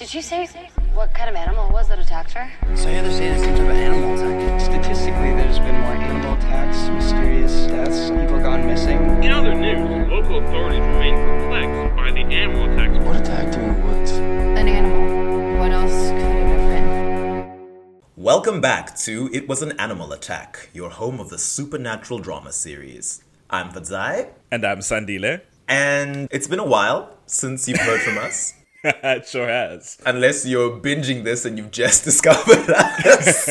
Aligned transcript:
Did 0.00 0.14
you 0.14 0.22
say 0.22 0.46
what 0.94 1.12
kind 1.12 1.28
of 1.28 1.36
animal 1.36 1.68
it 1.68 1.72
was 1.74 1.88
that 1.88 1.98
attacked 1.98 2.32
her? 2.32 2.50
So 2.74 2.88
yeah, 2.88 3.02
they're 3.02 3.12
saying 3.12 3.34
it's 3.34 3.44
some 3.44 3.54
type 3.54 3.64
of 3.64 3.70
animal 3.70 4.14
attack. 4.14 4.58
Statistically, 4.58 5.34
there's 5.34 5.58
been 5.58 5.78
more 5.82 5.92
animal 5.92 6.38
attacks, 6.38 6.88
mysterious 6.88 7.66
deaths, 7.66 8.08
people 8.08 8.40
gone 8.40 8.66
missing. 8.66 8.96
In 9.22 9.30
other 9.30 9.52
news, 9.52 10.08
local 10.08 10.38
authorities 10.38 10.80
remain 10.80 11.16
perplexed 11.16 11.96
by 11.96 12.12
the 12.12 12.20
animal 12.20 12.64
attacks. 12.72 13.04
What 13.04 13.16
attacked 13.16 13.56
you 13.56 13.62
in 13.62 13.74
the 13.78 13.86
woods? 13.86 14.12
An 14.12 14.68
animal. 14.68 15.58
What 15.58 15.70
else 15.70 16.08
could 16.08 16.16
it 16.16 16.48
have 16.48 17.44
been? 17.44 18.00
Welcome 18.16 18.62
back 18.62 18.96
to 19.00 19.28
It 19.34 19.48
Was 19.50 19.60
an 19.60 19.78
Animal 19.78 20.14
Attack, 20.14 20.70
your 20.72 20.88
home 20.88 21.20
of 21.20 21.28
the 21.28 21.36
supernatural 21.36 22.20
drama 22.20 22.52
series. 22.52 23.22
I'm 23.50 23.70
Fadzai, 23.70 24.30
And 24.50 24.64
I'm 24.64 24.78
Sandile. 24.78 25.42
and 25.68 26.26
it's 26.30 26.48
been 26.48 26.58
a 26.58 26.64
while 26.64 27.18
since 27.26 27.68
you've 27.68 27.80
heard 27.80 28.00
from 28.00 28.16
us. 28.16 28.54
it 28.84 29.26
sure 29.26 29.48
has. 29.48 29.98
Unless 30.06 30.46
you're 30.46 30.70
binging 30.70 31.24
this 31.24 31.44
and 31.44 31.58
you've 31.58 31.70
just 31.70 32.04
discovered 32.10 32.70
us. 32.70 33.48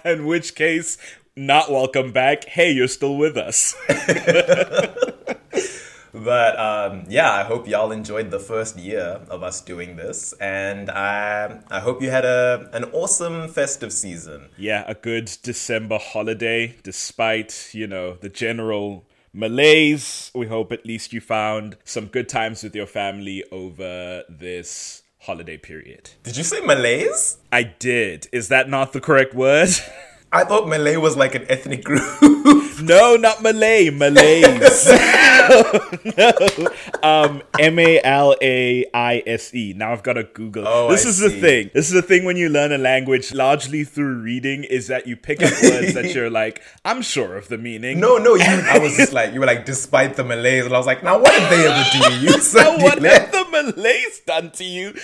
In 0.04 0.26
which 0.26 0.54
case, 0.54 0.98
not 1.34 1.70
welcome 1.70 2.12
back. 2.12 2.44
Hey, 2.44 2.70
you're 2.72 2.88
still 2.88 3.16
with 3.16 3.36
us. 3.36 3.74
But 6.14 6.58
um, 6.58 7.04
yeah, 7.08 7.32
I 7.32 7.42
hope 7.42 7.66
y'all 7.66 7.90
enjoyed 7.90 8.30
the 8.30 8.38
first 8.38 8.78
year 8.78 9.22
of 9.30 9.42
us 9.42 9.62
doing 9.62 9.96
this, 9.96 10.34
and 10.34 10.90
I 10.90 11.60
I 11.70 11.80
hope 11.80 12.02
you 12.02 12.10
had 12.10 12.26
a 12.26 12.68
an 12.74 12.84
awesome 12.92 13.48
festive 13.48 13.92
season. 13.94 14.50
yeah, 14.58 14.84
a 14.86 14.94
good 14.94 15.34
December 15.42 15.98
holiday, 15.98 16.76
despite, 16.82 17.70
you 17.72 17.86
know, 17.86 18.18
the 18.20 18.28
general 18.28 19.06
malaise. 19.32 20.30
We 20.34 20.46
hope 20.46 20.72
at 20.72 20.86
least 20.86 21.12
you 21.12 21.20
found 21.20 21.76
some 21.84 22.06
good 22.06 22.28
times 22.28 22.62
with 22.62 22.74
your 22.74 22.86
family 22.86 23.44
over 23.50 24.24
this 24.28 25.02
holiday 25.20 25.56
period. 25.56 26.10
Did 26.22 26.36
you 26.36 26.44
say 26.44 26.60
Malays? 26.60 27.38
I 27.52 27.62
did. 27.62 28.28
Is 28.32 28.48
that 28.48 28.68
not 28.68 28.92
the 28.92 29.00
correct 29.00 29.34
word? 29.34 29.70
I 30.32 30.44
thought 30.44 30.66
Malay 30.66 30.96
was 30.96 31.16
like 31.16 31.34
an 31.34 31.44
ethnic 31.48 31.84
group. 31.84 32.02
No, 32.82 33.14
not 33.16 33.42
Malay. 33.42 33.90
Malays. 33.90 34.88
no. 36.18 36.32
Um, 37.02 37.42
M 37.58 37.78
A 37.78 38.00
L 38.02 38.34
A 38.42 38.84
I 38.92 39.22
S 39.24 39.54
E. 39.54 39.72
Now 39.76 39.92
I've 39.92 40.02
got 40.02 40.14
to 40.14 40.24
Google. 40.24 40.66
Oh, 40.66 40.90
this 40.90 41.06
I 41.06 41.10
is 41.10 41.18
the 41.18 41.30
thing. 41.30 41.70
This 41.74 41.86
is 41.86 41.92
the 41.92 42.02
thing 42.02 42.24
when 42.24 42.36
you 42.36 42.48
learn 42.48 42.72
a 42.72 42.78
language 42.78 43.32
largely 43.32 43.84
through 43.84 44.22
reading 44.22 44.64
is 44.64 44.88
that 44.88 45.06
you 45.06 45.16
pick 45.16 45.42
up 45.42 45.52
words 45.62 45.94
that 45.94 46.12
you're 46.12 46.30
like, 46.30 46.60
I'm 46.84 47.02
sure 47.02 47.36
of 47.36 47.46
the 47.48 47.58
meaning. 47.58 48.00
no, 48.00 48.16
no, 48.18 48.34
you. 48.34 48.42
I 48.44 48.78
was 48.78 48.96
just 48.96 49.12
like, 49.12 49.32
you 49.32 49.40
were 49.40 49.46
like, 49.46 49.64
despite 49.64 50.16
the 50.16 50.24
Malays, 50.24 50.64
and 50.64 50.74
I 50.74 50.78
was 50.78 50.86
like, 50.86 51.04
now 51.04 51.20
what 51.20 51.32
did 51.32 51.50
they 51.50 51.66
ever 51.68 51.84
do 51.92 52.00
to 52.08 52.14
you? 52.20 52.30
Now, 52.54 52.78
what 52.78 53.02
have 53.02 53.30
the 53.30 53.72
Malays 53.74 54.20
done 54.26 54.50
to 54.52 54.64
you? 54.64 54.94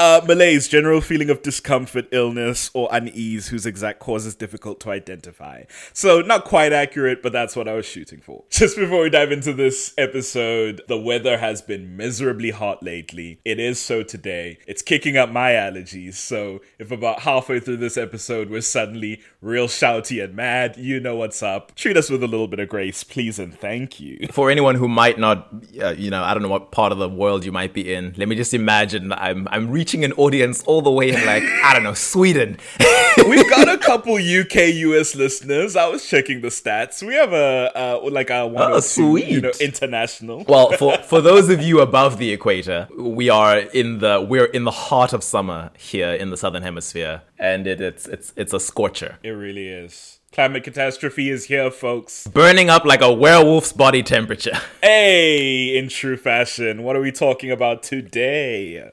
Uh, 0.00 0.22
malaise, 0.26 0.66
general 0.66 1.02
feeling 1.02 1.28
of 1.28 1.42
discomfort, 1.42 2.08
illness, 2.10 2.70
or 2.72 2.88
unease 2.90 3.48
whose 3.48 3.66
exact 3.66 4.00
cause 4.00 4.24
is 4.24 4.34
difficult 4.34 4.80
to 4.80 4.90
identify. 4.90 5.62
So, 5.92 6.22
not 6.22 6.46
quite 6.46 6.72
accurate, 6.72 7.22
but 7.22 7.34
that's 7.34 7.54
what 7.54 7.68
I 7.68 7.74
was 7.74 7.84
shooting 7.84 8.22
for. 8.22 8.44
Just 8.50 8.78
before 8.78 9.02
we 9.02 9.10
dive 9.10 9.30
into 9.30 9.52
this 9.52 9.92
episode, 9.98 10.80
the 10.88 10.98
weather 10.98 11.36
has 11.36 11.60
been 11.60 11.98
miserably 11.98 12.50
hot 12.50 12.82
lately. 12.82 13.40
It 13.44 13.60
is 13.60 13.78
so 13.78 14.02
today. 14.02 14.56
It's 14.66 14.80
kicking 14.80 15.18
up 15.18 15.30
my 15.30 15.50
allergies. 15.50 16.14
So, 16.14 16.62
if 16.78 16.90
about 16.90 17.20
halfway 17.20 17.60
through 17.60 17.76
this 17.76 17.98
episode 17.98 18.48
we're 18.48 18.62
suddenly 18.62 19.20
real 19.42 19.68
shouty 19.68 20.24
and 20.24 20.34
mad, 20.34 20.78
you 20.78 20.98
know 20.98 21.16
what's 21.16 21.42
up. 21.42 21.74
Treat 21.74 21.98
us 21.98 22.08
with 22.08 22.22
a 22.22 22.26
little 22.26 22.48
bit 22.48 22.58
of 22.58 22.70
grace, 22.70 23.04
please, 23.04 23.38
and 23.38 23.52
thank 23.54 24.00
you. 24.00 24.28
For 24.32 24.50
anyone 24.50 24.76
who 24.76 24.88
might 24.88 25.18
not, 25.18 25.48
uh, 25.78 25.90
you 25.90 26.10
know, 26.10 26.22
I 26.22 26.32
don't 26.32 26.42
know 26.42 26.48
what 26.48 26.72
part 26.72 26.90
of 26.90 26.96
the 26.96 27.08
world 27.10 27.44
you 27.44 27.52
might 27.52 27.74
be 27.74 27.92
in. 27.92 28.14
Let 28.16 28.28
me 28.28 28.34
just 28.34 28.54
imagine 28.54 29.12
I'm 29.12 29.46
I'm 29.50 29.70
reaching 29.70 29.89
an 30.04 30.12
audience 30.14 30.62
all 30.64 30.82
the 30.82 30.90
way 30.90 31.08
in 31.10 31.26
like 31.26 31.42
I 31.42 31.74
don't 31.74 31.82
know 31.82 31.94
Sweden. 31.94 32.58
We've 33.28 33.48
got 33.50 33.68
a 33.68 33.76
couple 33.78 34.14
UK 34.14 34.54
US 34.88 35.14
listeners. 35.14 35.76
I 35.76 35.86
was 35.88 36.06
checking 36.08 36.40
the 36.40 36.48
stats. 36.48 37.02
We 37.06 37.14
have 37.14 37.32
a 37.32 37.70
uh, 37.74 38.10
like 38.10 38.30
a 38.30 38.46
one 38.46 38.72
Oh, 38.72 38.78
or 38.78 38.80
two, 38.80 39.16
you 39.16 39.40
know, 39.40 39.52
international. 39.60 40.44
well, 40.48 40.70
for 40.72 40.96
for 41.12 41.20
those 41.20 41.48
of 41.50 41.60
you 41.62 41.80
above 41.80 42.18
the 42.18 42.30
equator, 42.32 42.88
we 42.96 43.28
are 43.28 43.58
in 43.58 43.98
the 43.98 44.20
we're 44.26 44.46
in 44.46 44.64
the 44.64 44.70
heart 44.70 45.12
of 45.12 45.22
summer 45.24 45.70
here 45.76 46.12
in 46.12 46.30
the 46.30 46.36
southern 46.36 46.62
hemisphere, 46.62 47.22
and 47.38 47.66
it, 47.66 47.80
it's 47.80 48.06
it's 48.06 48.32
it's 48.36 48.52
a 48.52 48.60
scorcher, 48.60 49.18
It 49.22 49.30
really 49.30 49.68
is. 49.68 50.19
Climate 50.40 50.64
catastrophe 50.64 51.28
is 51.28 51.44
here, 51.44 51.70
folks. 51.70 52.26
burning 52.26 52.70
up 52.70 52.86
like 52.86 53.02
a 53.02 53.12
werewolf's 53.12 53.74
body 53.74 54.02
temperature. 54.02 54.58
Hey, 54.82 55.76
in 55.76 55.90
true 55.90 56.16
fashion, 56.16 56.82
what 56.82 56.96
are 56.96 57.00
we 57.02 57.12
talking 57.12 57.50
about 57.50 57.82
today? 57.82 58.90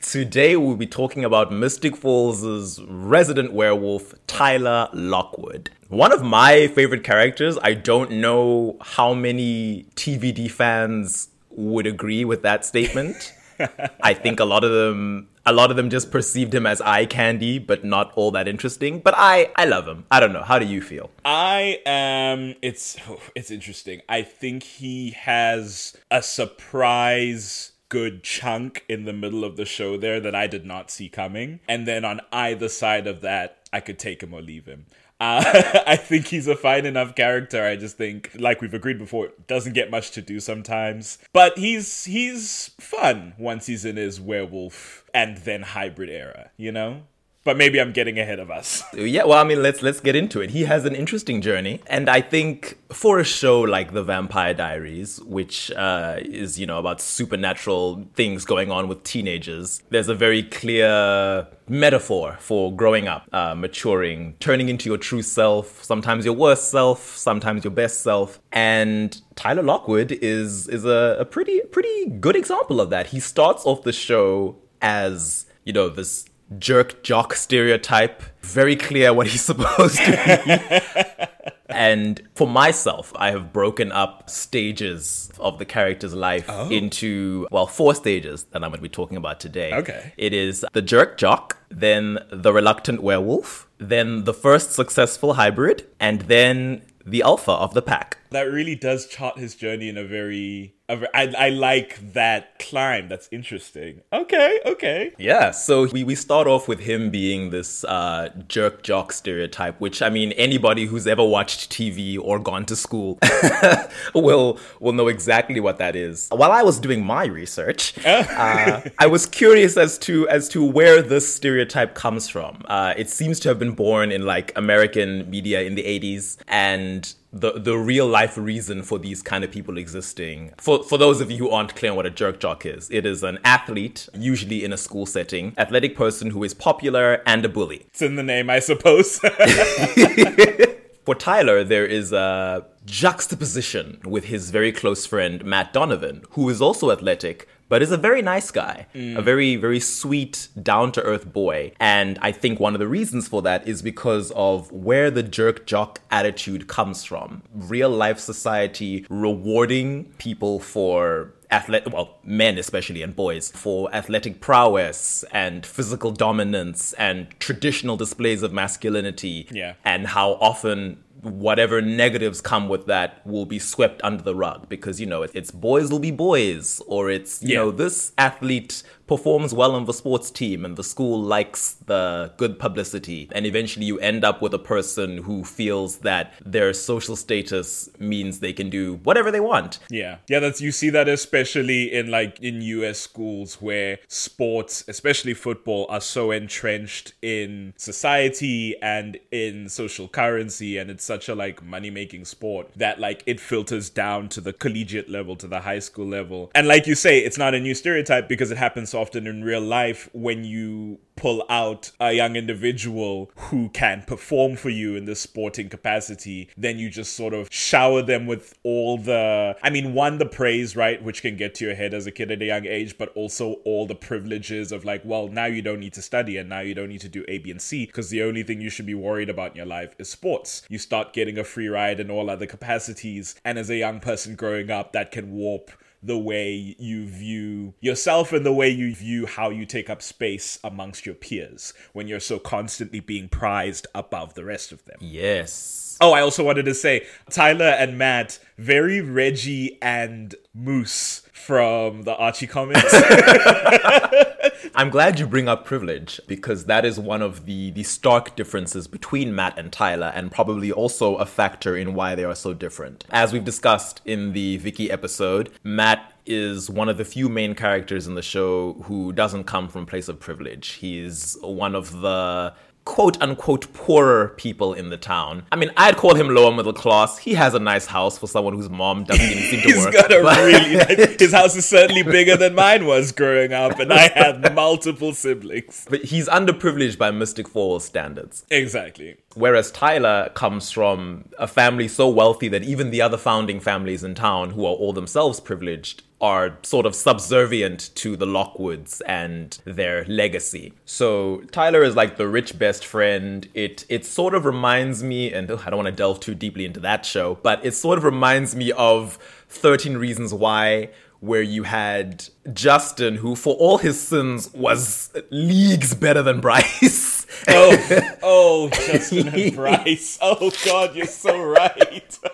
Today 0.00 0.56
we'll 0.56 0.74
be 0.74 0.88
talking 0.88 1.24
about 1.24 1.52
Mystic 1.52 1.96
Falls' 1.96 2.80
resident 2.82 3.52
werewolf, 3.52 4.12
Tyler 4.26 4.88
Lockwood. 4.92 5.70
One 5.88 6.10
of 6.10 6.24
my 6.24 6.66
favorite 6.66 7.04
characters. 7.04 7.56
I 7.62 7.74
don't 7.74 8.10
know 8.10 8.76
how 8.80 9.14
many 9.14 9.86
TVD 9.94 10.50
fans 10.50 11.28
would 11.50 11.86
agree 11.86 12.24
with 12.24 12.42
that 12.42 12.64
statement. 12.64 13.32
I 14.02 14.14
think 14.14 14.40
a 14.40 14.44
lot 14.44 14.64
of 14.64 14.72
them 14.72 15.28
a 15.44 15.52
lot 15.52 15.70
of 15.70 15.76
them 15.76 15.90
just 15.90 16.10
perceived 16.10 16.54
him 16.54 16.66
as 16.66 16.80
eye 16.80 17.06
candy, 17.06 17.58
but 17.58 17.84
not 17.84 18.12
all 18.14 18.30
that 18.32 18.48
interesting. 18.48 19.00
But 19.00 19.14
I 19.16 19.50
I 19.56 19.64
love 19.64 19.86
him. 19.86 20.04
I 20.10 20.20
don't 20.20 20.32
know. 20.32 20.42
How 20.42 20.58
do 20.58 20.66
you 20.66 20.80
feel? 20.80 21.10
I 21.24 21.80
am. 21.86 22.54
It's 22.62 22.96
it's 23.34 23.50
interesting. 23.50 24.02
I 24.08 24.22
think 24.22 24.62
he 24.62 25.10
has 25.10 25.96
a 26.10 26.22
surprise 26.22 27.72
good 27.88 28.22
chunk 28.22 28.86
in 28.88 29.04
the 29.04 29.12
middle 29.12 29.44
of 29.44 29.58
the 29.58 29.66
show 29.66 29.98
there 29.98 30.18
that 30.18 30.34
I 30.34 30.46
did 30.46 30.64
not 30.64 30.90
see 30.90 31.10
coming, 31.10 31.60
and 31.68 31.86
then 31.86 32.06
on 32.06 32.22
either 32.32 32.70
side 32.70 33.06
of 33.06 33.20
that, 33.20 33.58
I 33.70 33.80
could 33.80 33.98
take 33.98 34.22
him 34.22 34.32
or 34.32 34.40
leave 34.40 34.64
him. 34.64 34.86
Uh, 35.22 35.82
I 35.86 35.94
think 35.94 36.26
he's 36.26 36.48
a 36.48 36.56
fine 36.56 36.84
enough 36.84 37.14
character. 37.14 37.64
I 37.64 37.76
just 37.76 37.96
think, 37.96 38.32
like 38.34 38.60
we've 38.60 38.74
agreed 38.74 38.98
before, 38.98 39.28
doesn't 39.46 39.72
get 39.72 39.88
much 39.88 40.10
to 40.12 40.20
do 40.20 40.40
sometimes. 40.40 41.18
But 41.32 41.56
he's 41.56 42.06
he's 42.06 42.72
fun 42.80 43.34
once 43.38 43.66
he's 43.66 43.84
in 43.84 43.96
his 43.96 44.20
werewolf 44.20 45.08
and 45.14 45.38
then 45.38 45.62
hybrid 45.62 46.10
era, 46.10 46.50
you 46.56 46.72
know. 46.72 47.02
But 47.44 47.56
maybe 47.56 47.80
I'm 47.80 47.92
getting 47.92 48.18
ahead 48.18 48.38
of 48.38 48.50
us. 48.50 48.82
Yeah, 48.94 49.24
well, 49.24 49.38
I 49.38 49.44
mean, 49.44 49.62
let's 49.62 49.82
let's 49.82 50.00
get 50.00 50.14
into 50.14 50.40
it. 50.40 50.50
He 50.50 50.62
has 50.62 50.84
an 50.84 50.94
interesting 50.94 51.40
journey, 51.42 51.80
and 51.86 52.08
I 52.08 52.20
think 52.20 52.78
for 52.90 53.18
a 53.18 53.24
show 53.24 53.60
like 53.60 53.92
The 53.92 54.04
Vampire 54.04 54.54
Diaries, 54.54 55.20
which 55.22 55.72
uh, 55.72 56.18
is 56.20 56.58
you 56.58 56.66
know 56.66 56.78
about 56.78 57.00
supernatural 57.00 58.06
things 58.14 58.44
going 58.44 58.70
on 58.70 58.86
with 58.88 59.02
teenagers, 59.02 59.82
there's 59.90 60.08
a 60.08 60.14
very 60.14 60.44
clear 60.44 61.48
metaphor 61.68 62.36
for 62.38 62.74
growing 62.74 63.08
up, 63.08 63.28
uh, 63.32 63.54
maturing, 63.54 64.34
turning 64.38 64.68
into 64.68 64.88
your 64.88 64.98
true 64.98 65.22
self. 65.22 65.82
Sometimes 65.82 66.24
your 66.24 66.34
worst 66.34 66.70
self, 66.70 67.16
sometimes 67.16 67.64
your 67.64 67.72
best 67.72 68.02
self, 68.02 68.40
and 68.52 69.20
Tyler 69.34 69.62
Lockwood 69.62 70.12
is 70.12 70.68
is 70.68 70.84
a, 70.84 71.16
a 71.18 71.24
pretty 71.24 71.60
pretty 71.72 72.06
good 72.20 72.36
example 72.36 72.80
of 72.80 72.90
that. 72.90 73.08
He 73.08 73.18
starts 73.20 73.66
off 73.66 73.82
the 73.82 73.92
show 73.92 74.56
as 74.80 75.46
you 75.64 75.72
know 75.72 75.88
this 75.88 76.26
jerk 76.58 77.02
jock 77.02 77.34
stereotype. 77.34 78.22
Very 78.42 78.76
clear 78.76 79.12
what 79.12 79.26
he's 79.26 79.42
supposed 79.52 79.98
to 79.98 80.40
be. 80.44 81.42
and 81.68 82.20
for 82.34 82.46
myself, 82.46 83.12
I 83.16 83.30
have 83.30 83.52
broken 83.52 83.92
up 83.92 84.28
stages 84.28 85.30
of 85.38 85.58
the 85.58 85.64
character's 85.64 86.14
life 86.14 86.46
oh. 86.48 86.68
into, 86.70 87.46
well, 87.50 87.66
four 87.66 87.94
stages 87.94 88.44
that 88.44 88.62
I'm 88.62 88.70
going 88.70 88.78
to 88.78 88.82
be 88.82 88.88
talking 88.88 89.16
about 89.16 89.40
today. 89.40 89.72
Okay. 89.72 90.12
It 90.16 90.32
is 90.32 90.64
the 90.72 90.82
jerk 90.82 91.18
jock, 91.18 91.58
then 91.70 92.18
the 92.30 92.52
reluctant 92.52 93.02
werewolf, 93.02 93.68
then 93.78 94.24
the 94.24 94.34
first 94.34 94.72
successful 94.72 95.34
hybrid, 95.34 95.86
and 95.98 96.22
then 96.22 96.82
the 97.04 97.22
alpha 97.22 97.52
of 97.52 97.74
the 97.74 97.82
pack. 97.82 98.18
that 98.30 98.42
really 98.42 98.76
does 98.76 99.06
chart 99.06 99.38
his 99.38 99.54
journey 99.54 99.88
in 99.88 99.98
a 99.98 100.04
very, 100.04 100.74
I, 101.14 101.34
I 101.38 101.48
like 101.50 102.12
that 102.12 102.58
climb. 102.58 103.08
That's 103.08 103.28
interesting. 103.32 104.02
Okay, 104.12 104.60
okay. 104.66 105.12
Yeah, 105.18 105.50
so 105.50 105.86
we, 105.88 106.04
we 106.04 106.14
start 106.14 106.46
off 106.46 106.68
with 106.68 106.80
him 106.80 107.10
being 107.10 107.50
this 107.50 107.84
uh, 107.84 108.30
jerk 108.48 108.82
jock 108.82 109.12
stereotype, 109.12 109.80
which 109.80 110.02
I 110.02 110.10
mean 110.10 110.32
anybody 110.32 110.86
who's 110.86 111.06
ever 111.06 111.24
watched 111.24 111.70
TV 111.70 112.18
or 112.20 112.38
gone 112.38 112.64
to 112.66 112.76
school 112.76 113.18
will 114.14 114.58
will 114.80 114.92
know 114.92 115.08
exactly 115.08 115.60
what 115.60 115.78
that 115.78 115.96
is. 115.96 116.28
While 116.30 116.52
I 116.52 116.62
was 116.62 116.78
doing 116.78 117.04
my 117.04 117.24
research, 117.26 117.94
uh, 118.06 118.82
I 118.98 119.06
was 119.06 119.26
curious 119.26 119.76
as 119.76 119.98
to 120.00 120.28
as 120.28 120.48
to 120.50 120.64
where 120.64 121.02
this 121.02 121.32
stereotype 121.34 121.94
comes 121.94 122.28
from. 122.28 122.62
Uh, 122.66 122.94
it 122.96 123.08
seems 123.08 123.40
to 123.40 123.48
have 123.48 123.58
been 123.58 123.72
born 123.72 124.12
in 124.12 124.26
like 124.26 124.52
American 124.56 125.28
media 125.30 125.62
in 125.62 125.74
the 125.74 125.82
80s 125.84 126.36
and 126.48 127.14
the 127.32 127.52
the 127.52 127.76
real 127.76 128.06
life 128.06 128.36
reason 128.36 128.82
for 128.82 128.98
these 128.98 129.22
kind 129.22 129.42
of 129.42 129.50
people 129.50 129.78
existing. 129.78 130.52
For 130.58 130.82
for 130.82 130.98
those 130.98 131.20
of 131.20 131.30
you 131.30 131.38
who 131.38 131.50
aren't 131.50 131.74
clear 131.74 131.92
on 131.92 131.96
what 131.96 132.06
a 132.06 132.10
jerk 132.10 132.40
jock 132.40 132.66
is, 132.66 132.90
it 132.90 133.06
is 133.06 133.22
an 133.22 133.38
athlete, 133.44 134.08
usually 134.14 134.64
in 134.64 134.72
a 134.72 134.76
school 134.76 135.06
setting, 135.06 135.54
athletic 135.56 135.96
person 135.96 136.30
who 136.30 136.44
is 136.44 136.54
popular 136.54 137.22
and 137.26 137.44
a 137.44 137.48
bully. 137.48 137.86
It's 137.88 138.02
in 138.02 138.16
the 138.16 138.22
name, 138.22 138.50
I 138.50 138.58
suppose. 138.58 139.18
For 141.04 141.14
Tyler, 141.16 141.64
there 141.64 141.86
is 141.86 142.12
a 142.12 142.64
juxtaposition 142.84 144.00
with 144.04 144.24
his 144.24 144.50
very 144.50 144.72
close 144.72 145.06
friend 145.06 145.44
Matt 145.44 145.72
Donovan, 145.72 146.24
who 146.30 146.48
is 146.48 146.60
also 146.60 146.90
athletic, 146.90 147.48
but 147.68 147.80
is 147.80 147.90
a 147.90 147.96
very 147.96 148.20
nice 148.20 148.50
guy, 148.50 148.86
a 148.92 148.98
mm. 148.98 149.24
very, 149.24 149.56
very 149.56 149.80
sweet, 149.80 150.48
down 150.62 150.92
to 150.92 151.02
earth 151.04 151.32
boy. 151.32 151.72
And 151.80 152.18
I 152.20 152.30
think 152.30 152.60
one 152.60 152.74
of 152.74 152.80
the 152.80 152.86
reasons 152.86 153.28
for 153.28 153.40
that 153.42 153.66
is 153.66 153.80
because 153.80 154.30
of 154.32 154.70
where 154.70 155.10
the 155.10 155.22
jerk 155.22 155.64
jock 155.64 156.00
attitude 156.10 156.68
comes 156.68 157.02
from. 157.02 157.42
Real 157.54 157.88
life 157.88 158.18
society 158.18 159.06
rewarding 159.08 160.04
people 160.18 160.60
for 160.60 161.32
athletic, 161.50 161.92
well, 161.92 162.18
men 162.24 162.58
especially 162.58 163.02
and 163.02 163.16
boys, 163.16 163.50
for 163.50 163.94
athletic 163.94 164.40
prowess 164.40 165.24
and 165.32 165.64
physical 165.64 166.10
dominance 166.10 166.92
and 166.94 167.28
traditional 167.40 167.96
displays 167.96 168.42
of 168.42 168.52
masculinity. 168.52 169.48
Yeah. 169.50 169.74
And 169.82 170.08
how 170.08 170.32
often 170.32 171.02
whatever 171.22 171.80
negatives 171.80 172.40
come 172.40 172.68
with 172.68 172.86
that 172.86 173.24
will 173.24 173.46
be 173.46 173.58
swept 173.58 174.00
under 174.02 174.22
the 174.22 174.34
rug 174.34 174.68
because 174.68 175.00
you 175.00 175.06
know 175.06 175.22
it's 175.22 175.50
boys 175.52 175.90
will 175.90 176.00
be 176.00 176.10
boys 176.10 176.82
or 176.88 177.10
it's 177.10 177.42
you 177.42 177.50
Yeah. 177.50 177.56
know 177.58 177.70
this 177.70 178.12
athlete 178.18 178.82
performs 179.06 179.52
well 179.52 179.74
on 179.74 179.84
the 179.84 179.92
sports 179.92 180.30
team 180.30 180.64
and 180.64 180.76
the 180.76 180.84
school 180.84 181.20
likes 181.20 181.74
the 181.86 182.32
good 182.36 182.58
publicity 182.58 183.28
and 183.32 183.46
eventually 183.46 183.86
you 183.86 183.98
end 184.00 184.24
up 184.24 184.40
with 184.40 184.54
a 184.54 184.58
person 184.58 185.18
who 185.18 185.44
feels 185.44 185.98
that 185.98 186.32
their 186.44 186.72
social 186.72 187.16
status 187.16 187.88
means 187.98 188.40
they 188.40 188.52
can 188.52 188.70
do 188.70 188.94
whatever 189.04 189.30
they 189.30 189.40
want 189.40 189.78
Yeah. 189.90 190.18
Yeah, 190.28 190.38
that's 190.40 190.60
you 190.60 190.72
see 190.72 190.90
that 190.90 191.08
especially 191.08 191.92
in 191.92 192.10
like 192.10 192.40
in 192.40 192.60
US 192.62 192.98
schools 192.98 193.60
where 193.60 193.98
sports, 194.08 194.84
especially 194.88 195.34
football, 195.34 195.86
are 195.88 196.00
so 196.00 196.30
entrenched 196.30 197.12
in 197.22 197.74
society 197.76 198.74
and 198.80 199.18
in 199.30 199.68
social 199.68 200.08
currency 200.08 200.78
and 200.78 200.90
it's 200.90 201.04
such 201.04 201.28
a 201.28 201.34
like 201.34 201.62
money-making 201.62 202.24
sport 202.24 202.70
that 202.76 203.00
like 203.00 203.22
it 203.26 203.40
filters 203.40 203.90
down 203.90 204.28
to 204.28 204.40
the 204.40 204.52
collegiate 204.52 205.08
level 205.08 205.36
to 205.36 205.46
the 205.46 205.60
high 205.60 205.78
school 205.78 206.06
level. 206.06 206.50
And 206.54 206.66
like 206.68 206.86
you 206.86 206.94
say, 206.94 207.18
it's 207.18 207.38
not 207.38 207.54
a 207.54 207.60
new 207.60 207.74
stereotype 207.74 208.28
because 208.28 208.50
it 208.50 208.58
happens 208.58 208.91
so 208.92 209.00
often 209.00 209.26
in 209.26 209.42
real 209.42 209.60
life 209.60 210.08
when 210.12 210.44
you 210.44 210.98
pull 211.16 211.44
out 211.48 211.90
a 212.00 212.12
young 212.12 212.36
individual 212.36 213.30
who 213.36 213.68
can 213.70 214.02
perform 214.06 214.56
for 214.56 214.70
you 214.70 214.96
in 214.96 215.04
the 215.04 215.14
sporting 215.14 215.68
capacity, 215.68 216.48
then 216.56 216.78
you 216.78 216.90
just 216.90 217.14
sort 217.14 217.32
of 217.32 217.48
shower 217.50 218.02
them 218.02 218.26
with 218.26 218.58
all 218.62 218.98
the, 218.98 219.56
I 219.62 219.70
mean, 219.70 219.94
one, 219.94 220.18
the 220.18 220.26
praise, 220.26 220.76
right, 220.76 221.02
which 221.02 221.22
can 221.22 221.36
get 221.36 221.54
to 221.56 221.66
your 221.66 221.74
head 221.74 221.94
as 221.94 222.06
a 222.06 222.10
kid 222.10 222.30
at 222.30 222.42
a 222.42 222.44
young 222.44 222.66
age, 222.66 222.98
but 222.98 223.08
also 223.14 223.54
all 223.64 223.86
the 223.86 223.94
privileges 223.94 224.72
of 224.72 224.84
like, 224.84 225.02
well, 225.04 225.28
now 225.28 225.46
you 225.46 225.62
don't 225.62 225.80
need 225.80 225.94
to 225.94 226.02
study 226.02 226.36
and 226.36 226.48
now 226.48 226.60
you 226.60 226.74
don't 226.74 226.88
need 226.88 227.00
to 227.00 227.08
do 227.08 227.24
A, 227.28 227.38
B, 227.38 227.50
and 227.50 227.62
C 227.62 227.86
because 227.86 228.10
the 228.10 228.22
only 228.22 228.42
thing 228.42 228.60
you 228.60 228.70
should 228.70 228.86
be 228.86 228.94
worried 228.94 229.30
about 229.30 229.52
in 229.52 229.56
your 229.56 229.66
life 229.66 229.94
is 229.98 230.10
sports. 230.10 230.62
You 230.68 230.78
start 230.78 231.12
getting 231.12 231.38
a 231.38 231.44
free 231.44 231.68
ride 231.68 232.00
in 232.00 232.10
all 232.10 232.28
other 232.28 232.46
capacities. 232.46 233.36
And 233.44 233.58
as 233.58 233.70
a 233.70 233.76
young 233.76 234.00
person 234.00 234.34
growing 234.34 234.70
up, 234.70 234.92
that 234.92 235.12
can 235.12 235.32
warp 235.32 235.70
the 236.02 236.18
way 236.18 236.76
you 236.78 237.06
view 237.06 237.74
yourself 237.80 238.32
and 238.32 238.44
the 238.44 238.52
way 238.52 238.68
you 238.68 238.94
view 238.94 239.26
how 239.26 239.50
you 239.50 239.64
take 239.64 239.88
up 239.88 240.02
space 240.02 240.58
amongst 240.64 241.06
your 241.06 241.14
peers 241.14 241.72
when 241.92 242.08
you're 242.08 242.20
so 242.20 242.38
constantly 242.38 243.00
being 243.00 243.28
prized 243.28 243.86
above 243.94 244.34
the 244.34 244.44
rest 244.44 244.72
of 244.72 244.84
them. 244.84 244.96
yes 245.00 245.82
Oh, 246.00 246.12
I 246.12 246.20
also 246.20 246.42
wanted 246.42 246.64
to 246.64 246.74
say 246.74 247.06
Tyler 247.30 247.64
and 247.64 247.96
Matt, 247.96 248.40
very 248.58 249.00
Reggie 249.00 249.78
and 249.80 250.34
Moose 250.52 251.22
from 251.32 252.02
the 252.02 252.16
Archie 252.16 252.48
comics. 252.48 252.92
I'm 254.74 254.88
glad 254.88 255.18
you 255.18 255.26
bring 255.26 255.48
up 255.48 255.66
privilege 255.66 256.18
because 256.26 256.64
that 256.64 256.86
is 256.86 256.98
one 256.98 257.20
of 257.20 257.44
the, 257.44 257.70
the 257.72 257.82
stark 257.82 258.34
differences 258.36 258.86
between 258.88 259.34
Matt 259.34 259.58
and 259.58 259.70
Tyler, 259.70 260.10
and 260.14 260.32
probably 260.32 260.72
also 260.72 261.16
a 261.16 261.26
factor 261.26 261.76
in 261.76 261.92
why 261.92 262.14
they 262.14 262.24
are 262.24 262.34
so 262.34 262.54
different. 262.54 263.04
As 263.10 263.32
we've 263.32 263.44
discussed 263.44 264.00
in 264.06 264.32
the 264.32 264.56
Vicky 264.56 264.90
episode, 264.90 265.50
Matt 265.62 266.12
is 266.24 266.70
one 266.70 266.88
of 266.88 266.96
the 266.96 267.04
few 267.04 267.28
main 267.28 267.54
characters 267.54 268.06
in 268.06 268.14
the 268.14 268.22
show 268.22 268.74
who 268.84 269.12
doesn't 269.12 269.44
come 269.44 269.68
from 269.68 269.82
a 269.82 269.86
place 269.86 270.08
of 270.08 270.18
privilege. 270.18 270.70
He's 270.72 271.36
one 271.42 271.74
of 271.74 272.00
the 272.00 272.54
quote 272.84 273.20
unquote 273.22 273.72
poorer 273.72 274.28
people 274.36 274.74
in 274.74 274.90
the 274.90 274.96
town. 274.96 275.44
I 275.52 275.56
mean, 275.56 275.70
I'd 275.76 275.96
call 275.96 276.14
him 276.14 276.28
lower 276.28 276.52
middle 276.52 276.72
class. 276.72 277.16
He 277.18 277.34
has 277.34 277.54
a 277.54 277.58
nice 277.60 277.86
house 277.86 278.18
for 278.18 278.26
someone 278.26 278.54
whose 278.54 278.68
mom 278.68 279.04
doesn't 279.04 279.24
even 279.24 279.42
seem 279.44 279.60
to 279.60 279.68
He's 279.68 279.84
work. 279.84 279.92
got 279.94 280.12
a 280.12 280.20
but- 280.22 280.36
really 280.38 280.76
nice, 281.06 281.20
his 281.20 281.32
house 281.32 281.54
is 281.56 281.64
certainly 281.64 282.02
bigger 282.02 282.36
than 282.36 282.54
mine 282.54 282.84
was 282.86 283.12
growing 283.12 283.52
up, 283.52 283.78
and 283.78 283.92
I 283.92 284.08
had 284.08 284.54
multiple 284.54 285.14
siblings. 285.14 285.86
but 285.88 286.02
he's 286.04 286.28
underprivileged 286.28 286.98
by 286.98 287.10
Mystic 287.12 287.48
Falls 287.48 287.84
standards. 287.84 288.44
Exactly. 288.50 289.16
Whereas 289.34 289.70
Tyler 289.70 290.30
comes 290.34 290.70
from 290.70 291.24
a 291.38 291.46
family 291.46 291.88
so 291.88 292.08
wealthy 292.08 292.48
that 292.48 292.62
even 292.62 292.90
the 292.90 293.02
other 293.02 293.16
founding 293.16 293.60
families 293.60 294.04
in 294.04 294.14
town, 294.14 294.50
who 294.50 294.64
are 294.66 294.74
all 294.74 294.92
themselves 294.92 295.40
privileged, 295.40 296.02
are 296.22 296.56
sort 296.62 296.86
of 296.86 296.94
subservient 296.94 297.90
to 297.96 298.16
the 298.16 298.26
Lockwoods 298.26 299.02
and 299.06 299.58
their 299.64 300.04
legacy. 300.04 300.72
So 300.84 301.42
Tyler 301.50 301.82
is 301.82 301.96
like 301.96 302.16
the 302.16 302.28
rich 302.28 302.58
best 302.58 302.86
friend. 302.86 303.48
It 303.54 303.84
it 303.88 304.06
sort 304.06 304.34
of 304.34 304.44
reminds 304.44 305.02
me, 305.02 305.32
and 305.32 305.50
ugh, 305.50 305.62
I 305.66 305.70
don't 305.70 305.78
want 305.78 305.88
to 305.88 305.92
delve 305.92 306.20
too 306.20 306.36
deeply 306.36 306.64
into 306.64 306.80
that 306.80 307.04
show, 307.04 307.38
but 307.42 307.64
it 307.64 307.72
sort 307.72 307.98
of 307.98 308.04
reminds 308.04 308.54
me 308.54 308.70
of 308.72 309.18
13 309.48 309.96
Reasons 309.96 310.32
Why, 310.32 310.90
where 311.18 311.42
you 311.42 311.64
had 311.64 312.28
Justin, 312.52 313.16
who 313.16 313.34
for 313.34 313.54
all 313.56 313.78
his 313.78 314.00
sins 314.00 314.52
was 314.54 315.12
leagues 315.30 315.94
better 315.94 316.22
than 316.22 316.40
Bryce. 316.40 317.20
Oh, 317.48 318.18
oh, 318.22 318.68
Justin 318.70 319.28
and 319.28 319.54
Bryce. 319.56 320.18
Oh 320.20 320.50
God, 320.64 320.94
you're 320.94 321.06
so 321.06 321.42
right. 321.42 322.18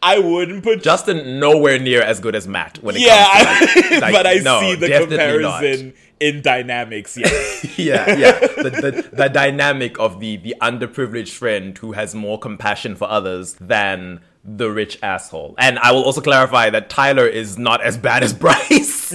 I 0.00 0.20
wouldn't 0.20 0.62
put 0.62 0.82
Justin 0.82 1.40
nowhere 1.40 1.78
near 1.78 2.00
as 2.00 2.20
good 2.20 2.36
as 2.36 2.46
Matt 2.46 2.78
when 2.82 2.94
it 2.94 3.02
yeah, 3.02 3.58
comes 3.58 3.72
to 3.72 3.90
like, 3.94 4.00
like, 4.00 4.14
but 4.14 4.26
I 4.28 4.34
no, 4.34 4.60
see 4.60 4.74
the 4.76 4.88
definitely 4.88 5.42
not. 5.42 5.60
comparison 5.60 5.94
in 6.20 6.42
dynamics. 6.42 7.16
Yes. 7.16 7.78
Yeah, 7.78 8.14
yeah. 8.14 8.38
The, 8.38 8.70
the, 8.70 9.16
the 9.16 9.28
dynamic 9.28 9.98
of 9.98 10.20
the 10.20 10.36
the 10.36 10.54
underprivileged 10.60 11.32
friend 11.32 11.76
who 11.78 11.92
has 11.92 12.14
more 12.14 12.38
compassion 12.38 12.94
for 12.94 13.10
others 13.10 13.54
than 13.54 14.20
the 14.44 14.70
rich 14.70 14.98
asshole. 15.02 15.54
And 15.58 15.78
I 15.78 15.92
will 15.92 16.04
also 16.04 16.20
clarify 16.20 16.70
that 16.70 16.88
Tyler 16.88 17.26
is 17.26 17.58
not 17.58 17.82
as 17.82 17.98
bad 17.98 18.22
as 18.22 18.32
Bryce. 18.32 19.12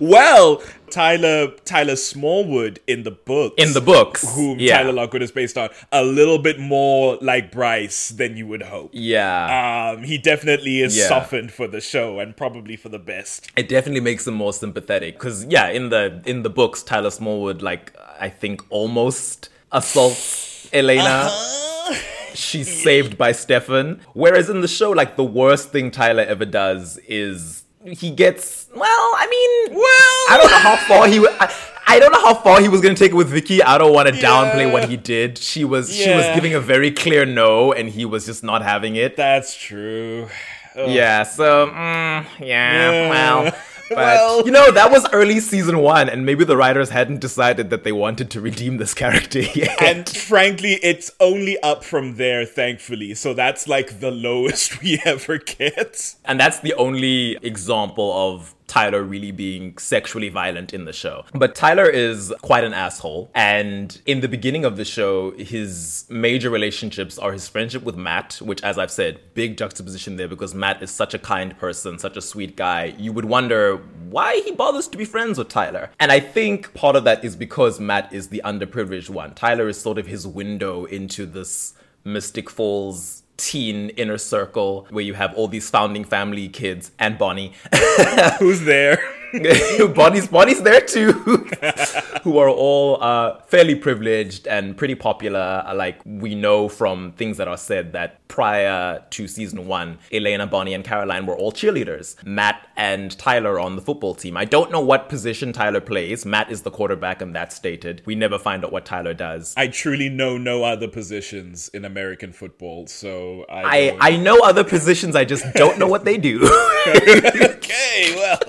well, 0.00 0.62
Tyler 0.90 1.48
Tyler 1.64 1.96
Smallwood 1.96 2.80
in 2.86 3.02
the 3.02 3.10
books. 3.10 3.54
In 3.62 3.72
the 3.72 3.80
books. 3.80 4.34
whom 4.34 4.58
yeah. 4.58 4.78
Tyler 4.78 4.92
Lockwood 4.92 5.22
is 5.22 5.30
based 5.32 5.56
on, 5.58 5.68
a 5.92 6.02
little 6.04 6.38
bit 6.38 6.58
more 6.58 7.18
like 7.20 7.52
Bryce 7.52 8.08
than 8.10 8.36
you 8.36 8.46
would 8.46 8.62
hope. 8.62 8.90
Yeah. 8.92 9.92
Um, 9.96 10.02
he 10.02 10.18
definitely 10.18 10.80
is 10.80 10.96
Yeah. 10.96 11.08
softened 11.08 11.52
for 11.52 11.66
the 11.66 11.80
show 11.80 12.18
and 12.18 12.36
probably 12.36 12.76
for 12.76 12.88
the 12.88 12.98
best. 12.98 13.50
it 13.56 13.68
definitely 13.68 14.00
makes 14.00 14.26
him 14.26 14.34
more 14.34 14.52
sympathetic 14.52 15.14
because 15.14 15.44
yeah 15.46 15.68
in 15.68 15.88
the 15.90 16.22
in 16.26 16.42
the 16.42 16.50
books 16.50 16.82
tyler 16.82 17.10
smallwood 17.10 17.62
like 17.62 17.92
i 18.18 18.28
think 18.28 18.62
almost 18.70 19.48
assaults 19.72 20.68
elena 20.72 21.28
she's 22.34 22.82
saved 22.82 23.16
by 23.16 23.32
stefan 23.32 24.00
whereas 24.12 24.48
in 24.50 24.60
the 24.60 24.68
show 24.68 24.90
like 24.90 25.16
the 25.16 25.24
worst 25.24 25.70
thing 25.70 25.90
tyler 25.90 26.22
ever 26.22 26.44
does 26.44 26.98
is 27.08 27.64
he 27.86 28.10
gets 28.10 28.66
well 28.74 28.84
i 29.16 29.26
mean 29.30 29.76
Well- 29.76 30.26
i 30.30 30.36
don't 30.38 30.50
know 30.50 30.58
how 30.58 30.76
far 30.76 31.06
he 31.08 31.18
I, 31.40 31.54
I 31.88 31.98
don't 32.00 32.10
know 32.12 32.20
how 32.20 32.34
far 32.34 32.60
he 32.60 32.68
was 32.68 32.80
gonna 32.80 32.96
take 32.96 33.12
it 33.12 33.14
with 33.14 33.28
Vicky. 33.28 33.62
I 33.62 33.78
don't 33.78 33.92
want 33.92 34.08
to 34.08 34.14
downplay 34.14 34.70
what 34.72 34.88
he 34.88 34.96
did. 34.96 35.38
She 35.38 35.64
was 35.64 35.94
she 35.94 36.10
was 36.10 36.24
giving 36.34 36.52
a 36.54 36.60
very 36.60 36.90
clear 36.90 37.24
no, 37.24 37.72
and 37.72 37.88
he 37.88 38.04
was 38.04 38.26
just 38.26 38.42
not 38.42 38.62
having 38.62 38.96
it. 38.96 39.16
That's 39.16 39.54
true. 39.56 40.28
Ugh. 40.74 40.90
Yeah, 40.90 41.22
so 41.22 41.68
mm, 41.68 42.26
yeah, 42.40 42.90
Yeah. 42.90 43.08
well, 43.08 43.56
but 43.88 43.96
Well. 43.98 44.44
you 44.44 44.50
know 44.50 44.70
that 44.72 44.90
was 44.90 45.06
early 45.12 45.38
season 45.40 45.78
one, 45.78 46.08
and 46.08 46.26
maybe 46.26 46.44
the 46.44 46.56
writers 46.56 46.90
hadn't 46.90 47.20
decided 47.20 47.70
that 47.70 47.84
they 47.84 47.92
wanted 47.92 48.30
to 48.32 48.40
redeem 48.40 48.78
this 48.78 48.94
character 48.94 49.40
yet. 49.54 49.80
And 49.80 50.08
frankly, 50.08 50.80
it's 50.82 51.12
only 51.20 51.58
up 51.60 51.84
from 51.84 52.16
there, 52.16 52.44
thankfully. 52.44 53.14
So 53.14 53.32
that's 53.34 53.68
like 53.68 54.00
the 54.00 54.10
lowest 54.10 54.80
we 54.82 55.00
ever 55.04 55.38
get. 55.38 56.16
and 56.24 56.40
that's 56.40 56.58
the 56.60 56.74
only 56.74 57.36
example 57.42 58.12
of 58.12 58.55
Tyler 58.66 59.02
really 59.02 59.30
being 59.30 59.76
sexually 59.78 60.28
violent 60.28 60.72
in 60.72 60.84
the 60.84 60.92
show. 60.92 61.24
But 61.32 61.54
Tyler 61.54 61.88
is 61.88 62.32
quite 62.42 62.64
an 62.64 62.74
asshole. 62.74 63.30
And 63.34 64.00
in 64.06 64.20
the 64.20 64.28
beginning 64.28 64.64
of 64.64 64.76
the 64.76 64.84
show, 64.84 65.32
his 65.32 66.04
major 66.08 66.50
relationships 66.50 67.18
are 67.18 67.32
his 67.32 67.48
friendship 67.48 67.82
with 67.82 67.96
Matt, 67.96 68.34
which, 68.34 68.62
as 68.62 68.78
I've 68.78 68.90
said, 68.90 69.20
big 69.34 69.56
juxtaposition 69.56 70.16
there 70.16 70.28
because 70.28 70.54
Matt 70.54 70.82
is 70.82 70.90
such 70.90 71.14
a 71.14 71.18
kind 71.18 71.56
person, 71.58 71.98
such 71.98 72.16
a 72.16 72.22
sweet 72.22 72.56
guy. 72.56 72.94
You 72.98 73.12
would 73.12 73.24
wonder 73.24 73.76
why 74.08 74.40
he 74.44 74.52
bothers 74.52 74.88
to 74.88 74.98
be 74.98 75.04
friends 75.04 75.38
with 75.38 75.48
Tyler. 75.48 75.90
And 75.98 76.12
I 76.12 76.20
think 76.20 76.74
part 76.74 76.96
of 76.96 77.04
that 77.04 77.24
is 77.24 77.36
because 77.36 77.80
Matt 77.80 78.12
is 78.12 78.28
the 78.28 78.42
underprivileged 78.44 79.10
one. 79.10 79.34
Tyler 79.34 79.68
is 79.68 79.80
sort 79.80 79.98
of 79.98 80.06
his 80.06 80.26
window 80.26 80.84
into 80.84 81.26
this 81.26 81.74
Mystic 82.04 82.48
Falls 82.48 83.15
teen 83.36 83.90
inner 83.90 84.18
circle 84.18 84.86
where 84.90 85.04
you 85.04 85.14
have 85.14 85.34
all 85.34 85.48
these 85.48 85.68
founding 85.70 86.04
family 86.04 86.48
kids 86.48 86.90
and 86.98 87.18
Bonnie. 87.18 87.52
Who's 88.38 88.62
there? 88.62 88.98
Bonnie's 89.94 90.28
Bonnie's 90.28 90.62
there 90.62 90.80
too, 90.80 91.12
who 92.22 92.38
are 92.38 92.48
all 92.48 93.02
uh, 93.02 93.40
fairly 93.42 93.74
privileged 93.74 94.46
and 94.46 94.76
pretty 94.76 94.94
popular. 94.94 95.62
Uh, 95.66 95.74
Like 95.74 96.00
we 96.04 96.34
know 96.34 96.68
from 96.68 97.12
things 97.12 97.36
that 97.36 97.48
are 97.48 97.56
said 97.56 97.92
that 97.92 98.26
prior 98.28 99.02
to 99.10 99.28
season 99.28 99.66
one, 99.66 99.98
Elena, 100.12 100.46
Bonnie, 100.46 100.74
and 100.74 100.84
Caroline 100.84 101.26
were 101.26 101.36
all 101.36 101.52
cheerleaders. 101.52 102.16
Matt 102.24 102.66
and 102.76 103.16
Tyler 103.18 103.58
on 103.60 103.76
the 103.76 103.82
football 103.82 104.14
team. 104.14 104.36
I 104.36 104.44
don't 104.44 104.70
know 104.70 104.80
what 104.80 105.08
position 105.08 105.52
Tyler 105.52 105.80
plays. 105.80 106.24
Matt 106.26 106.50
is 106.50 106.62
the 106.62 106.70
quarterback, 106.70 107.22
and 107.22 107.34
that's 107.34 107.54
stated. 107.54 108.02
We 108.06 108.14
never 108.14 108.38
find 108.38 108.64
out 108.64 108.72
what 108.72 108.84
Tyler 108.84 109.14
does. 109.14 109.54
I 109.56 109.68
truly 109.68 110.08
know 110.08 110.38
no 110.38 110.64
other 110.64 110.88
positions 110.88 111.68
in 111.74 111.84
American 111.84 112.32
football, 112.32 112.86
so 112.86 113.44
I. 113.48 113.96
I, 114.00 114.12
I 114.12 114.16
know 114.16 114.40
other 114.40 114.64
positions, 114.64 115.14
I 115.16 115.24
just 115.24 115.44
don't 115.54 115.78
know 115.78 115.86
what 115.86 116.04
they 116.04 116.16
do. 116.18 116.40
okay, 116.86 118.14
well, 118.16 118.40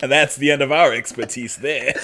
and 0.00 0.10
that's 0.10 0.36
the 0.36 0.50
end 0.50 0.62
of 0.62 0.72
our 0.72 0.92
expertise 0.92 1.56
there. 1.56 1.94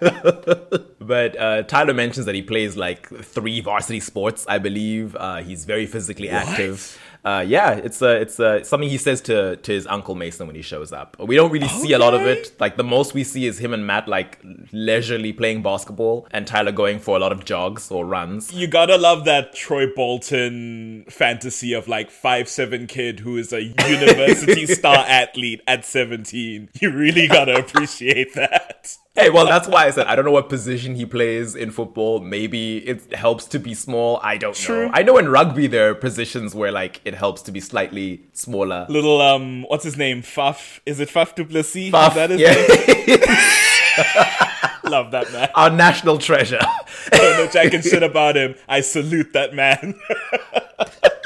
But 1.10 1.36
uh, 1.36 1.62
Tyler 1.64 1.92
mentions 1.92 2.26
that 2.26 2.36
he 2.36 2.42
plays 2.42 2.76
like 2.76 3.08
three 3.08 3.60
varsity 3.60 3.98
sports, 3.98 4.46
I 4.48 4.58
believe. 4.58 5.16
Uh, 5.16 5.38
he's 5.38 5.64
very 5.64 5.84
physically 5.86 6.28
active. 6.30 7.00
Uh, 7.24 7.44
yeah, 7.46 7.72
it's 7.72 8.00
uh, 8.00 8.18
it's 8.20 8.40
uh, 8.40 8.62
something 8.64 8.88
he 8.88 8.96
says 8.98 9.20
to 9.22 9.56
to 9.56 9.72
his 9.72 9.86
uncle 9.86 10.14
Mason 10.14 10.46
when 10.46 10.56
he 10.56 10.62
shows 10.62 10.92
up. 10.92 11.16
We 11.18 11.36
don't 11.36 11.50
really 11.50 11.68
see 11.68 11.92
a 11.92 11.98
lot 11.98 12.14
of 12.14 12.22
it. 12.22 12.52
Like 12.58 12.76
the 12.76 12.84
most 12.84 13.12
we 13.14 13.24
see 13.24 13.46
is 13.46 13.58
him 13.58 13.74
and 13.74 13.86
Matt 13.86 14.08
like 14.08 14.38
leisurely 14.72 15.32
playing 15.32 15.62
basketball, 15.62 16.26
and 16.30 16.46
Tyler 16.46 16.72
going 16.72 16.98
for 16.98 17.16
a 17.16 17.20
lot 17.20 17.32
of 17.32 17.44
jogs 17.44 17.90
or 17.90 18.06
runs. 18.06 18.52
You 18.52 18.66
gotta 18.66 18.96
love 18.96 19.24
that 19.26 19.54
Troy 19.54 19.86
Bolton 19.94 21.04
fantasy 21.10 21.74
of 21.74 21.88
like 21.88 22.10
five 22.10 22.48
seven 22.48 22.86
kid 22.86 23.20
who 23.20 23.36
is 23.36 23.52
a 23.52 23.62
university 23.62 24.66
star 24.74 25.04
athlete 25.06 25.60
at 25.66 25.84
seventeen. 25.84 26.70
You 26.80 26.90
really 26.90 27.28
gotta 27.28 27.58
appreciate 27.58 28.34
that. 28.34 28.96
Hey, 29.14 29.28
well, 29.28 29.44
that's 29.44 29.66
why 29.68 29.86
I 29.86 29.90
said 29.90 30.06
I 30.06 30.16
don't 30.16 30.24
know 30.24 30.30
what 30.30 30.48
position 30.48 30.94
he 30.94 31.04
plays 31.04 31.54
in 31.56 31.72
football. 31.72 32.20
Maybe 32.20 32.78
it 32.78 33.12
helps 33.12 33.44
to 33.46 33.58
be 33.58 33.74
small. 33.74 34.20
I 34.22 34.38
don't 34.38 34.54
True. 34.54 34.86
know. 34.86 34.90
I 34.94 35.02
know 35.02 35.18
in 35.18 35.28
rugby 35.28 35.66
there 35.66 35.90
are 35.90 35.94
positions 35.94 36.54
where 36.54 36.72
like 36.72 37.00
it 37.10 37.16
helps 37.16 37.42
to 37.42 37.50
be 37.50 37.58
slightly 37.58 38.22
smaller. 38.32 38.86
Little 38.88 39.20
um, 39.20 39.64
what's 39.64 39.82
his 39.82 39.96
name? 39.96 40.22
Faf? 40.22 40.78
Is 40.86 41.00
it 41.00 41.08
Faf 41.08 41.34
du 41.34 41.44
Plessis? 41.44 41.86
Is 41.86 41.92
that 41.92 42.30
his 42.30 42.40
yeah. 42.40 42.54
name? 42.54 43.18
Love 44.92 45.10
that 45.10 45.32
man. 45.32 45.48
Our 45.56 45.70
national 45.70 46.18
treasure. 46.18 46.60
don't 47.10 47.36
know 47.36 47.50
jack 47.50 47.74
and 47.74 47.82
shit 47.82 48.04
about 48.04 48.36
him. 48.36 48.54
I 48.68 48.80
salute 48.82 49.32
that 49.32 49.54
man. 49.54 49.98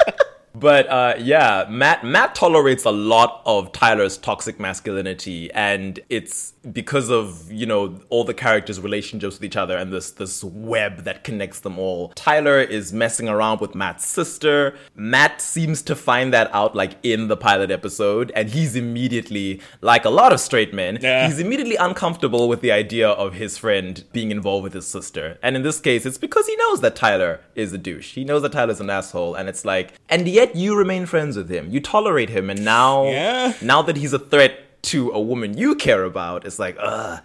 But 0.65 0.89
uh, 0.89 1.13
yeah, 1.19 1.67
Matt 1.69 2.03
Matt 2.03 2.33
tolerates 2.33 2.85
a 2.85 2.91
lot 2.91 3.43
of 3.45 3.71
Tyler's 3.71 4.17
toxic 4.17 4.59
masculinity, 4.59 5.53
and 5.53 5.99
it's 6.09 6.53
because 6.71 7.11
of 7.11 7.51
you 7.51 7.67
know 7.67 7.99
all 8.09 8.23
the 8.23 8.33
characters' 8.33 8.79
relationships 8.79 9.35
with 9.35 9.43
each 9.43 9.57
other 9.57 9.77
and 9.77 9.93
this 9.93 10.09
this 10.09 10.43
web 10.43 11.03
that 11.03 11.23
connects 11.23 11.59
them 11.59 11.77
all. 11.77 12.11
Tyler 12.15 12.59
is 12.59 12.91
messing 12.91 13.29
around 13.29 13.61
with 13.61 13.75
Matt's 13.75 14.07
sister. 14.07 14.75
Matt 14.95 15.39
seems 15.39 15.83
to 15.83 15.95
find 15.95 16.33
that 16.33 16.49
out 16.51 16.75
like 16.75 16.93
in 17.03 17.27
the 17.27 17.37
pilot 17.37 17.69
episode, 17.69 18.31
and 18.35 18.49
he's 18.49 18.75
immediately 18.75 19.61
like 19.81 20.03
a 20.03 20.09
lot 20.09 20.33
of 20.33 20.39
straight 20.39 20.73
men. 20.73 20.97
Yeah. 20.99 21.27
He's 21.27 21.37
immediately 21.37 21.75
uncomfortable 21.75 22.49
with 22.49 22.61
the 22.61 22.71
idea 22.71 23.07
of 23.07 23.35
his 23.35 23.55
friend 23.59 24.03
being 24.13 24.31
involved 24.31 24.63
with 24.63 24.73
his 24.73 24.87
sister. 24.87 25.37
And 25.43 25.55
in 25.55 25.61
this 25.61 25.79
case, 25.79 26.07
it's 26.07 26.17
because 26.17 26.47
he 26.47 26.55
knows 26.55 26.81
that 26.81 26.95
Tyler 26.95 27.41
is 27.53 27.71
a 27.71 27.77
douche. 27.77 28.15
He 28.15 28.23
knows 28.23 28.41
that 28.41 28.53
Tyler's 28.53 28.81
an 28.81 28.89
asshole. 28.89 29.35
And 29.35 29.47
it's 29.47 29.63
like, 29.63 29.93
and 30.09 30.27
yet 30.27 30.54
you 30.57 30.75
remain 30.77 31.05
friends 31.05 31.37
with 31.37 31.49
him. 31.49 31.69
You 31.69 31.79
tolerate 31.79 32.29
him. 32.29 32.49
And 32.49 32.63
now, 32.65 33.05
Yeah. 33.09 33.53
now 33.61 33.81
that 33.83 33.97
he's 33.97 34.13
a 34.13 34.19
threat 34.19 34.81
to 34.83 35.11
a 35.11 35.19
woman 35.19 35.57
you 35.57 35.75
care 35.75 36.03
about, 36.03 36.45
it's 36.45 36.59
like, 36.59 36.77
ugh. 36.79 37.19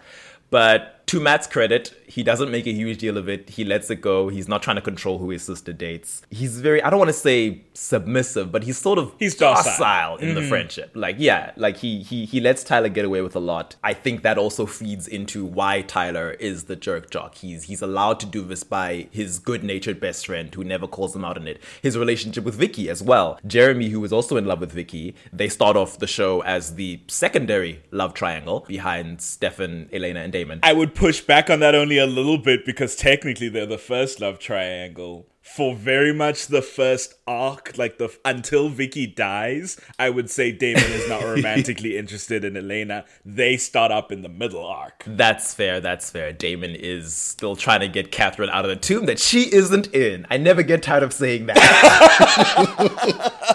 But 0.49 1.05
to 1.07 1.19
Matt's 1.19 1.47
credit, 1.47 1.93
he 2.11 2.23
doesn't 2.23 2.51
make 2.51 2.67
a 2.67 2.73
huge 2.73 2.97
deal 2.97 3.17
of 3.17 3.29
it. 3.29 3.49
He 3.49 3.63
lets 3.63 3.89
it 3.89 4.01
go. 4.01 4.27
He's 4.27 4.47
not 4.47 4.61
trying 4.61 4.75
to 4.75 4.81
control 4.81 5.17
who 5.17 5.29
his 5.29 5.43
sister 5.43 5.71
dates. 5.71 6.21
He's 6.29 6.59
very, 6.59 6.83
I 6.83 6.89
don't 6.89 6.99
want 6.99 7.09
to 7.09 7.13
say 7.13 7.63
submissive, 7.73 8.51
but 8.51 8.63
he's 8.63 8.77
sort 8.77 8.99
of 8.99 9.13
He's 9.17 9.35
docile. 9.35 9.63
docile 9.63 10.17
in 10.17 10.35
the 10.35 10.41
mm-hmm. 10.41 10.49
friendship. 10.49 10.91
Like, 10.93 11.15
yeah, 11.19 11.51
like 11.55 11.77
he 11.77 12.03
he 12.03 12.25
he 12.25 12.41
lets 12.41 12.63
Tyler 12.63 12.89
get 12.89 13.05
away 13.05 13.21
with 13.21 13.35
a 13.35 13.39
lot. 13.39 13.77
I 13.83 13.93
think 13.93 14.23
that 14.23 14.37
also 14.37 14.65
feeds 14.65 15.07
into 15.07 15.45
why 15.45 15.81
Tyler 15.81 16.31
is 16.31 16.65
the 16.65 16.75
jerk 16.75 17.09
jock. 17.09 17.35
He's 17.35 17.63
he's 17.63 17.81
allowed 17.81 18.19
to 18.21 18.25
do 18.25 18.41
this 18.43 18.63
by 18.63 19.07
his 19.11 19.39
good-natured 19.39 19.99
best 19.99 20.25
friend 20.25 20.53
who 20.53 20.63
never 20.63 20.87
calls 20.87 21.15
him 21.15 21.23
out 21.23 21.37
on 21.37 21.47
it. 21.47 21.61
His 21.81 21.97
relationship 21.97 22.43
with 22.43 22.55
Vicky 22.55 22.89
as 22.89 23.01
well. 23.01 23.39
Jeremy, 23.47 23.89
who 23.89 24.03
is 24.03 24.11
also 24.11 24.35
in 24.37 24.45
love 24.45 24.59
with 24.59 24.73
Vicky, 24.73 25.15
they 25.31 25.47
start 25.47 25.77
off 25.77 25.99
the 25.99 26.07
show 26.07 26.41
as 26.41 26.75
the 26.75 26.99
secondary 27.07 27.81
love 27.91 28.13
triangle 28.13 28.65
behind 28.67 29.21
Stefan, 29.21 29.89
Elena, 29.93 30.19
and 30.21 30.33
Damon. 30.33 30.59
I 30.61 30.73
would 30.73 30.93
push 30.93 31.21
back 31.21 31.49
on 31.49 31.61
that 31.61 31.73
only 31.73 32.00
a 32.01 32.07
little 32.07 32.37
bit 32.37 32.65
because 32.65 32.95
technically 32.95 33.47
they're 33.47 33.65
the 33.65 33.77
first 33.77 34.19
love 34.19 34.39
triangle. 34.39 35.27
For 35.41 35.75
very 35.75 36.13
much 36.13 36.47
the 36.47 36.61
first 36.61 37.20
arc, 37.27 37.77
like 37.77 37.97
the 37.97 38.09
until 38.25 38.69
Vicky 38.69 39.07
dies, 39.07 39.79
I 39.99 40.09
would 40.09 40.29
say 40.29 40.51
Damon 40.51 40.83
is 40.83 41.07
not 41.07 41.23
romantically 41.35 41.97
interested 41.97 42.43
in 42.43 42.57
Elena. 42.57 43.05
They 43.23 43.57
start 43.57 43.91
up 43.91 44.11
in 44.11 44.21
the 44.21 44.29
middle 44.29 44.65
arc. 44.65 45.03
That's 45.05 45.53
fair. 45.53 45.79
That's 45.79 46.09
fair. 46.09 46.33
Damon 46.33 46.75
is 46.75 47.13
still 47.13 47.55
trying 47.55 47.81
to 47.81 47.87
get 47.87 48.11
Catherine 48.11 48.49
out 48.49 48.65
of 48.65 48.69
the 48.69 48.75
tomb 48.75 49.05
that 49.05 49.19
she 49.19 49.53
isn't 49.53 49.87
in. 49.93 50.25
I 50.29 50.37
never 50.37 50.63
get 50.63 50.83
tired 50.83 51.03
of 51.03 51.13
saying 51.13 51.45
that. 51.47 51.57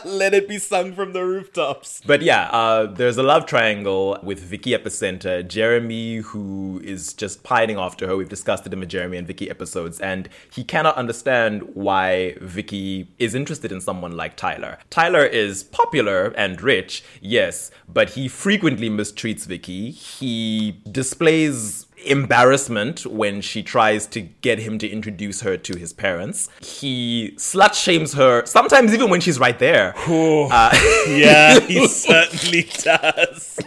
Let 0.05 0.35
it 0.35 0.49
be 0.49 0.59
sung 0.59 0.95
from 0.95 1.13
the 1.13 1.25
rooftops. 1.25 2.03
But 2.07 2.23
yeah, 2.23 2.49
uh, 2.51 2.87
there's 2.87 3.17
a 3.17 3.23
love 3.23 3.47
triangle 3.47 4.19
with 4.23 4.41
Vicky 4.41 4.75
at 4.75 4.85
the 4.85 4.91
center. 4.91 5.43
Jeremy, 5.43 6.17
who 6.19 6.81
is 6.85 7.13
just 7.13 7.43
pining 7.43 7.77
after 7.79 8.07
her. 8.07 8.17
We've 8.17 8.29
discussed 8.29 8.67
it 8.67 8.73
in 8.73 8.81
the 8.81 8.87
Jeremy 8.87 9.17
and 9.19 9.27
Vicky 9.27 9.51
episodes, 9.51 10.01
and 10.01 10.29
he 10.53 10.65
cannot 10.65 10.97
understand 10.97 11.63
why 11.75 12.37
Vicky 12.41 13.09
is 13.19 13.35
interested 13.35 13.66
in 13.73 13.81
someone 13.81 14.13
like 14.17 14.37
Tyler. 14.37 14.79
Tyler 14.91 15.25
is 15.25 15.65
popular 15.65 16.33
and 16.37 16.61
rich, 16.61 17.03
yes, 17.21 17.71
but 17.89 18.11
he 18.11 18.29
frequently 18.29 18.89
mistreats 18.89 19.47
Vicky. 19.47 19.91
He 19.91 20.81
displays 20.91 21.87
embarrassment 22.05 23.07
when 23.07 23.41
she 23.41 23.63
tries 23.63 24.07
to 24.07 24.21
get 24.21 24.59
him 24.59 24.79
to 24.79 24.89
introduce 24.89 25.41
her 25.41 25.57
to 25.57 25.77
his 25.77 25.93
parents. 25.93 26.49
He 26.61 27.35
slut 27.37 27.75
shames 27.75 28.15
her, 28.15 28.45
sometimes 28.47 28.95
even 28.95 29.11
when 29.11 29.21
she's 29.21 29.39
right 29.39 29.59
there. 29.59 29.95
Uh, 29.97 30.71
yeah, 31.09 31.61
he 31.61 31.87
certainly 31.89 32.69
does. 32.83 33.59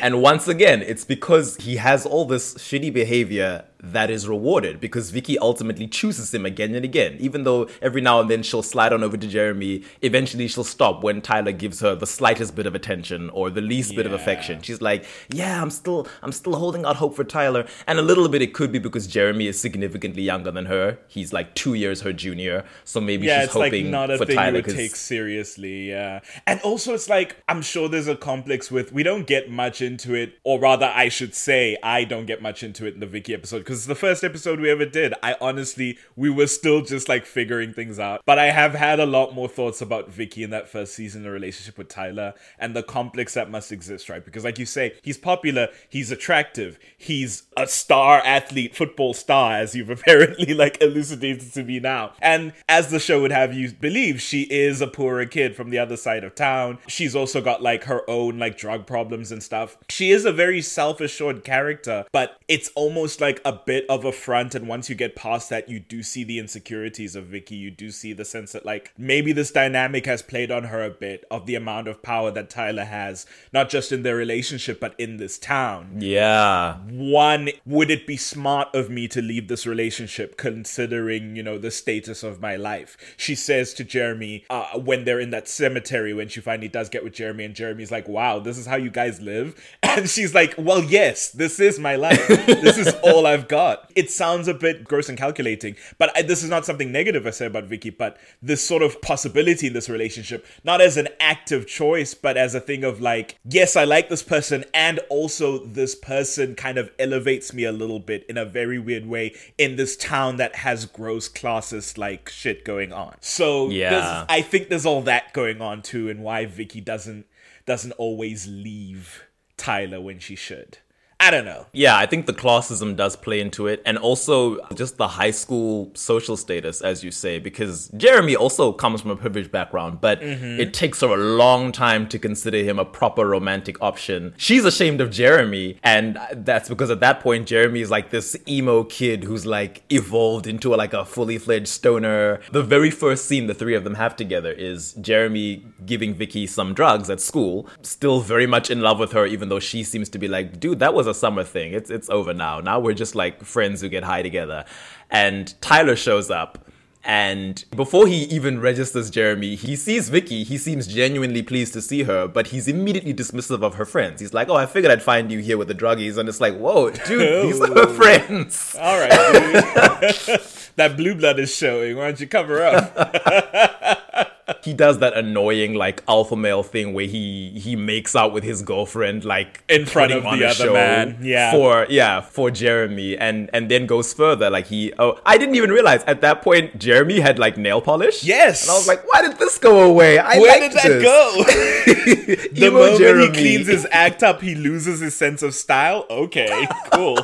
And 0.00 0.22
once 0.22 0.46
again, 0.46 0.82
it's 0.82 1.04
because 1.04 1.56
he 1.56 1.76
has 1.76 2.06
all 2.06 2.24
this 2.24 2.54
shitty 2.54 2.92
behavior 2.92 3.64
that 3.82 4.10
is 4.10 4.26
rewarded 4.28 4.80
because 4.80 5.10
Vicky 5.10 5.38
ultimately 5.38 5.86
chooses 5.86 6.34
him 6.34 6.44
again 6.44 6.74
and 6.74 6.84
again. 6.84 7.16
Even 7.20 7.44
though 7.44 7.68
every 7.80 8.00
now 8.00 8.20
and 8.20 8.28
then 8.28 8.42
she'll 8.42 8.62
slide 8.62 8.92
on 8.92 9.04
over 9.04 9.16
to 9.16 9.26
Jeremy, 9.26 9.84
eventually 10.02 10.48
she'll 10.48 10.64
stop 10.64 11.02
when 11.02 11.20
Tyler 11.20 11.52
gives 11.52 11.80
her 11.80 11.94
the 11.94 12.06
slightest 12.06 12.56
bit 12.56 12.66
of 12.66 12.74
attention 12.74 13.30
or 13.30 13.50
the 13.50 13.60
least 13.60 13.94
bit 13.94 14.06
of 14.06 14.12
affection. 14.12 14.60
She's 14.62 14.80
like, 14.82 15.04
"Yeah, 15.32 15.62
I'm 15.62 15.70
still 15.70 16.08
I'm 16.22 16.32
still 16.32 16.56
holding 16.56 16.84
out 16.84 16.96
hope 16.96 17.14
for 17.14 17.24
Tyler." 17.24 17.66
And 17.86 17.98
a 17.98 18.02
little 18.02 18.28
bit 18.28 18.42
it 18.42 18.52
could 18.54 18.72
be 18.72 18.78
because 18.80 19.06
Jeremy 19.06 19.46
is 19.46 19.60
significantly 19.60 20.22
younger 20.22 20.50
than 20.50 20.66
her. 20.66 20.98
He's 21.06 21.32
like 21.32 21.54
2 21.54 21.74
years 21.74 22.00
her 22.02 22.12
junior, 22.12 22.64
so 22.84 23.00
maybe 23.00 23.26
yeah, 23.26 23.40
she's 23.40 23.46
it's 23.48 23.56
like 23.56 23.72
hoping 23.72 23.90
not 23.90 24.10
a 24.10 24.18
for 24.18 24.26
thing 24.26 24.36
Tyler 24.36 24.48
you 24.48 24.54
would 24.56 24.64
'cause- 24.64 24.74
take 24.74 24.96
seriously. 24.96 25.88
Yeah, 25.90 26.20
and 26.46 26.60
also 26.62 26.94
it's 26.94 27.08
like 27.08 27.36
I'm 27.48 27.62
sure 27.62 27.88
there's 27.88 28.08
a 28.08 28.16
complex 28.16 28.70
with 28.70 28.92
we 28.92 29.02
don't 29.02 29.26
get 29.26 29.50
much 29.50 29.80
into 29.82 30.14
it, 30.14 30.38
or 30.44 30.58
rather, 30.58 30.86
I 30.94 31.08
should 31.08 31.34
say, 31.34 31.76
I 31.82 32.04
don't 32.04 32.26
get 32.26 32.42
much 32.42 32.62
into 32.62 32.86
it 32.86 32.94
in 32.94 33.00
the 33.00 33.06
Vicky 33.06 33.34
episode 33.34 33.58
because 33.68 33.84
the 33.84 33.94
first 33.94 34.24
episode 34.24 34.60
we 34.60 34.70
ever 34.70 34.86
did. 34.86 35.12
I 35.22 35.36
honestly, 35.42 35.98
we 36.16 36.30
were 36.30 36.46
still 36.46 36.80
just 36.80 37.06
like 37.06 37.26
figuring 37.26 37.74
things 37.74 37.98
out. 37.98 38.22
But 38.24 38.38
I 38.38 38.46
have 38.46 38.72
had 38.72 38.98
a 38.98 39.04
lot 39.04 39.34
more 39.34 39.46
thoughts 39.46 39.82
about 39.82 40.08
Vicky 40.08 40.42
in 40.42 40.48
that 40.48 40.70
first 40.70 40.94
season, 40.94 41.22
the 41.22 41.30
relationship 41.30 41.76
with 41.76 41.88
Tyler, 41.88 42.32
and 42.58 42.74
the 42.74 42.82
complex 42.82 43.34
that 43.34 43.50
must 43.50 43.70
exist, 43.70 44.08
right? 44.08 44.24
Because 44.24 44.44
like 44.44 44.58
you 44.58 44.64
say, 44.64 44.94
he's 45.02 45.18
popular, 45.18 45.68
he's 45.90 46.10
attractive, 46.10 46.78
he's 46.96 47.42
a 47.58 47.66
star 47.66 48.22
athlete, 48.24 48.74
football 48.74 49.12
star, 49.12 49.52
as 49.52 49.74
you've 49.74 49.90
apparently 49.98 50.54
like 50.54 50.80
elucidated 50.80 51.52
to 51.52 51.62
me 51.62 51.78
now. 51.78 52.14
And 52.22 52.54
as 52.70 52.90
the 52.90 52.98
show 52.98 53.20
would 53.20 53.32
have 53.32 53.52
you 53.52 53.72
believe, 53.72 54.22
she 54.22 54.44
is 54.44 54.80
a 54.80 54.86
poorer 54.86 55.26
kid 55.26 55.54
from 55.54 55.68
the 55.68 55.78
other 55.78 55.98
side 55.98 56.24
of 56.24 56.34
town. 56.34 56.78
She's 56.86 57.14
also 57.14 57.42
got 57.42 57.62
like 57.62 57.84
her 57.84 58.08
own 58.08 58.38
like 58.38 58.56
drug 58.56 58.86
problems 58.86 59.30
and 59.30 59.42
stuff. 59.42 59.76
She 59.90 60.10
is 60.10 60.24
a 60.24 60.32
very 60.32 60.62
self-assured 60.62 61.44
character, 61.44 62.06
but 62.12 62.38
it's 62.48 62.70
almost 62.74 63.20
like 63.20 63.42
a 63.44 63.57
bit 63.64 63.84
of 63.88 64.04
a 64.04 64.12
front, 64.12 64.54
and 64.54 64.68
once 64.68 64.88
you 64.88 64.94
get 64.94 65.16
past 65.16 65.50
that, 65.50 65.68
you 65.68 65.80
do 65.80 66.02
see 66.02 66.24
the 66.24 66.38
insecurities 66.38 67.16
of 67.16 67.26
Vicky. 67.26 67.56
You 67.56 67.70
do 67.70 67.90
see 67.90 68.12
the 68.12 68.24
sense 68.24 68.52
that 68.52 68.66
like 68.66 68.92
maybe 68.96 69.32
this 69.32 69.50
dynamic 69.50 70.06
has 70.06 70.22
played 70.22 70.50
on 70.50 70.64
her 70.64 70.82
a 70.82 70.90
bit 70.90 71.24
of 71.30 71.46
the 71.46 71.54
amount 71.54 71.88
of 71.88 72.02
power 72.02 72.30
that 72.30 72.50
Tyler 72.50 72.84
has, 72.84 73.26
not 73.52 73.68
just 73.68 73.92
in 73.92 74.02
their 74.02 74.16
relationship 74.16 74.80
but 74.80 74.94
in 74.98 75.16
this 75.16 75.38
town. 75.38 75.96
Yeah. 75.98 76.76
One, 76.88 77.50
would 77.66 77.90
it 77.90 78.06
be 78.06 78.16
smart 78.16 78.74
of 78.74 78.90
me 78.90 79.08
to 79.08 79.22
leave 79.22 79.48
this 79.48 79.66
relationship 79.66 80.36
considering, 80.36 81.36
you 81.36 81.42
know, 81.42 81.58
the 81.58 81.70
status 81.70 82.22
of 82.22 82.40
my 82.40 82.56
life? 82.56 82.96
She 83.16 83.34
says 83.34 83.74
to 83.74 83.84
Jeremy 83.84 84.44
uh, 84.50 84.78
when 84.78 85.04
they're 85.04 85.20
in 85.20 85.30
that 85.30 85.48
cemetery 85.48 86.14
when 86.14 86.28
she 86.28 86.40
finally 86.40 86.68
does 86.68 86.88
get 86.88 87.04
with 87.04 87.14
Jeremy, 87.14 87.44
and 87.44 87.54
Jeremy's 87.54 87.90
like, 87.90 88.08
wow, 88.08 88.38
this 88.38 88.58
is 88.58 88.66
how 88.66 88.76
you 88.76 88.90
guys 88.90 89.20
live. 89.20 89.54
And 89.98 90.08
she's 90.08 90.32
like, 90.32 90.54
well, 90.56 90.84
yes, 90.84 91.30
this 91.30 91.58
is 91.58 91.80
my 91.80 91.96
life. 91.96 92.28
this 92.28 92.78
is 92.78 92.94
all 93.02 93.26
I've 93.26 93.47
got. 93.48 93.90
It 93.96 94.10
sounds 94.10 94.48
a 94.48 94.54
bit 94.54 94.84
gross 94.84 95.08
and 95.08 95.18
calculating, 95.18 95.76
but 95.98 96.16
I, 96.16 96.22
this 96.22 96.42
is 96.42 96.50
not 96.50 96.64
something 96.64 96.92
negative 96.92 97.26
I 97.26 97.30
say 97.30 97.46
about 97.46 97.64
Vicky, 97.64 97.90
but 97.90 98.18
this 98.42 98.62
sort 98.62 98.82
of 98.82 99.00
possibility 99.02 99.68
in 99.68 99.72
this 99.72 99.88
relationship, 99.88 100.46
not 100.64 100.80
as 100.80 100.96
an 100.96 101.08
active 101.20 101.66
choice, 101.66 102.14
but 102.14 102.36
as 102.36 102.54
a 102.54 102.60
thing 102.60 102.84
of 102.84 103.00
like, 103.00 103.38
yes, 103.44 103.76
I 103.76 103.84
like 103.84 104.08
this 104.08 104.22
person, 104.22 104.64
and 104.74 105.00
also 105.08 105.64
this 105.64 105.94
person 105.94 106.54
kind 106.54 106.78
of 106.78 106.90
elevates 106.98 107.52
me 107.52 107.64
a 107.64 107.72
little 107.72 108.00
bit 108.00 108.24
in 108.28 108.36
a 108.36 108.44
very 108.44 108.78
weird 108.78 109.06
way 109.06 109.34
in 109.56 109.76
this 109.76 109.96
town 109.96 110.36
that 110.36 110.56
has 110.56 110.84
gross 110.84 111.28
classist 111.28 111.98
like 111.98 112.28
shit 112.28 112.64
going 112.64 112.92
on. 112.92 113.16
So 113.20 113.70
Yeah. 113.70 114.26
I 114.28 114.42
think 114.42 114.68
there's 114.68 114.86
all 114.86 115.02
that 115.02 115.32
going 115.32 115.60
on 115.60 115.82
too, 115.82 116.08
and 116.08 116.22
why 116.22 116.46
Vicky 116.46 116.80
doesn't 116.80 117.26
doesn't 117.66 117.92
always 117.92 118.46
leave 118.46 119.24
Tyler 119.56 120.00
when 120.00 120.18
she 120.18 120.34
should. 120.34 120.78
I 121.20 121.32
don't 121.32 121.44
know. 121.44 121.66
Yeah, 121.72 121.96
I 121.96 122.06
think 122.06 122.26
the 122.26 122.32
classism 122.32 122.94
does 122.94 123.16
play 123.16 123.40
into 123.40 123.66
it, 123.66 123.82
and 123.84 123.98
also 123.98 124.64
just 124.74 124.98
the 124.98 125.08
high 125.08 125.32
school 125.32 125.90
social 125.94 126.36
status, 126.36 126.80
as 126.80 127.02
you 127.02 127.10
say, 127.10 127.40
because 127.40 127.88
Jeremy 127.96 128.36
also 128.36 128.72
comes 128.72 129.00
from 129.00 129.10
a 129.10 129.16
privileged 129.16 129.50
background, 129.50 130.00
but 130.00 130.20
mm-hmm. 130.20 130.60
it 130.60 130.72
takes 130.72 131.00
her 131.00 131.08
a 131.08 131.16
long 131.16 131.72
time 131.72 132.08
to 132.10 132.20
consider 132.20 132.58
him 132.58 132.78
a 132.78 132.84
proper 132.84 133.26
romantic 133.26 133.82
option. 133.82 134.32
She's 134.36 134.64
ashamed 134.64 135.00
of 135.00 135.10
Jeremy, 135.10 135.78
and 135.82 136.20
that's 136.32 136.68
because 136.68 136.88
at 136.88 137.00
that 137.00 137.18
point, 137.18 137.48
Jeremy 137.48 137.80
is 137.80 137.90
like 137.90 138.10
this 138.10 138.36
emo 138.46 138.84
kid 138.84 139.24
who's 139.24 139.44
like 139.44 139.82
evolved 139.90 140.46
into 140.46 140.74
like 140.76 140.92
a 140.92 141.04
fully 141.04 141.38
fledged 141.38 141.66
stoner. 141.66 142.40
The 142.52 142.62
very 142.62 142.92
first 142.92 143.26
scene 143.26 143.48
the 143.48 143.54
three 143.54 143.74
of 143.74 143.82
them 143.82 143.94
have 143.94 144.14
together 144.14 144.52
is 144.52 144.92
Jeremy 144.92 145.66
giving 145.84 146.14
Vicky 146.14 146.46
some 146.46 146.74
drugs 146.74 147.10
at 147.10 147.20
school, 147.20 147.68
still 147.82 148.20
very 148.20 148.46
much 148.46 148.70
in 148.70 148.82
love 148.82 149.00
with 149.00 149.10
her, 149.12 149.26
even 149.26 149.48
though 149.48 149.58
she 149.58 149.82
seems 149.82 150.08
to 150.10 150.18
be 150.18 150.28
like, 150.28 150.60
dude, 150.60 150.78
that 150.78 150.94
was 150.94 151.07
a 151.08 151.14
summer 151.14 151.44
thing. 151.44 151.72
It's 151.72 151.90
it's 151.90 152.08
over 152.10 152.32
now. 152.32 152.60
Now 152.60 152.78
we're 152.78 152.94
just 152.94 153.14
like 153.14 153.42
friends 153.44 153.80
who 153.80 153.88
get 153.88 154.04
high 154.04 154.22
together. 154.22 154.64
And 155.10 155.60
Tyler 155.60 155.96
shows 155.96 156.30
up. 156.30 156.64
And 157.04 157.64
before 157.74 158.06
he 158.06 158.24
even 158.24 158.60
registers 158.60 159.08
Jeremy, 159.08 159.54
he 159.54 159.76
sees 159.76 160.08
Vicky. 160.08 160.42
He 160.44 160.58
seems 160.58 160.86
genuinely 160.86 161.42
pleased 161.42 161.72
to 161.74 161.80
see 161.80 162.02
her, 162.02 162.28
but 162.28 162.48
he's 162.48 162.68
immediately 162.68 163.14
dismissive 163.14 163.62
of 163.62 163.76
her 163.76 163.86
friends. 163.86 164.20
He's 164.20 164.34
like, 164.34 164.48
"Oh, 164.50 164.56
I 164.56 164.66
figured 164.66 164.92
I'd 164.92 165.02
find 165.02 165.30
you 165.32 165.38
here 165.38 165.56
with 165.56 165.68
the 165.68 165.74
druggies," 165.74 166.18
and 166.18 166.28
it's 166.28 166.40
like, 166.40 166.56
"Whoa, 166.58 166.90
dude, 166.90 167.44
these 167.44 167.60
are 167.60 167.72
her 167.72 167.86
friends." 167.86 168.76
All 168.78 168.98
right, 168.98 169.10
that 170.76 170.94
blue 170.96 171.14
blood 171.14 171.38
is 171.38 171.54
showing. 171.54 171.96
Why 171.96 172.06
don't 172.06 172.20
you 172.20 172.26
cover 172.26 172.62
up? 172.62 174.34
he 174.62 174.72
does 174.74 174.98
that 174.98 175.14
annoying 175.16 175.74
like 175.74 176.02
alpha 176.08 176.36
male 176.36 176.62
thing 176.62 176.92
where 176.94 177.06
he 177.06 177.50
he 177.58 177.76
makes 177.76 178.16
out 178.16 178.32
with 178.32 178.44
his 178.44 178.62
girlfriend 178.62 179.24
like 179.24 179.62
In 179.68 179.86
front 179.86 180.12
of 180.12 180.22
the 180.22 180.44
other 180.46 180.72
man, 180.72 181.18
yeah. 181.20 181.52
for 181.52 181.86
yeah 181.88 182.20
for 182.20 182.50
Jeremy 182.50 183.16
and 183.16 183.50
and 183.52 183.70
then 183.70 183.86
goes 183.86 184.12
further 184.14 184.48
like 184.50 184.66
he 184.66 184.92
oh 184.98 185.18
I 185.26 185.38
didn't 185.38 185.54
even 185.56 185.70
realize 185.70 186.02
at 186.04 186.20
that 186.22 186.42
point 186.42 186.78
Jeremy 186.78 187.20
had 187.20 187.38
like 187.38 187.56
nail 187.56 187.80
polish 187.80 188.24
Yes. 188.24 188.62
and 188.64 188.70
I 188.70 188.74
was 188.74 188.88
like 188.88 189.06
why 189.12 189.22
did 189.22 189.38
this 189.38 189.58
go 189.58 189.82
away 189.82 190.18
I 190.18 190.38
Where 190.38 190.60
did 190.60 190.72
that 190.72 190.88
this. 190.88 191.02
go? 191.02 192.48
the 192.54 192.70
moment 192.70 192.98
Jeremy. 192.98 193.26
he 193.26 193.32
cleans 193.32 193.66
his 193.66 193.86
act 193.90 194.22
up, 194.22 194.40
he 194.40 194.54
loses 194.54 195.00
his 195.00 195.14
sense 195.14 195.42
of 195.42 195.54
style. 195.54 196.06
Okay, 196.10 196.66
cool. 196.92 197.18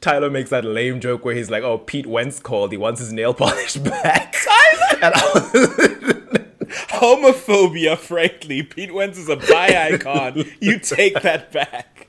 Tyler 0.00 0.30
makes 0.30 0.50
that 0.50 0.64
lame 0.64 0.98
joke 1.00 1.24
where 1.24 1.34
he's 1.34 1.48
like 1.48 1.62
oh 1.62 1.78
Pete 1.78 2.06
Wentz 2.06 2.40
called 2.40 2.72
he 2.72 2.76
wants 2.76 2.98
his 3.00 3.12
nail 3.12 3.32
polish 3.32 3.76
back 3.76 4.34
Tyler 4.44 4.98
and 5.00 5.14
I 5.14 5.30
was, 5.32 6.11
Homophobia, 7.02 7.98
frankly. 7.98 8.62
Pete 8.62 8.94
Wentz 8.94 9.18
is 9.18 9.28
a 9.28 9.34
bi 9.36 9.90
icon. 9.92 10.44
You 10.60 10.78
take 10.78 11.20
that 11.22 11.50
back. 11.50 12.06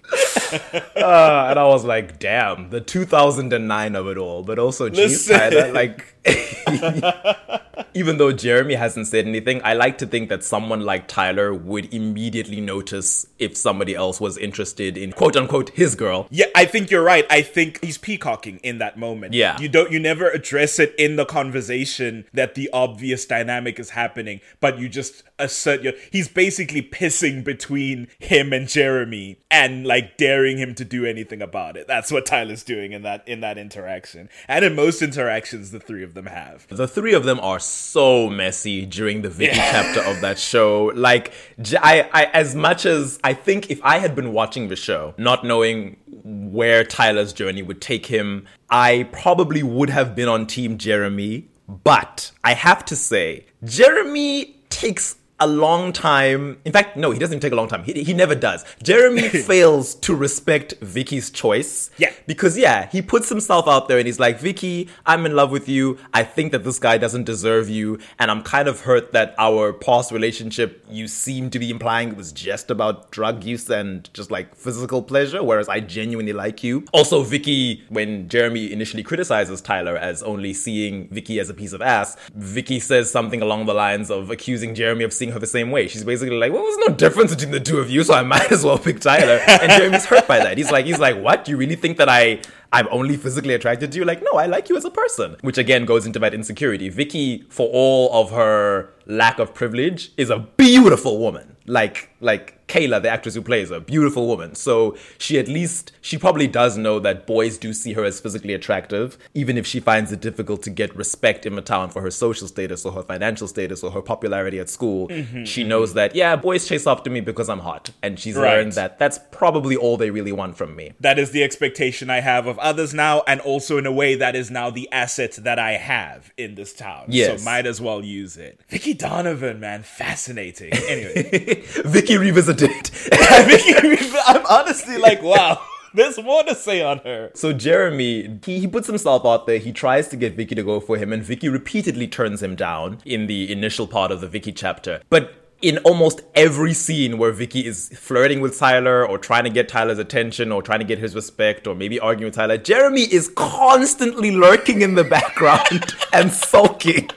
uh, 0.96 1.48
and 1.50 1.60
I 1.60 1.66
was 1.66 1.84
like 1.84 2.20
damn 2.20 2.70
the 2.70 2.80
2009 2.80 3.96
of 3.96 4.08
it 4.08 4.18
all 4.18 4.44
but 4.44 4.60
also 4.60 4.90
Listen. 4.90 5.74
Like 5.74 6.13
even 7.94 8.18
though 8.18 8.32
Jeremy 8.32 8.76
hasn't 8.76 9.08
said 9.08 9.28
anything, 9.28 9.62
I 9.64 9.74
like 9.74 9.98
to 10.00 10.06
think 10.06 10.30
that 10.30 10.44
someone 10.44 10.82
like 10.82 11.08
Tyler 11.08 11.54
would 11.54 11.94
immediately 11.94 12.62
notice 12.62 13.28
if 13.40 13.58
somebody 13.58 13.96
else 13.96 14.20
was 14.22 14.38
interested 14.38 14.98
in 14.98 15.12
quote 15.12 15.36
unquote 15.36 15.70
his 15.72 15.96
girl. 15.96 16.28
Yeah, 16.30 16.46
I 16.56 16.66
think 16.66 16.92
you're 16.92 17.04
right. 17.04 17.26
I 17.30 17.42
think 17.42 17.84
he's 17.84 17.98
peacocking 17.98 18.58
in 18.64 18.78
that 18.80 18.98
moment. 18.98 19.34
Yeah. 19.34 19.60
You 19.60 19.70
don't 19.70 19.92
you 19.92 20.00
never 20.00 20.30
address 20.30 20.80
it 20.80 20.96
in 20.98 21.16
the 21.16 21.26
conversation 21.26 22.26
that 22.34 22.56
the 22.56 22.70
obvious 22.72 23.26
dynamic 23.26 23.80
is 23.80 23.92
happening, 23.92 24.42
but 24.60 24.80
you 24.80 24.90
just 24.90 25.24
assert 25.40 25.82
your 25.82 25.94
he's 26.12 26.28
basically 26.28 26.82
pissing 26.82 27.44
between 27.44 28.08
him 28.20 28.54
and 28.54 28.68
Jeremy 28.68 29.40
and 29.52 29.86
like 29.86 30.18
daring 30.18 30.58
him 30.58 30.74
to 30.76 30.86
do 30.86 31.06
anything 31.06 31.42
about 31.42 31.76
it. 31.78 31.88
That's 31.88 32.12
what 32.12 32.26
Tyler's 32.26 32.64
doing 32.64 32.92
in 32.94 33.02
that 33.04 33.28
in 33.28 33.42
that 33.42 33.58
interaction. 33.58 34.30
And 34.48 34.64
in 34.64 34.76
most 34.76 35.02
interactions 35.02 35.72
the 35.72 35.80
three 35.80 36.04
of 36.04 36.13
them 36.14 36.26
have. 36.26 36.68
The 36.70 36.88
three 36.88 37.14
of 37.14 37.24
them 37.24 37.40
are 37.40 37.60
so 37.60 38.30
messy 38.30 38.86
during 38.86 39.22
the 39.22 39.30
Vicky 39.30 39.56
chapter 39.56 40.02
of 40.02 40.22
that 40.22 40.40
show. 40.40 40.92
Like, 40.96 41.34
I 41.82 42.30
as 42.34 42.56
much 42.56 42.86
as 42.86 43.20
I 43.24 43.34
think 43.34 43.70
if 43.70 43.80
I 43.84 44.00
had 44.00 44.16
been 44.16 44.34
watching 44.34 44.68
the 44.68 44.76
show, 44.76 45.14
not 45.18 45.44
knowing 45.46 45.98
where 46.24 46.84
Tyler's 46.84 47.34
journey 47.34 47.62
would 47.62 47.82
take 47.82 48.06
him, 48.06 48.48
I 48.70 49.10
probably 49.12 49.64
would 49.64 49.90
have 49.90 50.16
been 50.16 50.30
on 50.30 50.48
Team 50.48 50.78
Jeremy. 50.78 51.50
But 51.68 52.32
I 52.44 52.54
have 52.54 52.84
to 52.86 52.96
say, 52.96 53.46
Jeremy 53.64 54.58
takes 54.70 55.16
a 55.40 55.48
long 55.48 55.92
time. 55.92 56.58
In 56.66 56.72
fact, 56.72 56.96
no, 56.96 57.12
he 57.12 57.20
doesn't 57.20 57.40
take 57.40 57.52
a 57.52 57.56
long 57.56 57.68
time. 57.68 57.84
He, 57.84 58.04
he 58.04 58.14
never 58.14 58.36
does. 58.36 58.64
Jeremy 58.82 59.30
fails 59.30 59.96
to 59.96 60.16
respect 60.16 60.76
Vicky's 60.82 61.30
choice. 61.30 61.90
Yeah. 61.98 62.14
Because 62.28 62.58
yeah, 62.58 62.88
he 62.90 63.02
puts 63.02 63.30
himself 63.30 63.68
out 63.68 63.88
there 63.88 63.98
and 63.98 64.06
he's 64.06 64.20
like, 64.20 64.40
Vicky, 64.40 64.90
I'm 65.06 65.26
in 65.26 65.36
love 65.36 65.52
with 65.52 65.68
you. 65.68 65.98
I 66.14 66.24
think 66.24 66.52
that 66.52 66.64
this 66.64 66.80
guy 66.80 66.98
doesn't 66.98 67.24
deserve 67.24 67.70
you. 67.70 68.00
And 68.20 68.32
I'm 68.32 68.44
kind 68.44 68.68
of 68.68 68.82
hurt 68.82 69.12
that 69.14 69.36
our 69.38 69.74
past 69.74 70.12
relationship, 70.12 70.86
you 70.90 71.08
seem 71.08 71.50
to 71.50 71.60
be 71.60 71.70
implying 71.70 72.10
it 72.10 72.18
was 72.18 72.32
just 72.32 72.70
about 72.70 73.12
drug 73.12 73.44
use 73.44 73.70
and 73.70 74.10
just 74.14 74.32
like 74.32 74.56
physical 74.56 75.02
pleasure, 75.02 75.44
whereas 75.44 75.68
I 75.68 75.80
genuinely 75.80 76.34
like 76.34 76.64
you. 76.64 76.86
Also, 76.94 77.24
Vicky, 77.24 77.84
when 77.90 78.30
Jeremy 78.30 78.72
initially 78.72 79.04
criticizes 79.04 79.62
Tyler 79.62 79.98
as 79.98 80.24
only 80.24 80.54
seeing 80.54 81.08
Vicky 81.10 81.40
as 81.40 81.50
a 81.50 81.54
piece 81.54 81.74
of 81.74 81.82
ass, 81.82 82.16
Vicky 82.36 82.80
says 82.80 83.10
something 83.12 83.42
along 83.42 83.66
the 83.66 83.74
lines 83.74 84.10
of 84.10 84.30
accusing 84.30 84.76
Jeremy 84.76 85.04
of 85.04 85.14
seeing 85.24 85.34
her 85.34 85.40
the 85.40 85.48
same 85.48 85.72
way. 85.72 85.88
She's 85.88 86.04
basically 86.04 86.36
like, 86.38 86.52
well, 86.52 86.64
there's 86.64 86.90
no 86.90 86.96
difference 86.96 87.34
between 87.34 87.52
the 87.52 87.60
two 87.60 87.78
of 87.78 87.90
you, 87.90 88.04
so 88.04 88.14
I 88.14 88.24
might 88.36 88.52
as 88.52 88.64
well 88.66 88.78
pick 88.78 89.00
Tyler. 89.00 89.40
And 89.48 89.72
Jeremy's 89.72 90.06
hurt 90.06 90.28
by 90.28 90.40
that. 90.40 90.58
He's 90.58 90.72
like, 90.72 90.86
he's 90.86 91.00
like, 91.00 91.18
what? 91.18 91.46
Do 91.46 91.52
you 91.52 91.58
really 91.58 91.76
think 91.76 91.98
that 91.98 92.10
I 92.10 92.42
I'm 92.74 92.88
only 92.92 93.16
physically 93.18 93.54
attracted 93.54 93.92
to 93.94 94.00
you? 94.00 94.06
Like, 94.06 94.22
no, 94.22 94.38
I 94.38 94.48
like 94.48 94.68
you 94.70 94.76
as 94.76 94.86
a 94.86 94.90
person. 94.90 95.38
Which 95.42 95.58
again 95.58 95.86
goes 95.86 96.06
into 96.06 96.20
that 96.20 96.34
insecurity. 96.34 96.90
Vicky, 96.90 97.46
for 97.50 97.70
all 97.72 98.12
of 98.14 98.32
her 98.32 98.90
lack 99.06 99.40
of 99.40 99.54
privilege, 99.54 100.12
is 100.18 100.30
a 100.30 100.40
beautiful 100.40 101.20
woman. 101.20 101.56
Like, 101.66 102.10
like 102.20 102.63
Kayla, 102.68 103.02
the 103.02 103.10
actress 103.10 103.36
who 103.36 103.42
plays 103.42 103.70
her, 103.70 103.80
beautiful 103.80 104.28
woman. 104.28 104.56
So 104.56 104.98
she 105.18 105.40
at 105.40 105.48
least 105.48 105.92
she 106.02 106.18
probably 106.18 106.48
does 106.48 106.78
know 106.78 107.00
that 107.00 107.28
boys 107.28 107.58
do 107.58 107.74
see 107.74 107.94
her 107.94 108.04
as 108.04 108.20
physically 108.20 108.54
attractive, 108.54 109.18
even 109.34 109.58
if 109.58 109.66
she 109.66 109.80
finds 109.80 110.12
it 110.12 110.22
difficult 110.22 110.64
to 110.64 110.70
get 110.70 110.96
respect 110.96 111.46
in 111.46 111.56
the 111.56 111.62
town 111.62 111.90
for 111.90 112.02
her 112.02 112.12
social 112.12 112.48
status 112.48 112.86
or 112.86 112.94
her 112.94 113.04
financial 113.04 113.48
status 113.48 113.84
or 113.84 113.92
her 113.92 114.02
popularity 114.02 114.60
at 114.60 114.70
school. 114.70 115.08
Mm-hmm, 115.08 115.44
she 115.44 115.62
mm-hmm. 115.62 115.70
knows 115.70 115.94
that 115.94 116.16
yeah, 116.16 116.36
boys 116.36 116.68
chase 116.68 116.88
after 116.88 117.10
me 117.10 117.22
because 117.22 117.50
I'm 117.50 117.60
hot, 117.60 117.92
and 118.02 118.20
she's 118.20 118.36
Right. 118.36 118.58
learned 118.58 118.74
that 118.74 119.00
that's 119.00 119.20
probably 119.32 119.76
all 119.76 119.98
they 119.98 120.10
really 120.10 120.32
want 120.32 120.58
from 120.58 120.76
me. 120.76 120.94
That 121.00 121.20
is 121.20 121.32
the 121.32 121.44
expectation 121.44 122.10
I 122.10 122.22
have 122.22 122.48
of 122.48 122.58
others 122.60 122.94
now, 122.94 123.24
and 123.28 123.40
also 123.42 123.78
in 123.78 123.86
a 123.86 123.92
way 123.92 124.16
that 124.16 124.36
is 124.36 124.50
now 124.50 124.70
the 124.70 124.92
asset 124.92 125.34
that 125.42 125.60
I 125.60 125.74
have 125.74 126.32
in 126.38 126.56
this 126.56 126.74
town. 126.74 127.06
Yes. 127.10 127.40
So 127.40 127.46
might 127.46 127.66
as 127.66 127.80
well 127.80 128.04
use 128.04 128.38
it. 128.38 128.60
Vicky 128.70 128.94
Donovan, 128.94 129.60
man, 129.60 129.84
fascinating. 129.84 130.74
Anyway, 130.74 131.64
Vicky 131.86 132.18
Vicky, 132.60 134.18
I'm 134.26 134.46
honestly 134.46 134.98
like, 134.98 135.22
wow, 135.22 135.62
there's 135.94 136.22
more 136.22 136.44
to 136.44 136.56
say 136.56 136.82
on 136.82 137.00
her. 137.00 137.32
So 137.36 137.54
Jeremy, 137.54 138.40
he, 138.44 138.60
he 138.60 138.68
puts 138.68 138.88
himself 138.88 139.26
out 139.26 139.46
there. 139.46 139.60
He 139.60 139.72
tries 139.72 140.08
to 140.10 140.16
get 140.16 140.36
Vicky 140.36 140.56
to 140.56 140.64
go 140.64 140.80
for 140.80 140.98
him, 140.98 141.14
and 141.14 141.24
Vicky 141.24 141.50
repeatedly 141.50 142.08
turns 142.08 142.42
him 142.42 142.56
down 142.56 143.00
in 143.06 143.28
the 143.28 143.52
initial 143.52 143.88
part 143.88 144.12
of 144.12 144.22
the 144.22 144.28
Vicky 144.28 144.52
chapter. 144.52 145.02
But 145.10 145.36
in 145.62 145.78
almost 145.80 146.22
every 146.36 146.74
scene 146.74 147.18
where 147.18 147.32
Vicky 147.32 147.66
is 147.66 147.88
flirting 147.98 148.42
with 148.42 148.60
Tyler 148.60 149.08
or 149.08 149.18
trying 149.18 149.46
to 149.46 149.50
get 149.50 149.70
Tyler's 149.70 149.98
attention 149.98 150.52
or 150.52 150.62
trying 150.62 150.80
to 150.80 150.86
get 150.86 151.00
his 151.00 151.16
respect 151.16 151.68
or 151.68 151.74
maybe 151.74 152.00
arguing 152.00 152.28
with 152.28 152.36
Tyler, 152.36 152.58
Jeremy 152.58 153.04
is 153.04 153.30
constantly 153.30 154.32
lurking 154.32 154.82
in 154.82 154.96
the 154.96 155.06
background 155.06 155.96
and 156.14 156.32
sulking. 156.32 157.10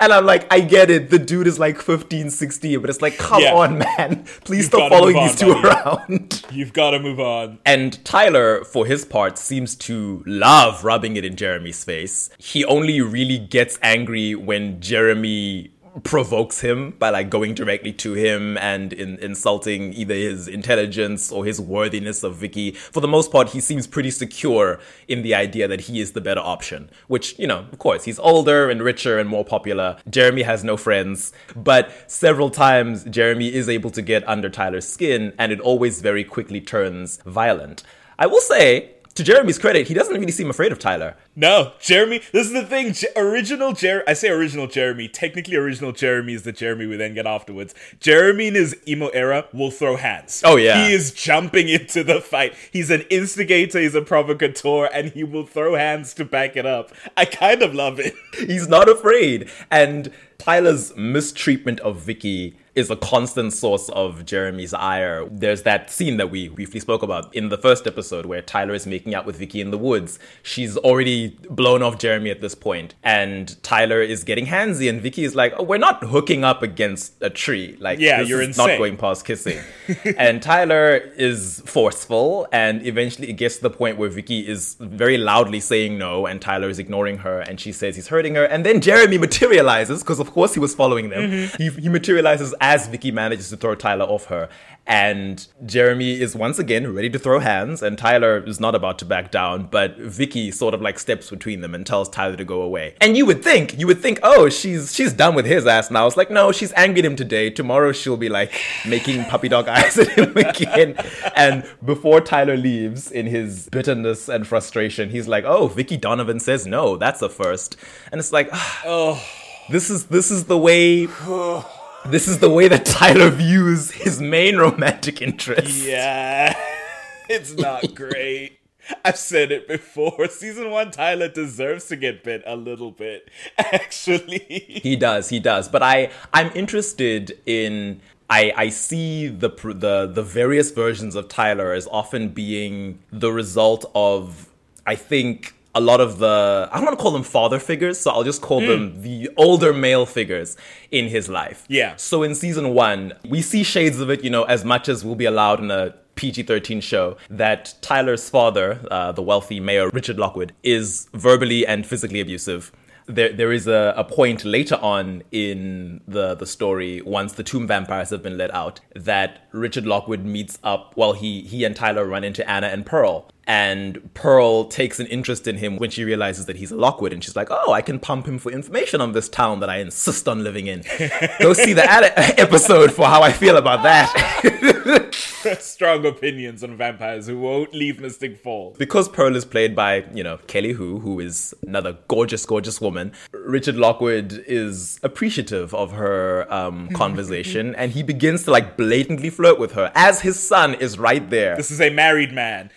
And 0.00 0.12
I'm 0.12 0.24
like, 0.24 0.50
I 0.52 0.60
get 0.60 0.90
it. 0.90 1.10
The 1.10 1.18
dude 1.18 1.46
is 1.46 1.58
like 1.58 1.78
15, 1.80 2.30
16, 2.30 2.80
but 2.80 2.88
it's 2.90 3.02
like, 3.02 3.18
come 3.18 3.42
Yeah. 3.42 3.54
on, 3.54 3.78
man. 3.78 4.24
Please 4.44 4.58
You've 4.60 4.66
stop 4.66 4.90
following 4.90 5.16
on, 5.16 5.26
these 5.28 5.36
two 5.36 5.52
buddy. 5.54 5.68
around. 5.68 6.44
You've 6.50 6.72
got 6.72 6.92
to 6.92 6.98
move 6.98 7.20
on. 7.20 7.58
And 7.66 8.02
Tyler, 8.04 8.64
for 8.64 8.86
his 8.86 9.04
part, 9.04 9.36
seems 9.38 9.76
to 9.76 10.22
love 10.26 10.84
rubbing 10.84 11.16
it 11.16 11.24
in 11.24 11.36
Jeremy's 11.36 11.84
face. 11.84 12.30
He 12.38 12.64
only 12.64 13.00
really 13.02 13.38
gets 13.38 13.78
angry 13.82 14.34
when 14.34 14.80
Jeremy 14.80 15.70
provokes 16.02 16.60
him 16.60 16.92
by 16.92 17.10
like 17.10 17.30
going 17.30 17.54
directly 17.54 17.92
to 17.92 18.14
him 18.14 18.56
and 18.58 18.92
in, 18.92 19.18
insulting 19.18 19.92
either 19.92 20.14
his 20.14 20.48
intelligence 20.48 21.30
or 21.32 21.44
his 21.44 21.60
worthiness 21.60 22.22
of 22.22 22.36
Vicky. 22.36 22.72
For 22.72 23.00
the 23.00 23.08
most 23.08 23.32
part, 23.32 23.50
he 23.50 23.60
seems 23.60 23.86
pretty 23.86 24.10
secure 24.10 24.80
in 25.08 25.22
the 25.22 25.34
idea 25.34 25.68
that 25.68 25.82
he 25.82 26.00
is 26.00 26.12
the 26.12 26.20
better 26.20 26.40
option, 26.40 26.90
which, 27.08 27.38
you 27.38 27.46
know, 27.46 27.66
of 27.72 27.78
course, 27.78 28.04
he's 28.04 28.18
older 28.18 28.70
and 28.70 28.82
richer 28.82 29.18
and 29.18 29.28
more 29.28 29.44
popular. 29.44 29.96
Jeremy 30.08 30.42
has 30.42 30.64
no 30.64 30.76
friends, 30.76 31.32
but 31.56 31.90
several 32.10 32.50
times 32.50 33.04
Jeremy 33.04 33.52
is 33.52 33.68
able 33.68 33.90
to 33.90 34.02
get 34.02 34.26
under 34.28 34.48
Tyler's 34.48 34.88
skin 34.88 35.32
and 35.38 35.52
it 35.52 35.60
always 35.60 36.00
very 36.00 36.24
quickly 36.24 36.60
turns 36.60 37.18
violent. 37.26 37.82
I 38.18 38.26
will 38.26 38.40
say, 38.40 38.92
to 39.14 39.24
Jeremy's 39.24 39.58
credit, 39.58 39.88
he 39.88 39.94
doesn't 39.94 40.14
really 40.14 40.30
seem 40.30 40.50
afraid 40.50 40.72
of 40.72 40.78
Tyler. 40.78 41.16
No, 41.34 41.72
Jeremy. 41.80 42.20
This 42.32 42.46
is 42.46 42.52
the 42.52 42.64
thing. 42.64 42.94
Original 43.16 43.72
Jeremy. 43.72 44.04
I 44.06 44.12
say 44.12 44.28
original 44.28 44.66
Jeremy. 44.66 45.08
Technically, 45.08 45.56
original 45.56 45.92
Jeremy 45.92 46.34
is 46.34 46.42
the 46.44 46.52
Jeremy 46.52 46.86
we 46.86 46.96
then 46.96 47.14
get 47.14 47.26
afterwards. 47.26 47.74
Jeremy 47.98 48.48
in 48.48 48.54
his 48.54 48.76
emo 48.86 49.08
era 49.08 49.46
will 49.52 49.70
throw 49.70 49.96
hands. 49.96 50.42
Oh, 50.44 50.56
yeah. 50.56 50.86
he 50.86 50.92
is 50.92 51.12
jumping 51.12 51.68
into 51.68 52.04
the 52.04 52.20
fight. 52.20 52.54
He's 52.72 52.90
an 52.90 53.02
instigator. 53.10 53.80
He's 53.80 53.94
a 53.94 54.02
provocateur, 54.02 54.88
and 54.92 55.10
he 55.10 55.24
will 55.24 55.46
throw 55.46 55.74
hands 55.74 56.14
to 56.14 56.24
back 56.24 56.56
it 56.56 56.66
up. 56.66 56.92
I 57.16 57.24
kind 57.24 57.62
of 57.62 57.74
love 57.74 57.98
it. 57.98 58.14
He's 58.38 58.68
not 58.68 58.88
afraid. 58.88 59.50
And 59.70 60.12
Tyler's 60.38 60.96
mistreatment 60.96 61.80
of 61.80 62.00
Vicky 62.00 62.56
is 62.74 62.90
a 62.90 62.96
constant 62.96 63.52
source 63.52 63.88
of 63.90 64.24
Jeremy's 64.24 64.72
ire. 64.72 65.26
There's 65.30 65.62
that 65.62 65.90
scene 65.90 66.16
that 66.18 66.30
we 66.30 66.48
briefly 66.48 66.80
spoke 66.80 67.02
about 67.02 67.34
in 67.34 67.48
the 67.48 67.58
first 67.58 67.86
episode 67.86 68.26
where 68.26 68.42
Tyler 68.42 68.74
is 68.74 68.86
making 68.86 69.14
out 69.14 69.26
with 69.26 69.36
Vicky 69.36 69.60
in 69.60 69.70
the 69.70 69.78
woods. 69.78 70.18
She's 70.42 70.76
already 70.76 71.38
blown 71.48 71.82
off 71.82 71.98
Jeremy 71.98 72.30
at 72.30 72.40
this 72.40 72.54
point, 72.54 72.94
and 73.02 73.60
Tyler 73.62 74.00
is 74.00 74.24
getting 74.24 74.46
handsy, 74.46 74.88
and 74.88 75.00
Vicky 75.00 75.24
is 75.24 75.34
like, 75.34 75.54
oh, 75.56 75.64
"We're 75.64 75.78
not 75.78 76.04
hooking 76.04 76.44
up 76.44 76.62
against 76.62 77.14
a 77.20 77.30
tree. 77.30 77.76
Like, 77.80 77.98
Yeah, 77.98 78.20
you're 78.20 78.42
is 78.42 78.56
not 78.56 78.78
going 78.78 78.96
past 78.96 79.24
kissing." 79.24 79.58
and 80.16 80.42
Tyler 80.42 80.96
is 81.16 81.62
forceful, 81.66 82.46
and 82.52 82.86
eventually 82.86 83.30
it 83.30 83.34
gets 83.34 83.56
to 83.56 83.62
the 83.62 83.70
point 83.70 83.98
where 83.98 84.08
Vicky 84.08 84.46
is 84.46 84.76
very 84.78 85.18
loudly 85.18 85.60
saying 85.60 85.98
no, 85.98 86.26
and 86.26 86.40
Tyler 86.40 86.68
is 86.68 86.78
ignoring 86.78 87.18
her, 87.18 87.40
and 87.40 87.60
she 87.60 87.72
says 87.72 87.96
he's 87.96 88.08
hurting 88.08 88.36
her, 88.36 88.44
and 88.44 88.64
then 88.64 88.80
Jeremy 88.80 89.18
materializes 89.18 90.02
because 90.02 90.20
of 90.20 90.30
course 90.32 90.54
he 90.54 90.60
was 90.60 90.74
following 90.74 91.08
them. 91.10 91.30
Mm-hmm. 91.30 91.62
He, 91.62 91.82
he 91.82 91.88
materializes 91.88 92.54
as 92.60 92.86
Vicky 92.86 93.10
manages 93.10 93.48
to 93.50 93.56
throw 93.56 93.74
Tyler 93.74 94.04
off 94.04 94.26
her. 94.26 94.48
And 94.86 95.46
Jeremy 95.64 96.20
is 96.20 96.34
once 96.34 96.58
again 96.58 96.92
ready 96.92 97.08
to 97.10 97.18
throw 97.18 97.38
hands, 97.38 97.80
and 97.80 97.96
Tyler 97.96 98.42
is 98.44 98.58
not 98.58 98.74
about 98.74 98.98
to 98.98 99.04
back 99.04 99.30
down, 99.30 99.66
but 99.66 99.96
Vicky 99.98 100.50
sort 100.50 100.74
of 100.74 100.82
like 100.82 100.98
steps 100.98 101.30
between 101.30 101.60
them 101.60 101.76
and 101.76 101.86
tells 101.86 102.08
Tyler 102.08 102.36
to 102.36 102.44
go 102.44 102.62
away. 102.62 102.96
And 103.00 103.16
you 103.16 103.24
would 103.26 103.44
think, 103.44 103.78
you 103.78 103.86
would 103.86 104.00
think, 104.00 104.18
oh, 104.24 104.48
she's 104.48 104.92
she's 104.92 105.12
done 105.12 105.36
with 105.36 105.46
his 105.46 105.64
ass 105.64 105.92
now. 105.92 106.08
It's 106.08 106.16
like, 106.16 106.30
no, 106.30 106.50
she's 106.50 106.72
angry 106.72 107.00
at 107.00 107.04
him 107.04 107.14
today. 107.14 107.50
Tomorrow 107.50 107.92
she'll 107.92 108.16
be 108.16 108.28
like 108.28 108.52
making 108.84 109.24
puppy 109.26 109.48
dog 109.48 109.68
eyes 109.68 109.96
at 109.96 110.08
him 110.08 110.36
again. 110.36 110.96
And 111.36 111.64
before 111.84 112.20
Tyler 112.20 112.56
leaves 112.56 113.12
in 113.12 113.26
his 113.26 113.68
bitterness 113.68 114.28
and 114.28 114.44
frustration, 114.44 115.10
he's 115.10 115.28
like, 115.28 115.44
oh, 115.44 115.68
Vicky 115.68 115.98
Donovan 115.98 116.40
says 116.40 116.66
no. 116.66 116.96
That's 116.96 117.22
a 117.22 117.28
first. 117.28 117.76
And 118.10 118.18
it's 118.18 118.32
like, 118.32 118.48
oh, 118.84 119.22
this 119.68 119.88
is 119.88 120.06
this 120.06 120.32
is 120.32 120.46
the 120.46 120.58
way 120.58 121.06
this 122.06 122.28
is 122.28 122.38
the 122.38 122.50
way 122.50 122.68
that 122.68 122.84
Tyler 122.86 123.30
views 123.30 123.90
his 123.90 124.20
main 124.20 124.56
romantic 124.56 125.20
interest. 125.22 125.84
Yeah, 125.84 126.54
it's 127.28 127.54
not 127.54 127.94
great. 127.94 128.58
I've 129.04 129.16
said 129.18 129.52
it 129.52 129.68
before. 129.68 130.26
Season 130.28 130.70
one, 130.70 130.90
Tyler 130.90 131.28
deserves 131.28 131.86
to 131.88 131.96
get 131.96 132.24
bit 132.24 132.42
a 132.46 132.56
little 132.56 132.90
bit. 132.90 133.30
Actually, 133.58 134.80
He 134.82 134.96
does, 134.96 135.28
he 135.28 135.38
does. 135.40 135.68
But 135.68 135.82
I 135.82 136.10
I'm 136.32 136.50
interested 136.54 137.38
in 137.46 138.00
I, 138.28 138.52
I 138.56 138.68
see 138.68 139.28
the 139.28 139.50
the 139.50 140.10
the 140.12 140.22
various 140.22 140.70
versions 140.70 141.14
of 141.14 141.28
Tyler 141.28 141.72
as 141.72 141.86
often 141.88 142.28
being 142.30 143.00
the 143.10 143.32
result 143.32 143.90
of 143.94 144.48
I 144.86 144.94
think 144.96 145.54
a 145.74 145.80
lot 145.80 146.00
of 146.00 146.18
the 146.18 146.68
I 146.70 146.76
don't 146.76 146.86
want 146.86 146.98
to 146.98 147.02
call 147.02 147.12
them 147.12 147.22
father 147.22 147.58
figures, 147.58 147.98
so 147.98 148.10
I'll 148.10 148.24
just 148.24 148.42
call 148.42 148.60
them 148.60 149.02
the 149.02 149.30
older 149.36 149.72
male 149.72 150.06
figures 150.06 150.56
in 150.90 151.08
his 151.08 151.28
life. 151.28 151.64
Yeah. 151.68 151.96
So 151.96 152.22
in 152.22 152.34
season 152.34 152.74
one, 152.74 153.14
we 153.28 153.40
see 153.42 153.62
shades 153.62 154.00
of 154.00 154.10
it, 154.10 154.24
you 154.24 154.30
know, 154.30 154.44
as 154.44 154.64
much 154.64 154.88
as 154.88 155.04
will 155.04 155.14
be 155.14 155.26
allowed 155.26 155.60
in 155.60 155.70
a 155.70 155.94
PG 156.16 156.42
13 156.42 156.80
show, 156.80 157.16
that 157.30 157.74
Tyler's 157.80 158.28
father, 158.28 158.80
uh, 158.90 159.12
the 159.12 159.22
wealthy 159.22 159.58
mayor 159.58 159.88
Richard 159.88 160.18
Lockwood, 160.18 160.52
is 160.62 161.08
verbally 161.14 161.66
and 161.66 161.86
physically 161.86 162.20
abusive. 162.20 162.72
There, 163.06 163.32
there 163.32 163.50
is 163.50 163.66
a, 163.66 163.94
a 163.96 164.04
point 164.04 164.44
later 164.44 164.76
on 164.76 165.22
in 165.32 166.02
the, 166.06 166.34
the 166.34 166.46
story, 166.46 167.00
once 167.00 167.32
the 167.32 167.42
tomb 167.42 167.66
vampires 167.66 168.10
have 168.10 168.22
been 168.22 168.36
let 168.36 168.52
out, 168.54 168.80
that 168.94 169.48
Richard 169.52 169.86
Lockwood 169.86 170.24
meets 170.24 170.58
up. 170.62 170.94
Well, 170.94 171.14
he, 171.14 171.40
he 171.40 171.64
and 171.64 171.74
Tyler 171.74 172.04
run 172.04 172.22
into 172.22 172.48
Anna 172.48 172.66
and 172.66 172.84
Pearl. 172.84 173.30
And 173.46 174.12
Pearl 174.14 174.64
takes 174.64 175.00
an 175.00 175.06
interest 175.06 175.46
in 175.46 175.56
him 175.56 175.76
when 175.76 175.90
she 175.90 176.04
realizes 176.04 176.46
that 176.46 176.56
he's 176.56 176.70
a 176.70 176.76
Lockwood. 176.76 177.12
And 177.12 177.22
she's 177.22 177.36
like, 177.36 177.48
oh, 177.50 177.72
I 177.72 177.82
can 177.82 177.98
pump 177.98 178.26
him 178.26 178.38
for 178.38 178.52
information 178.52 179.00
on 179.00 179.12
this 179.12 179.28
town 179.28 179.60
that 179.60 179.70
I 179.70 179.78
insist 179.78 180.28
on 180.28 180.44
living 180.44 180.66
in. 180.66 180.84
Go 181.40 181.52
see 181.52 181.72
the 181.72 181.84
ad- 181.84 182.12
episode 182.38 182.92
for 182.92 183.06
how 183.06 183.22
I 183.22 183.32
feel 183.32 183.56
about 183.56 183.82
that. 183.82 185.10
strong 185.60 186.04
opinions 186.04 186.62
on 186.62 186.76
vampires 186.76 187.26
who 187.26 187.38
won't 187.38 187.72
leave 187.74 188.00
Mystic 188.00 188.38
Falls. 188.42 188.76
because 188.76 189.08
Pearl 189.08 189.34
is 189.36 189.44
played 189.44 189.74
by, 189.74 190.04
you 190.12 190.22
know, 190.22 190.38
Kelly 190.46 190.72
Hu, 190.72 190.98
who 190.98 191.20
is 191.20 191.54
another 191.66 191.96
gorgeous, 192.08 192.44
gorgeous 192.44 192.80
woman, 192.80 193.12
Richard 193.32 193.76
Lockwood 193.76 194.44
is 194.46 195.00
appreciative 195.02 195.74
of 195.74 195.92
her 195.92 196.46
um, 196.52 196.88
conversation 196.94 197.74
and 197.74 197.92
he 197.92 198.02
begins 198.02 198.44
to 198.44 198.50
like 198.50 198.76
blatantly 198.76 199.30
flirt 199.30 199.58
with 199.58 199.72
her 199.72 199.90
as 199.94 200.20
his 200.20 200.38
son 200.38 200.74
is 200.74 200.98
right 200.98 201.28
there. 201.30 201.56
This 201.56 201.70
is 201.70 201.80
a 201.80 201.90
married 201.90 202.32
man. 202.32 202.70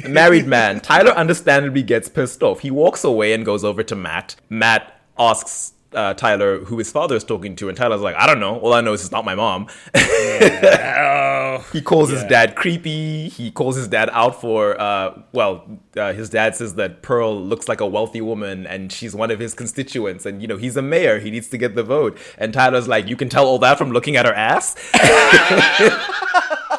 Married 0.08 0.46
man. 0.46 0.80
Tyler 0.80 1.12
understandably 1.12 1.82
gets 1.82 2.08
pissed 2.08 2.42
off. 2.42 2.60
He 2.60 2.70
walks 2.70 3.04
away 3.04 3.32
and 3.32 3.44
goes 3.44 3.64
over 3.64 3.82
to 3.82 3.94
Matt. 3.94 4.36
Matt 4.48 5.00
asks 5.18 5.72
uh, 5.94 6.14
Tyler 6.14 6.58
who 6.64 6.78
his 6.78 6.90
father 6.90 7.14
is 7.16 7.24
talking 7.24 7.54
to, 7.56 7.68
and 7.68 7.76
Tyler's 7.76 8.00
like, 8.00 8.16
I 8.16 8.26
don't 8.26 8.40
know. 8.40 8.58
All 8.58 8.72
I 8.72 8.80
know 8.80 8.92
is 8.92 9.02
it's 9.02 9.12
not 9.12 9.24
my 9.24 9.34
mom. 9.34 9.68
Oh, 9.94 11.64
He 11.72 11.80
calls 11.80 12.10
his 12.10 12.24
dad 12.24 12.56
creepy. 12.56 13.28
He 13.28 13.50
calls 13.50 13.76
his 13.76 13.88
dad 13.88 14.10
out 14.12 14.40
for, 14.40 14.80
uh, 14.80 15.22
well, 15.32 15.64
uh, 15.96 16.12
his 16.12 16.28
dad 16.28 16.56
says 16.56 16.74
that 16.74 17.02
Pearl 17.02 17.40
looks 17.40 17.68
like 17.68 17.80
a 17.80 17.86
wealthy 17.86 18.20
woman 18.20 18.66
and 18.66 18.92
she's 18.92 19.14
one 19.14 19.30
of 19.30 19.38
his 19.38 19.54
constituents. 19.54 20.26
And, 20.26 20.42
you 20.42 20.48
know, 20.48 20.56
he's 20.56 20.76
a 20.76 20.82
mayor. 20.82 21.20
He 21.20 21.30
needs 21.30 21.48
to 21.48 21.58
get 21.58 21.74
the 21.76 21.84
vote. 21.84 22.18
And 22.38 22.52
Tyler's 22.52 22.88
like, 22.88 23.06
you 23.08 23.16
can 23.16 23.28
tell 23.28 23.46
all 23.46 23.58
that 23.60 23.78
from 23.78 23.92
looking 23.92 24.16
at 24.16 24.26
her 24.26 24.34
ass. 24.34 24.74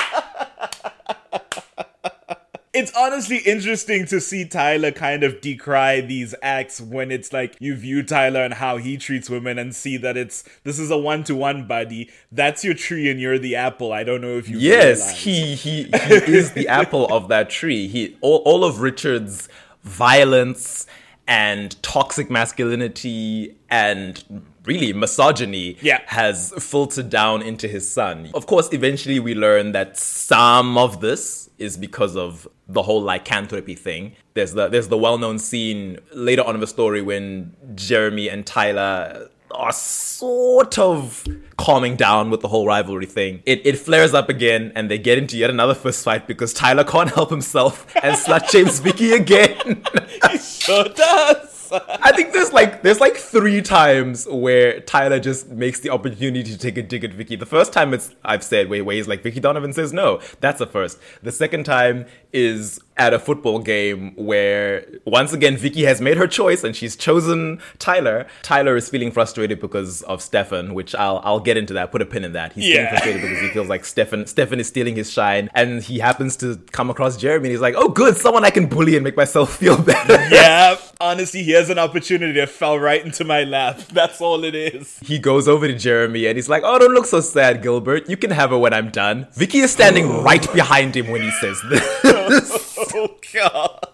it's 2.76 2.92
honestly 2.94 3.38
interesting 3.38 4.06
to 4.08 4.20
see 4.20 4.44
Tyler 4.46 4.92
kind 4.92 5.24
of 5.24 5.40
decry 5.40 6.02
these 6.02 6.36
acts 6.42 6.82
when 6.82 7.10
it's 7.10 7.32
like 7.32 7.56
you 7.60 7.74
view 7.74 8.04
Tyler 8.04 8.44
and 8.44 8.56
how 8.56 8.76
he 8.76 8.98
treats 8.98 9.30
women 9.30 9.58
and 9.58 9.74
see 9.74 9.96
that 9.96 10.18
it's 10.18 10.44
this 10.64 10.78
is 10.78 10.92
a 10.92 10.98
one 10.98 11.24
to 11.24 11.36
one 11.36 11.66
buddy. 11.66 12.10
That's 12.34 12.66
your 12.66 12.74
tree 12.74 13.10
and 13.10 13.18
you're 13.18 13.40
the 13.40 13.56
apple. 13.56 13.94
I 13.94 14.04
don't 14.04 14.20
know 14.20 14.38
if 14.38 14.50
you 14.50 14.60
yes, 14.60 15.00
realize. 15.00 15.24
he, 15.24 15.56
he, 15.56 15.84
he 15.84 16.36
is 16.36 16.52
the 16.52 16.68
apple 16.82 17.06
of 17.08 17.30
that 17.30 17.50
tree. 17.50 17.88
He, 17.88 18.18
all, 18.20 18.40
all 18.40 18.66
of 18.66 18.82
Richard's 18.82 19.48
violence 19.84 20.86
and 21.28 21.82
toxic 21.82 22.30
masculinity 22.30 23.56
and 23.70 24.46
really 24.66 24.94
misogyny 24.94 25.78
Yeah. 25.82 26.02
has 26.08 26.54
filtered 26.60 27.10
down 27.10 27.42
into 27.42 27.68
his 27.68 27.92
son. 27.92 28.30
Of 28.34 28.46
course, 28.48 28.70
eventually 28.72 29.20
we 29.20 29.34
learn 29.36 29.72
that 29.74 29.98
some 29.98 30.78
of 30.78 31.02
this 31.02 31.50
is 31.58 31.78
because 31.78 32.16
of 32.16 32.48
the 32.68 32.82
whole 32.84 33.02
lycanthropy 33.02 33.76
thing. 33.76 34.14
There's 34.34 34.54
the 34.54 34.68
there's 34.68 34.88
the 34.90 34.98
well-known 34.98 35.40
scene 35.40 36.00
later 36.14 36.44
on 36.44 36.56
in 36.56 36.62
the 36.62 36.68
story 36.68 37.02
when 37.02 37.56
Jeremy 37.76 38.28
and 38.30 38.46
Tyler 38.46 39.30
are 39.52 39.72
sort 39.72 40.78
of 40.78 41.26
calming 41.58 41.96
down 41.96 42.30
with 42.30 42.42
the 42.42 42.48
whole 42.50 42.66
rivalry 42.66 43.06
thing. 43.06 43.42
It, 43.46 43.62
it 43.66 43.78
flares 43.78 44.14
up 44.14 44.28
again 44.28 44.72
and 44.76 44.92
they 44.92 44.98
get 44.98 45.18
into 45.18 45.38
yet 45.38 45.50
another 45.50 45.76
fist 45.76 46.04
fight 46.04 46.28
because 46.28 46.54
Tyler 46.54 46.84
can't 46.84 47.12
help 47.12 47.30
himself 47.30 47.86
and 48.04 48.16
slut 48.18 48.50
shames 48.50 48.80
Vicky 48.80 49.12
again. 49.12 49.84
He 50.32 50.38
sure 50.40 50.86
does. 50.86 51.55
I 52.02 52.12
think 52.12 52.34
there's 52.34 52.54
like 52.54 52.82
there's 52.82 53.00
like 53.00 53.18
three 53.18 53.62
times 53.62 54.28
where 54.30 54.80
Tyler 54.82 55.20
just 55.20 55.50
makes 55.50 55.80
the 55.80 55.90
opportunity 55.90 56.44
to 56.44 56.58
take 56.58 56.78
a 56.78 56.84
dig 56.84 57.04
at 57.04 57.14
Vicky. 57.14 57.36
The 57.36 57.46
first 57.46 57.74
time 57.74 57.94
it's 57.94 58.14
I've 58.24 58.44
said 58.44 58.70
where, 58.70 58.84
where 58.84 58.96
he's 58.96 59.08
like 59.08 59.24
Vicky 59.24 59.40
Donovan 59.40 59.74
says 59.74 59.94
no. 59.94 60.22
That's 60.40 60.60
the 60.60 60.68
first. 60.68 61.00
The 61.24 61.32
second 61.32 61.66
time 61.66 62.06
is 62.34 62.80
at 62.98 63.14
a 63.14 63.20
football 63.20 63.60
game 63.60 64.14
where 64.16 64.86
once 65.06 65.34
again 65.34 65.58
Vicky 65.58 65.84
has 65.84 66.00
made 66.00 66.16
her 66.18 66.28
choice 66.28 66.64
and 66.64 66.76
she's 66.76 66.96
chosen 66.96 67.60
Tyler. 67.78 68.26
Tyler 68.42 68.76
is 68.78 68.88
feeling 68.90 69.12
frustrated 69.12 69.60
because 69.60 70.02
of 70.04 70.22
Stefan, 70.22 70.74
which 70.74 70.96
I'll 70.96 71.20
I'll 71.24 71.40
get 71.42 71.58
into 71.58 71.74
that. 71.74 71.92
Put 71.92 72.02
a 72.02 72.06
pin 72.06 72.24
in 72.24 72.34
that. 72.34 72.54
He's 72.54 72.66
feeling 72.66 72.84
Yeah. 72.84 72.90
frustrated 72.92 73.22
because 73.22 73.40
he 73.42 73.50
feels 73.50 73.68
like 73.68 73.84
Stefan 73.86 74.26
Stefan 74.28 74.60
is 74.60 74.68
stealing 74.68 74.96
his 74.96 75.12
shine, 75.12 75.50
and 75.54 75.84
he 75.84 76.00
happens 76.00 76.38
to 76.38 76.58
come 76.72 76.90
across 76.90 77.18
Jeremy, 77.18 77.48
and 77.48 77.52
he's 77.52 77.62
like, 77.62 77.76
"Oh, 77.78 77.90
good, 77.90 78.16
someone 78.18 78.46
I 78.46 78.50
can 78.50 78.68
bully 78.68 78.96
and 78.96 79.04
make 79.04 79.18
myself 79.18 79.56
feel 79.60 79.78
better." 79.82 80.14
yeah, 80.34 80.78
honestly, 81.02 81.44
he 81.44 81.52
has 81.52 81.70
an 81.70 81.80
opportunity 81.80 82.34
that 82.40 82.50
fell 82.50 82.80
right 82.80 83.04
into 83.04 83.24
my 83.26 83.44
lap. 83.44 83.78
That's 83.92 84.22
all 84.22 84.44
it 84.46 84.56
is. 84.56 84.98
He 85.00 85.20
goes 85.20 85.48
over 85.48 85.68
to 85.68 85.74
Jeremy 85.78 86.28
and 86.28 86.38
he's 86.38 86.48
like, 86.50 86.64
"Oh, 86.66 86.80
don't 86.80 86.94
look 86.94 87.06
so 87.08 87.20
sad, 87.20 87.62
Gilbert. 87.62 88.10
You 88.10 88.16
can 88.18 88.32
have 88.32 88.52
her 88.52 88.58
when 88.58 88.74
I'm 88.74 88.90
done." 88.90 89.28
Vicky 89.34 89.60
is 89.60 89.72
standing 89.72 90.06
oh. 90.06 90.22
right 90.24 90.52
behind 90.54 90.96
him 90.96 91.10
when 91.10 91.22
he 91.22 91.32
says 91.32 91.62
this. 91.70 92.75
Oh 92.96 93.18
god. 93.34 93.88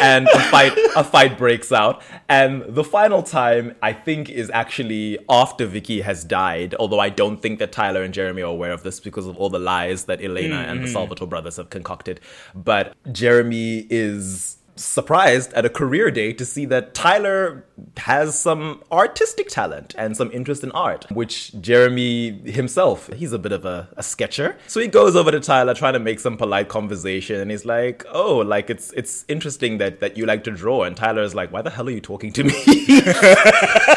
and 0.00 0.28
a 0.28 0.40
fight 0.50 0.72
a 0.94 1.02
fight 1.02 1.36
breaks 1.36 1.72
out. 1.72 2.02
And 2.28 2.62
the 2.68 2.84
final 2.84 3.22
time 3.22 3.74
i 3.82 3.92
think 3.92 4.30
is 4.30 4.50
actually 4.50 5.18
after 5.28 5.66
vicky 5.66 6.00
has 6.00 6.24
died 6.24 6.74
although 6.78 6.98
i 7.00 7.08
don't 7.08 7.40
think 7.40 7.58
that 7.58 7.72
tyler 7.72 8.02
and 8.02 8.12
jeremy 8.12 8.42
are 8.42 8.50
aware 8.50 8.72
of 8.72 8.82
this 8.82 9.00
because 9.00 9.26
of 9.26 9.36
all 9.36 9.48
the 9.48 9.58
lies 9.58 10.04
that 10.04 10.22
elena 10.22 10.56
and 10.56 10.80
the 10.80 10.84
mm-hmm. 10.84 10.92
salvatore 10.92 11.28
brothers 11.28 11.56
have 11.56 11.70
concocted. 11.70 12.20
But 12.54 12.94
jeremy 13.12 13.86
is 13.90 14.55
surprised 14.76 15.52
at 15.54 15.64
a 15.64 15.70
career 15.70 16.10
day 16.10 16.32
to 16.32 16.44
see 16.44 16.64
that 16.66 16.94
Tyler 16.94 17.64
has 17.96 18.38
some 18.38 18.82
artistic 18.92 19.48
talent 19.48 19.94
and 19.98 20.16
some 20.16 20.30
interest 20.32 20.62
in 20.62 20.70
art, 20.72 21.06
which 21.10 21.58
Jeremy 21.60 22.32
himself, 22.50 23.10
he's 23.14 23.32
a 23.32 23.38
bit 23.38 23.52
of 23.52 23.64
a, 23.64 23.88
a 23.96 24.02
sketcher. 24.02 24.56
So 24.66 24.80
he 24.80 24.88
goes 24.88 25.16
over 25.16 25.30
to 25.30 25.40
Tyler 25.40 25.74
trying 25.74 25.94
to 25.94 25.98
make 25.98 26.20
some 26.20 26.36
polite 26.36 26.68
conversation 26.68 27.40
and 27.40 27.50
he's 27.50 27.64
like, 27.64 28.04
Oh, 28.12 28.36
like 28.38 28.70
it's 28.70 28.92
it's 28.92 29.24
interesting 29.28 29.78
that 29.78 30.00
that 30.00 30.16
you 30.16 30.26
like 30.26 30.44
to 30.44 30.50
draw. 30.50 30.84
And 30.84 30.96
Tyler's 30.96 31.34
like, 31.34 31.52
Why 31.52 31.62
the 31.62 31.70
hell 31.70 31.88
are 31.88 31.90
you 31.90 32.00
talking 32.00 32.32
to 32.32 32.44
me? 32.44 32.52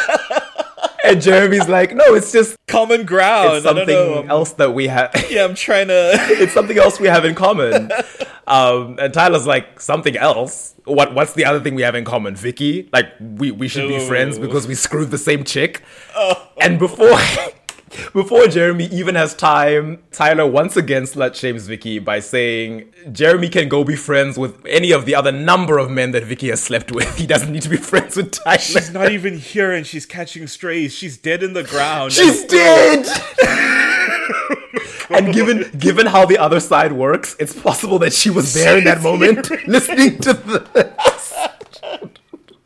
and 1.05 1.21
Jeremy's 1.21 1.67
like, 1.67 1.93
No, 1.95 2.13
it's 2.15 2.31
just 2.31 2.55
Common 2.67 3.05
ground. 3.05 3.57
it's 3.57 3.65
I 3.65 3.73
don't 3.73 3.87
something. 3.87 4.29
Else 4.29 4.51
that 4.53 4.73
we 4.73 4.87
have 4.87 5.11
Yeah, 5.29 5.43
I'm 5.45 5.55
trying 5.55 5.87
to. 5.87 6.11
it's 6.15 6.53
something 6.53 6.77
else 6.77 6.99
we 6.99 7.07
have 7.07 7.25
in 7.25 7.35
common. 7.35 7.91
Um, 8.47 8.97
and 8.99 9.13
Tyler's 9.13 9.47
like, 9.47 9.79
something 9.79 10.15
else? 10.17 10.75
What 10.85 11.13
what's 11.13 11.33
the 11.33 11.45
other 11.45 11.59
thing 11.59 11.75
we 11.75 11.81
have 11.83 11.95
in 11.95 12.05
common? 12.05 12.35
Vicky? 12.35 12.89
Like 12.93 13.07
we, 13.19 13.51
we 13.51 13.67
should 13.67 13.87
be 13.87 13.99
friends 14.07 14.39
because 14.39 14.67
we 14.67 14.75
screwed 14.75 15.11
the 15.11 15.17
same 15.17 15.43
chick. 15.43 15.83
And 16.61 16.79
before 16.79 17.17
before 18.13 18.47
Jeremy 18.47 18.85
even 18.85 19.15
has 19.15 19.35
time, 19.35 20.01
Tyler 20.11 20.47
once 20.47 20.77
again 20.77 21.03
slut 21.03 21.35
shames 21.35 21.67
Vicky 21.67 21.99
by 21.99 22.19
saying 22.19 22.91
Jeremy 23.11 23.49
can 23.49 23.69
go 23.69 23.83
be 23.83 23.95
friends 23.95 24.37
with 24.37 24.65
any 24.67 24.91
of 24.91 25.05
the 25.05 25.15
other 25.15 25.31
number 25.31 25.77
of 25.77 25.89
men 25.89 26.11
that 26.11 26.23
Vicky 26.23 26.49
has 26.49 26.61
slept 26.61 26.91
with. 26.91 27.09
He 27.19 27.27
doesn't 27.27 27.51
need 27.51 27.63
to 27.63 27.69
be 27.69 27.77
friends 27.77 28.15
with 28.15 28.31
Tyler. 28.31 28.59
She's 28.59 28.91
not 28.91 29.11
even 29.11 29.37
here 29.37 29.73
and 29.73 29.85
she's 29.85 30.05
catching 30.05 30.47
strays. 30.47 30.93
She's 30.93 31.17
dead 31.17 31.43
in 31.43 31.53
the 31.53 31.63
ground. 31.63 32.13
She's 32.13 32.45
dead. 32.45 33.05
and 35.09 35.33
given 35.33 35.69
given 35.77 36.05
how 36.05 36.25
the 36.25 36.37
other 36.37 36.59
side 36.59 36.93
works, 36.93 37.35
it's 37.39 37.53
possible 37.59 37.99
that 37.99 38.13
she 38.13 38.29
was 38.29 38.53
there 38.53 38.77
in 38.77 38.83
that 38.83 39.01
moment, 39.01 39.49
listening 39.67 40.17
to 40.19 40.33
this. 40.33 41.18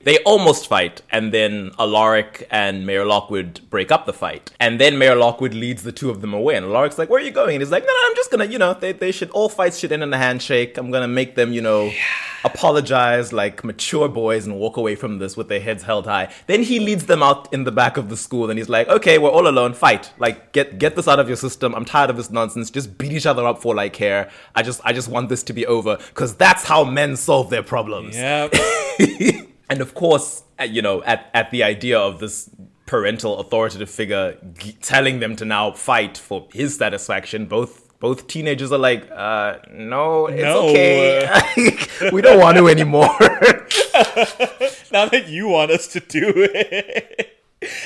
They 0.03 0.17
almost 0.19 0.67
fight, 0.67 1.01
and 1.11 1.33
then 1.33 1.71
Alaric 1.79 2.47
and 2.51 2.85
Mayor 2.85 3.05
Lockwood 3.05 3.61
break 3.69 3.91
up 3.91 4.05
the 4.05 4.13
fight. 4.13 4.51
And 4.59 4.79
then 4.79 4.97
Mayor 4.97 5.15
Lockwood 5.15 5.53
leads 5.53 5.83
the 5.83 5.91
two 5.91 6.09
of 6.09 6.21
them 6.21 6.33
away. 6.33 6.55
And 6.55 6.65
Alaric's 6.65 6.97
like, 6.97 7.09
Where 7.09 7.21
are 7.21 7.25
you 7.25 7.31
going? 7.31 7.55
And 7.55 7.61
he's 7.61 7.71
like, 7.71 7.83
No, 7.83 7.87
no, 7.91 7.99
I'm 8.09 8.15
just 8.15 8.29
gonna, 8.29 8.45
you 8.45 8.57
know, 8.57 8.73
they, 8.73 8.91
they 8.91 9.11
should, 9.11 9.29
all 9.31 9.49
fights 9.49 9.79
should 9.79 9.91
end 9.91 10.03
in 10.03 10.13
a 10.13 10.17
handshake. 10.17 10.77
I'm 10.77 10.91
gonna 10.91 11.07
make 11.07 11.35
them, 11.35 11.53
you 11.53 11.61
know, 11.61 11.91
apologize 12.43 13.31
like 13.31 13.63
mature 13.63 14.09
boys 14.09 14.45
and 14.45 14.59
walk 14.59 14.75
away 14.75 14.95
from 14.95 15.19
this 15.19 15.37
with 15.37 15.47
their 15.47 15.61
heads 15.61 15.83
held 15.83 16.05
high. 16.05 16.33
Then 16.47 16.63
he 16.63 16.79
leads 16.79 17.05
them 17.05 17.23
out 17.23 17.51
in 17.53 17.63
the 17.63 17.71
back 17.71 17.95
of 17.95 18.09
the 18.09 18.17
school 18.17 18.49
and 18.49 18.59
he's 18.59 18.69
like, 18.69 18.87
Okay, 18.89 19.17
we're 19.17 19.29
all 19.29 19.47
alone, 19.47 19.73
fight. 19.73 20.11
Like, 20.17 20.51
get 20.51 20.79
get 20.79 20.95
this 20.95 21.07
out 21.07 21.19
of 21.19 21.27
your 21.27 21.37
system. 21.37 21.73
I'm 21.75 21.85
tired 21.85 22.09
of 22.09 22.17
this 22.17 22.29
nonsense. 22.29 22.69
Just 22.69 22.97
beat 22.97 23.13
each 23.13 23.25
other 23.25 23.47
up 23.47 23.61
for 23.61 23.73
like 23.73 23.93
care. 23.93 24.29
I 24.53 24.63
just 24.63 24.81
I 24.83 24.91
just 24.91 25.07
want 25.07 25.29
this 25.29 25.43
to 25.43 25.53
be 25.53 25.65
over. 25.65 25.97
Cause 26.13 26.35
that's 26.35 26.65
how 26.65 26.83
men 26.83 27.15
solve 27.15 27.49
their 27.49 27.63
problems. 27.63 28.15
Yeah. 28.17 28.49
And 29.73 29.81
of 29.81 29.95
course, 29.95 30.43
you 30.63 30.83
know, 30.83 31.01
at, 31.03 31.31
at 31.33 31.49
the 31.49 31.63
idea 31.63 31.97
of 31.99 32.19
this 32.19 32.47
parental 32.85 33.39
authoritative 33.39 33.89
figure 33.89 34.37
g- 34.55 34.73
telling 34.83 35.19
them 35.19 35.35
to 35.37 35.45
now 35.45 35.71
fight 35.71 36.15
for 36.15 36.47
his 36.53 36.77
satisfaction, 36.77 37.47
both 37.47 37.79
both 37.99 38.27
teenagers 38.27 38.71
are 38.71 38.77
like, 38.77 39.09
uh, 39.09 39.57
no, 39.71 40.27
it's 40.27 40.43
No, 40.43 40.69
okay. 40.69 42.11
we 42.11 42.21
don't 42.21 42.39
want 42.39 42.57
to 42.57 42.67
anymore. 42.67 43.09
now 44.91 45.07
that 45.07 45.25
you 45.27 45.47
want 45.47 45.71
us 45.71 45.87
to 45.87 45.99
do 46.01 46.31
it. 46.35 47.42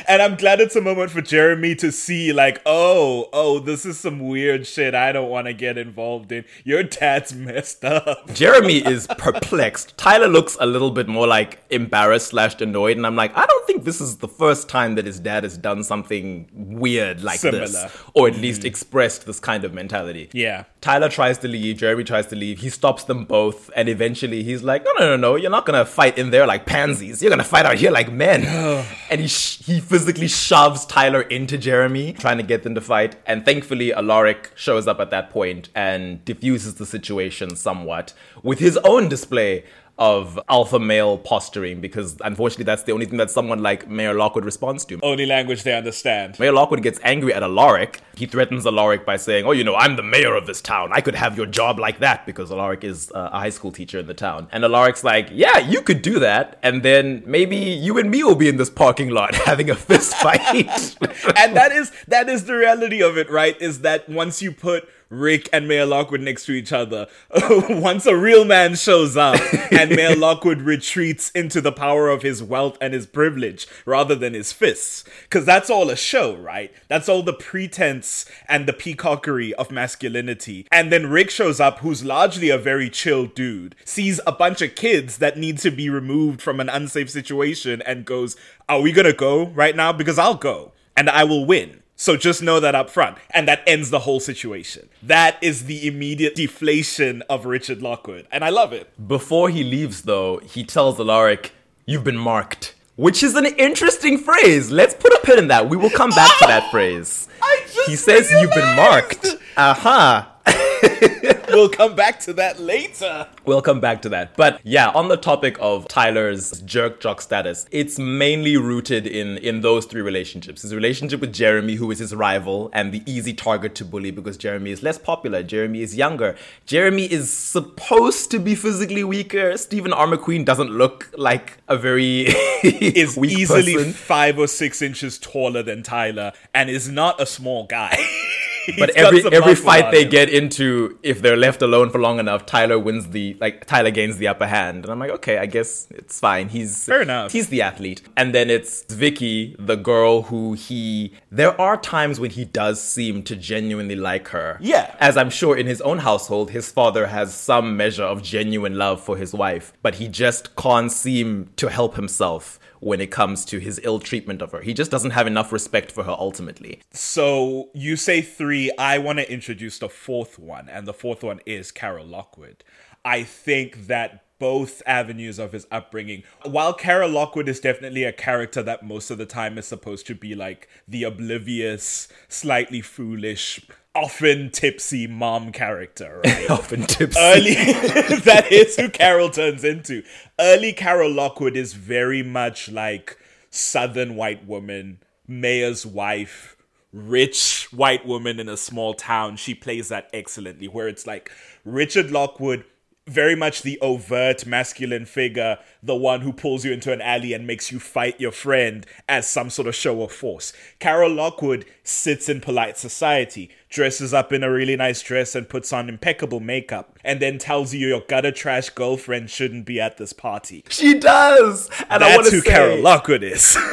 And 0.07 0.21
I'm 0.21 0.35
glad 0.35 0.59
it's 0.59 0.75
a 0.75 0.81
moment 0.81 1.11
for 1.11 1.21
Jeremy 1.21 1.75
to 1.75 1.91
see, 1.91 2.33
like, 2.33 2.61
oh, 2.65 3.29
oh, 3.33 3.59
this 3.59 3.85
is 3.85 3.99
some 3.99 4.27
weird 4.27 4.67
shit 4.67 4.95
I 4.95 5.11
don't 5.11 5.29
want 5.29 5.47
to 5.47 5.53
get 5.53 5.77
involved 5.77 6.31
in. 6.31 6.45
Your 6.63 6.83
dad's 6.83 7.33
messed 7.33 7.83
up. 7.85 8.31
Jeremy 8.33 8.77
is 8.85 9.07
perplexed. 9.07 9.97
Tyler 9.97 10.27
looks 10.27 10.57
a 10.59 10.65
little 10.65 10.91
bit 10.91 11.07
more 11.07 11.27
like 11.27 11.63
embarrassed 11.69 12.27
slash 12.27 12.59
annoyed, 12.61 12.97
and 12.97 13.05
I'm 13.05 13.15
like, 13.15 13.35
I 13.35 13.45
don't 13.45 13.67
think 13.67 13.83
this 13.83 14.01
is 14.01 14.17
the 14.17 14.27
first 14.27 14.69
time 14.69 14.95
that 14.95 15.05
his 15.05 15.19
dad 15.19 15.43
has 15.43 15.57
done 15.57 15.83
something 15.83 16.47
weird 16.53 17.23
like 17.23 17.41
this, 17.41 17.75
or 18.13 18.27
at 18.27 18.33
mm-hmm. 18.33 18.41
least 18.41 18.65
expressed 18.65 19.25
this 19.25 19.39
kind 19.39 19.63
of 19.63 19.73
mentality. 19.73 20.29
Yeah. 20.33 20.65
Tyler 20.81 21.09
tries 21.09 21.37
to 21.39 21.47
leave, 21.47 21.77
Jeremy 21.77 22.03
tries 22.03 22.27
to 22.27 22.35
leave, 22.35 22.59
he 22.59 22.69
stops 22.69 23.03
them 23.03 23.25
both, 23.25 23.69
and 23.75 23.89
eventually 23.89 24.43
he's 24.43 24.63
like, 24.63 24.83
No, 24.85 24.91
no, 24.99 25.05
no, 25.05 25.17
no, 25.17 25.35
you're 25.35 25.51
not 25.51 25.65
gonna 25.65 25.85
fight 25.85 26.17
in 26.17 26.31
there 26.31 26.47
like 26.47 26.65
pansies. 26.65 27.21
You're 27.21 27.29
gonna 27.29 27.43
fight 27.43 27.65
out 27.65 27.75
here 27.75 27.91
like 27.91 28.11
men. 28.11 28.45
and 29.09 29.21
he, 29.21 29.27
sh- 29.27 29.63
he 29.67 29.81
physically 29.81 30.29
shoves 30.29 30.85
Tyler 30.85 31.23
into 31.23 31.57
Jeremy, 31.57 32.13
trying 32.13 32.37
to 32.37 32.43
get 32.43 32.63
them 32.63 32.73
to 32.75 32.79
fight. 32.79 33.17
And 33.25 33.43
thankfully, 33.43 33.93
Alaric 33.93 34.53
shows 34.55 34.87
up 34.87 35.01
at 35.01 35.09
that 35.09 35.29
point 35.29 35.67
and 35.75 36.23
diffuses 36.23 36.75
the 36.75 36.85
situation 36.85 37.57
somewhat 37.57 38.13
with 38.43 38.59
his 38.59 38.77
own 38.85 39.09
display 39.09 39.65
of 39.97 40.39
alpha 40.49 40.79
male 40.79 41.17
posturing, 41.17 41.81
because 41.81 42.17
unfortunately, 42.23 42.65
that's 42.65 42.83
the 42.83 42.91
only 42.91 43.05
thing 43.05 43.17
that 43.17 43.31
someone 43.31 43.61
like 43.61 43.87
Mayor 43.89 44.13
Lockwood 44.13 44.45
responds 44.45 44.85
to. 44.85 44.99
Only 45.01 45.25
language 45.25 45.63
they 45.63 45.75
understand. 45.75 46.39
Mayor 46.39 46.51
Lockwood 46.51 46.83
gets 46.83 46.99
angry 47.03 47.33
at 47.33 47.43
Alaric. 47.43 48.01
He 48.15 48.25
threatens 48.25 48.65
Alaric 48.65 49.05
by 49.05 49.17
saying, 49.17 49.45
Oh, 49.45 49.51
you 49.51 49.63
know, 49.63 49.75
I'm 49.75 49.95
the 49.95 50.03
mayor 50.03 50.35
of 50.35 50.47
this 50.47 50.61
town. 50.61 50.89
I 50.91 51.01
could 51.01 51.15
have 51.15 51.37
your 51.37 51.45
job 51.45 51.79
like 51.79 51.99
that 51.99 52.25
because 52.25 52.51
Alaric 52.51 52.83
is 52.83 53.11
uh, 53.13 53.29
a 53.31 53.39
high 53.39 53.49
school 53.49 53.71
teacher 53.71 53.99
in 53.99 54.07
the 54.07 54.13
town. 54.13 54.47
And 54.51 54.63
Alaric's 54.63 55.03
like, 55.03 55.29
Yeah, 55.31 55.57
you 55.57 55.81
could 55.81 56.01
do 56.01 56.19
that. 56.19 56.59
And 56.63 56.83
then 56.83 57.23
maybe 57.25 57.57
you 57.57 57.97
and 57.97 58.09
me 58.09 58.23
will 58.23 58.35
be 58.35 58.49
in 58.49 58.57
this 58.57 58.69
parking 58.69 59.09
lot 59.09 59.35
having 59.45 59.69
a 59.69 59.75
fist 59.75 60.15
fight. 60.15 60.41
and 61.37 61.55
that 61.55 61.71
is 61.71 61.91
that 62.07 62.29
is 62.29 62.45
the 62.45 62.55
reality 62.55 63.01
of 63.01 63.17
it, 63.17 63.29
right? 63.29 63.59
Is 63.61 63.81
that 63.81 64.07
once 64.09 64.41
you 64.41 64.51
put 64.51 64.87
Rick 65.09 65.49
and 65.53 65.67
Mayor 65.67 65.85
Lockwood 65.85 66.21
next 66.21 66.45
to 66.45 66.51
each 66.51 66.71
other, 66.71 67.07
once 67.69 68.05
a 68.05 68.15
real 68.15 68.45
man 68.45 68.75
shows 68.75 69.15
up 69.15 69.39
and 69.71 69.89
Mayor 69.91 70.15
Lockwood 70.17 70.61
retreats 70.61 71.31
into 71.31 71.61
the 71.61 71.71
power 71.71 72.09
of 72.09 72.21
his 72.21 72.43
wealth 72.43 72.77
and 72.81 72.93
his 72.93 73.05
privilege 73.05 73.67
rather 73.85 74.15
than 74.15 74.33
his 74.33 74.51
fists, 74.51 75.03
because 75.23 75.45
that's 75.45 75.69
all 75.69 75.89
a 75.89 75.95
show, 75.95 76.35
right? 76.35 76.73
That's 76.87 77.09
all 77.09 77.23
the 77.23 77.33
pretense 77.33 78.25
and 78.47 78.67
the 78.67 78.73
peacockery 78.73 79.53
of 79.53 79.71
masculinity. 79.71 80.67
And 80.71 80.91
then 80.91 81.09
Rick 81.09 81.29
shows 81.29 81.59
up, 81.59 81.79
who's 81.79 82.03
largely 82.03 82.49
a 82.49 82.57
very 82.57 82.89
chill 82.89 83.25
dude, 83.25 83.75
sees 83.85 84.19
a 84.27 84.31
bunch 84.31 84.61
of 84.61 84.75
kids 84.75 85.17
that 85.17 85.37
need 85.37 85.57
to 85.59 85.71
be 85.71 85.89
removed 85.89 86.41
from 86.41 86.59
an 86.59 86.69
unsafe 86.69 87.09
situation, 87.09 87.81
and 87.83 88.05
goes, 88.05 88.35
"Are 88.67 88.81
we 88.81 88.91
gonna 88.91 89.13
go 89.13 89.47
right 89.47 89.75
now? 89.75 89.91
Because 89.93 90.19
I'll 90.19 90.35
go." 90.35 90.73
and 90.97 91.09
I 91.11 91.23
will 91.23 91.45
win. 91.45 91.83
So 91.99 92.15
just 92.15 92.43
know 92.43 92.59
that 92.59 92.75
up 92.75 92.91
front. 92.91 93.17
And 93.31 93.47
that 93.47 93.63
ends 93.65 93.89
the 93.89 93.99
whole 93.99 94.19
situation. 94.19 94.87
That 95.01 95.37
is 95.41 95.65
the 95.65 95.87
immediate 95.87 96.35
deflation 96.35 97.23
of 97.23 97.47
Richard 97.47 97.81
Lockwood. 97.81 98.27
And 98.31 98.45
I 98.45 98.49
love 98.49 98.71
it. 98.71 98.87
Before 99.07 99.49
he 99.49 99.63
leaves, 99.63 100.03
though, 100.03 100.37
he 100.37 100.63
tells 100.63 100.99
Alaric, 100.99 101.51
You've 101.87 102.03
been 102.03 102.17
marked. 102.17 102.75
Which 102.97 103.23
is 103.23 103.35
an 103.35 103.45
interesting 103.45 104.17
phrase. 104.19 104.69
Let's 104.71 104.93
put 104.93 105.11
a 105.13 105.19
pin 105.23 105.39
in 105.39 105.47
that. 105.47 105.69
We 105.69 105.77
will 105.77 105.89
come 105.89 106.11
back 106.11 106.37
to 106.39 106.45
that 106.47 106.69
phrase. 106.69 107.27
I 107.41 107.63
just 107.73 107.89
He 107.89 107.95
says, 107.95 108.31
You've 108.31 108.51
been 108.51 108.75
marked. 108.75 109.25
Uh 109.55 109.73
huh. 109.73 110.25
we'll 111.49 111.69
come 111.69 111.95
back 111.95 112.19
to 112.21 112.33
that 112.33 112.59
later. 112.59 113.27
We'll 113.45 113.61
come 113.61 113.79
back 113.79 114.01
to 114.03 114.09
that. 114.09 114.35
But 114.35 114.59
yeah, 114.63 114.89
on 114.89 115.07
the 115.07 115.17
topic 115.17 115.57
of 115.59 115.87
Tyler's 115.87 116.61
jerk 116.61 116.99
jock 116.99 117.21
status, 117.21 117.65
it's 117.71 117.97
mainly 117.97 118.57
rooted 118.57 119.07
in 119.07 119.37
in 119.39 119.61
those 119.61 119.85
three 119.85 120.01
relationships. 120.01 120.61
His 120.61 120.73
relationship 120.75 121.21
with 121.21 121.33
Jeremy, 121.33 121.75
who 121.75 121.89
is 121.91 121.99
his 121.99 122.13
rival 122.13 122.69
and 122.73 122.91
the 122.91 123.01
easy 123.05 123.33
target 123.33 123.75
to 123.75 123.85
bully 123.85 124.11
because 124.11 124.37
Jeremy 124.37 124.71
is 124.71 124.83
less 124.83 124.97
popular. 124.97 125.43
Jeremy 125.43 125.81
is 125.81 125.95
younger. 125.95 126.35
Jeremy 126.65 127.05
is 127.05 127.31
supposed 127.31 128.31
to 128.31 128.39
be 128.39 128.55
physically 128.55 129.03
weaker. 129.03 129.57
Steven 129.57 129.93
R. 129.93 130.07
McQueen 130.07 130.45
doesn't 130.45 130.71
look 130.71 131.09
like 131.17 131.57
a 131.67 131.77
very 131.77 132.21
Is 132.63 133.17
easily 133.17 133.75
person. 133.75 133.93
five 133.93 134.37
or 134.39 134.47
six 134.47 134.81
inches 134.81 135.17
taller 135.17 135.63
than 135.63 135.83
Tyler 135.83 136.31
and 136.53 136.69
is 136.69 136.89
not 136.89 137.21
a 137.21 137.25
small 137.25 137.65
guy. 137.65 137.97
But 138.77 138.91
every 138.91 139.23
every 139.31 139.55
fight 139.55 139.91
they 139.91 140.03
him. 140.03 140.09
get 140.09 140.29
into, 140.29 140.97
if 141.03 141.21
they're 141.21 141.37
left 141.37 141.61
alone 141.61 141.89
for 141.89 141.99
long 141.99 142.19
enough, 142.19 142.45
Tyler 142.45 142.79
wins 142.79 143.09
the 143.09 143.37
like 143.39 143.65
Tyler 143.65 143.91
gains 143.91 144.17
the 144.17 144.27
upper 144.27 144.47
hand, 144.47 144.83
and 144.83 144.91
I'm 144.91 144.99
like, 144.99 145.11
okay, 145.11 145.37
I 145.37 145.45
guess 145.45 145.87
it's 145.91 146.19
fine. 146.19 146.49
He's 146.49 146.85
Fair 146.85 147.01
enough. 147.01 147.31
He's 147.31 147.47
the 147.49 147.61
athlete, 147.61 148.01
and 148.15 148.33
then 148.33 148.49
it's 148.49 148.83
Vicky, 148.93 149.55
the 149.59 149.75
girl 149.75 150.23
who 150.23 150.53
he. 150.53 151.13
There 151.31 151.59
are 151.59 151.77
times 151.77 152.19
when 152.19 152.31
he 152.31 152.45
does 152.45 152.81
seem 152.81 153.23
to 153.23 153.35
genuinely 153.35 153.95
like 153.95 154.29
her. 154.29 154.57
Yeah. 154.59 154.95
as 154.99 155.17
I'm 155.17 155.29
sure 155.29 155.55
in 155.55 155.67
his 155.67 155.81
own 155.81 155.99
household, 155.99 156.51
his 156.51 156.71
father 156.71 157.07
has 157.07 157.33
some 157.33 157.77
measure 157.77 158.03
of 158.03 158.23
genuine 158.23 158.77
love 158.77 159.01
for 159.01 159.17
his 159.17 159.33
wife, 159.33 159.73
but 159.81 159.95
he 159.95 160.07
just 160.07 160.55
can't 160.55 160.91
seem 160.91 161.49
to 161.57 161.69
help 161.69 161.95
himself 161.95 162.59
when 162.79 163.01
it 163.01 163.11
comes 163.11 163.45
to 163.45 163.59
his 163.59 163.79
ill 163.83 163.99
treatment 163.99 164.41
of 164.41 164.51
her. 164.51 164.61
He 164.61 164.73
just 164.73 164.91
doesn't 164.91 165.11
have 165.11 165.27
enough 165.27 165.51
respect 165.51 165.91
for 165.91 166.03
her 166.03 166.15
ultimately. 166.17 166.81
So 166.91 167.69
you 167.73 167.95
say 167.95 168.21
three. 168.21 168.71
I 168.77 168.97
want 168.97 169.19
to 169.19 169.31
introduce 169.31 169.79
the 169.79 169.89
fourth 169.89 170.39
one, 170.39 170.69
and 170.69 170.87
the 170.87 170.93
fourth 170.93 171.23
one 171.23 171.41
is 171.45 171.71
Carol 171.71 172.05
Lockwood. 172.05 172.63
I 173.03 173.23
think 173.23 173.87
that 173.87 174.23
both 174.39 174.83
avenues 174.85 175.39
of 175.39 175.51
his 175.51 175.65
upbringing, 175.71 176.23
while 176.43 176.73
Carol 176.73 177.09
Lockwood 177.09 177.49
is 177.49 177.59
definitely 177.59 178.03
a 178.03 178.11
character 178.11 178.61
that 178.61 178.85
most 178.85 179.09
of 179.09 179.17
the 179.17 179.25
time 179.25 179.57
is 179.57 179.65
supposed 179.65 180.05
to 180.07 180.15
be 180.15 180.35
like 180.35 180.67
the 180.87 181.03
oblivious, 181.03 182.07
slightly 182.27 182.81
foolish, 182.81 183.65
often 183.97 184.51
tipsy 184.51 185.07
mom 185.07 185.51
character, 185.51 186.21
right? 186.23 186.49
Often 186.49 186.83
tipsy. 186.83 187.19
early 187.19 187.53
that 187.55 188.47
is 188.51 188.75
who 188.75 188.89
Carol 188.89 189.29
turns 189.29 189.63
into. 189.63 190.03
Early 190.39 190.71
Carol 190.71 191.11
Lockwood 191.11 191.57
is 191.57 191.73
very 191.73 192.21
much 192.21 192.69
like 192.69 193.17
southern 193.49 194.15
white 194.15 194.45
woman, 194.45 194.99
mayor's 195.27 195.85
wife, 195.85 196.55
rich 196.93 197.67
white 197.71 198.05
woman 198.05 198.39
in 198.39 198.47
a 198.47 198.55
small 198.55 198.93
town. 198.93 199.35
She 199.35 199.55
plays 199.55 199.89
that 199.89 200.09
excellently 200.13 200.67
where 200.67 200.87
it's 200.87 201.07
like 201.07 201.31
Richard 201.65 202.11
Lockwood 202.11 202.63
very 203.07 203.35
much 203.35 203.61
the 203.61 203.79
overt 203.79 204.45
masculine 204.45 205.05
figure, 205.05 205.57
the 205.81 205.95
one 205.95 206.21
who 206.21 206.33
pulls 206.33 206.65
you 206.65 206.73
into 206.73 206.91
an 206.91 207.01
alley 207.01 207.31
and 207.33 207.47
makes 207.47 207.71
you 207.71 207.79
fight 207.79 208.19
your 208.19 208.33
friend 208.33 208.85
as 209.07 209.27
some 209.27 209.49
sort 209.49 209.67
of 209.67 209.73
show 209.73 210.01
of 210.03 210.11
force. 210.11 210.51
Carol 210.79 211.11
Lockwood 211.11 211.65
sits 211.83 212.27
in 212.27 212.41
polite 212.41 212.77
society, 212.77 213.49
dresses 213.69 214.13
up 214.13 214.31
in 214.31 214.43
a 214.43 214.51
really 214.51 214.75
nice 214.75 215.01
dress 215.01 215.35
and 215.35 215.47
puts 215.49 215.73
on 215.73 215.89
impeccable 215.89 216.39
makeup, 216.39 216.97
and 217.03 217.19
then 217.19 217.37
tells 217.37 217.73
you 217.73 217.87
your 217.87 218.01
gutter 218.07 218.31
trash 218.31 218.69
girlfriend 218.69 219.29
shouldn't 219.29 219.65
be 219.65 219.79
at 219.79 219.97
this 219.97 220.13
party. 220.13 220.63
She 220.69 220.97
does, 220.99 221.69
and 221.89 222.03
I 222.03 222.15
want 222.15 222.23
That's 222.23 222.29
to 222.29 222.35
who 222.37 222.41
say, 222.41 222.49
Carol 222.49 222.81
Lockwood 222.81 223.23
is. 223.23 223.55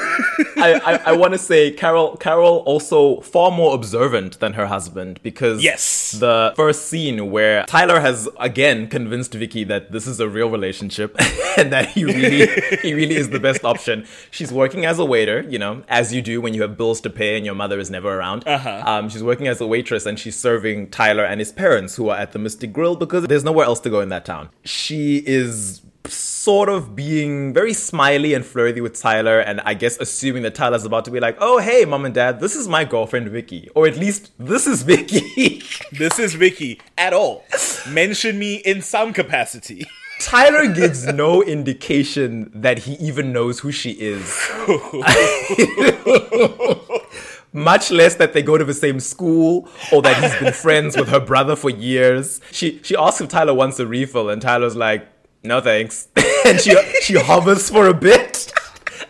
I, 0.57 0.80
I, 0.85 1.00
I 1.07 1.12
want 1.16 1.33
to 1.33 1.38
say 1.38 1.70
Carol. 1.70 2.16
Carol 2.16 2.59
also 2.66 3.20
far 3.20 3.50
more 3.50 3.74
observant 3.74 4.40
than 4.40 4.54
her 4.54 4.66
husband 4.66 5.20
because 5.22 5.62
Yes. 5.62 6.12
the 6.12 6.52
first 6.57 6.87
scene 6.87 7.30
where 7.30 7.64
Tyler 7.66 8.00
has 8.00 8.28
again 8.38 8.88
convinced 8.88 9.35
Vicky 9.35 9.64
that 9.64 9.92
this 9.92 10.07
is 10.07 10.20
a 10.20 10.28
real 10.28 10.48
relationship 10.50 11.14
and 11.59 11.72
that 11.72 11.88
he 11.90 12.04
really 12.04 12.46
he 12.83 12.94
really 12.94 13.14
is 13.16 13.30
the 13.30 13.40
best 13.40 13.64
option. 13.72 14.07
She's 14.30 14.52
working 14.52 14.85
as 14.87 14.98
a 14.98 15.04
waiter, 15.04 15.42
you 15.48 15.59
know, 15.59 15.83
as 15.88 16.12
you 16.14 16.22
do 16.22 16.40
when 16.40 16.54
you 16.54 16.62
have 16.62 16.76
bills 16.76 17.00
to 17.02 17.11
pay 17.11 17.37
and 17.37 17.44
your 17.44 17.54
mother 17.54 17.78
is 17.78 17.90
never 17.90 18.16
around. 18.18 18.46
Uh-huh. 18.46 18.83
Um, 18.87 19.09
she's 19.09 19.22
working 19.22 19.48
as 19.48 19.61
a 19.61 19.66
waitress 19.85 20.07
and 20.07 20.18
she's 20.18 20.37
serving 20.37 20.88
Tyler 20.88 21.25
and 21.25 21.40
his 21.40 21.53
parents 21.53 21.97
who 21.97 22.09
are 22.09 22.16
at 22.16 22.33
the 22.33 22.38
Mystic 22.38 22.73
Grill 22.73 22.97
because 22.97 23.27
there's 23.27 23.44
nowhere 23.44 23.66
else 23.66 23.81
to 23.81 23.90
go 23.90 24.01
in 24.01 24.09
that 24.09 24.25
town. 24.25 24.49
She 24.64 25.23
is 25.27 25.83
sort 26.07 26.70
of 26.70 26.97
being 26.97 27.53
very 27.53 27.75
smiley 27.75 28.33
and 28.33 28.47
flirty 28.47 28.81
with 28.81 28.99
Tyler, 28.99 29.40
and 29.40 29.61
I 29.61 29.75
guess 29.75 29.99
assuming 29.99 30.42
that 30.42 30.55
Tyler's 30.55 30.85
about 30.85 31.05
to 31.07 31.11
be 31.11 31.20
like, 31.20 31.37
"Oh, 31.38 31.59
hey, 31.59 31.85
mom 31.85 32.05
and 32.05 32.14
dad, 32.14 32.40
this 32.40 32.57
is 32.57 32.66
my 32.66 32.85
girlfriend 32.85 33.29
Vicky," 33.29 33.68
or 33.75 33.87
at 33.87 33.97
least 33.97 34.33
this 34.38 34.66
is 34.66 34.83
Vicky. 34.83 35.62
this 35.92 36.18
is 36.18 36.35
Vicky 36.35 36.81
at 36.97 37.12
all. 37.12 37.44
Mention 37.88 38.38
me 38.38 38.57
in 38.57 38.83
some 38.83 39.12
capacity. 39.12 39.87
Tyler 40.20 40.73
gives 40.73 41.07
no 41.07 41.42
indication 41.42 42.51
that 42.55 42.81
he 42.81 42.94
even 42.94 43.33
knows 43.33 43.61
who 43.61 43.73
she 43.73 43.92
is. 43.92 44.23
Much 47.57 47.93
less 47.93 48.17
that 48.17 48.33
they 48.33 48.43
go 48.43 48.59
to 48.59 48.64
the 48.64 48.75
same 48.75 48.99
school 48.99 49.69
or 49.93 50.03
that 50.03 50.21
he's 50.21 50.35
been 50.40 50.53
friends 50.62 50.97
with 50.97 51.09
her 51.09 51.21
brother 51.21 51.55
for 51.55 51.71
years. 51.71 52.40
She 52.51 52.81
she 52.83 52.97
asks 52.97 53.21
if 53.21 53.29
Tyler 53.29 53.55
wants 53.55 53.79
a 53.79 53.87
refill, 53.87 54.29
and 54.29 54.43
Tyler's 54.43 54.75
like, 54.75 55.07
"No 55.45 55.61
thanks," 55.61 56.09
and 56.45 56.61
she 56.61 56.75
she 57.01 57.14
hovers 57.14 57.71
for 57.71 57.87
a 57.87 57.95
bit, 57.95 58.53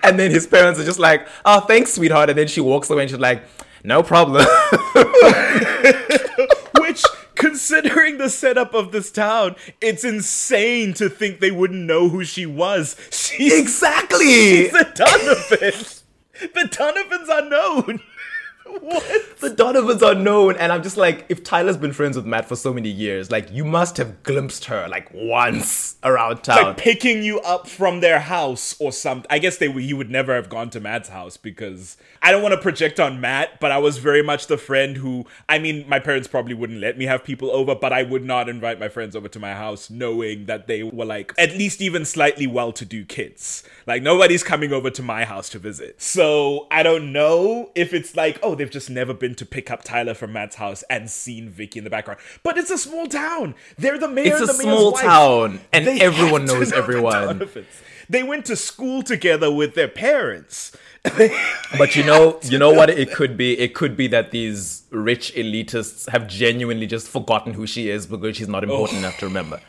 and 0.03 0.19
then 0.19 0.31
his 0.31 0.47
parents 0.47 0.79
are 0.79 0.85
just 0.85 0.99
like, 0.99 1.27
"Oh, 1.47 1.61
thanks, 1.61 1.95
sweetheart," 1.95 2.29
and 2.29 2.39
then 2.39 2.47
she 2.47 2.61
walks 2.61 2.91
away 2.91 3.05
and 3.05 3.11
she's 3.11 3.19
like, 3.19 3.45
"No 3.83 4.03
problem." 4.03 4.45
Which, 6.81 7.03
considering 7.35 8.19
the 8.19 8.29
setup 8.29 8.75
of 8.75 8.93
this 8.93 9.11
town, 9.11 9.57
it's 9.81 10.05
insane 10.05 10.93
to 10.95 11.09
think 11.09 11.41
they 11.41 11.51
wouldn't 11.51 11.87
know 11.87 12.11
who 12.11 12.25
she 12.25 12.45
was. 12.45 12.95
She's, 13.11 13.59
exactly. 13.59 14.27
she's 14.27 14.73
the 14.73 14.93
Donovan. 14.95 15.73
The 16.53 16.69
Donovans 16.71 17.29
are 17.31 17.49
known. 17.49 18.01
What? 18.67 19.25
the 19.41 19.51
Donovans 19.51 20.03
are 20.03 20.15
known, 20.15 20.57
and 20.57 20.73
I'm 20.73 20.83
just 20.83 20.97
like, 20.97 21.27
if 21.29 21.45
Tyler's 21.45 21.77
been 21.77 21.93
friends 21.93 22.17
with 22.17 22.27
Matt 22.27 22.49
for 22.49 22.57
so 22.57 22.73
many 22.73 22.89
years, 22.89 23.31
like 23.31 23.51
you 23.53 23.65
must 23.65 23.97
have 23.99 24.23
glimpsed 24.23 24.67
her 24.67 24.89
like 24.89 25.11
once 25.13 25.97
around 26.03 26.43
town. 26.43 26.65
Like 26.65 26.77
picking 26.79 27.23
you 27.23 27.41
up 27.41 27.69
from 27.69 28.01
their 28.01 28.21
house 28.21 28.75
or 28.81 28.93
something. 28.93 29.27
I 29.31 29.39
guess 29.39 29.59
they 29.59 29.71
you 29.71 29.97
would 29.97 30.11
never 30.11 30.35
have 30.35 30.49
gone 30.49 30.71
to 30.71 30.81
Matt's 30.81 31.09
house 31.09 31.37
because 31.37 31.97
I 32.25 32.33
don't 32.33 32.43
want 32.43 32.55
to 32.55 32.61
project 32.61 32.99
on 32.99 33.21
Matt, 33.21 33.61
but 33.61 33.71
I 33.71 33.77
was 33.77 33.99
very 33.99 34.23
much 34.23 34.47
the 34.47 34.57
friend 34.57 34.97
who 34.97 35.27
I 35.47 35.59
mean, 35.59 35.87
my 35.87 35.99
parents 35.99 36.27
probably 36.27 36.55
wouldn't 36.55 36.81
let 36.81 36.97
me 36.97 37.05
have 37.05 37.23
people 37.23 37.51
over, 37.51 37.75
but 37.75 37.93
I 37.93 38.03
would 38.03 38.25
not 38.25 38.49
invite 38.49 38.81
my 38.81 38.89
friends 38.89 39.15
over 39.15 39.29
to 39.29 39.39
my 39.39 39.53
house 39.53 39.91
knowing 39.91 40.47
that 40.47 40.67
they 40.67 40.83
were 40.83 41.05
like 41.05 41.35
at 41.37 41.51
least 41.51 41.83
even 41.83 42.07
slightly 42.07 42.47
well-to-do 42.47 43.05
kids. 43.05 43.63
Like 43.87 44.03
nobody's 44.03 44.43
coming 44.43 44.73
over 44.73 44.89
to 44.91 45.03
my 45.03 45.27
house 45.27 45.51
to 45.51 45.59
visit. 45.59 46.01
So, 46.01 46.67
I 46.71 46.83
don't 46.83 47.13
know 47.13 47.71
if 47.75 47.93
it's 47.93 48.17
like, 48.17 48.39
oh, 48.43 48.55
they've 48.55 48.71
just 48.71 48.89
never 48.89 49.13
been 49.13 49.35
to 49.35 49.45
pick 49.45 49.71
up 49.71 49.85
Tyler 49.85 50.15
from 50.15 50.33
Matt's 50.33 50.57
house 50.57 50.83
and 50.89 51.11
seen 51.11 51.51
Vicky 51.51 51.79
in 51.79 51.85
the 51.85 51.91
background. 51.91 52.21
But 52.43 52.57
it's 52.57 52.71
a 52.71 52.79
small 52.79 53.07
town. 53.07 53.55
They're 53.77 53.99
the 53.99 54.09
mayor 54.09 54.37
it's 54.37 54.41
a 54.41 54.55
small 54.55 54.93
wife. 54.93 55.03
town, 55.03 55.61
and 55.75 55.87
They 55.87 56.01
everyone 56.01 56.47
knows 56.47 56.73
everyone. 56.73 57.49
They 58.09 58.23
went 58.23 58.45
to 58.47 58.57
school 58.57 59.03
together 59.03 59.53
with 59.53 59.75
their 59.75 59.89
parents. 59.89 60.77
But 61.77 61.97
you 61.97 62.05
know, 62.05 62.39
you 62.45 62.59
know 62.59 62.73
what 62.73 62.89
it 62.89 63.13
could 63.13 63.37
be? 63.37 63.59
It 63.59 63.75
could 63.75 63.95
be 63.97 64.07
that 64.09 64.31
these 64.31 64.85
rich 64.91 65.35
elitists 65.35 66.09
have 66.09 66.27
genuinely 66.27 66.87
just 66.87 67.09
forgotten 67.09 67.53
who 67.53 67.67
she 67.67 67.91
is 67.91 68.07
because 68.07 68.37
she's 68.37 68.49
not 68.49 68.65
important 68.65 69.01
enough 69.01 69.19
to 69.19 69.27
remember. 69.27 69.61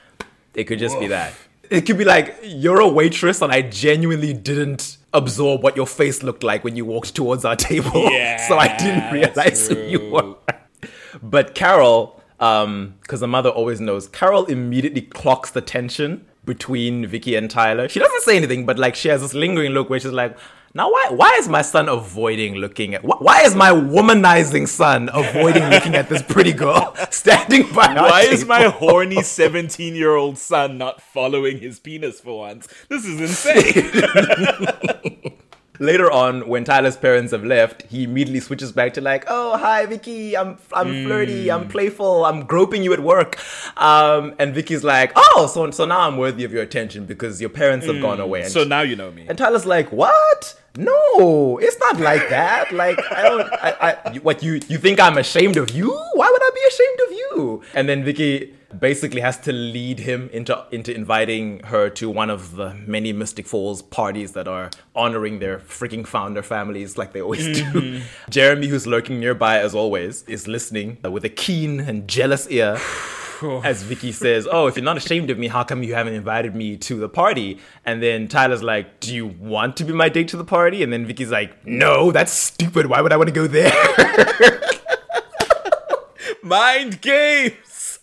It 0.53 0.63
could 0.65 0.79
just 0.79 0.97
be 0.99 1.07
that. 1.07 1.33
It 1.69 1.81
could 1.81 1.97
be 1.97 2.05
like 2.05 2.37
you're 2.43 2.79
a 2.79 2.87
waitress 2.87 3.41
and 3.41 3.51
I 3.51 3.63
genuinely 3.63 4.33
didn't 4.33 4.97
absorb 5.13 5.63
what 5.63 5.75
your 5.75 5.87
face 5.87 6.23
looked 6.23 6.43
like 6.43 6.63
when 6.63 6.75
you 6.75 6.85
walked 6.85 7.15
towards 7.15 7.43
our 7.43 7.55
table, 7.55 8.09
Yeah, 8.11 8.37
so 8.47 8.57
I 8.57 8.77
didn't 8.77 9.11
realize 9.11 9.67
who 9.67 9.75
you 9.79 10.11
were. 10.11 10.35
But 11.21 11.55
Carol, 11.55 12.21
um, 12.39 12.95
because 13.01 13.21
the 13.21 13.27
mother 13.27 13.49
always 13.49 13.81
knows, 13.81 14.07
Carol 14.07 14.45
immediately 14.45 15.01
clocks 15.01 15.51
the 15.51 15.61
tension 15.61 16.25
between 16.45 17.05
Vicky 17.07 17.35
and 17.35 17.49
Tyler. 17.49 17.89
She 17.89 17.99
doesn't 17.99 18.21
say 18.21 18.37
anything, 18.37 18.65
but 18.65 18.77
like 18.79 18.95
she 18.95 19.09
has 19.09 19.21
this 19.21 19.33
lingering 19.33 19.71
look 19.73 19.89
where 19.89 19.99
she's 19.99 20.11
like, 20.11 20.37
"Now 20.73 20.89
why 20.91 21.07
why 21.09 21.35
is 21.39 21.47
my 21.49 21.61
son 21.61 21.89
avoiding 21.89 22.55
looking 22.55 22.93
at 22.95 23.01
wh- 23.01 23.21
why 23.21 23.41
is 23.41 23.55
my 23.55 23.71
womanizing 23.71 24.67
son 24.67 25.09
avoiding 25.13 25.63
looking 25.69 25.95
at 25.95 26.09
this 26.09 26.21
pretty 26.21 26.53
girl 26.53 26.95
standing 27.09 27.63
by 27.73 27.93
Why 27.93 28.21
is 28.21 28.41
table?" 28.41 28.47
my 28.49 28.63
horny 28.65 29.21
17 29.23 29.95
year 29.95 30.15
old 30.15 30.37
son 30.37 30.77
not 30.77 31.01
following 31.01 31.59
his 31.59 31.79
penis 31.79 32.19
for 32.19 32.39
once? 32.39 32.67
This 32.89 33.05
is 33.05 33.19
insane. 33.21 35.33
Later 35.79 36.09
on, 36.11 36.47
when 36.47 36.63
Tyler's 36.63 36.97
parents 36.97 37.31
have 37.31 37.43
left, 37.43 37.83
he 37.83 38.03
immediately 38.03 38.39
switches 38.39 38.71
back 38.71 38.93
to 38.93 39.01
like, 39.01 39.25
"Oh, 39.27 39.57
hi, 39.57 39.85
Vicky. 39.85 40.35
I'm 40.37 40.57
I'm 40.73 41.05
flirty. 41.05 41.51
I'm 41.51 41.67
playful. 41.67 42.25
I'm 42.25 42.45
groping 42.45 42.83
you 42.83 42.93
at 42.93 42.99
work." 43.01 43.37
Um, 43.77 44.33
and 44.39 44.53
Vicky's 44.53 44.83
like, 44.83 45.11
"Oh, 45.15 45.47
so 45.53 45.69
so 45.71 45.85
now 45.85 46.01
I'm 46.07 46.17
worthy 46.17 46.43
of 46.43 46.51
your 46.53 46.63
attention 46.63 47.05
because 47.05 47.41
your 47.41 47.49
parents 47.49 47.85
have 47.85 48.01
gone 48.01 48.19
away." 48.19 48.43
And, 48.43 48.51
so 48.51 48.63
now 48.63 48.81
you 48.81 48.95
know 48.95 49.11
me. 49.11 49.25
and 49.27 49.37
Tyler's 49.37 49.65
like, 49.65 49.91
"What? 49.91 50.59
No, 50.77 51.57
it's 51.61 51.79
not 51.79 51.99
like 52.01 52.27
that. 52.29 52.71
Like, 52.73 52.99
I 53.11 53.21
don't. 53.23 53.41
I, 53.53 53.97
I 54.05 54.17
what 54.19 54.43
you 54.43 54.59
you 54.67 54.77
think 54.77 54.99
I'm 54.99 55.17
ashamed 55.17 55.57
of 55.57 55.71
you? 55.71 55.89
Why 56.13 56.29
would 56.31 56.41
I 56.43 56.51
be 56.53 56.61
ashamed 56.67 56.99
of 57.07 57.11
you?" 57.11 57.63
And 57.73 57.87
then 57.89 58.03
Vicky 58.03 58.53
basically 58.79 59.21
has 59.21 59.37
to 59.39 59.51
lead 59.51 59.99
him 59.99 60.29
into 60.31 60.63
into 60.71 60.93
inviting 60.93 61.59
her 61.65 61.89
to 61.91 62.09
one 62.09 62.29
of 62.29 62.55
the 62.55 62.73
many 62.85 63.13
Mystic 63.13 63.47
Falls 63.47 63.81
parties 63.81 64.33
that 64.33 64.47
are 64.47 64.69
honoring 64.95 65.39
their 65.39 65.59
freaking 65.59 66.05
founder 66.05 66.43
families 66.43 66.97
like 66.97 67.13
they 67.13 67.21
always 67.21 67.45
do. 67.45 67.63
Mm-hmm. 67.65 68.05
Jeremy, 68.29 68.67
who's 68.67 68.87
lurking 68.87 69.19
nearby 69.19 69.59
as 69.59 69.75
always, 69.75 70.23
is 70.23 70.47
listening 70.47 70.97
with 71.03 71.25
a 71.25 71.29
keen 71.29 71.79
and 71.79 72.07
jealous 72.07 72.47
ear. 72.49 72.79
As 73.65 73.83
Vicky 73.83 74.13
says, 74.13 74.47
"Oh, 74.49 74.67
if 74.67 74.77
you're 74.77 74.85
not 74.85 74.95
ashamed 74.95 75.29
of 75.29 75.37
me, 75.37 75.49
how 75.49 75.65
come 75.65 75.83
you 75.83 75.93
haven't 75.93 76.13
invited 76.13 76.55
me 76.55 76.77
to 76.77 76.97
the 76.97 77.09
party?" 77.09 77.59
And 77.85 78.01
then 78.01 78.29
Tyler's 78.29 78.63
like, 78.63 79.01
"Do 79.01 79.13
you 79.13 79.27
want 79.27 79.75
to 79.77 79.83
be 79.83 79.91
my 79.91 80.07
date 80.07 80.29
to 80.29 80.37
the 80.37 80.45
party?" 80.45 80.83
And 80.83 80.93
then 80.93 81.05
Vicky's 81.05 81.31
like, 81.31 81.67
"No, 81.67 82.13
that's 82.13 82.31
stupid. 82.31 82.85
Why 82.85 83.01
would 83.01 83.11
I 83.11 83.17
want 83.17 83.27
to 83.27 83.35
go 83.35 83.45
there?" 83.45 83.73
Mind 86.43 87.01
games. 87.01 87.53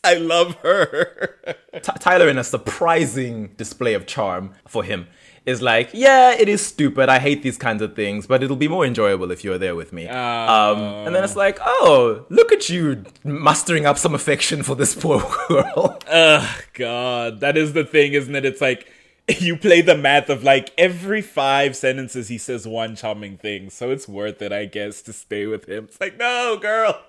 I 0.04 0.14
love 0.14 0.56
her. 0.56 1.36
T- 1.74 1.92
Tyler, 2.00 2.28
in 2.28 2.38
a 2.38 2.44
surprising 2.44 3.48
display 3.56 3.94
of 3.94 4.06
charm 4.06 4.52
for 4.66 4.82
him, 4.84 5.06
is 5.46 5.62
like, 5.62 5.90
"Yeah, 5.92 6.32
it 6.32 6.48
is 6.48 6.64
stupid. 6.64 7.08
I 7.08 7.18
hate 7.18 7.42
these 7.42 7.56
kinds 7.56 7.82
of 7.82 7.94
things, 7.94 8.26
but 8.26 8.42
it'll 8.42 8.56
be 8.56 8.68
more 8.68 8.84
enjoyable 8.84 9.30
if 9.30 9.44
you're 9.44 9.58
there 9.58 9.74
with 9.76 9.92
me." 9.92 10.08
Um, 10.08 10.78
and 11.06 11.14
then 11.14 11.22
it's 11.24 11.36
like, 11.36 11.58
"Oh, 11.64 12.26
look 12.30 12.52
at 12.52 12.68
you 12.68 13.04
mustering 13.24 13.86
up 13.86 13.98
some 13.98 14.14
affection 14.14 14.62
for 14.62 14.74
this 14.74 14.94
poor 14.94 15.20
girl." 15.48 15.98
Ugh, 16.08 16.48
God, 16.74 17.40
that 17.40 17.56
is 17.56 17.72
the 17.72 17.84
thing, 17.84 18.12
isn't 18.14 18.34
it? 18.34 18.44
It's 18.44 18.60
like 18.60 18.88
you 19.38 19.56
play 19.56 19.80
the 19.80 19.96
math 19.96 20.28
of 20.28 20.42
like 20.42 20.72
every 20.76 21.22
five 21.22 21.76
sentences 21.76 22.28
he 22.28 22.38
says 22.38 22.66
one 22.66 22.96
charming 22.96 23.36
thing, 23.36 23.70
so 23.70 23.90
it's 23.90 24.08
worth 24.08 24.42
it, 24.42 24.52
I 24.52 24.64
guess, 24.64 25.00
to 25.02 25.12
stay 25.12 25.46
with 25.46 25.66
him. 25.68 25.84
It's 25.84 26.00
like, 26.00 26.18
no, 26.18 26.58
girl, 26.60 27.00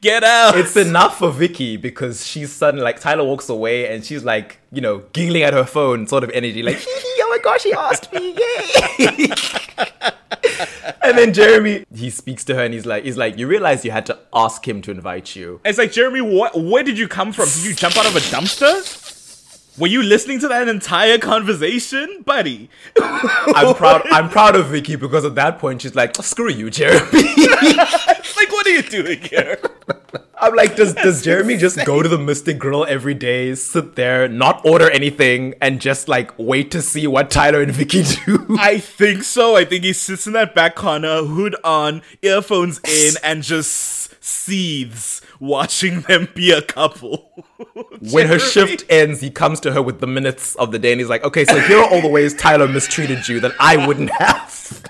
get 0.00 0.24
out. 0.24 0.58
it's 0.58 0.76
enough 0.76 1.18
for 1.18 1.30
Vicky 1.30 1.76
because 1.76 2.26
she's 2.26 2.52
suddenly 2.52 2.82
like 2.82 3.00
Tyler 3.00 3.24
walks 3.24 3.48
away 3.48 3.92
and 3.92 4.04
she's 4.04 4.24
like, 4.24 4.58
you 4.72 4.80
know, 4.80 5.04
giggling 5.12 5.42
at 5.42 5.52
her 5.52 5.64
phone, 5.64 6.08
sort 6.08 6.24
of 6.24 6.30
energy, 6.30 6.62
like, 6.62 6.82
oh 6.86 7.26
my 7.30 7.38
gosh, 7.38 7.62
he 7.62 7.72
asked 7.72 8.12
me, 8.12 8.36
yay! 8.36 9.28
and 11.02 11.16
then 11.16 11.32
Jeremy, 11.32 11.84
he 11.94 12.10
speaks 12.10 12.44
to 12.46 12.54
her 12.56 12.64
and 12.64 12.74
he's 12.74 12.86
like, 12.86 13.04
he's 13.04 13.16
like, 13.16 13.38
you 13.38 13.46
realize 13.46 13.84
you 13.84 13.92
had 13.92 14.06
to 14.06 14.18
ask 14.32 14.66
him 14.66 14.82
to 14.82 14.90
invite 14.90 15.36
you. 15.36 15.60
It's 15.64 15.78
like 15.78 15.92
Jeremy, 15.92 16.20
what? 16.20 16.60
Where 16.60 16.82
did 16.82 16.98
you 16.98 17.06
come 17.06 17.32
from? 17.32 17.46
Did 17.46 17.64
you 17.64 17.74
jump 17.74 17.96
out 17.96 18.06
of 18.06 18.16
a 18.16 18.20
dumpster? 18.20 19.09
Were 19.78 19.86
you 19.86 20.02
listening 20.02 20.40
to 20.40 20.48
that 20.48 20.68
entire 20.68 21.18
conversation, 21.18 22.22
buddy? 22.24 22.68
I'm 23.00 23.74
proud. 23.76 24.02
I'm 24.10 24.28
proud 24.28 24.56
of 24.56 24.66
Vicky 24.66 24.96
because 24.96 25.24
at 25.24 25.34
that 25.36 25.58
point 25.58 25.82
she's 25.82 25.94
like, 25.94 26.16
screw 26.16 26.50
you, 26.50 26.70
Jeremy. 26.70 27.00
like, 27.12 28.50
what 28.50 28.66
are 28.66 28.70
you 28.70 28.82
doing 28.82 29.20
here? 29.20 29.58
I'm 30.40 30.54
like, 30.54 30.74
does 30.74 30.94
does 30.94 31.22
Jeremy 31.22 31.56
just 31.56 31.84
go 31.84 32.02
to 32.02 32.08
the 32.08 32.18
Mystic 32.18 32.58
Grill 32.58 32.86
every 32.86 33.14
day, 33.14 33.54
sit 33.54 33.94
there, 33.94 34.26
not 34.26 34.64
order 34.64 34.90
anything, 34.90 35.54
and 35.60 35.80
just 35.80 36.08
like 36.08 36.32
wait 36.38 36.70
to 36.70 36.80
see 36.80 37.06
what 37.06 37.30
Tyler 37.30 37.60
and 37.60 37.72
Vicky 37.72 38.02
do? 38.02 38.46
I 38.58 38.78
think 38.78 39.22
so. 39.22 39.56
I 39.56 39.64
think 39.66 39.84
he 39.84 39.92
sits 39.92 40.26
in 40.26 40.32
that 40.32 40.54
back 40.54 40.74
corner, 40.74 41.22
hood 41.22 41.56
on, 41.62 42.00
earphones 42.22 42.80
in, 42.84 43.14
and 43.22 43.42
just 43.42 44.14
seethes 44.24 45.20
watching 45.40 46.02
them 46.02 46.28
be 46.34 46.52
a 46.52 46.62
couple. 46.62 47.44
when 48.12 48.28
her 48.28 48.38
shift 48.38 48.84
ends, 48.88 49.20
he 49.20 49.30
comes 49.30 49.58
to 49.60 49.72
her 49.72 49.82
with 49.82 50.00
the 50.00 50.06
minutes 50.06 50.54
of 50.56 50.70
the 50.70 50.78
day 50.78 50.92
and 50.92 51.00
he's 51.00 51.10
like, 51.10 51.24
okay, 51.24 51.44
so 51.44 51.58
here 51.58 51.78
are 51.78 51.90
all 51.90 52.00
the 52.00 52.08
ways 52.08 52.34
Tyler 52.34 52.68
mistreated 52.68 53.26
you 53.26 53.40
that 53.40 53.52
I 53.58 53.86
wouldn't 53.86 54.10
have. 54.10 54.84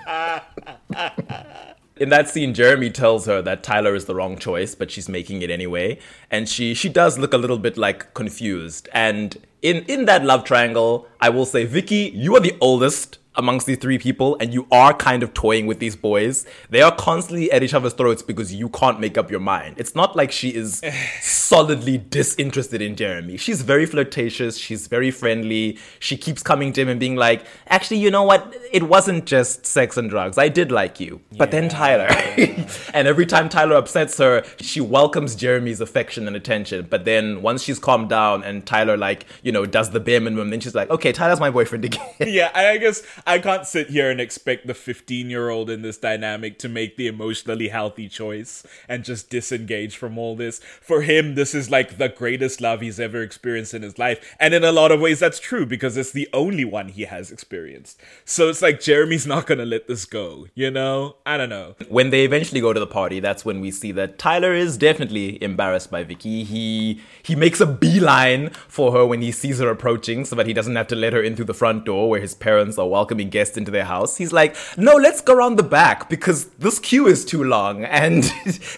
In 1.97 2.09
that 2.09 2.27
scene, 2.27 2.53
Jeremy 2.53 2.89
tells 2.89 3.27
her 3.27 3.43
that 3.43 3.61
Tyler 3.61 3.93
is 3.93 4.05
the 4.05 4.15
wrong 4.15 4.37
choice, 4.37 4.73
but 4.73 4.89
she's 4.89 5.07
making 5.07 5.43
it 5.43 5.51
anyway. 5.51 5.99
And 6.31 6.49
she 6.49 6.73
she 6.73 6.89
does 6.89 7.19
look 7.19 7.31
a 7.31 7.37
little 7.37 7.59
bit 7.59 7.77
like 7.77 8.15
confused. 8.15 8.89
And 8.91 9.37
in, 9.61 9.85
in 9.85 10.05
that 10.05 10.25
love 10.25 10.43
triangle, 10.43 11.07
I 11.19 11.29
will 11.29 11.45
say, 11.45 11.65
Vicky, 11.65 12.11
you 12.15 12.35
are 12.35 12.39
the 12.39 12.57
oldest 12.59 13.19
amongst 13.35 13.65
these 13.65 13.77
three 13.77 13.97
people, 13.97 14.37
and 14.39 14.53
you 14.53 14.67
are 14.71 14.93
kind 14.93 15.23
of 15.23 15.33
toying 15.33 15.65
with 15.65 15.79
these 15.79 15.95
boys. 15.95 16.45
They 16.69 16.81
are 16.81 16.93
constantly 16.95 17.51
at 17.51 17.63
each 17.63 17.73
other's 17.73 17.93
throats 17.93 18.21
because 18.21 18.53
you 18.53 18.69
can't 18.69 18.99
make 18.99 19.17
up 19.17 19.31
your 19.31 19.39
mind. 19.39 19.75
It's 19.77 19.95
not 19.95 20.15
like 20.15 20.31
she 20.31 20.49
is 20.49 20.81
solidly 21.21 21.97
disinterested 21.97 22.81
in 22.81 22.95
Jeremy. 22.95 23.37
She's 23.37 23.61
very 23.61 23.85
flirtatious, 23.85 24.57
she's 24.57 24.87
very 24.87 25.11
friendly. 25.11 25.77
She 25.99 26.17
keeps 26.17 26.43
coming 26.43 26.73
to 26.73 26.81
him 26.81 26.89
and 26.89 26.99
being 26.99 27.15
like, 27.15 27.45
actually, 27.67 27.97
you 27.97 28.11
know 28.11 28.23
what? 28.23 28.53
It 28.71 28.83
wasn't 28.83 29.25
just 29.25 29.65
sex 29.65 29.97
and 29.97 30.09
drugs. 30.09 30.37
I 30.37 30.49
did 30.49 30.71
like 30.71 30.99
you. 30.99 31.21
But 31.37 31.51
then 31.51 31.69
Tyler. 31.69 32.07
and 32.93 33.07
every 33.07 33.25
time 33.25 33.47
Tyler 33.49 33.75
upsets 33.75 34.17
her, 34.17 34.43
she 34.59 34.81
welcomes 34.81 35.35
Jeremy's 35.35 35.79
affection 35.79 36.27
and 36.27 36.35
attention. 36.35 36.87
But 36.89 37.05
then 37.05 37.41
once 37.41 37.63
she's 37.63 37.79
calmed 37.79 38.09
down 38.09 38.43
and 38.43 38.65
Tyler, 38.65 38.97
like, 38.97 39.25
you 39.41 39.51
know, 39.51 39.65
does 39.65 39.91
the 39.91 39.99
bare 39.99 40.19
minimum, 40.19 40.49
then 40.49 40.59
she's 40.59 40.75
like, 40.75 40.89
okay, 40.89 41.11
Tyler's 41.11 41.39
my 41.39 41.49
boyfriend 41.49 41.85
again. 41.85 42.01
Yeah, 42.19 42.51
I 42.53 42.77
guess 42.77 43.03
I 43.25 43.39
can't 43.39 43.65
sit 43.65 43.89
here 43.89 44.09
and 44.09 44.19
expect 44.19 44.67
the 44.67 44.73
15 44.73 45.29
year 45.29 45.49
old 45.49 45.69
in 45.69 45.81
this 45.81 45.97
dynamic 45.97 46.57
to 46.59 46.69
make 46.69 46.97
the 46.97 47.07
emotionally 47.07 47.69
healthy 47.69 48.09
choice 48.09 48.65
and 48.87 49.03
just 49.03 49.29
disengage 49.29 49.97
from 49.97 50.17
all 50.17 50.35
this. 50.35 50.59
For 50.81 51.01
him, 51.01 51.35
this 51.35 51.53
is 51.53 51.69
like 51.69 51.97
the 51.97 52.09
greatest 52.09 52.61
love 52.61 52.81
he's 52.81 52.99
ever 52.99 53.21
experienced 53.21 53.73
in 53.73 53.81
his 53.81 53.99
life. 53.99 54.35
And 54.39 54.53
in 54.53 54.63
a 54.63 54.71
lot 54.71 54.91
of 54.91 54.99
ways, 54.99 55.19
that's 55.19 55.39
true 55.39 55.65
because 55.65 55.97
it's 55.97 56.11
the 56.11 56.29
only 56.33 56.65
one 56.65 56.89
he 56.89 57.03
has 57.03 57.31
experienced. 57.31 57.99
So 58.25 58.49
it's 58.49 58.61
like 58.61 58.79
Jeremy's 58.79 59.27
not 59.27 59.45
gonna 59.45 59.65
let 59.65 59.87
this 59.87 60.05
go, 60.05 60.47
you 60.53 60.71
know? 60.71 61.17
I 61.25 61.37
don't 61.37 61.49
know. 61.49 61.75
when 61.89 62.09
they 62.09 62.23
eventually 62.23 62.61
go 62.61 62.73
to 62.73 62.79
the 62.79 62.87
party, 62.87 63.19
that's 63.19 63.45
when 63.45 63.61
we 63.61 63.71
see 63.71 63.91
that 63.93 64.17
Tyler 64.17 64.53
is 64.53 64.77
definitely 64.77 65.41
embarrassed 65.43 65.91
by 65.91 66.03
Vicky. 66.03 66.43
He 66.43 67.01
he 67.23 67.35
makes 67.35 67.59
a 67.61 67.65
beeline 67.65 68.49
for 68.67 68.91
her 68.93 69.05
when 69.05 69.21
he 69.21 69.31
sees 69.31 69.59
her 69.59 69.69
approaching, 69.69 70.25
so 70.25 70.35
that 70.35 70.47
he 70.47 70.53
doesn't 70.53 70.75
have 70.75 70.87
to 70.87 70.95
let 70.95 71.13
her 71.13 71.21
in 71.21 71.35
through 71.35 71.45
the 71.45 71.53
front 71.53 71.85
door 71.85 72.09
where 72.09 72.19
his 72.21 72.33
parents 72.33 72.77
are 72.77 72.87
welcoming 73.11 73.29
guests 73.29 73.57
into 73.57 73.71
their 73.71 73.83
house. 73.83 74.15
He's 74.15 74.31
like, 74.31 74.55
"No, 74.77 74.95
let's 74.95 75.19
go 75.21 75.33
around 75.33 75.57
the 75.57 75.63
back 75.63 76.09
because 76.09 76.45
this 76.59 76.79
queue 76.79 77.07
is 77.07 77.25
too 77.25 77.43
long, 77.43 77.83
and 77.83 78.23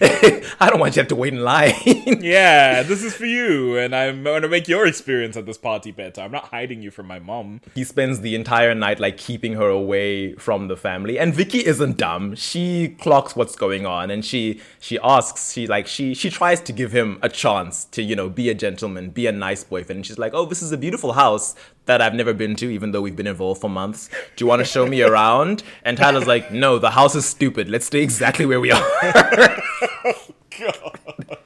I 0.60 0.68
don't 0.68 0.80
want 0.80 0.90
you 0.92 0.94
to 0.94 1.00
have 1.02 1.08
to 1.08 1.16
wait 1.16 1.32
in 1.34 1.40
line." 1.42 1.72
Yeah, 2.24 2.82
this 2.82 3.02
is 3.04 3.14
for 3.14 3.26
you, 3.26 3.76
and 3.78 3.94
I'm 3.94 4.24
gonna 4.24 4.48
make 4.48 4.66
your 4.66 4.86
experience 4.86 5.36
at 5.36 5.46
this 5.46 5.58
party 5.58 5.90
better. 5.92 6.20
I'm 6.22 6.32
not 6.32 6.46
hiding 6.46 6.82
you 6.82 6.90
from 6.90 7.06
my 7.06 7.18
mom. 7.18 7.60
he 7.74 7.84
spends 7.84 8.20
the 8.20 8.34
entire 8.34 8.74
night 8.74 8.98
like 8.98 9.16
keeping 9.18 9.54
her 9.54 9.68
away 9.68 10.34
from 10.34 10.68
the 10.68 10.76
family 10.76 11.18
and 11.18 11.34
vicky 11.34 11.64
isn't 11.64 11.96
dumb 11.96 12.34
she 12.34 12.88
clocks 13.00 13.36
what's 13.36 13.56
going 13.56 13.84
on 13.86 14.10
and 14.10 14.24
she 14.24 14.60
she 14.80 14.98
asks 15.02 15.52
she 15.52 15.66
like 15.66 15.86
she 15.86 16.14
she 16.14 16.30
tries 16.30 16.60
to 16.60 16.72
give 16.72 16.92
him 16.92 17.18
a 17.22 17.28
chance 17.28 17.84
to 17.86 18.02
you 18.02 18.16
know 18.16 18.28
be 18.28 18.48
a 18.48 18.54
gentleman 18.54 19.10
be 19.10 19.26
a 19.26 19.32
nice 19.32 19.62
boyfriend 19.64 19.98
and 19.98 20.06
she's 20.06 20.18
like 20.18 20.32
oh 20.34 20.44
this 20.46 20.62
is 20.62 20.72
a 20.72 20.76
beautiful 20.76 21.12
house 21.12 21.54
that 21.86 22.00
I've 22.00 22.14
never 22.14 22.32
been 22.32 22.56
to, 22.56 22.70
even 22.70 22.92
though 22.92 23.02
we've 23.02 23.16
been 23.16 23.26
involved 23.26 23.60
for 23.60 23.68
months. 23.68 24.08
Do 24.36 24.44
you 24.44 24.46
want 24.46 24.60
to 24.60 24.64
show 24.64 24.86
me 24.86 25.02
around? 25.02 25.62
And 25.84 25.96
Tyler's 25.96 26.26
like, 26.26 26.50
no, 26.50 26.78
the 26.78 26.90
house 26.90 27.14
is 27.14 27.26
stupid. 27.26 27.68
Let's 27.68 27.86
stay 27.86 28.02
exactly 28.02 28.46
where 28.46 28.60
we 28.60 28.72
are. 28.72 28.82
Oh, 28.82 30.14
God. 30.58 31.38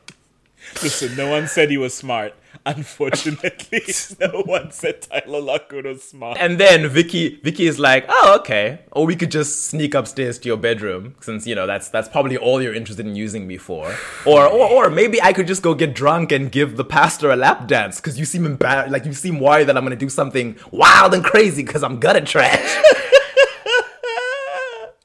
Listen, 0.82 1.16
no 1.16 1.28
one 1.30 1.48
said 1.48 1.70
he 1.70 1.76
was 1.76 1.94
smart. 1.94 2.34
Unfortunately, 2.66 3.82
no 4.20 4.42
one 4.42 4.70
said 4.70 5.02
Tyler 5.02 5.40
Lockwood 5.40 5.86
was 5.86 6.02
smart. 6.02 6.38
And 6.38 6.58
then 6.58 6.88
Vicky 6.88 7.36
Vicky 7.42 7.66
is 7.66 7.78
like, 7.78 8.04
"Oh, 8.08 8.36
okay. 8.40 8.80
Or 8.92 9.06
we 9.06 9.16
could 9.16 9.30
just 9.30 9.66
sneak 9.66 9.94
upstairs 9.94 10.38
to 10.40 10.48
your 10.48 10.56
bedroom 10.56 11.14
since, 11.20 11.46
you 11.46 11.54
know, 11.54 11.66
that's 11.66 11.88
that's 11.88 12.08
probably 12.08 12.36
all 12.36 12.62
you're 12.62 12.74
interested 12.74 13.06
in 13.06 13.14
using 13.14 13.46
me 13.46 13.56
for. 13.56 13.94
Or 14.26 14.46
or, 14.46 14.86
or 14.86 14.90
maybe 14.90 15.20
I 15.22 15.32
could 15.32 15.46
just 15.46 15.62
go 15.62 15.74
get 15.74 15.94
drunk 15.94 16.32
and 16.32 16.50
give 16.50 16.76
the 16.76 16.84
pastor 16.84 17.30
a 17.30 17.36
lap 17.36 17.66
dance 17.66 18.00
cuz 18.00 18.18
you 18.18 18.24
seem 18.24 18.44
embarrassed, 18.46 18.92
like 18.92 19.04
you 19.04 19.12
seem 19.12 19.40
worried 19.40 19.68
that 19.68 19.76
I'm 19.76 19.84
going 19.84 19.98
to 19.98 20.04
do 20.04 20.10
something 20.10 20.56
wild 20.70 21.14
and 21.14 21.24
crazy 21.24 21.64
cuz 21.64 21.82
I'm 21.82 21.98
gonna 22.00 22.20
trash." 22.20 22.82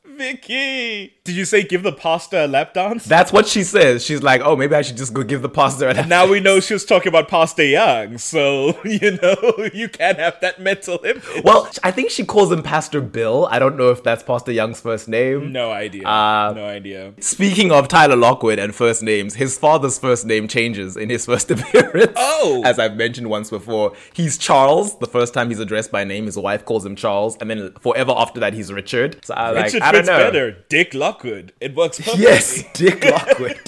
Vicky, 0.05 1.17
did 1.25 1.35
you 1.35 1.45
say 1.45 1.63
give 1.63 1.83
the 1.83 1.93
pasta 1.93 2.45
a 2.45 2.47
lap 2.47 2.73
dance? 2.73 3.05
that's 3.05 3.31
what 3.31 3.47
she 3.47 3.63
says. 3.63 4.03
She's 4.03 4.21
like, 4.21 4.41
"Oh, 4.43 4.55
maybe 4.57 4.75
I 4.75 4.81
should 4.81 4.97
just 4.97 5.13
go 5.13 5.23
give 5.23 5.41
the 5.41 5.47
pastor 5.49 5.87
a 5.89 5.93
lap 5.93 6.07
now 6.07 6.27
we 6.27 6.39
know 6.41 6.59
she 6.59 6.73
was 6.73 6.83
talking 6.85 7.07
about 7.07 7.29
Pastor 7.29 7.63
Young, 7.63 8.17
so 8.17 8.77
you 8.85 9.17
know 9.21 9.69
you 9.73 9.87
can't 9.87 10.19
have 10.19 10.39
that 10.41 10.59
mental 10.59 10.99
image. 11.05 11.23
Well, 11.43 11.69
I 11.81 11.91
think 11.91 12.09
she 12.09 12.25
calls 12.25 12.51
him 12.51 12.61
Pastor 12.61 12.99
Bill. 12.99 13.47
I 13.49 13.57
don't 13.59 13.77
know 13.77 13.89
if 13.89 14.03
that's 14.03 14.21
Pastor 14.21 14.51
Young's 14.51 14.81
first 14.81 15.07
name. 15.07 15.53
No 15.53 15.71
idea. 15.71 16.05
Uh, 16.05 16.51
no 16.53 16.65
idea. 16.65 17.13
Speaking 17.21 17.71
of 17.71 17.87
Tyler 17.87 18.17
Lockwood 18.17 18.59
and 18.59 18.75
first 18.75 19.01
names, 19.01 19.35
his 19.35 19.57
father's 19.57 19.97
first 19.97 20.25
name 20.25 20.49
changes 20.49 20.97
in 20.97 21.09
his 21.09 21.25
first 21.31 21.49
appearance. 21.51 22.11
Oh. 22.17 22.61
As 22.65 22.79
I've 22.79 22.97
mentioned 22.97 23.29
once 23.29 23.49
before. 23.49 23.93
He's 24.11 24.37
Charles, 24.37 24.99
the 24.99 25.07
first 25.07 25.33
time 25.33 25.47
he's 25.49 25.59
addressed 25.59 25.91
by 25.91 26.03
name. 26.03 26.25
His 26.25 26.37
wife 26.37 26.65
calls 26.65 26.85
him 26.85 26.97
Charles, 26.97 27.37
and 27.37 27.49
then 27.49 27.71
forever 27.79 28.13
after 28.15 28.41
that, 28.41 28.53
he's 28.53 28.73
Richard. 28.73 29.23
So 29.23 29.33
I 29.33 29.51
like, 29.51 29.65
Richard 29.65 29.81
I 29.83 29.91
don't 29.93 30.05
know. 30.05 30.17
better. 30.17 30.57
Dick 30.67 30.93
Lockwood. 30.93 31.12
It 31.23 31.75
works 31.75 31.97
perfectly. 31.99 32.23
Yes, 32.23 32.63
Dick 32.73 33.03
Lockwood. 33.05 33.59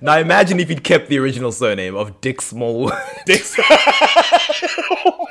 now 0.00 0.18
imagine 0.18 0.58
if 0.60 0.68
he'd 0.68 0.84
kept 0.84 1.08
the 1.08 1.18
original 1.18 1.52
surname 1.52 1.94
of 1.96 2.20
Dick 2.20 2.40
Smallwood. 2.40 2.94
Dick. 3.26 3.42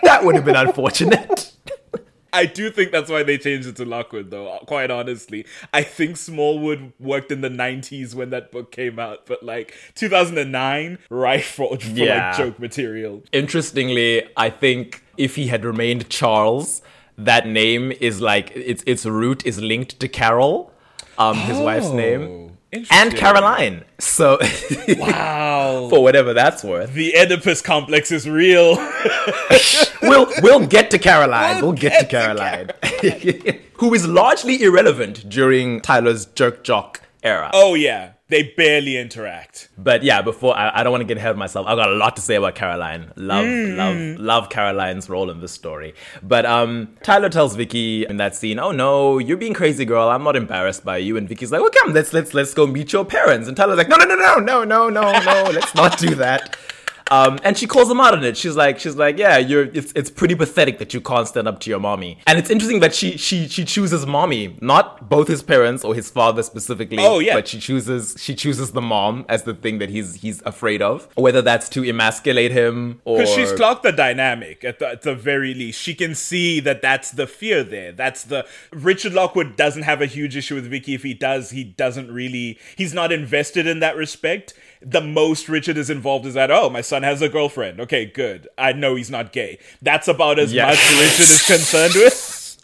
that 0.03 0.21
would 0.23 0.35
have 0.35 0.45
been 0.45 0.55
unfortunate. 0.55 1.51
I 2.35 2.47
do 2.47 2.71
think 2.71 2.91
that's 2.91 3.11
why 3.11 3.21
they 3.21 3.37
changed 3.37 3.67
it 3.67 3.75
to 3.75 3.85
Lockwood, 3.85 4.31
though. 4.31 4.57
Quite 4.65 4.89
honestly, 4.89 5.45
I 5.71 5.83
think 5.83 6.17
Smallwood 6.17 6.91
worked 6.99 7.31
in 7.31 7.41
the 7.41 7.49
'90s 7.49 8.15
when 8.15 8.31
that 8.31 8.51
book 8.51 8.71
came 8.71 8.97
out, 8.97 9.27
but 9.27 9.43
like 9.43 9.75
2009, 9.93 10.97
rife 11.11 11.45
for, 11.45 11.77
for 11.77 11.87
Yeah. 11.89 12.29
like 12.29 12.37
joke 12.37 12.59
material. 12.59 13.21
Interestingly, 13.31 14.23
I 14.35 14.49
think 14.49 15.03
if 15.15 15.35
he 15.35 15.45
had 15.47 15.63
remained 15.63 16.09
Charles, 16.09 16.81
that 17.19 17.45
name 17.45 17.91
is 18.01 18.19
like 18.19 18.49
its 18.55 18.83
its 18.87 19.05
root 19.05 19.45
is 19.45 19.61
linked 19.61 19.99
to 19.99 20.07
Carol, 20.07 20.72
um, 21.17 21.37
his 21.37 21.57
wife's 21.57 21.89
name, 21.89 22.57
and. 22.91 23.15
Caroline. 23.15 23.83
So 23.99 24.37
Wow, 24.97 25.87
for 25.89 26.01
whatever 26.03 26.33
that's 26.33 26.63
worth, 26.63 26.93
the 26.93 27.13
Oedipus 27.15 27.61
complex 27.61 28.11
is 28.11 28.27
real. 28.27 28.75
we'll 30.01 30.27
we'll 30.41 30.65
get 30.67 30.89
to 30.91 30.97
Caroline. 30.99 31.57
We'll, 31.57 31.67
We'll 31.71 31.73
get, 31.73 31.91
get 31.91 31.99
to 31.99 32.05
to 32.05 32.11
Caroline, 32.11 33.59
who 33.73 33.93
is 33.93 34.07
largely 34.07 34.61
irrelevant 34.63 35.29
during 35.29 35.81
Tyler's 35.81 36.25
jerk 36.25 36.63
jock 36.63 37.01
era. 37.23 37.51
oh 37.53 37.75
yeah, 37.75 38.12
they 38.29 38.53
barely 38.57 38.97
interact. 38.97 39.69
But 39.77 40.01
yeah, 40.03 40.21
before 40.21 40.55
I, 40.57 40.79
I 40.79 40.83
don't 40.83 40.91
want 40.91 41.01
to 41.01 41.05
get 41.05 41.17
ahead 41.17 41.31
of 41.31 41.37
myself. 41.37 41.67
I've 41.67 41.77
got 41.77 41.89
a 41.89 41.95
lot 41.95 42.15
to 42.15 42.21
say 42.21 42.35
about 42.35 42.55
Caroline. 42.55 43.11
Love, 43.15 43.45
Mm. 43.45 43.77
love, 43.77 44.19
love 44.19 44.49
Caroline's 44.49 45.09
role 45.09 45.29
in 45.29 45.39
this 45.39 45.51
story. 45.51 45.93
But 46.23 46.45
um, 46.45 46.95
Tyler 47.03 47.29
tells 47.29 47.55
Vicky 47.55 48.05
in 48.05 48.17
that 48.17 48.35
scene, 48.35 48.59
"Oh 48.59 48.71
no, 48.71 49.17
you're 49.19 49.37
being 49.37 49.53
crazy, 49.53 49.85
girl. 49.85 50.09
I'm 50.09 50.23
not 50.23 50.35
embarrassed 50.35 50.83
by 50.85 50.97
you." 50.97 51.17
And 51.17 51.27
Vicky's 51.27 51.51
like, 51.51 51.61
"Well, 51.61 51.69
come, 51.81 51.93
let's 51.93 52.13
let's 52.13 52.33
let's 52.33 52.53
go 52.53 52.65
meet 52.65 52.93
your 52.93 53.05
parents." 53.05 53.47
And 53.47 53.55
Tyler's 53.57 53.77
like, 53.77 53.89
"No, 53.89 53.97
no, 53.97 54.05
no, 54.05 54.15
no, 54.15 54.39
no, 54.39 54.63
no, 54.63 54.89
no, 54.89 55.19
no. 55.19 55.49
let's 55.51 55.75
not 55.75 55.97
do 55.99 56.15
that." 56.15 56.55
Um, 57.13 57.39
and 57.43 57.55
she 57.55 57.67
calls 57.67 57.91
him 57.91 57.99
out 57.99 58.13
on 58.13 58.23
it. 58.23 58.35
She's 58.35 58.55
like, 58.55 58.79
she's 58.79 58.95
like, 58.95 59.19
yeah, 59.19 59.37
you're. 59.37 59.65
It's 59.65 59.93
it's 59.95 60.09
pretty 60.09 60.33
pathetic 60.33 60.79
that 60.79 60.93
you 60.93 61.01
can't 61.01 61.27
stand 61.27 61.47
up 61.47 61.59
to 61.61 61.69
your 61.69 61.79
mommy. 61.79 62.17
And 62.25 62.39
it's 62.39 62.49
interesting 62.49 62.79
that 62.79 62.95
she 62.95 63.17
she 63.17 63.47
she 63.47 63.65
chooses 63.65 64.05
mommy, 64.05 64.57
not 64.61 65.09
both 65.09 65.27
his 65.27 65.43
parents 65.43 65.83
or 65.83 65.93
his 65.93 66.09
father 66.09 66.41
specifically. 66.41 66.97
Oh, 66.99 67.19
yeah. 67.19 67.35
but 67.35 67.47
she 67.47 67.59
chooses 67.59 68.15
she 68.19 68.33
chooses 68.33 68.71
the 68.71 68.81
mom 68.81 69.25
as 69.29 69.43
the 69.43 69.53
thing 69.53 69.77
that 69.77 69.89
he's 69.89 70.15
he's 70.15 70.41
afraid 70.43 70.81
of. 70.81 71.07
Whether 71.15 71.43
that's 71.43 71.69
to 71.69 71.83
emasculate 71.83 72.51
him 72.51 73.01
or 73.05 73.19
Because 73.19 73.33
she's 73.35 73.51
clocked 73.51 73.83
the 73.83 73.91
dynamic 73.91 74.63
at 74.63 74.79
the, 74.79 74.87
at 74.89 75.01
the 75.03 75.13
very 75.13 75.53
least. 75.53 75.79
She 75.79 75.93
can 75.93 76.15
see 76.15 76.59
that 76.61 76.81
that's 76.81 77.11
the 77.11 77.27
fear 77.27 77.63
there. 77.63 77.91
That's 77.91 78.23
the 78.23 78.45
Richard 78.71 79.13
Lockwood 79.13 79.55
doesn't 79.55 79.83
have 79.83 80.01
a 80.01 80.07
huge 80.07 80.35
issue 80.35 80.55
with 80.55 80.65
Vicky. 80.65 80.95
If 80.95 81.03
he 81.03 81.13
does, 81.13 81.51
he 81.51 81.63
doesn't 81.63 82.11
really. 82.11 82.57
He's 82.75 82.93
not 82.93 83.11
invested 83.11 83.67
in 83.67 83.81
that 83.81 83.95
respect. 83.95 84.55
The 84.85 85.01
most 85.01 85.47
Richard 85.49 85.77
is 85.77 85.89
involved 85.89 86.25
is 86.25 86.33
that 86.33 86.51
oh, 86.51 86.69
my 86.69 86.81
son 86.81 87.03
has 87.03 87.21
a 87.21 87.29
girlfriend. 87.29 87.79
Okay, 87.79 88.05
good. 88.05 88.47
I 88.57 88.73
know 88.73 88.95
he's 88.95 89.09
not 89.09 89.31
gay. 89.31 89.59
That's 89.81 90.07
about 90.07 90.39
as 90.39 90.53
Yeah. 90.53 90.67
much 90.67 90.91
Richard 90.91 91.29
is 91.31 91.43
concerned 91.47 91.93
with. 91.95 92.57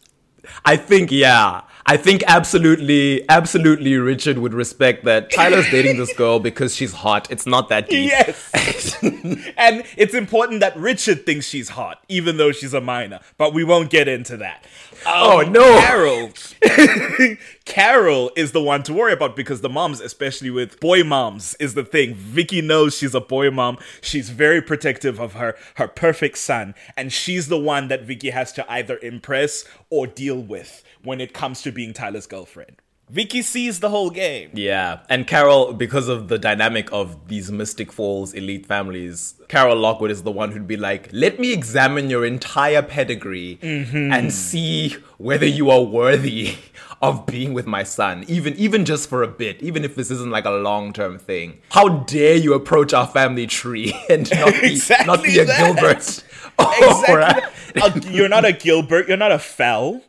I 0.66 0.76
think 0.78 1.12
yeah. 1.12 1.62
I 1.90 1.98
think 1.98 2.24
absolutely, 2.28 3.28
absolutely, 3.30 3.98
Richard 3.98 4.38
would 4.38 4.54
respect 4.54 5.06
that 5.06 5.32
Tyler's 5.32 5.68
dating 5.72 5.98
this 5.98 6.14
girl 6.14 6.40
because 6.40 6.76
she's 6.76 6.94
hot. 6.94 7.32
It's 7.32 7.48
not 7.48 7.70
that 7.70 7.90
deep. 7.90 8.12
Yes. 8.12 8.96
and 9.02 9.84
it's 9.98 10.14
important 10.14 10.60
that 10.60 10.78
Richard 10.78 11.26
thinks 11.26 11.48
she's 11.48 11.70
hot, 11.70 12.04
even 12.08 12.38
though 12.38 12.52
she's 12.52 12.76
a 12.76 12.80
minor. 12.82 13.22
But 13.40 13.56
we 13.56 13.64
won't 13.64 13.90
get 13.90 14.08
into 14.08 14.38
that. 14.38 14.66
Oh, 15.08 15.42
Um, 15.42 15.52
no. 15.52 15.64
Carol. 15.80 16.30
Carol 17.66 18.32
is 18.36 18.52
the 18.52 18.62
one 18.62 18.84
to 18.84 18.94
worry 18.94 19.14
about 19.14 19.36
because 19.36 19.62
the 19.62 19.70
moms, 19.70 20.00
especially 20.00 20.52
with 20.52 20.80
boy 20.80 21.04
moms, 21.04 21.56
is 21.56 21.74
the 21.74 21.84
thing. 21.84 22.14
Vicky 22.14 22.62
knows 22.62 22.98
she's 22.98 23.16
a 23.16 23.22
boy 23.22 23.50
mom. 23.50 23.80
She's 24.02 24.30
very 24.30 24.62
protective 24.62 25.20
of 25.20 25.34
her 25.34 25.56
her 25.76 25.88
perfect 25.88 26.38
son, 26.38 26.76
and 26.96 27.12
she's 27.12 27.48
the 27.48 27.58
one 27.60 27.88
that 27.88 28.04
Vicky 28.04 28.30
has 28.30 28.52
to 28.54 28.72
either 28.72 29.00
impress 29.02 29.66
or 29.90 30.06
deal 30.06 30.38
with 30.38 30.84
when 31.04 31.22
it 31.22 31.34
comes 31.34 31.62
to 31.64 31.72
being 31.72 31.94
Tyler's 31.94 32.28
girlfriend. 32.28 32.78
Vicky 33.10 33.42
sees 33.42 33.80
the 33.80 33.90
whole 33.90 34.12
game. 34.12 34.52
Yeah, 34.54 35.00
and 35.10 35.26
Carol, 35.26 35.74
because 35.74 36.08
of 36.08 36.28
the 36.28 36.38
dynamic 36.38 36.92
of 36.94 37.28
these 37.28 37.52
Mystic 37.52 37.92
Falls 37.92 38.34
elite 38.34 38.68
families, 38.68 39.34
Carol 39.48 39.78
Lockwood 39.78 40.12
is 40.12 40.22
the 40.22 40.32
one 40.32 40.52
who'd 40.52 40.68
be 40.68 40.78
like, 40.78 41.10
"Let 41.12 41.40
me 41.40 41.52
examine 41.52 42.12
your 42.12 42.24
entire 42.24 42.84
pedigree 42.84 43.58
and 43.64 44.32
see 44.32 44.96
whether 45.18 45.48
you 45.48 45.72
are 45.72 45.82
worthy 45.82 46.58
of 47.02 47.26
being 47.26 47.54
with 47.56 47.66
my 47.66 47.82
son, 47.82 48.26
even 48.28 48.56
even 48.58 48.86
just 48.86 49.10
for 49.10 49.24
a 49.24 49.28
bit, 49.28 49.64
even 49.64 49.84
if 49.84 49.96
this 49.96 50.12
isn't 50.12 50.30
like 50.30 50.46
a 50.46 50.52
long 50.52 50.94
term 50.94 51.18
thing. 51.18 51.62
How 51.72 51.90
dare 51.90 52.36
you 52.36 52.54
approach 52.54 52.94
our 52.94 53.08
family 53.08 53.48
tree 53.48 53.92
and 54.10 54.30
not 54.30 54.54
be 54.62 54.80
not 55.08 55.24
be 55.24 55.40
a 55.40 55.46
that. 55.46 55.58
Gilbert? 55.58 56.24
Exactly. 56.60 57.82
Uh, 57.82 58.00
you're 58.12 58.28
not 58.28 58.44
a 58.44 58.52
Gilbert. 58.52 59.08
You're 59.08 59.16
not 59.16 59.32
a 59.32 59.40
Fell. 59.40 60.02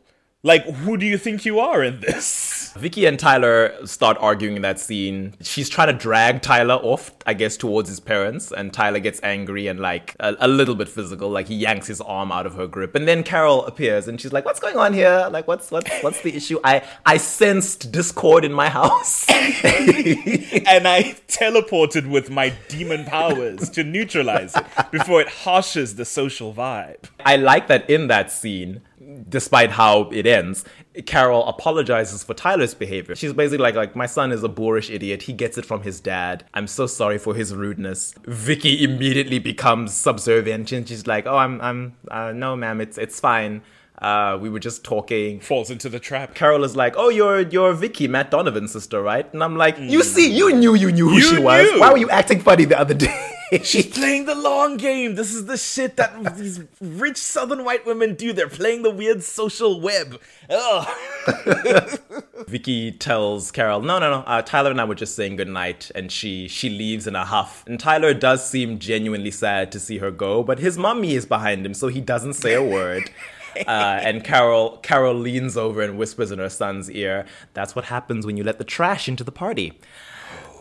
Like, 0.43 0.65
who 0.65 0.97
do 0.97 1.05
you 1.05 1.19
think 1.19 1.45
you 1.45 1.59
are 1.59 1.83
in 1.83 1.99
this? 1.99 2.73
Vicky 2.77 3.05
and 3.05 3.19
Tyler 3.19 3.75
start 3.85 4.17
arguing 4.19 4.55
in 4.55 4.63
that 4.63 4.79
scene. 4.79 5.35
She's 5.41 5.69
trying 5.69 5.89
to 5.89 5.93
drag 5.93 6.41
Tyler 6.41 6.75
off, 6.75 7.11
I 7.27 7.35
guess, 7.35 7.57
towards 7.57 7.89
his 7.89 7.99
parents, 7.99 8.51
and 8.51 8.73
Tyler 8.73 8.99
gets 8.99 9.19
angry 9.21 9.67
and 9.67 9.79
like 9.79 10.15
a, 10.19 10.35
a 10.39 10.47
little 10.47 10.73
bit 10.73 10.89
physical, 10.89 11.29
like 11.29 11.47
he 11.47 11.55
yanks 11.55 11.85
his 11.85 12.01
arm 12.01 12.31
out 12.31 12.47
of 12.47 12.55
her 12.55 12.65
grip. 12.65 12.95
And 12.95 13.07
then 13.07 13.21
Carol 13.21 13.65
appears 13.67 14.07
and 14.07 14.19
she's 14.19 14.33
like, 14.33 14.43
"What's 14.43 14.59
going 14.59 14.77
on 14.77 14.93
here? 14.93 15.27
Like, 15.29 15.47
what's 15.47 15.69
what's 15.69 15.91
what's 16.01 16.21
the 16.21 16.35
issue? 16.35 16.59
I 16.63 16.81
I 17.05 17.17
sensed 17.17 17.91
discord 17.91 18.43
in 18.43 18.53
my 18.53 18.69
house." 18.69 19.25
and 19.29 20.87
I 20.87 21.17
teleported 21.27 22.09
with 22.09 22.31
my 22.31 22.51
demon 22.67 23.05
powers 23.05 23.69
to 23.71 23.83
neutralize 23.83 24.55
it 24.55 24.65
before 24.91 25.21
it 25.21 25.27
harshes 25.27 25.97
the 25.97 26.05
social 26.05 26.51
vibe. 26.51 27.05
I 27.23 27.35
like 27.35 27.67
that 27.67 27.87
in 27.87 28.07
that 28.07 28.31
scene, 28.31 28.81
despite 29.29 29.71
how 29.71 30.09
it 30.11 30.25
ends, 30.25 30.65
Carol 31.05 31.47
apologizes 31.47 32.23
for 32.23 32.33
Tyler's 32.33 32.73
behavior. 32.73 33.15
She's 33.15 33.33
basically 33.33 33.59
like, 33.59 33.75
like 33.75 33.95
my 33.95 34.05
son 34.05 34.31
is 34.31 34.43
a 34.43 34.49
boorish 34.49 34.89
idiot. 34.89 35.23
He 35.23 35.33
gets 35.33 35.57
it 35.57 35.65
from 35.65 35.83
his 35.83 35.99
dad. 35.99 36.45
I'm 36.53 36.67
so 36.67 36.87
sorry 36.87 37.17
for 37.17 37.33
his 37.33 37.53
rudeness. 37.53 38.13
Vicky 38.25 38.83
immediately 38.83 39.39
becomes 39.39 39.93
subservient 39.93 40.71
and 40.71 40.87
she's 40.87 41.07
like, 41.07 41.25
oh, 41.25 41.37
I'm, 41.37 41.61
I'm, 41.61 41.95
uh, 42.09 42.31
no, 42.33 42.55
ma'am, 42.55 42.81
it's, 42.81 42.97
it's 42.97 43.19
fine. 43.19 43.61
Uh, 44.01 44.37
we 44.41 44.49
were 44.49 44.59
just 44.59 44.83
talking. 44.83 45.39
Falls 45.39 45.69
into 45.69 45.87
the 45.87 45.99
trap. 45.99 46.33
Carol 46.33 46.63
is 46.63 46.75
like, 46.75 46.95
"Oh, 46.97 47.09
you're 47.09 47.41
you're 47.41 47.73
Vicky, 47.73 48.07
Matt 48.07 48.31
Donovan's 48.31 48.71
sister, 48.71 49.01
right?" 49.01 49.31
And 49.31 49.43
I'm 49.43 49.57
like, 49.57 49.77
"You 49.77 50.03
see, 50.03 50.31
you 50.31 50.53
knew 50.55 50.73
you 50.73 50.91
knew 50.91 51.09
who 51.09 51.15
You 51.15 51.21
she 51.21 51.39
was. 51.39 51.79
Why 51.79 51.91
were 51.91 51.97
you 51.97 52.09
acting 52.09 52.39
funny 52.39 52.65
the 52.65 52.79
other 52.79 52.95
day?" 52.95 53.27
She's 53.63 53.87
playing 53.87 54.25
the 54.25 54.35
long 54.35 54.77
game. 54.77 55.15
This 55.15 55.33
is 55.33 55.45
the 55.45 55.57
shit 55.57 55.97
that 55.97 56.37
these 56.37 56.61
rich 56.79 57.17
southern 57.17 57.65
white 57.65 57.85
women 57.85 58.15
do. 58.15 58.31
They're 58.31 58.47
playing 58.47 58.83
the 58.83 58.89
weird 58.89 59.23
social 59.23 59.81
web. 59.81 60.21
Ugh. 60.49 60.87
Vicky 62.47 62.93
tells 62.93 63.51
Carol, 63.51 63.81
"No, 63.81 63.99
no, 63.99 64.09
no. 64.09 64.19
Uh, 64.25 64.41
Tyler 64.41 64.71
and 64.71 64.79
I 64.79 64.85
were 64.85 64.95
just 64.95 65.15
saying 65.15 65.35
goodnight," 65.35 65.91
and 65.93 66.11
she 66.11 66.47
she 66.47 66.69
leaves 66.69 67.07
in 67.07 67.15
a 67.15 67.25
huff. 67.25 67.63
And 67.67 67.79
Tyler 67.79 68.13
does 68.13 68.49
seem 68.49 68.79
genuinely 68.79 69.31
sad 69.31 69.71
to 69.73 69.79
see 69.79 69.97
her 69.97 70.11
go, 70.11 70.43
but 70.43 70.59
his 70.59 70.77
mommy 70.77 71.13
is 71.13 71.25
behind 71.25 71.65
him, 71.65 71.73
so 71.73 71.89
he 71.89 72.01
doesn't 72.01 72.33
say 72.33 72.53
a 72.53 72.63
word. 72.63 73.11
Uh, 73.67 73.99
and 74.01 74.23
Carol 74.23 74.77
Carol 74.77 75.13
leans 75.13 75.55
over 75.55 75.81
and 75.81 75.97
whispers 75.97 76.31
in 76.31 76.39
her 76.39 76.49
son's 76.49 76.89
ear, 76.89 77.25
"That's 77.53 77.75
what 77.75 77.85
happens 77.85 78.25
when 78.25 78.35
you 78.37 78.43
let 78.43 78.57
the 78.57 78.63
trash 78.63 79.07
into 79.07 79.23
the 79.23 79.31
party." 79.31 79.79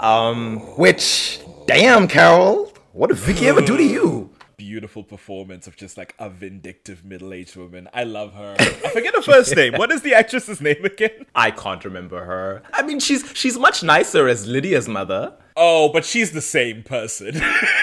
Um, 0.00 0.58
which, 0.76 1.40
damn, 1.66 2.08
Carol, 2.08 2.72
what 2.92 3.08
did 3.08 3.18
Vicky 3.18 3.46
ever 3.48 3.60
do 3.60 3.76
to 3.76 3.82
you? 3.82 4.30
Beautiful 4.56 5.02
performance 5.02 5.66
of 5.66 5.76
just 5.76 5.96
like 5.96 6.14
a 6.18 6.28
vindictive 6.28 7.04
middle 7.04 7.32
aged 7.32 7.56
woman. 7.56 7.88
I 7.94 8.04
love 8.04 8.34
her. 8.34 8.56
I 8.58 8.90
forget 8.90 9.14
her 9.14 9.22
first 9.22 9.54
name. 9.56 9.74
What 9.74 9.90
is 9.90 10.02
the 10.02 10.14
actress's 10.14 10.60
name 10.60 10.84
again? 10.84 11.26
I 11.34 11.50
can't 11.50 11.84
remember 11.84 12.24
her. 12.24 12.62
I 12.72 12.82
mean, 12.82 13.00
she's 13.00 13.24
she's 13.34 13.58
much 13.58 13.82
nicer 13.82 14.28
as 14.28 14.46
Lydia's 14.46 14.88
mother. 14.88 15.34
Oh, 15.56 15.90
but 15.92 16.04
she's 16.04 16.32
the 16.32 16.40
same 16.40 16.82
person. 16.82 17.32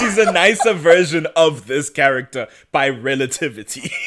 she's 0.00 0.18
a 0.18 0.30
nicer 0.32 0.74
version 0.74 1.26
of 1.36 1.66
this 1.66 1.88
character 1.90 2.48
by 2.72 2.88
relativity. 2.88 3.90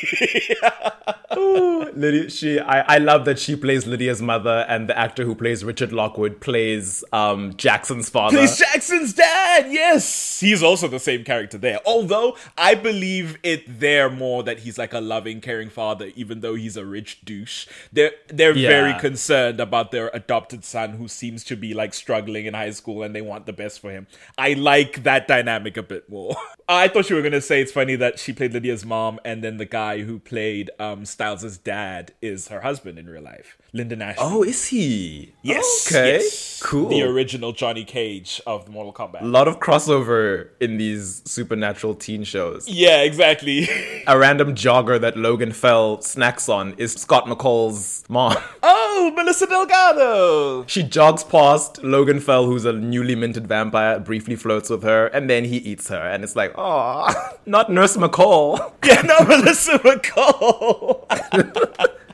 Lydia, 1.96 2.30
she, 2.30 2.60
I, 2.60 2.96
I 2.96 2.98
love 2.98 3.26
that 3.26 3.40
she 3.40 3.56
plays 3.56 3.86
Lydia's 3.88 4.22
mother, 4.22 4.66
and 4.68 4.88
the 4.90 4.98
actor 4.98 5.24
who 5.26 5.36
plays 5.36 5.64
Richard 5.64 5.92
Lockwood 5.92 6.42
plays 6.42 7.04
um, 7.12 7.54
Jackson's 7.56 8.10
father. 8.10 8.38
Plays 8.38 8.58
Jackson's 8.58 9.14
dad. 9.14 9.72
Yes, 9.72 10.40
he's 10.40 10.64
also 10.64 10.88
the 10.88 11.00
same 11.00 11.24
character 11.24 11.58
there. 11.58 11.80
Although 11.86 12.38
I 12.58 12.76
believe 12.76 13.38
it 13.44 13.80
there 13.80 14.10
more 14.10 14.44
that 14.44 14.60
he's 14.60 14.78
like 14.78 14.94
a 14.94 15.00
loving, 15.02 15.42
caring 15.42 15.70
father, 15.70 16.12
even 16.16 16.42
though 16.42 16.56
he's 16.56 16.78
a 16.78 16.86
rich 16.86 17.22
douche. 17.26 17.68
They're 17.92 18.12
they're 18.28 18.56
Yeah. 18.56 18.70
very 18.70 19.00
concerned 19.00 19.60
about 19.60 19.92
their 19.92 20.10
adopted 20.14 20.64
son 20.66 20.92
who 20.94 21.08
seems 21.08 21.44
to 21.46 21.56
be 21.56 21.74
like 21.74 21.94
struggling 21.94 22.46
in 22.46 22.54
high 22.54 22.72
school, 22.74 23.04
and 23.04 23.16
they 23.16 23.22
want 23.22 23.46
the 23.46 23.54
best 23.54 23.80
for 23.80 23.92
him. 23.92 24.08
I 24.38 24.54
like 24.54 25.04
that 25.04 25.28
dynamic 25.28 25.78
a 25.78 25.84
bit 25.84 26.10
more. 26.10 26.36
I 26.68 26.88
thought 26.88 27.10
you 27.10 27.16
were 27.16 27.22
gonna 27.22 27.42
say 27.42 27.62
it's 27.62 27.72
funny 27.72 27.96
that 27.96 28.20
she 28.20 28.34
played 28.34 28.54
Lydia's 28.54 28.86
mom, 28.86 29.20
and 29.26 29.44
then 29.44 29.58
the 29.58 29.66
guy 29.66 30.02
who 30.02 30.20
played 30.20 30.72
um, 30.80 31.06
Stiles' 31.06 31.58
dad 31.58 32.14
is 32.22 32.48
her 32.50 32.62
husband 32.62 33.00
in 33.00 33.08
real 33.08 33.24
life, 33.24 33.58
Linden 33.76 34.04
Ashby. 34.04 34.22
Oh, 34.24 34.44
is 34.44 34.68
he? 34.68 35.34
yes, 35.42 35.88
Okay. 35.92 36.14
yes. 36.14 36.62
Cool. 36.64 36.90
The 36.90 37.02
original 37.02 37.52
Johnny 37.54 37.84
Cage 37.84 38.40
of 38.46 38.70
Mortal 38.70 38.94
Kombat. 38.94 39.22
A 39.24 39.26
lot 39.26 39.48
of 39.48 39.60
crossover 39.60 40.50
in 40.62 40.78
these 40.78 41.24
supernatural 41.26 41.96
teen 41.96 42.24
shows. 42.24 42.70
yeah, 42.70 43.02
exactly. 43.02 43.68
A 44.08 44.16
random 44.18 44.54
jogger 44.54 45.02
that 45.02 45.18
Logan 45.18 45.52
Fell 45.52 46.00
snacks 46.02 46.48
on 46.50 46.74
is 46.78 46.94
Scott 46.94 47.26
McCall's 47.26 48.04
mom. 48.10 48.38
oh, 48.64 49.12
Melissa 49.16 49.48
Delgado. 49.48 50.66
She 50.68 50.84
jogs 50.84 51.24
past 51.24 51.84
Logan 51.84 52.20
Fell, 52.20 52.46
who's 52.46 52.66
a 52.66 52.74
newly 52.74 53.16
minted 53.16 53.48
vampire, 53.48 54.00
briefly 54.00 54.36
flirts 54.36 54.70
with 54.70 54.84
her, 54.84 55.08
and 55.08 55.28
then 55.30 55.46
he 55.46 55.58
eats 55.58 55.90
her. 55.90 55.98
And 55.98 56.24
it's 56.24 56.36
like, 56.36 56.54
oh, 56.58 57.12
not 57.48 57.72
Nurse 57.72 57.98
McCall. 57.98 58.72
Yeah, 58.86 59.02
no, 59.02 59.20
Melissa 59.26 59.80
McCall. 59.80 61.08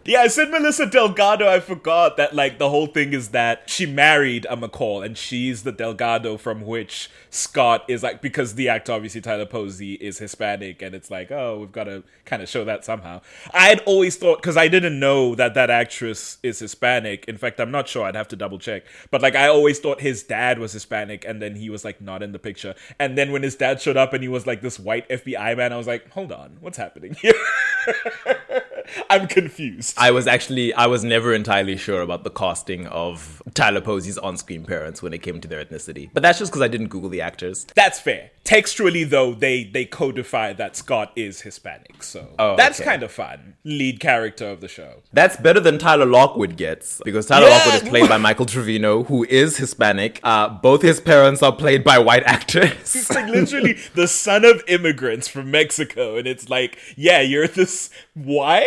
Yeah, 0.06 0.22
I 0.22 0.28
said 0.28 0.50
Melissa 0.50 0.86
Delgado. 0.86 1.48
I 1.48 1.60
forgot 1.60 2.18
that, 2.18 2.34
like, 2.34 2.58
the 2.58 2.70
whole 2.70 2.88
thing 2.88 3.14
is 3.14 3.30
that 3.30 3.70
she 3.70 3.86
married 3.86 4.46
a 4.50 4.56
McCall, 4.56 5.06
and 5.06 5.18
she's 5.18 5.64
the 5.64 5.72
Delgado 5.72 6.38
from 6.38 6.66
which 6.66 7.10
Scott 7.30 7.84
is 7.88 8.02
like, 8.02 8.22
because 8.22 8.56
the 8.56 8.70
actor, 8.70 8.94
obviously, 8.94 9.22
Tyler 9.22 9.46
Posey, 9.46 9.94
is 9.96 10.18
Hispanic, 10.18 10.82
and 10.82 10.96
it's 10.96 11.12
like, 11.12 11.32
oh, 11.32 11.60
we've 11.60 11.72
got 11.72 11.84
to 11.86 12.04
kind 12.26 12.42
of 12.42 12.50
show 12.50 12.64
that 12.66 12.86
somehow. 12.86 13.22
I 13.54 13.68
had 13.68 13.82
always 13.86 14.16
thought, 14.16 14.42
because 14.42 14.58
I 14.58 14.68
didn't 14.68 15.00
know 15.00 15.36
that 15.36 15.54
that 15.54 15.70
actress 15.70 16.38
is 16.44 16.60
Hispanic. 16.60 17.26
In 17.26 17.38
fact, 17.38 17.60
I'm 17.60 17.72
not 17.72 17.88
sure. 17.88 18.06
I'd 18.06 18.16
have 18.16 18.28
to 18.30 18.36
double 18.36 18.58
check. 18.58 18.84
But, 19.12 19.22
like, 19.22 19.36
I 19.36 19.48
always 19.48 19.80
thought 19.80 20.02
his 20.02 20.24
dad 20.24 20.60
was 20.60 20.72
Hispanic, 20.72 21.26
and 21.26 21.42
then 21.42 21.56
he 21.56 21.70
was, 21.70 21.84
like, 21.84 22.02
not 22.02 22.24
in 22.24 22.32
the 22.32 22.40
picture. 22.40 22.74
And 23.00 23.18
then 23.18 23.32
when 23.32 23.44
his 23.44 23.56
dad 23.56 23.82
showed 23.82 23.98
up 23.98 24.14
and 24.14 24.24
he 24.24 24.30
was, 24.30 24.48
like, 24.48 24.62
this 24.62 24.80
white 24.80 25.08
FBI 25.10 25.58
man, 25.58 25.74
I 25.74 25.78
was 25.78 25.88
like, 25.88 26.10
hold 26.12 26.32
on, 26.32 26.58
what's 26.62 26.78
happening 26.78 27.16
here? 27.16 27.34
I'm 29.10 29.28
confused. 29.28 29.96
I 30.00 30.12
was 30.12 30.28
actually, 30.28 30.74
I 30.74 30.88
was 30.88 31.04
never 31.04 31.34
entirely 31.34 31.76
sure 31.76 32.02
about 32.02 32.24
the 32.24 32.30
casting 32.30 32.88
of 32.88 33.44
Tyler 33.54 33.82
Posey's 33.82 34.18
on 34.18 34.38
screen 34.38 34.64
parents 34.64 35.04
when 35.04 35.14
it 35.14 35.18
came 35.18 35.42
to 35.42 35.48
their 35.48 35.64
ethnicity. 35.64 36.10
But 36.14 36.24
that's 36.24 36.40
just 36.40 36.52
because 36.52 36.62
I 36.62 36.70
didn't 36.70 36.88
Google 36.88 37.10
the 37.10 37.20
actors. 37.20 37.68
That's 37.76 38.00
fair. 38.00 38.32
Textually, 38.50 39.04
though, 39.04 39.36
they 39.36 39.64
they 39.64 39.86
codify 39.86 40.54
that 40.54 40.76
Scott 40.76 41.12
is 41.16 41.42
Hispanic, 41.42 42.02
so 42.02 42.30
Oh, 42.40 42.56
that's 42.56 42.80
okay. 42.80 42.90
kind 42.90 43.04
of 43.04 43.12
fun. 43.12 43.54
Lead 43.64 44.00
character 44.00 44.48
of 44.48 44.60
the 44.60 44.68
show. 44.68 45.04
That's 45.14 45.38
better 45.38 45.60
than 45.60 45.78
Tyler 45.78 46.08
Lockwood 46.08 46.58
gets 46.58 47.00
because 47.06 47.28
Tyler 47.28 47.46
Yeah. 47.48 47.58
Lockwood 47.58 47.76
is 47.84 47.90
played 47.90 48.10
by 48.10 48.18
Michael 48.18 48.48
Trevino, 48.48 49.04
who 49.04 49.24
is 49.26 49.58
Hispanic. 49.58 50.20
Uh, 50.24 50.50
both 50.50 50.82
his 50.82 51.00
parents 51.00 51.44
are 51.44 51.56
played 51.56 51.84
by 51.84 52.00
white 52.00 52.24
actors. 52.24 52.72
He's 52.92 53.12
like 53.12 53.28
literally 53.28 53.74
the 53.94 54.08
son 54.08 54.44
of 54.46 54.64
immigrants 54.68 55.28
from 55.28 55.52
Mexico, 55.52 56.18
and 56.18 56.26
it's 56.28 56.50
like, 56.50 56.80
yeah, 56.98 57.22
you're 57.22 57.48
this 57.48 57.92
white 58.16 58.66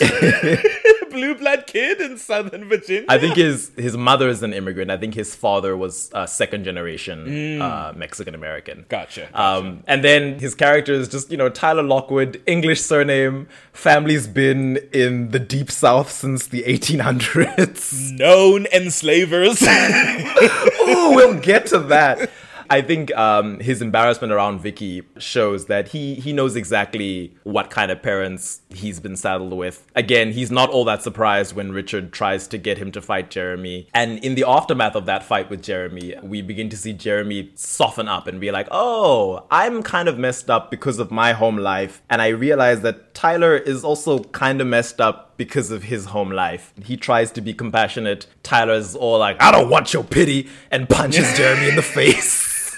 blue 1.14 1.34
blood 1.34 1.66
kid 1.66 2.00
in 2.00 2.18
Southern 2.18 2.68
Virginia. 2.68 3.06
I 3.08 3.18
think 3.18 3.36
his 3.36 3.70
his 3.76 3.96
mother 3.96 4.28
is 4.28 4.42
an 4.42 4.52
immigrant. 4.52 4.90
I 4.90 4.98
think 4.98 5.14
his 5.14 5.34
father 5.34 5.76
was 5.76 6.10
uh, 6.12 6.26
second 6.26 6.64
generation 6.64 7.60
uh, 7.62 7.92
Mexican 7.96 8.34
American. 8.34 8.84
Gotcha, 8.88 9.28
gotcha. 9.32 9.40
Um, 9.40 9.82
and 9.86 10.04
then 10.04 10.38
his 10.38 10.54
character 10.54 10.92
is 10.92 11.08
just 11.08 11.30
you 11.30 11.36
know 11.36 11.48
Tyler 11.48 11.82
Lockwood, 11.82 12.42
English 12.46 12.82
surname. 12.82 13.48
Family's 13.72 14.26
been 14.26 14.76
in 14.92 15.30
the 15.30 15.38
deep 15.38 15.70
south 15.70 16.10
since 16.10 16.48
the 16.48 16.62
1800s. 16.64 18.18
known 18.18 18.66
enslavers. 18.72 19.58
oh, 19.66 21.12
we'll 21.14 21.40
get 21.40 21.66
to 21.66 21.78
that. 21.78 22.30
I 22.70 22.82
think 22.82 23.14
um, 23.16 23.60
his 23.60 23.82
embarrassment 23.82 24.32
around 24.32 24.60
Vicky 24.60 25.02
shows 25.18 25.66
that 25.66 25.88
he 25.88 26.14
he 26.14 26.32
knows 26.32 26.56
exactly 26.56 27.36
what 27.44 27.70
kind 27.70 27.90
of 27.90 28.02
parents 28.02 28.60
he's 28.70 29.00
been 29.00 29.16
saddled 29.16 29.52
with. 29.52 29.86
Again, 29.94 30.32
he's 30.32 30.50
not 30.50 30.70
all 30.70 30.84
that 30.84 31.02
surprised 31.02 31.54
when 31.54 31.72
Richard 31.72 32.12
tries 32.12 32.46
to 32.48 32.58
get 32.58 32.78
him 32.78 32.92
to 32.92 33.02
fight 33.02 33.30
Jeremy. 33.30 33.88
And 33.94 34.18
in 34.24 34.34
the 34.34 34.44
aftermath 34.46 34.94
of 34.94 35.06
that 35.06 35.22
fight 35.22 35.50
with 35.50 35.62
Jeremy, 35.62 36.14
we 36.22 36.42
begin 36.42 36.68
to 36.70 36.76
see 36.76 36.92
Jeremy 36.92 37.50
soften 37.54 38.08
up 38.08 38.26
and 38.26 38.40
be 38.40 38.50
like, 38.50 38.68
"Oh, 38.70 39.46
I'm 39.50 39.82
kind 39.82 40.08
of 40.08 40.18
messed 40.18 40.50
up 40.50 40.70
because 40.70 40.98
of 40.98 41.10
my 41.10 41.32
home 41.32 41.58
life." 41.58 42.02
And 42.08 42.22
I 42.22 42.28
realize 42.28 42.80
that 42.82 43.14
Tyler 43.14 43.56
is 43.56 43.84
also 43.84 44.20
kind 44.20 44.60
of 44.60 44.66
messed 44.66 45.00
up 45.00 45.33
because 45.36 45.70
of 45.70 45.84
his 45.84 46.06
home 46.06 46.30
life. 46.30 46.72
He 46.82 46.96
tries 46.96 47.30
to 47.32 47.40
be 47.40 47.54
compassionate. 47.54 48.26
Tyler's 48.42 48.94
all 48.94 49.18
like, 49.18 49.40
I 49.40 49.50
don't 49.50 49.68
want 49.70 49.92
your 49.92 50.04
pity, 50.04 50.48
and 50.70 50.88
punches 50.88 51.32
Jeremy 51.36 51.68
in 51.70 51.76
the 51.76 51.82
face. 51.82 52.76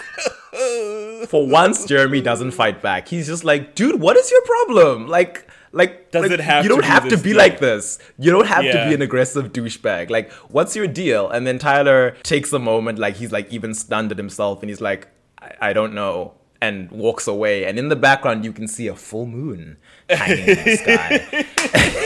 For 1.28 1.46
once, 1.46 1.84
Jeremy 1.84 2.20
doesn't 2.20 2.52
fight 2.52 2.80
back. 2.80 3.09
He's 3.09 3.26
just 3.26 3.44
like, 3.44 3.74
dude, 3.74 4.00
what 4.00 4.16
is 4.16 4.30
your 4.30 4.42
problem? 4.42 5.07
Like, 5.09 5.48
like, 5.72 6.11
Does 6.11 6.22
like, 6.22 6.30
it 6.30 6.40
have 6.40 6.64
you 6.64 6.70
don't 6.70 6.80
be 6.80 6.86
have 6.86 7.09
to 7.09 7.16
be 7.18 7.30
deep? 7.30 7.36
like 7.36 7.59
this. 7.59 7.98
You 8.18 8.30
don't 8.30 8.46
have 8.46 8.64
to 8.64 8.86
be 8.88 8.94
an 8.94 9.02
aggressive 9.02 9.52
douchebag. 9.52 10.09
Like, 10.09 10.32
what's 10.48 10.74
your 10.74 10.86
deal? 10.86 11.28
And 11.28 11.46
then 11.46 11.59
Tyler 11.59 12.12
takes 12.22 12.52
a 12.54 12.59
moment, 12.59 12.98
like 12.98 13.16
he's 13.16 13.32
like 13.32 13.52
even 13.52 13.74
stunned 13.74 14.11
at 14.12 14.16
himself, 14.16 14.62
and 14.62 14.70
he's 14.70 14.80
like, 14.80 15.09
I, 15.38 15.52
I 15.61 15.72
don't 15.74 15.92
know, 15.92 16.32
and 16.62 16.90
walks 16.90 17.26
away. 17.26 17.66
And 17.66 17.78
in 17.78 17.88
the 17.90 17.96
background, 17.96 18.44
you 18.44 18.52
can 18.52 18.68
see 18.68 18.86
a 18.86 18.94
full 18.94 19.26
moon 19.26 19.76
hanging 20.09 20.48
in 20.48 20.64
the 20.64 20.76
sky. 20.76 21.46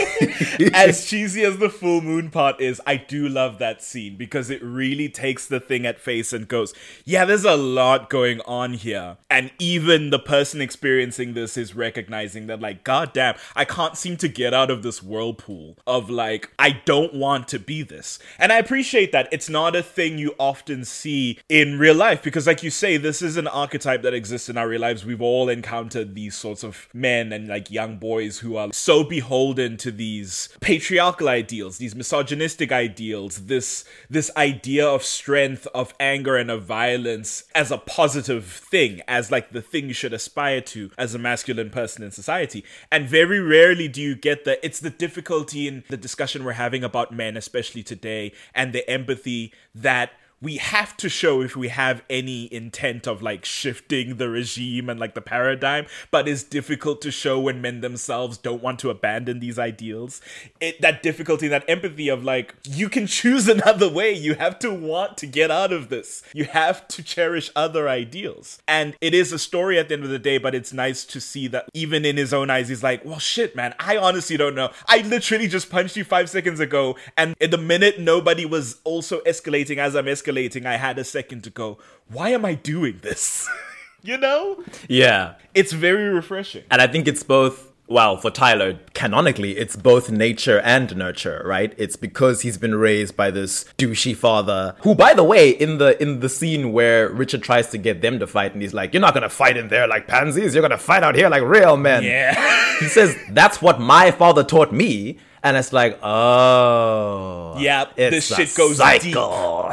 as 0.73 1.05
cheesy 1.05 1.43
as 1.43 1.57
the 1.57 1.69
full 1.69 2.01
moon 2.01 2.29
part 2.29 2.59
is, 2.61 2.81
I 2.85 2.97
do 2.97 3.27
love 3.27 3.59
that 3.59 3.81
scene 3.81 4.15
because 4.17 4.49
it 4.49 4.61
really 4.63 5.09
takes 5.09 5.47
the 5.47 5.59
thing 5.59 5.85
at 5.85 5.99
face 5.99 6.33
and 6.33 6.47
goes, 6.47 6.73
yeah, 7.05 7.25
there's 7.25 7.45
a 7.45 7.55
lot 7.55 8.09
going 8.09 8.41
on 8.41 8.73
here. 8.73 9.17
And 9.29 9.51
even 9.59 10.09
the 10.09 10.19
person 10.19 10.61
experiencing 10.61 11.33
this 11.33 11.57
is 11.57 11.75
recognizing 11.75 12.47
that, 12.47 12.61
like, 12.61 12.83
goddamn, 12.83 13.35
I 13.55 13.65
can't 13.65 13.97
seem 13.97 14.17
to 14.17 14.27
get 14.27 14.53
out 14.53 14.71
of 14.71 14.83
this 14.83 15.01
whirlpool 15.01 15.77
of, 15.87 16.09
like, 16.09 16.51
I 16.59 16.81
don't 16.85 17.13
want 17.13 17.47
to 17.49 17.59
be 17.59 17.83
this. 17.83 18.19
And 18.37 18.51
I 18.51 18.57
appreciate 18.57 19.11
that. 19.11 19.29
It's 19.31 19.49
not 19.49 19.75
a 19.75 19.83
thing 19.83 20.17
you 20.17 20.35
often 20.37 20.85
see 20.85 21.39
in 21.49 21.79
real 21.79 21.95
life 21.95 22.21
because, 22.23 22.47
like 22.47 22.63
you 22.63 22.69
say, 22.69 22.97
this 22.97 23.21
is 23.21 23.37
an 23.37 23.47
archetype 23.47 24.01
that 24.03 24.13
exists 24.13 24.49
in 24.49 24.57
our 24.57 24.67
real 24.67 24.81
lives. 24.81 25.05
We've 25.05 25.21
all 25.21 25.49
encountered 25.49 26.15
these 26.15 26.35
sorts 26.35 26.63
of 26.63 26.87
men 26.93 27.31
and, 27.31 27.47
like, 27.47 27.71
young 27.71 27.97
boys 27.97 28.39
who 28.39 28.55
are 28.55 28.69
so 28.73 29.03
beholden 29.03 29.77
to 29.77 29.91
these 30.11 30.49
patriarchal 30.59 31.29
ideals, 31.29 31.77
these 31.77 31.95
misogynistic 31.95 32.71
ideals, 32.71 33.45
this 33.45 33.85
this 34.09 34.29
idea 34.35 34.85
of 34.85 35.03
strength, 35.03 35.67
of 35.73 35.93
anger, 35.99 36.35
and 36.35 36.51
of 36.51 36.63
violence 36.63 37.45
as 37.55 37.71
a 37.71 37.77
positive 37.77 38.45
thing, 38.45 39.01
as 39.07 39.31
like 39.31 39.51
the 39.51 39.61
thing 39.61 39.87
you 39.87 39.93
should 39.93 40.13
aspire 40.13 40.61
to 40.61 40.91
as 40.97 41.15
a 41.15 41.19
masculine 41.19 41.69
person 41.69 42.03
in 42.03 42.11
society. 42.11 42.63
And 42.91 43.07
very 43.07 43.39
rarely 43.39 43.87
do 43.87 44.01
you 44.01 44.15
get 44.15 44.43
that. 44.45 44.59
it's 44.61 44.81
the 44.81 44.89
difficulty 44.89 45.67
in 45.67 45.83
the 45.89 45.97
discussion 45.97 46.43
we're 46.43 46.63
having 46.65 46.83
about 46.83 47.13
men, 47.13 47.37
especially 47.37 47.83
today, 47.83 48.33
and 48.53 48.73
the 48.73 48.87
empathy 48.89 49.53
that 49.73 50.11
we 50.41 50.57
have 50.57 50.97
to 50.97 51.09
show 51.09 51.41
if 51.41 51.55
we 51.55 51.67
have 51.67 52.01
any 52.09 52.51
intent 52.53 53.07
of 53.07 53.21
like 53.21 53.45
shifting 53.45 54.17
the 54.17 54.29
regime 54.29 54.89
and 54.89 54.99
like 54.99 55.13
the 55.13 55.21
paradigm, 55.21 55.85
but 56.09 56.27
it's 56.27 56.43
difficult 56.43 57.01
to 57.01 57.11
show 57.11 57.39
when 57.39 57.61
men 57.61 57.81
themselves 57.81 58.37
don't 58.37 58.63
want 58.63 58.79
to 58.79 58.89
abandon 58.89 59.39
these 59.39 59.59
ideals. 59.59 60.19
It 60.59 60.81
that 60.81 61.03
difficulty, 61.03 61.47
that 61.49 61.65
empathy 61.67 62.09
of 62.09 62.23
like, 62.23 62.55
you 62.67 62.89
can 62.89 63.05
choose 63.05 63.47
another 63.47 63.89
way. 63.89 64.11
You 64.13 64.35
have 64.35 64.57
to 64.59 64.73
want 64.73 65.17
to 65.17 65.27
get 65.27 65.51
out 65.51 65.71
of 65.71 65.89
this. 65.89 66.23
You 66.33 66.45
have 66.45 66.87
to 66.89 67.03
cherish 67.03 67.51
other 67.55 67.87
ideals. 67.87 68.61
And 68.67 68.95
it 68.99 69.13
is 69.13 69.31
a 69.31 69.39
story 69.39 69.77
at 69.77 69.89
the 69.89 69.93
end 69.93 70.03
of 70.03 70.09
the 70.09 70.19
day, 70.19 70.39
but 70.39 70.55
it's 70.55 70.73
nice 70.73 71.05
to 71.05 71.21
see 71.21 71.47
that 71.49 71.69
even 71.73 72.03
in 72.03 72.17
his 72.17 72.33
own 72.33 72.49
eyes, 72.49 72.69
he's 72.69 72.83
like, 72.83 73.05
well, 73.05 73.19
shit, 73.19 73.55
man, 73.55 73.75
I 73.79 73.97
honestly 73.97 74.37
don't 74.37 74.55
know. 74.55 74.71
I 74.87 75.01
literally 75.01 75.47
just 75.47 75.69
punched 75.69 75.95
you 75.95 76.03
five 76.03 76.29
seconds 76.29 76.59
ago, 76.59 76.97
and 77.15 77.35
in 77.39 77.51
the 77.51 77.57
minute 77.57 77.99
nobody 77.99 78.45
was 78.45 78.79
also 78.83 79.21
escalating 79.21 79.77
as 79.77 79.95
I'm 79.95 80.05
escalating, 80.05 80.30
I 80.65 80.77
had 80.77 80.97
a 80.97 81.03
second 81.03 81.43
to 81.43 81.49
go, 81.49 81.77
why 82.07 82.29
am 82.29 82.45
I 82.45 82.55
doing 82.55 82.99
this? 83.01 83.49
you 84.01 84.17
know? 84.17 84.63
yeah. 84.87 85.35
It's 85.53 85.73
very 85.73 86.09
refreshing. 86.09 86.63
And 86.71 86.81
I 86.81 86.87
think 86.87 87.07
it's 87.07 87.23
both. 87.23 87.67
Well, 87.87 88.15
for 88.15 88.31
Tyler, 88.31 88.79
canonically, 88.93 89.57
it's 89.57 89.75
both 89.75 90.09
nature 90.09 90.61
and 90.61 90.95
nurture, 90.95 91.41
right? 91.45 91.73
It's 91.77 91.97
because 91.97 92.39
he's 92.39 92.57
been 92.57 92.75
raised 92.75 93.17
by 93.17 93.31
this 93.31 93.65
douchey 93.77 94.15
father, 94.15 94.75
who, 94.83 94.95
by 94.95 95.13
the 95.13 95.25
way, 95.25 95.49
in 95.49 95.77
the 95.77 96.01
in 96.01 96.21
the 96.21 96.29
scene 96.29 96.71
where 96.71 97.09
Richard 97.09 97.43
tries 97.43 97.67
to 97.71 97.77
get 97.77 98.01
them 98.01 98.17
to 98.19 98.27
fight, 98.27 98.53
and 98.53 98.61
he's 98.61 98.73
like, 98.73 98.93
"You're 98.93 99.01
not 99.01 99.13
gonna 99.13 99.27
fight 99.27 99.57
in 99.57 99.67
there 99.67 99.87
like 99.87 100.07
pansies. 100.07 100.55
You're 100.55 100.61
gonna 100.61 100.77
fight 100.77 101.03
out 101.03 101.15
here 101.15 101.27
like 101.27 101.43
real 101.43 101.75
men." 101.75 102.05
Yeah. 102.05 102.79
He 102.79 102.87
says, 102.87 103.13
"That's 103.31 103.61
what 103.61 103.81
my 103.81 104.11
father 104.11 104.45
taught 104.45 104.71
me," 104.71 105.17
and 105.43 105.57
it's 105.57 105.73
like, 105.73 105.99
"Oh, 106.03 107.55
Yeah, 107.59 107.85
this 107.95 108.27
shit 108.27 108.53
goes 108.55 108.77
cycle. 108.77 109.71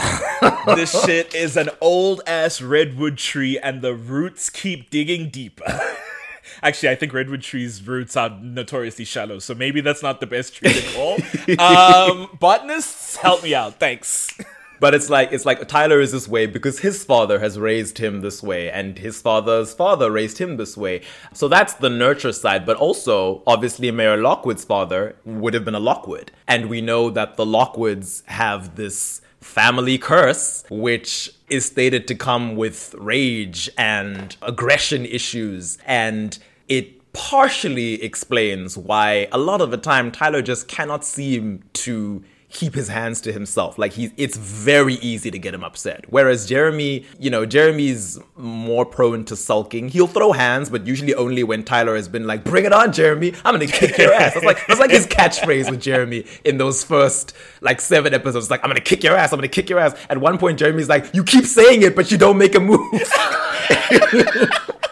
this 0.67 1.05
shit 1.05 1.35
is 1.35 1.57
an 1.57 1.71
old 1.81 2.23
ass 2.27 2.61
redwood 2.61 3.19
tree, 3.19 3.59
and 3.59 3.83
the 3.83 3.95
roots 3.95 4.51
keep 4.51 4.91
digging 4.91 5.29
deeper. 5.31 5.65
Actually, 6.63 6.89
I 6.91 6.95
think 6.97 7.13
redwood 7.13 7.43
trees' 7.43 7.87
roots 7.87 8.17
are 8.17 8.31
notoriously 8.41 9.05
shallow, 9.05 9.39
so 9.39 9.55
maybe 9.55 9.81
that's 9.81 10.03
not 10.03 10.21
the 10.21 10.27
best 10.27 10.55
tree 10.57 10.73
to 10.73 10.93
call. 10.93 11.15
um, 11.61 12.37
botanists, 12.41 13.17
help 13.17 13.43
me 13.43 13.55
out, 13.55 13.79
thanks. 13.79 14.37
But 14.81 14.95
it's 14.95 15.11
like 15.11 15.33
it's 15.33 15.45
like 15.45 15.67
Tyler 15.69 16.01
is 16.01 16.13
this 16.13 16.29
way 16.29 16.47
because 16.47 16.81
his 16.81 17.05
father 17.05 17.41
has 17.41 17.59
raised 17.59 17.99
him 17.99 18.21
this 18.21 18.43
way, 18.43 18.71
and 18.71 18.99
his 18.99 19.21
father's 19.21 19.75
father 19.75 20.11
raised 20.11 20.39
him 20.39 20.57
this 20.57 20.77
way. 20.77 21.03
So 21.33 21.49
that's 21.49 21.75
the 21.75 21.91
nurture 21.91 22.33
side. 22.33 22.65
But 22.65 22.77
also, 22.77 23.43
obviously, 23.47 23.91
Mayor 23.91 24.17
Lockwood's 24.17 24.65
father 24.65 25.17
would 25.25 25.55
have 25.55 25.65
been 25.65 25.75
a 25.75 25.81
Lockwood, 25.81 26.31
and 26.47 26.69
we 26.69 26.81
know 26.81 27.11
that 27.11 27.37
the 27.37 27.45
Lockwoods 27.45 28.25
have 28.27 28.77
this 28.77 29.21
family 29.41 29.99
curse, 29.99 30.65
which 30.69 31.31
is 31.49 31.65
stated 31.65 32.07
to 32.09 32.15
come 32.15 32.57
with 32.57 32.95
rage 32.99 33.71
and 33.79 34.37
aggression 34.43 35.05
issues, 35.07 35.79
and 35.87 36.39
it 36.69 37.13
partially 37.13 38.03
explains 38.03 38.77
why 38.77 39.27
a 39.33 39.39
lot 39.39 39.61
of 39.61 39.71
the 39.71 39.77
time 39.77 40.13
Tyler 40.13 40.43
just 40.43 40.69
cannot 40.69 41.05
seem 41.05 41.63
to 41.73 42.23
keep 42.51 42.75
his 42.75 42.89
hands 42.89 43.21
to 43.23 43.33
himself. 43.33 43.79
Like 43.79 43.93
he's 43.93 44.11
it's 44.17 44.37
very 44.37 44.95
easy 44.95 45.31
to 45.31 45.39
get 45.39 45.55
him 45.55 45.63
upset. 45.63 46.05
Whereas 46.09 46.47
Jeremy, 46.47 47.05
you 47.19 47.31
know, 47.31 47.45
Jeremy's 47.45 48.19
more 48.37 48.87
prone 48.87 49.25
to 49.27 49.37
sulking. 49.37 49.89
He'll 49.89 50.07
throw 50.07 50.33
hands, 50.33 50.71
but 50.71 50.87
usually 50.87 51.15
only 51.15 51.45
when 51.45 51.63
Tyler 51.65 51.97
has 51.97 52.09
been 52.09 52.27
like, 52.27 52.45
"Bring 52.45 52.65
it 52.65 52.73
on, 52.73 52.93
Jeremy! 52.93 53.35
I'm 53.45 53.55
gonna 53.55 53.67
kick 53.67 53.99
your 53.99 54.13
ass." 54.13 54.35
That's 54.35 54.47
like 54.47 54.67
that's 54.67 54.81
like 54.81 54.91
his 54.91 55.07
catchphrase 55.07 55.71
with 55.71 55.81
Jeremy 55.81 56.25
in 56.45 56.59
those 56.59 56.83
first 56.85 57.35
like 57.61 57.81
seven 57.81 58.15
episodes. 58.15 58.51
Like, 58.51 58.61
"I'm 58.65 58.71
gonna 58.71 58.81
kick 58.81 59.05
your 59.05 59.17
ass! 59.17 59.33
I'm 59.33 59.39
gonna 59.39 59.49
kick 59.49 59.69
your 59.69 59.79
ass." 59.79 59.95
At 60.09 60.19
one 60.19 60.39
point, 60.39 60.59
Jeremy's 60.59 60.89
like, 60.89 61.15
"You 61.15 61.25
keep 61.25 61.45
saying 61.45 61.83
it, 61.83 61.95
but 61.95 62.11
you 62.11 62.19
don't 62.19 62.39
make 62.39 62.55
a 62.55 62.61
move." 62.61 62.79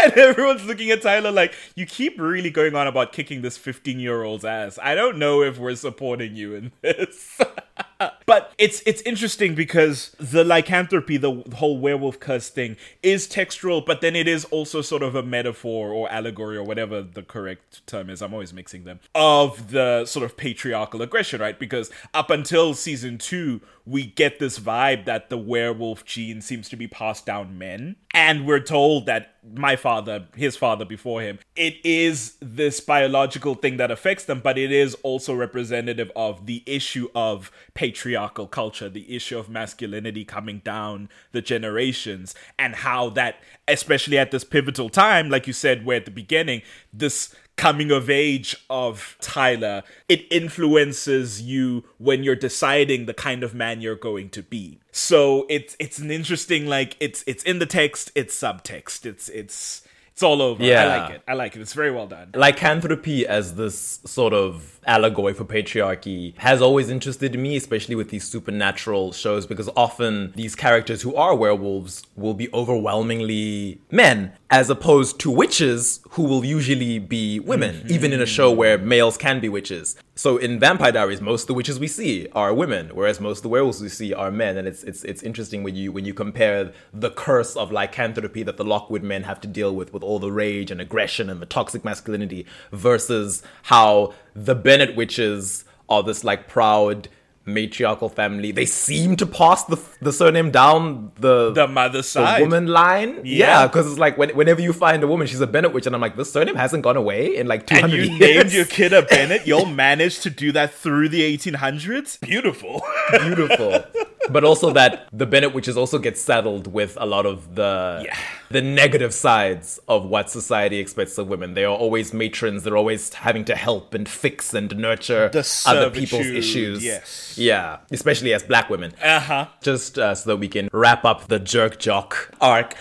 And 0.04 0.12
everyone's 0.16 0.64
looking 0.64 0.90
at 0.90 1.02
Tyler 1.02 1.30
like, 1.30 1.54
you 1.74 1.84
keep 1.84 2.18
really 2.18 2.50
going 2.50 2.74
on 2.74 2.86
about 2.86 3.12
kicking 3.12 3.42
this 3.42 3.58
15 3.58 3.98
year 4.00 4.22
old's 4.22 4.44
ass. 4.44 4.78
I 4.82 4.94
don't 4.94 5.18
know 5.18 5.42
if 5.42 5.58
we're 5.58 5.74
supporting 5.74 6.34
you 6.34 6.54
in 6.54 6.72
this. 6.80 7.38
but 8.26 8.52
it's 8.58 8.82
it's 8.86 9.02
interesting 9.02 9.54
because 9.54 10.14
the 10.18 10.44
lycanthropy, 10.44 11.16
the 11.16 11.42
whole 11.54 11.78
werewolf 11.78 12.20
curse 12.20 12.48
thing, 12.48 12.76
is 13.02 13.26
textual, 13.26 13.80
but 13.80 14.00
then 14.00 14.16
it 14.16 14.28
is 14.28 14.44
also 14.46 14.82
sort 14.82 15.02
of 15.02 15.14
a 15.14 15.22
metaphor 15.22 15.90
or 15.90 16.10
allegory 16.10 16.56
or 16.56 16.64
whatever 16.64 17.02
the 17.02 17.22
correct 17.22 17.86
term 17.86 18.10
is. 18.10 18.22
I'm 18.22 18.32
always 18.32 18.52
mixing 18.52 18.84
them 18.84 19.00
of 19.14 19.70
the 19.70 20.04
sort 20.06 20.24
of 20.24 20.36
patriarchal 20.36 21.02
aggression, 21.02 21.40
right? 21.40 21.58
Because 21.58 21.90
up 22.14 22.30
until 22.30 22.74
season 22.74 23.18
two, 23.18 23.60
we 23.86 24.06
get 24.06 24.38
this 24.38 24.58
vibe 24.58 25.04
that 25.06 25.30
the 25.30 25.38
werewolf 25.38 26.04
gene 26.04 26.40
seems 26.40 26.68
to 26.68 26.76
be 26.76 26.86
passed 26.86 27.26
down 27.26 27.58
men. 27.58 27.96
And 28.12 28.46
we're 28.46 28.60
told 28.60 29.06
that 29.06 29.34
my 29.54 29.76
father, 29.76 30.26
his 30.36 30.56
father 30.56 30.84
before 30.84 31.22
him, 31.22 31.38
it 31.56 31.76
is 31.84 32.36
this 32.40 32.80
biological 32.80 33.54
thing 33.54 33.78
that 33.78 33.90
affects 33.90 34.24
them, 34.24 34.40
but 34.40 34.58
it 34.58 34.70
is 34.70 34.94
also 35.02 35.34
representative 35.34 36.10
of 36.14 36.46
the 36.46 36.62
issue 36.66 37.08
of 37.14 37.50
patriarchal 37.80 38.46
culture, 38.46 38.90
the 38.90 39.16
issue 39.16 39.38
of 39.38 39.48
masculinity 39.48 40.22
coming 40.22 40.60
down 40.62 41.08
the 41.32 41.40
generations, 41.40 42.34
and 42.58 42.74
how 42.74 43.08
that, 43.08 43.36
especially 43.66 44.18
at 44.18 44.30
this 44.30 44.44
pivotal 44.44 44.90
time, 44.90 45.30
like 45.30 45.46
you 45.46 45.54
said, 45.54 45.86
where 45.86 45.96
at 45.96 46.04
the 46.04 46.10
beginning, 46.10 46.60
this 46.92 47.34
coming 47.56 47.90
of 47.90 48.10
age 48.10 48.54
of 48.68 49.16
Tyler, 49.22 49.82
it 50.10 50.30
influences 50.30 51.40
you 51.40 51.82
when 51.96 52.22
you're 52.22 52.36
deciding 52.36 53.06
the 53.06 53.14
kind 53.14 53.42
of 53.42 53.54
man 53.54 53.80
you're 53.80 53.96
going 53.96 54.28
to 54.28 54.42
be. 54.42 54.78
So 54.92 55.46
it's 55.48 55.74
it's 55.80 55.98
an 55.98 56.10
interesting 56.10 56.66
like 56.66 56.98
it's 57.00 57.24
it's 57.26 57.42
in 57.44 57.60
the 57.60 57.66
text, 57.66 58.12
it's 58.14 58.38
subtext, 58.38 59.06
it's 59.06 59.30
it's 59.30 59.88
it's 60.20 60.22
all 60.22 60.42
over. 60.42 60.62
Yeah. 60.62 60.82
I 60.82 60.98
like 60.98 61.10
it. 61.12 61.22
I 61.28 61.32
like 61.32 61.56
it. 61.56 61.62
It's 61.62 61.72
very 61.72 61.90
well 61.90 62.06
done. 62.06 62.32
lycanthropy 62.34 63.26
as 63.26 63.54
this 63.54 64.00
sort 64.04 64.34
of 64.34 64.78
allegory 64.86 65.34
for 65.34 65.44
patriarchy 65.44 66.36
has 66.38 66.62
always 66.62 66.90
interested 66.90 67.38
me, 67.38 67.56
especially 67.56 67.94
with 67.94 68.10
these 68.10 68.24
supernatural 68.24 69.12
shows, 69.12 69.46
because 69.46 69.68
often 69.76 70.32
these 70.36 70.54
characters 70.54 71.02
who 71.02 71.14
are 71.14 71.34
werewolves 71.34 72.04
will 72.16 72.34
be 72.34 72.52
overwhelmingly 72.52 73.80
men, 73.90 74.32
as 74.50 74.70
opposed 74.70 75.18
to 75.20 75.30
witches 75.30 76.00
who 76.10 76.24
will 76.24 76.44
usually 76.44 76.98
be 76.98 77.38
women, 77.40 77.76
mm-hmm. 77.76 77.92
even 77.92 78.12
in 78.12 78.20
a 78.20 78.26
show 78.26 78.50
where 78.50 78.78
males 78.78 79.16
can 79.16 79.40
be 79.40 79.48
witches. 79.48 79.96
So 80.16 80.36
in 80.36 80.58
Vampire 80.58 80.92
Diaries, 80.92 81.20
most 81.20 81.42
of 81.42 81.46
the 81.48 81.54
witches 81.54 81.78
we 81.78 81.86
see 81.86 82.28
are 82.32 82.52
women, 82.52 82.90
whereas 82.92 83.20
most 83.20 83.38
of 83.38 83.42
the 83.44 83.48
werewolves 83.48 83.80
we 83.80 83.88
see 83.88 84.12
are 84.12 84.30
men, 84.30 84.58
and 84.58 84.68
it's 84.68 84.82
it's 84.82 85.02
it's 85.04 85.22
interesting 85.22 85.62
when 85.62 85.76
you 85.76 85.92
when 85.92 86.04
you 86.04 86.12
compare 86.12 86.72
the 86.92 87.10
curse 87.10 87.56
of 87.56 87.72
lycanthropy 87.72 88.42
that 88.42 88.58
the 88.58 88.64
Lockwood 88.64 89.02
men 89.02 89.22
have 89.22 89.40
to 89.40 89.48
deal 89.48 89.74
with, 89.74 89.94
with 89.94 90.02
all 90.02 90.18
the 90.18 90.30
rage 90.30 90.70
and 90.70 90.78
aggression 90.78 91.30
and 91.30 91.40
the 91.40 91.46
toxic 91.46 91.84
masculinity, 91.84 92.44
versus 92.70 93.42
how 93.62 94.12
the 94.34 94.54
Bennett 94.54 94.96
witches 94.96 95.64
are 95.88 96.02
this 96.02 96.24
like 96.24 96.48
proud 96.48 97.08
matriarchal 97.46 98.08
family. 98.08 98.52
They 98.52 98.66
seem 98.66 99.16
to 99.16 99.26
pass 99.26 99.64
the 99.64 99.76
the 100.00 100.12
surname 100.12 100.50
down 100.50 101.10
the 101.18 101.52
The 101.52 101.66
mother 101.66 102.02
side, 102.02 102.38
the 102.40 102.44
woman 102.44 102.66
line. 102.68 103.16
Yeah. 103.24 103.46
Yeah, 103.62 103.66
because 103.66 103.86
it's 103.90 103.98
like 103.98 104.16
when, 104.18 104.30
whenever 104.36 104.60
you 104.60 104.72
find 104.72 105.02
a 105.02 105.06
woman, 105.08 105.26
she's 105.26 105.40
a 105.40 105.46
Bennett 105.46 105.72
witch, 105.72 105.86
and 105.86 105.94
I'm 105.94 106.00
like, 106.00 106.16
this 106.16 106.32
surname 106.32 106.54
hasn't 106.54 106.84
gone 106.84 106.96
away 106.96 107.34
in 107.36 107.48
like 107.48 107.66
200 107.66 107.84
and 107.84 107.92
you 107.92 108.02
years. 108.16 108.20
named 108.20 108.52
your 108.52 108.64
kid 108.66 108.92
a 108.92 109.02
Bennett. 109.02 109.46
You'll 109.46 109.66
manage 109.66 110.20
to 110.20 110.30
do 110.30 110.52
that 110.52 110.72
through 110.74 111.08
the 111.08 111.22
1800s. 111.36 112.20
Beautiful. 112.20 112.82
beautiful. 113.10 113.84
but 114.30 114.44
also 114.44 114.72
that 114.74 115.08
the 115.12 115.26
Bennett 115.26 115.52
witches 115.54 115.76
also 115.76 115.98
get 115.98 116.16
saddled 116.18 116.66
with 116.72 116.96
a 117.00 117.06
lot 117.06 117.26
of 117.26 117.56
the 117.56 118.02
Yeah. 118.04 118.16
The 118.50 118.60
negative 118.60 119.14
sides 119.14 119.78
of 119.88 120.04
what 120.04 120.28
society 120.28 120.78
expects 120.78 121.16
of 121.18 121.28
women. 121.28 121.54
They 121.54 121.64
are 121.64 121.74
always 121.76 122.12
matrons. 122.12 122.64
They're 122.64 122.76
always 122.76 123.14
having 123.14 123.44
to 123.46 123.54
help 123.56 123.94
and 123.94 124.08
fix 124.08 124.52
and 124.52 124.76
nurture 124.76 125.28
The 125.28 125.62
other 125.66 125.90
people's 125.90 126.26
issues. 126.26 126.84
yes. 126.84 127.38
Yeah, 127.38 127.78
especially 127.90 128.32
as 128.34 128.42
black 128.42 128.68
women. 128.68 128.92
Uh 129.02 129.20
huh. 129.20 129.46
Just 129.62 129.98
uh, 129.98 130.14
so 130.14 130.30
that 130.30 130.36
we 130.36 130.48
can 130.48 130.68
wrap 130.72 131.04
up 131.04 131.28
the 131.28 131.38
jerk 131.38 131.78
jock 131.78 132.34
arc. 132.40 132.74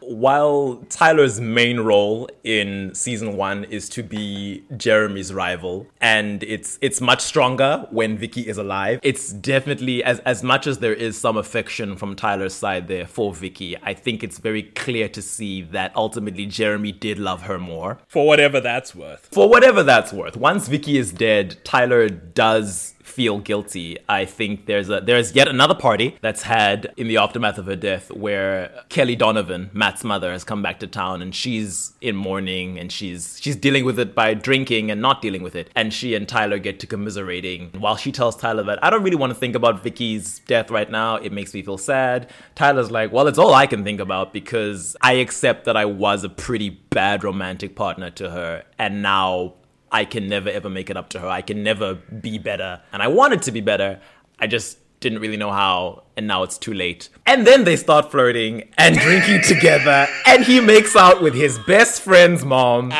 While 0.00 0.84
Tyler's 0.88 1.40
main 1.40 1.80
role 1.80 2.28
in 2.42 2.94
season 2.94 3.36
one 3.36 3.64
is 3.64 3.88
to 3.90 4.02
be 4.02 4.64
Jeremy's 4.76 5.32
rival, 5.32 5.86
and 6.00 6.42
it's 6.42 6.78
it's 6.80 7.00
much 7.00 7.20
stronger 7.20 7.86
when 7.90 8.16
Vicky 8.18 8.42
is 8.48 8.58
alive. 8.58 9.00
It's 9.02 9.32
definitely 9.32 10.02
as 10.04 10.18
as 10.20 10.42
much 10.42 10.66
as 10.66 10.78
there 10.78 10.94
is 10.94 11.18
some 11.18 11.36
affection 11.36 11.96
from 11.96 12.16
Tyler's 12.16 12.54
side 12.54 12.88
there 12.88 13.06
for 13.06 13.32
Vicky. 13.34 13.76
I 13.82 13.94
think 13.94 14.22
it's 14.22 14.38
very 14.38 14.62
clear 14.62 15.08
to 15.10 15.22
see 15.22 15.62
that 15.62 15.94
ultimately 15.96 16.46
Jeremy 16.46 16.92
did 16.92 17.18
love 17.18 17.42
her 17.42 17.58
more 17.58 17.98
For 18.08 18.26
whatever 18.26 18.60
that's 18.60 18.94
worth. 18.94 19.28
for 19.32 19.48
whatever 19.48 19.82
that's 19.82 20.12
worth. 20.12 20.36
Once 20.36 20.68
Vicky 20.68 20.98
is 20.98 21.12
dead, 21.12 21.56
Tyler 21.64 22.08
does 22.08 22.93
feel 23.04 23.38
guilty. 23.38 23.98
I 24.08 24.24
think 24.24 24.66
there's 24.66 24.88
a 24.88 25.00
there's 25.00 25.34
yet 25.34 25.46
another 25.46 25.74
party 25.74 26.16
that's 26.22 26.42
had 26.42 26.92
in 26.96 27.06
the 27.06 27.18
aftermath 27.18 27.58
of 27.58 27.66
her 27.66 27.76
death 27.76 28.10
where 28.10 28.84
Kelly 28.88 29.14
Donovan, 29.14 29.70
Matt's 29.72 30.02
mother, 30.02 30.32
has 30.32 30.42
come 30.42 30.62
back 30.62 30.80
to 30.80 30.86
town 30.86 31.20
and 31.20 31.34
she's 31.34 31.92
in 32.00 32.16
mourning 32.16 32.78
and 32.78 32.90
she's 32.90 33.38
she's 33.40 33.56
dealing 33.56 33.84
with 33.84 33.98
it 33.98 34.14
by 34.14 34.32
drinking 34.32 34.90
and 34.90 35.02
not 35.02 35.20
dealing 35.20 35.42
with 35.42 35.54
it. 35.54 35.70
And 35.76 35.92
she 35.92 36.14
and 36.14 36.26
Tyler 36.26 36.58
get 36.58 36.80
to 36.80 36.86
commiserating. 36.86 37.70
While 37.78 37.96
she 37.96 38.10
tells 38.10 38.36
Tyler 38.36 38.62
that 38.64 38.82
I 38.82 38.88
don't 38.88 39.02
really 39.02 39.16
want 39.16 39.32
to 39.32 39.38
think 39.38 39.54
about 39.54 39.82
Vicky's 39.82 40.38
death 40.40 40.70
right 40.70 40.90
now, 40.90 41.16
it 41.16 41.30
makes 41.30 41.52
me 41.52 41.62
feel 41.62 41.78
sad. 41.78 42.30
Tyler's 42.54 42.90
like, 42.90 43.12
well, 43.12 43.28
it's 43.28 43.38
all 43.38 43.52
I 43.52 43.66
can 43.66 43.84
think 43.84 44.00
about 44.00 44.32
because 44.32 44.96
I 45.02 45.14
accept 45.14 45.66
that 45.66 45.76
I 45.76 45.84
was 45.84 46.24
a 46.24 46.30
pretty 46.30 46.70
bad 46.70 47.22
romantic 47.22 47.76
partner 47.76 48.10
to 48.12 48.30
her 48.30 48.64
and 48.78 49.02
now 49.02 49.54
I 49.94 50.04
can 50.04 50.28
never 50.28 50.48
ever 50.50 50.68
make 50.68 50.90
it 50.90 50.96
up 50.96 51.08
to 51.10 51.20
her. 51.20 51.28
I 51.28 51.40
can 51.40 51.62
never 51.62 51.94
be 51.94 52.36
better. 52.38 52.82
And 52.92 53.00
I 53.02 53.08
wanted 53.08 53.42
to 53.42 53.52
be 53.52 53.60
better. 53.60 54.00
I 54.40 54.46
just 54.48 54.78
didn't 55.00 55.20
really 55.20 55.36
know 55.36 55.52
how. 55.52 56.02
And 56.16 56.26
now 56.26 56.42
it's 56.42 56.58
too 56.58 56.74
late. 56.74 57.08
And 57.26 57.46
then 57.46 57.62
they 57.64 57.76
start 57.76 58.10
flirting 58.10 58.68
and 58.76 58.98
drinking 58.98 59.42
together. 59.52 60.06
And 60.26 60.44
he 60.44 60.60
makes 60.60 60.96
out 60.96 61.22
with 61.22 61.34
his 61.34 61.58
best 61.60 62.02
friend's 62.02 62.44
mom. 62.44 62.92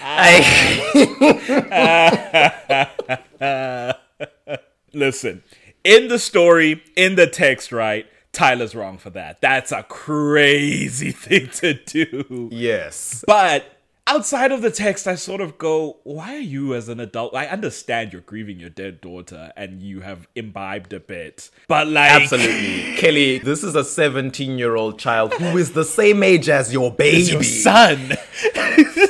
I- 0.00 0.38
Listen, 4.94 5.42
in 5.84 6.08
the 6.08 6.18
story, 6.18 6.82
in 6.96 7.14
the 7.16 7.26
text, 7.26 7.72
right? 7.72 8.06
Tyler's 8.32 8.74
wrong 8.74 8.98
for 8.98 9.10
that. 9.10 9.40
That's 9.40 9.72
a 9.72 9.82
crazy 9.82 11.10
thing 11.26 11.48
to 11.60 11.74
do. 11.74 12.48
yes. 12.52 13.24
But 13.26 13.64
outside 14.08 14.50
of 14.50 14.62
the 14.62 14.70
text, 14.70 15.06
I 15.06 15.14
sort 15.14 15.40
of 15.40 15.58
go, 15.58 15.98
why 16.02 16.34
are 16.34 16.40
you 16.40 16.74
as 16.74 16.88
an 16.88 16.98
adult? 16.98 17.34
I 17.34 17.46
understand 17.46 18.12
you're 18.12 18.22
grieving 18.22 18.58
your 18.58 18.70
dead 18.70 19.00
daughter 19.00 19.52
and 19.56 19.82
you 19.82 20.00
have 20.00 20.26
imbibed 20.34 20.92
a 20.92 21.00
bit. 21.00 21.50
But 21.68 21.88
like 21.88 22.10
Absolutely. 22.10 22.96
Kelly, 22.96 23.38
this 23.38 23.62
is 23.62 23.74
a 23.74 23.84
17 23.84 24.58
year 24.58 24.76
old 24.76 24.98
child 24.98 25.34
who 25.34 25.56
is 25.58 25.72
the 25.72 25.84
same 25.84 26.22
age 26.22 26.48
as 26.48 26.72
your 26.72 26.90
baby. 26.90 27.18
It's 27.18 27.30
your 27.30 27.42
son. 27.42 28.16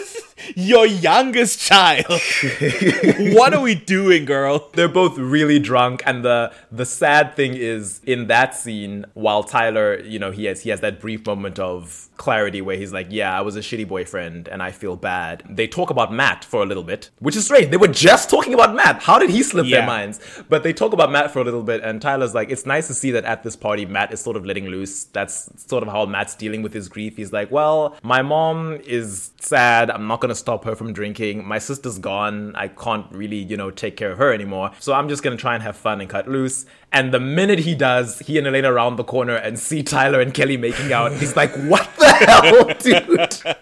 Your 0.60 0.86
youngest 0.86 1.60
child. 1.60 2.06
what 3.36 3.54
are 3.54 3.60
we 3.60 3.76
doing, 3.76 4.24
girl? 4.24 4.70
They're 4.72 4.88
both 4.88 5.16
really 5.16 5.60
drunk, 5.60 6.02
and 6.04 6.24
the 6.24 6.52
the 6.72 6.84
sad 6.84 7.36
thing 7.36 7.54
is 7.54 8.00
in 8.04 8.26
that 8.26 8.56
scene, 8.56 9.04
while 9.14 9.44
Tyler, 9.44 10.00
you 10.00 10.18
know, 10.18 10.32
he 10.32 10.46
has 10.46 10.62
he 10.62 10.70
has 10.70 10.80
that 10.80 11.00
brief 11.00 11.24
moment 11.26 11.60
of 11.60 12.08
clarity 12.16 12.60
where 12.60 12.76
he's 12.76 12.92
like, 12.92 13.06
"Yeah, 13.10 13.36
I 13.38 13.42
was 13.42 13.54
a 13.54 13.60
shitty 13.60 13.86
boyfriend, 13.86 14.48
and 14.48 14.60
I 14.60 14.72
feel 14.72 14.96
bad." 14.96 15.44
They 15.48 15.68
talk 15.68 15.90
about 15.90 16.12
Matt 16.12 16.44
for 16.44 16.60
a 16.60 16.66
little 16.66 16.82
bit, 16.82 17.10
which 17.20 17.36
is 17.36 17.44
strange. 17.44 17.70
They 17.70 17.76
were 17.76 17.86
just 17.86 18.28
talking 18.28 18.52
about 18.52 18.74
Matt. 18.74 19.02
How 19.02 19.20
did 19.20 19.30
he 19.30 19.44
slip 19.44 19.66
Yeah. 19.66 19.78
their 19.78 19.86
minds? 19.86 20.18
But 20.48 20.64
they 20.64 20.72
talk 20.72 20.92
about 20.92 21.12
Matt 21.12 21.30
for 21.32 21.38
a 21.38 21.44
little 21.44 21.62
bit, 21.62 21.82
and 21.84 22.02
Tyler's 22.02 22.34
like, 22.34 22.50
"It's 22.50 22.66
nice 22.66 22.88
to 22.88 22.94
see 22.94 23.12
that 23.12 23.24
at 23.24 23.44
this 23.44 23.54
party, 23.54 23.86
Matt 23.86 24.12
is 24.12 24.20
sort 24.20 24.36
of 24.36 24.44
letting 24.44 24.66
loose. 24.66 25.04
That's 25.04 25.48
sort 25.68 25.84
of 25.84 25.88
how 25.88 26.04
Matt's 26.06 26.34
dealing 26.34 26.62
with 26.62 26.72
his 26.74 26.88
grief. 26.88 27.16
He's 27.16 27.32
like, 27.32 27.52
well, 27.52 27.94
my 28.02 28.22
mom 28.22 28.78
is 28.84 29.30
sad. 29.40 29.88
I'm 29.90 30.08
not 30.08 30.20
gonna 30.20 30.34
stop 30.48 30.64
her 30.64 30.74
from 30.74 30.94
drinking. 30.94 31.46
My 31.46 31.58
sister's 31.58 31.98
gone. 31.98 32.56
I 32.56 32.68
can't 32.68 33.04
really, 33.12 33.36
you 33.36 33.54
know, 33.58 33.70
take 33.70 33.98
care 33.98 34.12
of 34.12 34.16
her 34.16 34.32
anymore. 34.32 34.70
So 34.80 34.94
I'm 34.94 35.06
just 35.10 35.22
gonna 35.22 35.36
try 35.36 35.52
and 35.52 35.62
have 35.62 35.76
fun 35.76 36.00
and 36.00 36.08
cut 36.08 36.26
loose." 36.26 36.64
And 36.90 37.12
the 37.12 37.20
minute 37.20 37.58
he 37.58 37.74
does, 37.74 38.20
he 38.20 38.38
and 38.38 38.46
Elena 38.46 38.72
round 38.72 38.98
the 38.98 39.04
corner 39.04 39.36
and 39.36 39.58
see 39.58 39.82
Tyler 39.82 40.22
and 40.22 40.32
Kelly 40.32 40.56
making 40.56 40.90
out. 40.90 41.12
He's 41.12 41.36
like, 41.36 41.54
"What 41.54 41.86
the 41.98 42.08
hell, 42.24 42.64
dude?" 42.78 43.58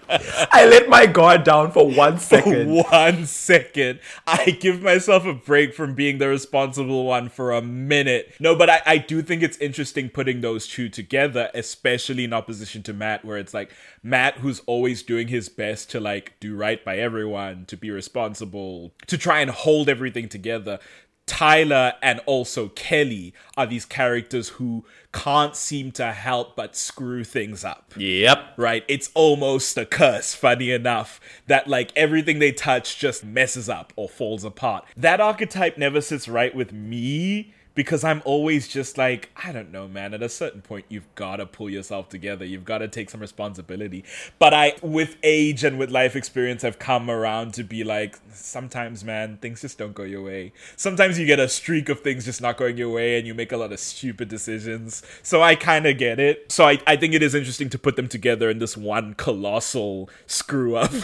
I 0.53 0.67
let 0.67 0.89
my 0.89 1.07
guard 1.07 1.43
down 1.43 1.73
for 1.73 1.89
one 1.91 2.19
second. 2.19 2.67
One 2.91 3.27
second. 3.27 4.01
I 4.27 4.51
give 4.51 4.81
myself 4.81 5.25
a 5.27 5.35
break 5.35 5.75
from 5.75 5.95
being 5.95 6.19
the 6.19 6.29
responsible 6.29 7.05
one 7.05 7.29
for 7.29 7.53
a 7.53 7.61
minute. 7.61 8.33
No, 8.39 8.55
but 8.55 8.71
I, 8.71 8.81
I 8.87 8.99
do 8.99 9.23
think 9.23 9.43
it's 9.43 9.57
interesting 9.59 10.09
putting 10.09 10.41
those 10.41 10.67
two 10.67 10.89
together, 10.89 11.51
especially 11.55 12.25
in 12.25 12.33
opposition 12.33 12.83
to 12.85 12.93
Matt, 12.93 13.25
where 13.25 13.39
it's 13.39 13.55
like 13.55 13.73
Matt, 14.03 14.39
who's 14.39 14.61
always 14.67 15.03
doing 15.03 15.29
his 15.29 15.49
best 15.49 15.91
to 15.91 16.01
like 16.01 16.35
do 16.39 16.55
right 16.55 16.76
by 16.85 16.99
everyone, 16.99 17.65
to 17.67 17.77
be 17.77 17.91
responsible, 17.91 18.93
to 19.07 19.17
try 19.19 19.41
and 19.41 19.51
hold 19.51 19.89
everything 19.89 20.29
together. 20.29 20.79
Tyler 21.27 21.95
and 22.03 22.21
also 22.25 22.69
Kelly 22.69 23.35
are 23.57 23.67
these 23.67 23.85
characters 23.85 24.51
who 24.51 24.85
can't 25.13 25.57
seem 25.57 25.91
to 25.93 26.13
help 26.13 26.55
but 26.55 26.77
screw 26.77 27.25
things 27.25 27.65
up 27.65 27.93
Yep. 27.97 28.55
right? 28.57 28.85
It's 28.87 29.11
almost 29.13 29.77
a 29.77 29.85
curse, 29.87 30.35
funny 30.35 30.71
enough, 30.71 31.19
that 31.49 31.67
like 31.67 31.91
everything 31.97 32.39
they 32.39 32.53
touch 32.53 32.99
just 32.99 33.25
messes 33.25 33.69
up 33.69 33.93
or 33.97 34.09
falls 34.09 34.45
apart. 34.45 34.85
That 34.97 35.21
archetype 35.21 35.77
never 35.77 36.01
sits 36.01 36.29
right 36.29 36.55
with 36.55 36.73
me 36.73 37.53
because 37.77 38.03
I'm 38.03 38.23
always 38.25 38.67
just 38.67 38.97
like, 38.97 39.31
I 39.37 39.53
don't 39.53 39.71
know, 39.71 39.87
man. 39.87 40.15
At 40.15 40.23
a 40.23 40.31
certain 40.31 40.63
point, 40.63 40.87
you've 40.89 41.15
got 41.15 41.37
to 41.37 41.47
pull 41.47 41.69
yourself 41.69 42.09
together. 42.09 42.45
You've 42.45 42.65
got 42.65 42.79
to 42.79 42.89
take 42.89 43.11
some 43.11 43.21
responsibility. 43.21 44.03
But 44.39 44.55
I, 44.55 44.73
with 44.83 45.17
age 45.23 45.63
and 45.63 45.79
with 45.79 45.91
life 45.91 46.17
experience, 46.17 46.65
I've 46.65 46.79
come 46.79 47.11
around 47.11 47.53
to 47.55 47.63
be 47.63 47.85
like, 47.85 48.19
sometimes, 48.33 49.05
man, 49.05 49.37
things 49.37 49.61
just 49.61 49.77
don't 49.77 49.95
go 49.95 50.05
your 50.05 50.23
way. 50.23 50.55
Sometimes 50.77 51.19
you 51.19 51.27
get 51.27 51.39
a 51.39 51.51
streak 51.51 51.91
of 51.91 52.01
things 52.01 52.25
just 52.25 52.41
not 52.41 52.57
going 52.57 52.79
your 52.79 52.89
way 52.89 53.19
and 53.19 53.27
you 53.27 53.35
make 53.35 53.53
a 53.53 53.59
lot 53.59 53.73
of 53.73 53.79
stupid 53.79 54.31
decisions. 54.31 55.03
So 55.23 55.43
I 55.43 55.55
kind 55.55 55.87
of 55.87 55.99
get 55.99 56.19
it. 56.19 56.51
So 56.51 56.67
I, 56.67 56.79
I 56.87 56.97
think 56.97 57.13
it 57.13 57.23
is 57.23 57.35
interesting 57.35 57.69
to 57.69 57.79
put 57.79 57.97
them 57.97 58.09
together 58.09 58.49
in 58.49 58.59
this 58.59 58.75
one 58.75 59.13
colossal 59.15 60.09
screw 60.27 60.77
up. 60.77 60.93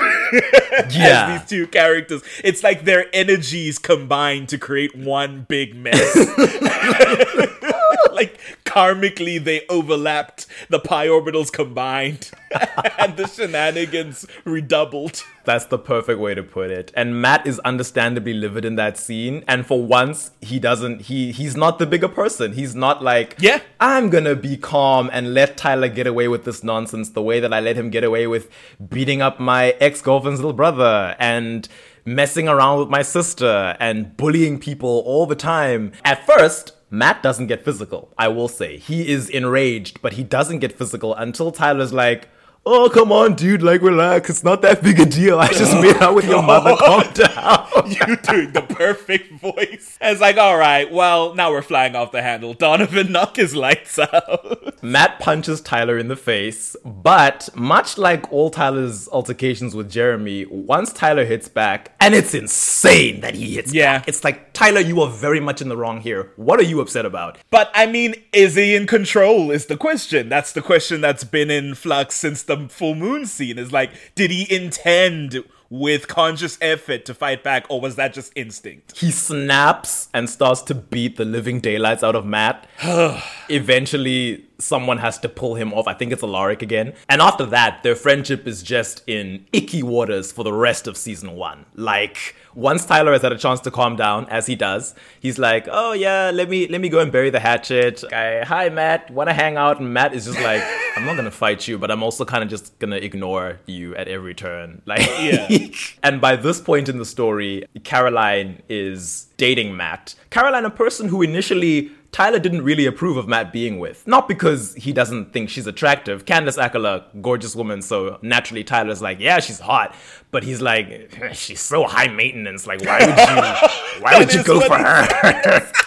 Yeah. 0.90 1.38
These 1.38 1.48
two 1.48 1.66
characters. 1.66 2.22
It's 2.42 2.62
like 2.62 2.84
their 2.84 3.06
energies 3.14 3.78
combined 3.78 4.48
to 4.50 4.58
create 4.58 4.96
one 4.96 5.44
big 5.48 5.76
mess. 5.76 6.16
like 8.12 8.38
karmically 8.64 9.42
they 9.42 9.66
overlapped, 9.68 10.46
the 10.68 10.78
pi 10.78 11.06
orbitals 11.06 11.52
combined, 11.52 12.30
and 12.98 13.16
the 13.16 13.26
shenanigans 13.26 14.26
redoubled. 14.44 15.22
That's 15.44 15.64
the 15.66 15.78
perfect 15.78 16.20
way 16.20 16.34
to 16.34 16.42
put 16.42 16.70
it. 16.70 16.92
And 16.94 17.20
Matt 17.20 17.46
is 17.46 17.58
understandably 17.60 18.32
livid 18.32 18.64
in 18.64 18.76
that 18.76 18.96
scene. 18.96 19.42
And 19.48 19.66
for 19.66 19.82
once, 19.82 20.30
he 20.40 20.60
doesn't, 20.60 21.02
he 21.02 21.32
he's 21.32 21.56
not 21.56 21.80
the 21.80 21.86
bigger 21.86 22.08
person. 22.08 22.52
He's 22.52 22.76
not 22.76 23.02
like, 23.02 23.34
Yeah. 23.40 23.60
I'm 23.80 24.08
gonna 24.08 24.36
be 24.36 24.56
calm 24.56 25.10
and 25.12 25.34
let 25.34 25.56
Tyler 25.56 25.88
get 25.88 26.06
away 26.06 26.28
with 26.28 26.44
this 26.44 26.62
nonsense 26.62 27.10
the 27.10 27.22
way 27.22 27.40
that 27.40 27.52
I 27.52 27.58
let 27.58 27.74
him 27.76 27.90
get 27.90 28.04
away 28.04 28.28
with 28.28 28.48
beating 28.88 29.20
up 29.20 29.40
my 29.40 29.70
ex-girlfriend's 29.80 30.38
little 30.38 30.52
brother 30.52 31.16
and 31.18 31.68
messing 32.04 32.48
around 32.48 32.80
with 32.80 32.88
my 32.88 33.02
sister 33.02 33.76
and 33.78 34.16
bullying 34.16 34.58
people 34.58 35.02
all 35.06 35.26
the 35.26 35.34
time. 35.36 35.92
At 36.04 36.26
first, 36.26 36.72
Matt 36.90 37.22
doesn't 37.22 37.46
get 37.46 37.64
physical, 37.64 38.12
I 38.18 38.28
will 38.28 38.48
say. 38.48 38.76
He 38.78 39.08
is 39.08 39.28
enraged, 39.30 40.02
but 40.02 40.14
he 40.14 40.22
doesn't 40.22 40.58
get 40.58 40.76
physical 40.76 41.14
until 41.14 41.50
Tyler's 41.52 41.92
like, 41.92 42.28
Oh, 42.64 42.88
come 42.88 43.10
on, 43.10 43.34
dude, 43.34 43.60
like, 43.60 43.82
relax. 43.82 44.30
It's 44.30 44.44
not 44.44 44.62
that 44.62 44.84
big 44.84 45.00
a 45.00 45.04
deal. 45.04 45.40
I 45.40 45.48
just 45.48 45.74
made 45.82 45.96
out 45.96 46.14
with 46.14 46.26
your 46.26 46.44
mother. 46.44 46.76
Calm 46.78 47.02
down. 47.12 47.61
You 47.86 48.16
doing 48.16 48.52
the 48.52 48.62
perfect 48.62 49.32
voice. 49.40 49.98
And 50.00 50.12
it's 50.12 50.20
like, 50.20 50.36
all 50.36 50.56
right, 50.56 50.90
well, 50.90 51.34
now 51.34 51.50
we're 51.50 51.62
flying 51.62 51.94
off 51.96 52.12
the 52.12 52.22
handle. 52.22 52.54
Donovan, 52.54 53.12
knock 53.12 53.36
his 53.36 53.54
lights 53.54 53.98
out. 53.98 54.82
Matt 54.82 55.18
punches 55.20 55.60
Tyler 55.60 55.98
in 55.98 56.08
the 56.08 56.16
face, 56.16 56.76
but 56.84 57.48
much 57.54 57.98
like 57.98 58.30
all 58.32 58.50
Tyler's 58.50 59.08
altercations 59.08 59.74
with 59.74 59.90
Jeremy, 59.90 60.46
once 60.46 60.92
Tyler 60.92 61.24
hits 61.24 61.48
back, 61.48 61.92
and 62.00 62.14
it's 62.14 62.34
insane 62.34 63.20
that 63.20 63.34
he 63.34 63.54
hits 63.54 63.72
Yeah. 63.72 63.98
back. 63.98 64.08
It's 64.08 64.24
like, 64.24 64.52
Tyler, 64.52 64.80
you 64.80 65.00
are 65.00 65.10
very 65.10 65.40
much 65.40 65.60
in 65.62 65.68
the 65.68 65.76
wrong 65.76 66.00
here. 66.00 66.32
What 66.36 66.58
are 66.60 66.64
you 66.64 66.80
upset 66.80 67.06
about? 67.06 67.38
But 67.50 67.70
I 67.74 67.86
mean, 67.86 68.14
is 68.32 68.54
he 68.56 68.74
in 68.74 68.86
control? 68.86 69.50
Is 69.50 69.66
the 69.66 69.76
question. 69.76 70.28
That's 70.28 70.52
the 70.52 70.62
question 70.62 71.00
that's 71.00 71.24
been 71.24 71.50
in 71.50 71.74
flux 71.74 72.14
since 72.16 72.42
the 72.42 72.68
full 72.68 72.94
moon 72.94 73.26
scene. 73.26 73.58
Is 73.58 73.72
like, 73.72 73.90
did 74.14 74.30
he 74.30 74.52
intend 74.54 75.42
with 75.72 76.06
conscious 76.06 76.58
effort 76.60 77.06
to 77.06 77.14
fight 77.14 77.42
back, 77.42 77.64
or 77.70 77.80
was 77.80 77.96
that 77.96 78.12
just 78.12 78.30
instinct? 78.36 78.98
He 78.98 79.10
snaps 79.10 80.10
and 80.12 80.28
starts 80.28 80.60
to 80.62 80.74
beat 80.74 81.16
the 81.16 81.24
living 81.24 81.60
daylights 81.60 82.04
out 82.04 82.14
of 82.14 82.26
Matt. 82.26 82.66
Eventually, 83.48 84.44
someone 84.62 84.98
has 84.98 85.18
to 85.18 85.28
pull 85.28 85.54
him 85.54 85.72
off. 85.74 85.86
I 85.88 85.94
think 85.94 86.12
it's 86.12 86.22
Alaric 86.22 86.62
again. 86.62 86.94
And 87.08 87.20
after 87.20 87.44
that, 87.46 87.82
their 87.82 87.96
friendship 87.96 88.46
is 88.46 88.62
just 88.62 89.02
in 89.06 89.46
icky 89.52 89.82
waters 89.82 90.32
for 90.32 90.44
the 90.44 90.52
rest 90.52 90.86
of 90.86 90.96
season 90.96 91.32
one. 91.32 91.66
Like, 91.74 92.36
once 92.54 92.84
Tyler 92.84 93.12
has 93.12 93.22
had 93.22 93.32
a 93.32 93.38
chance 93.38 93.60
to 93.60 93.70
calm 93.70 93.96
down, 93.96 94.26
as 94.28 94.46
he 94.46 94.54
does, 94.54 94.94
he's 95.20 95.38
like, 95.38 95.66
"Oh 95.70 95.92
yeah, 95.92 96.30
let 96.32 96.48
me 96.50 96.68
let 96.68 96.80
me 96.80 96.88
go 96.88 96.98
and 97.00 97.10
bury 97.10 97.30
the 97.30 97.40
hatchet." 97.40 98.04
I, 98.12 98.44
Hi, 98.44 98.68
Matt. 98.68 99.10
Want 99.10 99.28
to 99.30 99.34
hang 99.34 99.56
out? 99.56 99.80
And 99.80 99.92
Matt 99.92 100.12
is 100.14 100.26
just 100.26 100.40
like, 100.40 100.62
"I'm 100.96 101.06
not 101.06 101.16
gonna 101.16 101.30
fight 101.30 101.66
you, 101.66 101.78
but 101.78 101.90
I'm 101.90 102.02
also 102.02 102.24
kind 102.24 102.44
of 102.44 102.50
just 102.50 102.78
gonna 102.78 102.96
ignore 102.96 103.58
you 103.66 103.96
at 103.96 104.08
every 104.08 104.34
turn." 104.34 104.82
Like, 104.92 105.00
Yeah. 105.20 105.48
and 106.02 106.20
by 106.20 106.36
this 106.36 106.60
point 106.60 106.88
in 106.90 106.98
the 106.98 107.06
story, 107.06 107.64
Caroline 107.84 108.62
is 108.68 109.28
dating 109.38 109.76
Matt. 109.76 110.14
Caroline, 110.30 110.66
a 110.66 110.70
person 110.70 111.08
who 111.08 111.22
initially 111.22 111.90
Tyler 112.12 112.38
didn't 112.38 112.60
really 112.62 112.84
approve 112.84 113.16
of 113.16 113.26
Matt 113.26 113.54
being 113.54 113.78
with. 113.78 114.06
Not 114.06 114.28
because 114.28 114.74
he 114.74 114.92
doesn't 114.92 115.32
think 115.32 115.48
she's 115.48 115.66
attractive. 115.66 116.26
Candice 116.26 116.58
Accola, 116.62 117.04
gorgeous 117.22 117.56
woman, 117.56 117.80
so 117.80 118.18
naturally 118.20 118.62
Tyler's 118.62 119.00
like, 119.00 119.18
yeah, 119.18 119.40
she's 119.40 119.58
hot. 119.60 119.94
But 120.30 120.42
he's 120.44 120.60
like, 120.60 121.10
she's 121.32 121.60
so 121.60 121.84
high 121.84 122.08
maintenance. 122.08 122.66
Like, 122.66 122.84
why 122.84 122.98
would 123.00 123.16
you 123.16 123.68
why 124.02 124.18
would 124.18 124.34
you 124.34 124.44
go 124.44 124.60
for 124.60 124.76
her? 124.78 125.70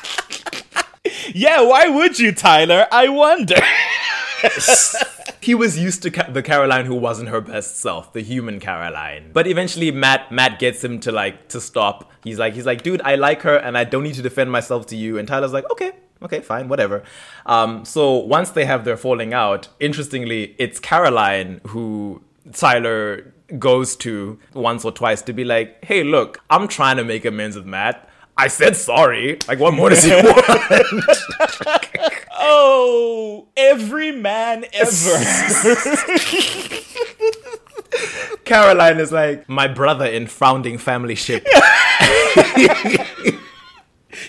Yeah, 1.33 1.61
why 1.61 1.87
would 1.87 2.17
you, 2.17 2.31
Tyler? 2.31 2.87
I 2.91 3.09
wonder. 3.09 3.55
he 5.41 5.53
was 5.53 5.77
used 5.77 6.01
to 6.03 6.11
Ca- 6.11 6.31
the 6.31 6.41
Caroline 6.41 6.85
who 6.85 6.95
wasn't 6.95 7.29
her 7.29 7.41
best 7.41 7.77
self, 7.79 8.13
the 8.13 8.21
human 8.21 8.59
Caroline. 8.59 9.31
But 9.33 9.47
eventually, 9.47 9.91
Matt 9.91 10.31
Matt 10.31 10.59
gets 10.59 10.83
him 10.83 10.99
to 11.01 11.11
like 11.11 11.49
to 11.49 11.59
stop. 11.59 12.11
He's 12.23 12.39
like 12.39 12.53
he's 12.53 12.65
like, 12.65 12.83
dude, 12.83 13.01
I 13.01 13.15
like 13.15 13.41
her, 13.41 13.55
and 13.57 13.77
I 13.77 13.83
don't 13.83 14.03
need 14.03 14.15
to 14.15 14.21
defend 14.21 14.51
myself 14.51 14.85
to 14.87 14.95
you. 14.95 15.17
And 15.17 15.27
Tyler's 15.27 15.51
like, 15.53 15.69
okay. 15.71 15.91
Okay, 16.23 16.39
fine, 16.41 16.67
whatever. 16.69 17.03
Um, 17.45 17.85
so 17.85 18.13
once 18.17 18.51
they 18.51 18.65
have 18.65 18.85
their 18.85 18.97
falling 18.97 19.33
out, 19.33 19.67
interestingly, 19.79 20.55
it's 20.57 20.79
Caroline 20.79 21.61
who 21.67 22.21
Tyler 22.53 23.33
goes 23.59 23.95
to 23.97 24.39
once 24.53 24.85
or 24.85 24.91
twice 24.91 25.21
to 25.23 25.33
be 25.33 25.43
like, 25.43 25.83
hey, 25.85 26.03
look, 26.03 26.41
I'm 26.49 26.67
trying 26.67 26.97
to 26.97 27.03
make 27.03 27.25
amends 27.25 27.55
with 27.55 27.65
Matt. 27.65 28.09
I 28.37 28.47
said 28.47 28.75
sorry. 28.75 29.37
Like, 29.47 29.59
what 29.59 29.73
more 29.73 29.89
does 29.89 30.03
he 30.03 30.11
want? 30.15 30.25
oh, 32.37 33.47
every 33.55 34.11
man 34.11 34.65
ever. 34.73 34.85
Caroline 38.45 38.99
is 38.99 39.11
like, 39.11 39.47
my 39.47 39.67
brother 39.67 40.05
in 40.05 40.27
founding 40.27 40.77
family 40.77 41.15
ship. 41.15 41.47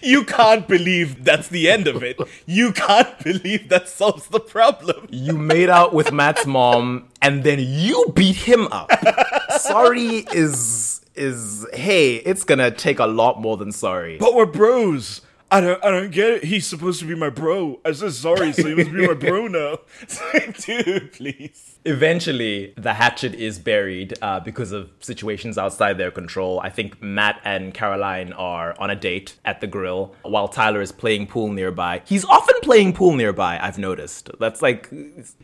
you 0.03 0.25
can't 0.25 0.67
believe 0.67 1.25
that's 1.25 1.49
the 1.49 1.71
end 1.71 1.87
of 1.87 2.03
it. 2.03 2.19
You 2.47 2.73
can't 2.73 3.19
believe 3.23 3.69
that 3.69 3.89
solves 3.89 4.29
the 4.29 4.41
problem. 4.41 5.07
You 5.11 5.33
made 5.33 5.71
out 5.71 5.93
with 5.93 6.13
Matt's 6.13 6.47
mom 6.47 7.09
and 7.23 7.45
then 7.45 7.59
you 7.61 8.13
beat 8.15 8.37
him 8.37 8.69
up. 8.69 8.91
sorry 9.59 10.27
is 10.33 11.01
is 11.15 11.67
hey, 11.73 12.17
it's 12.17 12.45
gonna 12.45 12.71
take 12.71 12.99
a 12.99 13.07
lot 13.07 13.41
more 13.41 13.57
than 13.57 13.73
sorry. 13.73 14.19
But 14.19 14.35
we're 14.35 14.47
bros. 14.47 15.23
I 15.51 15.61
don't, 15.61 15.85
I 15.85 15.91
don't 15.91 16.11
get 16.11 16.31
it. 16.31 16.45
He's 16.45 16.67
supposed 16.67 16.99
to 17.01 17.07
be 17.07 17.15
my 17.15 17.31
bro. 17.31 17.79
I 17.85 17.93
said 17.93 18.13
sorry, 18.13 18.53
so 18.53 18.67
he 18.67 18.75
must 18.75 18.93
be 18.93 19.07
my 19.07 19.15
bro 19.15 19.47
now. 19.47 19.79
Dude, 20.61 21.13
please. 21.13 21.76
Eventually, 21.87 22.75
the 22.77 22.95
hatchet 22.95 23.33
is 23.35 23.61
buried 23.61 24.15
uh, 24.21 24.41
because 24.41 24.73
of 24.73 24.91
situations 24.99 25.57
outside 25.57 25.99
their 25.99 26.11
control. 26.11 26.59
I 26.59 26.69
think 26.69 27.01
Matt 27.01 27.41
and 27.45 27.73
Caroline 27.73 28.33
are 28.33 28.75
on 28.81 28.91
a 28.91 28.97
date 28.97 29.37
at 29.45 29.61
the 29.61 29.69
grill 29.69 30.13
while 30.23 30.49
Tyler 30.49 30.81
is 30.81 30.91
playing 30.91 31.29
pool 31.29 31.53
nearby. 31.53 32.03
He's 32.05 32.25
often 32.25 32.57
playing 32.63 32.95
pool 32.95 33.15
nearby, 33.15 33.61
I've 33.63 33.79
noticed. 33.79 34.31
That's 34.41 34.63
like, 34.63 34.89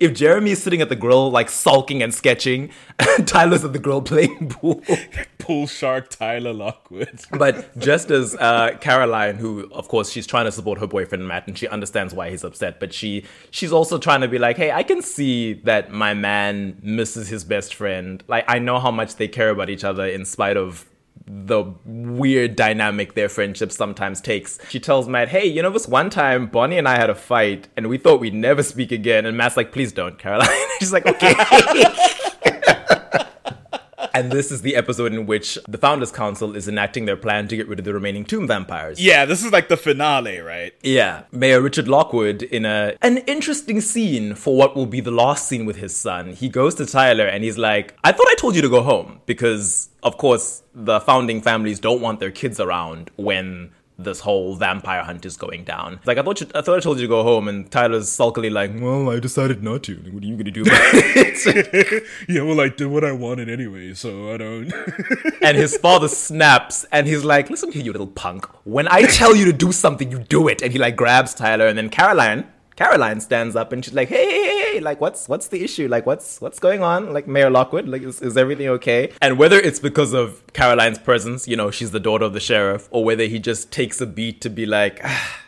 if 0.00 0.14
Jeremy 0.14 0.50
is 0.50 0.60
sitting 0.60 0.80
at 0.80 0.88
the 0.88 0.96
grill, 0.96 1.30
like 1.30 1.48
sulking 1.48 2.02
and 2.02 2.12
sketching, 2.12 2.70
Tyler's 3.24 3.64
at 3.64 3.72
the 3.72 3.78
grill 3.78 4.02
playing 4.02 4.48
pool. 4.48 4.82
Pool 5.38 5.66
shark 5.66 6.08
Tyler 6.08 6.52
Lockwood. 6.52 7.20
but 7.36 7.76
just 7.76 8.12
as 8.12 8.36
uh, 8.36 8.76
Caroline, 8.80 9.34
who 9.34 9.68
of 9.72 9.88
course 9.88 10.08
she's 10.08 10.24
trying 10.24 10.44
to 10.44 10.52
support 10.52 10.78
her 10.78 10.86
boyfriend 10.86 11.26
Matt, 11.26 11.48
and 11.48 11.58
she 11.58 11.66
understands 11.66 12.14
why 12.14 12.30
he's 12.30 12.44
upset, 12.44 12.78
but 12.78 12.94
she 12.94 13.24
she's 13.50 13.72
also 13.72 13.98
trying 13.98 14.20
to 14.20 14.28
be 14.28 14.38
like, 14.38 14.56
hey, 14.56 14.70
I 14.70 14.84
can 14.84 15.02
see 15.02 15.54
that 15.64 15.90
my 15.90 16.14
man 16.14 16.31
misses 16.82 17.28
his 17.28 17.44
best 17.44 17.74
friend. 17.74 18.22
Like 18.28 18.44
I 18.48 18.58
know 18.58 18.78
how 18.78 18.90
much 18.90 19.16
they 19.16 19.28
care 19.28 19.50
about 19.50 19.70
each 19.70 19.84
other 19.84 20.06
in 20.06 20.24
spite 20.24 20.56
of 20.56 20.86
the 21.26 21.64
weird 21.84 22.56
dynamic 22.56 23.14
their 23.14 23.28
friendship 23.28 23.72
sometimes 23.72 24.20
takes. 24.20 24.58
She 24.68 24.80
tells 24.80 25.08
Matt, 25.08 25.28
hey, 25.28 25.46
you 25.46 25.62
know, 25.62 25.70
this 25.70 25.86
one 25.86 26.10
time 26.10 26.46
Bonnie 26.46 26.78
and 26.78 26.88
I 26.88 26.96
had 26.96 27.10
a 27.10 27.14
fight 27.14 27.68
and 27.76 27.88
we 27.88 27.98
thought 27.98 28.20
we'd 28.20 28.34
never 28.34 28.62
speak 28.62 28.92
again. 28.92 29.26
And 29.26 29.36
Matt's 29.36 29.56
like, 29.56 29.72
please 29.72 29.92
don't, 29.92 30.18
Caroline. 30.18 30.48
She's 30.78 30.92
like, 30.92 31.06
okay. 31.06 31.34
and 34.14 34.30
this 34.30 34.50
is 34.50 34.62
the 34.62 34.76
episode 34.76 35.12
in 35.12 35.26
which 35.26 35.58
the 35.68 35.78
Founders 35.78 36.12
Council 36.12 36.56
is 36.56 36.68
enacting 36.68 37.04
their 37.04 37.16
plan 37.16 37.48
to 37.48 37.56
get 37.56 37.68
rid 37.68 37.78
of 37.78 37.84
the 37.84 37.94
remaining 37.94 38.24
tomb 38.24 38.46
vampires. 38.46 39.00
Yeah, 39.00 39.24
this 39.24 39.44
is 39.44 39.52
like 39.52 39.68
the 39.68 39.76
finale, 39.76 40.38
right? 40.38 40.74
Yeah, 40.82 41.24
Mayor 41.30 41.60
Richard 41.60 41.88
Lockwood 41.88 42.42
in 42.42 42.64
a 42.64 42.96
an 43.02 43.18
interesting 43.18 43.80
scene 43.80 44.34
for 44.34 44.56
what 44.56 44.76
will 44.76 44.86
be 44.86 45.00
the 45.00 45.10
last 45.10 45.48
scene 45.48 45.64
with 45.64 45.76
his 45.76 45.96
son. 45.96 46.32
He 46.32 46.48
goes 46.48 46.74
to 46.76 46.86
Tyler 46.86 47.26
and 47.26 47.44
he's 47.44 47.58
like, 47.58 47.96
"I 48.04 48.12
thought 48.12 48.28
I 48.28 48.34
told 48.34 48.54
you 48.56 48.62
to 48.62 48.68
go 48.68 48.82
home 48.82 49.20
because 49.26 49.90
of 50.02 50.16
course 50.16 50.62
the 50.74 51.00
founding 51.00 51.40
families 51.40 51.78
don't 51.78 52.00
want 52.00 52.20
their 52.20 52.30
kids 52.30 52.58
around 52.58 53.10
when 53.16 53.70
this 53.98 54.20
whole 54.20 54.56
vampire 54.56 55.02
hunt 55.02 55.24
is 55.26 55.36
going 55.36 55.64
down. 55.64 56.00
Like 56.04 56.18
I 56.18 56.22
thought 56.22 56.40
you, 56.40 56.46
I 56.54 56.62
thought 56.62 56.76
I 56.76 56.80
told 56.80 56.98
you 56.98 57.02
to 57.02 57.08
go 57.08 57.22
home, 57.22 57.48
and 57.48 57.70
Tyler's 57.70 58.08
sulkily 58.08 58.50
like, 58.50 58.72
"Well, 58.80 59.10
I 59.10 59.20
decided 59.20 59.62
not 59.62 59.82
to. 59.84 59.96
What 59.96 60.22
are 60.22 60.26
you 60.26 60.36
gonna 60.36 60.50
do 60.50 60.62
about 60.62 60.80
it?" 60.94 62.04
Yeah, 62.28 62.42
well, 62.42 62.60
I 62.60 62.68
did 62.68 62.86
what 62.86 63.04
I 63.04 63.12
wanted 63.12 63.48
anyway, 63.48 63.94
so 63.94 64.32
I 64.32 64.36
don't. 64.36 64.72
and 65.42 65.56
his 65.56 65.76
father 65.76 66.08
snaps, 66.08 66.84
and 66.92 67.06
he's 67.06 67.24
like, 67.24 67.50
"Listen 67.50 67.72
here, 67.72 67.82
you 67.82 67.92
little 67.92 68.06
punk. 68.06 68.46
When 68.64 68.88
I 68.88 69.02
tell 69.02 69.34
you 69.36 69.44
to 69.46 69.52
do 69.52 69.72
something, 69.72 70.10
you 70.10 70.18
do 70.20 70.48
it." 70.48 70.62
And 70.62 70.72
he 70.72 70.78
like 70.78 70.96
grabs 70.96 71.34
Tyler, 71.34 71.66
and 71.66 71.76
then 71.76 71.88
Caroline. 71.88 72.46
Caroline 72.82 73.20
stands 73.20 73.54
up 73.54 73.72
and 73.72 73.84
she's 73.84 73.94
like, 73.94 74.08
hey, 74.08 74.26
hey, 74.28 74.72
hey, 74.72 74.80
like, 74.80 75.00
what's 75.00 75.28
what's 75.28 75.46
the 75.46 75.62
issue? 75.62 75.86
Like, 75.86 76.04
what's 76.04 76.40
what's 76.40 76.58
going 76.58 76.82
on? 76.82 77.12
Like, 77.12 77.28
Mayor 77.28 77.48
Lockwood, 77.48 77.86
like, 77.86 78.02
is, 78.02 78.20
is 78.20 78.36
everything 78.36 78.68
okay? 78.70 79.12
And 79.20 79.38
whether 79.38 79.56
it's 79.56 79.78
because 79.78 80.12
of 80.12 80.42
Caroline's 80.52 80.98
presence, 80.98 81.46
you 81.46 81.54
know, 81.54 81.70
she's 81.70 81.92
the 81.92 82.00
daughter 82.00 82.24
of 82.24 82.32
the 82.32 82.40
sheriff, 82.40 82.88
or 82.90 83.04
whether 83.04 83.26
he 83.26 83.38
just 83.38 83.70
takes 83.70 84.00
a 84.00 84.06
beat 84.06 84.40
to 84.40 84.50
be 84.50 84.66
like, 84.66 85.00
ah, 85.04 85.38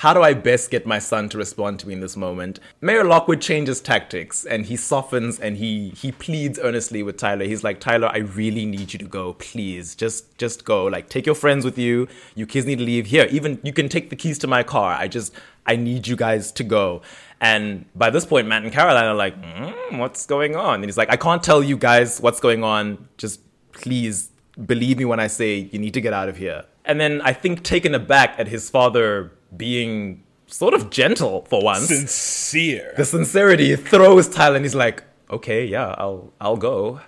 how 0.00 0.14
do 0.14 0.22
I 0.22 0.32
best 0.32 0.70
get 0.70 0.86
my 0.86 0.98
son 0.98 1.28
to 1.28 1.36
respond 1.36 1.78
to 1.80 1.86
me 1.86 1.92
in 1.92 2.00
this 2.00 2.16
moment? 2.16 2.58
Mayor 2.80 3.04
Lockwood 3.04 3.42
changes 3.42 3.82
tactics 3.82 4.46
and 4.46 4.64
he 4.64 4.74
softens 4.74 5.38
and 5.38 5.58
he 5.58 5.90
he 5.90 6.10
pleads 6.10 6.58
earnestly 6.58 7.02
with 7.02 7.18
Tyler. 7.18 7.44
He's 7.44 7.62
like, 7.62 7.80
Tyler, 7.80 8.08
I 8.08 8.20
really 8.20 8.64
need 8.64 8.94
you 8.94 8.98
to 8.98 9.04
go. 9.04 9.34
Please, 9.34 9.94
just 9.94 10.38
just 10.38 10.64
go. 10.64 10.86
Like, 10.86 11.10
take 11.10 11.26
your 11.26 11.34
friends 11.34 11.66
with 11.66 11.76
you. 11.76 12.08
You 12.34 12.46
kids 12.46 12.66
need 12.66 12.78
to 12.78 12.84
leave. 12.84 13.08
Here, 13.08 13.28
even 13.30 13.60
you 13.62 13.74
can 13.74 13.90
take 13.90 14.08
the 14.08 14.16
keys 14.16 14.38
to 14.38 14.46
my 14.46 14.62
car. 14.62 14.94
I 14.94 15.06
just 15.06 15.34
I 15.66 15.76
need 15.76 16.06
you 16.06 16.16
guys 16.16 16.50
to 16.52 16.64
go. 16.64 17.02
And 17.38 17.84
by 17.94 18.08
this 18.08 18.24
point, 18.24 18.48
Matt 18.48 18.62
and 18.62 18.72
Caroline 18.72 19.04
are 19.04 19.14
like, 19.14 19.38
mm, 19.38 19.98
what's 19.98 20.24
going 20.24 20.56
on? 20.56 20.76
And 20.76 20.86
he's 20.86 20.96
like, 20.96 21.10
I 21.10 21.16
can't 21.16 21.42
tell 21.42 21.62
you 21.62 21.76
guys 21.76 22.22
what's 22.22 22.40
going 22.40 22.64
on. 22.64 23.06
Just 23.18 23.40
please 23.72 24.30
believe 24.64 24.96
me 24.96 25.04
when 25.04 25.20
I 25.20 25.26
say 25.26 25.68
you 25.70 25.78
need 25.78 25.92
to 25.92 26.00
get 26.00 26.14
out 26.14 26.30
of 26.30 26.38
here. 26.38 26.64
And 26.86 26.98
then 26.98 27.20
I 27.20 27.34
think 27.34 27.62
taken 27.62 27.94
aback 27.94 28.36
at 28.38 28.48
his 28.48 28.70
father 28.70 29.32
being 29.56 30.22
sort 30.46 30.74
of 30.74 30.90
gentle 30.90 31.46
for 31.48 31.62
once. 31.62 31.86
Sincere. 31.86 32.94
the 32.96 33.04
sincerity 33.04 33.76
throws 33.76 34.28
Tyler 34.28 34.56
and 34.56 34.64
he's 34.64 34.74
like, 34.74 35.04
okay, 35.30 35.64
yeah, 35.64 35.94
I'll 35.98 36.32
I'll 36.40 36.56
go. 36.56 37.00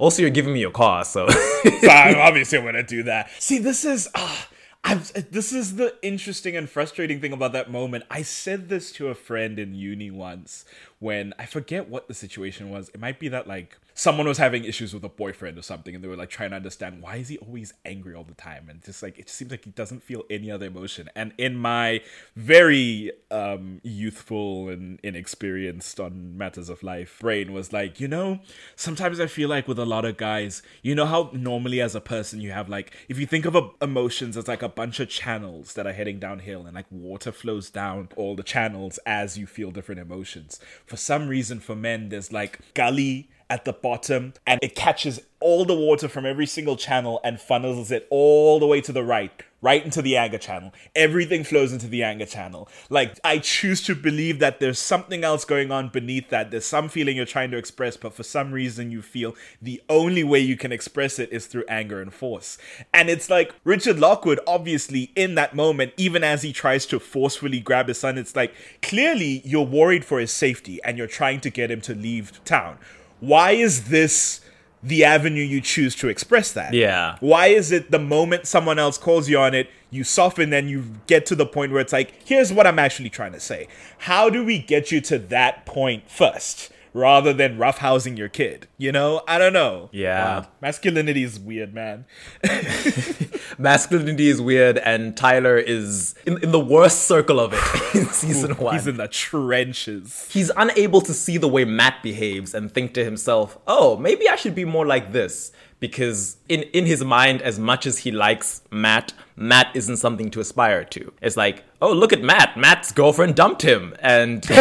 Also, 0.00 0.22
you're 0.22 0.30
giving 0.30 0.52
me 0.52 0.60
your 0.60 0.72
car, 0.72 1.04
so 1.04 1.28
so 1.30 1.88
I'm 1.88 2.16
obviously 2.28 2.60
going 2.60 2.74
to 2.74 2.82
do 2.82 3.04
that. 3.04 3.30
See, 3.38 3.58
this 3.58 3.84
is. 3.84 4.08
ah, 4.14 4.48
I'm, 4.84 5.02
this 5.32 5.52
is 5.52 5.76
the 5.76 5.96
interesting 6.00 6.56
and 6.56 6.70
frustrating 6.70 7.20
thing 7.20 7.32
about 7.32 7.52
that 7.54 7.68
moment. 7.70 8.04
I 8.08 8.22
said 8.22 8.68
this 8.68 8.92
to 8.92 9.08
a 9.08 9.16
friend 9.16 9.58
in 9.58 9.74
uni 9.74 10.12
once 10.12 10.64
when 11.00 11.34
I 11.40 11.46
forget 11.46 11.88
what 11.88 12.06
the 12.06 12.14
situation 12.14 12.70
was. 12.70 12.88
It 12.90 13.00
might 13.00 13.18
be 13.18 13.26
that 13.28 13.48
like 13.48 13.78
someone 13.96 14.28
was 14.28 14.36
having 14.36 14.64
issues 14.64 14.92
with 14.92 15.02
a 15.04 15.08
boyfriend 15.08 15.58
or 15.58 15.62
something, 15.62 15.94
and 15.94 16.04
they 16.04 16.08
were 16.08 16.16
like 16.16 16.28
trying 16.28 16.50
to 16.50 16.56
understand 16.56 17.02
why 17.02 17.16
is 17.16 17.28
he 17.28 17.38
always 17.38 17.72
angry 17.86 18.14
all 18.14 18.24
the 18.24 18.34
time, 18.34 18.68
and 18.68 18.84
just 18.84 19.02
like 19.02 19.18
it 19.18 19.30
seems 19.30 19.50
like 19.50 19.64
he 19.64 19.70
doesn't 19.70 20.02
feel 20.02 20.22
any 20.30 20.50
other 20.50 20.66
emotion. 20.66 21.08
And 21.16 21.32
in 21.38 21.56
my 21.56 22.02
very 22.36 23.10
um, 23.30 23.80
youthful 23.82 24.68
and 24.68 25.00
inexperienced 25.02 25.98
on 25.98 26.36
matters 26.36 26.68
of 26.68 26.82
life 26.82 27.18
brain 27.20 27.54
was 27.54 27.72
like, 27.72 27.98
you 27.98 28.06
know, 28.06 28.40
sometimes 28.76 29.18
I 29.18 29.26
feel 29.26 29.48
like 29.48 29.66
with 29.66 29.78
a 29.78 29.86
lot 29.86 30.04
of 30.04 30.18
guys, 30.18 30.62
you 30.82 30.94
know 30.94 31.06
how 31.06 31.30
normally 31.32 31.80
as 31.80 31.94
a 31.94 32.00
person 32.00 32.40
you 32.42 32.52
have 32.52 32.68
like 32.68 32.94
if 33.08 33.18
you 33.18 33.26
think 33.26 33.46
of 33.46 33.56
a, 33.56 33.70
emotions 33.80 34.36
as 34.36 34.46
like 34.46 34.62
a 34.62 34.68
bunch 34.68 35.00
of 35.00 35.08
channels 35.08 35.72
that 35.72 35.86
are 35.86 35.92
heading 35.94 36.18
downhill 36.18 36.66
and 36.66 36.74
like 36.74 36.86
water 36.90 37.32
flows 37.32 37.70
down 37.70 38.10
all 38.14 38.36
the 38.36 38.42
channels 38.42 38.98
as 39.06 39.38
you 39.38 39.46
feel 39.46 39.70
different 39.70 40.02
emotions. 40.02 40.60
For 40.84 40.98
some 40.98 41.28
reason 41.28 41.60
for 41.60 41.74
men 41.74 42.10
there's 42.10 42.30
like 42.30 42.58
gully 42.74 43.30
at 43.48 43.64
the 43.64 43.72
bottom 43.72 44.34
and 44.46 44.58
it 44.62 44.74
catches 44.74 45.20
all 45.38 45.64
the 45.64 45.74
water 45.74 46.08
from 46.08 46.26
every 46.26 46.46
single 46.46 46.76
channel 46.76 47.20
and 47.22 47.40
funnels 47.40 47.90
it 47.90 48.06
all 48.10 48.58
the 48.58 48.66
way 48.66 48.80
to 48.80 48.92
the 48.92 49.04
right 49.04 49.42
right 49.62 49.84
into 49.84 50.02
the 50.02 50.16
anger 50.16 50.38
channel. 50.38 50.72
Everything 50.94 51.42
flows 51.42 51.72
into 51.72 51.88
the 51.88 52.02
anger 52.02 52.26
channel. 52.26 52.68
Like 52.90 53.18
i 53.24 53.38
choose 53.38 53.82
to 53.82 53.94
believe 53.94 54.38
that 54.38 54.60
there's 54.60 54.78
something 54.78 55.24
else 55.24 55.44
going 55.44 55.72
on 55.72 55.88
beneath 55.88 56.28
that. 56.28 56.50
There's 56.50 56.66
some 56.66 56.88
feeling 56.88 57.16
you're 57.16 57.26
trying 57.26 57.50
to 57.50 57.56
express 57.56 57.96
but 57.96 58.12
for 58.12 58.22
some 58.22 58.52
reason 58.52 58.90
you 58.90 59.02
feel 59.02 59.34
the 59.60 59.82
only 59.88 60.22
way 60.22 60.40
you 60.40 60.56
can 60.56 60.72
express 60.72 61.18
it 61.18 61.32
is 61.32 61.46
through 61.46 61.64
anger 61.68 62.00
and 62.00 62.12
force. 62.12 62.58
And 62.92 63.08
it's 63.08 63.30
like 63.30 63.54
richard 63.64 63.98
lockwood 63.98 64.40
obviously 64.46 65.10
in 65.16 65.34
that 65.36 65.54
moment 65.54 65.92
even 65.96 66.22
as 66.22 66.42
he 66.42 66.52
tries 66.52 66.86
to 66.86 67.00
forcefully 67.00 67.60
grab 67.60 67.88
his 67.88 67.98
son 67.98 68.18
it's 68.18 68.36
like 68.36 68.54
clearly 68.82 69.42
you're 69.44 69.66
worried 69.66 70.04
for 70.04 70.20
his 70.20 70.30
safety 70.30 70.80
and 70.84 70.98
you're 70.98 71.06
trying 71.06 71.40
to 71.40 71.50
get 71.50 71.70
him 71.70 71.80
to 71.80 71.94
leave 71.94 72.44
town 72.44 72.78
why 73.20 73.52
is 73.52 73.88
this 73.88 74.40
the 74.82 75.04
avenue 75.04 75.42
you 75.42 75.60
choose 75.60 75.96
to 75.96 76.08
express 76.08 76.52
that? 76.52 76.72
Yeah. 76.72 77.16
Why 77.20 77.48
is 77.48 77.72
it 77.72 77.90
the 77.90 77.98
moment 77.98 78.46
someone 78.46 78.78
else 78.78 78.98
calls 78.98 79.28
you 79.28 79.38
on 79.38 79.54
it, 79.54 79.68
you 79.90 80.04
soften 80.04 80.52
and 80.52 80.70
you 80.70 80.84
get 81.06 81.26
to 81.26 81.34
the 81.34 81.46
point 81.46 81.72
where 81.72 81.80
it's 81.80 81.92
like, 81.92 82.14
here's 82.24 82.52
what 82.52 82.66
I'm 82.66 82.78
actually 82.78 83.10
trying 83.10 83.32
to 83.32 83.40
say. 83.40 83.68
How 83.98 84.30
do 84.30 84.44
we 84.44 84.58
get 84.58 84.92
you 84.92 85.00
to 85.02 85.18
that 85.18 85.66
point 85.66 86.10
first? 86.10 86.70
Rather 86.96 87.34
than 87.34 87.58
roughhousing 87.58 88.16
your 88.16 88.30
kid, 88.30 88.68
you 88.78 88.90
know? 88.90 89.20
I 89.28 89.36
don't 89.36 89.52
know. 89.52 89.90
Yeah. 89.92 90.40
Wow. 90.40 90.46
Masculinity 90.62 91.24
is 91.24 91.38
weird, 91.38 91.74
man. 91.74 92.06
masculinity 93.58 94.28
is 94.28 94.40
weird, 94.40 94.78
and 94.78 95.14
Tyler 95.14 95.58
is 95.58 96.14
in, 96.24 96.42
in 96.42 96.52
the 96.52 96.58
worst 96.58 97.02
circle 97.02 97.38
of 97.38 97.52
it 97.52 97.94
in 97.94 98.06
season 98.06 98.52
one. 98.52 98.72
He's 98.72 98.86
in 98.86 98.96
the 98.96 99.08
trenches. 99.08 100.26
He's 100.32 100.50
unable 100.56 101.02
to 101.02 101.12
see 101.12 101.36
the 101.36 101.48
way 101.48 101.66
Matt 101.66 102.02
behaves 102.02 102.54
and 102.54 102.72
think 102.72 102.94
to 102.94 103.04
himself, 103.04 103.58
oh, 103.66 103.98
maybe 103.98 104.26
I 104.26 104.36
should 104.36 104.54
be 104.54 104.64
more 104.64 104.86
like 104.86 105.12
this. 105.12 105.52
Because 105.78 106.38
in, 106.48 106.62
in 106.62 106.86
his 106.86 107.04
mind, 107.04 107.42
as 107.42 107.58
much 107.58 107.84
as 107.84 107.98
he 107.98 108.10
likes 108.10 108.62
Matt, 108.70 109.12
Matt 109.36 109.74
isn't 109.74 109.98
something 109.98 110.30
to 110.30 110.40
aspire 110.40 110.84
to. 110.84 111.12
It's 111.20 111.36
like, 111.36 111.64
oh, 111.82 111.92
look 111.92 112.12
at 112.14 112.22
Matt. 112.22 112.56
Matt's 112.56 112.90
girlfriend 112.90 113.34
dumped 113.34 113.60
him. 113.62 113.94
And 114.00 114.48
look 114.48 114.56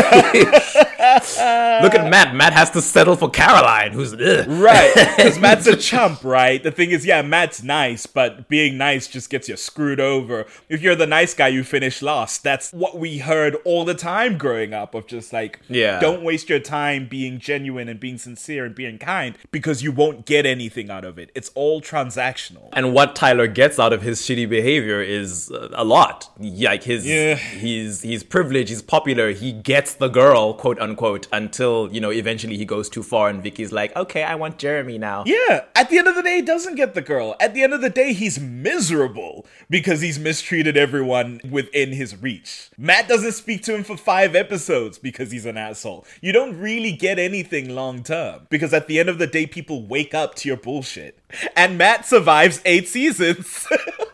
at 1.96 2.10
Matt. 2.10 2.36
Matt 2.36 2.52
has 2.52 2.72
to 2.72 2.82
settle 2.82 3.16
for 3.16 3.30
Caroline, 3.30 3.94
who's 3.94 4.14
ugh. 4.14 4.46
Right. 4.48 4.92
Because 5.16 5.40
Matt's 5.46 5.66
a 5.68 5.78
chump, 5.78 6.24
right? 6.26 6.62
The 6.62 6.72
thing 6.72 6.92
is, 6.92 7.06
yeah, 7.06 7.22
Matt's 7.22 7.64
nice, 7.64 8.06
but 8.06 8.50
being 8.50 8.78
nice 8.78 9.08
just 9.08 9.30
gets 9.30 9.48
you 9.48 9.56
screwed 9.56 10.02
over. 10.02 10.46
If 10.68 10.82
you're 10.82 10.96
the 10.96 11.08
nice 11.08 11.34
guy, 11.34 11.48
you 11.50 11.64
finish 11.64 12.02
last. 12.02 12.44
That's 12.44 12.72
what 12.74 12.98
we 13.00 13.20
heard 13.20 13.56
all 13.64 13.86
the 13.86 13.94
time 13.96 14.38
growing 14.38 14.74
up 14.74 14.94
of 14.94 15.08
just 15.08 15.32
like, 15.32 15.62
Yeah. 15.70 16.00
don't 16.02 16.22
waste 16.22 16.50
your 16.50 16.60
time 16.60 17.08
being 17.08 17.40
genuine 17.40 17.88
and 17.88 17.98
being 18.00 18.18
sincere 18.18 18.66
and 18.66 18.76
being 18.76 18.98
kind 18.98 19.38
because 19.52 19.82
you 19.84 19.94
won't 19.94 20.26
get 20.26 20.46
anything 20.46 20.90
out 20.90 21.06
of 21.06 21.18
it. 21.18 21.32
It's 21.34 21.50
all 21.56 21.80
transactional. 21.82 22.68
And 22.74 22.94
what 22.94 23.16
Tyler 23.16 23.48
gets 23.48 23.80
out 23.80 23.94
of 23.94 24.02
his 24.02 24.20
shitty 24.22 24.50
behavior 24.50 24.65
is 24.70 25.52
uh, 25.52 25.70
a 25.74 25.84
lot. 25.84 26.30
Like 26.40 26.84
his, 26.84 27.06
Yeah. 27.06 27.36
he's 27.36 28.02
he's 28.02 28.24
privileged, 28.24 28.70
he's 28.70 28.82
popular, 28.82 29.32
he 29.32 29.52
gets 29.52 29.96
the 29.96 30.08
girl, 30.08 30.54
quote 30.54 30.80
unquote, 30.80 31.28
until 31.32 31.90
you 31.92 32.02
know 32.02 32.12
eventually 32.12 32.58
he 32.58 32.66
goes 32.66 32.90
too 32.90 33.04
far, 33.04 33.30
and 33.30 33.44
Vicki's 33.44 33.72
like, 33.72 33.96
okay, 33.96 34.24
I 34.24 34.36
want 34.36 34.58
Jeremy 34.58 34.98
now. 34.98 35.24
Yeah, 35.26 35.66
at 35.76 35.90
the 35.90 35.98
end 35.98 36.08
of 36.08 36.16
the 36.16 36.24
day, 36.24 36.38
he 36.38 36.42
doesn't 36.42 36.76
get 36.76 36.94
the 36.94 37.02
girl. 37.02 37.36
At 37.40 37.54
the 37.54 37.64
end 37.64 37.74
of 37.74 37.82
the 37.82 37.90
day, 37.90 38.14
he's 38.14 38.40
miserable 38.40 39.46
because 39.70 40.02
he's 40.02 40.20
mistreated 40.20 40.78
everyone 40.78 41.42
within 41.50 41.92
his 41.92 42.16
reach. 42.22 42.70
Matt 42.78 43.08
doesn't 43.08 43.34
speak 43.34 43.64
to 43.64 43.76
him 43.76 43.84
for 43.84 43.98
five 43.98 44.36
episodes 44.36 44.98
because 44.98 45.32
he's 45.32 45.46
an 45.46 45.58
asshole. 45.58 46.06
You 46.22 46.32
don't 46.32 46.60
really 46.60 46.92
get 46.92 47.20
anything 47.20 47.74
long 47.76 48.04
term 48.04 48.48
because 48.50 48.74
at 48.74 48.88
the 48.88 49.00
end 49.00 49.10
of 49.10 49.18
the 49.18 49.28
day, 49.28 49.46
people 49.46 49.86
wake 49.86 50.14
up 50.14 50.36
to 50.36 50.48
your 50.48 50.58
bullshit. 50.58 51.20
And 51.56 51.78
Matt 51.78 52.06
survives 52.06 52.62
eight 52.66 52.88
seasons. 52.88 53.68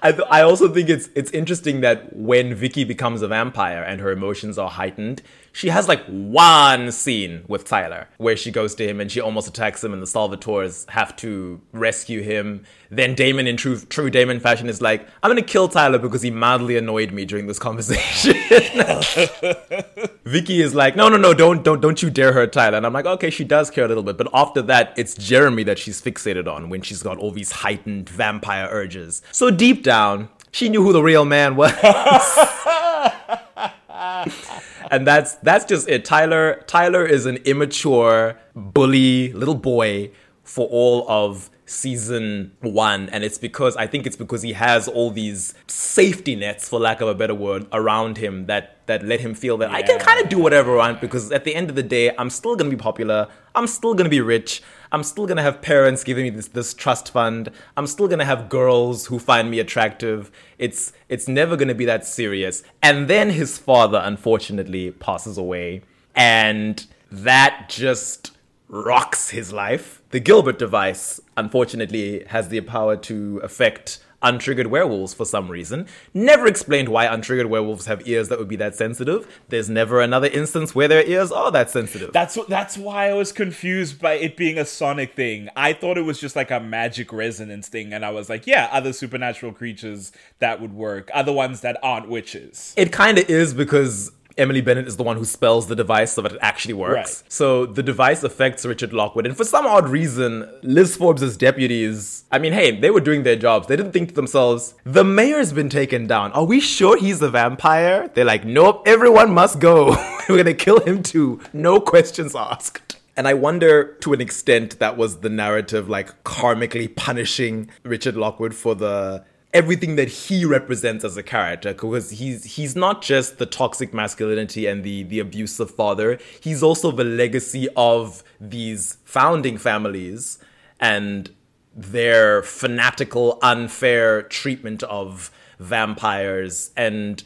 I, 0.00 0.12
th- 0.12 0.28
I 0.30 0.42
also 0.42 0.68
think 0.68 0.88
it's 0.88 1.08
it's 1.14 1.30
interesting 1.32 1.80
that 1.80 2.14
when 2.14 2.54
Vicki 2.54 2.84
becomes 2.84 3.20
a 3.22 3.28
vampire 3.28 3.82
and 3.82 4.00
her 4.00 4.12
emotions 4.12 4.56
are 4.56 4.70
heightened, 4.70 5.22
she 5.52 5.68
has 5.68 5.88
like 5.88 6.04
one 6.06 6.92
scene 6.92 7.44
with 7.48 7.64
Tyler 7.64 8.08
where 8.18 8.36
she 8.36 8.50
goes 8.50 8.74
to 8.76 8.86
him 8.86 9.00
and 9.00 9.10
she 9.10 9.20
almost 9.20 9.48
attacks 9.48 9.82
him, 9.82 9.92
and 9.92 10.02
the 10.02 10.06
Salvatores 10.06 10.88
have 10.90 11.16
to 11.16 11.60
rescue 11.72 12.22
him. 12.22 12.64
Then 12.90 13.14
Damon, 13.14 13.46
in 13.46 13.56
true 13.56 13.78
true 13.78 14.10
Damon 14.10 14.40
fashion, 14.40 14.68
is 14.68 14.80
like, 14.80 15.06
"I'm 15.22 15.30
gonna 15.30 15.42
kill 15.42 15.68
Tyler 15.68 15.98
because 15.98 16.22
he 16.22 16.30
mildly 16.30 16.76
annoyed 16.76 17.12
me 17.12 17.24
during 17.24 17.46
this 17.46 17.58
conversation." 17.68 18.34
Vicki 20.24 20.62
is 20.62 20.74
like, 20.74 20.96
"No, 20.96 21.08
no, 21.08 21.16
no, 21.16 21.34
don't 21.34 21.64
don't 21.64 21.80
don't 21.80 22.02
you 22.02 22.10
dare 22.10 22.32
hurt 22.32 22.52
Tyler." 22.52 22.76
And 22.76 22.86
I'm 22.86 22.92
like, 22.92 23.06
"Okay, 23.06 23.30
she 23.30 23.44
does 23.44 23.70
care 23.70 23.84
a 23.84 23.88
little 23.88 24.02
bit," 24.02 24.16
but 24.16 24.28
after 24.32 24.62
that, 24.62 24.94
it's 24.96 25.14
Jeremy 25.14 25.64
that 25.64 25.78
she's 25.78 26.00
fixated 26.00 26.46
on 26.46 26.68
when 26.68 26.82
she's 26.82 27.02
got 27.02 27.18
all 27.18 27.30
these 27.30 27.50
heightened 27.50 28.08
vampire 28.08 28.68
urges. 28.70 29.22
So 29.32 29.50
deep 29.50 29.82
down, 29.82 30.28
she 30.50 30.68
knew 30.68 30.82
who 30.82 30.92
the 30.92 31.02
real 31.02 31.24
man 31.24 31.56
was. 31.56 31.72
and 34.90 35.06
that's 35.06 35.34
that's 35.36 35.64
just 35.64 35.88
it. 35.88 36.04
Tyler 36.04 36.62
Tyler 36.66 37.04
is 37.06 37.26
an 37.26 37.36
immature 37.38 38.38
bully 38.54 39.32
little 39.32 39.54
boy 39.54 40.10
for 40.44 40.66
all 40.68 41.04
of 41.08 41.50
season 41.66 42.52
one. 42.60 43.08
And 43.10 43.22
it's 43.22 43.38
because 43.38 43.76
i 43.76 43.86
think 43.86 44.06
it's 44.06 44.16
because 44.16 44.42
he 44.42 44.54
has 44.54 44.88
all 44.88 45.10
these 45.10 45.54
safety 45.66 46.34
nets 46.34 46.68
for 46.68 46.80
lack 46.80 47.00
of 47.00 47.08
a 47.08 47.14
better 47.14 47.34
word 47.34 47.66
around 47.72 48.16
him 48.18 48.46
that 48.46 48.86
that 48.86 49.04
let 49.04 49.20
him 49.20 49.34
feel 49.34 49.58
that 49.58 49.70
i 49.70 49.82
can 49.82 49.98
kind 49.98 50.18
of 50.22 50.30
do 50.30 50.38
whatever 50.38 50.72
i 50.80 50.88
want 50.88 51.00
because 51.00 51.30
at 51.30 51.44
the 51.44 51.54
end 51.54 51.68
of 51.68 51.76
the 51.76 51.82
day 51.82 52.14
i'm 52.16 52.30
still 52.30 52.56
gonna 52.56 52.70
be 52.70 52.76
popular. 52.76 53.28
I'm 53.54 53.66
still 53.66 53.92
gonna 53.94 54.08
be 54.08 54.20
rich 54.20 54.62
i'm 54.92 55.02
still 55.02 55.26
gonna 55.26 55.42
have 55.42 55.60
parents 55.62 56.04
giving 56.04 56.24
me 56.24 56.30
this 56.30 56.48
this 56.48 56.74
trust 56.74 57.10
fund. 57.10 57.50
I'm 57.76 57.86
still 57.86 58.08
gonna 58.08 58.24
have 58.24 58.48
girls 58.48 59.06
who 59.06 59.18
find 59.18 59.50
me 59.50 59.58
attractive. 59.58 60.30
It's 60.58 60.92
it's 61.08 61.28
never 61.28 61.56
gonna 61.56 61.74
be 61.74 61.84
that 61.86 62.06
serious. 62.06 62.62
And 62.82 63.08
then 63.08 63.30
his 63.30 63.58
father 63.58 64.00
unfortunately 64.02 64.90
passes 64.90 65.38
away. 65.38 65.82
And 66.14 66.84
that 67.10 67.66
just 67.68 68.32
rocks 68.68 69.30
his 69.30 69.52
life. 69.52 70.02
The 70.10 70.20
Gilbert 70.20 70.58
device, 70.58 71.20
unfortunately, 71.36 72.24
has 72.28 72.48
the 72.48 72.60
power 72.60 72.96
to 72.96 73.38
affect 73.42 74.00
untriggered 74.22 74.66
werewolves 74.66 75.14
for 75.14 75.24
some 75.24 75.48
reason. 75.48 75.86
Never 76.12 76.46
explained 76.46 76.88
why 76.88 77.06
untriggered 77.06 77.48
werewolves 77.48 77.86
have 77.86 78.06
ears 78.08 78.28
that 78.28 78.38
would 78.38 78.48
be 78.48 78.56
that 78.56 78.74
sensitive. 78.74 79.40
There's 79.48 79.68
never 79.68 80.00
another 80.00 80.28
instance 80.28 80.74
where 80.74 80.88
their 80.88 81.04
ears 81.04 81.30
are 81.30 81.50
that 81.52 81.70
sensitive. 81.70 82.12
That's. 82.12 82.38
That's 82.48 82.78
why 82.78 83.10
I 83.10 83.12
was 83.12 83.32
confused 83.32 84.00
by 84.00 84.14
it 84.14 84.36
being 84.36 84.58
a 84.58 84.64
sonic 84.64 85.14
thing. 85.14 85.48
I 85.56 85.72
thought 85.72 85.98
it 85.98 86.02
was 86.02 86.20
just 86.20 86.36
like 86.36 86.50
a 86.50 86.60
magic 86.60 87.12
resonance 87.12 87.68
thing, 87.68 87.92
and 87.92 88.04
I 88.04 88.10
was 88.10 88.28
like, 88.28 88.46
yeah, 88.46 88.68
other 88.72 88.92
supernatural 88.92 89.52
creatures 89.52 90.12
that 90.38 90.60
would 90.60 90.72
work. 90.72 91.10
Other 91.12 91.32
ones 91.32 91.60
that 91.60 91.78
aren't 91.82 92.08
witches. 92.08 92.74
It 92.76 92.92
kind 92.92 93.18
of 93.18 93.28
is 93.28 93.54
because 93.54 94.12
Emily 94.38 94.60
Bennett 94.60 94.86
is 94.86 94.96
the 94.96 95.02
one 95.02 95.16
who 95.16 95.24
spells 95.24 95.66
the 95.66 95.76
device 95.76 96.12
so 96.12 96.22
that 96.22 96.32
it 96.32 96.38
actually 96.40 96.74
works. 96.74 97.22
Right. 97.22 97.32
So 97.32 97.66
the 97.66 97.82
device 97.82 98.22
affects 98.22 98.64
Richard 98.64 98.92
Lockwood. 98.92 99.26
And 99.26 99.36
for 99.36 99.44
some 99.44 99.66
odd 99.66 99.88
reason, 99.88 100.48
Liz 100.62 100.96
Forbes' 100.96 101.36
deputies, 101.36 102.24
I 102.30 102.38
mean, 102.38 102.52
hey, 102.52 102.78
they 102.78 102.90
were 102.90 103.00
doing 103.00 103.24
their 103.24 103.36
jobs. 103.36 103.66
They 103.66 103.76
didn't 103.76 103.92
think 103.92 104.10
to 104.10 104.14
themselves, 104.14 104.74
the 104.84 105.04
mayor's 105.04 105.52
been 105.52 105.68
taken 105.68 106.06
down. 106.06 106.32
Are 106.32 106.44
we 106.44 106.60
sure 106.60 106.96
he's 106.96 107.20
a 107.20 107.28
vampire? 107.28 108.08
They're 108.14 108.24
like, 108.24 108.44
nope, 108.44 108.84
everyone 108.86 109.32
must 109.32 109.58
go. 109.58 109.88
We're 110.28 110.42
going 110.42 110.46
to 110.46 110.54
kill 110.54 110.80
him 110.80 111.02
too. 111.02 111.40
No 111.52 111.80
questions 111.80 112.36
asked. 112.36 112.96
And 113.16 113.26
I 113.26 113.34
wonder 113.34 113.96
to 114.02 114.12
an 114.12 114.20
extent 114.20 114.78
that 114.78 114.96
was 114.96 115.18
the 115.18 115.28
narrative, 115.28 115.88
like 115.88 116.22
karmically 116.22 116.94
punishing 116.94 117.68
Richard 117.82 118.16
Lockwood 118.16 118.54
for 118.54 118.76
the 118.76 119.24
everything 119.54 119.96
that 119.96 120.08
he 120.08 120.44
represents 120.44 121.04
as 121.04 121.16
a 121.16 121.22
character 121.22 121.72
because 121.72 122.10
he's 122.10 122.56
he's 122.56 122.76
not 122.76 123.00
just 123.00 123.38
the 123.38 123.46
toxic 123.46 123.94
masculinity 123.94 124.66
and 124.66 124.84
the 124.84 125.04
the 125.04 125.18
abusive 125.18 125.70
father 125.70 126.18
he's 126.42 126.62
also 126.62 126.90
the 126.90 127.02
legacy 127.02 127.66
of 127.74 128.22
these 128.38 128.98
founding 129.04 129.56
families 129.56 130.38
and 130.80 131.30
their 131.78 132.42
fanatical 132.42 133.38
unfair 133.40 134.22
treatment 134.22 134.82
of 134.84 135.30
vampires. 135.60 136.72
And 136.76 137.22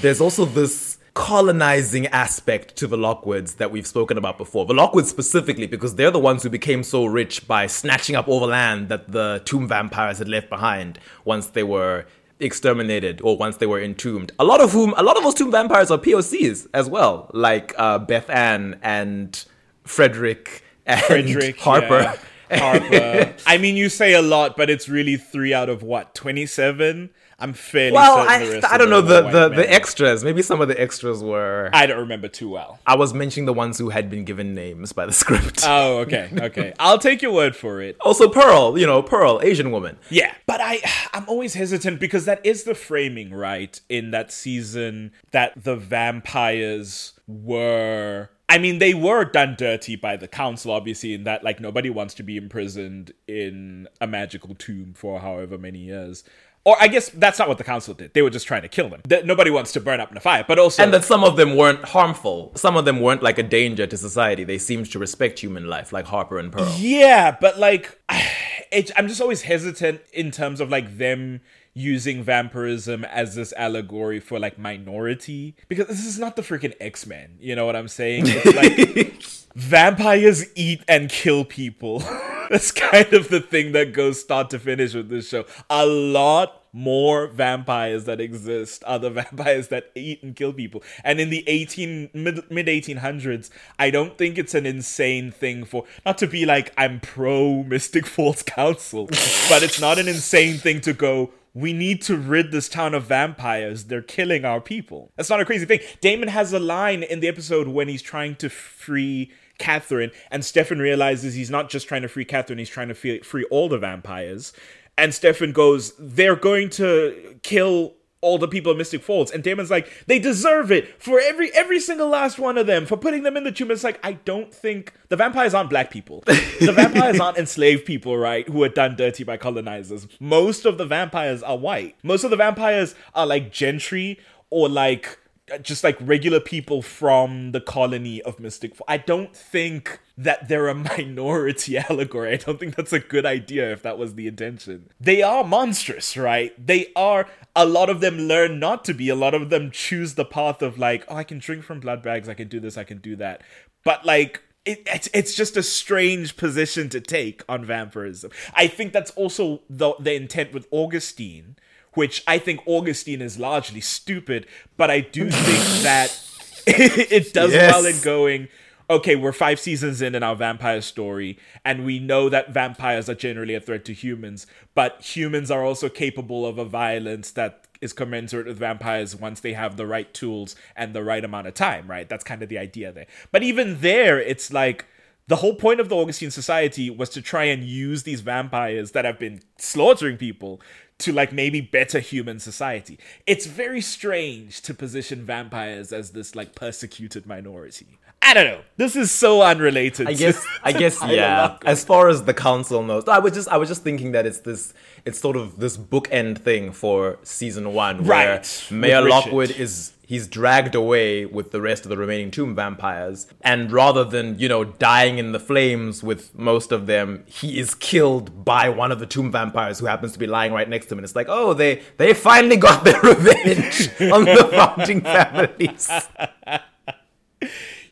there's 0.00 0.20
also 0.20 0.44
this 0.44 0.98
colonizing 1.16 2.06
aspect 2.08 2.76
to 2.76 2.86
the 2.86 2.96
Lockwoods 2.96 3.56
that 3.56 3.70
we've 3.70 3.86
spoken 3.86 4.18
about 4.18 4.36
before. 4.36 4.66
The 4.66 4.74
Lockwoods 4.74 5.06
specifically, 5.06 5.66
because 5.66 5.94
they're 5.94 6.10
the 6.10 6.18
ones 6.18 6.42
who 6.42 6.50
became 6.50 6.82
so 6.82 7.06
rich 7.06 7.48
by 7.48 7.66
snatching 7.66 8.14
up 8.14 8.28
all 8.28 8.38
the 8.38 8.46
land 8.46 8.90
that 8.90 9.10
the 9.10 9.40
tomb 9.46 9.66
vampires 9.66 10.18
had 10.18 10.28
left 10.28 10.50
behind 10.50 10.98
once 11.24 11.46
they 11.46 11.62
were 11.62 12.04
exterminated 12.38 13.22
or 13.22 13.38
once 13.38 13.56
they 13.56 13.66
were 13.66 13.80
entombed. 13.80 14.30
A 14.38 14.44
lot 14.44 14.60
of 14.60 14.72
whom, 14.72 14.92
a 14.98 15.02
lot 15.02 15.16
of 15.16 15.22
those 15.22 15.32
tomb 15.32 15.50
vampires 15.50 15.90
are 15.90 15.96
POCs 15.96 16.68
as 16.74 16.86
well, 16.86 17.30
like 17.32 17.74
uh, 17.78 17.98
Bethanne 17.98 18.78
and 18.82 19.42
Frederick 19.84 20.64
and 20.84 21.00
Frederick 21.00 21.58
Harper. 21.58 22.14
yeah. 22.50 22.58
Harper. 22.58 23.34
I 23.46 23.56
mean, 23.56 23.74
you 23.76 23.88
say 23.88 24.12
a 24.12 24.20
lot, 24.20 24.54
but 24.54 24.68
it's 24.68 24.86
really 24.86 25.16
three 25.16 25.54
out 25.54 25.70
of 25.70 25.82
what 25.82 26.14
twenty-seven. 26.14 27.08
I'm 27.38 27.52
fairly 27.52 27.92
Well, 27.92 28.18
I, 28.18 28.60
I 28.70 28.78
don't 28.78 28.88
know 28.88 29.02
the 29.02 29.22
the, 29.22 29.50
men. 29.50 29.58
the 29.58 29.70
extras. 29.72 30.24
Maybe 30.24 30.40
some 30.42 30.60
of 30.60 30.68
the 30.68 30.80
extras 30.80 31.22
were. 31.22 31.68
I 31.72 31.86
don't 31.86 31.98
remember 31.98 32.28
too 32.28 32.48
well. 32.48 32.78
I 32.86 32.96
was 32.96 33.12
mentioning 33.12 33.44
the 33.44 33.52
ones 33.52 33.78
who 33.78 33.90
had 33.90 34.08
been 34.08 34.24
given 34.24 34.54
names 34.54 34.92
by 34.92 35.06
the 35.06 35.12
script. 35.12 35.64
Oh, 35.78 35.98
okay, 35.98 36.30
okay. 36.38 36.72
I'll 36.78 36.98
take 36.98 37.22
your 37.22 37.32
word 37.32 37.54
for 37.56 37.80
it. 37.82 37.96
also, 38.00 38.28
Pearl, 38.28 38.78
you 38.78 38.86
know, 38.86 39.02
Pearl, 39.02 39.40
Asian 39.42 39.70
woman. 39.72 39.98
Yeah, 40.10 40.32
but 40.46 40.60
I 40.62 40.80
I'm 41.12 41.28
always 41.28 41.54
hesitant 41.54 42.00
because 42.00 42.24
that 42.24 42.40
is 42.44 42.64
the 42.64 42.74
framing, 42.74 43.34
right? 43.34 43.78
In 43.88 44.12
that 44.12 44.32
season 44.32 45.12
that 45.32 45.52
the 45.62 45.76
vampires 45.76 47.12
were 47.26 48.30
I 48.48 48.58
mean, 48.58 48.78
they 48.78 48.94
were 48.94 49.24
done 49.24 49.56
dirty 49.58 49.96
by 49.96 50.16
the 50.16 50.28
council, 50.28 50.70
obviously, 50.70 51.14
in 51.14 51.24
that 51.24 51.42
like 51.42 51.58
nobody 51.60 51.90
wants 51.90 52.14
to 52.14 52.22
be 52.22 52.36
imprisoned 52.36 53.12
in 53.26 53.88
a 54.00 54.06
magical 54.06 54.54
tomb 54.54 54.94
for 54.94 55.18
however 55.20 55.58
many 55.58 55.80
years. 55.80 56.22
Or 56.66 56.76
I 56.80 56.88
guess 56.88 57.10
that's 57.10 57.38
not 57.38 57.46
what 57.46 57.58
the 57.58 57.64
council 57.64 57.94
did. 57.94 58.12
They 58.12 58.22
were 58.22 58.28
just 58.28 58.44
trying 58.48 58.62
to 58.62 58.68
kill 58.68 58.88
them. 58.88 59.00
Th- 59.08 59.24
Nobody 59.24 59.50
wants 59.50 59.70
to 59.74 59.80
burn 59.80 60.00
up 60.00 60.10
in 60.10 60.16
a 60.16 60.20
fire. 60.20 60.44
But 60.46 60.58
also 60.58 60.82
And 60.82 60.92
that 60.92 61.04
some 61.04 61.22
of 61.22 61.36
them 61.36 61.56
weren't 61.56 61.84
harmful. 61.84 62.50
Some 62.56 62.76
of 62.76 62.84
them 62.84 63.00
weren't 63.00 63.22
like 63.22 63.38
a 63.38 63.44
danger 63.44 63.86
to 63.86 63.96
society. 63.96 64.42
They 64.42 64.58
seemed 64.58 64.90
to 64.90 64.98
respect 64.98 65.38
human 65.38 65.68
life, 65.68 65.92
like 65.92 66.06
Harper 66.06 66.40
and 66.40 66.50
Pearl. 66.50 66.74
Yeah, 66.76 67.36
but 67.40 67.60
like, 67.60 67.96
it, 68.72 68.90
I'm 68.96 69.06
just 69.06 69.20
always 69.20 69.42
hesitant 69.42 70.00
in 70.12 70.32
terms 70.32 70.60
of 70.60 70.68
like 70.68 70.98
them 70.98 71.40
using 71.72 72.24
vampirism 72.24 73.04
as 73.04 73.36
this 73.36 73.52
allegory 73.56 74.18
for 74.18 74.40
like 74.40 74.58
minority 74.58 75.54
because 75.68 75.86
this 75.86 76.04
is 76.04 76.18
not 76.18 76.34
the 76.34 76.42
freaking 76.42 76.74
X-Men. 76.80 77.36
You 77.38 77.54
know 77.54 77.64
what 77.64 77.76
I'm 77.76 77.86
saying? 77.86 78.24
It's 78.26 78.56
like 78.56 79.45
vampires 79.56 80.44
eat 80.54 80.82
and 80.86 81.08
kill 81.08 81.44
people. 81.44 81.98
That's 82.50 82.70
kind 82.70 83.12
of 83.12 83.28
the 83.28 83.40
thing 83.40 83.72
that 83.72 83.92
goes 83.92 84.20
start 84.20 84.50
to 84.50 84.58
finish 84.60 84.94
with 84.94 85.08
this 85.08 85.28
show. 85.28 85.46
A 85.68 85.84
lot 85.84 86.62
more 86.72 87.26
vampires 87.28 88.04
that 88.04 88.20
exist 88.20 88.84
are 88.86 88.98
the 88.98 89.10
vampires 89.22 89.68
that 89.68 89.90
eat 89.94 90.22
and 90.22 90.36
kill 90.36 90.52
people. 90.52 90.82
And 91.02 91.18
in 91.18 91.30
the 91.30 91.42
18 91.48 92.10
mid 92.12 92.48
mid 92.50 92.66
1800s, 92.66 93.50
I 93.78 93.90
don't 93.90 94.16
think 94.16 94.38
it's 94.38 94.54
an 94.54 94.66
insane 94.66 95.32
thing 95.32 95.64
for 95.64 95.84
not 96.04 96.18
to 96.18 96.26
be 96.28 96.44
like 96.46 96.72
I'm 96.76 97.00
pro 97.00 97.64
Mystic 97.64 98.06
Falls 98.06 98.42
Council, 98.42 99.06
but 99.48 99.62
it's 99.62 99.80
not 99.80 99.98
an 99.98 100.06
insane 100.06 100.58
thing 100.58 100.80
to 100.82 100.92
go 100.92 101.32
we 101.54 101.72
need 101.72 102.02
to 102.02 102.18
rid 102.18 102.52
this 102.52 102.68
town 102.68 102.92
of 102.92 103.04
vampires. 103.04 103.84
They're 103.84 104.02
killing 104.02 104.44
our 104.44 104.60
people. 104.60 105.10
That's 105.16 105.30
not 105.30 105.40
a 105.40 105.44
crazy 105.46 105.64
thing. 105.64 105.80
Damon 106.02 106.28
has 106.28 106.52
a 106.52 106.58
line 106.58 107.02
in 107.02 107.20
the 107.20 107.28
episode 107.28 107.66
when 107.66 107.88
he's 107.88 108.02
trying 108.02 108.36
to 108.36 108.50
free 108.50 109.32
Katherine, 109.58 110.10
and 110.30 110.44
Stefan 110.44 110.78
realizes 110.78 111.34
he's 111.34 111.50
not 111.50 111.70
just 111.70 111.88
trying 111.88 112.02
to 112.02 112.08
free 112.08 112.24
Katherine, 112.24 112.58
he's 112.58 112.68
trying 112.68 112.88
to 112.88 112.94
free, 112.94 113.20
free 113.20 113.44
all 113.50 113.68
the 113.68 113.78
vampires. 113.78 114.52
And 114.98 115.14
Stefan 115.14 115.52
goes, 115.52 115.92
They're 115.98 116.36
going 116.36 116.70
to 116.70 117.38
kill 117.42 117.94
all 118.22 118.38
the 118.38 118.48
people 118.48 118.72
of 118.72 118.78
Mystic 118.78 119.02
Falls. 119.02 119.30
And 119.30 119.42
Damon's 119.42 119.70
like, 119.70 119.90
they 120.06 120.18
deserve 120.18 120.72
it 120.72 121.00
for 121.00 121.20
every 121.20 121.52
every 121.54 121.78
single 121.78 122.08
last 122.08 122.38
one 122.38 122.58
of 122.58 122.66
them 122.66 122.86
for 122.86 122.96
putting 122.96 123.22
them 123.22 123.36
in 123.36 123.44
the 123.44 123.52
tomb. 123.52 123.70
It's 123.70 123.84
like 123.84 124.00
I 124.02 124.12
don't 124.12 124.52
think 124.52 124.92
the 125.08 125.16
vampires 125.16 125.54
aren't 125.54 125.70
black 125.70 125.90
people. 125.90 126.24
The 126.26 126.72
vampires 126.74 127.20
aren't 127.20 127.38
enslaved 127.38 127.84
people, 127.84 128.16
right? 128.16 128.48
Who 128.48 128.62
are 128.62 128.68
done 128.68 128.96
dirty 128.96 129.22
by 129.24 129.36
colonizers. 129.36 130.08
Most 130.18 130.64
of 130.64 130.78
the 130.78 130.86
vampires 130.86 131.42
are 131.42 131.56
white. 131.56 131.96
Most 132.02 132.24
of 132.24 132.30
the 132.30 132.36
vampires 132.36 132.94
are 133.14 133.26
like 133.26 133.52
gentry 133.52 134.18
or 134.50 134.68
like 134.68 135.18
just 135.62 135.84
like 135.84 135.96
regular 136.00 136.40
people 136.40 136.82
from 136.82 137.52
the 137.52 137.60
colony 137.60 138.20
of 138.22 138.40
Mystic 138.40 138.74
Falls. 138.74 138.86
I 138.88 138.98
don't 138.98 139.34
think 139.34 140.00
that 140.18 140.48
they're 140.48 140.68
a 140.68 140.74
minority 140.98 141.78
allegory. 141.78 142.32
I 142.32 142.36
don't 142.36 142.58
think 142.58 142.74
that's 142.74 142.92
a 142.92 142.98
good 142.98 143.24
idea 143.24 143.72
if 143.72 143.82
that 143.82 143.98
was 143.98 144.14
the 144.14 144.26
intention. 144.26 144.90
They 145.00 145.22
are 145.22 145.44
monstrous, 145.44 146.16
right? 146.16 146.54
They 146.64 146.92
are 146.96 147.28
a 147.54 147.66
lot 147.66 147.90
of 147.90 148.00
them 148.00 148.18
learn 148.18 148.58
not 148.58 148.84
to 148.86 148.94
be. 148.94 149.08
A 149.08 149.14
lot 149.14 149.34
of 149.34 149.50
them 149.50 149.70
choose 149.70 150.14
the 150.14 150.24
path 150.24 150.62
of 150.62 150.78
like, 150.78 151.04
oh, 151.08 151.16
I 151.16 151.24
can 151.24 151.38
drink 151.38 151.62
from 151.62 151.80
blood 151.80 152.02
bags, 152.02 152.28
I 152.28 152.34
can 152.34 152.48
do 152.48 152.60
this, 152.60 152.76
I 152.76 152.84
can 152.84 152.98
do 152.98 153.16
that. 153.16 153.42
But 153.84 154.04
like 154.04 154.42
it, 154.64 154.82
it's, 154.86 155.08
it's 155.14 155.34
just 155.34 155.56
a 155.56 155.62
strange 155.62 156.36
position 156.36 156.88
to 156.90 157.00
take 157.00 157.44
on 157.48 157.64
vampirism. 157.64 158.32
I 158.52 158.66
think 158.66 158.92
that's 158.92 159.12
also 159.12 159.60
the, 159.70 159.94
the 160.00 160.14
intent 160.14 160.52
with 160.52 160.66
Augustine, 160.72 161.56
which 161.96 162.22
I 162.26 162.38
think 162.38 162.60
Augustine 162.66 163.20
is 163.20 163.38
largely 163.38 163.80
stupid, 163.80 164.46
but 164.76 164.90
I 164.90 165.00
do 165.00 165.30
think 165.30 165.82
that 165.82 166.20
it 166.66 167.32
does 167.32 167.52
Yes. 167.52 167.72
well 167.72 167.86
in 167.86 168.00
going, 168.02 168.48
okay, 168.88 169.16
we're 169.16 169.32
five 169.32 169.58
seasons 169.58 170.00
in 170.02 170.14
in 170.14 170.22
our 170.22 170.36
vampire 170.36 170.80
story, 170.80 171.38
and 171.64 171.84
we 171.84 171.98
know 171.98 172.28
that 172.28 172.52
vampires 172.52 173.08
are 173.08 173.14
generally 173.14 173.54
a 173.54 173.60
threat 173.60 173.84
to 173.86 173.92
humans, 173.92 174.46
but 174.74 175.00
humans 175.02 175.50
are 175.50 175.64
also 175.64 175.88
capable 175.88 176.46
of 176.46 176.58
a 176.58 176.64
violence 176.64 177.30
that 177.32 177.66
is 177.80 177.92
commensurate 177.92 178.46
with 178.46 178.58
vampires 178.58 179.14
once 179.14 179.40
they 179.40 179.52
have 179.52 179.76
the 179.76 179.86
right 179.86 180.12
tools 180.14 180.56
and 180.74 180.94
the 180.94 181.04
right 181.04 181.24
amount 181.24 181.46
of 181.46 181.52
time, 181.54 181.86
right? 181.90 182.08
That's 182.08 182.24
kind 182.24 182.42
of 182.42 182.48
the 182.48 182.58
idea 182.58 182.90
there. 182.90 183.06
But 183.30 183.42
even 183.42 183.80
there, 183.80 184.18
it's 184.18 184.50
like 184.52 184.86
the 185.28 185.36
whole 185.36 185.54
point 185.56 185.78
of 185.80 185.88
the 185.88 185.96
Augustine 185.96 186.30
Society 186.30 186.88
was 186.88 187.10
to 187.10 187.20
try 187.20 187.44
and 187.44 187.62
use 187.64 188.04
these 188.04 188.22
vampires 188.22 188.92
that 188.92 189.04
have 189.04 189.18
been 189.18 189.40
slaughtering 189.58 190.16
people 190.16 190.60
to 190.98 191.12
like 191.12 191.32
maybe 191.32 191.60
better 191.60 192.00
human 192.00 192.38
society. 192.38 192.98
It's 193.26 193.46
very 193.46 193.80
strange 193.80 194.62
to 194.62 194.74
position 194.74 195.24
vampires 195.24 195.92
as 195.92 196.12
this 196.12 196.34
like 196.34 196.54
persecuted 196.54 197.26
minority. 197.26 197.98
I 198.22 198.34
don't 198.34 198.46
know. 198.46 198.60
This 198.76 198.96
is 198.96 199.12
so 199.12 199.42
unrelated. 199.42 200.08
I 200.08 200.12
to- 200.12 200.18
guess 200.18 200.46
I 200.64 200.72
guess 200.72 201.00
yeah. 201.06 201.58
As 201.64 201.84
far 201.84 202.08
as 202.08 202.24
the 202.24 202.34
council 202.34 202.82
knows, 202.82 203.06
I 203.06 203.18
was 203.18 203.34
just 203.34 203.48
I 203.48 203.56
was 203.56 203.68
just 203.68 203.82
thinking 203.82 204.12
that 204.12 204.26
it's 204.26 204.40
this 204.40 204.72
it's 205.04 205.20
sort 205.20 205.36
of 205.36 205.60
this 205.60 205.76
bookend 205.76 206.38
thing 206.38 206.72
for 206.72 207.18
season 207.22 207.72
one, 207.74 208.04
where 208.04 208.36
Right, 208.38 208.66
Mayor 208.70 209.02
Lockwood 209.02 209.50
is 209.50 209.92
he's 210.06 210.26
dragged 210.26 210.74
away 210.74 211.26
with 211.26 211.50
the 211.50 211.60
rest 211.60 211.84
of 211.84 211.90
the 211.90 211.96
remaining 211.98 212.30
tomb 212.30 212.54
vampires, 212.54 213.26
and 213.42 213.70
rather 213.70 214.04
than 214.04 214.38
you 214.38 214.48
know 214.48 214.64
dying 214.64 215.18
in 215.18 215.32
the 215.32 215.40
flames 215.40 216.02
with 216.02 216.34
most 216.38 216.72
of 216.72 216.86
them, 216.86 217.24
he 217.26 217.58
is 217.58 217.74
killed 217.74 218.44
by 218.44 218.68
one 218.70 218.90
of 218.92 219.00
the 219.00 219.06
tomb 219.06 219.30
vampires 219.30 219.78
who 219.80 219.86
happens 219.86 220.12
to 220.12 220.18
be 220.18 220.26
lying 220.26 220.52
right 220.52 220.68
next 220.68 220.86
to 220.86 220.94
him, 220.94 220.98
and 221.00 221.04
it's 221.04 221.16
like 221.16 221.26
oh 221.28 221.52
they 221.52 221.82
they 221.98 222.14
finally 222.14 222.56
got 222.56 222.84
their 222.84 223.00
revenge 223.02 223.90
on 224.12 224.24
the 224.24 224.48
founding 224.76 225.00
families. 225.02 225.90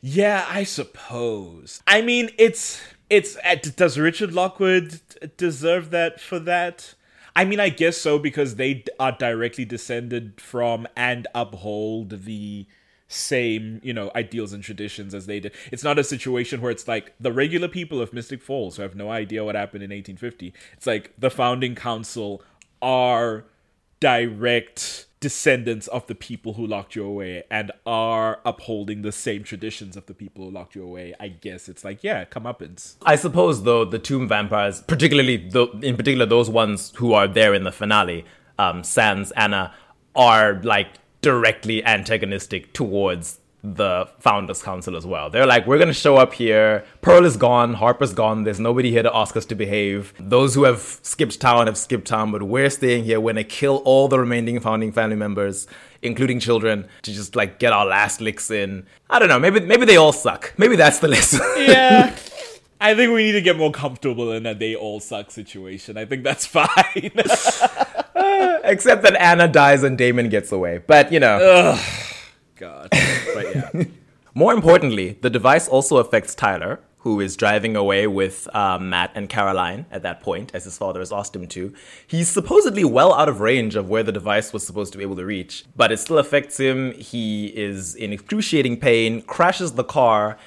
Yeah, 0.01 0.47
I 0.49 0.65
suppose. 0.65 1.83
I 1.87 2.03
mean, 2.03 2.31
it's 2.39 2.81
it's. 3.11 3.37
uh, 3.45 3.57
Does 3.77 3.99
Richard 3.99 4.33
Lockwood 4.33 5.01
deserve 5.37 5.91
that 5.91 6.21
for 6.21 6.39
that? 6.41 6.95
I 7.37 7.45
mean, 7.45 7.61
I 7.61 7.69
guess 7.69 7.97
so 7.97 8.19
because 8.19 8.57
they 8.57 8.85
are 9.01 9.13
directly 9.13 9.65
descended 9.65 10.41
from 10.41 10.87
and 10.97 11.27
uphold 11.35 12.25
the 12.25 12.67
same, 13.09 13.81
you 13.83 13.93
know, 13.93 14.11
ideals 14.15 14.53
and 14.53 14.63
traditions 14.63 15.15
as 15.15 15.27
they 15.27 15.41
did. 15.41 15.53
It's 15.73 15.85
not 15.85 15.99
a 15.99 16.05
situation 16.05 16.61
where 16.61 16.71
it's 16.71 16.89
like 16.89 17.15
the 17.19 17.33
regular 17.33 17.69
people 17.69 18.01
of 18.01 18.13
Mystic 18.13 18.43
Falls 18.43 18.77
who 18.77 18.83
have 18.83 18.95
no 18.95 19.11
idea 19.11 19.45
what 19.45 19.55
happened 19.55 19.83
in 19.83 19.91
1850. 19.91 20.55
It's 20.75 20.87
like 20.87 21.13
the 21.19 21.31
founding 21.31 21.75
council 21.75 22.43
are 22.81 23.45
direct 24.01 25.07
descendants 25.25 25.87
of 25.87 26.07
the 26.07 26.15
people 26.15 26.53
who 26.53 26.67
locked 26.67 26.95
you 26.95 27.03
away 27.03 27.45
and 27.51 27.73
are 27.87 28.41
upholding 28.45 29.01
the 29.01 29.11
same 29.11 29.43
traditions 29.43 29.97
of 29.97 30.05
the 30.05 30.13
people 30.13 30.45
who 30.45 30.51
locked 30.51 30.75
you 30.75 30.85
away. 30.85 31.15
I 31.19 31.29
guess 31.29 31.67
it's 31.67 31.83
like, 31.83 32.05
yeah, 32.05 32.27
comeuppance. 32.27 32.97
I 33.07 33.17
suppose 33.17 33.63
though 33.63 33.87
the 33.87 33.99
tomb 33.99 34.29
vampires, 34.29 34.83
particularly 34.83 35.39
tho- 35.39 35.79
in 35.81 35.97
particular 35.97 36.27
those 36.27 36.51
ones 36.51 36.93
who 36.97 37.15
are 37.15 37.27
there 37.27 37.55
in 37.55 37.65
the 37.65 37.73
finale, 37.73 38.27
um, 38.59 38.85
Sans, 38.85 39.31
Anna, 39.31 39.73
are 40.15 40.61
like 40.63 40.89
directly 41.23 41.83
antagonistic 41.83 42.75
towards 42.75 43.41
the 43.65 44.07
Founders 44.19 44.63
Council 44.63 44.95
as 44.95 45.07
well. 45.07 45.31
They're 45.31 45.47
like, 45.47 45.67
we're 45.67 45.79
gonna 45.79 45.95
show 45.95 46.17
up 46.17 46.35
here. 46.35 46.85
Pearl 47.01 47.25
is 47.25 47.39
gone, 47.39 47.73
Harper's 47.73 48.13
gone. 48.13 48.45
There's 48.45 48.61
nobody 48.61 48.91
here 48.91 49.03
to 49.03 49.17
ask 49.17 49.37
us 49.39 49.47
to 49.47 49.55
behave. 49.55 50.13
Those 50.21 50.55
who 50.55 50.65
have 50.65 50.99
skipped 51.03 51.41
town 51.41 51.67
have 51.67 51.79
skipped 51.79 52.07
town, 52.07 52.31
but 52.31 52.43
we're 52.43 52.69
staying 52.69 53.05
here. 53.05 53.19
We're 53.19 53.33
gonna 53.33 53.45
kill 53.45 53.79
all 53.87 54.07
the 54.09 54.19
remaining 54.19 54.61
founding 54.61 54.93
family 54.93 55.17
members, 55.17 55.67
including 56.03 56.41
children, 56.41 56.87
to 57.03 57.13
just 57.13 57.35
like 57.35 57.59
get 57.59 57.73
our 57.73 57.87
last 57.87 58.21
licks 58.21 58.51
in. 58.51 58.85
I 59.09 59.19
don't 59.19 59.29
know. 59.29 59.39
Maybe 59.39 59.61
maybe 59.61 59.87
they 59.87 59.97
all 59.97 60.13
suck. 60.13 60.53
Maybe 60.59 60.77
that's 60.77 60.99
the 60.99 61.09
lesson. 61.17 61.41
Yeah. 61.57 62.15
I 62.83 62.95
think 62.95 63.15
we 63.15 63.23
need 63.23 63.33
to 63.33 63.41
get 63.41 63.57
more 63.57 63.73
comfortable 63.73 64.31
in 64.33 64.45
a 64.45 64.55
they 64.55 64.75
all 64.75 65.01
suck 65.01 65.31
situation. 65.31 65.97
I 65.97 66.05
think 66.05 66.23
that's 66.23 66.45
fine. 66.59 66.67
Except 68.63 69.03
that 69.03 69.17
Anna 69.19 69.49
dies 69.49 69.83
and 69.83 69.97
Damon 69.97 70.29
gets 70.29 70.53
away. 70.53 70.83
But, 70.87 71.11
you 71.11 71.19
know. 71.19 71.79
God. 72.57 72.89
But 72.91 73.55
yeah. 73.55 73.85
More 74.35 74.53
importantly, 74.53 75.17
the 75.21 75.31
device 75.31 75.69
also 75.69 75.99
affects 75.99 76.35
Tyler, 76.35 76.81
who 76.99 77.21
is 77.21 77.37
driving 77.37 77.77
away 77.77 78.07
with 78.07 78.49
uh, 78.55 78.79
Matt 78.79 79.13
and 79.15 79.29
Caroline 79.29 79.87
at 79.91 80.03
that 80.03 80.23
point, 80.23 80.51
as 80.55 80.65
his 80.65 80.77
father 80.77 81.01
has 81.01 81.13
asked 81.13 81.37
him 81.37 81.47
to. 81.49 81.73
He's 82.07 82.29
supposedly 82.29 82.85
well 82.85 83.13
out 83.13 83.29
of 83.29 83.41
range 83.41 83.77
of 83.77 83.89
where 83.89 84.03
the 84.03 84.11
device 84.11 84.53
was 84.53 84.67
supposed 84.67 84.91
to 84.93 84.99
be 84.99 85.05
able 85.05 85.17
to 85.17 85.25
reach, 85.25 85.67
but 85.77 85.93
it 85.93 85.99
still 85.99 86.19
affects 86.19 86.59
him. 86.59 86.93
He 86.95 87.49
is 87.49 87.95
in 87.95 88.13
excruciating 88.13 88.81
pain, 88.81 89.23
crashes 89.23 89.75
the 89.75 89.85
car, 89.85 90.39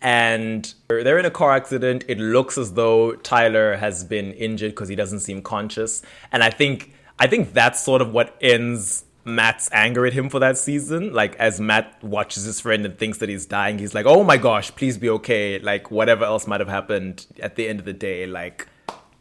and 0.00 0.72
they're 0.88 1.18
in 1.18 1.26
a 1.26 1.30
car 1.30 1.56
accident. 1.56 2.04
It 2.06 2.18
looks 2.18 2.56
as 2.56 2.74
though 2.74 3.16
Tyler 3.16 3.76
has 3.76 4.04
been 4.04 4.32
injured 4.34 4.70
because 4.70 4.88
he 4.88 4.94
doesn't 4.94 5.20
seem 5.20 5.42
conscious, 5.42 6.02
and 6.30 6.44
I 6.44 6.50
think 6.50 6.92
I 7.18 7.26
think 7.26 7.52
that's 7.52 7.82
sort 7.82 8.00
of 8.00 8.12
what 8.12 8.36
ends 8.40 9.05
Matt's 9.26 9.68
anger 9.72 10.06
at 10.06 10.12
him 10.12 10.30
for 10.30 10.38
that 10.38 10.56
season. 10.56 11.12
Like 11.12 11.34
as 11.36 11.60
Matt 11.60 12.02
watches 12.02 12.44
his 12.44 12.60
friend 12.60 12.86
and 12.86 12.96
thinks 12.96 13.18
that 13.18 13.28
he's 13.28 13.44
dying, 13.44 13.78
he's 13.78 13.94
like, 13.94 14.06
"Oh 14.06 14.22
my 14.22 14.36
gosh, 14.36 14.74
please 14.74 14.96
be 14.96 15.10
okay." 15.10 15.58
Like 15.58 15.90
whatever 15.90 16.24
else 16.24 16.46
might 16.46 16.60
have 16.60 16.68
happened 16.68 17.26
at 17.40 17.56
the 17.56 17.68
end 17.68 17.80
of 17.80 17.84
the 17.84 17.92
day, 17.92 18.26
like 18.26 18.68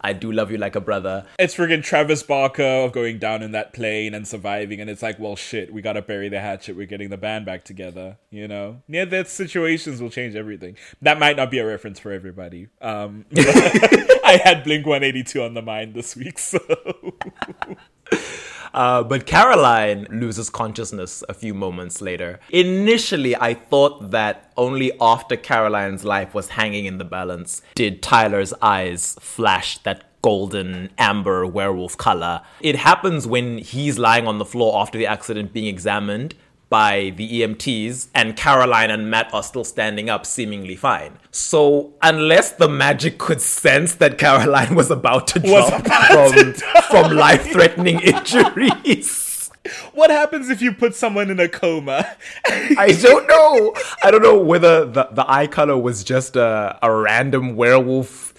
I 0.06 0.14
do 0.14 0.32
love 0.32 0.52
you 0.52 0.60
like 0.60 0.76
a 0.76 0.82
brother. 0.82 1.26
it's 1.40 1.56
friggin' 1.56 1.84
Travis 1.84 2.22
Barker 2.22 2.90
going 2.94 3.18
down 3.18 3.42
in 3.42 3.54
that 3.54 3.74
plane 3.74 4.14
and 4.14 4.28
surviving, 4.28 4.80
and 4.80 4.88
it's 4.88 5.02
like, 5.02 5.18
well, 5.18 5.36
shit, 5.36 5.74
we 5.74 5.82
gotta 5.82 6.04
bury 6.04 6.30
the 6.30 6.40
hatchet. 6.40 6.76
We're 6.76 6.86
getting 6.86 7.10
the 7.10 7.18
band 7.18 7.48
back 7.48 7.64
together, 7.66 8.18
you 8.30 8.48
know. 8.48 8.84
Yeah, 8.88 9.06
that 9.06 9.28
situations 9.28 10.04
will 10.04 10.12
change 10.12 10.36
everything. 10.36 10.78
That 11.02 11.18
might 11.18 11.38
not 11.38 11.50
be 11.50 11.58
a 11.58 11.66
reference 11.66 12.00
for 12.00 12.12
everybody. 12.12 12.68
Um, 12.80 13.26
I 13.36 14.40
had 14.44 14.64
Blink 14.64 14.86
One 14.86 15.04
Eighty 15.04 15.24
Two 15.24 15.42
on 15.42 15.56
the 15.56 15.64
mind 15.64 15.96
this 15.96 16.16
week, 16.16 16.38
so 16.38 16.60
Uh, 18.76 19.02
but 19.04 19.26
Caroline 19.26 20.06
loses 20.12 20.50
consciousness 20.50 21.24
a 21.30 21.34
few 21.34 21.54
moments 21.54 22.02
later. 22.02 22.42
Initially, 22.50 23.34
I 23.36 23.54
thought 23.54 24.12
that 24.12 24.52
only 24.58 24.92
after 25.00 25.38
Caroline's 25.38 26.04
life 26.04 26.34
was 26.34 26.50
hanging 26.50 26.86
in 26.86 26.98
the 26.98 27.06
balance 27.06 27.62
did 27.74 28.04
Tyler's 28.04 28.54
eyes 28.62 29.16
flash 29.22 29.78
that 29.80 30.04
golden 30.22 30.90
amber 30.98 31.46
werewolf 31.46 31.96
color. 31.98 32.42
It 32.60 32.76
happens 32.76 33.26
when 33.28 33.60
he's 33.60 33.98
lying 33.98 34.28
on 34.28 34.40
the 34.40 34.46
floor 34.46 34.82
after 34.82 34.98
the 34.98 35.06
accident 35.06 35.54
being 35.54 35.68
examined 35.68 36.36
by 36.76 37.14
the 37.16 37.40
EMTs, 37.40 38.10
and 38.14 38.36
Caroline 38.36 38.92
and 38.92 39.10
Matt 39.10 39.34
are 39.34 39.44
still 39.44 39.64
standing 39.64 40.10
up, 40.10 40.26
seemingly 40.26 40.76
fine. 40.76 41.18
So, 41.32 41.94
unless 42.02 42.52
the 42.52 42.68
magic 42.68 43.18
could 43.18 43.40
sense 43.40 43.96
that 43.96 44.18
Caroline 44.18 44.76
was 44.76 44.92
about 44.92 45.26
to 45.28 45.40
drop 45.40 45.88
from, 45.88 46.54
from 46.90 47.16
life 47.16 47.50
threatening 47.50 48.02
injuries. 48.14 49.50
what 49.94 50.10
happens 50.12 50.50
if 50.50 50.62
you 50.62 50.74
put 50.74 50.96
someone 50.96 51.32
in 51.32 51.40
a 51.40 51.48
coma? 51.48 52.18
I 52.46 52.92
don't 53.02 53.26
know. 53.26 53.74
I 54.04 54.12
don't 54.12 54.22
know 54.22 54.38
whether 54.38 54.84
the, 54.86 55.08
the 55.14 55.24
eye 55.32 55.48
color 55.48 55.78
was 55.78 56.04
just 56.04 56.36
a, 56.36 56.78
a 56.84 56.94
random 56.94 57.56
werewolf 57.56 58.34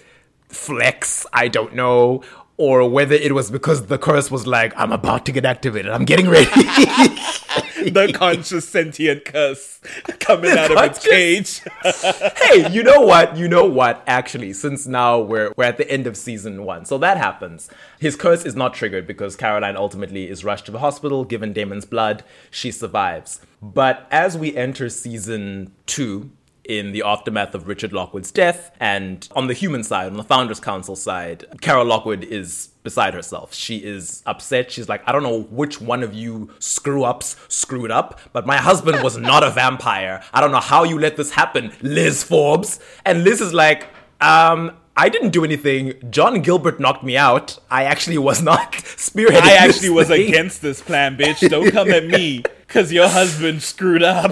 flex. 0.49 1.25
I 1.33 1.49
don't 1.49 1.75
know. 1.75 2.23
Or 2.59 2.87
whether 2.89 3.15
it 3.15 3.35
was 3.35 3.51
because 3.51 3.87
the 3.87 3.97
curse 3.97 4.31
was 4.31 4.47
like, 4.47 4.75
I'm 4.77 4.93
about 4.93 5.25
to 5.25 5.33
get 5.33 5.47
activated. 5.47 5.91
I'm 5.91 6.05
getting 6.05 6.29
ready. 6.29 6.51
the 7.91 8.13
conscious 8.15 8.69
sentient 8.69 9.25
curse 9.25 9.81
coming 10.21 10.53
out 10.53 10.71
of 10.71 10.83
its 10.85 11.07
cage. 11.07 11.63
hey, 12.37 12.71
you 12.73 12.83
know 12.83 13.01
what? 13.01 13.37
You 13.37 13.49
know 13.49 13.65
what? 13.65 14.03
Actually, 14.07 14.53
since 14.53 14.87
now 14.87 15.19
we're 15.19 15.53
we're 15.57 15.65
at 15.65 15.77
the 15.77 15.91
end 15.91 16.07
of 16.07 16.17
season 16.17 16.65
one, 16.65 16.85
so 16.85 16.99
that 16.99 17.17
happens. 17.17 17.71
His 17.99 18.17
curse 18.17 18.45
is 18.45 18.57
not 18.57 18.75
triggered 18.75 19.07
because 19.07 19.37
Caroline 19.37 19.77
ultimately 19.77 20.29
is 20.29 20.45
rushed 20.45 20.67
to 20.67 20.73
the 20.73 20.81
hospital, 20.81 21.25
given 21.25 21.53
Damon's 21.53 21.85
blood. 21.85 22.25
She 22.51 22.71
survives. 22.71 23.41
But 23.63 24.07
as 24.11 24.37
we 24.37 24.55
enter 24.57 24.89
season 24.89 25.73
two, 25.87 26.31
in 26.69 26.93
the 26.93 27.03
aftermath 27.03 27.55
of 27.55 27.69
Richard 27.69 27.93
Lockwood's 27.93 28.31
death, 28.31 28.71
and 28.81 29.29
on 29.35 29.47
the 29.47 29.55
human 29.55 29.83
side, 29.83 30.09
on 30.09 30.17
the 30.17 30.25
Founders 30.25 30.61
Council 30.61 30.97
side, 30.97 31.45
Carol 31.61 31.87
Lockwood 31.87 32.25
is 32.25 32.71
beside 32.87 33.15
herself. 33.15 33.53
She 33.53 33.79
is 33.79 34.23
upset. 34.27 34.71
She's 34.71 34.89
like, 34.89 35.03
I 35.09 35.11
don't 35.11 35.25
know 35.25 35.43
which 35.43 35.81
one 35.81 36.05
of 36.05 36.15
you 36.15 36.51
screw 36.61 37.03
ups 37.03 37.35
screwed 37.49 37.91
up, 37.91 38.21
but 38.33 38.47
my 38.47 38.59
husband 38.59 39.03
was 39.03 39.19
not 39.19 39.43
a 39.43 39.51
vampire. 39.51 40.23
I 40.33 40.41
don't 40.41 40.53
know 40.53 40.61
how 40.61 40.85
you 40.85 40.97
let 41.01 41.17
this 41.17 41.33
happen, 41.33 41.73
Liz 41.83 42.23
Forbes. 42.23 42.79
And 43.05 43.25
Liz 43.25 43.41
is 43.41 43.53
like, 43.53 43.89
um, 44.21 44.77
I 44.97 45.09
didn't 45.09 45.31
do 45.31 45.43
anything. 45.45 45.95
John 46.11 46.41
Gilbert 46.43 46.79
knocked 46.79 47.03
me 47.03 47.17
out. 47.17 47.59
I 47.69 47.83
actually 47.85 48.19
was 48.19 48.41
not 48.41 48.73
spearheading. 49.09 49.43
I 49.43 49.55
actually 49.55 49.91
was 49.91 50.07
thing." 50.07 50.29
against 50.29 50.63
this 50.63 50.81
plan, 50.81 51.17
bitch. 51.17 51.47
Don't 51.49 51.73
come 51.73 51.91
at 51.91 52.07
me 52.07 52.45
because 52.69 52.93
your 52.93 53.09
husband 53.09 53.65
screwed 53.65 54.05
up. 54.05 54.31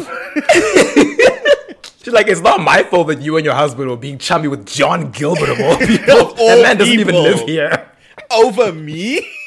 She's 2.04 2.12
like, 2.12 2.28
it's 2.28 2.42
not 2.42 2.60
my 2.60 2.82
fault 2.82 3.08
that 3.08 3.20
you 3.22 3.36
and 3.38 3.46
your 3.46 3.54
husband 3.54 3.88
were 3.88 3.96
being 3.96 4.18
chummy 4.18 4.46
with 4.46 4.66
John 4.66 5.10
Gilbert 5.10 5.48
of 5.48 5.58
all 5.60 5.76
people. 5.92 6.20
Of 6.20 6.38
all 6.38 6.48
that 6.48 6.62
man 6.62 6.76
doesn't 6.76 7.00
even 7.00 7.14
live 7.14 7.40
here. 7.48 7.90
Over 8.30 8.72
me? 8.72 9.26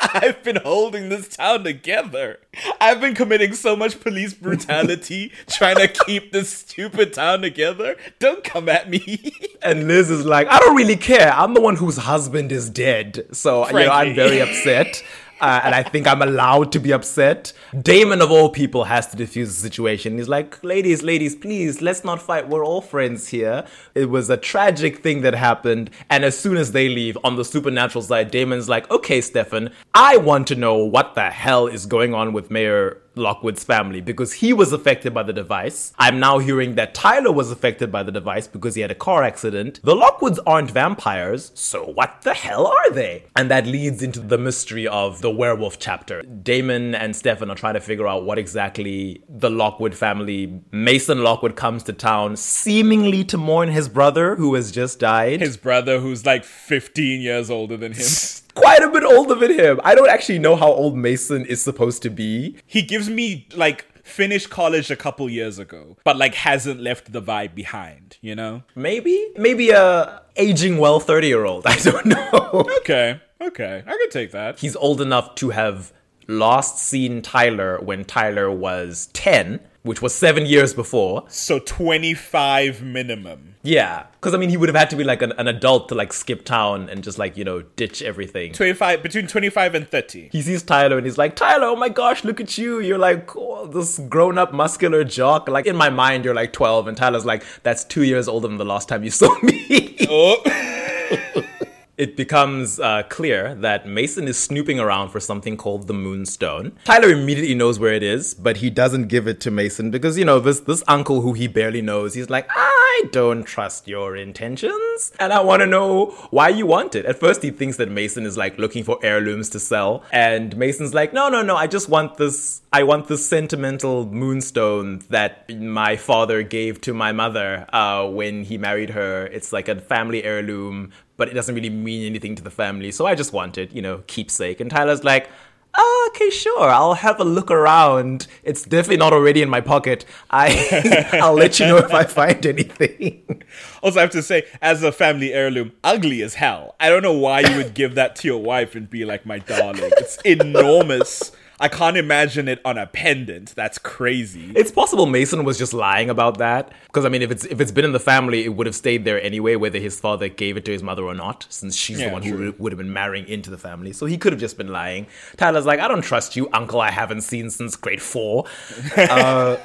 I've 0.00 0.42
been 0.42 0.56
holding 0.56 1.10
this 1.10 1.28
town 1.28 1.64
together. 1.64 2.38
I've 2.80 3.00
been 3.00 3.14
committing 3.14 3.52
so 3.52 3.76
much 3.76 4.00
police 4.00 4.32
brutality 4.32 5.30
trying 5.46 5.76
to 5.76 5.88
keep 5.88 6.32
this 6.32 6.48
stupid 6.50 7.12
town 7.12 7.42
together. 7.42 7.96
Don't 8.18 8.42
come 8.42 8.68
at 8.68 8.88
me. 8.88 9.34
And 9.62 9.88
Liz 9.88 10.08
is 10.10 10.24
like, 10.24 10.48
I 10.48 10.58
don't 10.58 10.74
really 10.74 10.96
care. 10.96 11.34
I'm 11.34 11.52
the 11.52 11.60
one 11.60 11.76
whose 11.76 11.98
husband 11.98 12.50
is 12.50 12.70
dead. 12.70 13.26
So, 13.32 13.66
you 13.66 13.74
know, 13.74 13.90
I'm 13.90 14.14
very 14.14 14.40
upset. 14.40 15.04
Uh, 15.40 15.60
and 15.64 15.74
I 15.74 15.82
think 15.82 16.06
I'm 16.06 16.22
allowed 16.22 16.72
to 16.72 16.78
be 16.78 16.92
upset. 16.92 17.52
Damon, 17.80 18.20
of 18.20 18.30
all 18.30 18.50
people, 18.50 18.84
has 18.84 19.06
to 19.08 19.16
diffuse 19.16 19.48
the 19.48 19.68
situation. 19.68 20.18
He's 20.18 20.28
like, 20.28 20.62
ladies, 20.62 21.02
ladies, 21.02 21.34
please, 21.34 21.80
let's 21.80 22.04
not 22.04 22.20
fight. 22.20 22.48
We're 22.48 22.64
all 22.64 22.80
friends 22.80 23.28
here. 23.28 23.64
It 23.94 24.10
was 24.10 24.28
a 24.28 24.36
tragic 24.36 25.02
thing 25.02 25.22
that 25.22 25.34
happened. 25.34 25.90
And 26.10 26.24
as 26.24 26.38
soon 26.38 26.56
as 26.56 26.72
they 26.72 26.88
leave, 26.88 27.16
on 27.24 27.36
the 27.36 27.44
supernatural 27.44 28.02
side, 28.02 28.30
Damon's 28.30 28.68
like, 28.68 28.90
okay, 28.90 29.20
Stefan, 29.20 29.70
I 29.94 30.18
want 30.18 30.46
to 30.48 30.54
know 30.54 30.76
what 30.76 31.14
the 31.14 31.30
hell 31.30 31.66
is 31.66 31.86
going 31.86 32.14
on 32.14 32.32
with 32.32 32.50
Mayor 32.50 32.99
Lockwood's 33.14 33.64
family 33.64 34.00
because 34.00 34.34
he 34.34 34.52
was 34.52 34.72
affected 34.72 35.12
by 35.12 35.22
the 35.22 35.32
device. 35.32 35.92
I'm 35.98 36.20
now 36.20 36.38
hearing 36.38 36.74
that 36.74 36.94
Tyler 36.94 37.32
was 37.32 37.50
affected 37.50 37.90
by 37.90 38.02
the 38.02 38.12
device 38.12 38.46
because 38.46 38.74
he 38.74 38.80
had 38.82 38.90
a 38.90 38.94
car 38.94 39.22
accident. 39.22 39.80
The 39.82 39.94
Lockwoods 39.94 40.38
aren't 40.46 40.70
vampires, 40.70 41.52
so 41.54 41.84
what 41.84 42.22
the 42.22 42.34
hell 42.34 42.66
are 42.66 42.90
they? 42.90 43.24
And 43.36 43.50
that 43.50 43.66
leads 43.66 44.02
into 44.02 44.20
the 44.20 44.38
mystery 44.38 44.86
of 44.86 45.20
the 45.20 45.30
werewolf 45.30 45.78
chapter. 45.78 46.22
Damon 46.22 46.94
and 46.94 47.14
Stefan 47.14 47.50
are 47.50 47.56
trying 47.56 47.74
to 47.74 47.80
figure 47.80 48.06
out 48.06 48.24
what 48.24 48.38
exactly 48.38 49.22
the 49.28 49.50
Lockwood 49.50 49.94
family. 49.94 50.62
Mason 50.70 51.22
Lockwood 51.22 51.56
comes 51.56 51.82
to 51.84 51.92
town 51.92 52.36
seemingly 52.36 53.24
to 53.24 53.36
mourn 53.36 53.70
his 53.70 53.88
brother 53.88 54.36
who 54.36 54.54
has 54.54 54.70
just 54.70 54.98
died. 55.00 55.40
His 55.40 55.56
brother, 55.56 56.00
who's 56.00 56.24
like 56.24 56.44
15 56.44 57.20
years 57.20 57.50
older 57.50 57.76
than 57.76 57.92
him, 57.92 58.06
Quite 58.60 58.82
a 58.82 58.88
bit 58.90 59.04
older 59.04 59.34
than 59.34 59.52
him. 59.58 59.80
I 59.84 59.94
don't 59.94 60.08
actually 60.08 60.38
know 60.38 60.56
how 60.56 60.70
old 60.70 60.96
Mason 60.96 61.44
is 61.46 61.62
supposed 61.62 62.02
to 62.02 62.10
be. 62.10 62.56
he 62.66 62.82
gives 62.82 63.08
me 63.08 63.46
like 63.54 63.86
finished 64.04 64.50
college 64.50 64.90
a 64.90 64.96
couple 64.96 65.28
years 65.30 65.58
ago, 65.58 65.96
but 66.04 66.16
like 66.16 66.34
hasn't 66.34 66.80
left 66.80 67.12
the 67.12 67.22
vibe 67.22 67.54
behind, 67.54 68.18
you 68.20 68.34
know? 68.34 68.62
Maybe, 68.74 69.28
maybe 69.36 69.70
a 69.70 70.22
aging 70.36 70.78
well 70.78 71.00
thirty 71.00 71.28
year 71.28 71.44
old. 71.44 71.66
I 71.74 71.76
don't 71.76 72.06
know. 72.06 72.66
Okay, 72.78 73.20
okay, 73.40 73.82
I 73.86 73.90
can 73.90 74.10
take 74.10 74.32
that. 74.32 74.58
He's 74.58 74.76
old 74.76 75.00
enough 75.00 75.34
to 75.36 75.50
have 75.50 75.92
last 76.28 76.78
seen 76.78 77.22
Tyler 77.22 77.78
when 77.80 78.04
Tyler 78.04 78.50
was 78.50 79.08
ten, 79.12 79.60
which 79.82 80.02
was 80.02 80.14
seven 80.14 80.46
years 80.46 80.74
before. 80.74 81.24
So 81.28 81.58
25 81.58 82.82
minimum. 82.82 83.54
Yeah, 83.62 84.06
because 84.12 84.32
I 84.32 84.38
mean, 84.38 84.48
he 84.48 84.56
would 84.56 84.68
have 84.68 84.76
had 84.76 84.90
to 84.90 84.96
be 84.96 85.04
like 85.04 85.20
an, 85.20 85.32
an 85.32 85.46
adult 85.46 85.88
to 85.90 85.94
like 85.94 86.12
skip 86.12 86.44
town 86.44 86.88
and 86.88 87.04
just 87.04 87.18
like 87.18 87.36
you 87.36 87.44
know 87.44 87.62
ditch 87.76 88.02
everything. 88.02 88.52
25 88.52 89.02
between 89.02 89.26
25 89.26 89.74
and 89.74 89.88
30. 89.88 90.30
He 90.32 90.42
sees 90.42 90.62
Tyler 90.62 90.96
and 90.96 91.06
he's 91.06 91.18
like, 91.18 91.36
Tyler, 91.36 91.66
oh 91.66 91.76
my 91.76 91.88
gosh, 91.88 92.24
look 92.24 92.40
at 92.40 92.56
you. 92.56 92.80
You're 92.80 92.98
like 92.98 93.36
oh, 93.36 93.66
this 93.66 93.98
grown 94.08 94.38
up 94.38 94.52
muscular 94.52 95.04
jock. 95.04 95.48
Like 95.48 95.66
in 95.66 95.76
my 95.76 95.90
mind, 95.90 96.24
you're 96.24 96.34
like 96.34 96.52
12. 96.52 96.88
And 96.88 96.96
Tyler's 96.96 97.26
like, 97.26 97.44
that's 97.62 97.84
two 97.84 98.02
years 98.02 98.28
older 98.28 98.48
than 98.48 98.56
the 98.56 98.64
last 98.64 98.88
time 98.88 99.04
you 99.04 99.10
saw 99.10 99.34
me. 99.42 99.96
Oh. 100.08 101.46
it 102.00 102.16
becomes 102.16 102.80
uh, 102.80 103.02
clear 103.10 103.54
that 103.56 103.86
Mason 103.86 104.26
is 104.26 104.38
snooping 104.38 104.80
around 104.80 105.10
for 105.10 105.20
something 105.20 105.58
called 105.58 105.86
the 105.86 105.92
Moonstone. 105.92 106.72
Tyler 106.86 107.10
immediately 107.10 107.54
knows 107.54 107.78
where 107.78 107.92
it 107.92 108.02
is, 108.02 108.32
but 108.32 108.56
he 108.56 108.70
doesn't 108.70 109.08
give 109.08 109.28
it 109.28 109.38
to 109.42 109.50
Mason 109.50 109.90
because 109.90 110.16
you 110.16 110.24
know 110.24 110.40
this 110.40 110.60
this 110.60 110.82
uncle 110.88 111.20
who 111.20 111.34
he 111.34 111.46
barely 111.46 111.82
knows. 111.82 112.14
He's 112.14 112.30
like, 112.30 112.48
I 112.48 113.02
don't 113.12 113.44
trust 113.44 113.86
your 113.86 114.16
intentions, 114.16 115.12
and 115.20 115.30
I 115.30 115.40
want 115.40 115.60
to 115.60 115.66
know 115.66 116.06
why 116.30 116.48
you 116.48 116.64
want 116.64 116.94
it. 116.94 117.04
At 117.04 117.20
first, 117.20 117.42
he 117.42 117.50
thinks 117.50 117.76
that 117.76 117.90
Mason 117.90 118.24
is 118.24 118.38
like 118.38 118.56
looking 118.56 118.82
for 118.82 118.98
heirlooms 119.02 119.50
to 119.50 119.60
sell, 119.60 120.02
and 120.10 120.56
Mason's 120.56 120.94
like, 120.94 121.12
No, 121.12 121.28
no, 121.28 121.42
no. 121.42 121.54
I 121.54 121.66
just 121.66 121.90
want 121.90 122.16
this. 122.16 122.62
I 122.72 122.82
want 122.84 123.08
this 123.08 123.28
sentimental 123.28 124.06
moonstone 124.06 125.02
that 125.10 125.54
my 125.54 125.96
father 125.96 126.42
gave 126.42 126.80
to 126.82 126.94
my 126.94 127.12
mother 127.12 127.66
uh, 127.74 128.06
when 128.08 128.44
he 128.44 128.56
married 128.56 128.90
her. 128.90 129.26
It's 129.26 129.52
like 129.52 129.68
a 129.68 129.78
family 129.80 130.24
heirloom 130.24 130.92
but 131.20 131.28
it 131.28 131.34
doesn't 131.34 131.54
really 131.54 131.68
mean 131.68 132.06
anything 132.06 132.34
to 132.34 132.42
the 132.42 132.50
family. 132.50 132.90
So 132.90 133.04
I 133.04 133.14
just 133.14 133.34
wanted, 133.34 133.74
you 133.74 133.82
know, 133.82 134.02
keepsake. 134.06 134.58
And 134.58 134.70
Tyler's 134.70 135.04
like, 135.04 135.28
oh, 135.76 136.10
okay, 136.14 136.30
sure, 136.30 136.70
I'll 136.70 136.94
have 136.94 137.20
a 137.20 137.24
look 137.24 137.50
around. 137.50 138.26
It's 138.42 138.64
definitely 138.64 138.96
not 138.96 139.12
already 139.12 139.42
in 139.42 139.50
my 139.50 139.60
pocket. 139.60 140.06
I, 140.30 141.08
I'll 141.22 141.34
let 141.34 141.60
you 141.60 141.66
know 141.66 141.76
if 141.76 141.92
I 141.92 142.04
find 142.04 142.44
anything. 142.46 143.44
Also, 143.82 143.98
I 143.98 144.02
have 144.02 144.10
to 144.10 144.22
say, 144.22 144.44
as 144.60 144.82
a 144.82 144.92
family 144.92 145.32
heirloom, 145.32 145.72
ugly 145.82 146.22
as 146.22 146.34
hell. 146.34 146.76
I 146.78 146.90
don't 146.90 147.02
know 147.02 147.14
why 147.14 147.40
you 147.40 147.56
would 147.56 147.72
give 147.72 147.94
that 147.94 148.14
to 148.16 148.28
your 148.28 148.40
wife 148.42 148.74
and 148.74 148.88
be 148.88 149.06
like, 149.06 149.24
my 149.24 149.38
darling. 149.38 149.90
It's 149.96 150.18
enormous. 150.22 151.32
I 151.60 151.68
can't 151.68 151.96
imagine 151.98 152.48
it 152.48 152.60
on 152.64 152.78
a 152.78 152.86
pendant. 152.86 153.54
That's 153.54 153.76
crazy. 153.78 154.50
It's 154.56 154.70
possible 154.72 155.04
Mason 155.04 155.44
was 155.44 155.58
just 155.58 155.74
lying 155.74 156.08
about 156.08 156.38
that. 156.38 156.72
Because 156.86 157.04
I 157.04 157.10
mean, 157.10 157.20
if 157.22 157.30
it's 157.30 157.44
if 157.44 157.60
it's 157.60 157.70
been 157.70 157.84
in 157.84 157.92
the 157.92 158.00
family, 158.00 158.44
it 158.44 158.48
would 158.56 158.66
have 158.66 158.74
stayed 158.74 159.04
there 159.04 159.20
anyway, 159.22 159.56
whether 159.56 159.78
his 159.78 160.00
father 160.00 160.28
gave 160.28 160.56
it 160.56 160.64
to 160.64 160.72
his 160.72 160.82
mother 160.82 161.02
or 161.04 161.14
not, 161.14 161.46
since 161.50 161.76
she's 161.76 161.98
the 161.98 162.08
one 162.08 162.22
who 162.22 162.30
true. 162.36 162.46
would- 162.46 162.58
would 162.58 162.72
have 162.72 162.78
been 162.78 162.92
marrying 162.92 163.28
into 163.28 163.50
the 163.50 163.58
family. 163.58 163.92
So 163.92 164.06
he 164.06 164.16
could 164.16 164.32
have 164.32 164.40
just 164.40 164.56
been 164.56 164.68
lying. 164.68 165.06
Tyler's 165.36 165.66
like, 165.66 165.80
I 165.80 165.86
don't 165.88 166.02
trust 166.02 166.34
you, 166.34 166.48
uncle. 166.52 166.80
I 166.80 166.90
haven't 166.90 167.20
seen 167.20 167.50
since 167.50 167.76
grade 167.76 168.02
four. 168.02 168.46
Uh, 168.96 169.56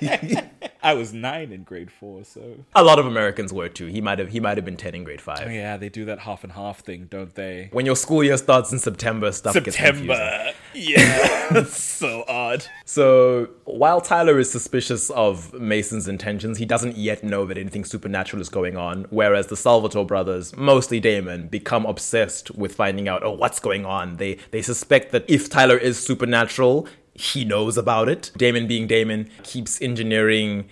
I 0.82 0.94
was 0.94 1.12
nine 1.12 1.52
in 1.52 1.62
grade 1.62 1.90
four, 1.90 2.24
so. 2.24 2.64
A 2.74 2.82
lot 2.82 2.98
of 2.98 3.06
Americans 3.06 3.52
were 3.52 3.68
too. 3.68 3.86
He 3.86 4.00
might 4.00 4.18
have 4.18 4.30
he 4.30 4.40
might 4.40 4.56
have 4.56 4.64
been 4.64 4.76
ten 4.76 4.94
in 4.94 5.04
grade 5.04 5.20
five. 5.20 5.42
Oh, 5.44 5.48
Yeah, 5.48 5.76
they 5.76 5.88
do 5.88 6.04
that 6.06 6.20
half 6.20 6.44
and 6.44 6.52
half 6.52 6.80
thing, 6.80 7.06
don't 7.10 7.34
they? 7.34 7.68
When 7.72 7.86
your 7.86 7.96
school 7.96 8.24
year 8.24 8.36
starts 8.36 8.72
in 8.72 8.78
September, 8.78 9.32
stuff. 9.32 9.54
September. 9.54 10.52
Yeah. 10.74 11.48
That's 11.50 11.82
so 12.00 12.24
odd. 12.28 12.64
So 12.84 13.48
while 13.64 14.00
Tyler 14.00 14.38
is 14.38 14.50
suspicious 14.50 15.10
of 15.10 15.52
Mason's 15.54 16.08
intentions, 16.08 16.58
he 16.58 16.64
doesn't 16.64 16.96
yet 16.96 17.22
know 17.22 17.44
that 17.46 17.58
anything 17.58 17.84
supernatural 17.84 18.40
is 18.40 18.48
going 18.48 18.76
on. 18.76 19.06
Whereas 19.10 19.48
the 19.48 19.56
Salvatore 19.56 20.06
brothers, 20.06 20.56
mostly 20.56 21.00
Damon, 21.00 21.48
become 21.48 21.86
obsessed 21.86 22.50
with 22.52 22.74
finding 22.74 23.08
out, 23.08 23.22
oh, 23.22 23.32
what's 23.32 23.60
going 23.60 23.84
on? 23.84 24.16
They 24.16 24.38
they 24.50 24.62
suspect 24.62 25.12
that 25.12 25.24
if 25.28 25.48
Tyler 25.50 25.76
is 25.76 25.98
supernatural, 26.02 26.88
he 27.20 27.44
knows 27.44 27.76
about 27.76 28.08
it. 28.08 28.32
Damon, 28.36 28.66
being 28.66 28.86
Damon, 28.86 29.30
keeps 29.42 29.80
engineering 29.82 30.68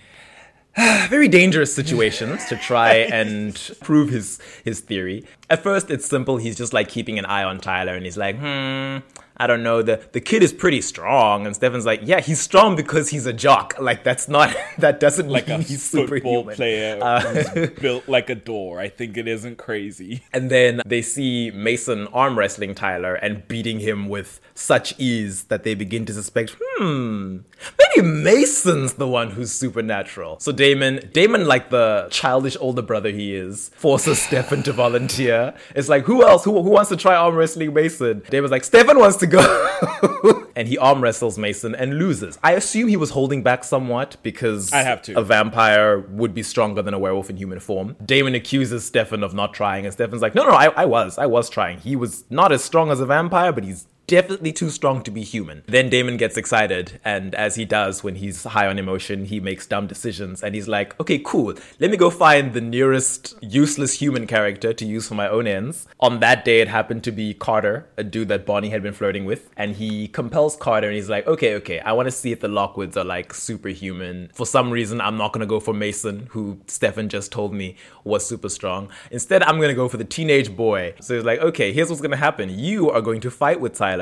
very 1.09 1.27
dangerous 1.27 1.73
situations 1.73 2.45
to 2.45 2.55
try 2.55 2.93
and 3.11 3.71
prove 3.81 4.09
his 4.09 4.39
his 4.63 4.79
theory. 4.81 5.25
At 5.49 5.63
first, 5.63 5.89
it's 5.89 6.05
simple. 6.05 6.37
He's 6.37 6.57
just 6.57 6.73
like 6.73 6.89
keeping 6.89 7.19
an 7.19 7.25
eye 7.25 7.43
on 7.43 7.59
Tyler, 7.59 7.95
and 7.95 8.05
he's 8.05 8.17
like, 8.17 8.37
hmm. 8.37 8.97
I 9.39 9.47
don't 9.47 9.63
know. 9.63 9.81
The 9.81 10.01
the 10.11 10.21
kid 10.21 10.43
is 10.43 10.51
pretty 10.53 10.81
strong, 10.81 11.45
and 11.45 11.55
Stefan's 11.55 11.85
like, 11.85 12.01
yeah, 12.03 12.19
he's 12.19 12.39
strong 12.41 12.75
because 12.75 13.09
he's 13.09 13.25
a 13.25 13.33
jock. 13.33 13.75
Like 13.79 14.03
that's 14.03 14.27
not 14.27 14.55
that 14.77 14.99
doesn't 14.99 15.29
Like 15.29 15.47
mean 15.47 15.61
a 15.61 15.63
he's 15.63 15.89
football 15.89 16.07
superhuman. 16.43 16.55
player 16.55 16.99
Uh, 17.01 17.21
who's 17.21 17.69
built 17.81 18.07
like 18.07 18.29
a 18.29 18.35
door. 18.35 18.79
I 18.79 18.89
think 18.89 19.17
it 19.17 19.27
isn't 19.27 19.57
crazy. 19.57 20.23
And 20.33 20.49
then 20.49 20.81
they 20.85 21.01
see 21.01 21.51
Mason 21.51 22.07
arm 22.07 22.37
wrestling 22.37 22.75
Tyler 22.75 23.15
and 23.15 23.47
beating 23.47 23.79
him 23.79 24.09
with 24.09 24.39
such 24.53 24.93
ease 24.99 25.45
that 25.45 25.63
they 25.63 25.73
begin 25.73 26.05
to 26.05 26.13
suspect, 26.13 26.55
hmm, 26.59 27.37
maybe 27.77 28.07
Mason's 28.07 28.93
the 28.93 29.07
one 29.07 29.31
who's 29.31 29.51
supernatural. 29.51 30.39
So 30.39 30.51
Damon, 30.51 31.09
Damon, 31.13 31.45
like 31.47 31.69
the 31.69 32.07
childish 32.11 32.57
older 32.59 32.81
brother 32.81 33.09
he 33.11 33.35
is, 33.35 33.69
forces 33.75 34.21
Stefan 34.27 34.63
to 34.63 34.73
volunteer. 34.73 35.53
It's 35.75 35.87
like, 35.89 36.03
who 36.03 36.25
else? 36.27 36.43
Who, 36.43 36.61
who 36.61 36.69
wants 36.71 36.89
to 36.89 36.97
try 36.97 37.15
arm 37.15 37.35
wrestling 37.35 37.73
Mason? 37.73 38.21
Damon's 38.29 38.51
like, 38.51 38.63
Stefan 38.63 38.99
wants 38.99 39.17
to 39.17 39.27
go. 39.29 40.49
and 40.55 40.67
he 40.67 40.77
arm 40.77 41.01
wrestles 41.01 41.37
Mason 41.37 41.73
and 41.73 41.97
loses. 41.97 42.37
I 42.43 42.53
assume 42.53 42.89
he 42.89 42.97
was 42.97 43.11
holding 43.11 43.43
back 43.43 43.63
somewhat 43.63 44.17
because 44.23 44.73
I 44.73 44.83
have 44.83 45.01
to. 45.03 45.17
a 45.17 45.23
vampire 45.23 45.99
would 45.99 46.33
be 46.33 46.43
stronger 46.43 46.81
than 46.81 46.93
a 46.93 46.99
werewolf 46.99 47.29
in 47.29 47.37
human 47.37 47.59
form. 47.59 47.95
Damon 48.05 48.35
accuses 48.35 48.85
Stefan 48.85 49.23
of 49.23 49.33
not 49.33 49.53
trying, 49.53 49.85
and 49.85 49.93
Stefan's 49.93 50.21
like, 50.21 50.35
no, 50.35 50.43
no, 50.43 50.51
I, 50.51 50.67
I 50.75 50.85
was. 50.85 51.17
I 51.17 51.27
was 51.27 51.49
trying. 51.49 51.79
He 51.79 51.95
was 51.95 52.25
not 52.29 52.51
as 52.51 52.63
strong 52.63 52.91
as 52.91 52.99
a 52.99 53.05
vampire, 53.05 53.53
but 53.53 53.63
he's 53.63 53.87
definitely 54.09 54.51
too 54.51 54.69
strong 54.69 55.03
to 55.03 55.11
be 55.11 55.23
human. 55.23 55.63
Then 55.67 55.89
Damon 55.89 56.17
gets 56.17 56.35
excited, 56.35 56.99
and 57.05 57.35
as 57.35 57.55
he 57.55 57.63
does 57.63 58.03
when 58.03 58.15
he's 58.15 58.43
high 58.43 58.67
on 58.67 58.79
emotion, 58.79 59.25
he 59.25 59.39
makes 59.39 59.67
dumb 59.67 59.85
decisions. 59.87 60.43
And 60.43 60.55
he's 60.55 60.67
like, 60.67 60.99
okay, 60.99 61.21
cool, 61.23 61.53
let 61.79 61.91
me 61.91 61.97
go 61.97 62.09
find 62.09 62.53
the 62.53 62.61
nearest 62.61 63.35
useless 63.41 63.93
human 63.93 64.25
character 64.25 64.73
to 64.73 64.85
use 64.85 65.07
for 65.07 65.15
my 65.15 65.29
own 65.29 65.45
ends. 65.45 65.87
On 65.99 66.19
that 66.21 66.43
day, 66.43 66.59
it 66.59 66.67
happened 66.67 67.03
to 67.03 67.11
be 67.11 67.33
Carter, 67.33 67.87
a 67.97 68.03
dude 68.03 68.29
that 68.29 68.45
Bonnie 68.45 68.69
had 68.69 68.81
been 68.81 68.93
flirting 68.93 69.25
with. 69.25 69.49
And 69.55 69.75
he 69.75 70.07
compels 70.07 70.55
Carter, 70.55 70.87
and 70.87 70.95
he's 70.95 71.09
like, 71.09 71.27
okay, 71.27 71.53
okay, 71.55 71.79
I 71.79 71.91
want 71.91 72.07
to 72.07 72.11
see 72.11 72.31
if 72.31 72.39
the 72.39 72.47
Lockwoods 72.47 72.97
are 72.97 73.05
like 73.05 73.33
superhuman. 73.33 74.31
For 74.33 74.47
some 74.47 74.71
reason, 74.71 74.99
I'm 74.99 75.17
not 75.17 75.33
going 75.33 75.41
to 75.41 75.47
go 75.47 75.59
for 75.59 75.73
Mason, 75.73 76.27
who 76.31 76.59
Stefan 76.65 77.09
just 77.09 77.31
told 77.31 77.53
me 77.53 77.75
was 78.03 78.25
super 78.25 78.49
strong. 78.49 78.89
Instead, 79.11 79.43
I'm 79.43 79.57
going 79.57 79.69
to 79.69 79.75
go 79.75 79.87
for 79.87 79.97
the 79.97 80.03
teenage 80.03 80.55
boy. 80.55 80.95
So 80.99 81.13
he's 81.13 81.25
like, 81.25 81.39
okay, 81.41 81.71
here's 81.71 81.89
what's 81.89 82.01
going 82.01 82.11
to 82.11 82.17
happen. 82.17 82.49
You 82.49 82.89
are 82.89 83.01
going 83.01 83.21
to 83.21 83.29
fight 83.29 83.59
with 83.59 83.75
Tyler 83.75 83.98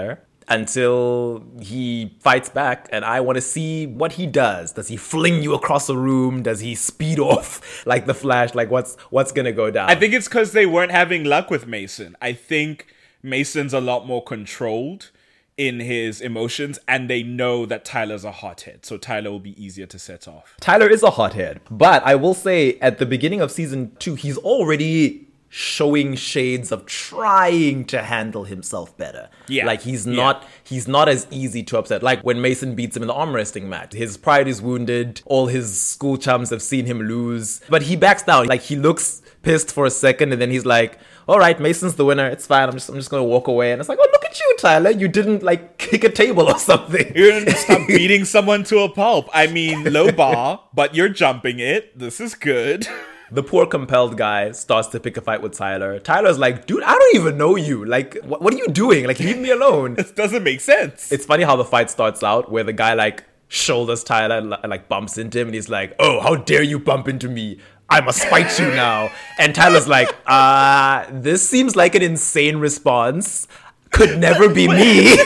until 0.49 1.43
he 1.59 2.15
fights 2.19 2.49
back 2.49 2.87
and 2.91 3.03
I 3.03 3.19
want 3.19 3.35
to 3.35 3.41
see 3.41 3.85
what 3.85 4.13
he 4.13 4.25
does. 4.25 4.71
Does 4.71 4.87
he 4.87 4.95
fling 4.95 5.43
you 5.43 5.53
across 5.53 5.87
the 5.87 5.97
room? 5.97 6.41
Does 6.41 6.61
he 6.61 6.73
speed 6.75 7.19
off 7.31 7.85
like 7.85 8.05
the 8.05 8.13
flash? 8.13 8.55
Like 8.55 8.71
what's 8.71 8.95
what's 9.09 9.31
going 9.31 9.45
to 9.45 9.51
go 9.51 9.71
down? 9.71 9.89
I 9.89 9.95
think 9.95 10.13
it's 10.13 10.27
because 10.27 10.53
they 10.53 10.65
weren't 10.65 10.91
having 10.91 11.23
luck 11.23 11.49
with 11.49 11.67
Mason. 11.67 12.15
I 12.21 12.33
think 12.33 12.87
Mason's 13.21 13.73
a 13.73 13.81
lot 13.81 14.07
more 14.07 14.23
controlled 14.23 15.11
in 15.57 15.79
his 15.79 16.21
emotions, 16.21 16.77
and 16.87 17.09
they 17.09 17.23
know 17.23 17.65
that 17.65 17.83
Tyler's 17.83 18.23
a 18.23 18.31
hothead, 18.31 18.85
so 18.85 18.95
Tyler 18.95 19.31
will 19.31 19.39
be 19.39 19.61
easier 19.61 19.87
to 19.87 19.97
set 19.97 20.27
off. 20.27 20.55
Tyler 20.61 20.87
is 20.87 21.01
a 21.01 21.09
hothead, 21.09 21.59
but 21.71 22.03
I 22.05 22.13
will 22.13 22.35
say 22.35 22.77
at 22.79 22.99
the 22.99 23.07
beginning 23.07 23.41
of 23.41 23.51
season 23.51 23.91
2 23.97 24.15
he's 24.15 24.37
already 24.37 25.26
showing 25.49 26.15
shades 26.15 26.71
of 26.71 26.85
trying 26.85 27.85
to 27.85 28.01
handle 28.01 28.43
himself 28.43 28.95
better. 28.97 29.29
Yeah. 29.47 29.65
Like 29.65 29.81
he's 29.81 30.05
Yeah. 30.05 30.15
not 30.15 30.45
he's 30.63 30.87
not 30.87 31.07
as 31.09 31.25
easy 31.31 31.63
to 31.63 31.77
upset. 31.77 32.03
Like 32.03 32.21
when 32.21 32.41
Mason 32.41 32.75
beats 32.75 32.95
him 32.97 33.03
in 33.03 33.07
the 33.07 33.13
arm 33.13 33.33
wrestling 33.33 33.69
match. 33.69 33.93
His 33.93 34.17
pride 34.17 34.47
is 34.47 34.61
wounded. 34.61 35.21
All 35.25 35.47
his 35.47 35.79
school 35.79 36.17
chums 36.17 36.49
have 36.49 36.61
seen 36.61 36.85
him 36.85 36.99
lose. 37.01 37.61
But 37.69 37.83
he 37.83 37.95
backs 37.95 38.23
down. 38.23 38.47
Like 38.47 38.61
he 38.61 38.75
looks 38.75 39.21
pissed 39.41 39.71
for 39.71 39.85
a 39.85 39.89
second 39.89 40.33
and 40.33 40.41
then 40.41 40.51
he's 40.51 40.65
like, 40.65 40.99
all 41.29 41.39
right, 41.39 41.59
Mason's 41.59 41.95
the 41.95 42.05
winner. 42.05 42.27
It's 42.27 42.45
fine. 42.47 42.67
I'm 42.69 42.73
just, 42.75 42.87
I'm 42.89 42.95
just 42.95 43.09
gonna 43.09 43.23
walk 43.23 43.47
away. 43.47 43.71
And 43.71 43.79
it's 43.79 43.89
like, 43.89 43.99
oh, 44.01 44.09
look 44.11 44.25
at 44.25 44.39
you, 44.39 44.55
Tyler. 44.59 44.91
You 44.91 45.07
didn't 45.07 45.43
like 45.43 45.77
kick 45.77 46.03
a 46.03 46.09
table 46.09 46.47
or 46.49 46.57
something. 46.57 47.05
You 47.15 47.31
didn't 47.31 47.55
stop 47.55 47.81
beating 47.87 48.23
someone 48.25 48.63
to 48.65 48.79
a 48.79 48.89
pulp. 48.89 49.29
I 49.33 49.47
mean, 49.47 49.91
low 49.91 50.11
bar, 50.11 50.61
but 50.73 50.95
you're 50.95 51.09
jumping 51.09 51.59
it. 51.59 51.97
This 51.97 52.19
is 52.21 52.35
good. 52.35 52.87
The 53.29 53.43
poor 53.43 53.65
compelled 53.65 54.15
guy 54.17 54.51
starts 54.53 54.87
to 54.89 54.99
pick 55.01 55.17
a 55.17 55.21
fight 55.21 55.41
with 55.41 55.51
Tyler. 55.53 55.99
Tyler's 55.99 56.39
like, 56.39 56.65
dude, 56.65 56.81
I 56.83 56.93
don't 56.93 57.15
even 57.15 57.37
know 57.37 57.57
you. 57.57 57.83
Like, 57.83 58.17
what, 58.23 58.41
what 58.41 58.53
are 58.53 58.57
you 58.57 58.67
doing? 58.67 59.05
Like, 59.05 59.19
leave 59.19 59.37
me 59.37 59.49
alone. 59.51 59.95
This 59.97 60.11
doesn't 60.11 60.43
make 60.43 60.61
sense. 60.61 61.11
it's 61.11 61.25
funny 61.25 61.43
how 61.43 61.55
the 61.57 61.65
fight 61.65 61.89
starts 61.89 62.23
out 62.23 62.49
where 62.51 62.63
the 62.63 62.71
guy 62.73 62.93
like 62.93 63.25
shoulders 63.49 64.03
Tyler 64.03 64.37
and 64.37 64.69
like 64.69 64.87
bumps 64.87 65.17
into 65.17 65.39
him 65.39 65.47
and 65.47 65.55
he's 65.55 65.67
like, 65.69 65.93
"Oh, 65.99 66.19
how 66.21 66.35
dare 66.35 66.63
you 66.63 66.79
bump 66.79 67.07
into 67.07 67.27
me? 67.27 67.59
I 67.89 68.01
must 68.01 68.23
fight 68.25 68.57
you 68.59 68.67
now." 68.67 69.09
And 69.39 69.53
Tyler's 69.55 69.87
like, 69.87 70.09
"Uh, 70.25 71.05
this 71.11 71.47
seems 71.47 71.75
like 71.75 71.95
an 71.95 72.01
insane 72.01 72.57
response. 72.57 73.47
Could 73.91 74.19
never 74.19 74.47
be 74.49 74.67
me." 74.79 75.17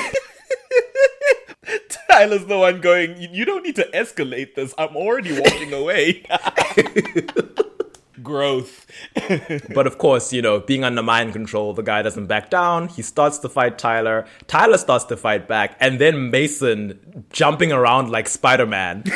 Tyler's 2.10 2.46
the 2.46 2.58
one 2.58 2.82
going, 2.82 3.20
"You- 3.22 3.30
you 3.32 3.46
don't 3.46 3.64
need 3.64 3.76
to 3.78 3.88
escalate 3.94 4.56
this. 4.56 4.74
I'm 4.78 4.96
already 4.96 5.40
walking 5.40 5.74
away. 5.74 6.24
Growth. 8.22 8.88
but 9.74 9.88
of 9.88 9.98
course, 9.98 10.34
you 10.34 10.42
know, 10.42 10.60
being 10.60 10.84
under 10.84 11.04
mind 11.04 11.34
control, 11.34 11.74
the 11.74 11.84
guy 11.84 12.02
doesn't 12.02 12.28
back 12.28 12.50
down. 12.50 12.88
He 12.88 13.02
starts 13.02 13.38
to 13.40 13.50
fight 13.50 13.78
Tyler. 13.78 14.26
Tyler 14.48 14.78
starts 14.78 15.06
to 15.06 15.18
fight 15.18 15.48
back, 15.48 15.76
and 15.80 16.00
then 16.00 16.30
Mason 16.30 17.26
jumping 17.32 17.72
around 17.72 18.10
like 18.10 18.28
Spider-Man. 18.28 19.04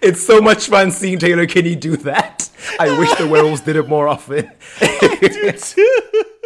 It's 0.00 0.24
so 0.24 0.40
much 0.40 0.68
fun 0.68 0.92
seeing 0.92 1.18
Taylor 1.18 1.46
Kinney 1.46 1.74
do 1.74 1.96
that. 1.98 2.48
I 2.78 2.96
wish 2.98 3.12
the 3.14 3.26
werewolves 3.26 3.62
did 3.62 3.74
it 3.76 3.88
more 3.88 4.06
often. 4.06 4.50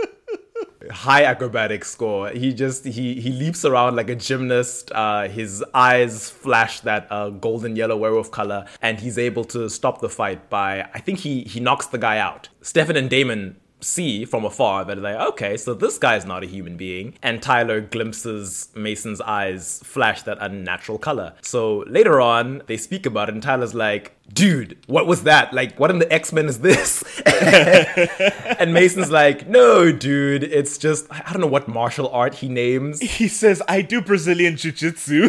High 0.91 1.25
acrobatic 1.25 1.85
score. 1.85 2.31
He 2.31 2.53
just 2.53 2.85
he 2.85 3.21
he 3.21 3.31
leaps 3.31 3.65
around 3.65 3.97
like 3.97 4.11
a 4.11 4.17
gymnast. 4.17 4.91
Uh, 4.93 5.29
his 5.29 5.65
eyes 5.75 6.31
flash 6.31 6.81
that 6.81 7.07
uh, 7.11 7.31
golden 7.31 7.77
yellow 7.77 7.97
werewolf 7.97 8.31
color, 8.31 8.67
and 8.81 9.01
he's 9.01 9.19
able 9.19 9.45
to 9.45 9.69
stop 9.69 10.01
the 10.01 10.09
fight 10.09 10.51
by 10.51 10.89
I 10.95 11.01
think 11.01 11.21
he 11.21 11.43
he 11.45 11.61
knocks 11.61 11.87
the 11.87 11.99
guy 11.99 12.19
out. 12.19 12.49
Stefan 12.63 12.97
and 12.97 13.09
Damon 13.09 13.57
see 13.83 14.25
from 14.25 14.45
afar 14.45 14.85
that 14.85 14.99
like 14.99 15.17
okay 15.17 15.57
so 15.57 15.75
this 15.75 15.99
guy's 15.99 16.25
not 16.25 16.43
a 16.43 16.47
human 16.47 16.77
being. 16.77 17.15
And 17.23 17.43
tyler 17.43 17.81
glimpses 17.81 18.69
mason's 18.75 19.21
eyes 19.21 19.81
flash 19.85 20.23
that 20.23 20.39
unnatural 20.41 20.99
color. 20.99 21.35
So 21.43 21.85
later 21.87 22.21
on 22.21 22.63
they 22.67 22.77
speak 22.77 23.07
about 23.07 23.29
it 23.29 23.35
and 23.35 23.43
tyler's 23.43 23.75
like 23.75 24.17
dude 24.33 24.79
what 24.87 25.07
was 25.07 25.25
that? 25.25 25.53
Like 25.53 25.79
what 25.79 25.91
in 25.91 25.99
the 25.99 26.13
x-men 26.13 26.47
is 26.47 26.61
this? 26.61 27.05
And 28.63 28.73
mason's 28.73 29.11
like 29.11 29.49
no 29.49 29.91
dude 29.91 30.45
it's 30.45 30.79
just 30.79 31.07
i 31.11 31.33
don't 31.33 31.41
know 31.41 31.47
what 31.47 31.67
martial 31.67 32.09
art 32.11 32.35
he 32.35 32.49
names. 32.49 33.01
He 33.01 33.29
says, 33.29 33.63
I 33.69 33.83
do 33.83 34.01
Brazilian 34.01 34.57
Jiu 34.57 34.73
Jitsu. 34.73 35.29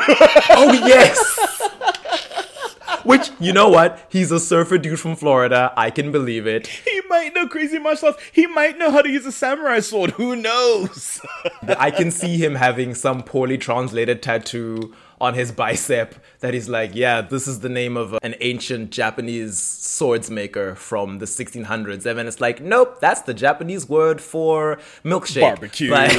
oh 0.49 0.73
yes 0.87 1.17
which 3.03 3.31
you 3.39 3.53
know 3.53 3.69
what 3.69 3.99
he's 4.09 4.31
a 4.31 4.39
surfer 4.39 4.77
dude 4.77 4.99
from 4.99 5.15
florida 5.15 5.73
i 5.77 5.89
can 5.89 6.11
believe 6.11 6.45
it 6.47 6.67
he 6.67 7.01
might 7.09 7.33
know 7.35 7.47
crazy 7.47 7.77
martial 7.77 8.07
arts. 8.09 8.21
He 8.31 8.47
might 8.47 8.77
know 8.79 8.89
how 8.91 9.01
to 9.03 9.09
use 9.09 9.25
a 9.25 9.31
samurai 9.31 9.79
sword. 9.81 10.11
Who 10.11 10.35
knows? 10.35 11.21
I 11.77 11.91
can 11.91 12.09
see 12.09 12.37
him 12.37 12.55
having 12.55 12.95
some 12.95 13.21
poorly 13.21 13.57
translated 13.59 14.23
tattoo 14.23 14.93
on 15.21 15.35
his 15.35 15.51
bicep 15.51 16.15
that 16.39 16.55
he's 16.55 16.67
like, 16.67 16.95
yeah, 16.95 17.21
this 17.21 17.47
is 17.47 17.59
the 17.59 17.69
name 17.69 17.97
of 17.97 18.17
an 18.23 18.33
ancient 18.41 18.89
Japanese 18.89 19.59
swords 19.59 20.31
maker 20.31 20.73
from 20.73 21.19
the 21.19 21.25
1600s. 21.25 22.05
And 22.07 22.17
then 22.17 22.27
it's 22.27 22.41
like, 22.41 22.61
nope, 22.61 22.99
that's 22.99 23.21
the 23.21 23.33
Japanese 23.35 23.87
word 23.87 24.19
for 24.19 24.79
milkshake. 25.03 25.41
Barbecue. 25.41 25.91
Like- 25.91 26.11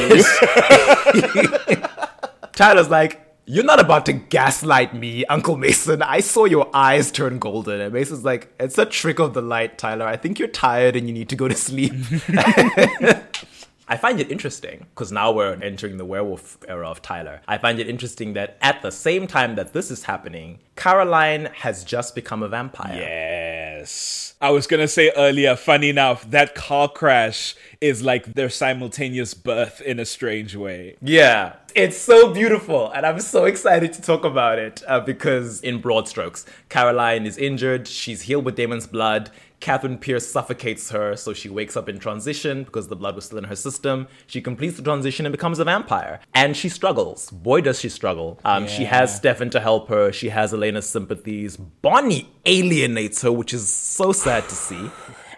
Tyler's 2.53 2.89
like, 2.89 3.24
you're 3.47 3.65
not 3.65 3.79
about 3.81 4.07
to 4.07 4.15
gaslight 4.15 4.95
me, 4.95 5.25
Uncle 5.27 5.57
Mason. 5.57 6.03
I 6.03 6.21
saw 6.21 6.45
your 6.47 6.71
eyes 6.75 7.11
turn 7.11 7.39
golden. 7.39 7.81
And 7.81 7.93
Mason's 7.93 8.25
like, 8.25 8.53
it's 8.59 8.79
a 8.79 8.87
trick 8.87 9.19
of 9.19 9.35
the 9.35 9.43
light, 9.43 9.77
Tyler. 9.77 10.07
I 10.07 10.17
think 10.17 10.39
you're 10.39 10.49
tired 10.49 10.97
and 10.97 11.07
you 11.07 11.13
need 11.13 11.29
to 11.29 11.37
go 11.37 11.49
to 11.49 11.55
sleep. 11.55 11.93
I 13.87 13.97
find 13.97 14.21
it 14.21 14.31
interesting 14.31 14.87
because 14.95 15.13
now 15.13 15.33
we're 15.33 15.55
entering 15.63 15.99
the 15.99 16.05
werewolf 16.05 16.59
era 16.67 16.89
of 16.89 17.03
Tyler. 17.03 17.41
I 17.47 17.59
find 17.59 17.79
it 17.79 17.89
interesting 17.89 18.33
that 18.33 18.57
at 18.63 18.81
the 18.83 18.91
same 18.91 19.27
time 19.27 19.57
that 19.57 19.73
this 19.73 19.91
is 19.91 20.05
happening, 20.05 20.61
Caroline 20.77 21.51
has 21.57 21.85
just 21.85 22.15
become 22.15 22.43
a 22.43 22.49
vampire. 22.49 22.95
yes. 22.95 24.35
I 24.41 24.51
was 24.51 24.67
gonna 24.67 24.89
say 24.89 25.11
earlier, 25.17 25.57
funny 25.57 25.89
enough, 25.91 26.29
that 26.31 26.55
car 26.55 26.89
crash 26.89 27.55
is 27.81 28.03
like 28.03 28.35
their 28.35 28.51
simultaneous 28.51 29.35
birth 29.35 29.81
in 29.81 29.99
a 29.99 30.05
strange 30.05 30.57
way. 30.57 30.97
Yeah, 31.01 31.55
it's 31.75 31.97
so 31.97 32.33
beautiful, 32.33 32.91
and 32.91 33.05
I'm 33.07 33.21
so 33.21 33.45
excited 33.45 33.93
to 33.95 34.03
talk 34.03 34.25
about 34.25 34.59
it 34.59 34.83
uh, 34.87 35.01
because, 35.01 35.61
in 35.63 35.81
broad 35.81 36.09
strokes, 36.09 36.47
Caroline 36.69 37.27
is 37.27 37.39
injured. 37.39 37.89
She's 37.89 38.23
healed 38.23 38.45
with 38.45 38.57
Damon's 38.57 38.87
blood. 38.87 39.31
Katherine 39.65 39.97
Pierce 39.97 40.31
suffocates 40.31 40.91
her, 40.91 41.17
so 41.17 41.33
she 41.33 41.49
wakes 41.49 41.75
up 41.75 41.89
in 41.89 41.99
transition 41.99 42.65
because 42.65 42.89
the 42.89 42.97
blood 42.97 43.15
was 43.15 43.25
still 43.25 43.39
in 43.39 43.45
her 43.45 43.57
system. 43.57 44.09
She 44.27 44.43
completes 44.43 44.77
the 44.77 44.83
transition 44.83 45.25
and 45.25 45.33
becomes 45.33 45.59
a 45.59 45.65
vampire. 45.65 46.21
And 46.35 46.55
she 46.55 46.69
struggles. 46.69 47.31
Boy, 47.31 47.63
does 47.63 47.81
she 47.81 47.89
struggle. 47.89 48.39
Um, 48.45 48.69
She 48.69 48.85
has 48.85 49.17
Stefan 49.17 49.49
to 49.49 49.61
help 49.61 49.89
her. 49.89 50.13
She 50.13 50.29
has 50.29 50.53
Elena's 50.53 50.87
sympathies. 50.87 51.57
Bonnie 51.57 52.29
alienates 52.45 53.23
her, 53.23 53.33
which 53.33 53.55
is 53.55 53.67
so 53.67 54.13
sad 54.13 54.47
to 54.51 54.55
see. 54.55 54.91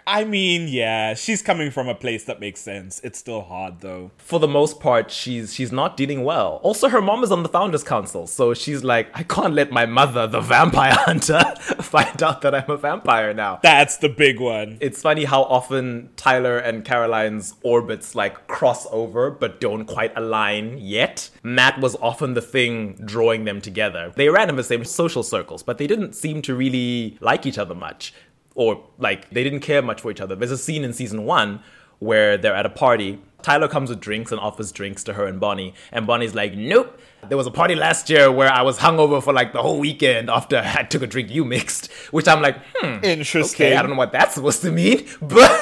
I 0.07 0.23
mean, 0.23 0.69
yeah, 0.69 1.15
she's 1.15 1.41
coming 1.41 1.69
from 1.69 1.89
a 1.89 1.93
place 1.93 2.23
that 2.23 2.39
makes 2.39 2.61
sense. 2.61 3.01
It's 3.03 3.19
still 3.19 3.41
hard 3.41 3.81
though. 3.81 4.11
for 4.17 4.39
the 4.39 4.47
most 4.47 4.79
part, 4.79 5.11
she's 5.11 5.53
she's 5.53 5.73
not 5.73 5.97
dealing 5.97 6.23
well. 6.23 6.61
Also, 6.63 6.87
her 6.87 7.01
mom 7.01 7.25
is 7.25 7.31
on 7.31 7.43
the 7.43 7.49
founders 7.49 7.83
council, 7.83 8.25
so 8.25 8.53
she's 8.53 8.85
like, 8.85 9.09
I 9.13 9.23
can't 9.23 9.53
let 9.53 9.69
my 9.69 9.85
mother, 9.85 10.25
the 10.25 10.39
vampire 10.39 10.93
hunter, 10.97 11.41
find 11.81 12.23
out 12.23 12.41
that 12.43 12.55
I'm 12.55 12.69
a 12.71 12.77
vampire 12.77 13.33
now. 13.33 13.59
That's 13.61 13.97
the 13.97 14.07
big 14.07 14.39
one. 14.39 14.77
It's 14.79 15.01
funny 15.01 15.25
how 15.25 15.43
often 15.43 16.09
Tyler 16.15 16.57
and 16.57 16.85
Caroline's 16.85 17.55
orbits 17.63 18.15
like 18.15 18.47
cross 18.47 18.87
over 18.91 19.29
but 19.29 19.59
don't 19.59 19.85
quite 19.85 20.13
align 20.17 20.77
yet. 20.77 21.29
Matt 21.43 21.81
was 21.81 21.97
often 21.97 22.33
the 22.33 22.41
thing 22.41 22.93
drawing 23.03 23.43
them 23.43 23.59
together. 23.59 24.13
They 24.15 24.29
ran 24.29 24.47
in 24.47 24.55
the 24.55 24.63
same 24.63 24.85
social 24.85 25.21
circles, 25.23 25.63
but 25.63 25.77
they 25.77 25.87
didn't 25.87 26.13
seem 26.13 26.41
to 26.43 26.55
really 26.55 27.17
like 27.19 27.45
each 27.45 27.57
other 27.57 27.75
much. 27.75 28.13
Or 28.57 28.83
like 28.97 29.29
they 29.29 29.43
didn't 29.43 29.61
care 29.61 29.81
much 29.81 30.01
for 30.01 30.11
each 30.11 30.19
other. 30.19 30.35
There's 30.35 30.51
a 30.51 30.57
scene 30.57 30.83
in 30.83 30.91
season 30.91 31.23
one 31.23 31.61
where 31.99 32.37
they're 32.37 32.55
at 32.55 32.65
a 32.65 32.69
party. 32.69 33.21
Tyler 33.43 33.67
comes 33.67 33.89
with 33.89 33.99
drinks 33.99 34.31
and 34.31 34.41
offers 34.41 34.71
drinks 34.71 35.03
to 35.05 35.13
her 35.13 35.25
and 35.25 35.39
Bonnie. 35.39 35.75
And 35.91 36.07
Bonnie's 36.07 36.33
like, 36.33 36.55
nope. 36.55 36.99
There 37.27 37.37
was 37.37 37.47
a 37.47 37.51
party 37.51 37.75
last 37.75 38.09
year 38.09 38.31
where 38.31 38.49
I 38.51 38.61
was 38.61 38.77
hungover 38.77 39.21
for 39.21 39.33
like 39.33 39.51
the 39.51 39.61
whole 39.61 39.79
weekend 39.79 40.29
after 40.29 40.57
I 40.63 40.83
took 40.83 41.01
a 41.01 41.07
drink 41.07 41.29
you 41.29 41.43
mixed, 41.43 41.91
which 42.11 42.27
I'm 42.27 42.41
like, 42.41 42.57
hmm, 42.75 43.03
Interesting. 43.03 43.67
okay, 43.67 43.75
I 43.75 43.81
don't 43.81 43.91
know 43.91 43.97
what 43.97 44.11
that's 44.13 44.35
supposed 44.35 44.61
to 44.61 44.71
mean, 44.71 45.05
but 45.21 45.59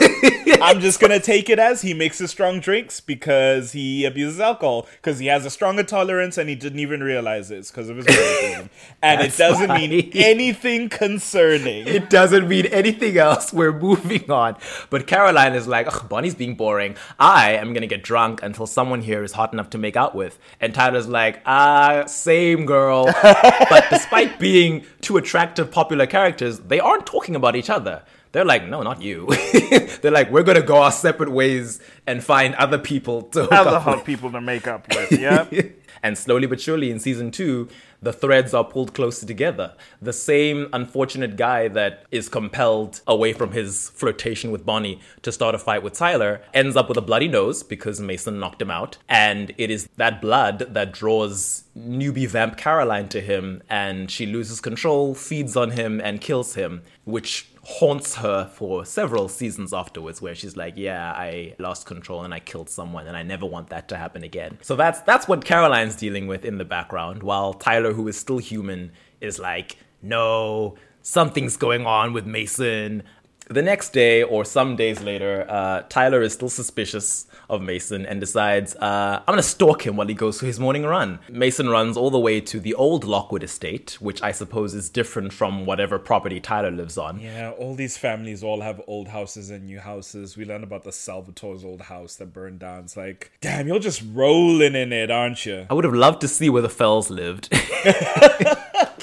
I'm 0.62 0.80
just 0.80 1.00
gonna 1.00 1.20
take 1.20 1.50
it 1.50 1.58
as 1.58 1.82
he 1.82 1.94
mixes 1.94 2.30
strong 2.30 2.60
drinks 2.60 3.00
because 3.00 3.72
he 3.72 4.06
abuses 4.06 4.40
alcohol 4.40 4.88
because 5.02 5.18
he 5.20 5.28
has 5.28 5.46
a 5.46 5.50
stronger 5.50 5.82
tolerance 5.84 6.38
and 6.38 6.50
he 6.50 6.56
didn't 6.56 6.80
even 6.80 7.02
realize 7.02 7.50
it 7.52 7.66
because 7.68 7.90
of 7.90 7.98
his 7.98 8.06
racism. 8.10 8.70
and 9.02 9.22
it 9.22 9.36
doesn't 9.38 9.70
mean 9.74 10.12
anything 10.14 10.90
concerning. 10.90 11.88
it 11.88 12.10
doesn't 12.10 12.48
mean 12.48 12.66
anything 12.68 13.18
else. 13.18 13.52
We're 13.54 13.74
moving 13.78 14.30
on. 14.30 14.58
But 14.90 15.08
Caroline 15.08 15.54
is 15.54 15.68
like, 15.68 15.88
Ugh, 15.88 16.08
Bonnie's 16.10 16.36
being 16.36 16.56
boring. 16.56 16.96
I 17.18 17.54
am 17.54 17.74
gonna 17.74 17.88
get 17.88 18.04
drunk 18.04 18.44
until 18.44 18.68
someone 18.68 19.02
here 19.02 19.24
is 19.24 19.32
hot 19.32 19.54
enough 19.54 19.70
to 19.72 19.78
make 19.78 19.96
out 19.96 20.14
with. 20.16 20.38
And 20.60 20.74
Tyler's 20.74 21.08
like, 21.08 21.42
ah, 21.46 22.06
same 22.08 22.66
girl. 22.66 23.06
but 23.24 23.86
despite 23.90 24.40
being 24.40 24.86
two 25.02 25.18
attractive, 25.18 25.72
popular 25.72 26.06
characters, 26.08 26.60
they 26.60 26.80
aren't 26.80 27.06
talking 27.06 27.36
about 27.36 27.56
each 27.56 27.70
other. 27.70 28.04
They're 28.32 28.44
like, 28.46 28.68
no, 28.68 28.82
not 28.82 29.02
you. 29.02 29.28
They're 30.02 30.12
like, 30.12 30.30
we're 30.30 30.44
gonna 30.44 30.62
go 30.62 30.82
our 30.82 30.92
separate 30.92 31.32
ways 31.32 31.80
and 32.06 32.22
find 32.22 32.54
other 32.56 32.78
people 32.78 33.22
to 33.22 33.44
hook 33.44 33.52
Other 33.54 33.70
up 33.78 33.84
hot 33.84 33.98
with. 33.98 34.06
people 34.06 34.30
to 34.34 34.42
make 34.42 34.68
up 34.68 34.88
with. 34.90 35.14
Yep. 35.14 35.54
and 36.04 36.18
slowly 36.18 36.46
but 36.46 36.60
surely 36.60 36.92
in 36.92 37.00
season 37.00 37.32
two, 37.32 37.70
the 38.06 38.14
threads 38.14 38.54
are 38.54 38.64
pulled 38.64 38.94
closer 38.94 39.26
together. 39.26 39.74
The 40.00 40.14
same 40.14 40.70
unfortunate 40.72 41.36
guy 41.36 41.68
that 41.70 42.06
is 42.12 42.30
compelled 42.30 43.02
away 43.08 43.34
from 43.34 43.52
his 43.52 43.90
flirtation 43.90 44.52
with 44.52 44.64
Bonnie 44.66 45.02
to 45.24 45.32
start 45.32 45.56
a 45.56 45.58
fight 45.58 45.82
with 45.82 45.94
Tyler 45.94 46.42
ends 46.54 46.76
up 46.76 46.88
with 46.88 47.00
a 47.00 47.02
bloody 47.02 47.28
nose 47.28 47.64
because 47.64 48.00
Mason 48.00 48.40
knocked 48.40 48.62
him 48.62 48.70
out. 48.70 48.98
And 49.10 49.54
it 49.58 49.72
is 49.72 49.90
that 49.98 50.22
blood 50.22 50.60
that 50.76 50.94
draws 50.94 51.64
newbie 51.76 52.28
vamp 52.28 52.58
Caroline 52.58 53.10
to 53.10 53.22
him, 53.22 53.64
and 53.70 54.10
she 54.10 54.28
loses 54.28 54.62
control, 54.62 55.16
feeds 55.16 55.58
on 55.58 55.72
him, 55.72 56.00
and 56.00 56.22
kills 56.22 56.54
him, 56.54 56.84
which 57.06 57.48
haunts 57.66 58.16
her 58.16 58.46
for 58.54 58.86
several 58.86 59.28
seasons 59.28 59.74
afterwards 59.74 60.22
where 60.22 60.36
she's 60.36 60.56
like 60.56 60.76
yeah 60.78 61.12
i 61.14 61.56
lost 61.58 61.88
control 61.88 62.24
and 62.24 62.32
i 62.32 62.40
killed 62.40 62.70
someone 62.70 63.08
and 63.08 63.18
i 63.18 63.24
never 63.24 63.46
want 63.46 63.70
that 63.70 63.88
to 63.88 63.98
happen 63.98 64.24
again. 64.24 64.58
So 64.62 64.76
that's 64.76 65.00
that's 65.02 65.28
what 65.28 65.44
caroline's 65.44 65.96
dealing 65.96 66.28
with 66.28 66.46
in 66.46 66.60
the 66.60 66.66
background 66.66 67.24
while 67.24 67.54
tyler 67.54 67.94
who 67.94 68.08
is 68.08 68.18
still 68.18 68.38
human 68.38 68.92
is 69.20 69.40
like 69.40 69.78
no 70.04 70.76
something's 71.02 71.58
going 71.58 71.88
on 71.88 72.14
with 72.14 72.28
mason 72.28 73.02
the 73.50 73.62
next 73.62 73.94
day 73.94 74.24
or 74.24 74.44
some 74.46 74.76
days 74.76 75.02
later, 75.02 75.46
uh, 75.50 75.84
Tyler 75.90 76.22
is 76.22 76.34
still 76.34 76.50
suspicious 76.50 77.28
of 77.50 77.62
Mason 77.62 78.06
and 78.06 78.20
decides, 78.20 78.76
uh, 78.76 79.22
I'm 79.28 79.32
gonna 79.34 79.44
stalk 79.44 79.86
him 79.86 79.96
while 79.96 80.08
he 80.08 80.14
goes 80.14 80.40
for 80.40 80.46
his 80.46 80.60
morning 80.60 80.84
run. 80.84 81.20
Mason 81.30 81.70
runs 81.70 81.98
all 81.98 82.10
the 82.10 82.20
way 82.20 82.42
to 82.42 82.60
the 82.60 82.74
old 82.74 83.04
Lockwood 83.04 83.44
estate, 83.44 83.98
which 84.00 84.22
I 84.24 84.32
suppose 84.32 84.74
is 84.74 84.90
different 84.90 85.32
from 85.34 85.66
whatever 85.66 86.00
property 86.00 86.40
Tyler 86.40 86.72
lives 86.72 86.98
on. 86.98 87.20
Yeah, 87.20 87.52
all 87.52 87.76
these 87.76 87.98
families 87.98 88.44
all 88.44 88.62
have 88.62 88.82
old 88.88 89.10
houses 89.10 89.50
and 89.50 89.66
new 89.66 89.80
houses. 89.80 90.36
We 90.36 90.46
learned 90.46 90.64
about 90.64 90.84
the 90.84 90.92
Salvatore's 90.92 91.64
old 91.64 91.82
house 91.82 92.16
that 92.16 92.34
burned 92.34 92.60
down. 92.60 92.86
It's 92.86 92.98
like, 92.98 93.32
damn, 93.42 93.68
you're 93.68 93.80
just 93.80 94.04
rolling 94.14 94.76
in 94.76 94.92
it, 94.92 95.12
aren't 95.12 95.46
you? 95.46 95.68
I 95.70 95.74
would 95.74 95.84
have 95.84 95.94
loved 95.94 96.22
to 96.22 96.28
see 96.28 96.50
where 96.50 96.62
the 96.62 96.70
Fells 96.70 97.10
lived. 97.10 97.50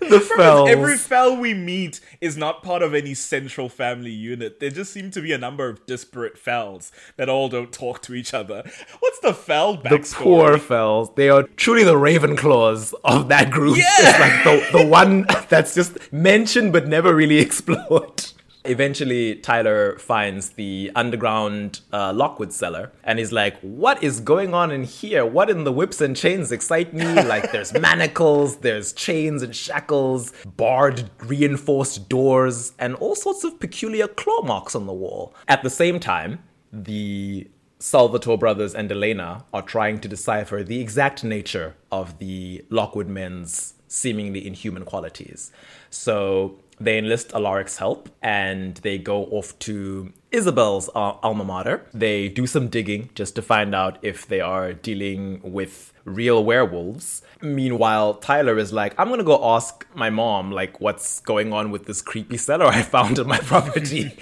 the 0.00 0.20
Fells. 0.36 0.68
Every 0.68 0.96
fell 0.96 1.36
we 1.36 1.54
meet 1.54 2.00
is 2.20 2.36
not 2.36 2.62
part 2.62 2.82
of 2.82 2.94
any 2.94 3.14
central 3.14 3.68
family 3.68 4.10
unit. 4.10 4.60
There 4.60 4.70
just 4.70 4.92
seem 4.92 5.10
to 5.12 5.20
be 5.20 5.32
a 5.32 5.38
number 5.38 5.68
of 5.68 5.84
disparate 5.86 6.38
fells 6.38 6.92
that 7.16 7.28
all 7.28 7.48
don't 7.48 7.72
talk 7.72 8.02
to 8.02 8.14
each 8.14 8.34
other. 8.34 8.62
What's 9.00 9.20
the 9.20 9.34
fell 9.34 9.76
backstory? 9.76 10.10
the 10.10 10.14
poor 10.16 10.58
Fells. 10.58 11.10
They 11.14 11.28
are 11.28 11.44
truly 11.56 11.84
the 11.84 11.94
Ravenclaws 11.94 12.94
of 13.04 13.28
that 13.28 13.50
group. 13.50 13.76
Yeah. 13.76 13.84
It's 13.98 14.20
like 14.20 14.44
the, 14.72 14.78
the 14.78 14.86
one 14.86 15.26
that's 15.48 15.74
just 15.74 16.12
mentioned 16.12 16.72
but 16.72 16.86
never 16.86 17.14
really 17.14 17.38
explored. 17.48 18.24
Eventually, 18.68 19.36
Tyler 19.36 19.98
finds 19.98 20.50
the 20.50 20.90
underground 20.94 21.80
uh, 21.92 22.12
Lockwood 22.12 22.52
cellar 22.52 22.92
and 23.02 23.18
he's 23.18 23.32
like, 23.32 23.58
What 23.60 24.02
is 24.02 24.20
going 24.20 24.54
on 24.54 24.70
in 24.70 24.84
here? 24.84 25.24
What 25.24 25.50
in 25.50 25.64
the 25.64 25.72
whips 25.72 26.00
and 26.00 26.16
chains 26.16 26.52
excite 26.52 26.94
me? 26.94 27.06
Like, 27.28 27.52
there's 27.52 27.74
manacles, 27.74 28.58
there's 28.58 28.92
chains 28.92 29.42
and 29.42 29.54
shackles, 29.54 30.32
barred, 30.56 31.10
reinforced 31.24 32.08
doors, 32.08 32.72
and 32.78 32.94
all 32.96 33.14
sorts 33.14 33.44
of 33.44 33.60
peculiar 33.60 34.08
claw 34.08 34.42
marks 34.42 34.74
on 34.74 34.86
the 34.86 34.92
wall. 34.92 35.34
At 35.46 35.62
the 35.62 35.70
same 35.70 36.00
time, 36.00 36.38
the 36.72 37.48
Salvatore 37.80 38.38
brothers 38.38 38.74
and 38.74 38.90
Elena 38.90 39.44
are 39.52 39.62
trying 39.62 40.00
to 40.00 40.08
decipher 40.08 40.62
the 40.64 40.80
exact 40.80 41.22
nature 41.22 41.76
of 41.92 42.18
the 42.18 42.64
Lockwood 42.70 43.08
men's 43.08 43.74
seemingly 43.88 44.46
inhuman 44.46 44.84
qualities. 44.84 45.50
So 45.90 46.58
they 46.78 46.98
enlist 46.98 47.30
Alaric's 47.30 47.78
help 47.78 48.08
and 48.22 48.76
they 48.78 48.98
go 48.98 49.24
off 49.26 49.58
to 49.60 50.12
Isobel's 50.30 50.88
uh, 50.94 51.14
alma 51.22 51.44
mater. 51.44 51.86
They 51.94 52.28
do 52.28 52.46
some 52.46 52.68
digging 52.68 53.10
just 53.14 53.34
to 53.36 53.42
find 53.42 53.74
out 53.74 53.98
if 54.02 54.26
they 54.26 54.40
are 54.40 54.72
dealing 54.72 55.40
with 55.42 55.92
real 56.08 56.44
werewolves. 56.44 57.22
Meanwhile, 57.40 58.14
Tyler 58.14 58.58
is 58.58 58.72
like, 58.72 58.94
I'm 58.98 59.08
gonna 59.08 59.22
go 59.22 59.54
ask 59.54 59.86
my 59.94 60.10
mom, 60.10 60.50
like, 60.50 60.80
what's 60.80 61.20
going 61.20 61.52
on 61.52 61.70
with 61.70 61.86
this 61.86 62.02
creepy 62.02 62.36
cellar 62.36 62.66
I 62.66 62.82
found 62.82 63.18
on 63.18 63.28
my 63.28 63.38
property. 63.52 64.12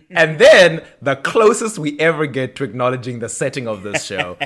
and 0.10 0.38
then, 0.38 0.82
the 1.00 1.16
closest 1.16 1.78
we 1.78 1.98
ever 2.00 2.26
get 2.26 2.56
to 2.56 2.64
acknowledging 2.64 3.20
the 3.20 3.28
setting 3.28 3.68
of 3.68 3.82
this 3.82 4.04
show, 4.04 4.36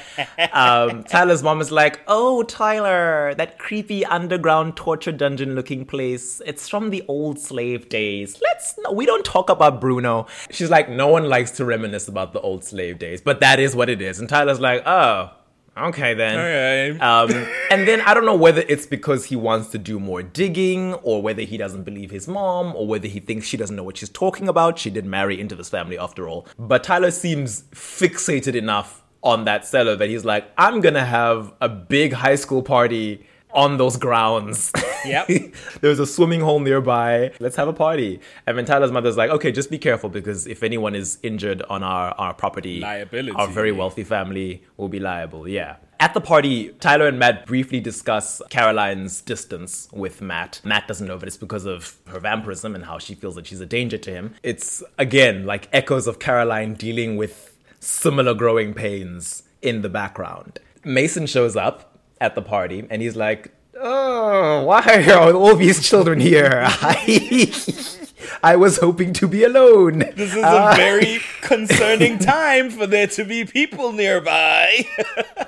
um, 0.53 1.05
Tyler's 1.09 1.43
mom 1.43 1.61
is 1.61 1.71
like, 1.71 2.01
Oh, 2.07 2.43
Tyler, 2.43 3.35
that 3.37 3.59
creepy 3.59 4.05
underground 4.05 4.77
torture 4.77 5.13
dungeon 5.13 5.55
looking 5.55 5.87
place, 5.87 6.43
it's 6.45 6.69
from 6.69 6.91
the 6.91 7.05
old 7.09 7.39
slave 7.39 7.89
days. 7.89 8.41
Let's, 8.43 8.75
no, 8.79 8.93
we 8.93 9.07
don't 9.07 9.25
talk 9.25 9.49
about 9.49 9.81
Bruno. 9.81 10.27
She's 10.51 10.71
like, 10.71 10.89
No 11.01 11.09
one 11.09 11.25
likes 11.31 11.53
to 11.53 11.65
reminisce 11.65 12.09
about 12.09 12.35
the 12.35 12.41
old 12.43 12.63
slave 12.63 12.99
days, 12.99 13.23
but 13.23 13.41
that 13.41 13.59
is 13.59 13.75
what 13.75 13.89
it 13.89 14.03
is. 14.03 14.21
And 14.21 14.29
Tyler's 14.29 14.61
like, 14.61 14.83
Oh, 14.85 15.31
okay 15.75 16.13
then. 16.13 16.39
Okay. 16.39 16.99
Um, 17.01 17.31
and 17.71 17.89
then 17.89 18.03
I 18.03 18.13
don't 18.13 18.27
know 18.27 18.37
whether 18.37 18.63
it's 18.69 18.85
because 18.85 19.25
he 19.25 19.35
wants 19.35 19.69
to 19.71 19.79
do 19.79 19.99
more 19.99 20.23
digging, 20.23 20.93
or 20.97 21.23
whether 21.23 21.41
he 21.41 21.57
doesn't 21.57 21.85
believe 21.85 22.11
his 22.11 22.29
mom, 22.29 22.77
or 22.77 22.87
whether 22.87 23.09
he 23.09 23.19
thinks 23.19 23.47
she 23.47 23.57
doesn't 23.57 23.75
know 23.75 23.83
what 23.83 23.97
she's 23.97 24.11
talking 24.11 24.47
about. 24.47 24.79
She 24.79 24.91
did 24.91 25.07
marry 25.07 25.41
into 25.41 25.57
this 25.57 25.71
family 25.71 25.97
after 25.99 26.29
all. 26.29 26.47
But 26.59 26.85
Tyler 26.85 27.11
seems 27.11 27.63
fixated 27.73 28.55
enough 28.55 29.03
on 29.23 29.45
that 29.47 29.65
cellar 29.65 29.97
that 29.97 30.11
he's 30.11 30.27
like, 30.27 30.45
I'm 30.59 30.83
gonna 30.83 31.07
have 31.07 31.55
a 31.63 31.69
big 31.71 32.13
high 32.13 32.37
school 32.37 32.63
party 32.63 33.27
on 33.53 33.77
those 33.77 33.97
grounds. 33.97 34.73
Yep. 35.05 35.29
There's 35.81 35.99
a 35.99 36.07
swimming 36.07 36.41
hole 36.41 36.61
nearby. 36.61 37.33
Let's 37.41 37.57
have 37.57 37.69
a 37.69 37.73
party. 37.73 38.21
And 38.47 38.59
then 38.59 38.65
Tyler's 38.65 38.93
mother's 38.93 39.17
like, 39.17 39.31
okay, 39.31 39.51
just 39.53 39.71
be 39.71 39.79
careful 39.79 40.11
because 40.11 40.47
if 40.47 40.63
anyone 40.63 40.95
is 40.95 41.19
injured 41.23 41.63
on 41.63 41.83
our, 41.83 42.13
our 42.19 42.35
property, 42.35 42.81
Liability. 42.81 43.37
our 43.37 43.49
very 43.49 43.73
wealthy 43.73 44.05
family 44.05 44.63
will 44.77 44.89
be 44.89 45.01
liable. 45.01 45.49
Yeah. 45.49 45.77
At 45.99 46.15
the 46.15 46.21
party, 46.21 46.71
Tyler 46.81 47.09
and 47.09 47.19
Matt 47.19 47.45
briefly 47.45 47.79
discuss 47.79 48.41
Caroline's 48.49 49.21
distance 49.21 49.87
with 49.93 50.23
Matt. 50.23 50.61
Matt 50.65 50.89
doesn't 50.89 51.07
know, 51.07 51.19
but 51.19 51.29
it's 51.29 51.37
because 51.37 51.67
of 51.67 51.97
her 52.09 52.19
vampirism 52.19 52.75
and 52.75 52.85
how 52.87 52.99
she 52.99 53.15
feels 53.15 53.35
that 53.35 53.47
she's 53.47 53.61
a 53.61 53.67
danger 53.67 53.99
to 53.99 54.11
him. 54.11 54.35
It's, 54.43 54.83
again, 54.99 55.45
like 55.45 55.69
echoes 55.75 56.07
of 56.07 56.19
Caroline 56.19 56.73
dealing 56.73 57.17
with 57.19 57.55
similar 57.81 58.33
growing 58.33 58.73
pains 58.73 59.43
in 59.61 59.83
the 59.83 59.91
background. 59.91 60.59
Mason 60.85 61.27
shows 61.27 61.55
up 61.57 61.90
at 62.21 62.35
the 62.35 62.43
party 62.43 62.87
and 62.91 63.03
he's 63.03 63.17
like, 63.17 63.53
Oh, 63.83 64.65
why 64.65 65.05
are 65.09 65.33
all 65.33 65.57
these 65.57 65.83
children 65.83 66.21
here? 66.21 66.69
I, 68.43 68.57
was 68.57 68.79
hoping 68.79 69.13
to 69.15 69.29
be 69.29 69.45
alone. 69.45 69.99
This 70.17 70.35
is 70.35 70.43
Ah. 70.45 70.73
a 70.73 70.77
very 70.77 71.21
concerning 71.43 72.19
time 72.19 72.71
for 72.71 72.87
there 72.87 73.07
to 73.09 73.25
be 73.25 73.45
people 73.45 73.93
nearby. 73.93 74.87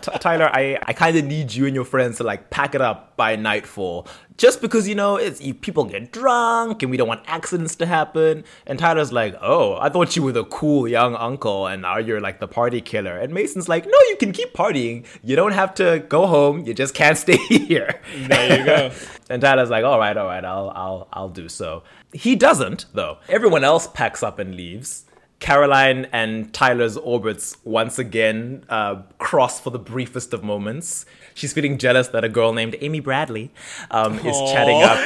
T- 0.00 0.10
Tyler, 0.20 0.50
I, 0.52 0.78
I 0.86 0.92
kind 0.92 1.16
of 1.16 1.24
need 1.24 1.54
you 1.54 1.66
and 1.66 1.74
your 1.74 1.84
friends 1.84 2.18
to 2.18 2.24
like 2.24 2.50
pack 2.50 2.74
it 2.74 2.80
up 2.80 3.16
by 3.16 3.36
nightfall. 3.36 4.06
Just 4.38 4.60
because, 4.62 4.88
you 4.88 4.94
know, 4.94 5.16
it's 5.16 5.40
you, 5.40 5.54
people 5.54 5.84
get 5.84 6.10
drunk 6.10 6.82
and 6.82 6.90
we 6.90 6.96
don't 6.96 7.06
want 7.06 7.20
accidents 7.26 7.76
to 7.76 7.86
happen. 7.86 8.44
And 8.66 8.78
Tyler's 8.78 9.12
like, 9.12 9.36
oh, 9.40 9.76
I 9.80 9.88
thought 9.90 10.16
you 10.16 10.22
were 10.22 10.32
the 10.32 10.44
cool 10.46 10.88
young 10.88 11.14
uncle 11.14 11.66
and 11.66 11.82
now 11.82 11.98
you're 11.98 12.20
like 12.20 12.40
the 12.40 12.48
party 12.48 12.80
killer. 12.80 13.16
And 13.16 13.32
Mason's 13.32 13.68
like, 13.68 13.84
no, 13.84 13.98
you 14.08 14.16
can 14.18 14.32
keep 14.32 14.52
partying. 14.54 15.04
You 15.22 15.36
don't 15.36 15.52
have 15.52 15.74
to 15.74 16.04
go 16.08 16.26
home. 16.26 16.66
You 16.66 16.74
just 16.74 16.94
can't 16.94 17.16
stay 17.26 17.36
here. 17.36 18.00
there 18.28 18.58
you 18.58 18.64
go. 18.66 18.90
And 19.30 19.40
Tyler's 19.40 19.70
like, 19.70 19.82
all 19.82 19.98
right, 19.98 20.14
all 20.14 20.26
right, 20.26 20.44
I'll, 20.44 20.70
I'll, 20.74 21.08
I'll 21.10 21.28
do 21.30 21.48
so. 21.48 21.84
He 22.12 22.36
doesn't, 22.36 22.86
though. 22.92 23.18
Everyone 23.28 23.64
else 23.64 23.86
packs 23.86 24.22
up 24.22 24.38
and 24.38 24.54
leaves. 24.54 25.04
Caroline 25.42 26.06
and 26.12 26.54
Tyler's 26.54 26.96
orbits 26.96 27.56
once 27.64 27.98
again 27.98 28.64
uh, 28.68 29.02
cross 29.18 29.58
for 29.58 29.70
the 29.70 29.78
briefest 29.78 30.32
of 30.32 30.44
moments. 30.44 31.04
She's 31.34 31.52
feeling 31.52 31.78
jealous 31.78 32.08
that 32.08 32.22
a 32.22 32.28
girl 32.28 32.52
named 32.52 32.76
Amy 32.80 33.00
Bradley 33.00 33.50
um, 33.90 34.20
is 34.20 34.38
chatting 34.52 34.82
up 34.84 34.98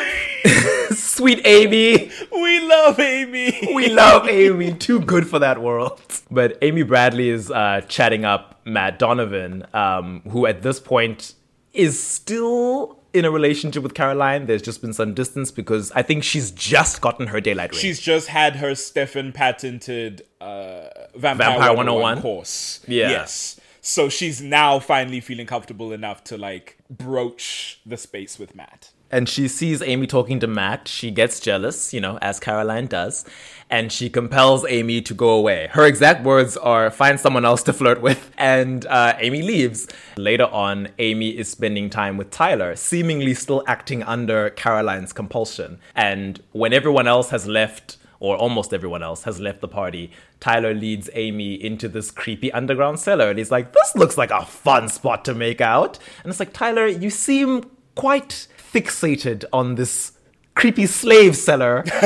Sweet 0.92 1.40
Amy. 1.46 2.10
we 2.32 2.60
love 2.60 3.00
Amy. 3.00 3.70
We 3.74 3.88
love 3.88 4.28
Amy. 4.28 4.74
Too 4.74 5.00
good 5.00 5.26
for 5.26 5.38
that 5.38 5.62
world. 5.62 6.02
But 6.30 6.58
Amy 6.60 6.82
Bradley 6.82 7.30
is 7.30 7.50
uh, 7.50 7.80
chatting 7.88 8.26
up 8.26 8.60
Matt 8.66 8.98
Donovan, 8.98 9.64
um, 9.72 10.20
who 10.28 10.44
at 10.44 10.60
this 10.60 10.80
point 10.80 11.34
is 11.72 11.98
still 12.02 13.00
in 13.16 13.24
a 13.24 13.30
relationship 13.30 13.82
with 13.82 13.94
Caroline. 13.94 14.46
There's 14.46 14.62
just 14.62 14.80
been 14.80 14.92
some 14.92 15.14
distance 15.14 15.50
because 15.50 15.90
I 15.92 16.02
think 16.02 16.22
she's 16.22 16.50
just 16.50 17.00
gotten 17.00 17.28
her 17.28 17.40
daylight 17.40 17.72
ring. 17.72 17.80
She's 17.80 18.00
just 18.00 18.28
had 18.28 18.56
her 18.56 18.74
Stefan 18.74 19.32
patented 19.32 20.22
uh, 20.40 20.88
Vampire, 21.14 21.50
Vampire 21.50 21.74
101 21.74 22.02
101? 22.02 22.22
course. 22.22 22.80
Yeah. 22.86 23.08
Yes. 23.10 23.58
So 23.80 24.08
she's 24.08 24.42
now 24.42 24.78
finally 24.80 25.20
feeling 25.20 25.46
comfortable 25.46 25.92
enough 25.92 26.24
to 26.24 26.36
like 26.36 26.76
broach 26.90 27.80
the 27.86 27.96
space 27.96 28.38
with 28.38 28.54
Matt. 28.54 28.90
And 29.10 29.28
she 29.28 29.48
sees 29.48 29.82
Amy 29.82 30.06
talking 30.06 30.40
to 30.40 30.46
Matt. 30.46 30.88
She 30.88 31.10
gets 31.10 31.38
jealous, 31.40 31.94
you 31.94 32.00
know, 32.00 32.18
as 32.20 32.40
Caroline 32.40 32.86
does, 32.86 33.24
and 33.70 33.92
she 33.92 34.10
compels 34.10 34.64
Amy 34.68 35.00
to 35.02 35.14
go 35.14 35.30
away. 35.30 35.68
Her 35.72 35.86
exact 35.86 36.24
words 36.24 36.56
are 36.56 36.90
find 36.90 37.18
someone 37.18 37.44
else 37.44 37.62
to 37.64 37.72
flirt 37.72 38.00
with, 38.00 38.30
and 38.38 38.84
uh, 38.86 39.14
Amy 39.18 39.42
leaves. 39.42 39.88
Later 40.16 40.46
on, 40.46 40.88
Amy 40.98 41.30
is 41.30 41.48
spending 41.48 41.88
time 41.90 42.16
with 42.16 42.30
Tyler, 42.30 42.74
seemingly 42.74 43.34
still 43.34 43.62
acting 43.66 44.02
under 44.02 44.50
Caroline's 44.50 45.12
compulsion. 45.12 45.78
And 45.94 46.42
when 46.52 46.72
everyone 46.72 47.06
else 47.06 47.30
has 47.30 47.46
left, 47.46 47.98
or 48.18 48.36
almost 48.36 48.72
everyone 48.72 49.02
else 49.02 49.24
has 49.24 49.40
left 49.40 49.60
the 49.60 49.68
party, 49.68 50.10
Tyler 50.40 50.74
leads 50.74 51.10
Amy 51.12 51.54
into 51.54 51.88
this 51.88 52.10
creepy 52.10 52.50
underground 52.52 52.98
cellar. 52.98 53.28
And 53.28 53.38
he's 53.38 53.50
like, 53.50 53.72
This 53.72 53.94
looks 53.94 54.18
like 54.18 54.30
a 54.30 54.44
fun 54.44 54.88
spot 54.88 55.24
to 55.26 55.34
make 55.34 55.60
out. 55.60 55.98
And 56.24 56.30
it's 56.30 56.40
like, 56.40 56.52
Tyler, 56.52 56.86
you 56.86 57.10
seem 57.10 57.70
quite 57.94 58.46
fixated 58.72 59.44
on 59.52 59.74
this 59.74 60.12
creepy 60.56 60.86
slave 60.86 61.36
cellar 61.36 61.84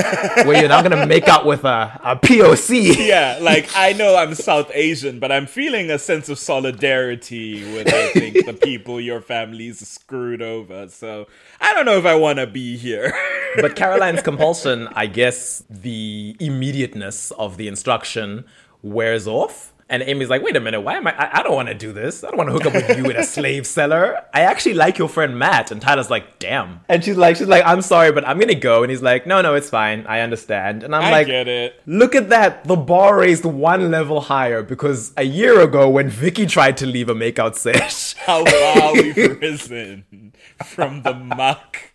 where 0.44 0.58
you're 0.58 0.68
not 0.68 0.82
gonna 0.82 1.06
make 1.06 1.28
out 1.28 1.46
with 1.46 1.64
a, 1.64 1.98
a 2.02 2.16
POC. 2.16 2.96
Yeah, 3.06 3.38
like 3.40 3.70
I 3.76 3.92
know 3.94 4.16
I'm 4.16 4.34
South 4.34 4.70
Asian, 4.74 5.20
but 5.20 5.32
I'm 5.32 5.46
feeling 5.46 5.90
a 5.90 5.98
sense 5.98 6.28
of 6.28 6.38
solidarity 6.38 7.62
with 7.72 7.88
I 7.88 8.08
think 8.08 8.44
the 8.44 8.52
people 8.62 9.00
your 9.00 9.20
family's 9.20 9.86
screwed 9.88 10.42
over. 10.42 10.88
So 10.88 11.28
I 11.60 11.72
don't 11.72 11.86
know 11.86 11.96
if 11.96 12.04
I 12.04 12.16
want 12.16 12.40
to 12.40 12.46
be 12.46 12.76
here. 12.76 13.14
But 13.56 13.76
Caroline's 13.76 14.22
compulsion, 14.22 14.88
I 14.94 15.06
guess 15.06 15.64
the 15.70 16.36
immediateness 16.40 17.30
of 17.32 17.56
the 17.56 17.68
instruction 17.68 18.44
wears 18.82 19.26
off. 19.26 19.69
And 19.90 20.02
Amy's 20.04 20.30
like, 20.30 20.40
wait 20.42 20.56
a 20.56 20.60
minute, 20.60 20.80
why 20.82 20.94
am 20.94 21.06
I? 21.06 21.14
I, 21.18 21.40
I 21.40 21.42
don't 21.42 21.54
want 21.54 21.68
to 21.68 21.74
do 21.74 21.92
this. 21.92 22.22
I 22.24 22.28
don't 22.28 22.36
want 22.38 22.48
to 22.48 22.52
hook 22.52 22.66
up 22.66 22.72
with 22.74 22.96
you 22.96 23.04
in 23.10 23.16
a 23.16 23.24
slave 23.24 23.66
cellar. 23.66 24.22
I 24.32 24.42
actually 24.42 24.74
like 24.74 24.96
your 24.98 25.08
friend 25.08 25.36
Matt. 25.38 25.70
And 25.72 25.82
Tyler's 25.82 26.08
like, 26.10 26.38
damn. 26.38 26.80
And 26.88 27.04
she's 27.04 27.16
like, 27.16 27.36
she's 27.36 27.48
like, 27.48 27.64
I'm 27.66 27.82
sorry, 27.82 28.12
but 28.12 28.26
I'm 28.26 28.38
gonna 28.38 28.54
go. 28.54 28.82
And 28.84 28.90
he's 28.90 29.02
like, 29.02 29.26
no, 29.26 29.42
no, 29.42 29.54
it's 29.54 29.68
fine. 29.68 30.06
I 30.06 30.20
understand. 30.20 30.84
And 30.84 30.94
I'm 30.94 31.02
I 31.02 31.10
like, 31.10 31.26
get 31.26 31.48
it. 31.48 31.80
Look 31.86 32.14
at 32.14 32.28
that. 32.30 32.64
The 32.64 32.76
bar 32.76 33.18
raised 33.18 33.44
one 33.44 33.90
level 33.90 34.20
higher 34.20 34.62
because 34.62 35.12
a 35.16 35.24
year 35.24 35.60
ago 35.60 35.90
when 35.90 36.08
Vicki 36.08 36.46
tried 36.46 36.76
to 36.78 36.86
leave 36.86 37.08
a 37.08 37.14
makeout 37.14 37.56
sesh, 37.56 38.14
How 38.26 38.44
far 38.44 38.92
we've 38.94 39.16
risen 39.40 40.32
from 40.64 41.02
the 41.02 41.14
muck 41.14 41.92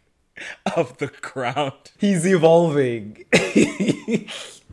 of 0.75 0.97
the 0.97 1.07
ground. 1.21 1.71
he's 1.97 2.25
evolving. 2.27 3.23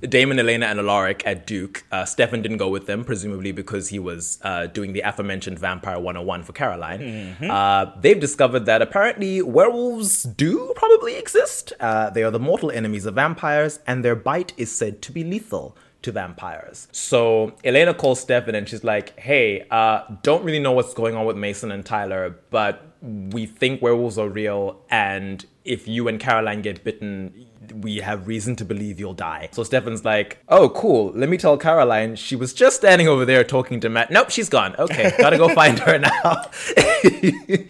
Damon, 0.09 0.39
Elena, 0.39 0.67
and 0.67 0.79
Alaric 0.81 1.23
at 1.27 1.47
Duke. 1.47 1.85
Uh, 1.93 2.05
Stefan 2.05 2.43
didn't 2.43 2.57
go 2.59 2.69
with 2.69 2.87
them, 2.87 3.05
presumably 3.05 3.53
because 3.53 3.89
he 3.89 3.99
was 3.99 4.39
uh, 4.43 4.67
doing 4.67 4.93
the 4.93 5.01
aforementioned 5.01 5.59
Vampire 5.59 5.99
101 5.99 6.43
for 6.43 6.53
Caroline. 6.53 7.37
Uh, 7.43 7.93
they've 8.01 8.19
discovered 8.21 8.67
that 8.67 8.83
apparently 8.83 9.43
werewolves 9.43 10.25
do 10.25 10.73
probably 10.77 11.17
exist. 11.17 11.73
Uh, 11.81 12.11
they 12.11 12.23
are 12.23 12.31
the 12.31 12.41
mortal 12.41 12.71
enemies 12.71 13.07
of 13.07 13.15
vampires, 13.15 13.79
and 13.87 14.05
their 14.05 14.17
bite 14.17 14.53
is 14.57 14.71
said 14.73 15.03
to 15.03 15.13
be 15.13 15.23
lethal 15.25 15.77
to 16.03 16.11
vampires. 16.11 16.89
So 16.91 17.53
Elena 17.63 17.95
calls 17.95 18.19
Stefan 18.21 18.57
and 18.57 18.69
she's 18.69 18.83
like, 18.83 19.17
hey, 19.21 19.67
uh, 19.71 20.03
don't 20.23 20.43
really 20.45 20.59
know 20.59 20.73
what's 20.73 20.95
going 20.95 21.15
on 21.15 21.27
with 21.27 21.37
Mason 21.37 21.71
and 21.71 21.87
Tyler, 21.87 22.37
but 22.51 22.93
we 23.01 23.47
think 23.47 23.83
werewolves 23.83 24.19
are 24.19 24.29
real, 24.29 24.81
and 24.91 25.45
if 25.65 25.89
you 25.89 26.07
and 26.09 26.21
Caroline 26.21 26.63
get 26.63 26.85
bitten, 26.85 27.47
we 27.73 27.99
have 27.99 28.27
reason 28.27 28.57
to 28.57 28.65
believe 28.65 29.01
you'll 29.01 29.15
die. 29.15 29.49
So 29.53 29.63
Stefan's 29.63 30.05
like, 30.05 30.39
oh, 30.49 30.69
cool. 30.71 31.13
Let 31.15 31.29
me 31.29 31.37
tell 31.37 31.57
Caroline 31.57 32.17
she 32.17 32.37
was 32.37 32.53
just 32.53 32.77
standing 32.77 33.09
over 33.09 33.25
there 33.25 33.45
talking 33.45 33.81
to 33.81 33.89
Matt. 33.89 34.11
Nope, 34.11 34.31
she's 34.31 34.49
gone. 34.49 34.75
Okay, 34.79 35.13
gotta 35.19 35.39
go 35.39 35.49
find 35.55 35.79
her 35.81 35.99
now. 35.99 36.51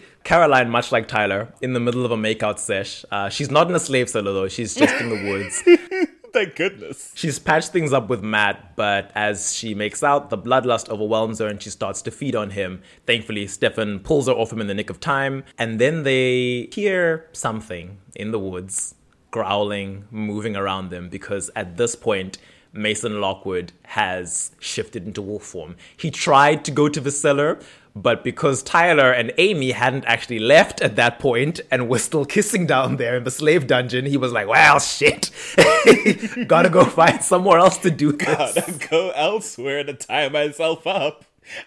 Caroline, 0.23 0.69
much 0.69 0.91
like 0.91 1.07
Tyler, 1.07 1.53
in 1.61 1.73
the 1.73 1.79
middle 1.79 2.05
of 2.05 2.11
a 2.11 2.17
makeout 2.17 2.59
sesh. 2.59 3.03
Uh, 3.11 3.29
she's 3.29 3.51
not 3.51 3.69
in 3.69 3.75
a 3.75 3.79
slave 3.79 4.09
cellar 4.09 4.33
though, 4.33 4.47
she's 4.47 4.73
just 4.73 4.95
in 5.01 5.09
the 5.09 5.29
woods. 5.29 5.63
Thank 6.33 6.55
goodness. 6.55 7.11
She's 7.13 7.37
patched 7.37 7.69
things 7.69 7.93
up 7.93 8.09
with 8.09 8.23
Matt, 8.23 8.75
but 8.75 9.11
as 9.13 9.53
she 9.53 9.75
makes 9.75 10.01
out, 10.01 10.31
the 10.31 10.37
bloodlust 10.37 10.89
overwhelms 10.89 11.37
her 11.37 11.47
and 11.47 11.61
she 11.61 11.69
starts 11.69 12.01
to 12.03 12.11
feed 12.11 12.35
on 12.35 12.49
him. 12.49 12.81
Thankfully, 13.05 13.45
Stefan 13.45 13.99
pulls 13.99 14.25
her 14.27 14.33
off 14.33 14.51
him 14.51 14.59
in 14.59 14.65
the 14.65 14.73
nick 14.73 14.89
of 14.89 14.99
time, 14.99 15.43
and 15.59 15.79
then 15.79 16.01
they 16.01 16.69
hear 16.73 17.29
something 17.33 17.99
in 18.15 18.31
the 18.31 18.39
woods, 18.39 18.95
growling, 19.33 20.05
moving 20.11 20.55
around 20.55 20.91
them, 20.91 21.09
because 21.09 21.49
at 21.55 21.75
this 21.75 21.95
point, 21.95 22.37
Mason 22.71 23.19
Lockwood 23.19 23.71
has 23.81 24.51
shifted 24.59 25.07
into 25.07 25.23
wolf 25.23 25.43
form. 25.43 25.75
He 25.97 26.11
tried 26.11 26.63
to 26.65 26.71
go 26.71 26.87
to 26.87 26.99
the 26.99 27.09
cellar, 27.09 27.59
but 27.95 28.23
because 28.23 28.61
Tyler 28.61 29.11
and 29.11 29.33
Amy 29.39 29.71
hadn't 29.71 30.05
actually 30.05 30.37
left 30.37 30.81
at 30.81 30.95
that 30.97 31.17
point 31.17 31.59
and 31.71 31.89
were 31.89 31.97
still 31.97 32.25
kissing 32.25 32.67
down 32.67 32.97
there 32.97 33.17
in 33.17 33.23
the 33.23 33.31
slave 33.31 33.65
dungeon, 33.65 34.05
he 34.05 34.17
was 34.17 34.31
like, 34.31 34.47
well, 34.47 34.79
shit. 34.79 35.31
Gotta 36.47 36.69
go 36.69 36.85
find 36.85 37.23
somewhere 37.23 37.57
else 37.57 37.77
to 37.79 37.89
do 37.89 38.11
this. 38.11 38.27
Gotta 38.27 38.87
go 38.87 39.09
elsewhere 39.15 39.83
to 39.83 39.93
tie 39.93 40.29
myself 40.29 40.85
up. 40.85 41.25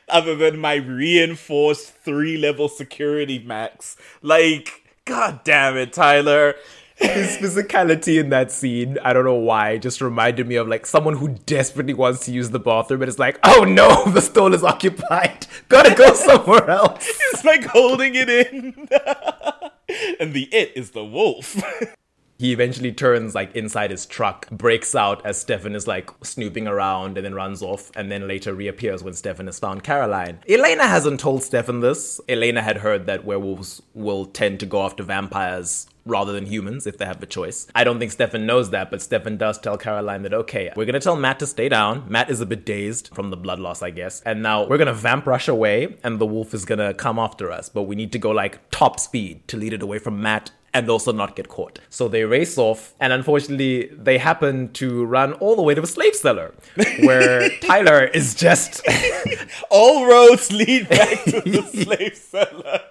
Other 0.09 0.37
than 0.37 0.59
my 0.59 0.77
reinforced 0.77 1.95
three 1.97 2.37
level 2.37 2.69
security 2.69 3.41
max. 3.41 3.97
Like, 4.23 4.85
god 5.05 5.43
damn 5.43 5.77
it, 5.77 5.93
Tyler. 5.93 6.55
His 6.97 7.37
physicality 7.37 8.19
in 8.19 8.31
that 8.31 8.51
scene, 8.51 8.99
I 9.05 9.13
don't 9.13 9.25
know 9.25 9.35
why, 9.35 9.77
just 9.77 10.01
reminded 10.01 10.47
me 10.47 10.57
of 10.57 10.67
like 10.67 10.87
someone 10.87 11.17
who 11.17 11.29
desperately 11.45 11.93
wants 11.93 12.25
to 12.25 12.33
use 12.33 12.51
the 12.51 12.59
bathroom 12.59 13.03
and 13.03 13.09
it's 13.09 13.19
like, 13.19 13.39
oh 13.45 13.65
no, 13.65 14.05
the 14.11 14.23
stall 14.23 14.55
is 14.55 14.65
occupied. 14.65 15.47
Gotta 15.69 15.95
go 15.95 16.15
somewhere 16.15 16.71
else. 16.71 17.07
It's 17.33 17.45
like 17.45 17.65
holding 17.65 18.15
it 18.15 18.31
in. 18.31 18.89
and 20.21 20.33
the 20.33 20.49
it 20.53 20.73
is 20.75 20.93
the 20.93 21.05
wolf. 21.05 21.63
He 22.39 22.53
eventually 22.53 22.93
turns 22.93 23.35
like 23.35 23.55
inside 23.55 23.91
his 23.91 24.07
truck, 24.07 24.49
breaks 24.51 24.95
out 24.95 25.25
as 25.25 25.39
Stefan 25.39 25.75
is 25.75 25.87
like 25.87 26.11
snooping 26.23 26.67
around 26.67 27.19
and 27.19 27.27
then 27.27 27.35
runs 27.35 27.63
off, 27.63 27.91
and 27.95 28.11
then 28.11 28.27
later 28.27 28.55
reappears 28.55 29.03
when 29.03 29.15
Stefan 29.15 29.47
has 29.47 29.59
found 29.59 29.85
Caroline. 29.85 30.39
Elena 30.49 30.87
hasn't 30.87 31.21
told 31.21 31.43
Stefan 31.43 31.81
this. 31.81 32.21
Elena 32.29 32.63
had 32.63 32.79
heard 32.79 33.07
that 33.07 33.25
werewolves 33.25 33.83
will 33.95 34.27
tend 34.27 34.61
to 34.61 34.67
go 34.67 34.83
after 34.83 35.03
vampires 35.03 35.89
rather 36.07 36.33
than 36.33 36.47
humans 36.47 36.87
if 36.87 36.97
they 36.97 37.05
have 37.05 37.23
a 37.23 37.27
choice. 37.27 37.67
I 37.75 37.85
don't 37.85 37.99
think 37.99 38.13
Stefan 38.13 38.47
knows 38.47 38.71
that, 38.71 38.91
but 38.91 39.03
Stefan 39.03 39.37
does 39.37 39.59
tell 39.59 39.77
Caroline 39.77 40.23
that, 40.23 40.33
okay, 40.33 40.73
we're 40.77 40.87
gonna 40.87 41.01
tell 41.01 41.17
Matt 41.17 41.39
to 41.41 41.47
stay 41.47 41.69
down. 41.69 42.05
Matt 42.09 42.31
is 42.31 42.41
a 42.41 42.47
bit 42.47 42.65
dazed 42.65 43.11
from 43.15 43.31
the 43.31 43.37
blood 43.37 43.59
loss, 43.59 43.83
I 43.83 43.91
guess. 43.91 44.23
And 44.23 44.43
now 44.43 44.67
we're 44.67 44.79
gonna 44.79 44.95
vamp 44.95 45.27
rush 45.27 45.49
away, 45.49 45.99
and 46.03 46.19
the 46.19 46.27
wolf 46.27 46.55
is 46.55 46.65
gonna 46.65 46.95
come 46.95 47.19
after 47.19 47.51
us, 47.51 47.69
but 47.69 47.83
we 47.83 47.97
need 47.97 48.13
to 48.13 48.19
go 48.19 48.31
like 48.31 48.71
top 48.71 48.99
speed 49.01 49.47
to 49.49 49.57
lead 49.57 49.73
it 49.73 49.83
away 49.83 49.99
from 49.99 50.23
Matt 50.23 50.53
and 50.77 50.91
also 50.91 51.11
not 51.11 51.35
get 51.35 51.49
caught. 51.49 51.79
So 51.89 52.07
they 52.07 52.25
race 52.25 52.59
off, 52.59 52.95
and 53.01 53.11
unfortunately, 53.11 53.87
they 53.97 54.19
happen 54.19 54.73
to 54.75 55.07
run 55.07 55.33
all 55.35 55.57
the 55.57 55.63
way 55.63 55.75
to 55.75 55.81
the 55.81 55.87
slave 55.87 56.15
cellar, 56.15 56.55
where 57.03 57.49
Tyler 57.61 58.05
is 58.05 58.35
just. 58.35 58.87
All 59.71 60.07
roads 60.07 60.53
lead 60.53 60.89
back 60.91 61.25
to 61.25 61.41
the 61.41 61.63
slave 61.85 62.15
cellar. 62.17 62.83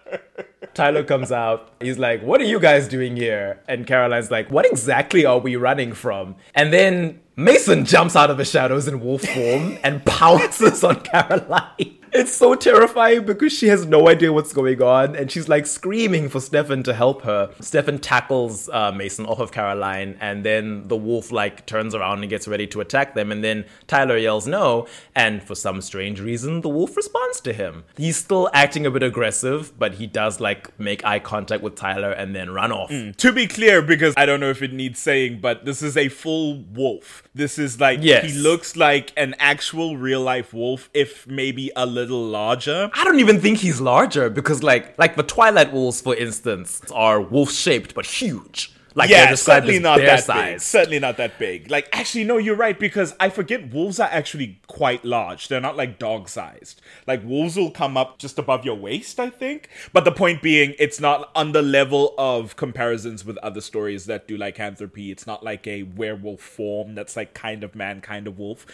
Tyler 0.76 1.04
comes 1.04 1.32
out. 1.32 1.72
He's 1.80 1.98
like, 1.98 2.22
What 2.22 2.42
are 2.42 2.46
you 2.46 2.60
guys 2.60 2.88
doing 2.88 3.16
here? 3.16 3.60
And 3.68 3.88
Caroline's 3.88 4.30
like, 4.30 4.52
What 4.52 4.66
exactly 4.66 5.26
are 5.26 5.40
we 5.40 5.56
running 5.56 5.94
from? 5.94 6.36
And 6.54 6.72
then 6.72 7.22
Mason 7.36 7.86
jumps 7.86 8.16
out 8.16 8.30
of 8.30 8.38
the 8.38 8.46
shadows 8.46 8.88
in 8.88 9.00
wolf 9.00 9.24
form 9.24 9.78
and 9.84 10.06
pounces 10.06 10.84
on 10.84 11.00
Caroline. 11.02 11.98
It's 12.18 12.32
so 12.34 12.56
terrifying 12.56 13.26
because 13.26 13.52
she 13.52 13.68
has 13.68 13.86
no 13.86 14.08
idea 14.08 14.32
what's 14.32 14.54
going 14.54 14.82
on 14.82 15.18
and 15.18 15.30
she's 15.30 15.50
like 15.50 15.66
screaming 15.68 16.30
for 16.30 16.40
Stefan 16.40 16.82
to 16.84 16.94
help 16.94 17.24
her. 17.24 17.54
Stefan 17.60 18.00
tackles 18.00 18.70
uh, 18.70 18.94
Mason 18.94 19.26
off 19.26 19.40
of 19.40 19.52
Caroline 19.52 20.18
and 20.22 20.46
then 20.46 20.88
the 20.88 20.96
wolf 20.96 21.34
like 21.34 21.66
turns 21.66 21.94
around 21.94 22.22
and 22.22 22.30
gets 22.30 22.48
ready 22.48 22.68
to 22.68 22.80
attack 22.80 23.16
them 23.16 23.34
and 23.34 23.44
then 23.44 23.66
Tyler 23.88 24.16
yells 24.18 24.48
no 24.48 24.88
and 25.14 25.44
for 25.44 25.56
some 25.56 25.82
strange 25.82 26.22
reason 26.22 26.62
the 26.62 26.70
wolf 26.70 26.96
responds 26.96 27.42
to 27.42 27.52
him. 27.52 27.84
He's 27.98 28.16
still 28.16 28.50
acting 28.54 28.86
a 28.86 28.92
bit 28.92 29.04
aggressive 29.04 29.78
but 29.78 29.96
he 29.96 30.08
does 30.08 30.40
like 30.40 30.78
make 30.80 31.04
eye 31.04 31.20
contact 31.20 31.62
with 31.64 31.76
Tyler 31.76 32.12
and 32.12 32.34
then 32.34 32.50
run 32.50 32.72
off. 32.72 32.90
To 33.18 33.32
be 33.34 33.46
clear, 33.46 33.82
because 33.82 34.14
I 34.16 34.26
don't 34.26 34.40
know 34.40 34.50
if 34.52 34.62
it 34.62 34.72
needs 34.72 35.00
saying, 35.00 35.40
but 35.42 35.66
this 35.66 35.82
is 35.82 35.98
a 35.98 36.08
full 36.08 36.64
wolf. 36.74 37.24
This 37.34 37.60
is 37.60 37.80
like, 37.82 38.00
Yes. 38.02 38.32
he 38.32 38.38
looks 38.40 38.78
like 38.78 39.12
an 39.18 39.36
actual 39.40 39.98
real 39.98 40.22
life 40.22 40.54
wolf, 40.54 40.90
if 40.94 41.28
maybe 41.28 41.72
a 41.76 41.86
little 41.86 42.05
larger. 42.10 42.90
I 42.94 43.04
don't 43.04 43.20
even 43.20 43.40
think 43.40 43.60
he's 43.60 43.82
larger 43.82 44.30
because 44.30 44.64
like 44.64 44.98
like 44.98 45.16
the 45.16 45.24
Twilight 45.24 45.72
wolves 45.74 46.02
for 46.02 46.16
instance 46.16 46.82
are 46.94 47.22
wolf 47.22 47.52
shaped 47.52 47.94
but 47.96 48.06
huge. 48.06 48.72
Like 48.98 49.10
yeah, 49.10 49.36
certainly 49.36 49.80
not 49.80 50.00
that 50.00 50.26
big. 50.26 50.62
Certainly 50.62 51.00
not 51.00 51.18
that 51.18 51.38
big. 51.38 51.70
Like, 51.70 51.90
actually, 51.92 52.24
no, 52.24 52.38
you're 52.38 52.56
right 52.56 52.80
because 52.80 53.14
I 53.20 53.30
forget 53.30 53.74
wolves 53.74 54.00
are 54.00 54.08
actually 54.10 54.62
quite 54.68 55.04
large. 55.04 55.50
They're 55.50 55.60
not 55.60 55.76
like 55.76 56.00
dog 56.00 56.30
sized. 56.30 56.82
Like 57.06 57.22
wolves 57.26 57.58
will 57.58 57.72
come 57.72 57.98
up 57.98 58.20
just 58.20 58.40
above 58.40 58.64
your 58.64 58.76
waist, 58.76 59.20
I 59.20 59.30
think. 59.30 59.70
But 59.92 60.06
the 60.06 60.14
point 60.14 60.42
being, 60.42 60.76
it's 60.80 61.02
not 61.02 61.30
on 61.36 61.52
the 61.52 61.62
level 61.62 62.14
of 62.18 62.56
comparisons 62.56 63.26
with 63.26 63.38
other 63.40 63.60
stories 63.60 64.06
that 64.06 64.30
do 64.30 64.38
lycanthropy. 64.38 65.12
It's 65.12 65.28
not 65.28 65.44
like 65.44 65.68
a 65.68 65.84
werewolf 65.84 66.40
form 66.40 66.96
that's 66.96 67.18
like 67.18 67.34
kind 67.34 67.66
of 67.66 67.76
man, 67.76 68.00
kind 68.00 68.28
of 68.28 68.40
wolf. 68.40 68.66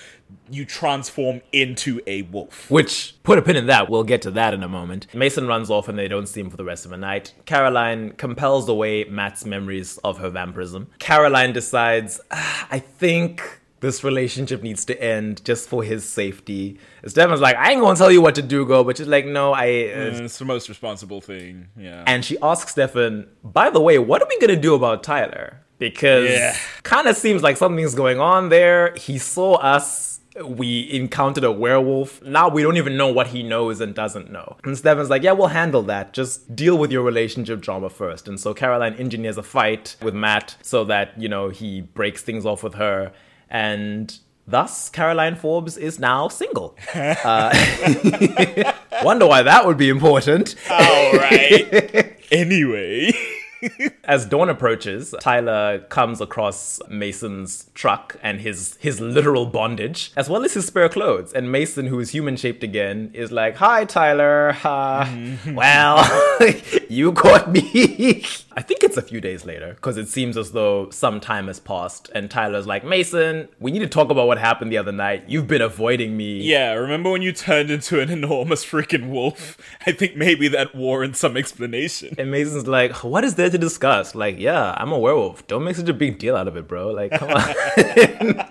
You 0.51 0.65
transform 0.65 1.41
into 1.51 1.99
a 2.05 2.21
wolf. 2.21 2.69
Which, 2.69 3.15
put 3.23 3.39
a 3.39 3.41
pin 3.41 3.55
in 3.55 3.65
that, 3.65 3.89
we'll 3.89 4.03
get 4.03 4.21
to 4.21 4.31
that 4.31 4.53
in 4.53 4.61
a 4.61 4.69
moment. 4.69 5.07
Mason 5.15 5.47
runs 5.47 5.71
off 5.71 5.87
and 5.87 5.97
they 5.97 6.07
don't 6.07 6.27
see 6.27 6.41
him 6.41 6.51
for 6.51 6.57
the 6.57 6.63
rest 6.63 6.85
of 6.85 6.91
the 6.91 6.97
night. 6.97 7.33
Caroline 7.45 8.11
compels 8.11 8.69
away 8.69 9.05
Matt's 9.05 9.45
memories 9.45 9.97
of 10.03 10.10
her 10.17 10.29
vampirism. 10.29 10.87
Caroline 10.99 11.53
decides, 11.53 12.19
"Ah, 12.31 12.67
I 12.71 12.79
think 12.79 13.41
this 13.79 14.03
relationship 14.03 14.61
needs 14.61 14.85
to 14.85 15.01
end 15.03 15.43
just 15.43 15.67
for 15.67 15.83
his 15.83 16.07
safety. 16.07 16.77
Stefan's 17.07 17.41
like, 17.41 17.55
I 17.55 17.71
ain't 17.71 17.81
gonna 17.81 17.95
tell 17.97 18.11
you 18.11 18.21
what 18.21 18.35
to 18.35 18.43
do, 18.43 18.63
girl, 18.63 18.83
but 18.83 18.97
she's 18.97 19.07
like, 19.07 19.25
no, 19.25 19.53
I. 19.53 19.65
Uh, 19.65 20.11
Mm, 20.11 20.21
It's 20.25 20.37
the 20.37 20.45
most 20.45 20.69
responsible 20.69 21.19
thing. 21.19 21.67
Yeah. 21.75 22.03
and 22.05 22.23
she 22.23 22.37
asks 22.43 22.73
Stefan, 22.73 23.27
by 23.43 23.71
the 23.71 23.81
way, 23.81 23.97
what 23.97 24.21
are 24.21 24.27
we 24.29 24.37
gonna 24.39 24.55
do 24.55 24.75
about 24.75 25.01
Tyler? 25.03 25.61
Because 25.79 26.29
Yeah. 26.29 26.55
kind 26.83 27.07
of 27.07 27.17
seems 27.17 27.41
like 27.41 27.57
something's 27.57 27.95
going 27.95 28.19
on 28.19 28.49
there. 28.49 28.93
He 28.97 29.17
saw 29.17 29.55
us. 29.55 30.10
We 30.45 30.89
encountered 30.91 31.43
a 31.43 31.51
werewolf. 31.51 32.21
Now 32.23 32.47
we 32.49 32.61
don't 32.63 32.77
even 32.77 32.95
know 32.95 33.11
what 33.11 33.27
he 33.27 33.43
knows 33.43 33.81
and 33.81 33.93
doesn't 33.93 34.31
know. 34.31 34.57
And 34.63 34.77
Stefan's 34.77 35.09
like, 35.09 35.23
yeah, 35.23 35.33
we'll 35.33 35.47
handle 35.47 35.83
that. 35.83 36.13
Just 36.13 36.55
deal 36.55 36.77
with 36.77 36.91
your 36.91 37.03
relationship 37.03 37.59
drama 37.61 37.89
first. 37.89 38.27
And 38.27 38.39
so 38.39 38.53
Caroline 38.53 38.95
engineers 38.95 39.37
a 39.37 39.43
fight 39.43 39.97
with 40.01 40.13
Matt 40.13 40.55
so 40.61 40.85
that, 40.85 41.19
you 41.19 41.27
know, 41.27 41.49
he 41.49 41.81
breaks 41.81 42.21
things 42.21 42.45
off 42.45 42.63
with 42.63 42.75
her. 42.75 43.11
And 43.49 44.17
thus, 44.47 44.89
Caroline 44.89 45.35
Forbes 45.35 45.77
is 45.77 45.99
now 45.99 46.27
single. 46.27 46.77
Uh, 46.95 48.73
wonder 49.03 49.27
why 49.27 49.43
that 49.43 49.65
would 49.65 49.77
be 49.77 49.89
important. 49.89 50.55
All 50.69 51.11
right. 51.13 52.17
anyway. 52.31 53.11
As 54.03 54.25
dawn 54.25 54.49
approaches, 54.49 55.13
Tyler 55.21 55.79
comes 55.89 56.21
across 56.21 56.79
Mason's 56.89 57.69
truck 57.73 58.17
and 58.21 58.41
his 58.41 58.77
his 58.79 58.99
literal 58.99 59.45
bondage, 59.45 60.11
as 60.15 60.29
well 60.29 60.43
as 60.43 60.53
his 60.53 60.65
spare 60.67 60.89
clothes. 60.89 61.33
And 61.33 61.51
Mason, 61.51 61.87
who 61.87 61.99
is 61.99 62.11
human 62.11 62.35
shaped 62.37 62.63
again, 62.63 63.11
is 63.13 63.31
like, 63.31 63.55
"Hi, 63.57 63.85
Tyler. 63.85 64.55
Uh, 64.63 65.07
well, 65.47 65.97
you 66.91 67.13
caught 67.13 67.51
me." 67.51 68.25
I 68.53 68.61
think 68.61 68.83
it's 68.83 68.97
a 68.97 69.01
few 69.01 69.21
days 69.21 69.45
later 69.45 69.73
because 69.73 69.97
it 69.97 70.09
seems 70.09 70.35
as 70.37 70.51
though 70.51 70.89
some 70.89 71.19
time 71.19 71.47
has 71.47 71.59
passed. 71.59 72.09
And 72.13 72.29
Tyler's 72.29 72.67
like, 72.67 72.83
"Mason, 72.83 73.47
we 73.59 73.71
need 73.71 73.79
to 73.79 73.87
talk 73.87 74.09
about 74.09 74.27
what 74.27 74.37
happened 74.37 74.71
the 74.71 74.77
other 74.77 74.91
night. 74.91 75.23
You've 75.27 75.47
been 75.47 75.61
avoiding 75.61 76.17
me." 76.17 76.41
Yeah, 76.41 76.73
remember 76.73 77.11
when 77.11 77.21
you 77.21 77.31
turned 77.31 77.71
into 77.71 77.99
an 77.99 78.09
enormous 78.09 78.65
freaking 78.65 79.09
wolf? 79.09 79.57
I 79.87 79.91
think 79.91 80.15
maybe 80.15 80.47
that 80.49 80.75
warrants 80.75 81.19
some 81.19 81.37
explanation. 81.37 82.15
And 82.17 82.31
Mason's 82.31 82.67
like, 82.67 83.03
what 83.03 83.23
is 83.23 83.35
there 83.35 83.49
to 83.49 83.57
discuss? 83.57 84.15
Like, 84.15 84.37
yeah, 84.39 84.75
I'm 84.77 84.91
a 84.91 84.99
werewolf. 84.99 85.47
Don't 85.47 85.63
make 85.63 85.75
such 85.75 85.89
a 85.89 85.93
big 85.93 86.19
deal 86.19 86.35
out 86.35 86.47
of 86.47 86.57
it, 86.57 86.67
bro. 86.67 86.89
Like, 86.89 87.11
come 87.11 87.29
on. 87.29 88.45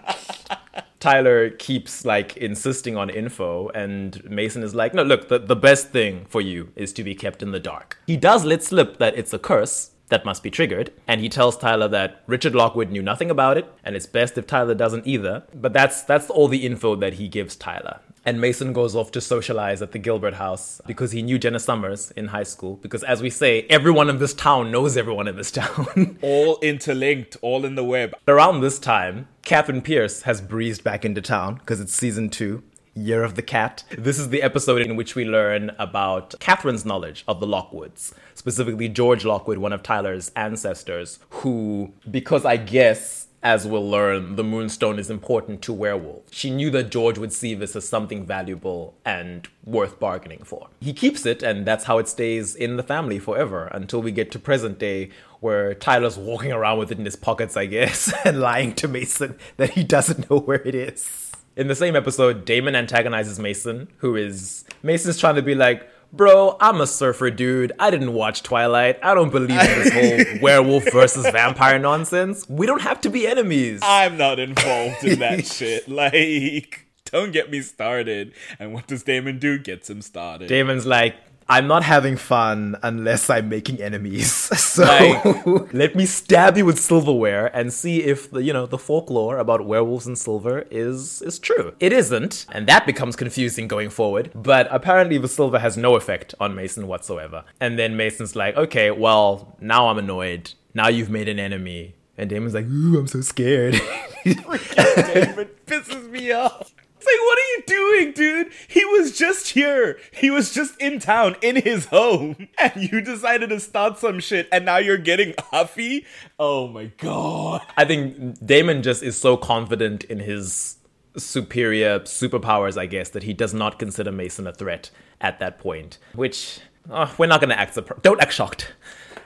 Tyler 1.01 1.49
keeps 1.49 2.05
like 2.05 2.37
insisting 2.37 2.97
on 2.97 3.09
info, 3.09 3.71
and 3.71 4.23
Mason 4.29 4.63
is 4.63 4.75
like, 4.75 4.93
no, 4.93 5.03
look, 5.03 5.29
the, 5.29 5.39
the 5.39 5.57
best 5.57 5.89
thing 5.89 6.27
for 6.29 6.43
you 6.43 6.73
is 6.77 6.93
to 6.93 7.03
be 7.03 7.15
kept 7.15 7.43
in 7.43 7.53
the 7.53 7.59
dark. 7.59 7.99
He 8.07 8.19
does 8.19 8.45
let 8.45 8.63
slip 8.63 8.99
that 8.99 9.17
it's 9.17 9.33
a 9.33 9.39
curse 9.39 9.93
that 10.11 10.27
must 10.27 10.43
be 10.43 10.51
triggered, 10.51 10.93
and 11.09 11.21
he 11.21 11.29
tells 11.29 11.57
Tyler 11.57 11.89
that 11.89 12.23
Richard 12.27 12.55
Lockwood 12.55 12.91
knew 12.91 13.03
nothing 13.03 13.31
about 13.31 13.57
it, 13.57 13.73
and 13.83 13.97
it's 13.97 14.07
best 14.07 14.37
if 14.37 14.47
Tyler 14.47 14.75
doesn't 14.75 15.07
either. 15.07 15.45
But 15.55 15.73
that's 15.73 16.03
that's 16.03 16.29
all 16.29 16.49
the 16.49 16.67
info 16.67 16.97
that 16.97 17.15
he 17.15 17.29
gives 17.29 17.57
Tyler. 17.57 18.01
And 18.25 18.41
Mason 18.41 18.73
goes 18.73 18.95
off 18.95 19.11
to 19.13 19.21
socialize 19.21 19.81
at 19.81 19.93
the 19.93 19.99
Gilbert 19.99 20.35
house 20.35 20.81
because 20.87 21.13
he 21.13 21.23
knew 21.23 21.39
Jenna 21.39 21.59
Summers 21.59 22.11
in 22.13 22.29
high 22.29 22.43
school. 22.43 22.77
Because 22.77 23.03
as 23.03 23.23
we 23.23 23.31
say, 23.31 23.63
everyone 23.71 24.11
in 24.11 24.19
this 24.19 24.35
town 24.35 24.71
knows 24.71 24.97
everyone 24.97 25.27
in 25.27 25.37
this 25.37 25.51
town. 25.61 26.19
All 26.21 26.59
interlinked, 26.61 27.37
all 27.41 27.65
in 27.65 27.77
the 27.77 27.85
web. 27.85 28.15
Around 28.29 28.61
this 28.61 28.79
time, 28.79 29.29
Katherine 29.43 29.81
Pierce 29.81 30.23
has 30.23 30.41
breezed 30.43 30.85
back 30.85 31.05
into 31.05 31.23
town 31.23 31.57
because 31.57 31.81
it's 31.81 31.95
season 31.95 32.29
two. 32.29 32.63
Year 32.95 33.23
of 33.23 33.37
the 33.37 33.43
Cat. 33.43 33.85
This 33.97 34.19
is 34.19 34.31
the 34.31 34.43
episode 34.43 34.83
in 34.83 34.97
which 34.97 35.15
we 35.15 35.25
learn 35.25 35.71
about 35.79 36.35
Katherine's 36.41 36.85
knowledge 36.85 37.25
of 37.29 37.39
the 37.39 37.47
Lockwoods, 37.47 38.13
specifically 38.35 38.89
George 38.89 39.25
Lockwood, 39.25 39.59
one 39.59 39.73
of 39.73 39.83
Tyler's 39.83 40.33
ancestors, 40.35 41.21
who, 41.31 41.93
because 42.11 42.45
I 42.45 42.57
guess, 42.57 43.20
as 43.43 43.67
we'll 43.67 43.89
learn, 43.89 44.37
the 44.37 44.45
Moonstone 44.45 44.99
is 44.99 45.09
important 45.09 45.63
to 45.63 45.73
werewolves. 45.73 46.31
She 46.35 46.51
knew 46.51 46.71
that 46.71 46.91
George 46.91 47.17
would 47.17 47.33
see 47.33 47.55
this 47.55 47.75
as 47.75 47.89
something 47.89 48.27
valuable 48.27 48.95
and 49.05 49.49
worth 49.65 49.99
bargaining 49.99 50.43
for. 50.45 50.69
He 50.81 50.93
keeps 50.93 51.25
it, 51.25 51.43
and 51.43 51.67
that's 51.67 51.85
how 51.85 51.99
it 51.99 52.09
stays 52.09 52.55
in 52.55 52.77
the 52.77 52.83
family 52.83 53.19
forever 53.19 53.67
until 53.73 54.03
we 54.03 54.13
get 54.13 54.31
to 54.33 54.39
present 54.39 54.79
day, 54.79 55.11
where 55.41 55.75
Tyler's 55.75 56.19
walking 56.19 56.53
around 56.53 56.79
with 56.79 56.93
it 56.93 56.99
in 56.99 57.07
his 57.07 57.17
pockets, 57.17 57.57
I 57.57 57.65
guess, 57.67 58.13
and 58.25 58.41
lying 58.41 58.75
to 58.75 58.89
Mason 58.89 59.39
that 59.57 59.71
he 59.71 59.85
doesn't 59.85 60.31
know 60.31 60.41
where 60.41 60.63
it 60.63 60.75
is. 60.75 61.33
In 61.57 61.69
the 61.69 61.75
same 61.75 61.97
episode, 61.97 62.45
Damon 62.45 62.77
antagonizes 62.77 63.39
Mason, 63.39 63.89
who 63.99 64.17
is 64.17 64.65
Mason's 64.83 65.19
trying 65.19 65.35
to 65.35 65.43
be 65.43 65.55
like, 65.55 65.89
Bro, 66.13 66.57
I'm 66.61 66.81
a 66.81 66.87
surfer 66.87 67.31
dude. 67.31 67.73
I 67.79 67.91
didn't 67.91 68.13
watch 68.15 68.43
Twilight. 68.43 68.99
I 69.03 69.15
don't 69.15 69.31
believe 69.31 69.51
in 69.51 69.57
this 69.57 69.93
whole 70.33 70.43
werewolf 70.43 70.91
versus 70.93 71.25
vampire 71.31 71.79
nonsense. 71.79 72.49
We 72.49 72.67
don't 72.67 72.83
have 72.83 73.01
to 73.03 73.11
be 73.11 73.27
enemies. 73.27 73.81
I'm 73.83 74.17
not 74.17 74.39
involved 74.41 75.05
in 75.05 75.21
that 75.21 75.47
shit. 75.47 75.89
Like, 75.89 76.87
don't 77.05 77.31
get 77.33 77.51
me 77.51 77.61
started. 77.63 78.33
And 78.59 78.73
what 78.75 78.89
does 78.89 79.05
Damon 79.05 79.39
do? 79.39 79.59
Gets 79.59 79.89
him 79.89 80.03
started. 80.03 80.49
Damon's 80.49 80.85
like, 80.87 81.15
I'm 81.51 81.67
not 81.67 81.83
having 81.83 82.17
fun 82.17 82.77
unless 82.83 83.29
I'm 83.29 83.49
making 83.49 83.81
enemies. 83.83 84.31
So 84.71 84.85
Like- 84.85 85.73
let 85.83 85.95
me 85.97 86.07
stab 86.07 86.57
you 86.57 86.65
with 86.65 86.79
silverware 86.79 87.47
and 87.57 87.73
see 87.73 88.03
if 88.05 88.31
the 88.31 88.41
you 88.43 88.53
know 88.53 88.67
the 88.67 88.79
folklore 88.79 89.37
about 89.39 89.67
werewolves 89.67 90.07
and 90.07 90.17
silver 90.17 90.65
is 90.71 91.21
is 91.23 91.39
true. 91.39 91.75
It 91.81 91.93
isn't, 91.93 92.47
and 92.53 92.67
that 92.69 92.87
becomes 92.87 93.17
confusing 93.17 93.67
going 93.69 93.91
forward. 93.91 94.31
But 94.35 94.69
apparently 94.71 95.19
the 95.19 95.29
silver 95.29 95.59
has 95.59 95.77
no 95.77 95.97
effect 95.97 96.35
on 96.41 96.55
Mason 96.55 96.87
whatsoever. 96.87 97.45
And 97.61 97.79
then 97.79 97.97
Mason's 97.97 98.37
like, 98.37 98.57
okay, 98.57 98.91
well 98.93 99.57
now 99.61 99.89
I'm 99.89 99.99
annoyed. 99.99 100.53
Now 100.73 100.89
you've 100.89 101.11
made 101.11 101.29
an 101.29 101.39
enemy. 101.41 101.95
And 102.17 102.29
Damon's 102.31 102.55
like, 102.55 102.67
ooh, 102.67 102.99
I'm 102.99 103.07
so 103.09 103.23
scared. 103.23 103.75
Damon 104.25 105.49
pisses 105.67 106.11
me 106.11 106.33
off. 106.33 106.73
It's 107.01 107.07
like, 107.07 107.21
what 107.21 107.39
are 107.39 107.51
you 107.57 107.63
doing, 107.67 108.13
dude? 108.13 108.53
He 108.69 108.85
was 108.85 109.17
just 109.17 109.49
here. 109.49 109.99
He 110.13 110.31
was 110.31 110.53
just 110.53 110.79
in 110.79 110.99
town, 110.99 111.37
in 111.41 111.57
his 111.57 111.87
home. 111.87 112.49
And 112.59 112.93
you 112.93 113.01
decided 113.01 113.49
to 113.51 113.59
start 113.59 113.99
some 113.99 114.21
shit, 114.21 114.47
and 114.53 114.67
now 114.67 114.77
you're 114.77 114.99
getting 114.99 115.33
huffy? 115.51 116.05
Oh 116.39 116.69
my 116.69 116.87
god. 116.99 117.63
I 117.75 117.87
think 117.87 118.45
Damon 118.45 118.83
just 118.83 119.03
is 119.03 119.19
so 119.19 119.39
confident 119.39 120.05
in 120.05 120.19
his 120.19 120.77
superior 121.17 122.01
superpowers, 122.01 122.77
I 122.77 122.85
guess, 122.85 123.09
that 123.11 123.23
he 123.23 123.33
does 123.33 123.55
not 123.55 123.79
consider 123.79 124.13
Mason 124.13 124.47
a 124.47 124.53
threat 124.53 124.91
at 125.23 125.39
that 125.39 125.59
point. 125.59 125.97
Which 126.15 126.61
oh, 126.91 127.15
we're 127.17 127.29
not 127.29 127.41
going 127.41 127.51
to 127.51 127.59
act 127.59 127.73
surprised. 127.73 128.03
Don't 128.03 128.21
act 128.21 128.35
shocked. 128.35 128.75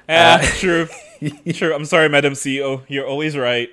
Ah, 0.08 0.38
true. 0.58 0.86
true. 1.52 1.74
I'm 1.74 1.86
sorry, 1.86 2.08
Madam 2.08 2.34
CEO. 2.34 2.82
You're 2.86 3.06
always 3.06 3.36
right. 3.36 3.68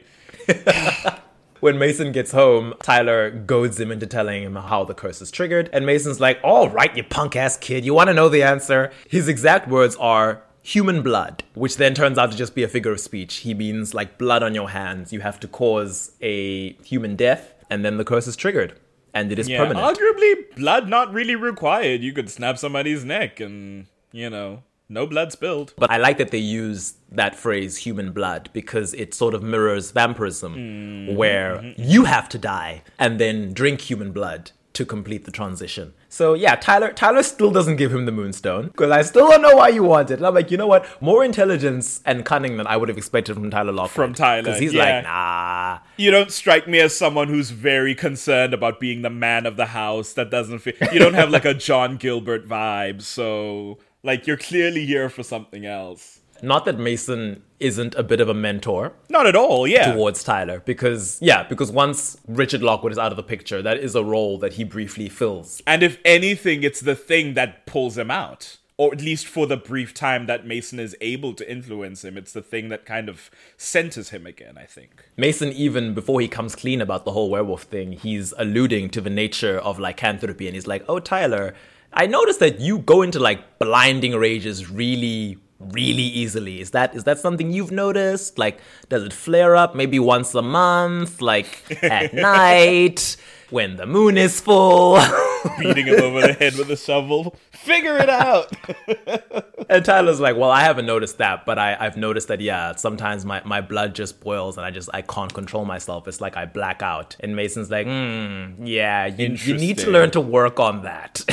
When 1.61 1.77
Mason 1.77 2.11
gets 2.11 2.31
home, 2.31 2.73
Tyler 2.81 3.29
goads 3.29 3.79
him 3.79 3.91
into 3.91 4.07
telling 4.07 4.41
him 4.43 4.55
how 4.55 4.83
the 4.83 4.95
curse 4.95 5.21
is 5.21 5.29
triggered, 5.31 5.69
and 5.71 5.85
Mason's 5.85 6.19
like, 6.19 6.39
"All 6.43 6.67
right, 6.69 6.95
you 6.97 7.03
punk 7.03 7.35
ass 7.35 7.55
kid, 7.55 7.85
you 7.85 7.93
want 7.93 8.07
to 8.09 8.13
know 8.15 8.29
the 8.29 8.41
answer?" 8.43 8.91
His 9.07 9.27
exact 9.27 9.67
words 9.69 9.95
are. 9.97 10.41
Human 10.63 11.01
blood, 11.01 11.43
which 11.55 11.77
then 11.77 11.95
turns 11.95 12.19
out 12.19 12.29
to 12.31 12.37
just 12.37 12.53
be 12.53 12.61
a 12.61 12.67
figure 12.67 12.91
of 12.91 12.99
speech. 12.99 13.37
He 13.37 13.55
means 13.55 13.95
like 13.95 14.19
blood 14.19 14.43
on 14.43 14.53
your 14.53 14.69
hands. 14.69 15.11
You 15.11 15.21
have 15.21 15.39
to 15.39 15.47
cause 15.47 16.11
a 16.21 16.73
human 16.83 17.15
death, 17.15 17.55
and 17.67 17.83
then 17.83 17.97
the 17.97 18.05
curse 18.05 18.27
is 18.27 18.35
triggered, 18.35 18.73
and 19.11 19.31
it 19.31 19.39
is 19.39 19.49
Yeah, 19.49 19.57
permanent. 19.65 19.83
arguably, 19.97 20.55
blood 20.55 20.87
not 20.87 21.11
really 21.11 21.35
required. 21.35 22.01
You 22.01 22.13
could 22.13 22.29
snap 22.29 22.59
somebody's 22.59 23.03
neck 23.03 23.39
and, 23.39 23.87
you 24.11 24.29
know, 24.29 24.61
no 24.87 25.07
blood 25.07 25.31
spilled. 25.31 25.73
But 25.79 25.89
I 25.89 25.97
like 25.97 26.19
that 26.19 26.29
they 26.29 26.37
use 26.37 26.93
that 27.11 27.35
phrase 27.35 27.77
human 27.77 28.11
blood 28.11 28.49
because 28.53 28.93
it 28.93 29.13
sort 29.13 29.33
of 29.33 29.43
mirrors 29.43 29.91
vampirism, 29.91 31.15
where 31.15 31.73
you 31.77 32.05
have 32.05 32.29
to 32.29 32.37
die 32.37 32.83
and 32.97 33.19
then 33.19 33.53
drink 33.53 33.81
human 33.81 34.11
blood 34.11 34.51
to 34.73 34.85
complete 34.85 35.25
the 35.25 35.31
transition. 35.31 35.93
So 36.07 36.33
yeah, 36.33 36.55
Tyler 36.55 36.93
Tyler 36.93 37.23
still 37.23 37.51
doesn't 37.51 37.75
give 37.75 37.93
him 37.93 38.05
the 38.05 38.11
moonstone 38.11 38.67
because 38.67 38.89
I 38.89 39.01
still 39.01 39.27
don't 39.29 39.41
know 39.41 39.57
why 39.57 39.67
you 39.67 39.83
want 39.83 40.11
it. 40.11 40.15
And 40.15 40.25
I'm 40.25 40.33
like, 40.33 40.49
you 40.49 40.57
know 40.57 40.67
what? 40.67 40.85
More 41.01 41.25
intelligence 41.25 42.01
and 42.05 42.25
cunning 42.25 42.55
than 42.55 42.67
I 42.67 42.77
would 42.77 42.87
have 42.87 42.97
expected 42.97 43.33
from 43.33 43.49
Tyler 43.49 43.73
Lockwood. 43.73 43.91
From 43.91 44.13
Tyler, 44.13 44.43
because 44.43 44.59
he's 44.59 44.73
yeah. 44.73 44.83
like, 44.83 45.03
nah. 45.03 45.79
You 45.97 46.11
don't 46.11 46.31
strike 46.31 46.69
me 46.69 46.79
as 46.79 46.95
someone 46.95 47.27
who's 47.27 47.49
very 47.49 47.93
concerned 47.93 48.53
about 48.53 48.79
being 48.79 49.01
the 49.01 49.09
man 49.09 49.45
of 49.45 49.57
the 49.57 49.67
house. 49.67 50.13
That 50.13 50.31
doesn't 50.31 50.59
fit. 50.59 50.77
You 50.93 50.99
don't 50.99 51.15
have 51.15 51.29
like 51.29 51.45
a 51.45 51.53
John 51.53 51.97
Gilbert 51.97 52.47
vibe. 52.47 53.01
So, 53.01 53.77
like, 54.03 54.25
you're 54.25 54.37
clearly 54.37 54.85
here 54.85 55.09
for 55.09 55.23
something 55.23 55.65
else. 55.65 56.20
Not 56.41 56.65
that 56.65 56.77
Mason 56.77 57.43
isn't 57.59 57.93
a 57.95 58.03
bit 58.03 58.19
of 58.19 58.27
a 58.27 58.33
mentor 58.33 58.93
Not 59.09 59.27
at 59.27 59.35
all, 59.35 59.67
yeah. 59.67 59.93
towards 59.93 60.23
Tyler, 60.23 60.61
because, 60.65 61.19
yeah, 61.21 61.43
because 61.43 61.71
once 61.71 62.17
Richard 62.27 62.63
Lockwood 62.63 62.91
is 62.91 62.97
out 62.97 63.11
of 63.11 63.17
the 63.17 63.23
picture, 63.23 63.61
that 63.61 63.77
is 63.77 63.95
a 63.95 64.03
role 64.03 64.37
that 64.39 64.53
he 64.53 64.63
briefly 64.63 65.09
fills. 65.09 65.61
And 65.67 65.83
if 65.83 65.99
anything, 66.03 66.63
it's 66.63 66.81
the 66.81 66.95
thing 66.95 67.35
that 67.35 67.65
pulls 67.65 67.97
him 67.97 68.09
out. 68.09 68.57
Or 68.77 68.91
at 68.91 69.01
least 69.01 69.27
for 69.27 69.45
the 69.45 69.57
brief 69.57 69.93
time 69.93 70.25
that 70.25 70.47
Mason 70.47 70.79
is 70.79 70.95
able 71.01 71.35
to 71.35 71.49
influence 71.51 72.03
him, 72.03 72.17
it's 72.17 72.33
the 72.33 72.41
thing 72.41 72.69
that 72.69 72.83
kind 72.83 73.09
of 73.09 73.29
centers 73.55 74.09
him 74.09 74.25
again, 74.25 74.57
I 74.57 74.65
think. 74.65 75.05
Mason, 75.15 75.49
even 75.49 75.93
before 75.93 76.19
he 76.19 76.27
comes 76.27 76.55
clean 76.55 76.81
about 76.81 77.05
the 77.05 77.11
whole 77.11 77.29
werewolf 77.29 77.63
thing, 77.63 77.91
he's 77.91 78.33
alluding 78.39 78.89
to 78.91 79.01
the 79.01 79.11
nature 79.11 79.59
of 79.59 79.77
lycanthropy, 79.77 80.47
and 80.47 80.55
he's 80.55 80.65
like, 80.65 80.83
"Oh, 80.87 80.97
Tyler, 80.97 81.53
I 81.93 82.07
noticed 82.07 82.39
that 82.39 82.59
you 82.59 82.79
go 82.79 83.03
into 83.03 83.19
like 83.19 83.59
blinding 83.59 84.15
rages 84.15 84.71
really, 84.71 85.37
really 85.69 86.03
easily. 86.03 86.59
Is 86.61 86.71
that 86.71 86.95
is 86.95 87.03
that 87.05 87.19
something 87.19 87.51
you've 87.51 87.71
noticed? 87.71 88.37
Like, 88.37 88.59
does 88.89 89.03
it 89.03 89.13
flare 89.13 89.55
up 89.55 89.75
maybe 89.75 89.99
once 89.99 90.33
a 90.35 90.41
month, 90.41 91.21
like 91.21 91.83
at 91.83 92.13
night 92.31 93.17
when 93.51 93.77
the 93.77 93.85
moon 93.85 94.17
is 94.17 94.39
full?" 94.41 94.99
Beating 95.59 95.87
him 95.87 96.01
over 96.01 96.21
the 96.21 96.33
head 96.33 96.55
with 96.55 96.69
a 96.69 96.77
shovel. 96.77 97.35
Figure 97.51 97.97
it 97.97 98.09
out! 98.09 98.51
And 99.71 99.85
Tyler's 99.85 100.19
like, 100.19 100.35
well, 100.35 100.51
I 100.51 100.63
haven't 100.63 100.85
noticed 100.85 101.19
that, 101.19 101.45
but 101.45 101.57
I, 101.57 101.77
I've 101.79 101.95
noticed 101.95 102.27
that, 102.27 102.41
yeah, 102.41 102.75
sometimes 102.75 103.23
my, 103.23 103.41
my 103.45 103.61
blood 103.61 103.95
just 103.95 104.19
boils 104.19 104.57
and 104.57 104.65
I 104.65 104.69
just, 104.69 104.89
I 104.93 105.01
can't 105.01 105.33
control 105.33 105.63
myself. 105.63 106.09
It's 106.09 106.19
like 106.19 106.35
I 106.35 106.45
black 106.45 106.81
out. 106.81 107.15
And 107.21 107.37
Mason's 107.37 107.71
like, 107.71 107.87
hmm, 107.87 108.65
yeah, 108.65 109.05
you, 109.05 109.29
you 109.29 109.53
need 109.55 109.77
to 109.77 109.89
learn 109.89 110.11
to 110.11 110.19
work 110.19 110.59
on 110.59 110.81
that. 110.81 111.23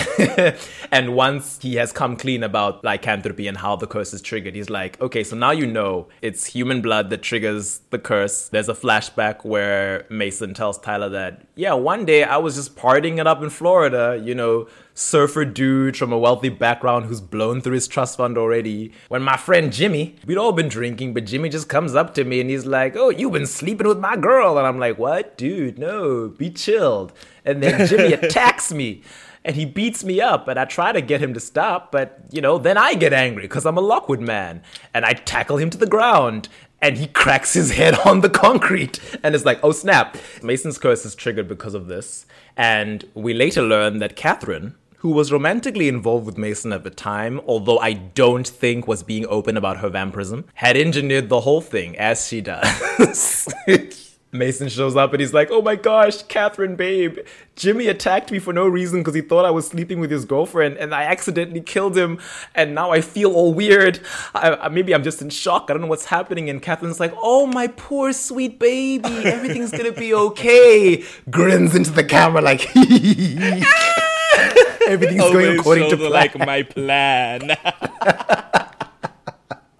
and 0.92 1.16
once 1.16 1.58
he 1.60 1.74
has 1.76 1.90
come 1.90 2.16
clean 2.16 2.44
about 2.44 2.84
lycanthropy 2.84 3.48
and 3.48 3.56
how 3.56 3.74
the 3.74 3.88
curse 3.88 4.14
is 4.14 4.22
triggered, 4.22 4.54
he's 4.54 4.70
like, 4.70 5.00
okay, 5.00 5.24
so 5.24 5.34
now 5.34 5.50
you 5.50 5.66
know 5.66 6.06
it's 6.22 6.46
human 6.46 6.80
blood 6.80 7.10
that 7.10 7.22
triggers 7.22 7.80
the 7.90 7.98
curse. 7.98 8.48
There's 8.50 8.68
a 8.68 8.74
flashback 8.74 9.44
where 9.44 10.06
Mason 10.10 10.54
tells 10.54 10.78
Tyler 10.78 11.08
that, 11.08 11.44
yeah, 11.56 11.72
one 11.72 12.04
day 12.08 12.24
I 12.24 12.38
was 12.38 12.56
just 12.56 12.74
partying 12.74 13.20
it 13.20 13.26
up 13.26 13.42
in 13.42 13.50
Florida, 13.50 14.20
you 14.20 14.34
know, 14.34 14.66
surfer 14.94 15.44
dude 15.44 15.96
from 15.96 16.12
a 16.12 16.18
wealthy 16.18 16.48
background 16.48 17.06
who's 17.06 17.20
blown 17.20 17.60
through 17.60 17.74
his 17.74 17.86
trust 17.86 18.16
fund 18.16 18.36
already. 18.36 18.92
When 19.08 19.22
my 19.22 19.36
friend 19.36 19.72
Jimmy, 19.72 20.16
we'd 20.26 20.38
all 20.38 20.52
been 20.52 20.68
drinking, 20.68 21.14
but 21.14 21.26
Jimmy 21.26 21.50
just 21.50 21.68
comes 21.68 21.94
up 21.94 22.14
to 22.14 22.24
me 22.24 22.40
and 22.40 22.50
he's 22.50 22.66
like, 22.66 22.96
Oh, 22.96 23.10
you've 23.10 23.32
been 23.32 23.46
sleeping 23.46 23.86
with 23.86 24.00
my 24.00 24.16
girl. 24.16 24.58
And 24.58 24.66
I'm 24.66 24.78
like, 24.78 24.98
What? 24.98 25.36
Dude, 25.36 25.78
no, 25.78 26.28
be 26.28 26.50
chilled. 26.50 27.12
And 27.44 27.62
then 27.62 27.86
Jimmy 27.86 28.12
attacks 28.20 28.72
me 28.72 29.02
and 29.44 29.54
he 29.56 29.64
beats 29.64 30.04
me 30.04 30.20
up 30.20 30.48
and 30.48 30.58
I 30.58 30.64
try 30.64 30.92
to 30.92 31.00
get 31.00 31.22
him 31.22 31.34
to 31.34 31.40
stop, 31.40 31.92
but 31.92 32.20
you 32.30 32.40
know, 32.40 32.58
then 32.58 32.76
I 32.76 32.94
get 32.94 33.12
angry 33.12 33.44
because 33.44 33.66
I'm 33.66 33.78
a 33.78 33.82
Lockwood 33.82 34.20
man 34.20 34.62
and 34.94 35.04
I 35.04 35.12
tackle 35.12 35.58
him 35.58 35.70
to 35.70 35.78
the 35.78 35.86
ground 35.86 36.48
and 36.80 36.96
he 36.98 37.06
cracks 37.06 37.54
his 37.54 37.72
head 37.72 37.94
on 38.04 38.20
the 38.20 38.30
concrete 38.30 39.00
and 39.22 39.34
it's 39.34 39.44
like, 39.44 39.60
oh 39.62 39.72
snap. 39.72 40.16
Mason's 40.42 40.78
curse 40.78 41.04
is 41.04 41.14
triggered 41.14 41.48
because 41.48 41.74
of 41.74 41.86
this. 41.86 42.26
And 42.56 43.04
we 43.14 43.34
later 43.34 43.62
learn 43.62 43.98
that 43.98 44.16
Katherine, 44.16 44.74
who 44.98 45.10
was 45.10 45.30
romantically 45.30 45.88
involved 45.88 46.26
with 46.26 46.36
Mason 46.36 46.72
at 46.72 46.82
the 46.82 46.90
time, 46.90 47.40
although 47.46 47.78
I 47.78 47.92
don't 47.92 48.46
think 48.46 48.88
was 48.88 49.02
being 49.02 49.26
open 49.26 49.56
about 49.56 49.78
her 49.78 49.88
vampirism, 49.88 50.46
had 50.54 50.76
engineered 50.76 51.28
the 51.28 51.42
whole 51.42 51.60
thing 51.60 51.96
as 51.96 52.26
she 52.26 52.40
does. 52.40 53.48
Mason 54.30 54.68
shows 54.68 54.94
up 54.94 55.12
and 55.12 55.20
he's 55.20 55.32
like, 55.32 55.48
Oh 55.50 55.62
my 55.62 55.74
gosh, 55.74 56.22
Katherine, 56.24 56.76
babe, 56.76 57.18
Jimmy 57.56 57.86
attacked 57.86 58.30
me 58.30 58.38
for 58.38 58.52
no 58.52 58.68
reason 58.68 59.00
because 59.00 59.14
he 59.14 59.22
thought 59.22 59.46
I 59.46 59.50
was 59.50 59.66
sleeping 59.66 60.00
with 60.00 60.10
his 60.10 60.26
girlfriend 60.26 60.76
and 60.76 60.94
I 60.94 61.04
accidentally 61.04 61.62
killed 61.62 61.96
him 61.96 62.20
and 62.54 62.74
now 62.74 62.90
I 62.90 63.00
feel 63.00 63.32
all 63.32 63.54
weird. 63.54 64.00
I, 64.34 64.50
I- 64.50 64.68
maybe 64.68 64.94
I'm 64.94 65.02
just 65.02 65.22
in 65.22 65.30
shock. 65.30 65.68
I 65.70 65.72
don't 65.72 65.80
know 65.82 65.88
what's 65.88 66.04
happening. 66.04 66.50
And 66.50 66.60
Katherine's 66.62 67.00
like, 67.00 67.14
Oh, 67.16 67.46
my 67.46 67.68
poor 67.68 68.12
sweet 68.12 68.58
baby, 68.58 69.08
everything's 69.24 69.70
gonna 69.70 69.92
be 69.92 70.12
okay. 70.12 71.04
Grins 71.30 71.74
into 71.74 71.90
the 71.92 72.04
camera 72.04 72.42
like, 72.42 72.68
Everything's 74.86 75.20
going 75.22 75.58
according 75.58 75.90
to 75.90 75.96
plan. 75.96 76.10
like 76.10 76.38
my 76.38 76.62
plan. 76.74 77.56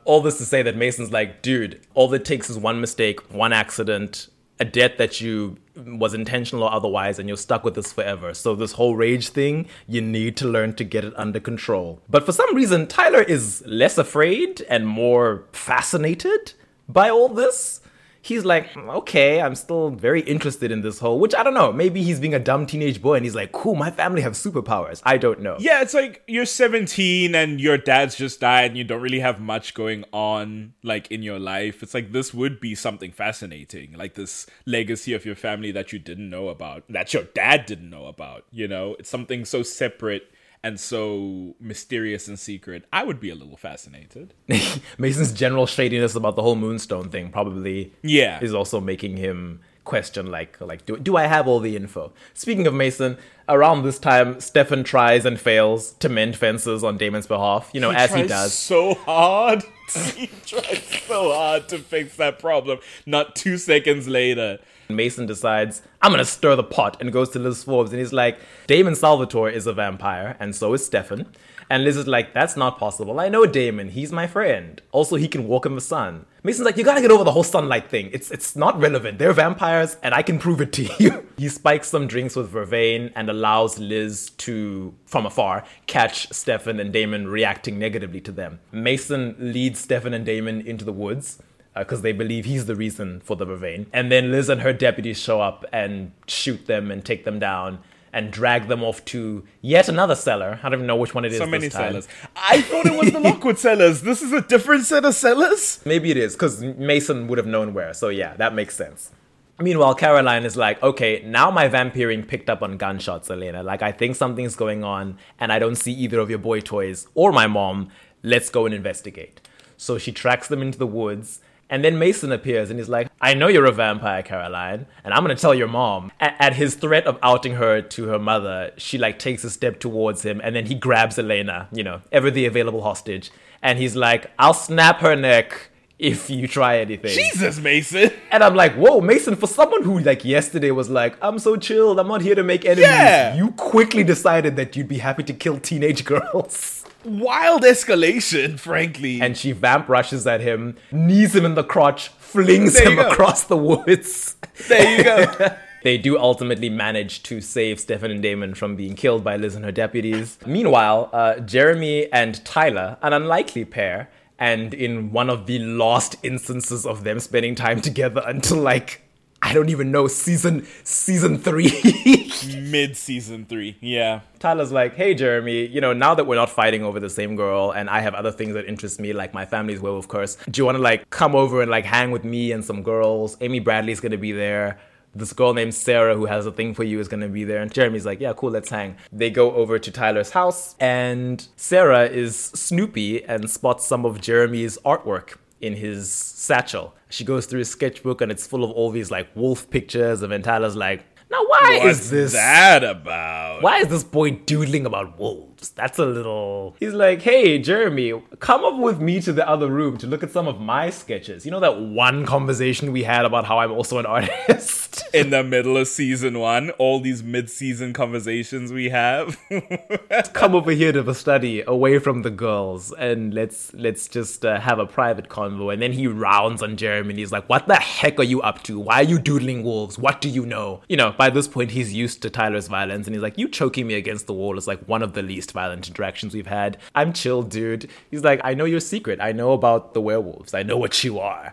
all 0.05 0.21
this 0.23 0.39
to 0.39 0.45
say 0.45 0.63
that 0.63 0.77
Mason's 0.77 1.13
like, 1.13 1.43
dude, 1.43 1.81
all 1.95 2.13
it 2.15 2.25
takes 2.25 2.49
is 2.51 2.59
one 2.59 2.81
mistake, 2.81 3.33
one 3.33 3.53
accident, 3.53 4.29
a 4.61 4.65
debt 4.65 4.99
that 4.99 5.21
you 5.21 5.57
was 5.77 6.15
intentional 6.15 6.65
or 6.65 6.73
otherwise, 6.73 7.19
and 7.19 7.29
you're 7.29 7.37
stuck 7.37 7.63
with 7.65 7.75
this 7.75 7.93
forever. 7.93 8.35
So 8.35 8.55
this 8.55 8.73
whole 8.73 8.97
rage 8.97 9.29
thing, 9.29 9.67
you 9.87 10.01
need 10.01 10.37
to 10.39 10.49
learn 10.49 10.75
to 10.75 10.85
get 10.85 11.05
it 11.05 11.13
under 11.17 11.41
control. 11.41 12.01
But 12.09 12.27
for 12.27 12.33
some 12.33 12.55
reason, 12.55 12.87
Tyler 12.87 13.23
is 13.23 13.63
less 13.67 13.99
afraid 13.99 14.63
and 14.69 14.87
more 14.87 15.45
fascinated 15.53 16.53
by 16.89 17.11
all 17.11 17.29
this. 17.29 17.81
He's 18.21 18.45
like, 18.45 18.77
okay, 18.77 19.41
I'm 19.41 19.55
still 19.55 19.91
very 19.91 20.21
interested 20.23 20.71
in 20.71 20.83
this 20.83 20.99
whole, 20.99 21.19
which 21.19 21.35
I 21.35 21.43
don't 21.43 21.55
know. 21.55 21.73
Maybe 21.73 22.03
he's 22.03 22.21
being 22.21 22.35
a 22.35 22.39
dumb 22.39 22.67
teenage 22.67 23.01
boy 23.01 23.15
and 23.15 23.25
he's 23.25 23.35
like, 23.35 23.53
cool, 23.53 23.75
my 23.75 23.91
family 23.91 24.23
have 24.23 24.33
superpowers. 24.33 25.01
I 25.05 25.19
don't 25.19 25.41
know. 25.41 25.57
yeah, 25.59 25.83
it's 25.83 25.95
like 25.95 26.23
you're 26.27 26.47
17 26.47 27.35
and 27.35 27.61
your 27.61 27.79
dad's 27.79 28.17
just 28.17 28.41
died 28.41 28.67
and 28.71 28.77
you 28.77 28.85
don't 28.85 29.01
really 29.01 29.21
have 29.21 29.41
much 29.41 29.75
going 29.75 30.05
on 30.13 30.75
like 30.83 31.11
in 31.11 31.23
your 31.23 31.39
life. 31.39 31.83
It's 31.83 31.95
like 31.95 32.13
this 32.13 32.35
would 32.35 32.61
be 32.61 32.75
something 32.75 33.13
fascinating, 33.13 33.93
like 33.93 34.15
this 34.15 34.47
legacy 34.67 35.15
of 35.15 35.25
your 35.25 35.37
family 35.37 35.71
that 35.73 35.93
you 35.93 35.99
didn't 35.99 36.29
know 36.29 36.49
about, 36.49 36.85
that 36.89 37.15
your 37.15 37.25
dad 37.25 37.67
didn't 37.67 37.91
know 37.91 38.07
about, 38.07 38.45
you 38.51 38.69
know? 38.69 38.97
It's 38.99 39.11
something 39.11 39.45
so 39.45 39.63
separate 39.63 40.31
and 40.65 40.79
so 40.81 41.55
mysterious 41.61 42.29
and 42.29 42.39
secret. 42.39 42.85
I 42.93 43.05
would 43.05 43.21
be 43.21 43.31
a 43.31 43.35
little 43.35 43.57
fascinated. 43.57 44.35
Mason's 44.99 45.33
general 45.33 45.67
shadiness 45.67 46.15
about 46.15 46.37
the 46.37 46.43
whole 46.43 46.57
moonstone 46.57 47.11
thing 47.11 47.31
probably 47.31 47.93
Yeah. 48.03 48.41
is 48.43 48.55
also 48.55 48.81
making 48.81 49.17
him 49.17 49.61
question 49.85 50.31
like 50.31 50.61
like 50.61 50.85
do, 50.85 50.99
do 50.99 51.17
I 51.17 51.27
have 51.27 51.49
all 51.49 51.61
the 51.61 51.75
info? 51.75 52.13
Speaking 52.35 52.67
of 52.67 52.75
Mason, 52.75 53.17
around 53.49 53.85
this 53.85 53.99
time 53.99 54.39
Stefan 54.41 54.85
tries 54.85 55.25
and 55.25 55.41
fails 55.41 55.93
to 56.01 56.09
mend 56.11 56.37
fences 56.37 56.85
on 56.85 56.99
Damon's 56.99 57.27
behalf, 57.27 57.71
you 57.73 57.81
know, 57.81 57.91
as 57.91 58.13
he 58.15 58.25
does. 58.25 58.53
so 58.53 58.95
hard. 58.95 59.63
he 60.17 60.27
tries 60.45 60.83
so 61.07 61.33
hard 61.33 61.69
to 61.71 61.79
fix 61.79 62.17
that 62.17 62.39
problem. 62.39 62.79
Not 63.07 63.35
two 63.35 63.57
seconds 63.57 64.07
later. 64.09 64.59
Mason 64.89 65.27
decides, 65.27 65.83
I'm 66.01 66.11
gonna 66.11 66.25
stir 66.25 66.57
the 66.57 66.65
pot 66.65 66.97
and 67.01 67.13
goes 67.13 67.31
to 67.31 67.39
Liz 67.39 67.65
Forbes 67.65 67.93
and 67.93 68.01
he's 68.01 68.13
like, 68.13 68.39
Damon 68.67 68.95
Salvatore 68.95 69.51
is 69.51 69.67
a 69.67 69.73
vampire, 69.73 70.37
and 70.41 70.55
so 70.55 70.73
is 70.75 70.85
Stefan. 70.85 71.27
And 71.71 71.85
Liz 71.85 71.99
is 71.99 72.07
like, 72.07 72.33
that's 72.33 72.57
not 72.57 72.79
possible. 72.79 73.21
I 73.21 73.29
know 73.29 73.45
Damon, 73.45 73.91
he's 73.91 74.11
my 74.11 74.27
friend. 74.27 74.81
Also, 74.91 75.17
he 75.17 75.29
can 75.29 75.47
walk 75.47 75.67
in 75.67 75.75
the 75.75 75.83
sun. 75.83 76.25
Mason's 76.43 76.65
like, 76.65 76.79
you 76.79 76.85
gotta 76.85 77.03
get 77.03 77.11
over 77.11 77.25
the 77.25 77.33
whole 77.33 77.43
sunlight 77.43 77.91
thing. 77.91 78.09
It's 78.13 78.31
it's 78.31 78.57
not 78.57 78.79
relevant. 78.81 79.19
They're 79.19 79.35
vampires, 79.35 79.99
and 80.03 80.15
I 80.15 80.23
can 80.23 80.39
prove 80.39 80.63
it 80.63 80.73
to 80.75 80.89
you. 80.99 81.27
he 81.37 81.49
spikes 81.49 81.89
some 81.89 82.07
drinks 82.07 82.37
with 82.37 82.51
Vervain 82.51 83.13
and 83.15 83.29
allows 83.29 83.79
Liz 83.79 84.31
to, 84.39 84.95
from 85.05 85.27
afar, 85.27 85.65
catch 85.87 86.33
Stefan 86.33 86.81
and 86.81 86.93
Damon 86.93 87.29
reacting 87.29 87.79
negatively 87.79 88.21
to 88.23 88.33
them. 88.33 88.61
Mason 88.73 89.37
leads 89.39 89.81
Stefan 89.81 90.15
and 90.15 90.25
Damon 90.25 90.63
into 90.63 90.85
the 90.87 90.93
woods 90.93 91.43
Uh, 91.77 91.81
because 91.85 92.03
they 92.03 92.13
believe 92.13 92.45
he's 92.45 92.67
the 92.67 92.75
reason 92.75 93.21
for 93.21 93.37
the 93.37 93.47
Vervain. 93.47 93.87
And 93.93 94.11
then 94.11 94.33
Liz 94.33 94.49
and 94.49 94.63
her 94.63 94.73
deputies 94.73 95.21
show 95.21 95.41
up 95.41 95.65
and 95.73 96.11
shoot 96.27 96.67
them 96.67 96.91
and 96.91 97.05
take 97.05 97.25
them 97.25 97.39
down 97.39 97.79
and 98.13 98.31
drag 98.33 98.69
them 98.69 98.83
off 98.83 99.05
to 99.07 99.45
yet 99.61 99.89
another 99.89 100.15
cellar. 100.15 100.59
I 100.63 100.69
don't 100.69 100.81
even 100.81 100.87
know 100.87 100.97
which 100.97 101.15
one 101.15 101.25
it 101.25 101.33
is. 101.33 101.39
So 101.39 101.45
this 101.45 101.51
many 101.51 101.69
time. 101.69 101.91
cellars. 101.93 102.09
I 102.35 102.63
thought 102.63 102.87
it 102.87 102.99
was 102.99 103.13
the 103.13 103.21
Lockwood 103.29 103.59
cellars. 103.59 104.03
This 104.03 104.23
is 104.23 104.33
a 104.33 104.41
different 104.41 104.87
set 104.87 105.05
of 105.05 105.15
cellars? 105.15 105.81
Maybe 105.85 106.11
it 106.11 106.17
is 106.17 106.35
because 106.35 106.63
Mason 106.63 107.29
would 107.29 107.39
have 107.39 107.47
known 107.47 107.75
where. 107.75 107.93
So 107.95 108.09
yeah, 108.09 108.35
that 108.37 108.55
makes 108.55 108.75
sense. 108.75 109.13
Meanwhile, 109.61 109.97
Caroline 109.97 110.45
is 110.45 110.57
like, 110.57 110.81
okay, 110.85 111.23
now 111.27 111.51
my 111.51 111.69
vampiring 111.69 112.27
picked 112.27 112.49
up 112.49 112.63
on 112.63 112.77
gunshots, 112.77 113.29
Elena. 113.29 113.65
Like, 113.65 113.83
I 113.83 113.91
think 113.91 114.15
something's 114.15 114.55
going 114.55 114.85
on, 114.85 115.19
and 115.41 115.53
I 115.53 115.59
don't 115.59 115.75
see 115.75 115.93
either 115.93 116.21
of 116.21 116.31
your 116.31 116.39
boy 116.39 116.61
toys 116.61 117.09
or 117.17 117.33
my 117.33 117.49
mom. 117.49 117.89
Let's 118.23 118.51
go 118.51 118.67
and 118.67 118.75
investigate. 118.75 119.41
So 119.77 119.99
she 119.99 120.13
tracks 120.13 120.47
them 120.47 120.63
into 120.63 120.79
the 120.79 120.87
woods, 120.87 121.41
and 121.71 121.85
then 121.85 121.99
Mason 121.99 122.33
appears 122.33 122.71
and 122.71 122.79
he's 122.79 122.89
like, 122.89 123.09
I 123.21 123.35
know 123.35 123.49
you're 123.49 123.67
a 123.67 123.73
vampire, 123.73 124.23
Caroline, 124.23 124.87
and 125.05 125.13
I'm 125.15 125.23
gonna 125.23 125.35
tell 125.37 125.55
your 125.55 125.69
mom. 125.69 126.13
A- 126.21 126.43
at 126.43 126.55
his 126.55 126.75
threat 126.75 127.07
of 127.07 127.19
outing 127.23 127.55
her 127.55 127.83
to 127.83 128.05
her 128.09 128.19
mother, 128.19 128.73
she 128.77 128.99
like 128.99 129.19
takes 129.19 129.45
a 129.45 129.51
step 129.51 129.81
towards 129.81 130.23
him, 130.23 130.41
and 130.43 130.55
then 130.57 130.67
he 130.67 130.75
grabs 130.75 131.19
Elena, 131.19 131.69
you 131.73 131.83
know, 131.83 132.01
ever 132.13 132.31
the 132.31 132.47
available 132.47 132.83
hostage, 132.83 133.31
and 133.63 133.79
he's 133.79 133.97
like, 133.97 134.31
I'll 134.39 134.55
snap 134.55 135.01
her 135.01 135.15
neck 135.17 135.71
if 135.99 136.31
you 136.31 136.47
try 136.47 136.79
anything. 136.79 137.11
Jesus, 137.11 137.59
Mason. 137.59 138.11
And 138.31 138.45
I'm 138.45 138.55
like, 138.55 138.75
whoa, 138.75 139.01
Mason, 139.01 139.35
for 139.35 139.49
someone 139.49 139.83
who 139.83 139.99
like 139.99 140.25
yesterday 140.25 140.71
was 140.71 140.89
like, 140.89 141.17
I'm 141.21 141.39
so 141.41 141.57
chilled, 141.57 141.99
I'm 141.99 142.07
not 142.07 142.21
here 142.23 142.35
to 142.37 142.45
make 142.45 142.65
enemies. 142.65 142.85
Yeah. 142.85 143.35
You 143.35 143.51
quickly 143.53 144.05
decided 144.05 144.55
that 144.57 144.77
you'd 144.77 144.87
be 144.87 144.99
happy 144.99 145.25
to 145.25 145.33
kill 145.33 145.59
teenage 145.59 146.05
girls. 146.13 146.78
Wild 147.05 147.63
escalation, 147.63 148.59
frankly. 148.59 149.21
And 149.21 149.37
she 149.37 149.53
vamp 149.53 149.89
rushes 149.89 150.27
at 150.27 150.41
him, 150.41 150.77
knees 150.91 151.35
him 151.35 151.45
in 151.45 151.55
the 151.55 151.65
crotch, 151.65 152.09
flings 152.09 152.75
There 152.75 152.91
him 152.91 152.99
across 152.99 153.45
the 153.45 153.57
woods. 153.57 154.37
there 154.69 154.99
you 154.99 155.05
go. 155.05 155.49
They 155.85 155.97
do 155.97 156.19
ultimately 156.19 156.69
manage 156.69 157.23
to 157.25 157.41
save 157.41 157.79
Stefan 157.79 158.11
and 158.11 158.21
Damon 158.21 158.55
from 158.55 158.75
being 158.75 158.97
killed 158.97 159.23
by 159.23 159.37
Liz 159.37 159.55
and 159.55 159.65
her 159.65 159.73
deputies. 159.73 160.37
Meanwhile, 160.45 161.09
uh, 161.13 161.39
Jeremy 161.39 162.13
and 162.13 162.45
Tyler, 162.45 162.99
an 163.01 163.13
unlikely 163.13 163.65
pair, 163.65 164.11
and 164.39 164.75
in 164.75 165.13
one 165.13 165.31
of 165.31 165.47
the 165.47 165.59
last 165.61 166.17
instances 166.23 166.85
of 166.85 167.05
them 167.05 167.21
spending 167.21 167.55
time 167.55 167.81
together 167.81 168.23
until 168.27 168.59
like 168.59 169.03
I 169.41 169.55
don't 169.55 169.69
even 169.69 169.91
know 169.91 170.09
season 170.09 170.67
season 170.85 171.39
three. 171.39 171.71
Mid 172.61 172.97
season 172.97 173.47
three, 173.47 173.77
yeah. 173.81 174.21
Tyler's 174.39 174.73
like, 174.73 174.95
hey 174.95 175.15
Jeremy, 175.15 175.67
you 175.67 175.81
know, 175.81 175.93
now 175.93 176.15
that 176.15 176.27
we're 176.27 176.35
not 176.35 176.51
fighting 176.51 176.83
over 176.83 176.99
the 176.99 177.11
same 177.11 177.37
girl 177.37 177.71
and 177.71 177.89
I 177.89 178.01
have 178.01 178.15
other 178.15 178.33
things 178.33 178.55
that 178.55 178.67
interest 178.67 179.01
me, 179.01 179.13
like 179.13 179.33
my 179.33 179.47
family's 179.47 179.81
will 179.81 179.97
of 179.97 180.09
course, 180.09 180.37
do 180.51 180.61
you 180.61 180.67
wanna 180.67 180.79
like 180.79 181.09
come 181.11 181.35
over 181.35 181.63
and 181.63 181.71
like 181.71 181.85
hang 181.85 182.11
with 182.11 182.25
me 182.25 182.53
and 182.53 182.65
some 182.65 182.83
girls? 182.83 183.37
Amy 183.41 183.61
Bradley's 183.61 184.01
gonna 184.01 184.19
be 184.19 184.33
there. 184.33 184.79
This 185.15 185.33
girl 185.33 185.55
named 185.55 185.75
Sarah 185.75 186.15
who 186.15 186.27
has 186.27 186.45
a 186.45 186.53
thing 186.53 186.75
for 186.75 186.85
you 186.85 187.01
is 187.01 187.09
gonna 187.09 187.29
be 187.29 187.45
there. 187.45 187.63
And 187.63 187.73
Jeremy's 187.73 188.05
like, 188.05 188.21
yeah, 188.21 188.33
cool, 188.35 188.51
let's 188.51 188.71
hang. 188.71 188.97
They 189.13 189.31
go 189.31 189.53
over 189.53 189.79
to 189.79 189.91
Tyler's 189.91 190.31
house 190.31 190.75
and 190.81 191.47
Sarah 191.57 192.07
is 192.07 192.37
Snoopy 192.37 193.25
and 193.25 193.49
spots 193.49 193.87
some 193.87 194.05
of 194.05 194.21
Jeremy's 194.21 194.79
artwork 194.85 195.37
in 195.61 195.75
his 195.75 196.11
satchel. 196.11 196.95
She 197.09 197.25
goes 197.25 197.47
through 197.47 197.61
his 197.61 197.71
sketchbook 197.71 198.21
and 198.21 198.31
it's 198.31 198.47
full 198.47 198.65
of 198.65 198.71
all 198.71 198.91
these 198.91 199.11
like 199.11 199.29
wolf 199.35 199.69
pictures. 199.71 200.23
And 200.23 200.33
then 200.33 200.43
Tyler's 200.43 200.77
like, 200.77 201.05
now 201.31 201.43
why 201.47 201.81
What's 201.83 202.01
is 202.01 202.11
this 202.11 202.33
that 202.33 202.85
about? 202.85 203.63
why 203.63 203.79
is 203.79 203.89
this 203.89 204.05
boy 204.05 204.31
doodling 204.33 204.87
about 204.87 205.19
wolves? 205.19 205.48
That's 205.75 205.99
a 205.99 206.07
little. 206.07 206.77
He's 206.81 206.95
like, 206.95 207.23
hey, 207.23 207.59
Jeremy, 207.59 208.23
come 208.39 208.65
up 208.65 208.79
with 208.79 209.01
me 209.01 209.21
to 209.23 209.33
the 209.33 209.49
other 209.49 209.69
room 209.69 209.99
to 209.99 210.07
look 210.07 210.23
at 210.23 210.31
some 210.31 210.47
of 210.47 210.61
my 210.61 210.91
sketches. 210.91 211.45
You 211.45 211.51
know 211.51 211.61
that 211.61 211.81
one 211.81 212.27
conversation 212.27 212.93
we 212.93 213.03
had 213.03 213.25
about 213.25 213.45
how 213.45 213.59
I'm 213.59 213.73
also 213.73 213.99
an 213.99 214.07
artist? 214.19 215.05
In 215.13 215.31
the 215.31 215.43
middle 215.43 215.77
of 215.77 215.89
season 215.89 216.39
one, 216.39 216.71
all 216.73 217.01
these 217.01 217.23
mid-season 217.23 217.93
conversations 217.93 218.73
we 218.73 218.89
have. 218.89 219.39
come 220.33 220.55
over 220.55 220.71
here 220.71 220.93
to 220.93 221.03
the 221.03 221.15
study 221.15 221.63
away 221.63 221.99
from 221.99 222.23
the 222.23 222.31
girls 222.31 222.93
and 222.93 223.35
let's 223.35 223.73
let's 223.75 224.09
just 224.09 224.45
uh, 224.45 224.59
have 224.61 224.79
a 224.79 224.87
private 224.87 225.29
convo 225.29 225.73
and 225.73 225.81
then 225.83 225.93
he 225.93 226.07
rounds 226.07 226.63
on 226.63 226.77
jeremy 226.77 227.11
and 227.11 227.19
he's 227.19 227.33
like 227.33 227.49
what 227.49 227.67
the 227.67 227.75
heck 227.75 228.19
are 228.19 228.25
you 228.25 228.41
up 228.43 228.63
to 228.63 228.79
why 228.79 228.97
are 229.01 229.05
you 229.05 229.19
doodling 229.19 229.63
wolves 229.63 229.99
what 229.99 230.21
do 230.21 230.29
you 230.29 230.45
know 230.47 230.81
you 230.89 230.97
know 230.97 231.13
by 231.13 231.31
this 231.31 231.49
point 231.49 231.71
he's 231.71 231.93
used 231.93 232.23
to 232.23 232.31
tyler's 232.31 232.69
violence 232.69 233.07
and 233.07 233.15
he's 233.15 233.23
like 233.23 233.37
you 233.37 233.49
choking 233.49 233.87
me 233.87 233.95
against 233.95 234.27
the 234.27 234.33
wall 234.33 234.57
is 234.57 234.67
like 234.67 234.81
one 234.89 235.03
of 235.03 235.13
the 235.15 235.23
least 235.23 235.48
violent 235.53 235.89
interactions 235.89 236.35
we've 236.35 236.47
had 236.47 236.77
i'm 236.95 237.13
chill 237.13 237.43
dude 237.43 237.89
he's 238.11 238.25
like 238.25 238.41
i 238.45 238.55
know 238.55 238.65
your 238.65 238.81
secret 238.81 239.21
i 239.21 239.33
know 239.33 239.53
about 239.53 239.95
the 239.95 240.01
werewolves 240.01 240.55
i 240.55 240.63
know 240.63 240.77
what 240.77 241.03
you 241.05 241.19
are 241.19 241.53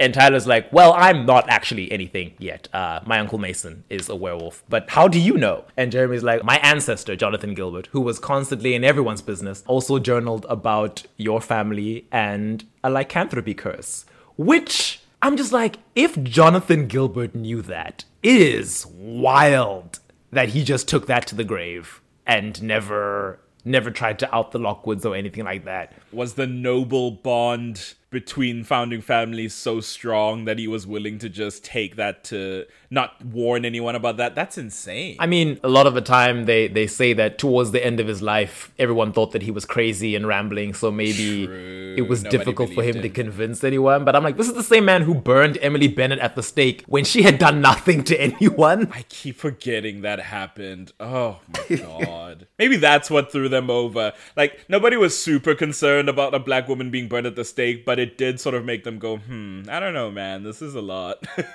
And 0.00 0.14
Tyler's 0.14 0.46
like, 0.46 0.72
Well, 0.72 0.92
I'm 0.96 1.26
not 1.26 1.48
actually 1.48 1.90
anything 1.90 2.34
yet. 2.38 2.68
Uh, 2.72 3.00
my 3.04 3.18
Uncle 3.18 3.38
Mason 3.38 3.82
is 3.90 4.08
a 4.08 4.14
werewolf. 4.14 4.62
But 4.68 4.88
how 4.90 5.08
do 5.08 5.18
you 5.18 5.36
know? 5.36 5.64
And 5.76 5.90
Jeremy's 5.90 6.22
like, 6.22 6.44
My 6.44 6.58
ancestor, 6.58 7.16
Jonathan 7.16 7.52
Gilbert, 7.52 7.88
who 7.88 8.00
was 8.00 8.20
constantly 8.20 8.74
in 8.74 8.84
everyone's 8.84 9.22
business, 9.22 9.64
also 9.66 9.98
journaled 9.98 10.46
about 10.48 11.02
your 11.16 11.40
family 11.40 12.06
and 12.12 12.64
a 12.84 12.90
lycanthropy 12.90 13.54
curse. 13.54 14.06
Which 14.36 15.00
I'm 15.20 15.36
just 15.36 15.52
like, 15.52 15.78
if 15.96 16.22
Jonathan 16.22 16.86
Gilbert 16.86 17.34
knew 17.34 17.60
that, 17.62 18.04
it 18.22 18.40
is 18.40 18.86
wild 18.86 19.98
that 20.30 20.50
he 20.50 20.62
just 20.62 20.86
took 20.86 21.06
that 21.08 21.26
to 21.26 21.34
the 21.34 21.42
grave 21.42 22.00
and 22.28 22.62
never 22.62 23.40
never 23.64 23.90
tried 23.90 24.18
to 24.20 24.34
out 24.34 24.52
the 24.52 24.58
Lockwoods 24.58 25.04
or 25.04 25.16
anything 25.16 25.44
like 25.44 25.64
that. 25.64 25.92
was 26.12 26.34
the 26.34 26.46
noble 26.46 27.10
bond 27.10 27.94
between 28.10 28.64
founding 28.64 29.00
families 29.00 29.54
so 29.54 29.80
strong 29.80 30.44
that 30.46 30.58
he 30.58 30.66
was 30.66 30.86
willing 30.86 31.18
to 31.18 31.28
just 31.28 31.64
take 31.64 31.96
that 31.96 32.24
to 32.24 32.64
not 32.90 33.22
warn 33.24 33.64
anyone 33.64 33.94
about 33.94 34.16
that? 34.16 34.34
That's 34.34 34.56
insane. 34.56 35.16
I 35.18 35.26
mean, 35.26 35.60
a 35.62 35.68
lot 35.68 35.86
of 35.86 35.94
the 35.94 36.00
time 36.00 36.46
they, 36.46 36.68
they 36.68 36.86
say 36.86 37.12
that 37.14 37.38
towards 37.38 37.72
the 37.72 37.84
end 37.84 38.00
of 38.00 38.06
his 38.06 38.22
life, 38.22 38.72
everyone 38.78 39.12
thought 39.12 39.32
that 39.32 39.42
he 39.42 39.50
was 39.50 39.64
crazy 39.64 40.14
and 40.14 40.26
rambling, 40.26 40.74
so 40.74 40.90
maybe 40.90 41.46
True. 41.46 41.94
it 41.98 42.08
was 42.08 42.24
Nobody 42.24 42.38
difficult 42.38 42.68
for 42.74 42.82
him 42.82 42.94
believed 42.94 43.14
to 43.14 43.22
convince 43.22 43.62
anyone. 43.62 44.04
But 44.04 44.16
I'm 44.16 44.24
like, 44.24 44.36
this 44.36 44.48
is 44.48 44.54
the 44.54 44.62
same 44.62 44.84
man 44.84 45.02
who 45.02 45.14
burned 45.14 45.58
Emily 45.60 45.88
Bennett 45.88 46.18
at 46.20 46.34
the 46.34 46.42
stake 46.42 46.84
when 46.86 47.04
she 47.04 47.22
had 47.22 47.38
done 47.38 47.60
nothing 47.60 48.04
to 48.04 48.20
anyone. 48.20 48.90
I 48.92 49.02
keep 49.08 49.36
forgetting 49.36 50.00
that 50.02 50.20
happened. 50.20 50.92
Oh 50.98 51.40
my 51.48 51.76
god. 51.76 52.46
Maybe 52.58 52.76
that's 52.76 53.10
what 53.10 53.30
threw 53.30 53.48
them 53.48 53.70
over. 53.70 54.12
Like 54.36 54.60
nobody 54.68 54.96
was 54.96 55.20
super 55.20 55.54
concerned 55.54 56.08
about 56.08 56.34
a 56.34 56.38
black 56.38 56.68
woman 56.68 56.90
being 56.90 57.08
burned 57.08 57.26
at 57.26 57.36
the 57.36 57.44
stake, 57.44 57.84
but 57.84 57.97
it 57.98 58.18
did 58.18 58.40
sort 58.40 58.54
of 58.54 58.64
make 58.64 58.84
them 58.84 58.98
go, 58.98 59.16
"Hmm, 59.16 59.62
I 59.68 59.80
don't 59.80 59.94
know, 59.94 60.10
man. 60.10 60.42
This 60.42 60.62
is 60.62 60.74
a 60.74 60.82
lot." 60.82 61.26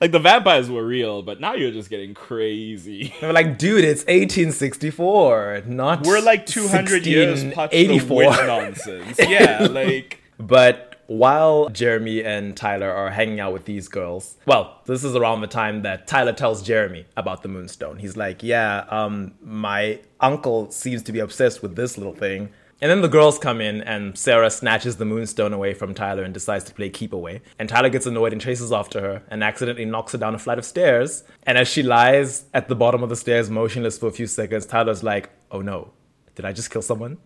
like 0.00 0.12
the 0.12 0.18
vampires 0.18 0.70
were 0.70 0.84
real, 0.84 1.22
but 1.22 1.40
now 1.40 1.54
you're 1.54 1.70
just 1.70 1.90
getting 1.90 2.14
crazy. 2.14 3.14
They 3.20 3.26
were 3.26 3.32
like, 3.32 3.58
dude, 3.58 3.84
it's 3.84 4.00
1864, 4.02 5.64
not 5.66 6.06
We're 6.06 6.20
like 6.20 6.46
200 6.46 7.06
years 7.06 7.44
past 7.52 7.72
the 7.72 8.00
witch 8.08 8.28
nonsense. 8.46 9.18
Yeah, 9.18 9.68
like 9.70 10.20
But 10.38 10.96
while 11.06 11.68
Jeremy 11.68 12.24
and 12.24 12.56
Tyler 12.56 12.90
are 12.90 13.10
hanging 13.10 13.40
out 13.40 13.52
with 13.52 13.66
these 13.66 13.88
girls, 13.88 14.36
well, 14.46 14.80
this 14.86 15.04
is 15.04 15.14
around 15.14 15.42
the 15.42 15.46
time 15.46 15.82
that 15.82 16.06
Tyler 16.06 16.32
tells 16.32 16.62
Jeremy 16.62 17.04
about 17.16 17.42
the 17.42 17.48
Moonstone. 17.48 17.98
He's 17.98 18.16
like, 18.16 18.42
"Yeah, 18.42 18.86
um, 18.90 19.34
my 19.42 20.00
uncle 20.20 20.70
seems 20.70 21.02
to 21.04 21.12
be 21.12 21.18
obsessed 21.18 21.62
with 21.62 21.76
this 21.76 21.98
little 21.98 22.14
thing." 22.14 22.50
And 22.82 22.90
then 22.90 23.02
the 23.02 23.08
girls 23.08 23.38
come 23.38 23.60
in, 23.60 23.82
and 23.82 24.16
Sarah 24.16 24.50
snatches 24.50 24.96
the 24.96 25.04
Moonstone 25.04 25.52
away 25.52 25.74
from 25.74 25.94
Tyler 25.94 26.22
and 26.22 26.32
decides 26.32 26.64
to 26.64 26.74
play 26.74 26.88
keep 26.88 27.12
away. 27.12 27.42
And 27.58 27.68
Tyler 27.68 27.90
gets 27.90 28.06
annoyed 28.06 28.32
and 28.32 28.40
chases 28.40 28.72
after 28.72 29.00
her 29.00 29.22
and 29.28 29.44
accidentally 29.44 29.84
knocks 29.84 30.12
her 30.12 30.18
down 30.18 30.34
a 30.34 30.38
flight 30.38 30.58
of 30.58 30.64
stairs. 30.64 31.22
And 31.42 31.58
as 31.58 31.68
she 31.68 31.82
lies 31.82 32.46
at 32.54 32.68
the 32.68 32.74
bottom 32.74 33.02
of 33.02 33.10
the 33.10 33.16
stairs, 33.16 33.50
motionless 33.50 33.98
for 33.98 34.06
a 34.06 34.12
few 34.12 34.26
seconds, 34.26 34.64
Tyler's 34.64 35.02
like, 35.02 35.28
"Oh 35.50 35.60
no, 35.60 35.92
did 36.34 36.46
I 36.46 36.52
just 36.52 36.70
kill 36.70 36.82
someone? 36.82 37.18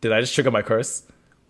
Did 0.00 0.12
I 0.12 0.20
just 0.20 0.34
trigger 0.34 0.50
my 0.50 0.62
curse? 0.62 1.02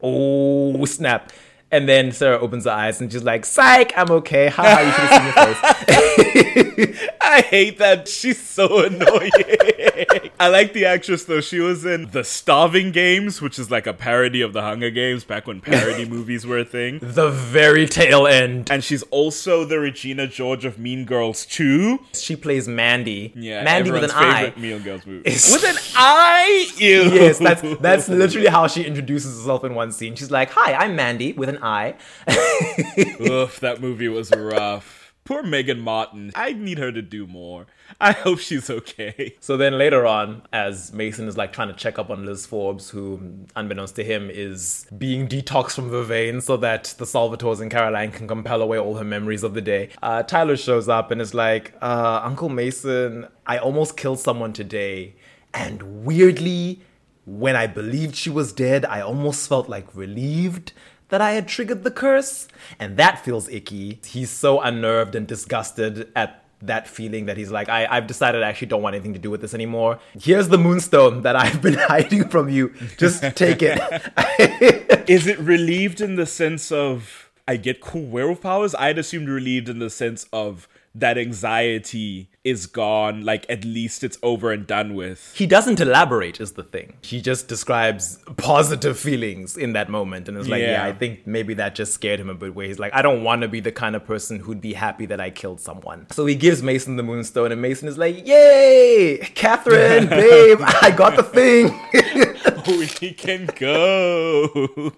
Oh, 0.02 0.84
snap. 0.84 1.32
And 1.70 1.88
then 1.88 2.12
Sarah 2.12 2.38
opens 2.38 2.66
her 2.66 2.70
eyes 2.70 3.00
and 3.00 3.10
she's 3.10 3.24
like, 3.24 3.44
Psych, 3.44 3.92
I'm 3.96 4.10
okay. 4.10 4.48
Haha, 4.48 4.80
you 4.80 4.92
should 4.92 5.00
have 5.08 5.34
seen 5.34 6.74
your 6.86 6.94
face. 6.94 7.08
I 7.20 7.40
hate 7.40 7.78
that. 7.78 8.06
She's 8.06 8.40
so 8.40 8.84
annoying. 8.84 9.30
I 10.38 10.48
like 10.48 10.72
the 10.72 10.84
actress 10.86 11.24
though. 11.24 11.40
She 11.40 11.58
was 11.58 11.84
in 11.84 12.10
The 12.10 12.22
Starving 12.22 12.92
Games, 12.92 13.40
which 13.42 13.58
is 13.58 13.70
like 13.70 13.86
a 13.86 13.92
parody 13.92 14.40
of 14.40 14.52
the 14.52 14.62
Hunger 14.62 14.90
Games 14.90 15.24
back 15.24 15.46
when 15.46 15.60
parody 15.60 16.04
movies 16.08 16.46
were 16.46 16.58
a 16.58 16.64
thing. 16.64 16.98
the 17.00 17.30
very 17.30 17.86
tail 17.86 18.26
end. 18.26 18.70
And 18.70 18.84
she's 18.84 19.02
also 19.04 19.64
the 19.64 19.80
Regina 19.80 20.26
George 20.28 20.64
of 20.64 20.78
Mean 20.78 21.04
Girls 21.04 21.44
2. 21.46 21.98
She 22.12 22.36
plays 22.36 22.68
Mandy. 22.68 23.32
Yeah, 23.34 23.64
Mandy 23.64 23.90
with 23.90 24.04
an 24.04 24.10
eye. 24.12 24.52
Mean 24.56 24.80
Girls 24.82 25.06
movie. 25.06 25.22
With 25.24 25.64
an 25.64 25.76
eye? 25.96 26.66
Ew. 26.76 27.02
Yes, 27.14 27.38
that's 27.38 27.62
that's 27.80 28.08
literally 28.08 28.48
how 28.48 28.66
she 28.68 28.84
introduces 28.84 29.38
herself 29.38 29.64
in 29.64 29.74
one 29.74 29.90
scene. 29.92 30.14
She's 30.14 30.30
like, 30.30 30.50
"Hi, 30.50 30.74
I'm 30.74 30.94
Mandy 30.96 31.32
with 31.32 31.48
an 31.48 31.53
eye." 31.62 31.94
Oof, 33.20 33.60
that 33.60 33.78
movie 33.80 34.08
was 34.08 34.30
rough. 34.30 35.04
Poor 35.24 35.42
Megan 35.42 35.80
Martin. 35.80 36.32
I 36.34 36.52
need 36.52 36.76
her 36.76 36.92
to 36.92 37.00
do 37.00 37.26
more. 37.26 37.66
I 37.98 38.12
hope 38.12 38.40
she's 38.40 38.68
okay. 38.68 39.36
So 39.40 39.56
then 39.56 39.78
later 39.78 40.06
on, 40.06 40.42
as 40.52 40.92
Mason 40.92 41.28
is 41.28 41.38
like 41.38 41.50
trying 41.50 41.68
to 41.68 41.74
check 41.74 41.98
up 41.98 42.10
on 42.10 42.26
Liz 42.26 42.44
Forbes, 42.44 42.90
who, 42.90 43.46
unbeknownst 43.56 43.96
to 43.96 44.04
him, 44.04 44.28
is 44.28 44.86
being 44.98 45.26
detoxed 45.26 45.76
from 45.76 45.88
vervain 45.90 46.42
so 46.42 46.58
that 46.58 46.94
the 46.98 47.06
Salvatores 47.06 47.62
and 47.62 47.70
Caroline 47.70 48.10
can 48.12 48.28
compel 48.28 48.60
away 48.60 48.78
all 48.78 48.96
her 48.96 49.04
memories 49.04 49.42
of 49.42 49.54
the 49.54 49.62
day, 49.62 49.88
uh, 50.02 50.22
Tyler 50.22 50.58
shows 50.58 50.90
up 50.90 51.10
and 51.10 51.22
is 51.22 51.32
like, 51.32 51.72
uh, 51.80 52.20
Uncle 52.22 52.50
Mason, 52.50 53.26
I 53.46 53.56
almost 53.56 53.96
killed 53.96 54.18
someone 54.18 54.52
today. 54.52 55.14
And 55.54 56.04
weirdly, 56.04 56.82
when 57.24 57.56
I 57.56 57.66
believed 57.66 58.14
she 58.14 58.28
was 58.28 58.52
dead, 58.52 58.84
I 58.84 59.00
almost 59.00 59.48
felt 59.48 59.70
like 59.70 59.94
relieved 59.94 60.74
that 61.08 61.20
I 61.20 61.32
had 61.32 61.48
triggered 61.48 61.84
the 61.84 61.90
curse. 61.90 62.48
And 62.78 62.96
that 62.96 63.24
feels 63.24 63.48
icky. 63.48 64.00
He's 64.04 64.30
so 64.30 64.60
unnerved 64.60 65.14
and 65.14 65.26
disgusted 65.26 66.10
at 66.16 66.44
that 66.62 66.88
feeling 66.88 67.26
that 67.26 67.36
he's 67.36 67.50
like, 67.50 67.68
I, 67.68 67.86
I've 67.86 68.06
decided 68.06 68.42
I 68.42 68.48
actually 68.48 68.68
don't 68.68 68.82
want 68.82 68.94
anything 68.94 69.12
to 69.12 69.18
do 69.18 69.30
with 69.30 69.40
this 69.40 69.54
anymore. 69.54 69.98
Here's 70.18 70.48
the 70.48 70.58
moonstone 70.58 71.22
that 71.22 71.36
I've 71.36 71.60
been 71.60 71.74
hiding 71.78 72.28
from 72.28 72.48
you. 72.48 72.72
Just 72.96 73.22
take 73.36 73.60
it. 73.62 73.78
Is 75.08 75.26
it 75.26 75.38
relieved 75.38 76.00
in 76.00 76.16
the 76.16 76.26
sense 76.26 76.72
of 76.72 77.30
I 77.46 77.56
get 77.56 77.80
cool 77.80 78.06
werewolf 78.06 78.40
powers? 78.40 78.74
I'd 78.74 78.98
assumed 78.98 79.28
relieved 79.28 79.68
in 79.68 79.78
the 79.78 79.90
sense 79.90 80.26
of 80.32 80.68
that 80.94 81.18
anxiety 81.18 82.28
is 82.44 82.66
gone, 82.66 83.24
like 83.24 83.46
at 83.48 83.64
least 83.64 84.04
it's 84.04 84.18
over 84.22 84.52
and 84.52 84.66
done 84.66 84.94
with. 84.94 85.32
he 85.34 85.46
doesn't 85.46 85.80
elaborate, 85.80 86.40
is 86.40 86.52
the 86.52 86.62
thing. 86.62 86.92
He 87.02 87.20
just 87.22 87.48
describes 87.48 88.18
positive 88.36 88.98
feelings 88.98 89.56
in 89.56 89.72
that 89.72 89.88
moment. 89.88 90.28
And 90.28 90.36
it's 90.36 90.46
like, 90.48 90.60
yeah, 90.60 90.72
Yeah. 90.72 90.84
I 90.86 90.92
think 90.92 91.26
maybe 91.26 91.54
that 91.54 91.74
just 91.74 91.92
scared 91.94 92.20
him 92.20 92.28
a 92.28 92.34
bit, 92.34 92.54
where 92.54 92.66
he's 92.66 92.78
like, 92.78 92.92
I 92.94 93.00
don't 93.02 93.24
want 93.24 93.42
to 93.42 93.48
be 93.48 93.60
the 93.60 93.72
kind 93.72 93.96
of 93.96 94.04
person 94.04 94.38
who'd 94.40 94.60
be 94.60 94.74
happy 94.74 95.06
that 95.06 95.20
I 95.20 95.30
killed 95.30 95.60
someone. 95.60 96.06
So 96.10 96.26
he 96.26 96.34
gives 96.34 96.62
Mason 96.62 96.96
the 96.96 97.02
moonstone, 97.02 97.50
and 97.50 97.62
Mason 97.62 97.88
is 97.88 97.96
like, 97.98 98.26
Yay! 98.26 99.18
Katherine, 99.34 100.08
babe, 100.08 100.58
I 100.60 100.92
got 100.94 101.16
the 101.16 101.22
thing. 101.22 101.80
Oh, 102.66 102.78
we 102.78 102.86
can 102.86 103.44
go. 103.58 104.92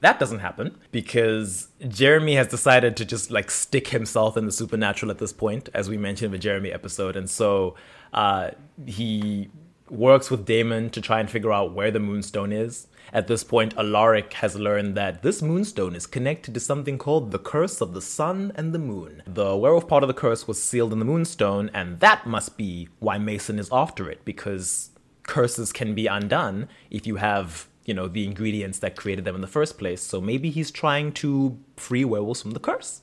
that 0.00 0.20
doesn't 0.20 0.38
happen 0.38 0.76
because 0.92 1.68
Jeremy 1.88 2.36
has 2.36 2.46
decided 2.46 2.96
to 2.98 3.04
just 3.04 3.30
like 3.32 3.50
stick 3.50 3.88
himself 3.88 4.36
in 4.36 4.46
the 4.46 4.52
supernatural 4.52 5.10
at 5.10 5.18
this 5.18 5.32
point, 5.32 5.68
as 5.74 5.88
we 5.88 5.96
mentioned 5.96 6.30
with 6.32 6.42
the 6.42 6.71
Episode, 6.72 7.16
and 7.16 7.28
so 7.28 7.74
uh, 8.12 8.50
he 8.86 9.50
works 9.90 10.30
with 10.30 10.46
Damon 10.46 10.88
to 10.90 11.00
try 11.00 11.20
and 11.20 11.30
figure 11.30 11.52
out 11.52 11.74
where 11.74 11.90
the 11.90 12.00
Moonstone 12.00 12.52
is. 12.52 12.86
At 13.12 13.26
this 13.26 13.44
point, 13.44 13.76
Alaric 13.76 14.32
has 14.34 14.56
learned 14.56 14.94
that 14.96 15.22
this 15.22 15.42
moonstone 15.42 15.94
is 15.94 16.06
connected 16.06 16.54
to 16.54 16.60
something 16.60 16.96
called 16.96 17.30
the 17.30 17.38
Curse 17.38 17.82
of 17.82 17.92
the 17.92 18.00
Sun 18.00 18.52
and 18.54 18.72
the 18.72 18.78
Moon. 18.78 19.22
The 19.26 19.54
werewolf 19.54 19.86
part 19.86 20.02
of 20.02 20.08
the 20.08 20.14
curse 20.14 20.48
was 20.48 20.62
sealed 20.62 20.94
in 20.94 20.98
the 20.98 21.04
moonstone, 21.04 21.70
and 21.74 22.00
that 22.00 22.26
must 22.26 22.56
be 22.56 22.88
why 23.00 23.18
Mason 23.18 23.58
is 23.58 23.68
after 23.70 24.08
it, 24.08 24.24
because 24.24 24.90
curses 25.24 25.72
can 25.72 25.94
be 25.94 26.06
undone 26.06 26.68
if 26.90 27.06
you 27.06 27.16
have, 27.16 27.68
you 27.84 27.92
know, 27.92 28.08
the 28.08 28.24
ingredients 28.24 28.78
that 28.78 28.96
created 28.96 29.26
them 29.26 29.34
in 29.34 29.42
the 29.42 29.46
first 29.46 29.76
place. 29.76 30.00
So 30.00 30.18
maybe 30.20 30.48
he's 30.48 30.70
trying 30.70 31.12
to 31.14 31.58
free 31.76 32.06
werewolves 32.06 32.40
from 32.40 32.52
the 32.52 32.60
curse. 32.60 33.02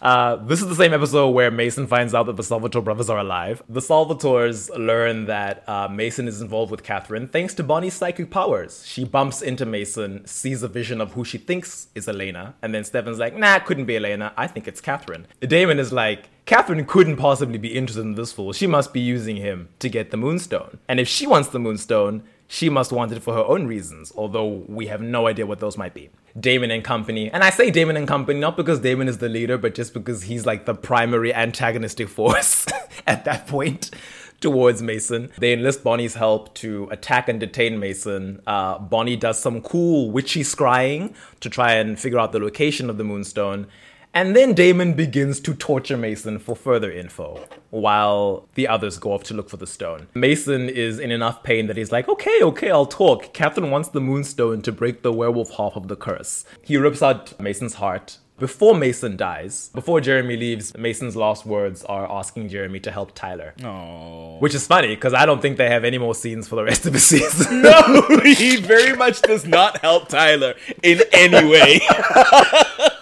Uh, 0.00 0.36
this 0.36 0.62
is 0.62 0.68
the 0.68 0.74
same 0.74 0.94
episode 0.94 1.28
where 1.30 1.50
Mason 1.50 1.86
finds 1.86 2.14
out 2.14 2.26
that 2.26 2.36
the 2.36 2.42
Salvatore 2.42 2.82
brothers 2.82 3.10
are 3.10 3.18
alive. 3.18 3.62
The 3.68 3.80
Salvatores 3.80 4.70
learn 4.76 5.26
that 5.26 5.62
uh, 5.68 5.88
Mason 5.88 6.26
is 6.26 6.40
involved 6.40 6.70
with 6.70 6.82
Katherine 6.82 7.28
thanks 7.28 7.54
to 7.54 7.62
Bonnie's 7.62 7.94
psychic 7.94 8.30
powers. 8.30 8.84
She 8.86 9.04
bumps 9.04 9.42
into 9.42 9.66
Mason, 9.66 10.26
sees 10.26 10.62
a 10.62 10.68
vision 10.68 11.00
of 11.00 11.12
who 11.12 11.24
she 11.24 11.36
thinks 11.36 11.88
is 11.94 12.08
Elena, 12.08 12.54
and 12.62 12.74
then 12.74 12.84
Stefan's 12.84 13.18
like, 13.18 13.36
nah, 13.36 13.56
it 13.56 13.66
couldn't 13.66 13.84
be 13.84 13.96
Elena. 13.96 14.32
I 14.36 14.46
think 14.46 14.66
it's 14.66 14.80
Katherine. 14.80 15.26
Damon 15.40 15.78
is 15.78 15.92
like, 15.92 16.30
Catherine 16.46 16.86
couldn't 16.86 17.16
possibly 17.16 17.58
be 17.58 17.76
interested 17.76 18.02
in 18.02 18.14
this 18.14 18.32
fool. 18.32 18.52
She 18.52 18.66
must 18.66 18.92
be 18.92 19.00
using 19.00 19.36
him 19.36 19.68
to 19.80 19.88
get 19.88 20.10
the 20.10 20.16
Moonstone. 20.16 20.78
And 20.88 20.98
if 20.98 21.08
she 21.08 21.26
wants 21.26 21.50
the 21.50 21.58
Moonstone, 21.58 22.22
she 22.52 22.68
must 22.68 22.90
want 22.90 23.12
it 23.12 23.22
for 23.22 23.32
her 23.32 23.44
own 23.44 23.68
reasons, 23.68 24.12
although 24.16 24.64
we 24.66 24.88
have 24.88 25.00
no 25.00 25.28
idea 25.28 25.46
what 25.46 25.60
those 25.60 25.78
might 25.78 25.94
be. 25.94 26.10
Damon 26.38 26.72
and 26.72 26.82
company, 26.82 27.30
and 27.30 27.44
I 27.44 27.50
say 27.50 27.70
Damon 27.70 27.96
and 27.96 28.08
company 28.08 28.40
not 28.40 28.56
because 28.56 28.80
Damon 28.80 29.06
is 29.06 29.18
the 29.18 29.28
leader, 29.28 29.56
but 29.56 29.72
just 29.72 29.94
because 29.94 30.24
he's 30.24 30.44
like 30.44 30.66
the 30.66 30.74
primary 30.74 31.32
antagonistic 31.32 32.08
force 32.08 32.66
at 33.06 33.24
that 33.24 33.46
point 33.46 33.92
towards 34.40 34.82
Mason. 34.82 35.30
They 35.38 35.52
enlist 35.52 35.84
Bonnie's 35.84 36.14
help 36.14 36.52
to 36.56 36.88
attack 36.90 37.28
and 37.28 37.38
detain 37.38 37.78
Mason. 37.78 38.42
Uh, 38.48 38.80
Bonnie 38.80 39.16
does 39.16 39.38
some 39.38 39.60
cool 39.60 40.10
witchy 40.10 40.42
scrying 40.42 41.14
to 41.38 41.48
try 41.48 41.74
and 41.74 42.00
figure 42.00 42.18
out 42.18 42.32
the 42.32 42.40
location 42.40 42.90
of 42.90 42.98
the 42.98 43.04
Moonstone. 43.04 43.68
And 44.12 44.34
then 44.34 44.54
Damon 44.54 44.94
begins 44.94 45.38
to 45.40 45.54
torture 45.54 45.96
Mason 45.96 46.38
for 46.40 46.56
further 46.56 46.90
info 46.90 47.46
while 47.70 48.48
the 48.54 48.66
others 48.66 48.98
go 48.98 49.12
off 49.12 49.22
to 49.24 49.34
look 49.34 49.48
for 49.48 49.56
the 49.56 49.66
stone. 49.68 50.08
Mason 50.14 50.68
is 50.68 50.98
in 50.98 51.12
enough 51.12 51.44
pain 51.44 51.68
that 51.68 51.76
he's 51.76 51.92
like, 51.92 52.08
okay, 52.08 52.42
okay, 52.42 52.70
I'll 52.70 52.86
talk. 52.86 53.32
Katherine 53.32 53.70
wants 53.70 53.90
the 53.90 54.00
moonstone 54.00 54.62
to 54.62 54.72
break 54.72 55.02
the 55.02 55.12
werewolf 55.12 55.50
half 55.56 55.76
of 55.76 55.86
the 55.86 55.94
curse. 55.96 56.44
He 56.62 56.76
rips 56.76 57.02
out 57.02 57.38
Mason's 57.40 57.74
heart. 57.74 58.18
Before 58.40 58.74
Mason 58.74 59.18
dies, 59.18 59.68
before 59.74 60.00
Jeremy 60.00 60.34
leaves, 60.34 60.74
Mason's 60.76 61.14
last 61.14 61.44
words 61.44 61.84
are 61.84 62.10
asking 62.10 62.48
Jeremy 62.48 62.80
to 62.80 62.90
help 62.90 63.14
Tyler. 63.14 63.52
Oh. 63.62 64.38
Which 64.38 64.54
is 64.54 64.66
funny 64.66 64.94
because 64.94 65.12
I 65.12 65.26
don't 65.26 65.42
think 65.42 65.58
they 65.58 65.68
have 65.68 65.84
any 65.84 65.98
more 65.98 66.14
scenes 66.14 66.48
for 66.48 66.56
the 66.56 66.64
rest 66.64 66.86
of 66.86 66.94
the 66.94 66.98
season. 67.12 67.60
No, 67.60 68.06
he 68.24 68.56
very 68.56 68.96
much 68.96 69.20
does 69.20 69.46
not 69.46 69.82
help 69.82 70.08
Tyler 70.08 70.54
in 70.82 71.02
any 71.12 71.46
way. 71.48 71.80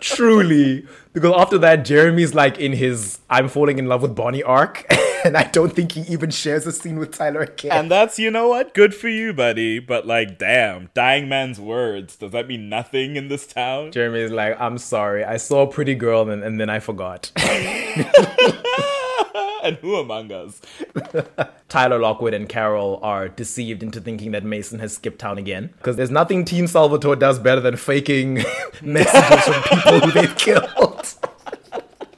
Truly. 0.00 0.86
Because 1.12 1.34
after 1.36 1.58
that, 1.58 1.84
Jeremy's 1.84 2.34
like 2.34 2.58
in 2.58 2.72
his 2.72 3.18
I'm 3.30 3.48
falling 3.48 3.78
in 3.78 3.86
love 3.86 4.02
with 4.02 4.14
Bonnie 4.14 4.42
arc. 4.42 4.86
And 5.24 5.38
I 5.38 5.44
don't 5.44 5.72
think 5.72 5.92
he 5.92 6.02
even 6.02 6.28
shares 6.28 6.66
a 6.66 6.72
scene 6.72 6.98
with 6.98 7.12
Tyler 7.16 7.40
again. 7.40 7.72
and 7.72 7.90
that's, 7.90 8.18
you 8.18 8.30
know 8.30 8.48
what? 8.48 8.74
Good 8.74 8.94
for 8.94 9.08
you, 9.08 9.32
buddy. 9.32 9.78
But, 9.78 10.06
like, 10.06 10.36
damn, 10.38 10.90
dying 10.92 11.30
man's 11.30 11.58
words. 11.58 12.16
Does 12.16 12.32
that 12.32 12.46
mean 12.46 12.68
nothing 12.68 13.16
in 13.16 13.28
this 13.28 13.46
town? 13.46 13.90
Jeremy's 13.90 14.30
like, 14.30 14.60
I'm 14.60 14.76
sorry. 14.76 15.24
I 15.24 15.38
saw 15.38 15.62
a 15.62 15.66
pretty 15.66 15.94
girl 15.94 16.28
and, 16.28 16.44
and 16.44 16.60
then 16.60 16.68
I 16.68 16.78
forgot. 16.78 17.32
and 19.64 19.76
who 19.78 19.96
among 19.96 20.30
us? 20.30 20.60
Tyler 21.68 21.98
Lockwood 21.98 22.34
and 22.34 22.48
Carol 22.48 23.00
are 23.02 23.28
deceived 23.28 23.82
into 23.82 24.00
thinking 24.00 24.30
that 24.32 24.44
Mason 24.44 24.78
has 24.78 24.94
skipped 24.94 25.18
town 25.18 25.38
again. 25.38 25.70
Because 25.78 25.96
there's 25.96 26.10
nothing 26.10 26.44
Team 26.44 26.66
Salvatore 26.66 27.16
does 27.16 27.38
better 27.38 27.60
than 27.60 27.76
faking 27.76 28.34
messages 28.82 29.44
from 29.44 29.62
people 29.62 30.00
who 30.00 30.10
they've 30.12 30.36
killed. 30.36 31.14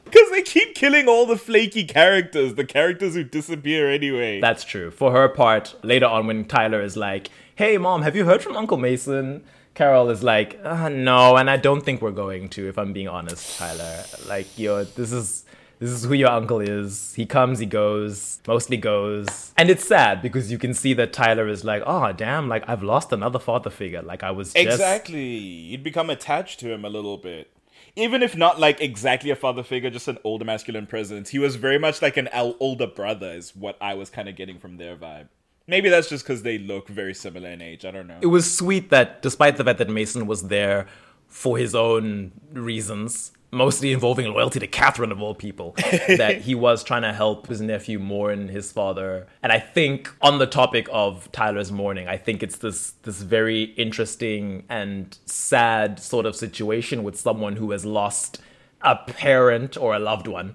Because 0.04 0.30
they 0.30 0.42
keep 0.42 0.74
killing 0.74 1.08
all 1.08 1.26
the 1.26 1.36
flaky 1.36 1.84
characters, 1.84 2.54
the 2.54 2.64
characters 2.64 3.16
who 3.16 3.24
disappear 3.24 3.90
anyway. 3.90 4.40
That's 4.40 4.64
true. 4.64 4.90
For 4.90 5.12
her 5.12 5.28
part, 5.28 5.74
later 5.82 6.06
on 6.06 6.26
when 6.26 6.46
Tyler 6.46 6.80
is 6.80 6.96
like, 6.96 7.28
hey 7.54 7.76
mom, 7.76 8.00
have 8.00 8.16
you 8.16 8.24
heard 8.24 8.40
from 8.40 8.56
Uncle 8.56 8.78
Mason? 8.78 9.44
Carol 9.74 10.08
is 10.08 10.22
like, 10.22 10.58
uh, 10.64 10.88
no, 10.88 11.36
and 11.36 11.50
I 11.50 11.58
don't 11.58 11.82
think 11.82 12.00
we're 12.00 12.12
going 12.12 12.48
to, 12.50 12.66
if 12.66 12.78
I'm 12.78 12.94
being 12.94 13.08
honest, 13.08 13.58
Tyler. 13.58 14.04
Like, 14.26 14.58
yo, 14.58 14.84
this 14.84 15.12
is 15.12 15.44
this 15.78 15.90
is 15.90 16.04
who 16.04 16.14
your 16.14 16.30
uncle 16.30 16.60
is. 16.60 17.14
He 17.14 17.26
comes, 17.26 17.58
he 17.58 17.66
goes, 17.66 18.40
mostly 18.46 18.76
goes. 18.76 19.52
And 19.56 19.68
it's 19.68 19.86
sad 19.86 20.22
because 20.22 20.50
you 20.50 20.58
can 20.58 20.72
see 20.72 20.94
that 20.94 21.12
Tyler 21.12 21.48
is 21.48 21.64
like, 21.64 21.82
oh, 21.86 22.12
damn, 22.12 22.48
like 22.48 22.64
I've 22.68 22.82
lost 22.82 23.12
another 23.12 23.38
father 23.38 23.70
figure. 23.70 24.02
Like 24.02 24.22
I 24.22 24.30
was 24.30 24.54
just. 24.54 24.66
Exactly. 24.66 25.36
You'd 25.36 25.82
become 25.82 26.08
attached 26.08 26.60
to 26.60 26.72
him 26.72 26.84
a 26.84 26.88
little 26.88 27.18
bit. 27.18 27.50
Even 27.94 28.22
if 28.22 28.36
not 28.36 28.60
like 28.60 28.80
exactly 28.80 29.30
a 29.30 29.36
father 29.36 29.62
figure, 29.62 29.90
just 29.90 30.08
an 30.08 30.18
older 30.24 30.44
masculine 30.44 30.86
presence, 30.86 31.30
he 31.30 31.38
was 31.38 31.56
very 31.56 31.78
much 31.78 32.02
like 32.02 32.16
an 32.16 32.28
older 32.34 32.86
brother, 32.86 33.32
is 33.32 33.56
what 33.56 33.76
I 33.80 33.94
was 33.94 34.10
kind 34.10 34.28
of 34.28 34.36
getting 34.36 34.58
from 34.58 34.76
their 34.76 34.96
vibe. 34.96 35.28
Maybe 35.66 35.88
that's 35.88 36.08
just 36.08 36.24
because 36.24 36.42
they 36.42 36.58
look 36.58 36.88
very 36.88 37.14
similar 37.14 37.48
in 37.48 37.60
age. 37.60 37.84
I 37.84 37.90
don't 37.90 38.06
know. 38.06 38.18
It 38.20 38.28
was 38.28 38.52
sweet 38.54 38.90
that 38.90 39.20
despite 39.22 39.56
the 39.56 39.64
fact 39.64 39.78
that 39.78 39.88
Mason 39.88 40.26
was 40.26 40.48
there 40.48 40.86
for 41.26 41.58
his 41.58 41.74
own 41.74 42.32
reasons, 42.52 43.32
mostly 43.50 43.92
involving 43.92 44.32
loyalty 44.32 44.60
to 44.60 44.66
Katherine 44.66 45.12
of 45.12 45.22
all 45.22 45.34
people, 45.34 45.72
that 46.08 46.42
he 46.42 46.54
was 46.54 46.82
trying 46.84 47.02
to 47.02 47.12
help 47.12 47.46
his 47.46 47.60
nephew 47.60 47.98
mourn 47.98 48.48
his 48.48 48.72
father. 48.72 49.26
And 49.42 49.52
I 49.52 49.58
think 49.58 50.12
on 50.20 50.38
the 50.38 50.46
topic 50.46 50.88
of 50.92 51.30
Tyler's 51.32 51.72
mourning, 51.72 52.08
I 52.08 52.16
think 52.16 52.42
it's 52.42 52.58
this 52.58 52.92
this 53.02 53.22
very 53.22 53.62
interesting 53.62 54.64
and 54.68 55.16
sad 55.26 55.98
sort 55.98 56.26
of 56.26 56.36
situation 56.36 57.02
with 57.02 57.18
someone 57.18 57.56
who 57.56 57.70
has 57.70 57.84
lost 57.84 58.40
a 58.82 58.96
parent 58.96 59.76
or 59.76 59.94
a 59.94 59.98
loved 59.98 60.26
one 60.26 60.54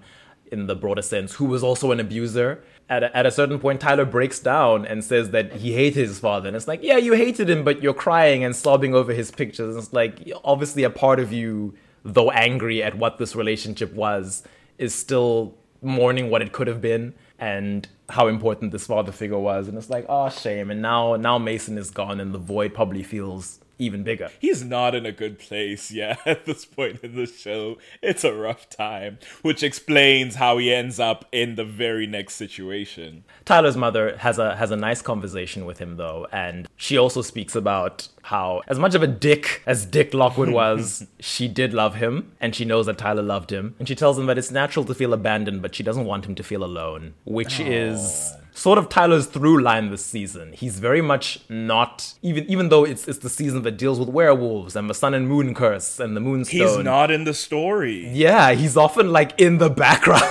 in 0.52 0.66
the 0.66 0.76
broader 0.76 1.02
sense, 1.02 1.34
who 1.34 1.46
was 1.46 1.64
also 1.64 1.90
an 1.90 1.98
abuser. 1.98 2.62
At 2.88 3.02
a, 3.02 3.16
at 3.16 3.24
a 3.24 3.30
certain 3.30 3.58
point, 3.58 3.80
Tyler 3.80 4.04
breaks 4.04 4.38
down 4.38 4.84
and 4.84 5.02
says 5.02 5.30
that 5.30 5.54
he 5.54 5.72
hated 5.72 6.06
his 6.06 6.18
father. 6.18 6.46
And 6.46 6.54
it's 6.54 6.68
like, 6.68 6.82
yeah, 6.82 6.98
you 6.98 7.14
hated 7.14 7.48
him, 7.48 7.64
but 7.64 7.82
you're 7.82 7.94
crying 7.94 8.44
and 8.44 8.54
sobbing 8.54 8.94
over 8.94 9.14
his 9.14 9.30
pictures. 9.30 9.74
And 9.74 9.82
it's 9.82 9.94
like, 9.94 10.30
obviously, 10.44 10.82
a 10.82 10.90
part 10.90 11.18
of 11.18 11.32
you, 11.32 11.74
though 12.04 12.30
angry 12.30 12.82
at 12.82 12.96
what 12.96 13.18
this 13.18 13.34
relationship 13.34 13.92
was, 13.92 14.42
is 14.78 14.94
still 14.94 15.54
mourning 15.80 16.30
what 16.30 16.42
it 16.42 16.52
could 16.52 16.66
have 16.66 16.80
been 16.80 17.14
and 17.38 17.88
how 18.08 18.28
important 18.28 18.72
this 18.72 18.86
father 18.86 19.10
figure 19.12 19.38
was. 19.38 19.68
And 19.68 19.76
it's 19.76 19.90
like, 19.90 20.06
oh, 20.08 20.28
shame. 20.28 20.70
And 20.70 20.80
now, 20.80 21.16
now 21.16 21.38
Mason 21.38 21.78
is 21.78 21.90
gone, 21.90 22.20
and 22.20 22.32
the 22.32 22.38
void 22.38 22.74
probably 22.74 23.02
feels 23.02 23.58
even 23.78 24.02
bigger. 24.02 24.30
He's 24.38 24.64
not 24.64 24.94
in 24.94 25.06
a 25.06 25.12
good 25.12 25.38
place, 25.38 25.90
yeah, 25.92 26.16
at 26.26 26.46
this 26.46 26.64
point 26.64 27.00
in 27.02 27.16
the 27.16 27.26
show. 27.26 27.78
It's 28.02 28.24
a 28.24 28.34
rough 28.34 28.68
time, 28.68 29.18
which 29.42 29.62
explains 29.62 30.36
how 30.36 30.58
he 30.58 30.72
ends 30.72 31.00
up 31.00 31.24
in 31.32 31.56
the 31.56 31.64
very 31.64 32.06
next 32.06 32.34
situation. 32.34 33.24
Tyler's 33.44 33.76
mother 33.76 34.16
has 34.18 34.38
a 34.38 34.56
has 34.56 34.70
a 34.70 34.76
nice 34.76 35.02
conversation 35.02 35.64
with 35.64 35.78
him 35.78 35.96
though, 35.96 36.26
and 36.32 36.68
she 36.76 36.96
also 36.96 37.22
speaks 37.22 37.54
about 37.54 38.08
how 38.22 38.62
as 38.68 38.78
much 38.78 38.94
of 38.94 39.02
a 39.02 39.06
dick 39.06 39.62
as 39.66 39.84
Dick 39.84 40.14
Lockwood 40.14 40.50
was, 40.52 41.06
she 41.20 41.48
did 41.48 41.74
love 41.74 41.96
him, 41.96 42.32
and 42.40 42.54
she 42.54 42.64
knows 42.64 42.86
that 42.86 42.98
Tyler 42.98 43.22
loved 43.22 43.50
him, 43.50 43.74
and 43.78 43.88
she 43.88 43.94
tells 43.94 44.18
him 44.18 44.26
that 44.26 44.38
it's 44.38 44.50
natural 44.50 44.84
to 44.84 44.94
feel 44.94 45.12
abandoned, 45.12 45.62
but 45.62 45.74
she 45.74 45.82
doesn't 45.82 46.04
want 46.04 46.26
him 46.26 46.34
to 46.34 46.42
feel 46.42 46.64
alone, 46.64 47.14
which 47.24 47.58
is 47.60 48.32
sort 48.54 48.78
of 48.78 48.88
Tyler's 48.88 49.26
through 49.26 49.62
line 49.62 49.90
this 49.90 50.04
season. 50.04 50.52
He's 50.52 50.78
very 50.78 51.00
much 51.00 51.40
not 51.48 52.14
even 52.22 52.44
even 52.44 52.68
though 52.68 52.84
it's 52.84 53.08
it's 53.08 53.18
the 53.18 53.28
season 53.30 53.62
that 53.62 53.72
deals 53.72 53.98
with 53.98 54.08
werewolves 54.08 54.76
and 54.76 54.88
the 54.88 54.94
sun 54.94 55.14
and 55.14 55.28
moon 55.28 55.54
curse 55.54 55.98
and 55.98 56.16
the 56.16 56.20
moonstone. 56.20 56.60
He's 56.60 56.78
not 56.78 57.10
in 57.10 57.24
the 57.24 57.34
story. 57.34 58.08
Yeah, 58.08 58.52
he's 58.52 58.76
often 58.76 59.10
like 59.10 59.38
in 59.40 59.58
the 59.58 59.70
background. 59.70 60.22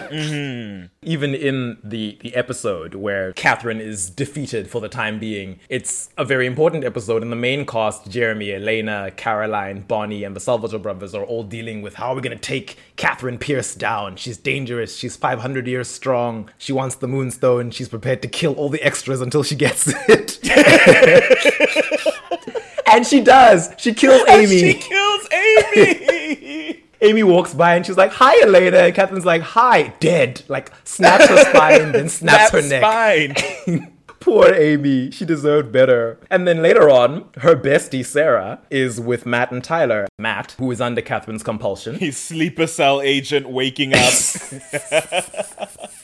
Mm-hmm. 0.08 0.86
Even 1.08 1.34
in 1.34 1.78
the 1.82 2.18
the 2.20 2.34
episode 2.34 2.94
where 2.94 3.32
Katherine 3.32 3.80
is 3.80 4.10
defeated 4.10 4.68
for 4.68 4.82
the 4.82 4.90
time 4.90 5.18
being, 5.18 5.58
it's 5.70 6.10
a 6.18 6.24
very 6.24 6.46
important 6.46 6.84
episode. 6.84 7.22
And 7.22 7.32
the 7.32 7.36
main 7.36 7.64
cast, 7.64 8.10
Jeremy, 8.10 8.52
Elena, 8.52 9.10
Caroline, 9.16 9.84
Bonnie, 9.88 10.22
and 10.22 10.36
the 10.36 10.40
Salvatore 10.40 10.78
brothers 10.78 11.14
are 11.14 11.24
all 11.24 11.44
dealing 11.44 11.80
with 11.80 11.94
how 11.94 12.12
are 12.12 12.16
we 12.16 12.20
gonna 12.20 12.36
take 12.36 12.76
Katherine 12.96 13.38
Pierce 13.38 13.74
down. 13.74 14.16
She's 14.16 14.36
dangerous. 14.36 14.98
She's 14.98 15.16
500 15.16 15.66
years 15.66 15.88
strong. 15.88 16.50
She 16.58 16.74
wants 16.74 16.96
the 16.96 17.08
moonstone. 17.08 17.70
She's 17.70 17.88
prepared 17.88 18.20
to 18.20 18.28
kill 18.28 18.52
all 18.56 18.68
the 18.68 18.82
extras 18.82 19.22
until 19.22 19.42
she 19.42 19.56
gets 19.56 19.86
it. 20.08 20.38
and 22.86 23.06
she 23.06 23.22
does. 23.22 23.70
She 23.78 23.94
kills 23.94 24.28
Amy. 24.28 24.58
She 24.58 24.74
kills 24.74 25.26
Amy. 25.32 26.17
Amy 27.00 27.22
walks 27.22 27.54
by 27.54 27.74
and 27.74 27.86
she's 27.86 27.96
like, 27.96 28.12
"Hi, 28.12 28.40
Elena." 28.42 28.78
And 28.78 28.94
Katherine's 28.94 29.24
like, 29.26 29.42
"Hi, 29.42 29.94
dead." 30.00 30.42
Like 30.48 30.72
snaps 30.84 31.26
her 31.26 31.44
spine, 31.44 31.92
then 31.92 32.08
snaps 32.08 32.52
her 32.52 32.62
neck. 32.62 32.82
Spine. 32.82 33.92
Poor 34.20 34.52
Amy. 34.52 35.10
She 35.10 35.24
deserved 35.24 35.70
better. 35.72 36.18
And 36.28 36.46
then 36.46 36.60
later 36.60 36.90
on, 36.90 37.28
her 37.38 37.54
bestie 37.54 38.04
Sarah 38.04 38.58
is 38.68 39.00
with 39.00 39.24
Matt 39.24 39.52
and 39.52 39.62
Tyler. 39.62 40.08
Matt, 40.18 40.56
who 40.58 40.70
is 40.72 40.80
under 40.80 41.00
Katherine's 41.00 41.44
compulsion. 41.44 41.94
He's 41.94 42.16
sleeper 42.18 42.66
cell 42.66 43.00
agent 43.00 43.48
waking 43.48 43.94
up. 43.94 44.12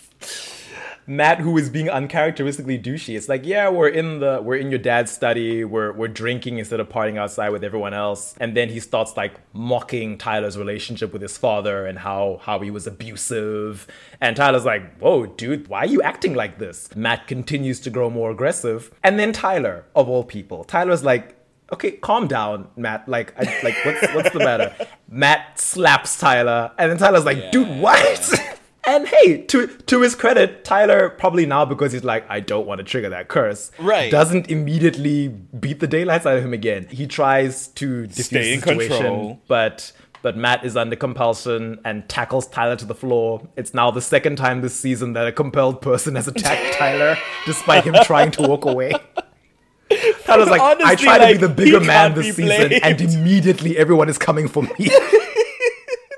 Matt, 1.06 1.40
who 1.40 1.56
is 1.58 1.68
being 1.68 1.90
uncharacteristically 1.90 2.78
douchey, 2.78 3.16
it's 3.16 3.28
like, 3.28 3.44
yeah, 3.44 3.68
we're 3.68 3.88
in 3.88 4.20
the 4.20 4.40
we're 4.42 4.56
in 4.56 4.70
your 4.70 4.78
dad's 4.78 5.12
study, 5.12 5.64
we're 5.64 5.92
we're 5.92 6.08
drinking 6.08 6.58
instead 6.58 6.80
of 6.80 6.88
partying 6.88 7.18
outside 7.18 7.50
with 7.50 7.62
everyone 7.62 7.92
else, 7.92 8.34
and 8.40 8.56
then 8.56 8.70
he 8.70 8.80
starts 8.80 9.16
like 9.16 9.34
mocking 9.52 10.16
Tyler's 10.16 10.56
relationship 10.56 11.12
with 11.12 11.20
his 11.20 11.36
father 11.36 11.86
and 11.86 11.98
how 11.98 12.40
how 12.42 12.60
he 12.60 12.70
was 12.70 12.86
abusive, 12.86 13.86
and 14.20 14.36
Tyler's 14.36 14.64
like, 14.64 14.98
whoa, 14.98 15.26
dude, 15.26 15.68
why 15.68 15.80
are 15.80 15.86
you 15.86 16.00
acting 16.00 16.34
like 16.34 16.58
this? 16.58 16.94
Matt 16.96 17.26
continues 17.26 17.80
to 17.80 17.90
grow 17.90 18.08
more 18.08 18.30
aggressive, 18.30 18.90
and 19.02 19.18
then 19.18 19.32
Tyler, 19.32 19.84
of 19.94 20.08
all 20.08 20.24
people, 20.24 20.64
Tyler's 20.64 21.04
like. 21.04 21.36
Okay, 21.72 21.92
calm 21.92 22.28
down, 22.28 22.68
Matt. 22.76 23.08
Like, 23.08 23.34
I, 23.38 23.44
like, 23.64 23.74
what's 23.86 24.14
what's 24.14 24.30
the 24.30 24.38
matter? 24.38 24.76
Matt 25.08 25.58
slaps 25.58 26.18
Tyler, 26.18 26.70
and 26.78 26.90
then 26.90 26.98
Tyler's 26.98 27.24
like, 27.24 27.50
"Dude, 27.52 27.80
what?" 27.80 28.58
And 28.86 29.06
hey, 29.08 29.42
to 29.46 29.66
to 29.66 30.00
his 30.02 30.14
credit, 30.14 30.64
Tyler 30.64 31.10
probably 31.10 31.46
now 31.46 31.64
because 31.64 31.92
he's 31.92 32.04
like, 32.04 32.24
I 32.28 32.40
don't 32.40 32.66
want 32.66 32.78
to 32.78 32.84
trigger 32.84 33.08
that 33.10 33.28
curse, 33.28 33.70
Right. 33.78 34.10
Doesn't 34.10 34.50
immediately 34.50 35.28
beat 35.28 35.80
the 35.80 35.86
daylights 35.86 36.26
out 36.26 36.36
of 36.36 36.44
him 36.44 36.52
again. 36.52 36.86
He 36.90 37.06
tries 37.06 37.68
to 37.68 38.04
defuse 38.06 38.24
Stay 38.24 38.52
in 38.54 38.60
the 38.60 38.66
situation, 38.66 38.88
control. 38.96 39.40
but 39.48 39.92
but 40.22 40.36
Matt 40.36 40.64
is 40.64 40.76
under 40.76 40.96
compulsion 40.96 41.78
and 41.84 42.08
tackles 42.08 42.46
Tyler 42.46 42.76
to 42.76 42.84
the 42.86 42.94
floor. 42.94 43.46
It's 43.56 43.74
now 43.74 43.90
the 43.90 44.00
second 44.00 44.36
time 44.36 44.62
this 44.62 44.74
season 44.74 45.12
that 45.14 45.26
a 45.26 45.32
compelled 45.32 45.82
person 45.82 46.14
has 46.16 46.28
attacked 46.28 46.74
Tyler, 46.78 47.16
despite 47.46 47.84
him 47.84 47.94
trying 48.04 48.30
to 48.32 48.42
walk 48.42 48.64
away. 48.64 48.92
Tyler's 50.24 50.48
like, 50.48 50.60
I 50.62 50.72
Honestly, 50.72 51.04
try 51.04 51.18
to 51.18 51.38
be 51.38 51.46
the 51.46 51.52
bigger 51.52 51.80
man 51.80 52.14
this 52.14 52.34
season, 52.36 52.72
and 52.72 53.00
immediately 53.00 53.76
everyone 53.76 54.08
is 54.08 54.16
coming 54.18 54.48
for 54.48 54.62
me. 54.62 54.70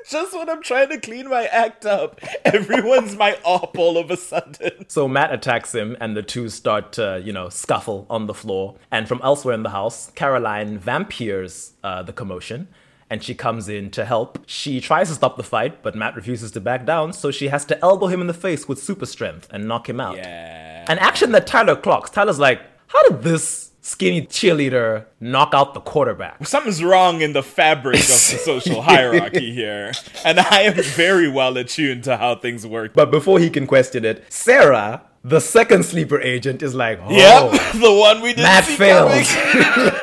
Just 0.08 0.36
when 0.36 0.48
I'm 0.48 0.62
trying 0.62 0.88
to 0.90 1.00
clean 1.00 1.28
my 1.28 1.46
act 1.46 1.84
up, 1.84 2.20
everyone's 2.44 3.16
my 3.16 3.38
op 3.44 3.76
all 3.76 3.98
of 3.98 4.10
a 4.10 4.16
sudden. 4.16 4.88
So 4.88 5.08
Matt 5.08 5.32
attacks 5.32 5.74
him, 5.74 5.96
and 6.00 6.16
the 6.16 6.22
two 6.22 6.48
start 6.48 6.92
to, 6.92 7.20
you 7.24 7.32
know, 7.32 7.48
scuffle 7.48 8.06
on 8.08 8.26
the 8.26 8.34
floor. 8.34 8.76
And 8.90 9.08
from 9.08 9.20
elsewhere 9.24 9.54
in 9.54 9.64
the 9.64 9.70
house, 9.70 10.12
Caroline 10.14 10.78
vampires 10.78 11.72
uh, 11.82 12.02
the 12.04 12.12
commotion, 12.12 12.68
and 13.10 13.22
she 13.22 13.34
comes 13.34 13.68
in 13.68 13.90
to 13.92 14.04
help. 14.04 14.38
She 14.46 14.80
tries 14.80 15.08
to 15.08 15.14
stop 15.14 15.36
the 15.36 15.42
fight, 15.42 15.82
but 15.82 15.96
Matt 15.96 16.14
refuses 16.14 16.52
to 16.52 16.60
back 16.60 16.86
down, 16.86 17.12
so 17.12 17.30
she 17.30 17.48
has 17.48 17.64
to 17.66 17.80
elbow 17.82 18.06
him 18.06 18.20
in 18.20 18.26
the 18.28 18.34
face 18.34 18.68
with 18.68 18.82
super 18.82 19.06
strength 19.06 19.48
and 19.50 19.66
knock 19.66 19.88
him 19.88 20.00
out. 20.00 20.16
Yeah. 20.16 20.84
An 20.88 20.98
action 20.98 21.32
that 21.32 21.46
Tyler 21.48 21.74
clocks. 21.74 22.10
Tyler's 22.10 22.38
like, 22.38 22.60
how 22.88 23.02
did 23.08 23.22
this 23.22 23.72
skinny 23.86 24.22
cheerleader 24.22 25.04
knock 25.20 25.50
out 25.54 25.72
the 25.72 25.80
quarterback? 25.80 26.44
Something's 26.46 26.82
wrong 26.82 27.20
in 27.20 27.32
the 27.32 27.42
fabric 27.42 28.00
of 28.00 28.06
the 28.06 28.12
social 28.44 28.82
hierarchy 28.82 29.52
here, 29.52 29.92
and 30.24 30.40
I 30.40 30.62
am 30.62 30.74
very 30.74 31.28
well 31.28 31.56
attuned 31.56 32.04
to 32.04 32.16
how 32.16 32.34
things 32.36 32.66
work. 32.66 32.94
But 32.94 33.10
before 33.10 33.38
he 33.38 33.48
can 33.48 33.66
question 33.66 34.04
it, 34.04 34.24
Sarah, 34.28 35.02
the 35.22 35.40
second 35.40 35.84
sleeper 35.84 36.20
agent, 36.20 36.62
is 36.62 36.74
like, 36.74 36.98
oh, 37.02 37.10
Yep, 37.10 37.72
the 37.80 37.92
one 37.92 38.20
we 38.22 38.30
didn't 38.30 38.42
Matt 38.42 38.64
see 38.64 38.76
fails. 38.76 40.02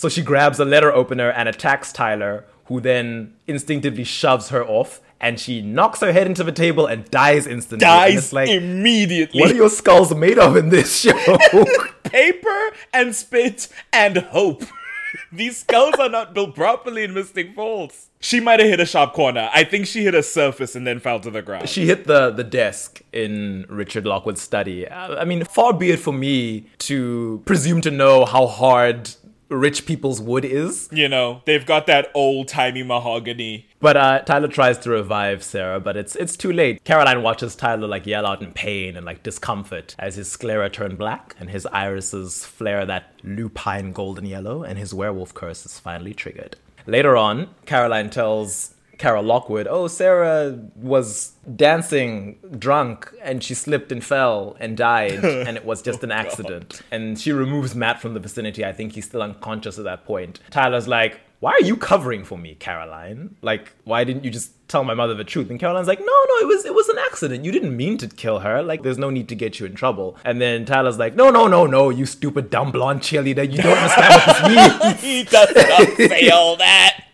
So 0.00 0.08
she 0.08 0.22
grabs 0.22 0.58
a 0.58 0.64
letter 0.64 0.90
opener 0.90 1.28
and 1.28 1.46
attacks 1.46 1.92
Tyler, 1.92 2.46
who 2.68 2.80
then 2.80 3.34
instinctively 3.46 4.04
shoves 4.04 4.48
her 4.48 4.64
off, 4.64 5.02
and 5.20 5.38
she 5.38 5.60
knocks 5.60 6.00
her 6.00 6.12
head 6.12 6.26
into 6.26 6.42
the 6.44 6.52
table 6.52 6.86
and 6.86 7.10
dies 7.10 7.46
instantly. 7.46 7.84
Dies 7.84 8.16
it's 8.16 8.32
like, 8.32 8.48
immediately. 8.48 9.40
what 9.40 9.50
are 9.50 9.54
your 9.54 9.70
skulls 9.70 10.14
made 10.14 10.38
of 10.38 10.56
in 10.56 10.70
this 10.70 11.00
show? 11.00 11.38
Paper 12.04 12.70
and 12.92 13.14
spit 13.14 13.68
and 13.92 14.16
hope. 14.18 14.64
These 15.32 15.58
skulls 15.58 15.94
are 15.98 16.08
not 16.08 16.34
built 16.34 16.54
properly 16.54 17.02
in 17.04 17.12
Mystic 17.14 17.54
Falls. 17.54 18.08
She 18.20 18.38
might 18.38 18.60
have 18.60 18.68
hit 18.68 18.80
a 18.80 18.86
sharp 18.86 19.12
corner. 19.12 19.50
I 19.52 19.64
think 19.64 19.86
she 19.86 20.04
hit 20.04 20.14
a 20.14 20.22
surface 20.22 20.76
and 20.76 20.86
then 20.86 21.00
fell 21.00 21.20
to 21.20 21.30
the 21.30 21.42
ground. 21.42 21.68
she 21.68 21.86
hit 21.86 22.06
the, 22.06 22.30
the 22.30 22.44
desk 22.44 23.00
in 23.12 23.66
Richard 23.68 24.06
Lockwood's 24.06 24.40
study. 24.40 24.88
I 24.88 25.24
mean, 25.24 25.44
far 25.44 25.72
be 25.72 25.90
it 25.90 25.98
for 25.98 26.12
me 26.12 26.66
to 26.80 27.42
presume 27.44 27.80
to 27.82 27.90
know 27.90 28.24
how 28.24 28.46
hard 28.46 29.10
rich 29.48 29.84
people's 29.84 30.20
wood 30.20 30.44
is. 30.44 30.88
you 30.92 31.08
know, 31.08 31.42
they've 31.44 31.66
got 31.66 31.86
that 31.86 32.10
old 32.14 32.48
timey 32.48 32.82
mahogany. 32.82 33.66
But 33.80 33.96
uh, 33.96 34.18
Tyler 34.20 34.48
tries 34.48 34.78
to 34.78 34.90
revive 34.90 35.42
Sarah, 35.42 35.80
but 35.80 35.96
it's 35.96 36.14
it's 36.14 36.36
too 36.36 36.52
late. 36.52 36.84
Caroline 36.84 37.22
watches 37.22 37.56
Tyler 37.56 37.88
like 37.88 38.06
yell 38.06 38.26
out 38.26 38.42
in 38.42 38.52
pain 38.52 38.96
and 38.96 39.06
like 39.06 39.22
discomfort 39.22 39.96
as 39.98 40.16
his 40.16 40.30
sclera 40.30 40.68
turn 40.68 40.96
black 40.96 41.34
and 41.40 41.48
his 41.48 41.66
irises 41.66 42.44
flare 42.44 42.84
that 42.84 43.12
lupine 43.24 43.92
golden 43.92 44.26
yellow, 44.26 44.62
and 44.62 44.78
his 44.78 44.92
werewolf 44.92 45.32
curse 45.32 45.64
is 45.64 45.80
finally 45.80 46.12
triggered. 46.12 46.56
Later 46.86 47.16
on, 47.16 47.48
Caroline 47.64 48.10
tells 48.10 48.74
Carol 48.98 49.24
Lockwood, 49.24 49.66
"Oh, 49.66 49.88
Sarah 49.88 50.58
was 50.76 51.32
dancing 51.56 52.38
drunk 52.58 53.10
and 53.22 53.42
she 53.42 53.54
slipped 53.54 53.90
and 53.92 54.04
fell 54.04 54.58
and 54.60 54.76
died, 54.76 55.24
and 55.46 55.56
it 55.56 55.64
was 55.64 55.80
just 55.80 56.04
an 56.04 56.12
accident." 56.12 56.82
And 56.90 57.18
she 57.18 57.32
removes 57.32 57.74
Matt 57.74 57.98
from 57.98 58.12
the 58.12 58.20
vicinity. 58.20 58.62
I 58.62 58.74
think 58.74 58.92
he's 58.92 59.06
still 59.06 59.22
unconscious 59.22 59.78
at 59.78 59.84
that 59.84 60.04
point. 60.04 60.40
Tyler's 60.50 60.86
like, 60.86 61.20
why 61.40 61.52
are 61.52 61.62
you 61.62 61.76
covering 61.76 62.22
for 62.22 62.36
me, 62.38 62.54
Caroline? 62.54 63.36
Like, 63.40 63.72
why 63.84 64.04
didn't 64.04 64.24
you 64.24 64.30
just 64.30 64.52
tell 64.68 64.84
my 64.84 64.92
mother 64.94 65.14
the 65.14 65.24
truth? 65.24 65.48
And 65.50 65.58
Caroline's 65.58 65.88
like, 65.88 65.98
no, 65.98 66.04
no, 66.04 66.34
it 66.42 66.46
was 66.46 66.64
it 66.66 66.74
was 66.74 66.88
an 66.90 66.98
accident. 66.98 67.44
You 67.46 67.50
didn't 67.50 67.74
mean 67.76 67.96
to 67.98 68.08
kill 68.08 68.40
her. 68.40 68.62
Like, 68.62 68.82
there's 68.82 68.98
no 68.98 69.08
need 69.08 69.28
to 69.30 69.34
get 69.34 69.58
you 69.58 69.64
in 69.66 69.74
trouble. 69.74 70.16
And 70.24 70.40
then 70.40 70.66
Tyler's 70.66 70.98
like, 70.98 71.16
no, 71.16 71.30
no, 71.30 71.46
no, 71.48 71.66
no, 71.66 71.88
you 71.90 72.04
stupid 72.06 72.50
dumb 72.50 72.70
blonde 72.70 73.00
cheerleader. 73.00 73.50
You 73.50 73.62
don't 73.62 73.76
understand 73.78 74.14
what 74.14 74.26
this 74.26 74.42
means. 74.84 75.00
He 75.02 75.24
does 75.24 75.54
not 75.56 75.88
say 75.96 76.28
all 76.28 76.56
that. 76.56 77.04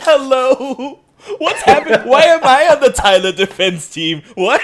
Hello. 0.00 1.00
What's 1.38 1.62
happening? 1.62 2.08
Why 2.08 2.22
am 2.22 2.40
I 2.42 2.68
on 2.74 2.80
the 2.80 2.90
Tyler 2.90 3.32
defense 3.32 3.88
team? 3.88 4.22
What? 4.34 4.62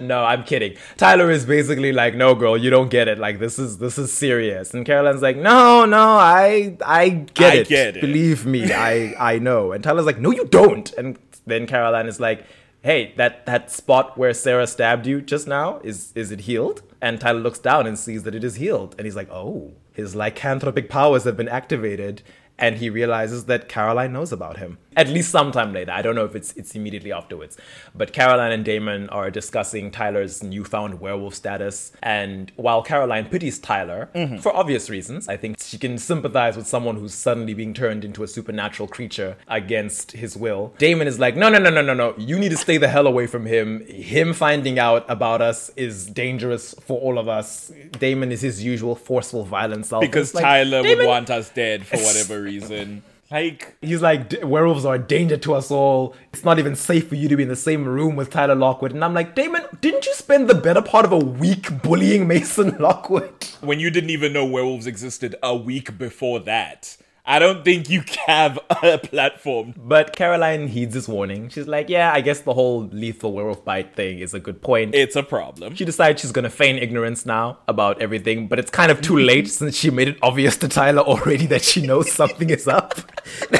no, 0.00 0.24
I'm 0.24 0.44
kidding. 0.44 0.76
Tyler 0.96 1.30
is 1.30 1.44
basically 1.46 1.92
like, 1.92 2.14
no, 2.14 2.34
girl, 2.34 2.56
you 2.56 2.70
don't 2.70 2.90
get 2.90 3.08
it. 3.08 3.18
Like, 3.18 3.38
this 3.38 3.58
is 3.58 3.78
this 3.78 3.98
is 3.98 4.12
serious. 4.12 4.74
And 4.74 4.84
Caroline's 4.84 5.22
like, 5.22 5.36
no, 5.36 5.84
no, 5.86 5.98
I 6.18 6.76
I 6.84 7.08
get 7.08 7.52
I 7.52 7.56
it. 7.56 7.68
get 7.68 7.96
it. 7.96 8.00
Believe 8.00 8.44
me, 8.46 8.72
I 8.72 9.14
I 9.18 9.38
know. 9.38 9.72
And 9.72 9.82
Tyler's 9.82 10.06
like, 10.06 10.18
no, 10.18 10.30
you 10.30 10.46
don't. 10.46 10.92
And 10.94 11.18
then 11.46 11.66
Caroline 11.66 12.06
is 12.06 12.20
like, 12.20 12.44
hey, 12.82 13.14
that 13.16 13.46
that 13.46 13.70
spot 13.70 14.16
where 14.18 14.34
Sarah 14.34 14.66
stabbed 14.66 15.06
you 15.06 15.20
just 15.20 15.46
now 15.48 15.80
is 15.82 16.12
is 16.14 16.30
it 16.30 16.40
healed? 16.40 16.82
And 17.00 17.20
Tyler 17.20 17.40
looks 17.40 17.58
down 17.58 17.86
and 17.86 17.98
sees 17.98 18.22
that 18.22 18.34
it 18.34 18.44
is 18.44 18.56
healed, 18.56 18.94
and 18.96 19.06
he's 19.06 19.16
like, 19.16 19.28
oh, 19.30 19.72
his 19.92 20.14
lycanthropic 20.14 20.88
powers 20.88 21.24
have 21.24 21.36
been 21.36 21.48
activated. 21.48 22.22
And 22.58 22.76
he 22.76 22.90
realizes 22.90 23.46
that 23.46 23.68
Caroline 23.68 24.12
knows 24.12 24.32
about 24.32 24.58
him. 24.58 24.78
At 24.94 25.08
least 25.08 25.30
sometime 25.30 25.72
later. 25.72 25.90
I 25.90 26.02
don't 26.02 26.14
know 26.14 26.26
if 26.26 26.36
it's 26.36 26.52
it's 26.52 26.74
immediately 26.74 27.12
afterwards. 27.12 27.56
But 27.94 28.12
Caroline 28.12 28.52
and 28.52 28.62
Damon 28.62 29.08
are 29.08 29.30
discussing 29.30 29.90
Tyler's 29.90 30.42
newfound 30.42 31.00
werewolf 31.00 31.34
status. 31.34 31.92
And 32.02 32.52
while 32.56 32.82
Caroline 32.82 33.24
pities 33.24 33.58
Tyler, 33.58 34.10
mm-hmm. 34.14 34.36
for 34.36 34.54
obvious 34.54 34.90
reasons, 34.90 35.28
I 35.28 35.38
think 35.38 35.56
she 35.60 35.78
can 35.78 35.96
sympathize 35.96 36.56
with 36.56 36.66
someone 36.66 36.96
who's 36.96 37.14
suddenly 37.14 37.54
being 37.54 37.72
turned 37.72 38.04
into 38.04 38.22
a 38.22 38.28
supernatural 38.28 38.86
creature 38.86 39.38
against 39.48 40.12
his 40.12 40.36
will. 40.36 40.74
Damon 40.76 41.08
is 41.08 41.18
like, 41.18 41.36
no, 41.36 41.48
no, 41.48 41.58
no, 41.58 41.70
no, 41.70 41.80
no, 41.80 41.94
no. 41.94 42.14
You 42.18 42.38
need 42.38 42.50
to 42.50 42.58
stay 42.58 42.76
the 42.76 42.88
hell 42.88 43.06
away 43.06 43.26
from 43.26 43.46
him. 43.46 43.86
Him 43.86 44.34
finding 44.34 44.78
out 44.78 45.06
about 45.08 45.40
us 45.40 45.70
is 45.74 46.06
dangerous 46.06 46.74
for 46.82 47.00
all 47.00 47.18
of 47.18 47.28
us. 47.28 47.72
Damon 47.98 48.30
is 48.30 48.42
his 48.42 48.62
usual 48.62 48.94
forceful, 48.94 49.44
violent 49.44 49.86
self. 49.86 50.02
Because 50.02 50.34
like, 50.34 50.44
Tyler 50.44 50.82
Damon- 50.82 50.98
would 50.98 51.06
want 51.06 51.30
us 51.30 51.48
dead 51.48 51.86
for 51.86 51.96
whatever 51.96 52.41
reason. 52.42 53.02
Like, 53.30 53.76
He's 53.80 54.02
like, 54.02 54.30
werewolves 54.42 54.84
are 54.84 54.96
a 54.96 54.98
danger 54.98 55.38
to 55.38 55.54
us 55.54 55.70
all. 55.70 56.14
It's 56.34 56.44
not 56.44 56.58
even 56.58 56.76
safe 56.76 57.08
for 57.08 57.14
you 57.14 57.28
to 57.30 57.36
be 57.36 57.42
in 57.44 57.48
the 57.48 57.56
same 57.56 57.86
room 57.86 58.14
with 58.14 58.28
Tyler 58.28 58.54
Lockwood. 58.54 58.92
And 58.92 59.02
I'm 59.02 59.14
like, 59.14 59.34
Damon, 59.34 59.62
didn't 59.80 60.04
you 60.04 60.12
spend 60.14 60.50
the 60.50 60.54
better 60.54 60.82
part 60.82 61.06
of 61.06 61.12
a 61.12 61.18
week 61.18 61.82
bullying 61.82 62.28
Mason 62.28 62.76
Lockwood? 62.80 63.32
when 63.62 63.80
you 63.80 63.90
didn't 63.90 64.10
even 64.10 64.32
know 64.34 64.44
werewolves 64.44 64.86
existed 64.86 65.34
a 65.42 65.56
week 65.56 65.96
before 65.96 66.40
that. 66.40 66.96
I 67.24 67.38
don't 67.38 67.64
think 67.64 67.88
you 67.88 68.02
have 68.26 68.58
a 68.82 68.98
platform. 68.98 69.74
But 69.76 70.16
Caroline 70.16 70.68
heeds 70.68 70.94
his 70.94 71.08
warning. 71.08 71.48
She's 71.50 71.68
like, 71.68 71.88
yeah, 71.88 72.12
I 72.12 72.20
guess 72.20 72.40
the 72.40 72.52
whole 72.52 72.84
lethal 72.86 73.32
werewolf 73.32 73.64
bite 73.64 73.94
thing 73.94 74.18
is 74.18 74.34
a 74.34 74.40
good 74.40 74.60
point. 74.60 74.94
It's 74.94 75.14
a 75.14 75.22
problem. 75.22 75.74
she 75.74 75.84
decides 75.84 76.20
she's 76.20 76.32
gonna 76.32 76.50
feign 76.50 76.78
ignorance 76.78 77.24
now 77.24 77.58
about 77.68 78.02
everything, 78.02 78.48
but 78.48 78.58
it's 78.58 78.70
kind 78.70 78.90
of 78.90 79.00
too 79.00 79.16
late 79.16 79.48
since 79.48 79.76
she 79.76 79.90
made 79.90 80.08
it 80.08 80.18
obvious 80.22 80.56
to 80.58 80.68
Tyler 80.68 81.02
already 81.02 81.46
that 81.46 81.62
she 81.62 81.86
knows 81.86 82.10
something 82.10 82.50
is 82.50 82.66
up. 82.66 82.98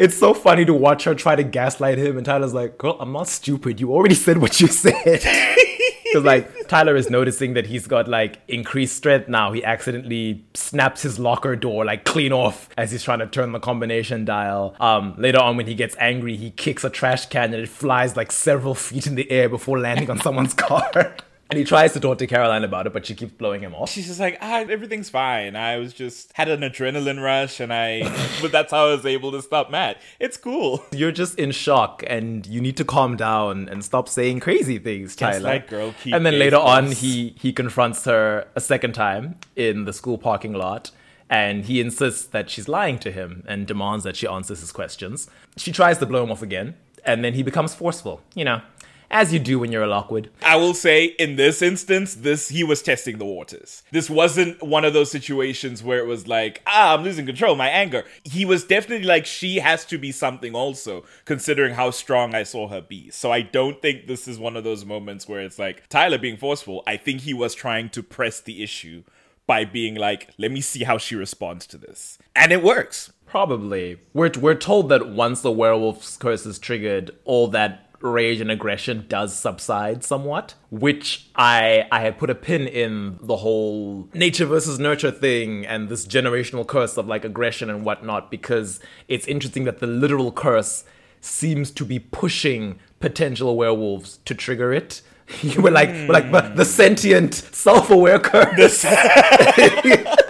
it's 0.00 0.16
so 0.16 0.32
funny 0.32 0.64
to 0.64 0.74
watch 0.74 1.04
her 1.04 1.14
try 1.14 1.34
to 1.34 1.42
gaslight 1.42 1.98
him, 1.98 2.16
and 2.16 2.24
Tyler's 2.24 2.54
like, 2.54 2.78
"Girl, 2.78 2.96
I'm 3.00 3.12
not 3.12 3.28
stupid. 3.28 3.80
You 3.80 3.92
already 3.92 4.14
said 4.14 4.38
what 4.38 4.60
you 4.60 4.68
said." 4.68 5.66
Because 6.12 6.24
like 6.24 6.68
Tyler 6.68 6.96
is 6.96 7.10
noticing 7.10 7.54
that 7.54 7.66
he's 7.66 7.86
got 7.86 8.08
like 8.08 8.40
increased 8.48 8.96
strength 8.96 9.28
now. 9.28 9.52
He 9.52 9.64
accidentally 9.64 10.44
snaps 10.54 11.02
his 11.02 11.18
locker 11.18 11.56
door 11.56 11.84
like 11.84 12.04
clean 12.04 12.32
off 12.32 12.68
as 12.76 12.92
he's 12.92 13.02
trying 13.02 13.20
to 13.20 13.26
turn 13.26 13.52
the 13.52 13.60
combination 13.60 14.24
dial. 14.24 14.74
Um, 14.80 15.14
later 15.18 15.38
on, 15.38 15.56
when 15.56 15.66
he 15.66 15.74
gets 15.74 15.96
angry, 15.98 16.36
he 16.36 16.50
kicks 16.50 16.84
a 16.84 16.90
trash 16.90 17.26
can 17.26 17.52
and 17.54 17.62
it 17.62 17.68
flies 17.68 18.16
like 18.16 18.32
several 18.32 18.74
feet 18.74 19.06
in 19.06 19.14
the 19.14 19.30
air 19.30 19.48
before 19.48 19.78
landing 19.78 20.10
on 20.10 20.20
someone's 20.20 20.54
car. 20.54 21.16
And 21.50 21.58
he 21.58 21.64
tries 21.64 21.94
to 21.94 22.00
talk 22.00 22.18
to 22.18 22.26
Caroline 22.26 22.62
about 22.62 22.86
it, 22.86 22.92
but 22.92 23.06
she 23.06 23.14
keeps 23.14 23.32
blowing 23.32 23.62
him 23.62 23.74
off. 23.74 23.90
She's 23.90 24.06
just 24.06 24.20
like, 24.20 24.36
ah, 24.42 24.64
everything's 24.68 25.08
fine. 25.08 25.56
I 25.56 25.78
was 25.78 25.94
just 25.94 26.30
had 26.34 26.48
an 26.48 26.60
adrenaline 26.60 27.22
rush, 27.22 27.58
and 27.58 27.72
I, 27.72 28.02
but 28.42 28.52
that's 28.52 28.70
how 28.70 28.88
I 28.88 28.94
was 28.94 29.06
able 29.06 29.32
to 29.32 29.40
stop 29.40 29.70
Matt. 29.70 29.98
It's 30.20 30.36
cool. 30.36 30.84
You're 30.92 31.12
just 31.12 31.38
in 31.38 31.52
shock 31.52 32.04
and 32.06 32.46
you 32.46 32.60
need 32.60 32.76
to 32.76 32.84
calm 32.84 33.16
down 33.16 33.68
and 33.68 33.82
stop 33.82 34.08
saying 34.08 34.40
crazy 34.40 34.78
things, 34.78 35.16
Tyler. 35.16 35.40
like 35.40 35.68
girl, 35.68 35.94
keep 36.02 36.14
and 36.14 36.26
then 36.26 36.38
later 36.38 36.58
on, 36.58 36.92
he, 36.92 37.34
he 37.38 37.52
confronts 37.52 38.04
her 38.04 38.46
a 38.54 38.60
second 38.60 38.92
time 38.92 39.36
in 39.56 39.84
the 39.86 39.92
school 39.92 40.18
parking 40.18 40.52
lot. 40.52 40.90
And 41.30 41.66
he 41.66 41.78
insists 41.80 42.24
that 42.24 42.48
she's 42.48 42.68
lying 42.68 42.98
to 43.00 43.10
him 43.12 43.44
and 43.46 43.66
demands 43.66 44.02
that 44.04 44.16
she 44.16 44.26
answers 44.26 44.60
his 44.60 44.72
questions. 44.72 45.28
She 45.58 45.72
tries 45.72 45.98
to 45.98 46.06
blow 46.06 46.22
him 46.24 46.30
off 46.30 46.40
again, 46.40 46.74
and 47.04 47.22
then 47.22 47.34
he 47.34 47.42
becomes 47.42 47.74
forceful, 47.74 48.22
you 48.34 48.46
know, 48.46 48.62
as 49.10 49.32
you 49.32 49.38
do 49.38 49.58
when 49.58 49.72
you're 49.72 49.82
a 49.82 49.88
Lockwood. 49.88 50.30
I 50.42 50.56
will 50.56 50.74
say 50.74 51.04
in 51.04 51.36
this 51.36 51.62
instance, 51.62 52.14
this 52.14 52.48
he 52.48 52.64
was 52.64 52.82
testing 52.82 53.18
the 53.18 53.24
waters. 53.24 53.82
This 53.90 54.10
wasn't 54.10 54.62
one 54.62 54.84
of 54.84 54.92
those 54.92 55.10
situations 55.10 55.82
where 55.82 55.98
it 55.98 56.06
was 56.06 56.28
like, 56.28 56.62
ah, 56.66 56.94
I'm 56.94 57.02
losing 57.02 57.26
control, 57.26 57.56
my 57.56 57.68
anger. 57.68 58.04
He 58.24 58.44
was 58.44 58.64
definitely 58.64 59.06
like, 59.06 59.26
she 59.26 59.56
has 59.56 59.84
to 59.86 59.98
be 59.98 60.12
something 60.12 60.54
also, 60.54 61.04
considering 61.24 61.74
how 61.74 61.90
strong 61.90 62.34
I 62.34 62.42
saw 62.42 62.68
her 62.68 62.80
be. 62.80 63.10
So 63.10 63.32
I 63.32 63.42
don't 63.42 63.80
think 63.80 64.06
this 64.06 64.28
is 64.28 64.38
one 64.38 64.56
of 64.56 64.64
those 64.64 64.84
moments 64.84 65.28
where 65.28 65.40
it's 65.40 65.58
like 65.58 65.88
Tyler 65.88 66.18
being 66.18 66.36
forceful. 66.36 66.82
I 66.86 66.96
think 66.96 67.22
he 67.22 67.34
was 67.34 67.54
trying 67.54 67.90
to 67.90 68.02
press 68.02 68.40
the 68.40 68.62
issue 68.62 69.04
by 69.46 69.64
being 69.64 69.94
like, 69.94 70.28
let 70.36 70.52
me 70.52 70.60
see 70.60 70.84
how 70.84 70.98
she 70.98 71.16
responds 71.16 71.66
to 71.66 71.78
this. 71.78 72.18
And 72.36 72.52
it 72.52 72.62
works. 72.62 73.12
Probably. 73.24 73.98
We're, 74.12 74.30
we're 74.38 74.54
told 74.54 74.90
that 74.90 75.08
once 75.08 75.40
the 75.40 75.50
werewolf's 75.50 76.16
curse 76.16 76.46
is 76.46 76.58
triggered, 76.58 77.10
all 77.24 77.48
that 77.48 77.87
rage 78.00 78.40
and 78.40 78.50
aggression 78.50 79.04
does 79.08 79.36
subside 79.36 80.04
somewhat, 80.04 80.54
which 80.70 81.28
I 81.34 81.86
I 81.90 82.00
had 82.00 82.18
put 82.18 82.30
a 82.30 82.34
pin 82.34 82.66
in 82.66 83.18
the 83.20 83.36
whole 83.36 84.08
nature 84.14 84.46
versus 84.46 84.78
nurture 84.78 85.10
thing 85.10 85.66
and 85.66 85.88
this 85.88 86.06
generational 86.06 86.66
curse 86.66 86.96
of 86.96 87.06
like 87.06 87.24
aggression 87.24 87.70
and 87.70 87.84
whatnot, 87.84 88.30
because 88.30 88.80
it's 89.08 89.26
interesting 89.26 89.64
that 89.64 89.78
the 89.80 89.86
literal 89.86 90.32
curse 90.32 90.84
seems 91.20 91.70
to 91.72 91.84
be 91.84 91.98
pushing 91.98 92.78
potential 93.00 93.56
werewolves 93.56 94.18
to 94.24 94.34
trigger 94.34 94.72
it. 94.72 95.02
You 95.42 95.60
were 95.60 95.70
like 95.70 95.90
we're 95.90 96.14
like 96.14 96.32
the, 96.32 96.52
the 96.56 96.64
sentient 96.64 97.34
self-aware 97.34 98.18
curse. 98.18 98.82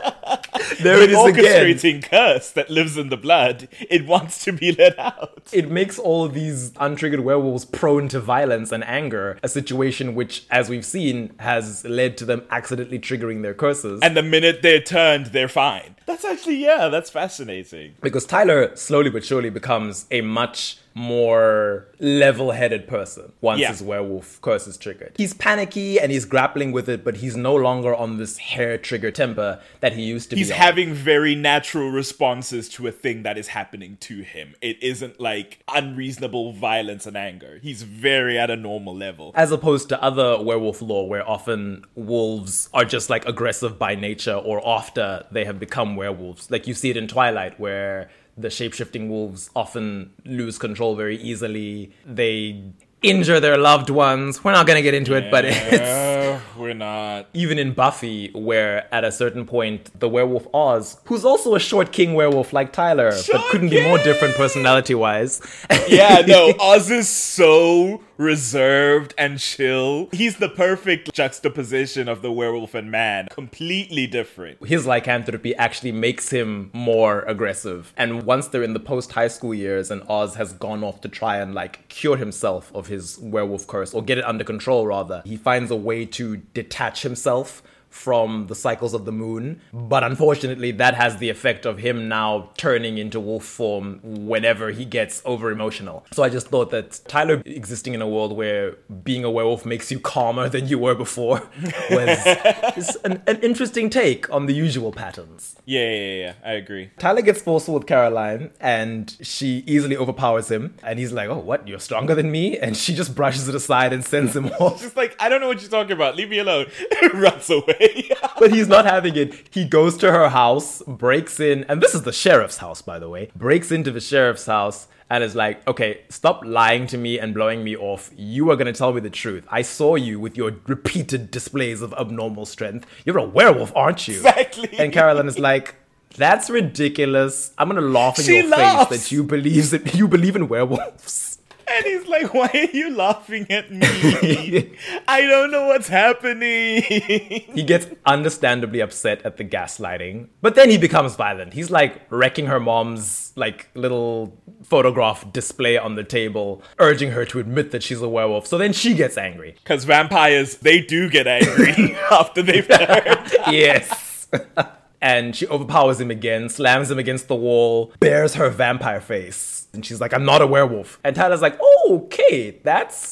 there 0.82 1.00
it 1.02 1.10
is 1.10 1.24
again. 1.24 1.44
Orchestrating 1.44 2.02
curse 2.02 2.50
that 2.52 2.70
lives 2.70 2.96
in 2.96 3.08
the 3.08 3.16
blood. 3.16 3.68
It 3.90 4.06
wants 4.06 4.44
to 4.44 4.52
be 4.52 4.72
let 4.72 4.98
out. 4.98 5.48
it 5.52 5.70
makes 5.70 5.98
all 5.98 6.24
of 6.24 6.34
these 6.34 6.70
untriggered 6.72 7.20
werewolves 7.20 7.64
prone 7.64 8.08
to 8.08 8.20
violence 8.20 8.72
and 8.72 8.84
anger, 8.84 9.38
a 9.42 9.48
situation 9.48 10.14
which, 10.14 10.46
as 10.50 10.68
we've 10.68 10.84
seen, 10.84 11.34
has 11.38 11.84
led 11.84 12.16
to 12.18 12.24
them 12.24 12.42
accidentally 12.50 12.98
triggering 12.98 13.42
their 13.42 13.54
curses. 13.54 14.00
And 14.02 14.16
the 14.16 14.22
minute 14.22 14.62
they're 14.62 14.80
turned, 14.80 15.26
they're 15.26 15.48
fine. 15.48 15.96
That's 16.06 16.24
actually, 16.24 16.56
yeah, 16.56 16.88
that's 16.88 17.10
fascinating. 17.10 17.94
because 18.00 18.24
Tyler 18.24 18.74
slowly 18.76 19.10
but 19.10 19.24
surely 19.24 19.50
becomes 19.50 20.06
a 20.10 20.20
much 20.22 20.78
more 20.98 21.86
level-headed 22.00 22.86
person 22.88 23.32
once 23.40 23.60
Yeah. 23.60 23.68
his 23.68 23.82
werewolf 23.82 24.40
curse 24.42 24.66
is 24.66 24.76
triggered. 24.76 25.12
He's 25.16 25.32
panicky 25.32 25.98
and 26.00 26.10
he's 26.12 26.24
grappling 26.24 26.72
with 26.72 26.88
it, 26.88 27.04
but 27.04 27.16
he's 27.18 27.36
no 27.36 27.54
longer 27.54 27.94
on 27.94 28.18
this 28.18 28.38
hair-trigger 28.38 29.10
temper 29.12 29.60
that 29.80 29.92
he 29.94 30.02
used 30.02 30.30
to 30.30 30.36
He's 30.36 30.48
be. 30.48 30.52
He's 30.54 30.60
having 30.62 30.92
very 30.94 31.34
natural 31.34 31.90
responses 31.90 32.68
to 32.70 32.86
a 32.86 32.92
thing 32.92 33.22
that 33.22 33.38
is 33.38 33.48
happening 33.48 33.96
to 34.00 34.22
him. 34.22 34.54
It 34.60 34.82
isn't 34.82 35.20
like 35.20 35.60
unreasonable 35.72 36.52
violence 36.52 37.06
and 37.06 37.16
anger. 37.16 37.58
He's 37.62 37.82
very 37.82 38.38
at 38.38 38.50
a 38.50 38.56
normal 38.56 38.94
level. 38.96 39.32
as 39.34 39.52
opposed 39.52 39.88
to 39.90 40.02
other 40.02 40.42
werewolf 40.42 40.82
lore 40.82 41.08
where 41.08 41.28
often 41.28 41.84
wolves 41.94 42.68
are 42.74 42.84
just 42.84 43.08
like 43.10 43.26
aggressive 43.26 43.78
by 43.78 43.94
nature 43.94 44.34
or 44.34 44.66
after 44.66 45.24
they 45.30 45.44
have 45.44 45.58
become 45.60 45.94
werewolves 45.96 46.50
like 46.50 46.66
you 46.66 46.74
see 46.74 46.90
it 46.90 46.96
in 46.96 47.06
twilight 47.06 47.58
where 47.60 48.10
the 48.38 48.50
shape-shifting 48.50 49.08
wolves 49.08 49.50
often 49.54 50.10
lose 50.24 50.58
control 50.58 50.94
very 50.94 51.16
easily 51.16 51.92
they 52.06 52.62
injure 53.02 53.38
their 53.40 53.56
loved 53.56 53.90
ones 53.90 54.42
we're 54.42 54.52
not 54.52 54.66
going 54.66 54.76
to 54.76 54.82
get 54.82 54.94
into 54.94 55.14
it 55.14 55.30
but 55.30 55.44
it's 55.44 56.18
we're 56.56 56.74
not. 56.74 57.26
even 57.32 57.58
in 57.58 57.72
Buffy, 57.72 58.30
where 58.32 58.92
at 58.92 59.04
a 59.04 59.12
certain 59.12 59.46
point 59.46 59.98
the 59.98 60.08
werewolf 60.08 60.46
Oz, 60.52 60.98
who's 61.04 61.24
also 61.24 61.54
a 61.54 61.60
short 61.60 61.92
king 61.92 62.14
werewolf 62.14 62.52
like 62.52 62.72
Tyler, 62.72 63.12
but 63.32 63.40
couldn't 63.50 63.70
be 63.70 63.82
more 63.84 63.98
different 63.98 64.34
personality 64.34 64.94
wise. 64.94 65.40
Yeah, 65.88 66.22
no, 66.26 66.54
Oz 66.60 66.90
is 66.90 67.08
so 67.08 68.02
reserved 68.18 69.14
and 69.16 69.38
chill. 69.38 70.08
He's 70.12 70.36
the 70.36 70.48
perfect 70.48 71.14
juxtaposition 71.14 72.08
of 72.08 72.20
the 72.20 72.30
werewolf 72.30 72.74
and 72.74 72.90
man. 72.90 73.28
Completely 73.30 74.06
different. 74.06 74.66
his 74.66 74.86
lycanthropy 74.86 75.54
actually 75.54 75.92
makes 75.92 76.30
him 76.30 76.70
more 76.74 77.20
aggressive. 77.22 77.94
And 77.96 78.24
once 78.24 78.48
they're 78.48 78.62
in 78.62 78.74
the 78.74 78.80
post 78.80 79.12
high 79.12 79.28
school 79.28 79.54
years 79.54 79.90
and 79.90 80.02
Oz 80.08 80.34
has 80.34 80.52
gone 80.52 80.84
off 80.84 81.00
to 81.02 81.08
try 81.08 81.38
and 81.38 81.54
like 81.54 81.88
cure 81.88 82.16
himself 82.16 82.70
of 82.74 82.88
his 82.88 83.18
werewolf 83.18 83.66
curse 83.66 83.94
or 83.94 84.02
get 84.02 84.18
it 84.18 84.24
under 84.24 84.44
control 84.44 84.86
rather, 84.86 85.22
he 85.24 85.36
finds 85.36 85.70
a 85.70 85.76
way 85.76 86.04
to 86.04 86.36
detach 86.36 87.02
himself 87.02 87.62
from 87.90 88.46
the 88.46 88.54
cycles 88.54 88.94
of 88.94 89.04
the 89.04 89.12
moon. 89.12 89.60
But 89.72 90.04
unfortunately, 90.04 90.70
that 90.72 90.94
has 90.94 91.16
the 91.18 91.30
effect 91.30 91.66
of 91.66 91.78
him 91.78 92.08
now 92.08 92.50
turning 92.56 92.98
into 92.98 93.18
wolf 93.20 93.44
form 93.44 94.00
whenever 94.02 94.70
he 94.70 94.84
gets 94.84 95.22
over 95.24 95.50
emotional. 95.50 96.04
So 96.12 96.22
I 96.22 96.28
just 96.28 96.48
thought 96.48 96.70
that 96.70 97.00
Tyler 97.08 97.42
existing 97.44 97.94
in 97.94 98.02
a 98.02 98.08
world 98.08 98.36
where 98.36 98.72
being 99.02 99.24
a 99.24 99.30
werewolf 99.30 99.64
makes 99.66 99.90
you 99.90 100.00
calmer 100.00 100.48
than 100.48 100.68
you 100.68 100.78
were 100.78 100.94
before 100.94 101.42
was 101.90 102.96
an, 103.04 103.22
an 103.26 103.40
interesting 103.42 103.90
take 103.90 104.30
on 104.32 104.46
the 104.46 104.54
usual 104.54 104.92
patterns. 104.92 105.56
Yeah, 105.64 105.90
yeah, 105.90 106.14
yeah, 106.14 106.32
I 106.44 106.52
agree. 106.52 106.90
Tyler 106.98 107.22
gets 107.22 107.40
forceful 107.42 107.74
with 107.74 107.86
Caroline 107.86 108.50
and 108.60 109.16
she 109.22 109.64
easily 109.66 109.96
overpowers 109.96 110.50
him. 110.50 110.74
And 110.82 110.98
he's 110.98 111.12
like, 111.12 111.28
Oh, 111.28 111.38
what? 111.38 111.66
You're 111.66 111.78
stronger 111.78 112.14
than 112.14 112.30
me? 112.30 112.58
And 112.58 112.76
she 112.76 112.94
just 112.94 113.14
brushes 113.14 113.48
it 113.48 113.54
aside 113.54 113.92
and 113.92 114.04
sends 114.04 114.34
him 114.34 114.46
off. 114.60 114.80
Just 114.80 114.96
like, 114.96 115.16
I 115.20 115.28
don't 115.28 115.40
know 115.40 115.48
what 115.48 115.60
you're 115.60 115.70
talking 115.70 115.92
about. 115.92 116.16
Leave 116.16 116.30
me 116.30 116.38
alone. 116.38 116.66
Runs 117.14 117.50
away. 117.50 117.87
but 118.38 118.52
he's 118.52 118.68
not 118.68 118.84
having 118.84 119.16
it. 119.16 119.34
He 119.50 119.64
goes 119.64 119.96
to 119.98 120.12
her 120.12 120.28
house, 120.28 120.82
breaks 120.86 121.40
in, 121.40 121.64
and 121.64 121.82
this 121.82 121.94
is 121.94 122.02
the 122.02 122.12
sheriff's 122.12 122.58
house, 122.58 122.82
by 122.82 122.98
the 122.98 123.08
way. 123.08 123.30
Breaks 123.36 123.70
into 123.72 123.90
the 123.90 124.00
sheriff's 124.00 124.46
house 124.46 124.88
and 125.10 125.24
is 125.24 125.34
like, 125.34 125.66
okay, 125.66 126.02
stop 126.10 126.42
lying 126.44 126.86
to 126.88 126.98
me 126.98 127.18
and 127.18 127.32
blowing 127.34 127.64
me 127.64 127.76
off. 127.76 128.10
You 128.16 128.50
are 128.50 128.56
gonna 128.56 128.72
tell 128.72 128.92
me 128.92 129.00
the 129.00 129.10
truth. 129.10 129.44
I 129.48 129.62
saw 129.62 129.94
you 129.94 130.20
with 130.20 130.36
your 130.36 130.54
repeated 130.66 131.30
displays 131.30 131.80
of 131.82 131.94
abnormal 131.94 132.46
strength. 132.46 132.86
You're 133.06 133.18
a 133.18 133.24
werewolf, 133.24 133.72
aren't 133.74 134.06
you? 134.06 134.16
Exactly. 134.16 134.78
And 134.78 134.92
Caroline 134.92 135.26
is 135.28 135.38
like, 135.38 135.76
that's 136.16 136.50
ridiculous. 136.50 137.52
I'm 137.58 137.68
gonna 137.68 137.80
laugh 137.80 138.18
in 138.18 138.24
She 138.24 138.36
your 138.38 138.48
laughs. 138.48 138.88
face 138.90 139.00
that 139.08 139.12
you 139.14 139.22
believe 139.24 139.70
that 139.70 139.94
you 139.94 140.08
believe 140.08 140.36
in 140.36 140.48
werewolves. 140.48 141.37
And 141.70 141.84
he's 141.84 142.06
like, 142.06 142.34
Why 142.34 142.50
are 142.54 142.76
you 142.76 142.90
laughing 142.90 143.46
at 143.50 143.70
me? 143.70 144.76
I 145.08 145.22
don't 145.22 145.50
know 145.50 145.66
what's 145.66 145.88
happening. 145.88 146.82
He 146.82 147.62
gets 147.62 147.86
understandably 148.06 148.80
upset 148.80 149.22
at 149.22 149.36
the 149.36 149.44
gaslighting, 149.44 150.28
but 150.40 150.54
then 150.54 150.70
he 150.70 150.78
becomes 150.78 151.16
violent. 151.16 151.52
He's 151.52 151.70
like 151.70 152.00
wrecking 152.10 152.46
her 152.46 152.60
mom's 152.60 153.32
like 153.36 153.68
little 153.74 154.36
photograph 154.62 155.30
display 155.32 155.78
on 155.78 155.94
the 155.94 156.04
table, 156.04 156.62
urging 156.78 157.12
her 157.12 157.24
to 157.26 157.38
admit 157.38 157.70
that 157.70 157.82
she's 157.82 158.02
a 158.02 158.08
werewolf. 158.08 158.46
So 158.46 158.58
then 158.58 158.72
she 158.72 158.94
gets 158.94 159.16
angry. 159.16 159.56
Because 159.62 159.84
vampires, 159.84 160.56
they 160.58 160.80
do 160.80 161.08
get 161.08 161.26
angry 161.26 161.96
after 162.10 162.42
they've 162.42 162.66
turned. 162.66 163.32
yes. 163.50 164.28
and 165.00 165.34
she 165.36 165.46
overpowers 165.48 166.00
him 166.00 166.10
again, 166.10 166.48
slams 166.48 166.90
him 166.90 166.98
against 166.98 167.28
the 167.28 167.34
wall, 167.36 167.92
bares 168.00 168.34
her 168.34 168.50
vampire 168.50 169.00
face. 169.00 169.57
And 169.72 169.84
she's 169.84 170.00
like, 170.00 170.14
I'm 170.14 170.24
not 170.24 170.40
a 170.40 170.46
werewolf. 170.46 170.98
And 171.04 171.14
Tyler's 171.14 171.42
like, 171.42 171.58
oh, 171.60 172.02
okay, 172.06 172.58
that's 172.62 173.10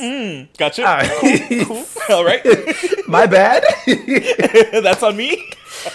Gotcha. 0.59 0.85
Ah. 0.87 1.19
cool, 1.21 1.65
cool. 1.65 1.87
All 2.17 2.25
right. 2.25 2.45
my 3.07 3.27
bad. 3.27 3.65
That's 4.83 5.03
on 5.03 5.17
me. 5.17 5.53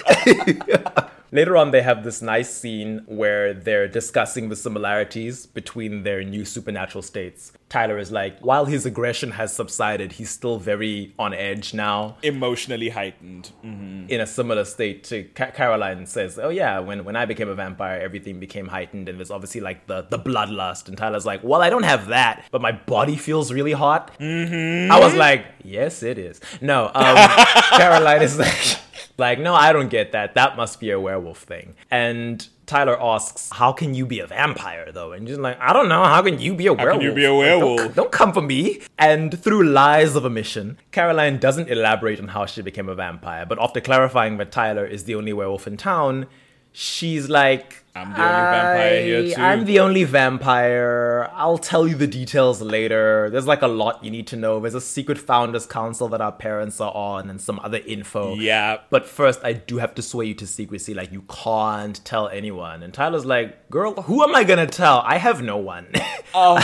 Later 1.33 1.55
on, 1.55 1.71
they 1.71 1.81
have 1.81 2.03
this 2.03 2.21
nice 2.21 2.53
scene 2.53 3.03
where 3.05 3.53
they're 3.53 3.87
discussing 3.87 4.49
the 4.49 4.55
similarities 4.55 5.45
between 5.45 6.03
their 6.03 6.23
new 6.23 6.43
supernatural 6.43 7.01
states. 7.01 7.53
Tyler 7.69 7.97
is 7.97 8.11
like, 8.11 8.37
while 8.41 8.65
his 8.65 8.85
aggression 8.85 9.31
has 9.31 9.53
subsided, 9.55 10.11
he's 10.13 10.29
still 10.29 10.59
very 10.59 11.13
on 11.17 11.33
edge 11.33 11.73
now. 11.73 12.17
Emotionally 12.21 12.89
heightened. 12.89 13.51
Mhm. 13.65 14.09
In 14.09 14.19
a 14.19 14.27
similar 14.27 14.65
state 14.65 15.05
to 15.05 15.23
Ca- 15.23 15.51
Caroline 15.51 16.05
says, 16.05 16.37
"Oh 16.37 16.49
yeah, 16.49 16.79
when 16.79 17.05
when 17.05 17.15
I 17.15 17.25
became 17.25 17.47
a 17.47 17.55
vampire, 17.55 17.97
everything 18.01 18.39
became 18.41 18.67
heightened, 18.67 19.07
and 19.07 19.17
there's 19.17 19.31
obviously 19.31 19.61
like 19.61 19.87
the 19.87 20.01
the 20.09 20.19
bloodlust." 20.19 20.89
And 20.89 20.97
Tyler's 20.97 21.25
like, 21.25 21.41
"Well, 21.45 21.61
I 21.61 21.69
don't 21.69 21.83
have 21.83 22.07
that, 22.07 22.43
but 22.51 22.61
my 22.61 22.73
body 22.73 23.15
feels 23.15 23.53
really 23.53 23.71
hot." 23.71 24.11
Mm-hmm. 24.19 24.91
I 24.91 24.99
was 24.99 25.13
like, 25.13 25.45
"Yes, 25.63 26.03
it 26.03 26.17
is." 26.17 26.41
No, 26.59 26.91
um, 26.93 27.15
Caroline 27.77 28.21
is 28.21 28.37
like, 28.37 28.77
like, 29.21 29.39
no, 29.39 29.53
I 29.55 29.71
don't 29.71 29.89
get 29.89 30.11
that. 30.11 30.33
That 30.35 30.57
must 30.57 30.79
be 30.81 30.89
a 30.91 30.99
werewolf 30.99 31.39
thing. 31.43 31.75
And 31.89 32.45
Tyler 32.65 32.97
asks, 33.01 33.49
How 33.53 33.71
can 33.71 33.93
you 33.93 34.05
be 34.05 34.19
a 34.19 34.27
vampire 34.27 34.91
though? 34.91 35.11
And 35.13 35.27
she's 35.27 35.37
like, 35.37 35.57
I 35.61 35.71
don't 35.73 35.87
know. 35.89 36.03
How 36.03 36.21
can 36.21 36.39
you 36.39 36.53
be 36.53 36.67
a 36.67 36.75
can 36.75 36.77
werewolf? 36.85 37.03
you 37.03 37.13
be 37.13 37.25
a 37.25 37.33
Like, 37.33 37.47
don't- 37.49 37.59
werewolf? 37.75 37.95
don't 37.95 38.11
come 38.11 38.33
for 38.33 38.41
me. 38.41 38.81
And 38.97 39.37
through 39.43 39.63
lies 39.69 40.15
of 40.15 40.25
omission, 40.25 40.77
Caroline 40.91 41.37
doesn't 41.37 41.69
elaborate 41.69 42.19
on 42.19 42.29
how 42.29 42.45
she 42.45 42.61
became 42.61 42.89
a 42.89 42.95
vampire. 42.95 43.45
But 43.45 43.61
after 43.61 43.79
clarifying 43.81 44.37
that 44.37 44.51
Tyler 44.51 44.85
is 44.85 45.03
the 45.05 45.15
only 45.15 45.33
werewolf 45.33 45.67
in 45.67 45.77
town, 45.77 46.27
she's 46.71 47.29
like, 47.29 47.83
I'm 47.93 48.13
the 48.13 48.21
only 48.21 48.31
vampire 48.31 49.03
here, 49.03 49.19
"I- 49.19 49.33
too." 49.33 49.41
I'm 49.41 49.65
the 49.65 49.79
only 49.79 50.03
vampire. 50.05 51.29
I'll 51.33 51.57
tell 51.57 51.87
you 51.87 51.95
the 51.95 52.07
details 52.07 52.61
later. 52.61 53.29
There's 53.29 53.47
like 53.47 53.61
a 53.61 53.67
lot 53.67 54.03
you 54.03 54.09
need 54.09 54.27
to 54.27 54.37
know. 54.37 54.59
There's 54.59 54.75
a 54.75 54.81
secret 54.81 55.17
founders 55.17 55.65
council 55.65 56.07
that 56.09 56.21
our 56.21 56.31
parents 56.31 56.79
are 56.79 56.93
on 56.93 57.29
and 57.29 57.41
some 57.41 57.59
other 57.63 57.81
info. 57.85 58.35
Yeah. 58.35 58.77
But 58.89 59.05
first, 59.07 59.41
I 59.43 59.53
do 59.53 59.77
have 59.77 59.93
to 59.95 60.01
sway 60.01 60.27
you 60.27 60.33
to 60.35 60.47
secrecy. 60.47 60.93
Like, 60.93 61.11
you 61.11 61.23
can't 61.23 62.03
tell 62.05 62.29
anyone. 62.29 62.81
And 62.81 62.93
Tyler's 62.93 63.25
like, 63.25 63.69
girl, 63.69 63.93
who 64.03 64.23
am 64.23 64.35
I 64.35 64.43
gonna 64.45 64.67
tell? 64.67 64.99
I 65.05 65.17
have 65.17 65.41
no 65.41 65.57
one. 65.57 65.87
Oh. 66.33 66.55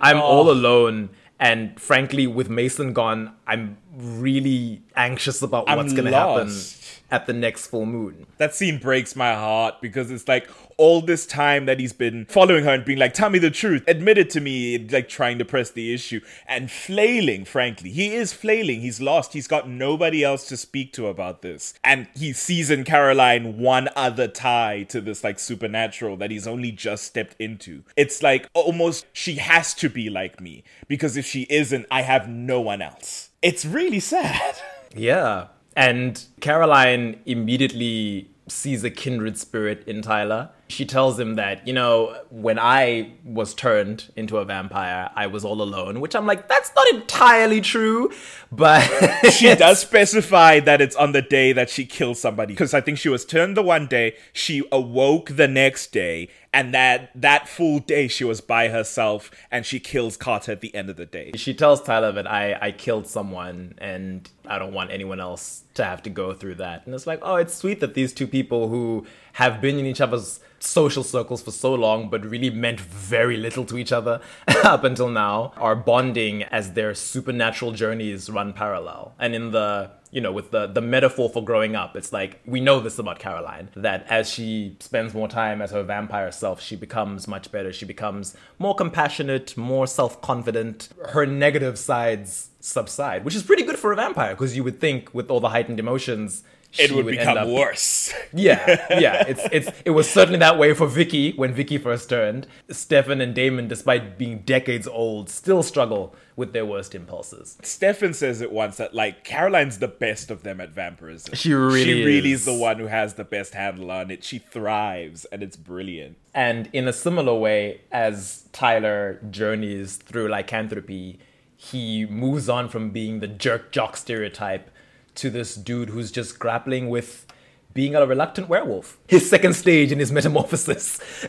I'm 0.00 0.18
oh. 0.18 0.22
all 0.22 0.50
alone. 0.52 1.10
And 1.40 1.78
frankly, 1.80 2.28
with 2.28 2.48
Mason 2.48 2.92
gone, 2.92 3.34
I'm 3.44 3.76
really 3.96 4.82
anxious 4.94 5.42
about 5.42 5.64
I'm 5.68 5.78
what's 5.78 5.92
gonna 5.92 6.12
happen 6.12 6.46
lost. 6.46 6.83
At 7.14 7.26
the 7.26 7.32
next 7.32 7.68
full 7.68 7.86
moon. 7.86 8.26
that 8.38 8.54
scene 8.54 8.76
breaks 8.78 9.14
my 9.14 9.34
heart 9.34 9.80
because 9.80 10.10
it's 10.10 10.26
like 10.26 10.48
all 10.76 11.00
this 11.00 11.24
time 11.26 11.66
that 11.66 11.78
he's 11.78 11.92
been 11.92 12.26
following 12.26 12.64
her 12.64 12.72
and 12.74 12.84
being 12.84 12.98
like, 12.98 13.14
tell 13.14 13.30
me 13.30 13.38
the 13.38 13.50
truth, 13.50 13.84
admit 13.86 14.18
it 14.18 14.28
to 14.30 14.40
me, 14.40 14.76
like 14.88 15.08
trying 15.08 15.38
to 15.38 15.44
press 15.44 15.70
the 15.70 15.94
issue 15.94 16.20
and 16.48 16.68
flailing, 16.72 17.44
frankly. 17.44 17.90
He 17.90 18.12
is 18.14 18.32
flailing. 18.32 18.80
He's 18.80 19.00
lost. 19.00 19.32
He's 19.32 19.46
got 19.46 19.68
nobody 19.68 20.24
else 20.24 20.48
to 20.48 20.56
speak 20.56 20.92
to 20.94 21.06
about 21.06 21.42
this. 21.42 21.74
And 21.84 22.08
he 22.16 22.32
sees 22.32 22.68
in 22.68 22.82
Caroline 22.82 23.58
one 23.58 23.88
other 23.94 24.26
tie 24.26 24.82
to 24.88 25.00
this 25.00 25.22
like 25.22 25.38
supernatural 25.38 26.16
that 26.16 26.32
he's 26.32 26.48
only 26.48 26.72
just 26.72 27.04
stepped 27.04 27.36
into. 27.38 27.84
It's 27.96 28.24
like 28.24 28.48
almost 28.54 29.06
she 29.12 29.36
has 29.36 29.72
to 29.74 29.88
be 29.88 30.10
like 30.10 30.40
me 30.40 30.64
because 30.88 31.16
if 31.16 31.24
she 31.24 31.46
isn't, 31.48 31.86
I 31.92 32.02
have 32.02 32.28
no 32.28 32.60
one 32.60 32.82
else. 32.82 33.30
It's 33.40 33.64
really 33.64 34.00
sad. 34.00 34.56
Yeah. 34.96 35.48
And 35.76 36.22
Caroline 36.40 37.20
immediately 37.26 38.30
sees 38.46 38.84
a 38.84 38.90
kindred 38.90 39.38
spirit 39.38 39.82
in 39.86 40.02
Tyler. 40.02 40.50
She 40.68 40.84
tells 40.84 41.18
him 41.18 41.34
that, 41.36 41.66
you 41.66 41.72
know, 41.72 42.16
when 42.30 42.58
I 42.58 43.12
was 43.24 43.54
turned 43.54 44.10
into 44.16 44.38
a 44.38 44.44
vampire, 44.44 45.10
I 45.14 45.26
was 45.26 45.44
all 45.44 45.62
alone, 45.62 46.00
which 46.00 46.14
I'm 46.14 46.26
like, 46.26 46.48
that's 46.48 46.72
not 46.74 46.86
entirely 46.88 47.60
true. 47.60 48.10
But 48.52 48.82
she 49.32 49.54
does 49.54 49.80
specify 49.80 50.60
that 50.60 50.80
it's 50.80 50.96
on 50.96 51.12
the 51.12 51.22
day 51.22 51.52
that 51.52 51.70
she 51.70 51.86
kills 51.86 52.20
somebody 52.20 52.54
because 52.54 52.74
I 52.74 52.80
think 52.80 52.98
she 52.98 53.08
was 53.08 53.24
turned 53.24 53.56
the 53.56 53.62
one 53.62 53.86
day, 53.86 54.14
she 54.32 54.62
awoke 54.70 55.36
the 55.36 55.48
next 55.48 55.92
day, 55.92 56.28
and 56.54 56.72
that 56.72 57.10
that 57.16 57.48
full 57.48 57.80
day 57.80 58.06
she 58.06 58.22
was 58.22 58.40
by 58.40 58.68
herself 58.68 59.30
and 59.50 59.66
she 59.66 59.80
kills 59.80 60.16
Carter 60.16 60.52
at 60.52 60.60
the 60.60 60.72
end 60.72 60.88
of 60.88 60.96
the 60.96 61.04
day. 61.04 61.32
she 61.34 61.52
tells 61.52 61.82
Tyler 61.82 62.12
that 62.12 62.30
I, 62.30 62.56
I 62.62 62.70
killed 62.70 63.08
someone 63.08 63.74
and 63.78 64.30
I 64.46 64.58
don't 64.60 64.72
want 64.72 64.92
anyone 64.92 65.18
else 65.18 65.64
to 65.74 65.84
have 65.84 66.02
to 66.04 66.10
go 66.10 66.32
through 66.32 66.54
that. 66.56 66.86
And 66.86 66.94
it's 66.94 67.08
like, 67.08 67.18
oh, 67.22 67.36
it's 67.36 67.54
sweet 67.54 67.80
that 67.80 67.94
these 67.94 68.12
two 68.12 68.28
people 68.28 68.68
who 68.68 69.04
have 69.32 69.60
been 69.60 69.78
in 69.80 69.84
each 69.84 70.00
other's 70.00 70.38
social 70.60 71.02
circles 71.02 71.42
for 71.42 71.50
so 71.50 71.74
long 71.74 72.08
but 72.08 72.24
really 72.24 72.50
meant 72.50 72.80
very 72.80 73.36
little 73.36 73.64
to 73.64 73.76
each 73.76 73.92
other 73.92 74.20
up 74.64 74.84
until 74.84 75.08
now 75.08 75.52
are 75.56 75.74
bonding 75.74 76.44
as 76.44 76.72
their 76.72 76.94
supernatural 76.94 77.72
journeys 77.72 78.30
run 78.30 78.52
parallel. 78.52 79.12
And 79.18 79.34
in 79.34 79.50
the 79.50 79.90
you 80.14 80.20
know, 80.20 80.30
with 80.30 80.52
the 80.52 80.68
the 80.68 80.80
metaphor 80.80 81.28
for 81.28 81.44
growing 81.44 81.74
up, 81.74 81.96
it's 81.96 82.12
like 82.12 82.40
we 82.46 82.60
know 82.60 82.78
this 82.78 83.00
about 83.00 83.18
Caroline 83.18 83.68
that 83.74 84.06
as 84.08 84.30
she 84.30 84.76
spends 84.78 85.12
more 85.12 85.26
time 85.26 85.60
as 85.60 85.72
her 85.72 85.82
vampire 85.82 86.30
self, 86.30 86.60
she 86.60 86.76
becomes 86.76 87.26
much 87.26 87.50
better. 87.50 87.72
She 87.72 87.84
becomes 87.84 88.36
more 88.60 88.76
compassionate, 88.76 89.56
more 89.56 89.88
self 89.88 90.22
confident. 90.22 90.88
Her 91.08 91.26
negative 91.26 91.80
sides 91.80 92.50
subside, 92.60 93.24
which 93.24 93.34
is 93.34 93.42
pretty 93.42 93.64
good 93.64 93.76
for 93.76 93.90
a 93.90 93.96
vampire 93.96 94.34
because 94.34 94.56
you 94.56 94.62
would 94.62 94.80
think 94.80 95.12
with 95.12 95.32
all 95.32 95.40
the 95.40 95.48
heightened 95.48 95.80
emotions. 95.80 96.44
It 96.78 96.92
would 96.92 97.06
end 97.08 97.18
become 97.18 97.38
up- 97.38 97.48
worse. 97.48 98.12
yeah, 98.32 98.86
yeah. 99.00 99.24
It's 99.28 99.42
it's 99.52 99.70
it 99.84 99.90
was 99.90 100.08
certainly 100.10 100.38
that 100.40 100.58
way 100.58 100.74
for 100.74 100.86
Vicki 100.86 101.32
when 101.32 101.52
Vicki 101.54 101.78
first 101.78 102.08
turned. 102.08 102.46
Stefan 102.70 103.20
and 103.20 103.34
Damon, 103.34 103.68
despite 103.68 104.18
being 104.18 104.38
decades 104.40 104.86
old, 104.88 105.28
still 105.30 105.62
struggle 105.62 106.14
with 106.36 106.52
their 106.52 106.66
worst 106.66 106.94
impulses. 106.94 107.56
Stefan 107.62 108.12
says 108.12 108.40
it 108.40 108.50
once 108.50 108.76
that 108.78 108.92
like 108.94 109.22
Caroline's 109.24 109.78
the 109.78 109.86
best 109.88 110.30
of 110.30 110.42
them 110.42 110.60
at 110.60 110.70
vampirism. 110.70 111.34
She 111.34 111.52
really 111.54 111.84
She 111.84 112.04
really 112.04 112.32
is. 112.32 112.40
is 112.40 112.46
the 112.46 112.54
one 112.58 112.78
who 112.78 112.86
has 112.86 113.14
the 113.14 113.24
best 113.24 113.54
handle 113.54 113.90
on 113.92 114.10
it. 114.10 114.24
She 114.24 114.38
thrives 114.38 115.24
and 115.26 115.42
it's 115.42 115.56
brilliant. 115.56 116.16
And 116.34 116.68
in 116.72 116.88
a 116.88 116.92
similar 116.92 117.34
way, 117.34 117.82
as 117.92 118.48
Tyler 118.52 119.20
journeys 119.30 119.96
through 119.96 120.26
lycanthropy, 120.28 121.20
he 121.56 122.04
moves 122.06 122.48
on 122.48 122.68
from 122.68 122.90
being 122.90 123.20
the 123.20 123.28
jerk 123.28 123.70
jock 123.70 123.96
stereotype 123.96 124.70
to 125.16 125.30
this 125.30 125.54
dude 125.54 125.90
who's 125.90 126.10
just 126.10 126.38
grappling 126.38 126.88
with 126.88 127.26
being 127.74 127.96
a 127.96 128.06
reluctant 128.06 128.48
werewolf. 128.48 128.98
His 129.08 129.28
second 129.28 129.54
stage 129.54 129.90
in 129.90 129.98
his 129.98 130.12
metamorphosis. 130.12 131.00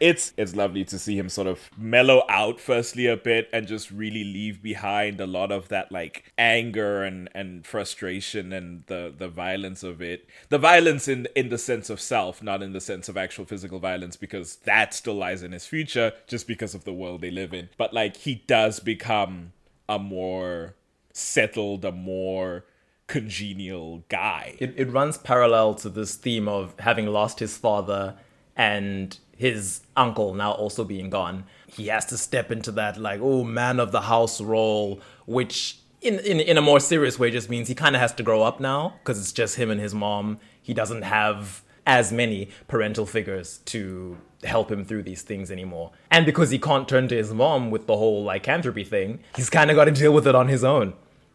it's 0.00 0.32
it's 0.36 0.56
lovely 0.56 0.84
to 0.84 0.98
see 0.98 1.16
him 1.16 1.28
sort 1.28 1.46
of 1.46 1.70
mellow 1.76 2.24
out 2.28 2.58
firstly 2.58 3.06
a 3.06 3.16
bit 3.16 3.48
and 3.52 3.68
just 3.68 3.90
really 3.90 4.24
leave 4.24 4.62
behind 4.62 5.20
a 5.20 5.26
lot 5.26 5.52
of 5.52 5.68
that 5.68 5.92
like 5.92 6.32
anger 6.36 7.04
and 7.04 7.28
and 7.34 7.66
frustration 7.66 8.52
and 8.52 8.84
the 8.86 9.14
the 9.16 9.28
violence 9.28 9.82
of 9.82 10.02
it 10.02 10.28
the 10.48 10.58
violence 10.58 11.06
in 11.06 11.28
in 11.36 11.48
the 11.48 11.58
sense 11.58 11.90
of 11.90 12.00
self 12.00 12.42
not 12.42 12.62
in 12.62 12.72
the 12.72 12.80
sense 12.80 13.08
of 13.08 13.16
actual 13.16 13.44
physical 13.44 13.78
violence 13.78 14.16
because 14.16 14.56
that 14.56 14.92
still 14.92 15.14
lies 15.14 15.42
in 15.42 15.52
his 15.52 15.66
future 15.66 16.12
just 16.26 16.48
because 16.48 16.74
of 16.74 16.84
the 16.84 16.92
world 16.92 17.20
they 17.20 17.30
live 17.30 17.54
in 17.54 17.68
but 17.76 17.94
like 17.94 18.16
he 18.16 18.42
does 18.46 18.80
become 18.80 19.52
a 19.88 19.98
more 19.98 20.74
settled 21.12 21.84
a 21.84 21.92
more 21.92 22.64
congenial 23.06 24.02
guy 24.08 24.56
it, 24.58 24.72
it 24.76 24.90
runs 24.90 25.18
parallel 25.18 25.74
to 25.74 25.88
this 25.90 26.14
theme 26.14 26.48
of 26.48 26.74
having 26.78 27.06
lost 27.06 27.38
his 27.38 27.56
father 27.56 28.16
and 28.56 29.18
his 29.36 29.80
uncle 29.96 30.34
now 30.34 30.52
also 30.52 30.84
being 30.84 31.10
gone. 31.10 31.44
He 31.66 31.88
has 31.88 32.06
to 32.06 32.18
step 32.18 32.50
into 32.50 32.70
that 32.72 32.96
like, 32.96 33.20
oh, 33.22 33.44
man 33.44 33.80
of 33.80 33.92
the 33.92 34.02
house 34.02 34.40
role, 34.40 35.00
which 35.26 35.78
in, 36.00 36.18
in, 36.20 36.40
in 36.40 36.56
a 36.56 36.62
more 36.62 36.80
serious 36.80 37.18
way 37.18 37.30
just 37.30 37.50
means 37.50 37.68
he 37.68 37.74
kind 37.74 37.96
of 37.96 38.00
has 38.00 38.12
to 38.14 38.22
grow 38.22 38.42
up 38.42 38.60
now 38.60 38.94
because 39.00 39.18
it's 39.18 39.32
just 39.32 39.56
him 39.56 39.70
and 39.70 39.80
his 39.80 39.94
mom. 39.94 40.38
He 40.62 40.74
doesn't 40.74 41.02
have 41.02 41.62
as 41.86 42.12
many 42.12 42.48
parental 42.68 43.06
figures 43.06 43.58
to 43.66 44.16
help 44.44 44.70
him 44.70 44.84
through 44.84 45.02
these 45.02 45.22
things 45.22 45.50
anymore. 45.50 45.92
And 46.10 46.24
because 46.24 46.50
he 46.50 46.58
can't 46.58 46.88
turn 46.88 47.08
to 47.08 47.16
his 47.16 47.32
mom 47.32 47.70
with 47.70 47.86
the 47.86 47.96
whole 47.96 48.24
lycanthropy 48.24 48.84
thing, 48.84 49.20
he's 49.36 49.50
kind 49.50 49.70
of 49.70 49.76
got 49.76 49.86
to 49.86 49.90
deal 49.90 50.12
with 50.12 50.26
it 50.26 50.34
on 50.34 50.48
his 50.48 50.64
own 50.64 50.94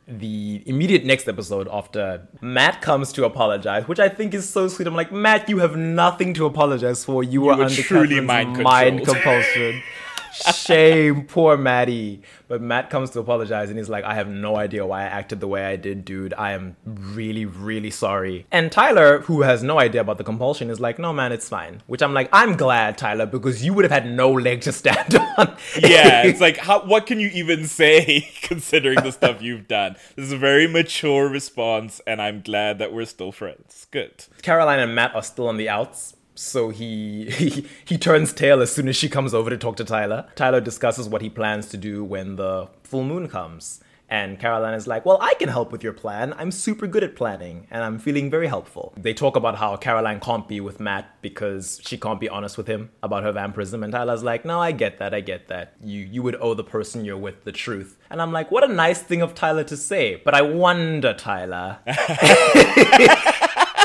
the 0.09 0.63
immediate 0.65 1.05
next 1.05 1.27
episode 1.27 1.67
after 1.71 2.27
Matt 2.41 2.81
comes 2.81 3.13
to 3.13 3.25
apologize, 3.25 3.87
which 3.87 3.99
I 3.99 4.09
think 4.09 4.33
is 4.33 4.49
so 4.49 4.67
sweet. 4.67 4.87
I'm 4.87 4.95
like, 4.95 5.11
Matt, 5.11 5.47
you 5.49 5.59
have 5.59 5.75
nothing 5.75 6.33
to 6.35 6.45
apologize 6.45 7.05
for. 7.05 7.23
You, 7.23 7.41
were, 7.41 7.55
were 7.55 7.63
under 7.63 7.81
truly 7.81 8.15
Katherine's 8.15 8.27
mind 8.27 8.63
mind 8.63 9.05
compulsion. 9.05 9.81
Shame, 10.33 11.25
poor 11.25 11.57
Maddie. 11.57 12.21
But 12.47 12.61
Matt 12.61 12.89
comes 12.89 13.11
to 13.11 13.19
apologize 13.19 13.69
and 13.69 13.77
he's 13.77 13.89
like, 13.89 14.03
I 14.03 14.15
have 14.15 14.27
no 14.27 14.55
idea 14.57 14.85
why 14.85 15.01
I 15.03 15.05
acted 15.05 15.39
the 15.39 15.47
way 15.47 15.65
I 15.65 15.75
did, 15.75 16.03
dude. 16.03 16.33
I 16.33 16.53
am 16.53 16.75
really, 16.85 17.45
really 17.45 17.91
sorry. 17.91 18.47
And 18.51 18.71
Tyler, 18.71 19.19
who 19.21 19.43
has 19.43 19.61
no 19.61 19.79
idea 19.79 20.01
about 20.01 20.17
the 20.17 20.23
compulsion, 20.23 20.69
is 20.69 20.79
like, 20.79 20.97
no, 20.97 21.13
man, 21.13 21.31
it's 21.31 21.47
fine. 21.47 21.81
Which 21.87 22.01
I'm 22.01 22.13
like, 22.13 22.29
I'm 22.33 22.55
glad, 22.55 22.97
Tyler, 22.97 23.25
because 23.25 23.63
you 23.63 23.73
would 23.73 23.85
have 23.85 23.91
had 23.91 24.07
no 24.09 24.31
leg 24.31 24.61
to 24.61 24.71
stand 24.71 25.15
on. 25.37 25.55
yeah, 25.79 26.23
it's 26.23 26.41
like 26.41 26.57
how 26.57 26.85
what 26.85 27.05
can 27.05 27.19
you 27.19 27.29
even 27.33 27.65
say 27.65 28.29
considering 28.41 29.01
the 29.03 29.11
stuff 29.11 29.41
you've 29.41 29.67
done? 29.67 29.95
This 30.15 30.25
is 30.25 30.31
a 30.31 30.37
very 30.37 30.67
mature 30.67 31.29
response, 31.29 32.01
and 32.07 32.21
I'm 32.21 32.41
glad 32.41 32.79
that 32.79 32.91
we're 32.93 33.05
still 33.05 33.31
friends. 33.31 33.87
Good. 33.91 34.25
Caroline 34.41 34.79
and 34.79 34.95
Matt 34.95 35.15
are 35.15 35.23
still 35.23 35.47
on 35.47 35.57
the 35.57 35.69
outs. 35.69 36.15
So 36.39 36.69
he, 36.69 37.29
he 37.29 37.67
he 37.83 37.97
turns 37.97 38.31
tail 38.31 38.61
as 38.61 38.71
soon 38.71 38.87
as 38.87 38.95
she 38.95 39.09
comes 39.09 39.33
over 39.33 39.49
to 39.49 39.57
talk 39.57 39.75
to 39.75 39.83
Tyler. 39.83 40.25
Tyler 40.35 40.61
discusses 40.61 41.09
what 41.09 41.21
he 41.21 41.29
plans 41.29 41.67
to 41.67 41.77
do 41.77 42.03
when 42.03 42.37
the 42.37 42.69
full 42.81 43.03
moon 43.03 43.27
comes. 43.27 43.81
And 44.11 44.39
Caroline 44.39 44.73
is 44.73 44.87
like, 44.87 45.05
Well, 45.05 45.19
I 45.21 45.33
can 45.33 45.49
help 45.49 45.73
with 45.73 45.83
your 45.83 45.91
plan. 45.91 46.33
I'm 46.37 46.49
super 46.51 46.87
good 46.87 47.03
at 47.03 47.15
planning, 47.15 47.67
and 47.69 47.83
I'm 47.83 47.99
feeling 47.99 48.31
very 48.31 48.47
helpful. 48.47 48.93
They 48.95 49.13
talk 49.13 49.35
about 49.35 49.57
how 49.57 49.75
Caroline 49.75 50.21
can't 50.21 50.47
be 50.47 50.61
with 50.61 50.79
Matt 50.79 51.21
because 51.21 51.81
she 51.83 51.97
can't 51.97 52.21
be 52.21 52.29
honest 52.29 52.57
with 52.57 52.67
him 52.67 52.89
about 53.03 53.23
her 53.23 53.33
vampirism. 53.33 53.83
And 53.83 53.91
Tyler's 53.91 54.23
like, 54.23 54.45
No, 54.45 54.61
I 54.61 54.71
get 54.71 54.97
that, 54.99 55.13
I 55.13 55.19
get 55.19 55.49
that. 55.49 55.73
You 55.83 55.99
you 55.99 56.23
would 56.23 56.37
owe 56.39 56.53
the 56.53 56.63
person 56.63 57.03
you're 57.03 57.17
with 57.17 57.43
the 57.43 57.51
truth. 57.51 57.97
And 58.09 58.21
I'm 58.21 58.31
like, 58.31 58.49
what 58.49 58.63
a 58.63 58.73
nice 58.73 59.01
thing 59.01 59.21
of 59.21 59.35
Tyler 59.35 59.65
to 59.65 59.75
say. 59.75 60.15
But 60.23 60.33
I 60.33 60.41
wonder, 60.41 61.13
Tyler. 61.13 61.79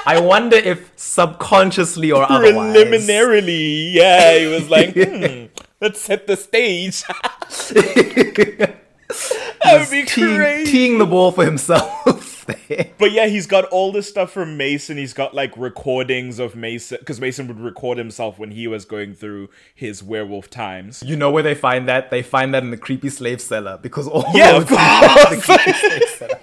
I 0.06 0.20
wonder 0.20 0.56
if 0.56 0.92
subconsciously 0.96 2.12
or 2.12 2.30
otherwise. 2.30 2.74
Preliminarily, 2.74 3.90
yeah, 3.90 4.38
he 4.38 4.46
was 4.46 4.68
like, 4.68 4.94
hmm, 4.94 5.46
let's 5.80 6.00
set 6.00 6.26
the 6.26 6.36
stage. 6.36 7.02
that 9.64 9.80
would 9.80 9.90
be 9.90 10.04
teeing, 10.04 10.36
crazy. 10.36 10.70
teeing 10.70 10.98
the 10.98 11.06
ball 11.06 11.32
for 11.32 11.44
himself. 11.44 12.30
But 12.98 13.12
yeah, 13.12 13.26
he's 13.26 13.46
got 13.46 13.64
all 13.66 13.90
this 13.90 14.08
stuff 14.08 14.30
from 14.30 14.56
Mason. 14.58 14.98
He's 14.98 15.14
got 15.14 15.32
like 15.34 15.56
recordings 15.56 16.38
of 16.38 16.54
Mason 16.54 16.98
because 16.98 17.18
Mason 17.20 17.46
would 17.48 17.58
record 17.58 17.96
himself 17.96 18.38
when 18.38 18.50
he 18.50 18.66
was 18.66 18.84
going 18.84 19.14
through 19.14 19.48
his 19.74 20.02
werewolf 20.02 20.50
times. 20.50 21.02
You 21.02 21.16
know 21.16 21.30
where 21.30 21.42
they 21.42 21.54
find 21.54 21.88
that? 21.88 22.10
They 22.10 22.22
find 22.22 22.52
that 22.52 22.62
in 22.62 22.70
the 22.70 22.76
creepy 22.76 23.08
slave 23.08 23.40
cellar 23.40 23.78
because 23.78 24.06
all 24.08 24.24
Yeah, 24.34 24.52
those 24.52 24.62
of 24.62 24.68
the 24.68 26.38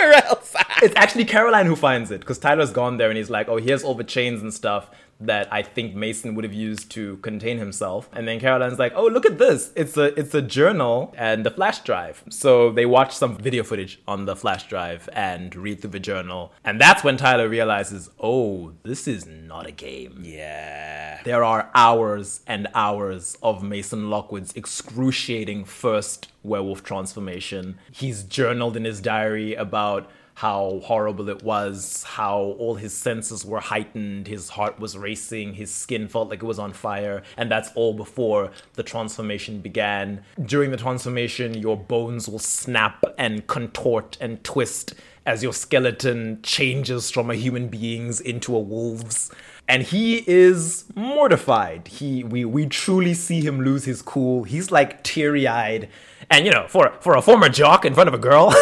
else? 0.00 0.54
It's 0.82 0.94
actually 0.96 1.24
Caroline 1.24 1.66
who 1.66 1.76
finds 1.76 2.10
it 2.10 2.20
because 2.20 2.38
Tyler's 2.38 2.70
gone 2.72 2.98
there 2.98 3.08
and 3.08 3.16
he's 3.16 3.30
like, 3.30 3.48
"Oh, 3.48 3.56
here's 3.56 3.82
all 3.82 3.94
the 3.94 4.04
chains 4.04 4.42
and 4.42 4.52
stuff 4.52 4.90
that 5.20 5.48
I 5.52 5.62
think 5.62 5.94
Mason 5.94 6.34
would 6.34 6.44
have 6.44 6.52
used 6.52 6.90
to 6.92 7.16
contain 7.18 7.58
himself." 7.58 8.08
And 8.12 8.26
then 8.26 8.40
Caroline's 8.40 8.78
like, 8.78 8.92
"Oh, 8.94 9.06
look 9.06 9.26
at 9.26 9.38
this! 9.38 9.72
It's 9.76 9.96
a 9.96 10.18
it's 10.18 10.34
a 10.34 10.42
journal 10.42 11.14
and 11.16 11.46
a 11.46 11.50
flash 11.50 11.80
drive." 11.80 12.22
So 12.28 12.70
they 12.70 12.86
watch 12.86 13.14
some 13.14 13.36
video 13.36 13.62
footage 13.62 14.00
on 14.06 14.26
the 14.26 14.36
flash 14.36 14.66
drive 14.68 15.08
and 15.12 15.54
read 15.54 15.80
through 15.80 15.90
the 15.90 16.00
journal, 16.00 16.52
and 16.64 16.80
that's 16.80 17.04
when 17.04 17.16
Tyler 17.16 17.48
realizes, 17.48 18.10
"Oh, 18.20 18.72
this 18.82 19.06
is 19.08 19.26
not 19.26 19.66
a 19.66 19.72
game." 19.72 20.22
Yeah. 20.24 21.20
There 21.24 21.44
are 21.44 21.70
hours 21.74 22.40
and 22.46 22.68
hours 22.74 23.36
of 23.42 23.62
Mason 23.62 24.10
Lockwood's 24.10 24.54
excruciating 24.54 25.64
first 25.64 26.28
werewolf 26.42 26.82
transformation. 26.84 27.78
He's 27.90 28.22
journaled 28.22 28.76
in 28.76 28.84
his 28.84 29.00
diary 29.00 29.54
about 29.54 30.08
how 30.36 30.82
horrible 30.84 31.30
it 31.30 31.42
was, 31.42 32.02
how 32.02 32.36
all 32.58 32.74
his 32.74 32.92
senses 32.92 33.42
were 33.42 33.58
heightened, 33.58 34.28
his 34.28 34.50
heart 34.50 34.78
was 34.78 34.96
racing, 34.96 35.54
his 35.54 35.72
skin 35.72 36.06
felt 36.06 36.28
like 36.28 36.42
it 36.42 36.46
was 36.46 36.58
on 36.58 36.74
fire, 36.74 37.22
and 37.38 37.50
that's 37.50 37.70
all 37.74 37.94
before 37.94 38.50
the 38.74 38.82
transformation 38.82 39.60
began. 39.60 40.22
During 40.44 40.70
the 40.70 40.76
transformation, 40.76 41.54
your 41.54 41.78
bones 41.78 42.28
will 42.28 42.38
snap 42.38 43.02
and 43.16 43.46
contort 43.46 44.18
and 44.20 44.44
twist 44.44 44.92
as 45.24 45.42
your 45.42 45.54
skeleton 45.54 46.40
changes 46.42 47.10
from 47.10 47.30
a 47.30 47.34
human 47.34 47.68
being's 47.68 48.20
into 48.20 48.54
a 48.54 48.60
wolf's 48.60 49.30
and 49.68 49.82
he 49.82 50.24
is 50.26 50.84
mortified. 50.94 51.88
He 51.88 52.24
we 52.24 52.44
we 52.44 52.66
truly 52.66 53.14
see 53.14 53.40
him 53.40 53.62
lose 53.62 53.84
his 53.84 54.02
cool. 54.02 54.44
He's 54.44 54.70
like 54.70 55.02
teary 55.02 55.46
eyed, 55.46 55.88
and 56.30 56.44
you 56.44 56.52
know, 56.52 56.66
for 56.68 56.92
for 57.00 57.16
a 57.16 57.22
former 57.22 57.48
jock 57.48 57.84
in 57.84 57.94
front 57.94 58.08
of 58.08 58.14
a 58.14 58.18
girl, 58.18 58.54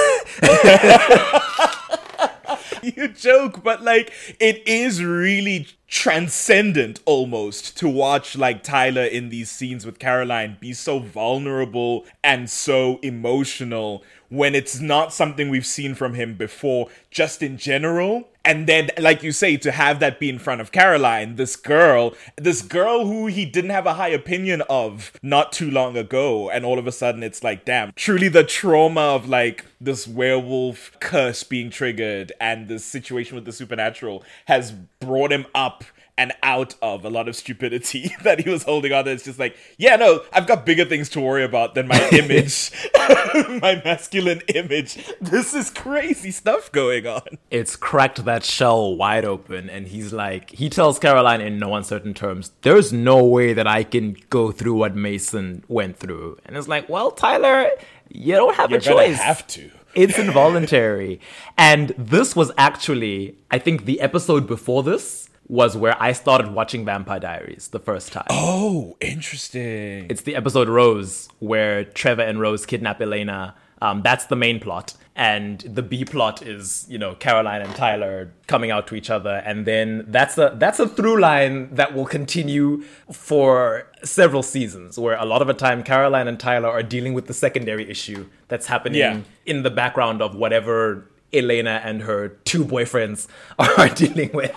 you 2.83 3.09
joke, 3.09 3.63
but 3.63 3.83
like 3.83 4.13
it 4.41 4.67
is 4.67 5.05
really 5.05 5.69
transcendent 5.87 7.01
almost 7.05 7.77
to 7.79 7.89
watch 7.89 8.37
like 8.37 8.65
Tyler 8.65 9.05
in 9.05 9.29
these 9.29 9.51
scenes 9.51 9.87
with 9.87 9.99
Caroline 9.99 10.57
be 10.59 10.73
so 10.73 10.99
vulnerable 10.99 12.05
and 12.25 12.51
so 12.51 12.99
emotional 13.03 14.03
when 14.35 14.55
it's 14.55 14.81
not 14.81 15.12
something 15.12 15.48
we've 15.48 15.66
seen 15.66 15.94
from 15.94 16.15
him 16.15 16.35
before, 16.35 16.89
just 17.11 17.43
in 17.43 17.56
general. 17.56 18.28
And 18.44 18.66
then, 18.66 18.90
like 18.98 19.23
you 19.23 19.32
say, 19.32 19.56
to 19.56 19.73
have 19.73 20.01
that 20.01 20.20
be 20.20 20.28
in 20.28 20.39
front 20.39 20.61
of 20.61 20.70
Caroline, 20.70 21.36
this 21.36 21.56
girl, 21.56 22.15
this 22.36 22.61
girl 22.61 23.06
who 23.06 23.27
he 23.27 23.47
didn't 23.47 23.70
have 23.70 23.86
a 23.86 23.94
high 23.94 24.09
opinion 24.09 24.62
of 24.69 25.12
not 25.23 25.51
too 25.51 25.70
long 25.70 25.97
ago, 25.97 26.51
and 26.51 26.65
all 26.65 26.78
of 26.78 26.86
a 26.86 26.93
sudden 26.93 27.23
it's 27.23 27.43
like, 27.43 27.65
damn, 27.65 27.93
truly 27.93 28.28
the 28.28 28.44
trauma 28.44 29.01
of 29.01 29.28
like 29.28 29.65
this 29.81 30.06
werewolf 30.06 30.93
curse 31.01 31.43
being 31.43 31.70
triggered 31.70 32.32
and 32.39 32.69
this 32.69 32.85
situation 32.85 33.35
with 33.35 33.47
the 33.47 33.52
supernatural 33.52 34.23
has 34.47 34.73
brought 34.73 35.32
him 35.32 35.47
up 35.55 35.85
and 36.16 36.32
out 36.45 36.74
of 36.81 37.05
a 37.05 37.11
lot 37.11 37.27
of 37.28 37.35
stupidity 37.35 38.11
that 38.23 38.41
he 38.41 38.49
was 38.49 38.62
holding 38.62 38.93
on 38.93 39.05
to. 39.05 39.11
It's 39.11 39.24
just 39.24 39.39
like, 39.39 39.57
yeah, 39.78 39.97
no, 39.97 40.23
I've 40.32 40.47
got 40.47 40.65
bigger 40.65 40.85
things 40.85 41.09
to 41.11 41.20
worry 41.20 41.43
about 41.45 41.74
than 41.74 41.89
my 41.89 42.09
image, 42.12 42.70
my 43.61 43.81
masculine 43.85 44.41
image. 44.55 44.97
This 45.20 45.55
is 45.55 45.70
crazy 45.70 46.31
stuff 46.31 46.70
going 46.70 47.07
on. 47.07 47.23
it's 47.51 47.74
cracked 47.77 48.24
that 48.24 48.45
shell 48.45 48.97
wide 48.97 49.24
open, 49.24 49.69
and 49.69 49.89
he's 49.89 50.12
like, 50.12 50.51
he 50.51 50.70
tells 50.70 50.99
Caroline 50.99 51.41
in 51.41 51.59
no 51.59 51.74
uncertain 51.74 52.15
terms, 52.15 52.53
"There's 52.62 52.93
no 52.93 53.24
way 53.24 53.53
that 53.53 53.66
I 53.66 53.82
can 53.82 54.16
go 54.31 54.53
through 54.53 54.74
what 54.74 54.95
Mason 54.95 55.65
went 55.69 55.97
through." 55.97 56.39
And 56.47 56.57
it's 56.57 56.69
like, 56.69 56.89
well, 56.89 57.11
Tyler, 57.11 57.70
you 58.09 58.35
don't 58.35 58.55
have 58.57 58.70
You're 58.70 58.78
a 58.78 58.82
choice. 58.82 59.19
have 59.19 59.47
to. 59.49 59.70
It's 59.95 60.19
involuntary. 60.19 61.20
and 61.59 61.91
this 61.97 62.35
was 62.35 62.51
actually, 62.59 63.36
I 63.51 63.59
think, 63.59 63.85
the 63.85 64.01
episode 64.01 64.47
before 64.47 64.82
this 64.82 65.28
was 65.49 65.77
where 65.77 66.01
I 66.03 66.12
started 66.12 66.49
watching 66.53 66.85
Vampire 66.85 67.21
Diaries 67.21 67.69
the 67.69 67.79
first 67.81 68.12
time. 68.12 68.27
Oh, 68.31 68.97
interesting. 69.01 70.07
It's 70.09 70.23
the 70.23 70.37
episode 70.37 70.69
Rose 70.69 71.29
where 71.39 71.85
Trevor 71.85 72.23
and 72.23 72.41
Rose 72.41 72.65
kidnap 72.66 73.01
Elena. 73.01 73.55
Um, 73.83 74.01
that's 74.03 74.27
the 74.27 74.37
main 74.37 74.61
plot. 74.61 74.95
And 75.16 75.61
the 75.61 75.83
B 75.83 76.05
plot 76.05 76.43
is, 76.43 76.87
you 76.89 76.99
know, 76.99 77.15
Caroline 77.15 77.61
and 77.62 77.73
Tyler 77.77 78.33
coming 78.49 78.71
out 78.73 78.87
to 78.89 78.95
each 78.97 79.11
other. 79.11 79.43
And 79.45 79.65
then 79.66 80.07
that's 80.09 80.37
a 80.39 80.55
that's 80.57 80.81
a 80.81 80.89
through 80.89 81.21
line 81.21 81.73
that 81.75 81.95
will 81.95 82.07
continue 82.07 82.83
for 83.12 83.87
several 84.03 84.43
seasons, 84.43 84.99
where 84.99 85.16
a 85.16 85.25
lot 85.25 85.41
of 85.41 85.47
the 85.47 85.55
time 85.55 85.83
Caroline 85.85 86.27
and 86.27 86.41
Tyler 86.41 86.69
are 86.69 86.83
dealing 86.83 87.15
with 87.15 87.27
the 87.27 87.35
secondary 87.35 87.89
issue 87.89 88.27
that's 88.49 88.66
happening 88.66 88.99
Yeah. 89.01 89.21
in 89.47 89.62
the 89.62 89.71
background 89.71 90.21
of 90.21 90.35
whatever 90.35 91.09
Elena 91.35 91.81
and 91.85 92.02
her 92.02 92.28
two 92.44 92.65
boyfriends 92.65 93.27
are 93.59 93.89
dealing 93.94 94.31
with. 94.32 94.52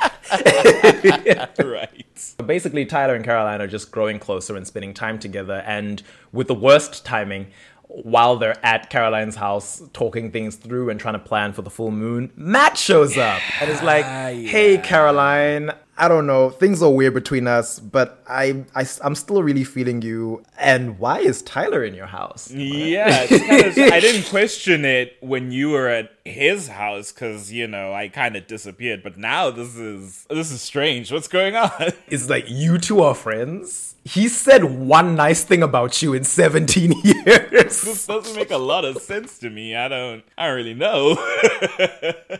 right. 1.59 2.33
Basically, 2.45 2.85
Tyler 2.85 3.15
and 3.15 3.25
Caroline 3.25 3.61
are 3.61 3.67
just 3.67 3.91
growing 3.91 4.19
closer 4.19 4.55
and 4.55 4.65
spending 4.65 4.93
time 4.93 5.19
together. 5.19 5.63
And 5.65 6.01
with 6.31 6.47
the 6.47 6.53
worst 6.55 7.05
timing, 7.05 7.47
while 7.87 8.35
they're 8.37 8.57
at 8.65 8.89
Caroline's 8.89 9.35
house 9.35 9.81
talking 9.93 10.31
things 10.31 10.55
through 10.55 10.89
and 10.89 10.99
trying 10.99 11.13
to 11.13 11.19
plan 11.19 11.53
for 11.53 11.61
the 11.61 11.69
full 11.69 11.91
moon, 11.91 12.31
Matt 12.35 12.77
shows 12.77 13.17
up 13.17 13.41
and 13.61 13.71
is 13.71 13.81
like, 13.81 14.05
"Hey, 14.05 14.77
Caroline." 14.77 15.71
I 15.97 16.07
don't 16.07 16.27
know. 16.27 16.51
Things 16.51 16.83
are 16.83 16.91
weird 16.91 17.13
between 17.13 17.47
us, 17.47 17.79
but 17.79 18.23
I, 18.27 18.65
I, 18.75 18.85
am 19.03 19.15
still 19.15 19.41
really 19.41 19.63
feeling 19.63 20.01
you. 20.01 20.43
And 20.59 20.99
why 20.99 21.19
is 21.19 21.41
Tyler 21.41 21.83
in 21.83 21.95
your 21.95 22.05
house? 22.05 22.51
Yeah, 22.51 23.25
it's 23.29 23.75
kinda, 23.75 23.93
I 23.93 23.99
didn't 23.99 24.29
question 24.29 24.85
it 24.85 25.17
when 25.21 25.51
you 25.51 25.71
were 25.71 25.87
at 25.87 26.11
his 26.23 26.67
house 26.67 27.11
because 27.11 27.51
you 27.51 27.67
know 27.67 27.93
I 27.93 28.09
kind 28.09 28.35
of 28.35 28.47
disappeared. 28.47 29.01
But 29.01 29.17
now 29.17 29.49
this 29.49 29.75
is 29.75 30.25
this 30.29 30.51
is 30.51 30.61
strange. 30.61 31.11
What's 31.11 31.27
going 31.27 31.55
on? 31.55 31.71
It's 32.07 32.29
like, 32.29 32.45
you 32.47 32.77
two 32.77 33.01
are 33.01 33.15
friends? 33.15 33.95
He 34.07 34.29
said 34.29 34.63
one 34.63 35.15
nice 35.15 35.43
thing 35.43 35.61
about 35.61 36.01
you 36.01 36.13
in 36.13 36.23
17 36.23 36.93
years. 37.03 37.81
this 37.81 38.07
doesn't 38.07 38.35
make 38.37 38.51
a 38.51 38.57
lot 38.57 38.85
of 38.85 39.01
sense 39.01 39.37
to 39.39 39.49
me. 39.49 39.75
I 39.75 39.89
don't. 39.89 40.23
I 40.37 40.47
don't 40.47 40.55
really 40.55 40.73
know. 40.73 41.17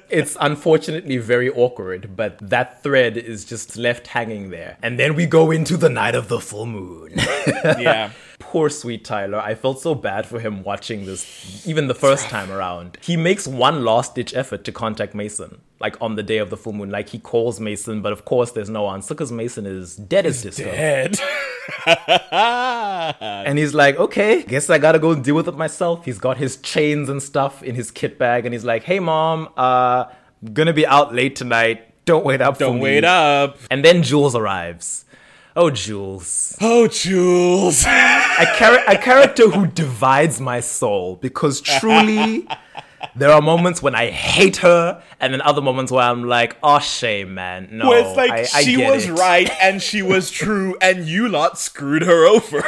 It's 0.09 0.37
unfortunately 0.39 1.17
very 1.17 1.49
awkward, 1.49 2.15
but 2.15 2.37
that 2.39 2.81
thread 2.81 3.17
is 3.17 3.43
just 3.43 3.75
left 3.75 4.07
hanging 4.07 4.49
there. 4.51 4.77
And 4.81 4.97
then 4.97 5.15
we 5.15 5.25
go 5.25 5.51
into 5.51 5.75
the 5.75 5.89
night 5.89 6.15
of 6.15 6.29
the 6.29 6.39
full 6.39 6.65
moon. 6.65 7.11
yeah. 7.17 8.11
Poor 8.57 8.69
sweet 8.71 9.05
Tyler. 9.05 9.39
I 9.39 9.53
felt 9.53 9.79
so 9.81 9.93
bad 9.93 10.25
for 10.25 10.39
him 10.39 10.63
watching 10.63 11.05
this, 11.05 11.63
even 11.67 11.87
the 11.87 11.93
first 11.93 12.27
time 12.27 12.51
around. 12.51 12.97
He 13.03 13.15
makes 13.15 13.47
one 13.47 13.85
last 13.85 14.15
ditch 14.15 14.33
effort 14.33 14.63
to 14.63 14.71
contact 14.71 15.13
Mason, 15.13 15.61
like 15.79 15.95
on 16.01 16.15
the 16.15 16.23
day 16.23 16.39
of 16.39 16.49
the 16.49 16.57
full 16.57 16.73
moon. 16.73 16.89
Like 16.89 17.09
he 17.09 17.19
calls 17.19 17.59
Mason, 17.59 18.01
but 18.01 18.11
of 18.11 18.25
course 18.25 18.53
there's 18.53 18.67
no 18.71 18.89
answer 18.89 19.13
because 19.13 19.31
Mason 19.31 19.67
is 19.67 19.95
dead 19.95 20.25
as 20.25 20.41
disco. 20.41 20.63
Dead. 20.63 21.19
And 23.47 23.59
he's 23.59 23.75
like, 23.75 23.97
okay, 23.97 24.41
guess 24.41 24.71
I 24.71 24.79
gotta 24.79 24.97
go 24.97 25.13
deal 25.13 25.35
with 25.35 25.47
it 25.47 25.55
myself. 25.55 26.03
He's 26.05 26.17
got 26.17 26.37
his 26.37 26.57
chains 26.57 27.09
and 27.09 27.21
stuff 27.21 27.61
in 27.61 27.75
his 27.75 27.91
kit 27.91 28.17
bag, 28.17 28.45
and 28.47 28.53
he's 28.53 28.65
like, 28.65 28.83
hey 28.83 28.99
mom, 28.99 29.49
uh, 29.55 30.05
gonna 30.51 30.73
be 30.73 30.87
out 30.87 31.13
late 31.13 31.35
tonight. 31.35 31.83
Don't 32.05 32.25
wait 32.25 32.41
up 32.41 32.55
for 32.55 32.61
Don't 32.61 32.77
me. 32.77 32.81
wait 32.81 33.03
up. 33.03 33.57
And 33.69 33.85
then 33.85 34.01
Jules 34.01 34.35
arrives. 34.35 35.05
Oh, 35.59 35.71
Jules. 35.71 36.55
Oh, 36.61 36.87
Jules. 36.87 37.83
A, 37.83 38.45
char- 38.59 38.83
a 38.87 38.95
character 38.95 39.49
who 39.49 39.65
divides 39.65 40.39
my 40.39 40.59
soul 40.59 41.15
because 41.15 41.61
truly, 41.61 42.47
there 43.15 43.31
are 43.31 43.41
moments 43.41 43.81
when 43.81 43.95
I 43.95 44.11
hate 44.11 44.57
her, 44.57 45.01
and 45.19 45.33
then 45.33 45.41
other 45.41 45.61
moments 45.63 45.91
where 45.91 46.03
I'm 46.03 46.25
like, 46.25 46.57
oh, 46.61 46.77
shame, 46.77 47.33
man. 47.33 47.69
No. 47.71 47.89
Where 47.89 48.05
it's 48.05 48.15
like 48.15 48.31
I, 48.31 48.41
I 48.41 48.63
she 48.63 48.77
was 48.77 49.07
it. 49.07 49.13
right 49.13 49.49
and 49.59 49.81
she 49.81 50.03
was 50.03 50.29
true, 50.43 50.77
and 50.79 51.07
you 51.07 51.27
lot 51.27 51.57
screwed 51.57 52.03
her 52.03 52.25
over. 52.27 52.63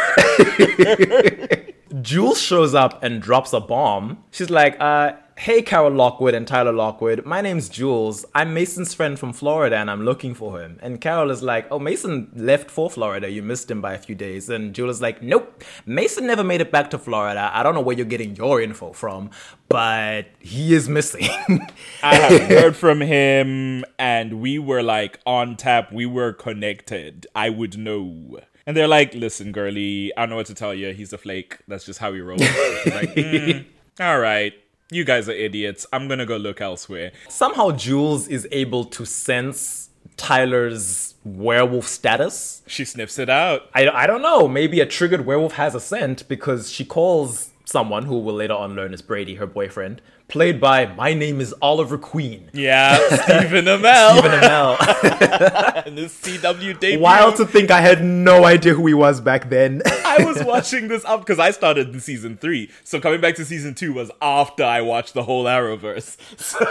Jules 2.02 2.42
shows 2.42 2.74
up 2.74 3.04
and 3.04 3.22
drops 3.22 3.54
a 3.54 3.60
bomb. 3.60 4.24
She's 4.32 4.50
like, 4.50 4.78
uh, 4.80 5.12
hey, 5.40 5.62
Carol 5.62 5.94
Lockwood 5.94 6.34
and 6.34 6.46
Tyler 6.46 6.74
Lockwood. 6.74 7.26
My 7.26 7.40
name's 7.40 7.70
Jules. 7.70 8.26
I'm 8.36 8.54
Mason's 8.54 8.94
friend 8.94 9.18
from 9.18 9.32
Florida 9.32 9.78
and 9.78 9.90
I'm 9.90 10.04
looking 10.04 10.34
for 10.34 10.60
him. 10.60 10.78
And 10.82 11.00
Carol 11.00 11.32
is 11.32 11.42
like, 11.42 11.66
oh, 11.72 11.80
Mason 11.80 12.30
left 12.36 12.70
for 12.70 12.90
Florida. 12.90 13.32
You 13.32 13.42
missed 13.42 13.72
him 13.72 13.80
by 13.80 13.94
a 13.94 13.98
few 13.98 14.16
days. 14.16 14.50
And 14.50 14.76
Jules 14.76 14.98
is 14.98 15.02
like, 15.02 15.24
nope, 15.24 15.64
Mason 15.86 16.28
never 16.28 16.44
made 16.44 16.60
it 16.60 16.74
back 16.74 16.90
to 16.90 16.98
Florida. 16.98 17.50
I 17.54 17.64
don't 17.64 17.74
know 17.74 17.80
where 17.80 17.96
you're 17.96 18.06
getting 18.06 18.36
your 18.36 18.62
info 18.62 18.92
from, 18.92 19.30
but 19.70 20.26
he 20.40 20.74
is 20.74 20.90
missing. 20.90 21.30
I 22.04 22.16
haven't 22.16 22.50
heard 22.62 22.76
from 22.76 23.00
him, 23.00 23.86
and 23.98 24.42
we 24.42 24.60
were 24.60 24.84
like 24.84 25.20
on 25.26 25.56
tap. 25.56 25.94
We 25.94 26.06
were 26.06 26.34
connected. 26.34 27.28
I 27.34 27.50
would 27.50 27.78
know. 27.78 28.42
And 28.66 28.76
they're 28.76 28.90
like, 28.90 29.14
"Listen, 29.14 29.54
girly, 29.54 30.12
I 30.18 30.24
don't 30.24 30.32
know 30.32 30.36
what 30.36 30.48
to 30.48 30.54
tell 30.54 30.74
you. 30.74 30.92
He's 30.94 31.14
a 31.14 31.18
flake. 31.18 31.60
That's 31.68 31.86
just 31.86 32.00
how 32.00 32.12
he 32.14 32.20
rolls. 32.20 32.42
Like, 32.42 32.48
"Mm, 33.16 33.66
all 34.00 34.20
right, 34.20 34.54
You 34.92 35.04
guys 35.04 35.30
are 35.30 35.34
idiots. 35.34 35.86
I'm 35.94 36.08
gonna 36.08 36.26
go 36.26 36.38
look 36.38 36.62
elsewhere. 36.62 37.12
Somehow 37.28 37.72
Jules 37.72 38.28
is 38.28 38.48
able 38.52 38.86
to 38.86 39.06
sense 39.06 39.90
Tyler's 40.18 41.14
werewolf 41.24 41.86
status. 41.86 42.64
She 42.66 42.86
sniffs 42.86 43.20
it 43.20 43.30
out. 43.30 43.70
I, 43.76 43.88
I 43.88 44.08
don't 44.08 44.24
know. 44.24 44.48
Maybe 44.48 44.80
a 44.80 44.88
triggered 44.88 45.28
werewolf 45.28 45.54
has 45.54 45.76
a 45.76 45.80
scent 45.80 46.28
because 46.28 46.72
she 46.72 46.86
calls 46.86 47.52
someone 47.66 48.06
who 48.06 48.18
will 48.18 48.34
later 48.34 48.56
on 48.56 48.76
learn 48.76 48.94
is 48.94 49.04
Brady, 49.04 49.36
her 49.36 49.46
boyfriend, 49.46 50.02
played 50.30 50.62
by 50.62 50.86
my 50.86 51.14
name 51.14 51.42
is 51.42 51.54
Oliver 51.62 51.98
Queen. 51.98 52.50
Yeah, 52.54 52.96
Stephen 53.24 53.66
Amell. 53.66 54.20
Stephen 54.20 54.40
Amell. 54.40 55.86
and 55.88 55.98
his 55.98 56.14
CW 56.14 56.80
debut. 56.80 57.00
Wild 57.00 57.36
to 57.38 57.46
think 57.46 57.72
I 57.72 57.82
had 57.82 58.04
no 58.04 58.46
idea 58.46 58.74
who 58.76 58.86
he 58.86 58.94
was 58.94 59.20
back 59.20 59.50
then. 59.50 59.82
I 59.86 60.24
was 60.24 60.44
watching 60.44 60.88
this 60.88 61.04
up 61.06 61.22
because 61.22 61.40
I 61.40 61.52
started 61.52 61.90
in 61.94 62.00
season 62.00 62.38
three. 62.38 62.70
So 62.84 63.00
coming 63.02 63.20
back 63.20 63.36
to 63.36 63.46
season 63.46 63.74
two 63.74 63.92
was 63.92 64.12
after 64.22 64.64
I 64.64 64.82
watched 64.82 65.14
the 65.14 65.24
whole 65.24 65.46
Arrowverse. 65.46 66.18
So 66.40 66.66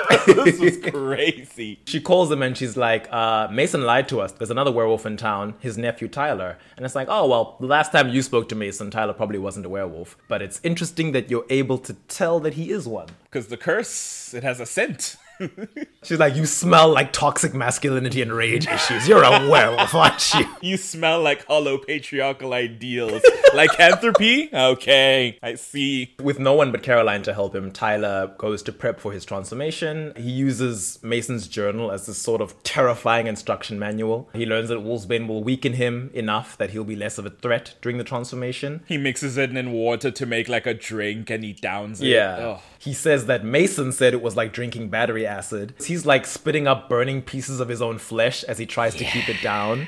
this 0.45 0.59
was 0.59 0.79
crazy. 0.79 1.81
she 1.85 2.01
calls 2.01 2.31
him 2.31 2.43
and 2.43 2.57
she's 2.57 2.77
like, 2.77 3.13
uh, 3.13 3.49
Mason 3.51 3.83
lied 3.83 4.09
to 4.09 4.21
us. 4.21 4.33
There's 4.33 4.51
another 4.51 4.73
werewolf 4.73 5.05
in 5.05 5.17
town, 5.17 5.55
his 5.59 5.77
nephew 5.77 6.09
Tyler. 6.09 6.59
And 6.77 6.87
it's 6.87 6.95
like, 6.95 7.09
oh, 7.11 7.27
well, 7.27 7.57
the 7.61 7.67
last 7.67 7.93
time 7.93 8.09
you 8.09 8.23
spoke 8.23 8.49
to 8.51 8.55
Mason, 8.55 8.91
Tyler 8.91 9.13
probably 9.13 9.39
wasn't 9.39 9.67
a 9.67 9.69
werewolf. 9.69 10.17
But 10.29 10.43
it's 10.43 10.61
interesting 10.63 11.13
that 11.13 11.31
you're 11.31 11.45
able 11.51 11.79
to 11.79 11.95
tell 12.09 12.41
that 12.41 12.55
he 12.55 12.71
is 12.71 12.87
one. 12.87 13.09
Because 13.31 13.49
the 13.49 13.57
curse, 13.57 14.33
it 14.33 14.43
has 14.43 14.61
a 14.61 14.67
scent. 14.67 15.17
She's 16.03 16.19
like, 16.19 16.37
you 16.37 16.47
smell 16.47 16.89
like 16.89 17.13
toxic 17.13 17.55
masculinity 17.55 18.23
and 18.23 18.33
rage 18.33 18.67
issues. 18.67 19.09
You're 19.09 19.23
a 19.23 19.49
werewolf, 19.49 19.95
aren't 19.95 20.35
you? 20.35 20.47
You 20.61 20.77
smell 20.77 21.21
like 21.23 21.47
hollow 21.47 21.79
patriarchal 21.79 22.53
ideals. 22.53 23.23
Lycanthropy? 23.55 24.51
Okay, 24.53 25.39
I 25.43 25.55
see. 25.55 26.15
With 26.23 26.39
no 26.39 26.55
one 26.55 26.73
but 26.73 26.83
Caroline 26.83 27.23
to 27.23 27.35
help 27.35 27.55
him, 27.55 27.71
Tyler 27.71 28.35
goes 28.39 28.63
to 28.65 28.73
prep 28.73 29.01
for 29.01 29.13
his 29.13 29.25
transformation. 29.25 30.13
He 30.17 30.31
uses 30.31 30.99
Mason's 31.03 31.49
journal 31.49 31.91
as 31.91 32.07
this 32.07 32.19
sort 32.19 32.41
of 32.41 32.61
terrifying 32.63 33.27
instruction 33.27 33.79
manual. 33.79 34.29
He 34.35 34.47
learns 34.47 34.69
that 34.69 34.79
Wolfsbane 34.79 35.27
will 35.27 35.43
weaken 35.43 35.75
him 35.75 36.11
enough 36.15 36.57
that 36.59 36.71
he'll 36.71 36.85
be 36.85 36.97
less 36.97 37.19
of 37.19 37.27
a 37.27 37.31
threat 37.31 37.75
during 37.81 37.99
the 37.99 38.05
transformation. 38.05 38.83
He 38.87 38.99
mixes 38.99 39.37
it 39.37 39.57
in 39.57 39.73
water 39.73 40.11
to 40.11 40.27
make 40.27 40.49
like 40.49 40.67
a 40.67 40.75
drink 40.75 41.31
and 41.31 41.45
he 41.45 41.53
downs 41.53 42.01
it. 42.01 42.09
Yeah. 42.09 42.59
He 42.79 42.93
says 42.95 43.27
that 43.27 43.45
Mason 43.45 43.93
said 43.93 44.15
it 44.15 44.23
was 44.23 44.37
like 44.37 44.53
drinking 44.53 44.89
battery 44.89 45.27
acid. 45.29 45.75
He's 45.85 46.05
like 46.05 46.27
spitting 46.27 46.67
up 46.67 46.89
burning 46.89 47.23
pieces 47.23 47.61
of 47.61 47.69
his 47.69 47.81
own 47.81 47.99
flesh 47.99 48.43
as 48.45 48.59
he 48.59 48.67
tries 48.67 48.95
to 48.97 49.05
keep 49.05 49.29
it 49.29 49.41
down. 49.43 49.87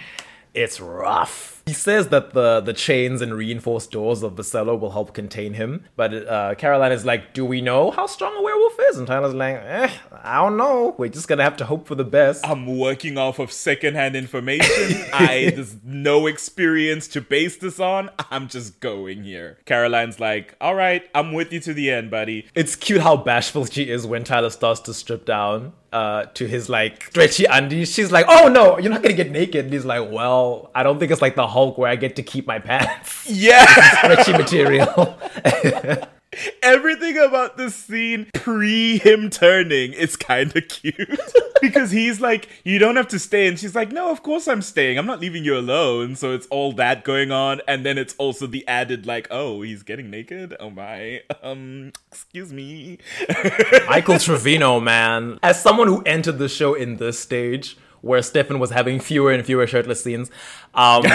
It's 0.55 0.81
rough. 0.81 1.60
He 1.67 1.73
says 1.73 2.09
that 2.09 2.33
the, 2.33 2.61
the 2.61 2.73
chains 2.73 3.21
and 3.21 3.35
reinforced 3.35 3.91
doors 3.91 4.23
of 4.23 4.37
the 4.37 4.45
cellar 4.45 4.77
will 4.77 4.91
help 4.91 5.15
contain 5.15 5.55
him. 5.55 5.85
But 5.97 6.13
uh, 6.15 6.55
Caroline 6.57 6.93
is 6.93 7.05
like, 7.05 7.33
Do 7.35 7.45
we 7.45 7.61
know 7.61 7.91
how 7.91 8.07
strong 8.07 8.37
a 8.37 8.43
werewolf 8.43 8.77
is? 8.91 8.99
And 8.99 9.07
Tyler's 9.07 9.35
like, 9.35 9.57
Eh, 9.57 9.91
I 10.23 10.43
don't 10.43 10.57
know. 10.57 10.95
We're 10.99 11.11
just 11.11 11.29
gonna 11.29 11.45
have 11.45 11.57
to 11.59 11.67
hope 11.67 11.87
for 11.87 11.95
the 11.95 12.05
best. 12.05 12.47
I'm 12.47 12.79
working 12.79 13.19
off 13.19 13.39
of 13.39 13.53
secondhand 13.53 14.17
information. 14.17 15.05
I 15.13 15.53
there's 15.55 15.77
no 15.85 16.27
experience 16.27 17.09
to 17.09 17.21
base 17.21 17.57
this 17.57 17.79
on. 17.79 18.11
I'm 18.31 18.49
just 18.49 18.81
going 18.81 19.25
here. 19.25 19.59
Caroline's 19.65 20.21
like, 20.21 20.57
all 20.61 20.75
right, 20.75 21.09
I'm 21.15 21.33
with 21.33 21.53
you 21.53 21.61
to 21.61 21.75
the 21.75 21.91
end, 21.91 22.11
buddy. 22.11 22.47
It's 22.55 22.77
cute 22.77 23.01
how 23.01 23.17
bashful 23.17 23.67
she 23.67 23.89
is 23.91 24.07
when 24.07 24.25
Tyler 24.25 24.51
starts 24.51 24.81
to 24.81 24.95
strip 24.95 25.25
down 25.25 25.73
uh, 25.93 26.25
to 26.35 26.47
his 26.47 26.69
like 26.69 27.05
stretchy 27.05 27.45
undies. 27.47 27.93
She's 27.93 28.13
like, 28.13 28.27
"Oh 28.29 28.49
no, 28.49 28.79
you're 28.79 28.91
not 28.91 29.03
gonna 29.03 29.15
get 29.15 29.31
naked." 29.31 29.65
And 29.67 29.73
he's 29.75 29.85
like, 29.85 30.11
"Well, 30.11 30.71
I 30.75 30.83
don't 30.83 30.99
think 30.99 31.11
it's 31.11 31.23
like 31.23 31.35
the 31.35 31.47
Hulk 31.47 31.79
where 31.79 31.91
I 31.91 31.97
get 31.97 32.17
to 32.17 32.23
keep 32.23 32.47
my 32.47 32.59
pants, 32.59 33.27
Yeah. 33.29 33.65
stretchy 33.99 34.33
material." 34.33 35.19
Everything 36.63 37.19
about 37.19 37.57
this 37.57 37.75
scene 37.75 38.31
pre 38.35 38.99
him 38.99 39.31
turning 39.31 39.93
is 39.93 40.17
kind 40.17 40.55
of 40.57 40.69
cute. 40.69 41.21
because 41.61 41.91
he's 41.91 42.21
like, 42.21 42.49
You 42.65 42.79
don't 42.79 42.97
have 42.97 43.09
to 43.09 43.19
stay. 43.19 43.49
And 43.49 43.59
she's 43.59 43.75
like, 43.75 43.91
No, 43.93 44.11
of 44.11 44.23
course 44.23 44.47
I'm 44.49 44.63
staying. 44.63 44.99
I'm 44.99 45.07
not 45.07 45.21
leaving 45.21 45.45
you 45.45 45.57
alone. 45.57 46.17
So 46.17 46.33
it's 46.33 46.47
all 46.47 46.73
that 46.75 47.05
going 47.05 47.33
on. 47.33 47.61
And 47.67 47.85
then 47.85 47.99
it's 47.99 48.15
also 48.17 48.47
the 48.47 48.67
added, 48.69 49.07
like, 49.07 49.29
Oh, 49.31 49.63
he's 49.63 49.83
getting 49.83 50.11
naked? 50.11 50.57
Oh 50.61 50.71
my. 50.71 51.23
Um, 51.43 51.93
excuse 52.11 52.53
me. 52.53 52.99
Michael 53.89 54.19
Trevino, 54.19 54.81
man, 54.81 55.39
as 55.43 55.61
someone 55.61 55.89
who 55.89 56.03
entered 56.03 56.39
the 56.39 56.49
show 56.49 56.75
in 56.75 56.97
this 56.97 57.19
stage 57.19 57.77
where 58.03 58.23
Stefan 58.23 58.59
was 58.59 58.71
having 58.71 58.99
fewer 58.99 59.31
and 59.33 59.45
fewer 59.45 59.67
shirtless 59.67 60.03
scenes, 60.03 60.31
um. 60.75 61.05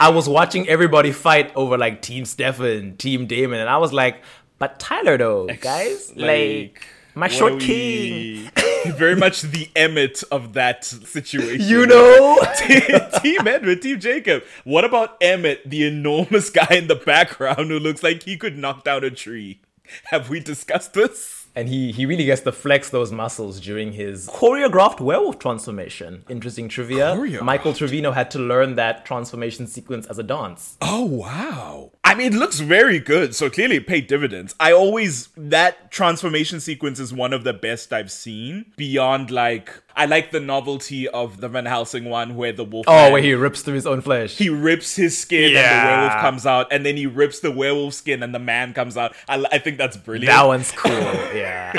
I 0.00 0.10
was 0.10 0.28
watching 0.28 0.68
everybody 0.68 1.12
fight 1.12 1.52
over 1.56 1.76
like 1.76 2.02
Team 2.02 2.24
Stefan, 2.24 2.96
Team 2.96 3.26
Damon, 3.26 3.60
and 3.60 3.68
I 3.68 3.78
was 3.78 3.92
like, 3.92 4.22
but 4.58 4.78
Tyler 4.78 5.16
though, 5.16 5.46
guys, 5.60 6.12
like, 6.16 6.86
my 7.14 7.26
what 7.26 7.32
short 7.32 7.60
king. 7.60 8.50
Very 8.86 9.16
much 9.16 9.42
the 9.42 9.68
Emmett 9.74 10.22
of 10.30 10.52
that 10.52 10.84
situation. 10.84 11.66
You 11.66 11.84
know? 11.84 12.38
team 13.22 13.46
Edward, 13.46 13.82
Team 13.82 13.98
Jacob. 13.98 14.44
What 14.64 14.84
about 14.84 15.16
Emmett, 15.20 15.68
the 15.68 15.86
enormous 15.86 16.48
guy 16.48 16.68
in 16.70 16.86
the 16.86 16.94
background 16.94 17.70
who 17.70 17.78
looks 17.78 18.02
like 18.04 18.22
he 18.22 18.36
could 18.36 18.56
knock 18.56 18.84
down 18.84 19.02
a 19.02 19.10
tree? 19.10 19.60
Have 20.04 20.28
we 20.30 20.38
discussed 20.38 20.92
this? 20.92 21.37
And 21.58 21.68
he, 21.68 21.90
he 21.90 22.06
really 22.06 22.24
gets 22.24 22.42
to 22.42 22.52
flex 22.52 22.90
those 22.90 23.10
muscles 23.10 23.58
during 23.58 23.92
his 23.92 24.28
choreographed 24.28 25.00
werewolf 25.00 25.40
transformation. 25.40 26.24
Interesting 26.28 26.68
trivia. 26.68 27.16
Michael 27.42 27.72
Trevino 27.72 28.12
had 28.12 28.30
to 28.30 28.38
learn 28.38 28.76
that 28.76 29.04
transformation 29.04 29.66
sequence 29.66 30.06
as 30.06 30.20
a 30.20 30.22
dance. 30.22 30.76
Oh 30.80 31.04
wow. 31.04 31.90
I 32.04 32.14
mean, 32.14 32.32
it 32.32 32.36
looks 32.36 32.60
very 32.60 33.00
good, 33.00 33.34
so 33.34 33.50
clearly 33.50 33.76
it 33.76 33.88
paid 33.88 34.06
dividends. 34.06 34.54
I 34.60 34.72
always 34.72 35.30
that 35.36 35.90
transformation 35.90 36.60
sequence 36.60 37.00
is 37.00 37.12
one 37.12 37.32
of 37.32 37.42
the 37.42 37.52
best 37.52 37.92
I've 37.92 38.12
seen. 38.12 38.72
Beyond 38.76 39.32
like 39.32 39.82
I 39.98 40.06
like 40.06 40.30
the 40.30 40.40
novelty 40.40 41.06
of 41.08 41.40
the 41.40 41.48
Van 41.48 41.66
Helsing 41.66 42.04
one 42.06 42.36
where 42.36 42.52
the 42.52 42.64
wolf 42.64 42.86
Oh, 42.88 43.12
where 43.12 43.20
he 43.20 43.34
rips 43.34 43.62
through 43.62 43.74
his 43.74 43.86
own 43.86 44.00
flesh. 44.00 44.36
he 44.36 44.48
rips 44.48 44.96
his 44.96 45.18
skin 45.18 45.56
and 45.56 45.56
the 45.56 45.90
werewolf 45.90 46.20
comes 46.22 46.46
out, 46.46 46.68
and 46.72 46.86
then 46.86 46.96
he 46.96 47.06
rips 47.06 47.40
the 47.40 47.50
werewolf 47.50 47.94
skin 47.94 48.22
and 48.22 48.34
the 48.34 48.38
man 48.38 48.72
comes 48.72 48.96
out. 48.96 49.14
I, 49.28 49.44
I 49.52 49.58
think 49.58 49.76
that's 49.76 49.96
brilliant. 49.96 50.26
that 50.28 50.46
one's 50.46 50.72
cool. 50.72 50.92
Yeah. 51.34 51.72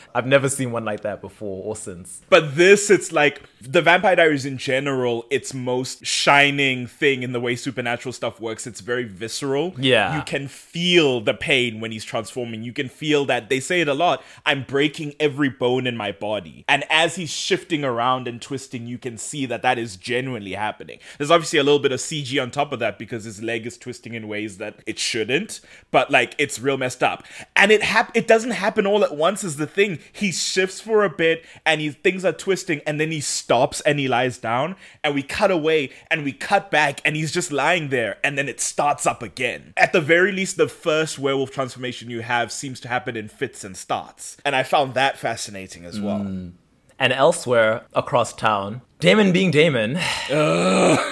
I've 0.14 0.26
never 0.26 0.48
seen 0.48 0.72
one 0.72 0.84
like 0.84 1.00
that 1.02 1.20
before 1.20 1.64
or 1.64 1.76
since. 1.76 2.22
But 2.28 2.56
this, 2.56 2.90
it's 2.90 3.12
like 3.12 3.42
the 3.60 3.82
Vampire 3.82 4.16
Diaries 4.16 4.44
in 4.46 4.58
general, 4.58 5.26
its 5.30 5.54
most 5.54 6.04
shining 6.04 6.86
thing 6.86 7.22
in 7.22 7.32
the 7.32 7.40
way 7.40 7.56
supernatural 7.56 8.12
stuff 8.12 8.40
works. 8.40 8.66
It's 8.66 8.80
very 8.80 9.04
visceral. 9.04 9.74
Yeah. 9.78 10.16
You 10.16 10.22
can 10.22 10.48
feel 10.48 11.20
the 11.20 11.34
pain 11.34 11.80
when 11.80 11.92
he's 11.92 12.04
transforming. 12.04 12.62
You 12.62 12.72
can 12.72 12.88
feel 12.88 13.24
that 13.26 13.48
they 13.48 13.60
say 13.60 13.80
it 13.80 13.88
a 13.88 13.94
lot. 13.94 14.22
I'm 14.44 14.64
breaking 14.64 15.14
every 15.20 15.48
bone 15.48 15.86
in 15.86 15.96
my 15.96 16.12
body. 16.12 16.64
And 16.68 16.84
as 16.96 17.16
he's 17.16 17.28
shifting 17.28 17.84
around 17.84 18.26
and 18.26 18.40
twisting, 18.40 18.86
you 18.86 18.96
can 18.96 19.18
see 19.18 19.44
that 19.44 19.60
that 19.60 19.78
is 19.78 19.96
genuinely 19.96 20.54
happening. 20.54 20.98
There's 21.18 21.30
obviously 21.30 21.58
a 21.58 21.62
little 21.62 21.78
bit 21.78 21.92
of 21.92 22.00
CG 22.00 22.42
on 22.42 22.50
top 22.50 22.72
of 22.72 22.78
that 22.78 22.98
because 22.98 23.24
his 23.24 23.42
leg 23.42 23.66
is 23.66 23.76
twisting 23.76 24.14
in 24.14 24.28
ways 24.28 24.56
that 24.56 24.80
it 24.86 24.98
shouldn't, 24.98 25.60
but 25.90 26.10
like 26.10 26.34
it's 26.38 26.58
real 26.58 26.78
messed 26.78 27.02
up. 27.02 27.22
And 27.54 27.70
it 27.70 27.82
hap- 27.82 28.16
it 28.16 28.26
doesn't 28.26 28.52
happen 28.52 28.86
all 28.86 29.04
at 29.04 29.14
once 29.14 29.44
is 29.44 29.56
the 29.56 29.66
thing. 29.66 29.98
He 30.10 30.32
shifts 30.32 30.80
for 30.80 31.04
a 31.04 31.10
bit 31.10 31.44
and 31.66 31.82
he 31.82 31.90
things 31.90 32.24
are 32.24 32.32
twisting 32.32 32.80
and 32.86 32.98
then 32.98 33.12
he 33.12 33.20
stops 33.20 33.82
and 33.82 33.98
he 33.98 34.08
lies 34.08 34.38
down 34.38 34.74
and 35.04 35.14
we 35.14 35.22
cut 35.22 35.50
away 35.50 35.90
and 36.10 36.24
we 36.24 36.32
cut 36.32 36.70
back 36.70 37.02
and 37.04 37.14
he's 37.14 37.30
just 37.30 37.52
lying 37.52 37.90
there 37.90 38.16
and 38.24 38.38
then 38.38 38.48
it 38.48 38.58
starts 38.58 39.06
up 39.06 39.22
again. 39.22 39.74
At 39.76 39.92
the 39.92 40.00
very 40.00 40.32
least 40.32 40.56
the 40.56 40.66
first 40.66 41.18
werewolf 41.18 41.50
transformation 41.50 42.08
you 42.08 42.22
have 42.22 42.50
seems 42.50 42.80
to 42.80 42.88
happen 42.88 43.18
in 43.18 43.28
fits 43.28 43.64
and 43.64 43.76
starts. 43.76 44.38
And 44.46 44.56
I 44.56 44.62
found 44.62 44.94
that 44.94 45.18
fascinating 45.18 45.84
as 45.84 46.00
well. 46.00 46.20
Mm. 46.20 46.52
And 46.98 47.12
elsewhere 47.12 47.84
across 47.94 48.32
town, 48.32 48.80
Damon 49.00 49.30
being 49.32 49.50
Damon 49.50 49.98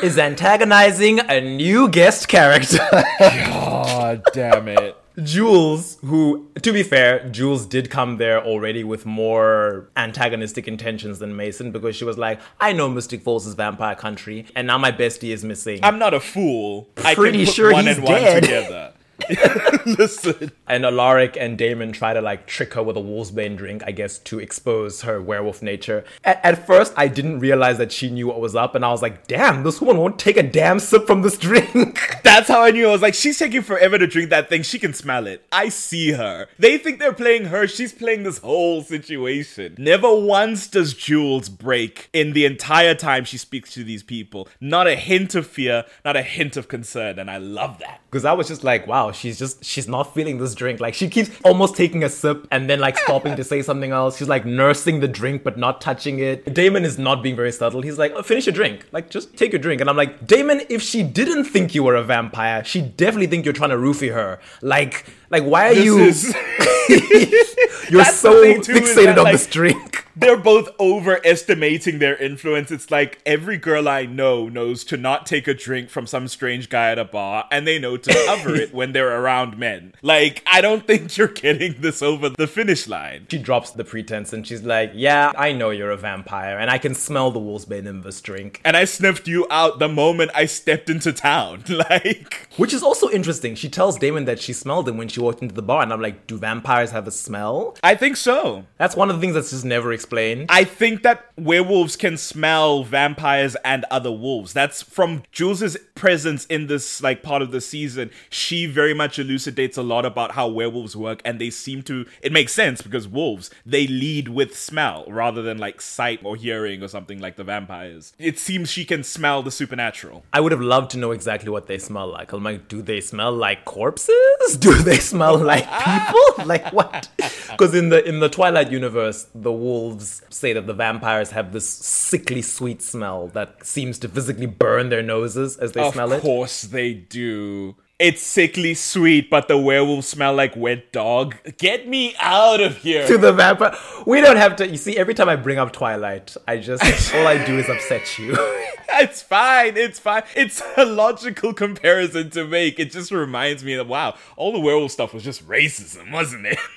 is 0.02 0.18
antagonizing 0.18 1.20
a 1.20 1.40
new 1.40 1.88
guest 1.88 2.26
character. 2.28 2.78
God 3.20 4.22
damn 4.32 4.68
it. 4.68 4.96
Jules, 5.22 5.98
who, 6.04 6.48
to 6.60 6.72
be 6.72 6.82
fair, 6.82 7.28
Jules 7.28 7.66
did 7.66 7.88
come 7.88 8.16
there 8.16 8.42
already 8.44 8.82
with 8.82 9.06
more 9.06 9.88
antagonistic 9.96 10.66
intentions 10.66 11.20
than 11.20 11.36
Mason 11.36 11.70
because 11.70 11.94
she 11.94 12.04
was 12.04 12.18
like, 12.18 12.40
I 12.60 12.72
know 12.72 12.88
Mystic 12.88 13.22
Falls 13.22 13.46
is 13.46 13.54
vampire 13.54 13.94
country, 13.94 14.46
and 14.56 14.66
now 14.66 14.76
my 14.78 14.90
bestie 14.90 15.32
is 15.32 15.44
missing. 15.44 15.78
I'm 15.84 16.00
not 16.00 16.14
a 16.14 16.20
fool. 16.20 16.88
I 17.04 17.14
Pretty 17.14 17.38
can 17.38 17.46
put 17.46 17.54
sure 17.54 17.72
one 17.72 17.86
he's 17.86 17.96
and 17.98 18.04
one 18.06 18.20
dead. 18.22 18.42
together. 18.42 18.92
Listen. 19.86 20.52
and 20.66 20.84
Alaric 20.84 21.36
and 21.38 21.56
Damon 21.56 21.92
try 21.92 22.12
to 22.12 22.20
like 22.20 22.46
trick 22.46 22.74
her 22.74 22.82
with 22.82 22.96
a 22.96 23.00
wolfsbane 23.00 23.56
drink, 23.56 23.82
I 23.86 23.92
guess, 23.92 24.18
to 24.20 24.38
expose 24.38 25.02
her 25.02 25.20
werewolf 25.20 25.62
nature. 25.62 26.04
At, 26.24 26.44
at 26.44 26.66
first, 26.66 26.92
I 26.96 27.08
didn't 27.08 27.40
realize 27.40 27.78
that 27.78 27.92
she 27.92 28.10
knew 28.10 28.26
what 28.26 28.40
was 28.40 28.54
up, 28.56 28.74
and 28.74 28.84
I 28.84 28.90
was 28.90 29.02
like, 29.02 29.26
damn, 29.26 29.62
this 29.62 29.80
woman 29.80 29.98
won't 29.98 30.18
take 30.18 30.36
a 30.36 30.42
damn 30.42 30.78
sip 30.78 31.06
from 31.06 31.22
this 31.22 31.36
drink. 31.36 32.00
That's 32.22 32.48
how 32.48 32.62
I 32.62 32.70
knew. 32.70 32.88
I 32.88 32.92
was 32.92 33.02
like, 33.02 33.14
she's 33.14 33.38
taking 33.38 33.62
forever 33.62 33.98
to 33.98 34.06
drink 34.06 34.30
that 34.30 34.48
thing. 34.48 34.62
She 34.62 34.78
can 34.78 34.94
smell 34.94 35.26
it. 35.26 35.46
I 35.52 35.68
see 35.68 36.12
her. 36.12 36.48
They 36.58 36.78
think 36.78 36.98
they're 36.98 37.12
playing 37.12 37.46
her. 37.46 37.66
She's 37.66 37.92
playing 37.92 38.22
this 38.22 38.38
whole 38.38 38.82
situation. 38.82 39.74
Never 39.78 40.14
once 40.14 40.66
does 40.66 40.94
Jules 40.94 41.48
break 41.48 42.08
in 42.12 42.32
the 42.32 42.44
entire 42.44 42.94
time 42.94 43.24
she 43.24 43.38
speaks 43.38 43.72
to 43.74 43.84
these 43.84 44.02
people. 44.02 44.48
Not 44.60 44.86
a 44.86 44.96
hint 44.96 45.34
of 45.34 45.46
fear, 45.46 45.84
not 46.04 46.16
a 46.16 46.22
hint 46.22 46.56
of 46.56 46.68
concern. 46.68 47.18
And 47.18 47.30
I 47.30 47.38
love 47.38 47.78
that. 47.78 48.00
Because 48.10 48.24
I 48.24 48.32
was 48.32 48.48
just 48.48 48.64
like, 48.64 48.86
wow, 48.86 49.03
wow, 49.06 49.12
she's 49.12 49.38
just 49.38 49.64
she's 49.64 49.88
not 49.88 50.14
feeling 50.14 50.38
this 50.38 50.54
drink. 50.54 50.80
Like 50.80 50.94
she 50.94 51.08
keeps 51.08 51.30
almost 51.44 51.76
taking 51.76 52.02
a 52.04 52.08
sip 52.08 52.46
and 52.50 52.68
then 52.68 52.80
like 52.80 52.96
stopping 52.98 53.36
to 53.36 53.44
say 53.44 53.62
something 53.62 53.90
else. 53.92 54.16
She's 54.18 54.28
like 54.28 54.44
nursing 54.44 55.00
the 55.00 55.08
drink 55.08 55.42
but 55.42 55.58
not 55.58 55.80
touching 55.80 56.18
it. 56.18 56.52
Damon 56.54 56.84
is 56.84 56.98
not 56.98 57.22
being 57.22 57.36
very 57.36 57.52
subtle. 57.52 57.82
He's 57.82 57.98
like, 57.98 58.12
oh, 58.14 58.22
finish 58.22 58.46
your 58.46 58.54
drink. 58.54 58.86
Like 58.92 59.10
just 59.10 59.36
take 59.36 59.52
your 59.52 59.60
drink. 59.60 59.80
And 59.80 59.90
I'm 59.90 59.96
like, 59.96 60.26
Damon, 60.26 60.62
if 60.68 60.82
she 60.82 61.02
didn't 61.02 61.44
think 61.44 61.74
you 61.74 61.82
were 61.82 61.94
a 61.96 62.02
vampire, 62.02 62.64
she 62.64 62.80
definitely 62.80 63.26
think 63.26 63.44
you're 63.44 63.54
trying 63.54 63.70
to 63.70 63.76
roofie 63.76 64.12
her. 64.12 64.40
Like 64.62 65.06
like 65.30 65.42
why 65.44 65.68
are 65.70 65.74
This 65.74 65.84
you 65.84 65.98
is- 65.98 66.34
you're 67.90 68.02
That's 68.02 68.16
so 68.16 68.40
thing, 68.42 68.62
too, 68.62 68.72
is 68.72 68.80
fixated 68.96 69.16
on 69.18 69.24
like, 69.24 69.32
this 69.32 69.46
drink? 69.46 70.03
They're 70.16 70.36
both 70.36 70.68
overestimating 70.78 71.98
their 71.98 72.16
influence. 72.16 72.70
It's 72.70 72.90
like 72.90 73.20
every 73.26 73.56
girl 73.56 73.88
I 73.88 74.06
know 74.06 74.48
knows 74.48 74.84
to 74.84 74.96
not 74.96 75.26
take 75.26 75.48
a 75.48 75.54
drink 75.54 75.90
from 75.90 76.06
some 76.06 76.28
strange 76.28 76.68
guy 76.68 76.90
at 76.90 76.98
a 76.98 77.04
bar, 77.04 77.46
and 77.50 77.66
they 77.66 77.78
know 77.78 77.96
to 77.96 78.24
cover 78.26 78.54
it 78.54 78.72
when 78.72 78.92
they're 78.92 79.20
around 79.20 79.58
men. 79.58 79.94
Like, 80.02 80.42
I 80.46 80.60
don't 80.60 80.86
think 80.86 81.16
you're 81.16 81.28
getting 81.28 81.80
this 81.80 82.02
over 82.02 82.28
the 82.28 82.46
finish 82.46 82.86
line. 82.86 83.26
She 83.30 83.38
drops 83.38 83.70
the 83.70 83.84
pretense 83.84 84.32
and 84.32 84.46
she's 84.46 84.62
like, 84.62 84.92
Yeah, 84.94 85.32
I 85.36 85.52
know 85.52 85.70
you're 85.70 85.90
a 85.90 85.96
vampire 85.96 86.58
and 86.58 86.70
I 86.70 86.78
can 86.78 86.94
smell 86.94 87.30
the 87.30 87.40
wolfsbane 87.40 87.86
in 87.86 88.02
this 88.02 88.20
drink. 88.20 88.60
And 88.64 88.76
I 88.76 88.84
sniffed 88.84 89.26
you 89.28 89.46
out 89.50 89.78
the 89.78 89.88
moment 89.88 90.30
I 90.34 90.46
stepped 90.46 90.88
into 90.90 91.12
town. 91.12 91.64
Like, 91.74 92.48
Which 92.56 92.72
is 92.72 92.84
also 92.84 93.10
interesting. 93.10 93.56
She 93.56 93.68
tells 93.68 93.98
Damon 93.98 94.26
that 94.26 94.40
she 94.40 94.52
smelled 94.52 94.88
him 94.88 94.96
when 94.96 95.08
she 95.08 95.18
walked 95.18 95.42
into 95.42 95.54
the 95.54 95.60
bar, 95.62 95.82
and 95.82 95.92
I'm 95.92 96.00
like, 96.00 96.26
Do 96.28 96.38
vampires 96.38 96.92
have 96.92 97.08
a 97.08 97.10
smell? 97.10 97.76
I 97.82 97.96
think 97.96 98.16
so. 98.16 98.64
That's 98.78 98.94
one 98.94 99.10
of 99.10 99.16
the 99.16 99.20
things 99.20 99.34
that's 99.34 99.50
just 99.50 99.64
never 99.64 99.92
explained. 99.92 100.03
I 100.48 100.64
think 100.64 101.02
that 101.02 101.26
werewolves 101.36 101.96
can 101.96 102.16
smell 102.16 102.84
vampires 102.84 103.56
and 103.64 103.84
other 103.90 104.12
wolves. 104.12 104.52
That's 104.52 104.82
from 104.82 105.22
Jules's 105.32 105.76
presence 105.94 106.46
in 106.46 106.66
this 106.66 107.02
like 107.02 107.22
part 107.22 107.42
of 107.42 107.50
the 107.50 107.60
season. 107.60 108.10
She 108.30 108.66
very 108.66 108.94
much 108.94 109.18
elucidates 109.18 109.76
a 109.76 109.82
lot 109.82 110.04
about 110.04 110.32
how 110.32 110.48
werewolves 110.48 110.96
work, 110.96 111.20
and 111.24 111.40
they 111.40 111.50
seem 111.50 111.82
to. 111.84 112.06
It 112.22 112.32
makes 112.32 112.52
sense 112.52 112.82
because 112.82 113.06
wolves 113.06 113.50
they 113.64 113.86
lead 113.86 114.28
with 114.28 114.56
smell 114.56 115.04
rather 115.08 115.42
than 115.42 115.58
like 115.58 115.80
sight 115.80 116.20
or 116.24 116.36
hearing 116.36 116.82
or 116.82 116.88
something 116.88 117.20
like 117.20 117.36
the 117.36 117.44
vampires. 117.44 118.12
It 118.18 118.38
seems 118.38 118.70
she 118.70 118.84
can 118.84 119.02
smell 119.02 119.42
the 119.42 119.50
supernatural. 119.50 120.24
I 120.32 120.40
would 120.40 120.52
have 120.52 120.60
loved 120.60 120.90
to 120.92 120.98
know 120.98 121.12
exactly 121.12 121.50
what 121.50 121.66
they 121.66 121.78
smell 121.78 122.08
like. 122.08 122.32
I'm 122.32 122.42
like, 122.42 122.68
do 122.68 122.82
they 122.82 123.00
smell 123.00 123.32
like 123.32 123.64
corpses? 123.64 124.14
Do 124.58 124.74
they 124.74 124.98
smell 124.98 125.38
like 125.38 125.64
people? 125.64 126.46
like 126.46 126.72
what? 126.72 127.08
Because 127.50 127.74
in 127.74 127.88
the 127.88 128.06
in 128.06 128.20
the 128.20 128.28
Twilight 128.28 128.70
universe, 128.70 129.26
the 129.34 129.52
wolves 129.52 129.93
say 130.00 130.52
that 130.52 130.66
the 130.66 130.74
vampires 130.74 131.30
have 131.30 131.52
this 131.52 131.68
sickly 131.68 132.42
sweet 132.42 132.82
smell 132.82 133.28
that 133.28 133.66
seems 133.66 133.98
to 134.00 134.08
physically 134.08 134.46
burn 134.46 134.88
their 134.88 135.02
noses 135.02 135.56
as 135.56 135.72
they 135.72 135.82
of 135.82 135.92
smell 135.92 136.12
it. 136.12 136.16
Of 136.16 136.22
course 136.22 136.62
they 136.62 136.94
do. 136.94 137.76
It's 137.98 138.22
sickly 138.22 138.74
sweet, 138.74 139.30
but 139.30 139.46
the 139.46 139.56
werewolves 139.56 140.08
smell 140.08 140.34
like 140.34 140.56
wet 140.56 140.90
dog. 140.90 141.36
Get 141.58 141.86
me 141.86 142.16
out 142.18 142.60
of 142.60 142.78
here. 142.78 143.06
To 143.06 143.16
the 143.16 143.32
vampire, 143.32 143.76
we 144.04 144.20
don't 144.20 144.36
have 144.36 144.56
to. 144.56 144.68
You 144.68 144.76
see, 144.76 144.96
every 144.96 145.14
time 145.14 145.28
I 145.28 145.36
bring 145.36 145.58
up 145.58 145.72
Twilight, 145.72 146.36
I 146.48 146.58
just 146.58 146.82
all 147.14 147.26
I 147.26 147.44
do 147.44 147.58
is 147.58 147.68
upset 147.68 148.18
you. 148.18 148.36
It's 148.96 149.22
fine. 149.22 149.76
It's 149.76 149.98
fine. 149.98 150.22
It's 150.36 150.62
a 150.76 150.84
logical 150.84 151.52
comparison 151.52 152.30
to 152.30 152.46
make. 152.46 152.78
It 152.78 152.92
just 152.92 153.10
reminds 153.10 153.64
me 153.64 153.74
that 153.74 153.88
wow, 153.88 154.14
all 154.36 154.52
the 154.52 154.60
werewolf 154.60 154.92
stuff 154.92 155.12
was 155.12 155.24
just 155.24 155.46
racism, 155.48 156.12
wasn't 156.12 156.46
it? 156.46 156.58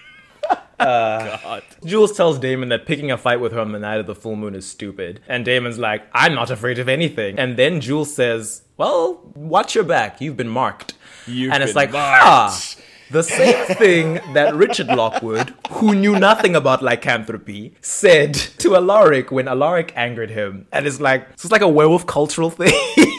God. 0.79 1.63
Jules 1.85 2.15
tells 2.15 2.39
Damon 2.39 2.69
that 2.69 2.85
picking 2.85 3.11
a 3.11 3.17
fight 3.17 3.39
with 3.39 3.51
her 3.51 3.59
on 3.59 3.71
the 3.71 3.79
night 3.79 3.99
of 3.99 4.07
the 4.07 4.15
full 4.15 4.35
moon 4.35 4.55
is 4.55 4.67
stupid. 4.67 5.21
And 5.27 5.43
Damon's 5.43 5.79
like, 5.79 6.03
I'm 6.13 6.35
not 6.35 6.51
afraid 6.51 6.79
of 6.79 6.87
anything. 6.87 7.39
And 7.39 7.57
then 7.57 7.81
Jules 7.81 8.13
says, 8.13 8.63
Well, 8.77 9.31
watch 9.35 9.75
your 9.75 9.83
back. 9.83 10.21
You've 10.21 10.37
been 10.37 10.49
marked. 10.49 10.93
You've 11.25 11.51
and 11.51 11.63
it's 11.63 11.75
like, 11.75 11.91
marked. 11.91 12.23
ah. 12.25 12.63
The 13.09 13.23
same 13.23 13.65
thing 13.77 14.19
that 14.33 14.53
Richard 14.53 14.87
Lockwood, 14.87 15.53
who 15.69 15.95
knew 15.95 16.19
nothing 16.19 16.57
about 16.57 16.83
lycanthropy, 16.83 17.73
said 17.79 18.33
to 18.33 18.75
Alaric 18.75 19.31
when 19.31 19.47
Alaric 19.47 19.93
angered 19.95 20.29
him. 20.29 20.67
And 20.73 20.85
it's 20.85 20.99
like, 20.99 21.21
so 21.37 21.45
it's 21.45 21.51
like 21.51 21.61
a 21.61 21.69
werewolf 21.69 22.05
cultural 22.05 22.49
thing. 22.49 22.73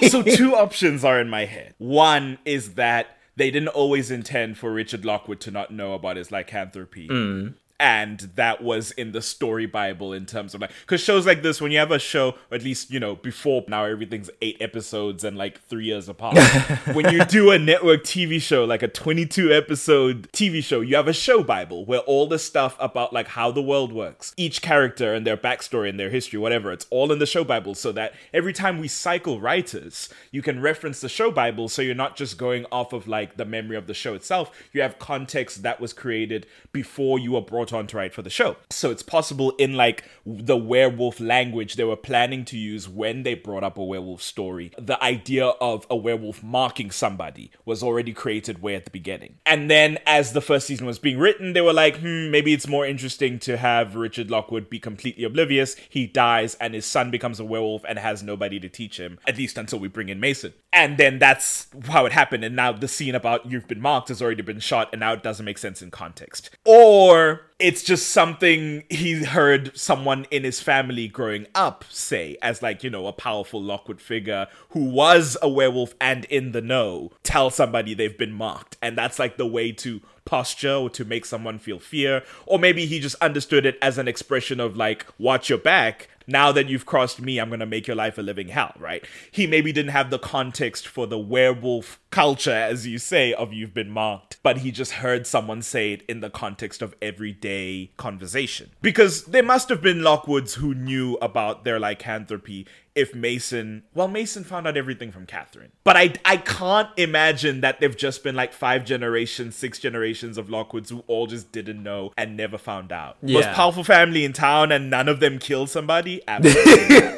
So 0.09 0.23
two 0.23 0.55
options 0.55 1.05
are 1.05 1.19
in 1.21 1.29
my 1.31 1.45
head. 1.47 1.75
One 1.79 2.39
is 2.45 2.75
that 2.75 3.18
they 3.39 3.53
didn't 3.53 3.69
always 3.69 4.11
intend 4.11 4.59
for 4.59 4.73
Richard 4.73 5.05
Lockwood 5.05 5.41
to 5.43 5.51
not 5.53 5.71
know 5.71 5.95
about 5.95 6.17
his 6.17 6.33
lycanthropy. 6.33 7.09
Mm. 7.09 7.55
And 7.81 8.19
that 8.35 8.61
was 8.61 8.91
in 8.91 9.13
the 9.13 9.23
story 9.23 9.67
Bible 9.67 10.13
in 10.13 10.27
terms 10.27 10.53
of 10.53 10.61
like, 10.61 10.73
because 10.81 11.01
shows 11.01 11.27
like 11.27 11.43
this, 11.43 11.61
when 11.61 11.71
you 11.71 11.79
have 11.79 11.93
a 11.93 11.99
show, 12.01 12.31
or 12.51 12.57
at 12.57 12.65
least, 12.65 12.91
you 12.91 12.99
know, 12.99 13.15
before 13.15 13.65
now 13.69 13.85
everything's 13.85 14.31
eight 14.43 14.57
episodes 14.61 15.23
and 15.23 15.37
like 15.37 15.63
three 15.63 15.85
years 15.85 16.09
apart. 16.09 16.37
when 16.93 17.13
you 17.13 17.25
do 17.27 17.53
a 17.53 17.59
network 17.59 18.03
TV 18.03 18.43
show, 18.43 18.65
like 18.65 18.83
a 18.83 18.89
22 18.89 19.53
episode 19.53 20.29
TV 20.33 20.63
show, 20.63 20.81
you 20.81 20.97
have 20.97 21.07
a 21.07 21.13
show 21.13 21.45
Bible 21.45 21.85
where 21.85 22.01
all 22.01 22.27
the 22.27 22.39
stuff 22.41 22.77
about 22.81 23.13
like 23.13 23.29
how 23.29 23.53
the 23.53 23.63
world 23.63 23.93
works, 23.93 24.35
each 24.37 24.61
character 24.61 25.15
and 25.15 25.25
their 25.25 25.37
backstory 25.37 25.89
and 25.89 26.01
their 26.01 26.11
history, 26.11 26.41
whatever, 26.41 26.73
it's 26.73 26.87
all 26.91 27.13
in 27.13 27.21
the 27.21 27.27
show 27.27 27.45
Bible 27.45 27.77
so 27.77 27.93
that 27.93 28.13
every 28.35 28.53
time 28.53 28.81
we 28.81 28.89
cycle 28.89 29.41
writers, 29.41 30.09
you 30.33 30.43
can 30.43 30.61
reference 30.61 31.01
the 31.01 31.09
show 31.09 31.31
Bible 31.31 31.69
so 31.69 31.81
you're 31.81 31.95
not 31.95 32.17
just 32.17 32.39
going 32.39 32.67
off 32.73 32.93
of 32.93 33.07
like 33.07 33.37
the 33.37 33.45
memory 33.45 33.77
of 33.77 33.87
the 33.87 33.95
show 33.95 34.15
itself. 34.15 34.51
You 34.73 34.83
have 34.83 34.99
context 34.99 35.63
that 35.63 35.81
was 35.81 35.93
created 35.93 36.45
before 36.73 37.21
you 37.21 37.33
were 37.33 37.41
brought 37.41 37.68
on 37.73 37.87
to 37.89 37.97
write 37.97 38.15
for 38.15 38.23
the 38.23 38.31
show. 38.31 38.57
So 38.71 38.91
it's 38.91 39.03
possible 39.03 39.51
in 39.59 39.75
like 39.75 40.05
the 40.25 40.57
werewolf 40.57 41.21
language 41.21 41.75
they 41.75 41.85
were 41.85 41.97
planning 41.97 42.45
to 42.47 42.59
use 42.59 42.89
when 42.89 43.23
they 43.23 43.35
brought 43.35 43.65
up 43.65 43.79
a 43.79 43.85
werewolf 43.85 44.23
story. 44.23 44.73
The 44.79 45.03
idea 45.03 45.47
of 45.47 45.87
a 45.91 45.97
werewolf 45.97 46.43
marking 46.43 46.91
somebody 46.91 47.51
was 47.65 47.83
already 47.83 48.13
created 48.13 48.63
way 48.63 48.75
at 48.75 48.85
the 48.85 48.91
beginning. 48.91 49.37
And 49.47 49.71
then 49.71 49.99
as 50.07 50.33
the 50.33 50.41
first 50.41 50.67
season 50.67 50.87
was 50.87 50.99
being 50.99 51.19
written, 51.19 51.53
they 51.53 51.61
were 51.61 51.73
like, 51.73 51.99
hmm, 51.99 52.31
maybe 52.31 52.53
it's 52.53 52.69
more 52.69 52.87
interesting 52.87 53.39
to 53.41 53.57
have 53.57 53.95
Richard 53.95 54.31
Lockwood 54.31 54.69
be 54.69 54.79
completely 54.79 55.25
oblivious. 55.25 55.77
He 55.89 56.07
dies 56.07 56.55
and 56.57 56.75
his 56.75 56.87
son 56.87 57.11
becomes 57.11 57.41
a 57.41 57.45
werewolf 57.45 57.85
and 57.89 57.99
has 57.99 58.23
nobody 58.23 58.61
to 58.61 58.69
teach 58.69 58.99
him, 58.99 59.19
at 59.27 59.39
least 59.39 59.59
until 59.59 59.79
we 59.79 59.89
bring 59.89 60.09
in 60.09 60.21
Mason. 60.21 60.53
And 60.73 60.99
then 60.99 61.19
that's 61.19 61.67
how 61.89 62.07
it 62.07 62.13
happened. 62.13 62.45
And 62.45 62.57
now 62.57 62.73
the 62.73 62.89
scene 62.89 63.15
about 63.15 63.51
you've 63.51 63.69
been 63.69 63.81
marked 63.81 64.09
has 64.09 64.23
already 64.23 64.43
been 64.43 64.61
shot 64.61 64.89
and 64.93 65.01
now 65.01 65.13
it 65.13 65.23
doesn't 65.23 65.45
make 65.45 65.59
sense 65.59 65.83
in 65.83 65.91
context. 65.91 66.51
Or 66.65 67.49
it's 67.59 67.83
just 67.83 68.11
something 68.11 68.85
he 68.89 69.25
heard 69.25 69.77
someone 69.77 70.27
in 70.31 70.45
his 70.45 70.61
family 70.61 71.09
growing 71.09 71.47
up 71.57 71.85
say 71.91 72.37
as 72.41 72.63
like 72.63 72.85
you 72.85 72.91
know 72.91 73.09
a 73.09 73.13
powerful 73.13 73.61
lockwood 73.61 74.01
figure 74.01 74.47
who 74.71 74.85
was 74.85 75.37
a 75.43 75.49
werewolf 75.49 75.93
and 76.01 76.25
in 76.27 76.53
the 76.53 76.63
know 76.63 77.11
tell 77.25 77.51
somebody 77.51 77.95
they've 77.95 78.19
been 78.19 78.33
marked. 78.33 78.77
And 78.81 78.97
that's 78.97 79.19
like 79.19 79.37
the 79.37 79.47
way 79.47 79.73
to 79.73 80.01
posture 80.25 80.75
or 80.75 80.91
to 80.91 81.05
make 81.05 81.25
someone 81.25 81.59
feel 81.59 81.79
fear. 81.79 82.23
Or 82.47 82.59
maybe 82.59 82.87
he 82.87 83.01
just 83.01 83.17
understood 83.17 83.67
it 83.67 83.79
as 83.83 83.99
an 83.99 84.07
expression 84.07 84.61
of 84.61 84.77
like 84.77 85.07
watch 85.19 85.49
your 85.49 85.59
back 85.59 86.09
now 86.29 86.53
that 86.53 86.69
you've 86.69 86.87
crossed 86.87 87.21
me, 87.21 87.39
I'm 87.39 87.51
gonna 87.51 87.67
make 87.67 87.87
your 87.87 87.97
life 87.97 88.19
a 88.19 88.23
living 88.23 88.49
hell, 88.49 88.75
right? 88.79 89.05
He 89.31 89.47
maybe 89.47 89.73
didn't 89.73 89.93
have 89.93 90.11
the 90.11 90.19
context 90.19 90.87
for 90.87 91.07
the 91.07 91.19
werewolf 91.19 91.99
culture, 92.11 92.53
as 92.53 92.87
you 92.87 92.99
say, 92.99 93.33
of 93.33 93.53
you've 93.53 93.75
been 93.75 93.91
marked, 93.91 94.39
but 94.43 94.59
he 94.59 94.71
just 94.71 94.93
heard 94.93 95.27
someone 95.27 95.63
say 95.63 95.93
it 95.93 96.03
in 96.09 96.21
the 96.21 96.31
context 96.31 96.83
of 96.83 96.95
everyday 97.01 97.91
conversation. 97.97 98.71
Because 98.83 99.25
there 99.25 99.43
must 99.43 99.69
have 99.71 99.83
been 99.83 99.99
Lockwoods 99.99 100.55
who 100.55 100.75
knew 100.75 101.17
about 101.23 101.65
their 101.65 101.81
lycanthropy 101.81 102.67
if 102.99 103.15
Mason, 103.15 103.85
well, 103.95 104.09
Mason 104.09 104.43
found 104.43 104.67
out 104.67 104.77
everything 104.77 105.13
from 105.13 105.25
Katherine. 105.25 105.71
But 105.85 105.97
I, 105.97 106.15
I 106.25 106.37
can't 106.37 106.89
imagine 106.97 107.61
that 107.61 107.79
they've 107.79 107.97
just 107.97 108.25
been 108.25 108.35
like 108.35 108.53
five 108.53 108.85
generations, 108.85 109.55
six 109.55 109.79
generations 109.79 110.37
of 110.37 110.49
Lockwoods 110.49 110.91
who 110.91 111.05
all 111.07 111.29
just 111.29 111.53
didn't 111.53 111.81
know 111.81 112.13
and 112.19 112.37
never 112.37 112.59
found 112.59 112.91
out. 112.91 113.23
Most 113.23 113.51
powerful 113.51 113.85
family 113.85 114.25
in 114.25 114.33
town 114.33 114.73
and 114.73 114.91
none 114.91 115.09
of 115.09 115.21
them 115.21 115.39
killed 115.39 115.71
somebody? 115.71 116.21
Absolutely, 116.29 117.17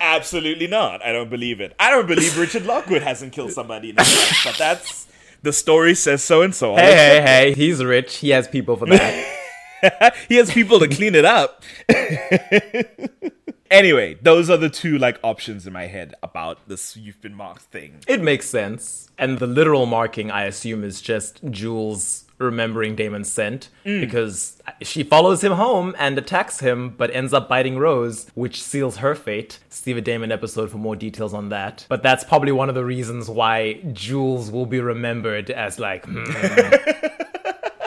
Absolutely 0.00 0.66
not. 0.66 1.00
I 1.04 1.12
don't 1.12 1.30
believe 1.30 1.60
it. 1.60 1.76
I 1.78 1.90
don't 1.90 2.08
believe 2.08 2.36
Richard 2.36 2.66
Lockwood 2.66 3.02
hasn't 3.02 3.32
killed 3.32 3.52
somebody 3.52 3.90
in 3.90 3.96
his 3.96 4.16
life, 4.16 4.40
but 4.44 4.56
that's 4.58 5.06
the 5.42 5.52
story 5.52 5.94
says 5.94 6.24
so 6.24 6.42
and 6.42 6.52
so. 6.52 6.74
hey, 6.74 6.92
hey, 6.92 7.22
hey, 7.22 7.52
he's 7.54 7.84
rich. 7.84 8.16
He 8.16 8.30
has 8.30 8.48
people 8.48 8.76
for 8.76 8.86
that. 8.86 9.36
he 10.28 10.36
has 10.36 10.52
people 10.52 10.78
to 10.80 10.88
clean 10.88 11.14
it 11.14 11.24
up. 11.24 11.62
anyway, 13.70 14.14
those 14.22 14.50
are 14.50 14.56
the 14.56 14.70
two 14.70 14.98
like 14.98 15.18
options 15.22 15.66
in 15.66 15.72
my 15.72 15.86
head 15.86 16.14
about 16.22 16.68
this 16.68 16.96
you've 16.96 17.20
been 17.20 17.34
marked 17.34 17.62
thing. 17.62 18.00
It 18.06 18.22
makes 18.22 18.48
sense. 18.48 19.08
And 19.18 19.38
the 19.38 19.46
literal 19.46 19.86
marking, 19.86 20.30
I 20.30 20.44
assume, 20.44 20.84
is 20.84 21.00
just 21.00 21.40
Jules 21.50 22.24
remembering 22.40 22.96
Damon's 22.96 23.30
scent 23.30 23.68
because 23.84 24.62
she 24.80 25.02
follows 25.02 25.44
him 25.44 25.52
home 25.52 25.94
and 25.98 26.16
attacks 26.16 26.60
him, 26.60 26.90
but 26.96 27.14
ends 27.14 27.34
up 27.34 27.48
biting 27.48 27.78
Rose, 27.78 28.28
which 28.34 28.62
seals 28.62 28.96
her 28.96 29.14
fate. 29.14 29.58
See 29.68 29.92
the 29.92 30.00
Damon 30.00 30.32
episode 30.32 30.70
for 30.70 30.78
more 30.78 30.96
details 30.96 31.34
on 31.34 31.50
that. 31.50 31.84
But 31.88 32.02
that's 32.02 32.24
probably 32.24 32.52
one 32.52 32.70
of 32.70 32.74
the 32.74 32.84
reasons 32.84 33.28
why 33.28 33.74
Jules 33.92 34.50
will 34.50 34.66
be 34.66 34.80
remembered 34.80 35.50
as 35.50 35.78
like, 35.78 36.06
hmm, 36.06 36.24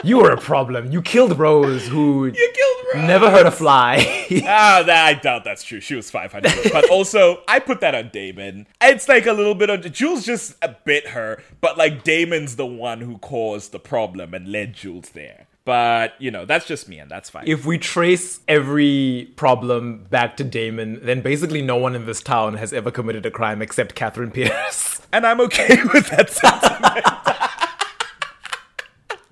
you 0.04 0.18
were 0.18 0.30
a 0.30 0.40
problem. 0.40 0.92
You 0.92 1.02
killed 1.02 1.38
Rose, 1.38 1.86
who 1.88 2.26
You 2.26 2.32
killed 2.32 3.06
Never 3.06 3.28
heard 3.30 3.46
a 3.46 3.50
fly. 3.50 4.26
Ah, 4.46 4.84
I 4.86 5.14
doubt 5.14 5.42
that's 5.44 5.64
true. 5.64 5.80
She 5.80 5.94
was 5.96 6.10
500. 6.10 6.52
But 6.72 6.88
also, 6.90 7.42
I 7.48 7.58
put 7.58 7.80
that 7.80 7.94
on 7.94 8.10
Damon. 8.12 8.66
It's 8.80 9.08
like 9.08 9.26
a 9.26 9.32
little 9.32 9.54
bit 9.54 9.70
of. 9.70 9.90
Jules 9.92 10.24
just 10.24 10.54
a 10.62 10.76
bit 10.84 11.08
her, 11.08 11.42
but 11.60 11.76
like 11.76 12.04
Damon's 12.04 12.56
the 12.56 12.66
one 12.66 13.00
who 13.00 13.18
caused 13.18 13.72
the 13.72 13.80
problem 13.80 14.32
and 14.34 14.46
led 14.48 14.74
Jules 14.74 15.10
there. 15.10 15.46
But, 15.64 16.12
you 16.18 16.30
know, 16.30 16.44
that's 16.44 16.66
just 16.66 16.88
me 16.90 16.98
and 16.98 17.10
that's 17.10 17.30
fine. 17.30 17.44
if 17.48 17.64
we 17.64 17.78
trace 17.78 18.40
every 18.46 19.32
problem 19.36 20.04
back 20.10 20.36
to 20.36 20.44
Damon, 20.44 21.00
then 21.02 21.22
basically 21.22 21.62
no 21.62 21.76
one 21.76 21.94
in 21.94 22.04
this 22.04 22.22
town 22.22 22.54
has 22.58 22.72
ever 22.74 22.90
committed 22.90 23.24
a 23.24 23.30
crime 23.30 23.62
except 23.62 23.94
Katherine 23.94 24.30
Pierce. 24.30 25.00
and 25.12 25.26
I'm 25.26 25.40
okay 25.40 25.78
with 25.94 26.08
that 26.10 26.30
sentiment. 26.30 27.40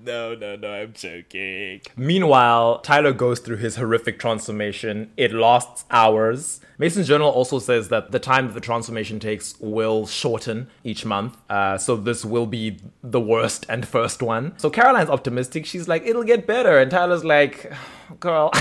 no, 0.05 0.34
no, 0.34 0.56
no, 0.56 0.72
I'm 0.72 0.92
joking. 0.92 1.81
Meanwhile, 1.97 2.81
Tyler 2.81 3.12
goes 3.12 3.40
through 3.40 3.58
his 3.58 3.76
horrific 3.76 4.18
transformation. 4.18 5.10
It 5.16 5.32
lasts 5.32 5.84
hours. 5.90 6.60
Mason's 6.78 7.06
journal 7.06 7.31
also 7.31 7.58
says 7.58 7.89
that 7.89 8.10
the 8.10 8.18
time 8.18 8.48
that 8.48 8.55
the 8.55 8.60
transformation 8.60 9.20
takes 9.20 9.55
will 9.60 10.06
shorten 10.06 10.68
each 10.82 11.05
month. 11.05 11.36
Uh, 11.48 11.78
so 11.78 11.97
this 11.97 12.24
will 12.24 12.47
be 12.47 12.78
the 13.02 13.20
worst 13.20 13.66
and 13.68 13.86
first 13.86 14.22
one. 14.22 14.58
So 14.58 14.70
Caroline's 14.70 15.10
optimistic. 15.10 15.66
She's 15.66 15.86
like, 15.86 16.05
it'll 16.05 16.24
get 16.24 16.47
better. 16.47 16.78
And 16.78 16.90
Tyler's 16.90 17.24
like, 17.24 17.72
girl, 18.20 18.50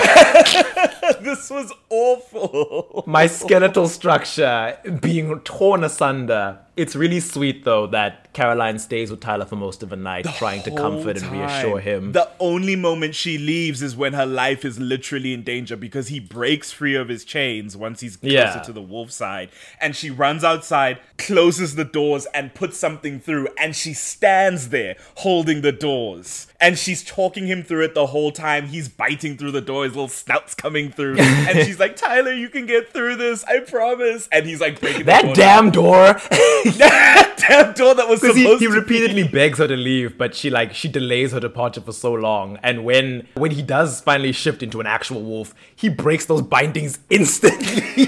This 1.22 1.50
was 1.50 1.72
awful. 1.90 3.04
my 3.06 3.28
skeletal 3.28 3.88
structure 3.88 4.78
being 5.02 5.40
torn 5.42 5.84
asunder. 5.84 6.60
It's 6.78 6.96
really 6.96 7.20
sweet 7.20 7.66
though 7.66 7.88
that 7.88 8.32
Caroline 8.34 8.80
stays 8.80 9.12
with 9.12 9.20
Tyler 9.20 9.44
for 9.46 9.58
most 9.58 9.84
of 9.84 9.90
the 9.90 9.98
night, 9.98 10.26
trying 10.38 10.64
to 10.64 10.72
comfort 10.72 11.22
and 11.22 11.30
reassure 11.30 11.80
him. 11.82 12.14
The 12.14 12.30
only 12.40 12.78
moment 12.78 13.14
she 13.14 13.38
leaves 13.38 13.82
is 13.82 13.94
when 13.94 14.14
her 14.14 14.26
life 14.26 14.64
is 14.64 14.80
literally 14.80 15.34
in 15.34 15.44
danger 15.44 15.76
because 15.76 16.08
he 16.08 16.22
breaks 16.22 16.72
free 16.72 16.96
of 16.96 17.10
his 17.10 17.26
chains 17.26 17.76
once 17.76 18.00
he's 18.00 18.16
closer 18.16 18.34
Yeah. 18.34 18.62
to 18.62 18.72
the 18.72 18.82
wolf 18.82 19.12
side. 19.12 19.50
And 19.82 19.98
she 19.98 20.10
runs 20.10 20.46
outside, 20.46 21.00
closes 21.18 21.76
the 21.76 21.84
doors, 21.84 22.26
and 22.34 22.54
puts 22.54 22.78
something 22.78 23.20
through. 23.20 23.50
And 23.58 23.76
she 23.76 23.94
stands 23.94 24.70
there 24.70 24.96
holding 25.16 25.60
the 25.62 25.74
doors. 25.74 26.48
And 26.62 26.78
she's 26.80 27.04
talking 27.04 27.48
him 27.48 27.64
through 27.64 27.84
it 27.84 27.96
the 27.96 28.06
whole 28.08 28.32
time. 28.32 28.68
He's 28.68 28.88
biting 28.88 29.36
through 29.36 29.52
the 29.52 29.62
door, 29.62 29.84
his 29.84 29.94
little 29.94 30.08
snout's 30.08 30.56
coming 30.56 30.90
through. 30.90 31.18
and 31.20 31.66
she's 31.66 31.80
like, 31.80 31.98
Tyler, 31.98 32.32
you 32.32 32.48
can 32.48 32.66
get 32.66 32.94
through 32.94 33.18
this, 33.18 33.44
I 33.44 33.60
promise. 33.60 34.30
And 34.32 34.46
he's 34.46 34.62
like 34.62 34.80
breaking 34.80 35.00
the 35.00 35.06
that 35.08 35.24
door 35.26 35.34
damn 35.36 35.70
door. 35.72 36.16
that 36.78 37.36
damn 37.38 37.74
door 37.74 37.96
that 37.96 38.08
was 38.08 38.20
supposed 38.20 38.38
he, 38.38 38.58
he 38.58 38.68
repeatedly 38.68 39.28
begs 39.28 39.58
her 39.60 39.68
to 39.68 39.76
leave, 39.76 40.18
but 40.18 40.36
she 40.36 40.50
like 40.50 40.74
she 40.74 40.88
delays 40.88 41.32
her 41.32 41.40
departure 41.40 41.82
for 41.82 41.92
so 41.92 42.14
long. 42.14 42.58
And 42.64 42.84
when 42.84 43.28
when 43.36 43.52
he 43.52 43.62
does 43.62 44.02
finally 44.02 44.32
shift 44.32 44.64
into 44.64 44.80
an 44.80 44.88
actual 44.88 45.22
wolf, 45.24 45.54
he 45.76 45.90
breaks 45.90 46.26
those 46.26 46.42
bindings 46.42 47.00
instantly. 47.10 48.08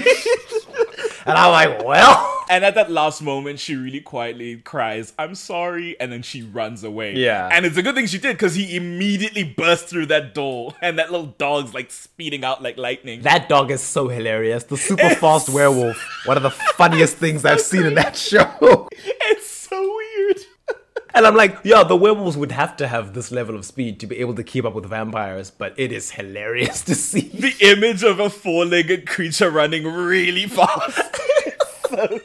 and 1.26 1.38
I'm 1.38 1.52
like, 1.52 1.84
well, 1.84 2.33
And 2.48 2.64
at 2.64 2.74
that 2.74 2.90
last 2.90 3.22
moment, 3.22 3.58
she 3.58 3.74
really 3.74 4.00
quietly 4.00 4.56
cries, 4.56 5.12
I'm 5.18 5.34
sorry, 5.34 5.98
and 5.98 6.12
then 6.12 6.22
she 6.22 6.42
runs 6.42 6.84
away. 6.84 7.14
Yeah. 7.14 7.48
And 7.50 7.64
it's 7.64 7.76
a 7.76 7.82
good 7.82 7.94
thing 7.94 8.06
she 8.06 8.18
did 8.18 8.34
because 8.34 8.54
he 8.54 8.76
immediately 8.76 9.44
burst 9.44 9.86
through 9.86 10.06
that 10.06 10.34
door, 10.34 10.74
and 10.82 10.98
that 10.98 11.10
little 11.10 11.26
dog's 11.26 11.74
like 11.74 11.90
speeding 11.90 12.44
out 12.44 12.62
like 12.62 12.76
lightning. 12.76 13.22
that 13.22 13.48
dog 13.48 13.70
is 13.70 13.82
so 13.82 14.08
hilarious. 14.08 14.64
The 14.64 14.76
super 14.76 15.10
fast 15.10 15.48
werewolf, 15.54 15.96
one 16.26 16.36
of 16.36 16.42
the 16.42 16.50
funniest 16.50 17.16
things 17.16 17.44
I've 17.44 17.60
seen 17.60 17.86
in 17.86 17.94
that 17.94 18.16
show. 18.16 18.88
it's 18.92 19.46
so 19.46 19.80
weird. 19.80 20.38
And 21.16 21.26
I'm 21.28 21.36
like, 21.36 21.58
yeah, 21.62 21.84
the 21.84 21.94
werewolves 21.94 22.36
would 22.36 22.50
have 22.50 22.76
to 22.78 22.88
have 22.88 23.14
this 23.14 23.30
level 23.30 23.54
of 23.54 23.64
speed 23.64 24.00
to 24.00 24.06
be 24.08 24.18
able 24.18 24.34
to 24.34 24.42
keep 24.42 24.64
up 24.64 24.74
with 24.74 24.86
vampires, 24.86 25.48
but 25.48 25.72
it 25.76 25.92
is 25.92 26.10
hilarious 26.10 26.82
to 26.82 26.94
see. 26.96 27.28
the 27.28 27.54
image 27.60 28.02
of 28.02 28.18
a 28.18 28.28
four 28.28 28.64
legged 28.64 29.06
creature 29.06 29.48
running 29.48 29.84
really 29.84 30.46
fast. 30.46 31.20
So. 31.96 32.20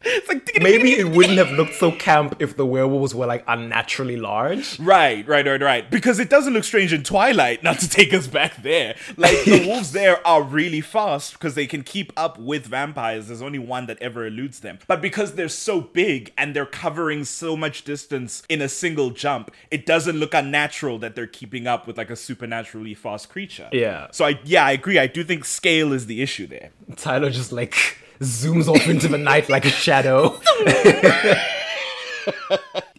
It's 0.00 0.28
like 0.28 0.48
Maybe 0.62 0.92
it 0.92 1.08
wouldn't 1.08 1.38
have 1.38 1.50
looked 1.50 1.74
so 1.74 1.90
camp 1.90 2.36
if 2.38 2.56
the 2.56 2.64
werewolves 2.64 3.14
were 3.14 3.26
like 3.26 3.42
unnaturally 3.48 4.16
large. 4.16 4.78
Right, 4.78 5.26
right, 5.26 5.44
right, 5.44 5.60
right. 5.60 5.90
Because 5.90 6.20
it 6.20 6.30
doesn't 6.30 6.52
look 6.52 6.62
strange 6.64 6.92
in 6.92 7.02
Twilight, 7.02 7.64
not 7.64 7.80
to 7.80 7.88
take 7.88 8.14
us 8.14 8.28
back 8.28 8.62
there. 8.62 8.94
Like, 9.16 9.44
the 9.44 9.66
wolves 9.68 9.92
there 9.92 10.24
are 10.26 10.42
really 10.42 10.80
fast 10.80 11.32
because 11.32 11.54
they 11.54 11.66
can 11.66 11.82
keep 11.82 12.12
up 12.16 12.38
with 12.38 12.66
vampires. 12.66 13.26
There's 13.26 13.42
only 13.42 13.58
one 13.58 13.86
that 13.86 14.00
ever 14.00 14.24
eludes 14.24 14.60
them. 14.60 14.78
But 14.86 15.02
because 15.02 15.34
they're 15.34 15.48
so 15.48 15.80
big 15.80 16.32
and 16.38 16.54
they're 16.54 16.66
covering 16.66 17.24
so 17.24 17.56
much 17.56 17.82
distance 17.82 18.44
in 18.48 18.62
a 18.62 18.68
single 18.68 19.10
jump, 19.10 19.50
it 19.70 19.84
doesn't 19.84 20.16
look 20.16 20.32
unnatural 20.32 20.98
that 21.00 21.16
they're 21.16 21.26
keeping 21.26 21.66
up 21.66 21.88
with 21.88 21.98
like 21.98 22.10
a 22.10 22.16
supernaturally 22.16 22.94
fast 22.94 23.30
creature. 23.30 23.68
Yeah. 23.72 24.08
So, 24.12 24.26
I, 24.26 24.38
yeah, 24.44 24.64
I 24.64 24.72
agree. 24.72 24.98
I 24.98 25.08
do 25.08 25.24
think 25.24 25.44
scale 25.44 25.92
is 25.92 26.06
the 26.06 26.22
issue 26.22 26.46
there. 26.46 26.70
Tyler 26.96 27.30
just 27.30 27.50
like 27.50 27.98
zooms 28.20 28.68
off 28.68 28.88
into 28.88 29.08
the 29.08 29.18
night 29.18 29.48
like 29.48 29.64
a 29.64 29.70
shadow. 29.70 30.38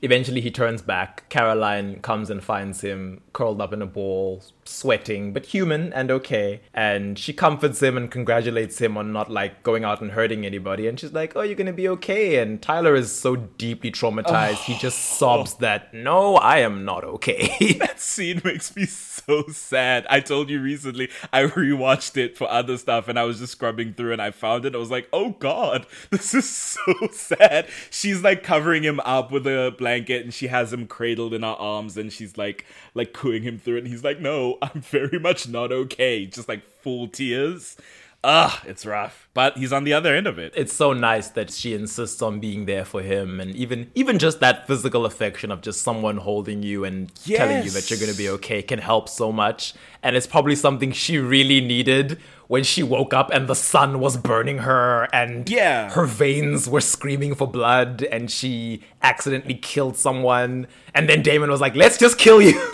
Eventually, 0.02 0.40
he 0.40 0.50
turns 0.50 0.82
back. 0.82 1.28
Caroline 1.30 2.00
comes 2.00 2.30
and 2.30 2.42
finds 2.42 2.82
him 2.82 3.22
curled 3.34 3.60
up 3.60 3.74
in 3.74 3.82
a 3.82 3.86
ball, 3.86 4.42
sweating, 4.64 5.34
but 5.34 5.48
human 5.48 5.92
and 5.92 6.10
okay. 6.10 6.62
And 6.74 7.20
she 7.20 7.34
comforts 7.34 7.84
him 7.84 7.98
and 7.98 8.10
congratulates 8.10 8.80
him 8.80 8.98
on 8.98 9.12
not 9.12 9.30
like 9.30 9.62
going 9.64 9.84
out 9.84 10.02
and 10.02 10.12
hurting 10.12 10.46
anybody. 10.46 10.88
And 10.88 10.98
she's 11.00 11.12
like, 11.12 11.36
"Oh, 11.36 11.42
you're 11.42 11.56
gonna 11.56 11.74
be 11.74 11.90
okay." 11.90 12.38
And 12.38 12.62
Tyler 12.62 12.96
is 12.96 13.12
so 13.12 13.36
deeply 13.36 13.92
traumatized, 13.92 14.64
he 14.64 14.78
just 14.78 15.00
sobs 15.20 15.56
that, 15.56 15.94
"No, 15.94 16.36
I 16.36 16.60
am 16.60 16.86
not 16.86 17.04
okay." 17.04 17.74
That 17.80 18.00
scene 18.00 18.42
makes 18.44 18.76
me 18.76 18.86
so 19.30 19.44
sad. 19.52 20.08
I 20.10 20.20
told 20.20 20.50
you 20.50 20.60
recently 20.60 21.10
I 21.32 21.44
rewatched 21.44 22.18
it 22.18 22.38
for 22.38 22.50
other 22.50 22.78
stuff 22.78 23.08
and 23.08 23.20
I 23.20 23.24
was 23.24 23.40
just 23.40 23.52
scrubbing 23.54 23.94
through 23.94 24.14
and 24.14 24.22
I 24.22 24.32
found 24.32 24.66
it. 24.66 24.74
I 24.74 24.80
was 24.80 24.90
like, 24.92 25.08
oh 25.14 25.32
god, 25.40 25.86
this 26.10 26.34
is 26.34 26.50
so 26.50 26.94
sad. 27.12 27.68
She's 27.90 28.24
like 28.24 28.44
covering 28.44 28.84
him 28.84 29.00
up 29.02 29.32
with 29.32 29.46
a 29.46 29.74
blanket 29.78 30.24
and 30.24 30.34
she 30.34 30.48
has 30.48 30.74
him 30.74 30.88
cradled 30.88 31.34
in 31.34 31.44
her 31.44 31.48
arms 31.48 31.98
and 31.98 32.12
she's 32.12 32.38
like 32.38 32.66
like 32.96 33.14
cooing 33.14 33.44
him 33.44 33.60
through 33.60 33.76
it 33.76 33.80
and 33.80 33.88
he's 33.88 34.04
like, 34.04 34.20
no, 34.20 34.58
I'm 34.62 34.82
very 34.82 35.20
much 35.20 35.48
not 35.48 35.72
okay. 35.72 36.26
Just 36.26 36.50
like 36.50 36.64
full 36.82 37.08
tears. 37.08 37.78
Ugh, 38.22 38.52
it's 38.68 38.86
rough. 38.86 39.30
But 39.34 39.58
he's 39.58 39.72
on 39.72 39.86
the 39.86 39.94
other 39.94 40.14
end 40.14 40.28
of 40.28 40.38
it. 40.38 40.52
it's 40.58 40.74
so 40.74 40.92
nice 40.92 41.30
that 41.30 41.50
she 41.52 41.74
insists 41.74 42.22
on 42.22 42.42
being 42.42 42.66
there 42.66 42.84
for 42.84 43.02
him 43.02 43.40
and 43.40 43.56
even 43.56 43.90
even 43.96 44.20
just 44.20 44.42
that 44.42 44.68
physical 44.68 45.06
affection 45.06 45.52
of 45.52 45.62
just 45.62 45.82
someone 45.82 46.18
holding 46.18 46.62
you 46.62 46.84
and 46.84 47.14
telling 47.24 47.64
you 47.64 47.70
that 47.72 47.90
you're 47.90 48.00
going 48.00 48.12
to 48.12 48.18
be 48.18 48.28
okay 48.28 48.62
can 48.62 48.80
help 48.80 49.08
so 49.08 49.32
much 49.32 49.74
and 50.04 50.18
it's 50.18 50.28
probably 50.28 50.56
something 50.56 50.92
she 50.92 51.18
really 51.18 51.62
needed 51.62 52.20
when 52.48 52.64
she 52.66 52.84
woke 52.84 53.14
up 53.14 53.30
and 53.32 53.48
the 53.48 53.56
sun 53.56 54.00
was 54.02 54.18
burning 54.18 54.58
her 54.60 55.08
and 55.14 55.50
Yeah. 55.50 55.90
her 55.92 56.06
veins 56.06 56.68
were 56.68 56.82
screaming 56.82 57.36
for 57.36 57.48
blood 57.48 58.02
and 58.12 58.30
she 58.30 58.84
accidentally 59.02 59.56
killed 59.56 59.96
someone 59.96 60.68
and 60.94 61.08
then 61.08 61.22
Damon 61.22 61.50
was 61.50 61.62
like 61.62 61.76
let's 61.78 61.98
just 61.98 62.18
kill 62.18 62.42
you 62.42 62.60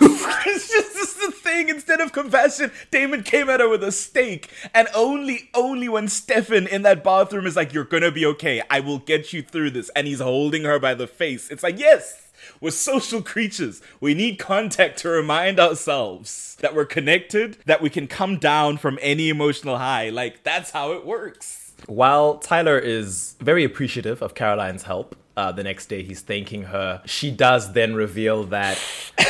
thing. 1.56 1.68
Instead 1.68 2.00
of 2.00 2.12
confession, 2.12 2.70
Damon 2.90 3.22
came 3.22 3.48
at 3.48 3.60
her 3.60 3.68
with 3.68 3.82
a 3.82 3.92
stake. 3.92 4.50
And 4.74 4.88
only, 4.94 5.50
only 5.54 5.88
when 5.88 6.08
Stefan 6.08 6.66
in 6.66 6.82
that 6.82 7.02
bathroom 7.02 7.46
is 7.46 7.56
like, 7.56 7.72
"You're 7.72 7.84
gonna 7.84 8.10
be 8.10 8.26
okay. 8.26 8.62
I 8.70 8.80
will 8.80 8.98
get 8.98 9.32
you 9.32 9.42
through 9.42 9.70
this," 9.70 9.90
and 9.96 10.06
he's 10.06 10.20
holding 10.20 10.64
her 10.64 10.78
by 10.78 10.94
the 10.94 11.06
face. 11.06 11.50
It's 11.50 11.62
like, 11.62 11.78
yes, 11.78 12.28
we're 12.60 12.70
social 12.70 13.22
creatures. 13.22 13.82
We 14.00 14.14
need 14.14 14.38
contact 14.38 14.98
to 15.00 15.08
remind 15.08 15.58
ourselves 15.58 16.56
that 16.60 16.74
we're 16.74 16.84
connected, 16.84 17.58
that 17.66 17.82
we 17.82 17.90
can 17.90 18.06
come 18.06 18.38
down 18.38 18.76
from 18.78 18.98
any 19.02 19.28
emotional 19.28 19.78
high. 19.78 20.10
Like 20.10 20.42
that's 20.42 20.70
how 20.70 20.92
it 20.92 21.04
works. 21.04 21.72
While 21.86 22.38
Tyler 22.38 22.78
is 22.78 23.36
very 23.40 23.62
appreciative 23.64 24.22
of 24.22 24.34
Caroline's 24.34 24.84
help, 24.84 25.14
uh, 25.36 25.52
the 25.52 25.62
next 25.62 25.86
day 25.86 26.02
he's 26.02 26.22
thanking 26.22 26.64
her. 26.64 27.02
She 27.04 27.30
does 27.30 27.74
then 27.74 27.94
reveal 27.94 28.44
that, 28.44 28.80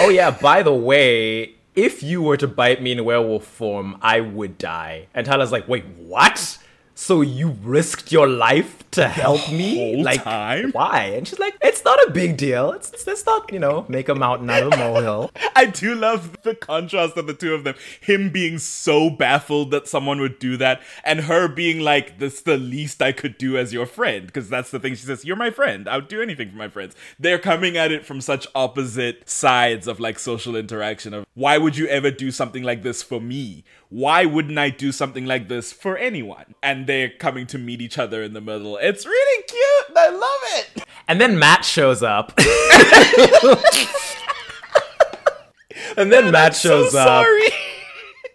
oh 0.00 0.08
yeah, 0.08 0.30
by 0.30 0.62
the 0.62 0.74
way, 0.74 1.55
if 1.76 2.02
you 2.02 2.22
were 2.22 2.38
to 2.38 2.48
bite 2.48 2.82
me 2.82 2.92
in 2.92 3.04
werewolf 3.04 3.44
form, 3.46 3.98
I 4.00 4.20
would 4.20 4.56
die. 4.56 5.08
And 5.14 5.26
Tyler's 5.26 5.52
like, 5.52 5.68
wait, 5.68 5.84
what? 5.98 6.58
So 6.98 7.20
you 7.20 7.50
risked 7.62 8.10
your 8.10 8.26
life 8.26 8.90
to 8.92 9.06
help 9.06 9.52
me? 9.52 10.02
like, 10.02 10.24
time? 10.24 10.72
why? 10.72 11.12
And 11.14 11.28
she's 11.28 11.38
like, 11.38 11.54
it's 11.60 11.84
not 11.84 11.98
a 12.08 12.10
big 12.10 12.38
deal. 12.38 12.72
It's, 12.72 12.90
it's, 12.90 13.06
it's 13.06 13.26
not, 13.26 13.52
you 13.52 13.58
know, 13.58 13.84
make 13.86 14.08
a 14.08 14.14
mountain 14.14 14.48
out 14.48 14.62
of 14.62 14.72
a 14.72 14.76
molehill. 14.78 15.30
I 15.56 15.66
do 15.66 15.94
love 15.94 16.40
the 16.42 16.54
contrast 16.54 17.18
of 17.18 17.26
the 17.26 17.34
two 17.34 17.54
of 17.54 17.64
them. 17.64 17.74
Him 18.00 18.30
being 18.30 18.58
so 18.58 19.10
baffled 19.10 19.72
that 19.72 19.88
someone 19.88 20.20
would 20.20 20.38
do 20.38 20.56
that, 20.56 20.80
and 21.04 21.20
her 21.20 21.48
being 21.48 21.80
like, 21.80 22.18
"That's 22.18 22.40
the 22.40 22.56
least 22.56 23.02
I 23.02 23.12
could 23.12 23.36
do 23.36 23.58
as 23.58 23.72
your 23.72 23.86
friend," 23.86 24.26
because 24.26 24.48
that's 24.48 24.70
the 24.70 24.80
thing 24.80 24.94
she 24.94 25.06
says. 25.06 25.24
You're 25.24 25.36
my 25.36 25.50
friend. 25.50 25.88
I 25.88 25.96
would 25.96 26.08
do 26.08 26.22
anything 26.22 26.50
for 26.50 26.56
my 26.56 26.68
friends. 26.68 26.94
They're 27.18 27.38
coming 27.38 27.76
at 27.76 27.92
it 27.92 28.04
from 28.04 28.20
such 28.20 28.46
opposite 28.54 29.28
sides 29.28 29.86
of 29.86 30.00
like 30.00 30.18
social 30.18 30.56
interaction. 30.56 31.14
Of 31.14 31.26
why 31.34 31.58
would 31.58 31.76
you 31.76 31.86
ever 31.88 32.10
do 32.10 32.30
something 32.30 32.62
like 32.62 32.82
this 32.82 33.02
for 33.02 33.20
me? 33.20 33.64
Why 33.88 34.24
wouldn't 34.26 34.58
I 34.58 34.70
do 34.70 34.90
something 34.92 35.26
like 35.26 35.48
this 35.48 35.72
for 35.72 35.96
anyone? 35.96 36.54
And 36.62 36.85
they're 36.86 37.10
coming 37.10 37.46
to 37.48 37.58
meet 37.58 37.80
each 37.80 37.98
other 37.98 38.22
in 38.22 38.32
the 38.32 38.40
middle. 38.40 38.76
It's 38.78 39.04
really 39.06 39.42
cute. 39.44 39.96
I 39.96 40.10
love 40.10 40.40
it. 40.60 40.84
And 41.08 41.20
then 41.20 41.38
Matt 41.38 41.64
shows 41.64 42.02
up. 42.02 42.32
and 45.96 46.10
then 46.12 46.30
Matt 46.30 46.54
So 46.54 46.82
shows 46.84 46.94
up. 46.94 47.06
sorry. 47.06 47.48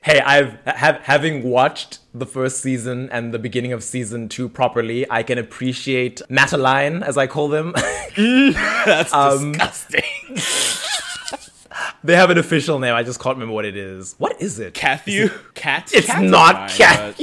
Hey, 0.04 0.20
I've 0.20 0.58
have, 0.66 0.96
having 1.04 1.44
watched 1.44 2.00
the 2.12 2.26
first 2.26 2.60
season 2.64 3.08
and 3.12 3.32
the 3.32 3.38
beginning 3.38 3.72
of 3.72 3.84
season 3.84 4.30
two 4.30 4.50
properly, 4.50 5.06
I 5.12 5.22
can 5.22 5.38
appreciate 5.38 6.24
Mataline, 6.28 7.04
as 7.04 7.20
I 7.20 7.28
call 7.28 7.50
them. 7.50 7.74
That's 8.18 9.14
Um, 9.14 9.52
disgusting. 9.52 10.02
they 12.04 12.16
have 12.16 12.32
an 12.32 12.40
official 12.40 12.80
name. 12.80 12.96
I 12.96 13.04
just 13.04 13.20
can't 13.20 13.36
remember 13.36 13.54
what 13.54 13.66
it 13.66 13.78
is. 13.78 14.16
What 14.18 14.42
is 14.42 14.58
it? 14.58 14.74
Cathy, 14.74 15.30
cat. 15.54 15.92
It's 15.94 16.08
not 16.18 16.72
Cat. 16.72 17.22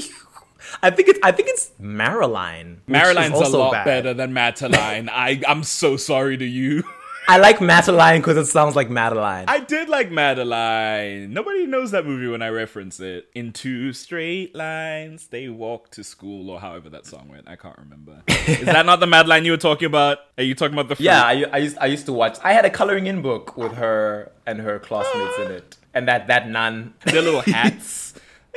I 0.83 0.91
think 0.91 1.09
it's 1.09 1.19
I 1.23 1.33
think 1.33 1.49
it's 1.49 1.71
Marilyn. 1.79 2.83
is 2.89 3.53
a 3.53 3.59
lot 3.59 3.73
bad. 3.73 3.85
better 3.85 4.15
than 4.15 4.33
Mataline. 4.33 5.09
I 5.13 5.41
I'm 5.47 5.63
so 5.63 5.97
sorry 5.97 6.37
to 6.37 6.45
you. 6.45 6.85
I 7.31 7.37
like 7.37 7.59
Mataline 7.59 8.21
because 8.21 8.39
it 8.39 8.47
sounds 8.47 8.75
like 8.75 8.89
Madeline. 8.89 9.45
I 9.49 9.61
did 9.61 9.91
like 9.91 10.11
Madeline. 10.11 11.31
Nobody 11.31 11.67
knows 11.67 11.91
that 11.91 12.07
movie 12.07 12.27
when 12.27 12.41
I 12.41 12.49
reference 12.49 13.01
it. 13.01 13.29
In 13.35 13.53
two 13.53 13.93
straight 13.93 14.55
lines, 14.55 15.27
they 15.27 15.51
walk 15.51 15.91
to 15.91 16.03
school, 16.05 16.49
or 16.49 16.59
however 16.59 16.89
that 16.89 17.05
song 17.05 17.29
went. 17.29 17.47
I 17.47 17.57
can't 17.57 17.77
remember. 17.77 18.23
Is 18.29 18.65
that 18.65 18.87
not 18.87 19.01
the 19.01 19.07
Madeline 19.07 19.45
you 19.45 19.51
were 19.51 19.59
talking 19.59 19.85
about? 19.85 20.21
Are 20.39 20.43
you 20.43 20.55
talking 20.55 20.73
about 20.73 20.89
the? 20.89 20.97
Fruit? 20.97 21.05
yeah, 21.05 21.23
I, 21.23 21.45
I 21.53 21.59
used 21.59 21.77
I 21.79 21.87
used 21.87 22.07
to 22.07 22.15
watch. 22.15 22.39
I 22.43 22.55
had 22.55 22.65
a 22.65 22.71
coloring 22.71 23.07
in 23.07 23.21
book 23.21 23.59
with 23.59 23.75
her 23.75 24.33
and 24.47 24.61
her 24.63 24.79
classmates 24.79 25.39
in 25.39 25.51
it, 25.53 25.77
and 25.93 26.09
that 26.09 26.29
that 26.29 26.49
nun. 26.49 26.95
their 27.05 27.21
little 27.21 27.41
hats. 27.47 28.08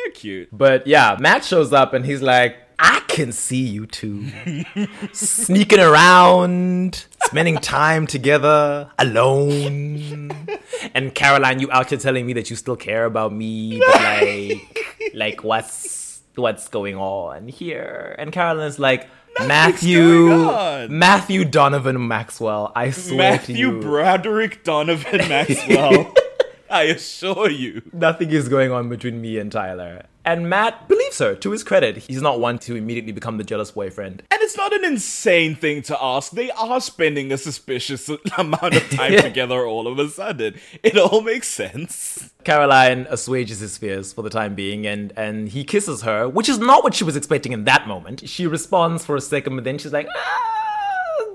They're 0.03 0.13
cute. 0.13 0.49
But 0.51 0.87
yeah, 0.87 1.17
Matt 1.19 1.43
shows 1.43 1.73
up 1.73 1.93
and 1.93 2.05
he's 2.05 2.21
like, 2.21 2.57
I 2.79 3.01
can 3.07 3.31
see 3.31 3.61
you 3.61 3.85
two 3.85 4.27
sneaking 5.13 5.79
around, 5.79 7.05
spending 7.25 7.57
time 7.57 8.07
together 8.07 8.89
alone. 8.97 10.31
And 10.95 11.13
Caroline, 11.13 11.59
you 11.59 11.71
out 11.71 11.89
here 11.89 11.99
telling 11.99 12.25
me 12.25 12.33
that 12.33 12.49
you 12.49 12.55
still 12.55 12.75
care 12.75 13.05
about 13.05 13.33
me, 13.33 13.79
but 13.79 14.01
like, 14.01 14.87
like 15.13 15.43
what's 15.43 16.21
what's 16.35 16.69
going 16.69 16.95
on 16.95 17.47
here? 17.47 18.15
And 18.17 18.31
Caroline's 18.31 18.79
like, 18.79 19.07
Matthew. 19.39 20.29
Matthew 20.89 21.45
Donovan 21.45 22.07
Maxwell. 22.07 22.71
I 22.75 22.91
swear 22.91 23.15
to 23.15 23.17
Matthew 23.17 23.55
you, 23.57 23.79
Broderick 23.79 24.63
Donovan 24.63 25.17
Maxwell. 25.29 26.13
I 26.81 26.83
assure 26.83 27.49
you. 27.49 27.81
nothing 27.91 28.31
is 28.31 28.47
going 28.47 28.71
on 28.71 28.87
between 28.87 29.19
me 29.19 29.37
and 29.37 29.51
Tyler. 29.51 30.05
And 30.23 30.49
Matt 30.49 30.87
believes 30.87 31.19
her 31.19 31.35
to 31.35 31.51
his 31.51 31.63
credit. 31.63 31.97
He's 31.97 32.21
not 32.21 32.39
one 32.39 32.59
to 32.59 32.75
immediately 32.75 33.11
become 33.11 33.37
the 33.37 33.43
jealous 33.43 33.71
boyfriend. 33.71 34.23
And 34.31 34.41
it's 34.41 34.55
not 34.55 34.71
an 34.71 34.85
insane 34.85 35.55
thing 35.55 35.81
to 35.83 36.01
ask. 36.01 36.31
They 36.31 36.49
are 36.51 36.79
spending 36.79 37.33
a 37.33 37.37
suspicious 37.37 38.09
amount 38.37 38.75
of 38.75 38.89
time 38.89 39.17
together 39.21 39.65
all 39.65 39.87
of 39.87 39.99
a 39.99 40.07
sudden. 40.07 40.59
It 40.81 40.97
all 40.97 41.21
makes 41.21 41.49
sense. 41.49 42.31
Caroline 42.45 43.05
assuages 43.09 43.59
his 43.59 43.77
fears 43.77 44.13
for 44.13 44.21
the 44.21 44.29
time 44.29 44.55
being 44.55 44.87
and, 44.87 45.11
and 45.17 45.49
he 45.49 45.65
kisses 45.65 46.03
her, 46.03 46.29
which 46.29 46.47
is 46.47 46.59
not 46.59 46.85
what 46.85 46.93
she 46.93 47.03
was 47.03 47.17
expecting 47.17 47.51
in 47.51 47.65
that 47.65 47.87
moment. 47.87 48.29
She 48.29 48.47
responds 48.47 49.03
for 49.03 49.17
a 49.17 49.21
second, 49.21 49.55
but 49.55 49.65
then 49.65 49.77
she's 49.77 49.91
like, 49.91 50.07
ah, 50.15 50.60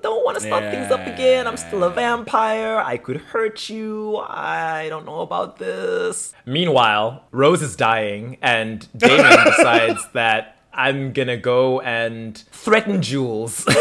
don't 0.06 0.24
want 0.24 0.36
to 0.38 0.42
start 0.44 0.62
things 0.72 0.90
up 0.92 1.04
again. 1.06 1.46
I'm 1.48 1.56
still 1.56 1.82
a 1.82 1.90
vampire. 1.90 2.76
I 2.78 2.96
could 2.96 3.16
hurt 3.32 3.68
you. 3.68 4.16
I 4.18 4.88
don't 4.88 5.04
know 5.04 5.20
about 5.20 5.58
this. 5.58 6.32
Meanwhile, 6.46 7.24
Rose 7.32 7.60
is 7.60 7.74
dying 7.74 8.38
and 8.40 8.86
Damon 8.96 9.36
decides 9.44 10.02
that 10.12 10.58
I'm 10.72 11.12
gonna 11.12 11.36
go 11.36 11.80
and 11.80 12.36
threaten 12.52 13.02
Jules. 13.02 13.66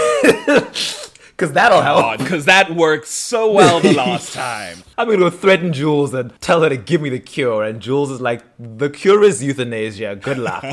Because 1.38 1.52
that'll 1.52 1.82
help. 1.82 2.20
because 2.20 2.46
that 2.46 2.74
worked 2.74 3.08
so 3.10 3.52
well 3.52 3.82
the 3.82 3.92
last 3.92 4.34
time. 4.46 4.78
I'm 4.98 5.06
gonna 5.08 5.20
go 5.20 5.30
threaten 5.30 5.74
Jules 5.74 6.14
and 6.14 6.32
tell 6.40 6.64
her 6.64 6.70
to 6.70 6.78
give 6.78 7.02
me 7.02 7.10
the 7.10 7.20
cure. 7.20 7.62
And 7.62 7.82
Jules 7.82 8.10
is 8.10 8.22
like, 8.22 8.42
the 8.58 8.90
cure 8.90 9.22
is 9.22 9.44
euthanasia. 9.44 10.16
Good 10.16 10.38
luck. 10.38 10.64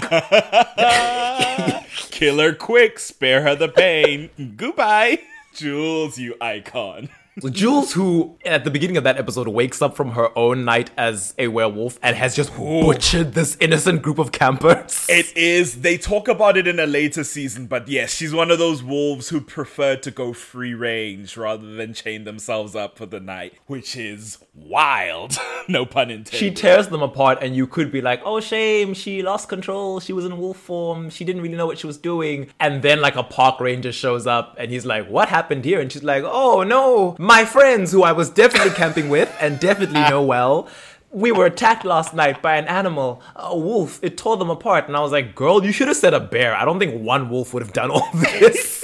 Kill 2.13 2.39
her 2.39 2.55
quick, 2.55 3.01
spare 3.01 3.43
her 3.43 3.57
the 3.57 3.69
pain. 3.69 4.31
Goodbye, 4.57 5.19
Jules, 5.55 6.19
you 6.19 6.35
icon. 6.41 7.09
So 7.41 7.49
Jules, 7.49 7.95
who 7.95 8.37
at 8.45 8.65
the 8.65 8.71
beginning 8.71 8.99
of 8.99 9.05
that 9.05 9.17
episode 9.17 9.49
wakes 9.49 9.81
up 9.81 9.97
from 9.97 10.11
her 10.11 10.37
own 10.37 10.67
night 10.67 10.91
as 10.99 11.35
a 11.39 11.49
werewolf 11.49 11.99
and 12.03 12.15
has 12.15 12.37
just 12.37 12.55
butchered 12.55 13.33
this 13.33 13.57
innocent 13.59 14.03
group 14.03 14.19
of 14.19 14.33
campers. 14.33 15.07
It 15.09 15.35
is. 15.35 15.81
They 15.81 15.97
talk 15.97 16.29
about 16.29 16.59
it 16.59 16.69
in 16.69 16.79
a 16.79 16.85
later 16.85 17.25
season, 17.25 17.69
but 17.69 17.89
yes, 17.89 18.15
she's 18.15 18.35
one 18.35 18.51
of 18.51 18.59
those 18.59 18.83
wolves 18.83 19.31
who 19.31 19.41
prefer 19.41 19.97
to 19.97 20.11
go 20.11 20.35
free 20.35 20.75
range 20.75 21.39
rather 21.39 21.75
than 21.75 21.95
chain 21.95 22.25
themselves 22.25 22.77
up 22.77 22.99
for 22.99 23.07
the 23.07 23.19
night, 23.19 23.55
which 23.65 23.97
is 23.97 24.37
wild. 24.55 25.37
no 25.69 25.87
pun 25.87 26.11
intended. 26.11 26.35
she 26.39 26.51
tears 26.51 26.89
them 26.89 27.03
apart, 27.03 27.39
and 27.41 27.57
you 27.57 27.67
could 27.67 27.91
be 27.91 28.01
like, 28.01 28.21
oh, 28.25 28.41
shame, 28.41 28.95
she 28.95 29.23
lost 29.23 29.49
control. 29.49 30.01
She 30.01 30.13
was 30.13 30.25
in 30.25 30.39
wolf 30.39 30.57
form. 30.59 31.11
She 31.11 31.25
didn't 31.25 31.43
really 31.43 31.57
know 31.57 31.67
what 31.67 31.79
she 31.79 31.87
was 31.87 31.97
doing. 31.99 32.49
And 32.61 32.83
then, 32.83 33.01
like, 33.01 33.17
a 33.17 33.23
park 33.23 33.61
ranger 33.61 33.93
shows 33.93 34.27
up, 34.27 34.55
and 34.59 34.71
he's 34.71 34.87
like, 34.87 35.09
what 35.09 35.29
happened 35.29 35.65
here? 35.65 35.81
And 35.81 35.91
she's 35.91 36.05
like, 36.05 36.25
oh, 36.27 36.63
no, 36.63 37.17
my 37.19 37.45
friends, 37.45 37.93
who 37.93 38.03
I 38.03 38.13
was 38.13 38.31
definitely 38.31 38.73
camping 38.73 39.09
with 39.09 39.35
and 39.41 39.59
definitely 39.59 40.01
know 40.01 40.23
well. 40.23 40.69
We 41.15 41.31
were 41.31 41.45
attacked 41.45 41.85
last 41.85 42.15
night 42.15 42.41
by 42.41 42.57
an 42.57 42.67
animal, 42.69 43.21
a 43.37 43.55
wolf. 43.55 44.01
It 44.03 44.17
tore 44.17 44.39
them 44.39 44.49
apart. 44.49 44.89
And 44.89 44.97
I 44.97 45.01
was 45.01 45.13
like, 45.13 45.35
girl, 45.35 45.63
you 45.63 45.71
should 45.71 45.89
have 45.89 45.99
said 45.99 46.15
a 46.15 46.21
bear. 46.21 46.55
I 46.57 46.65
don't 46.65 46.79
think 46.79 47.03
one 47.03 47.29
wolf 47.29 47.53
would 47.53 47.63
have 47.63 47.75
done 47.75 47.91
all 47.91 48.09
this. 48.15 48.82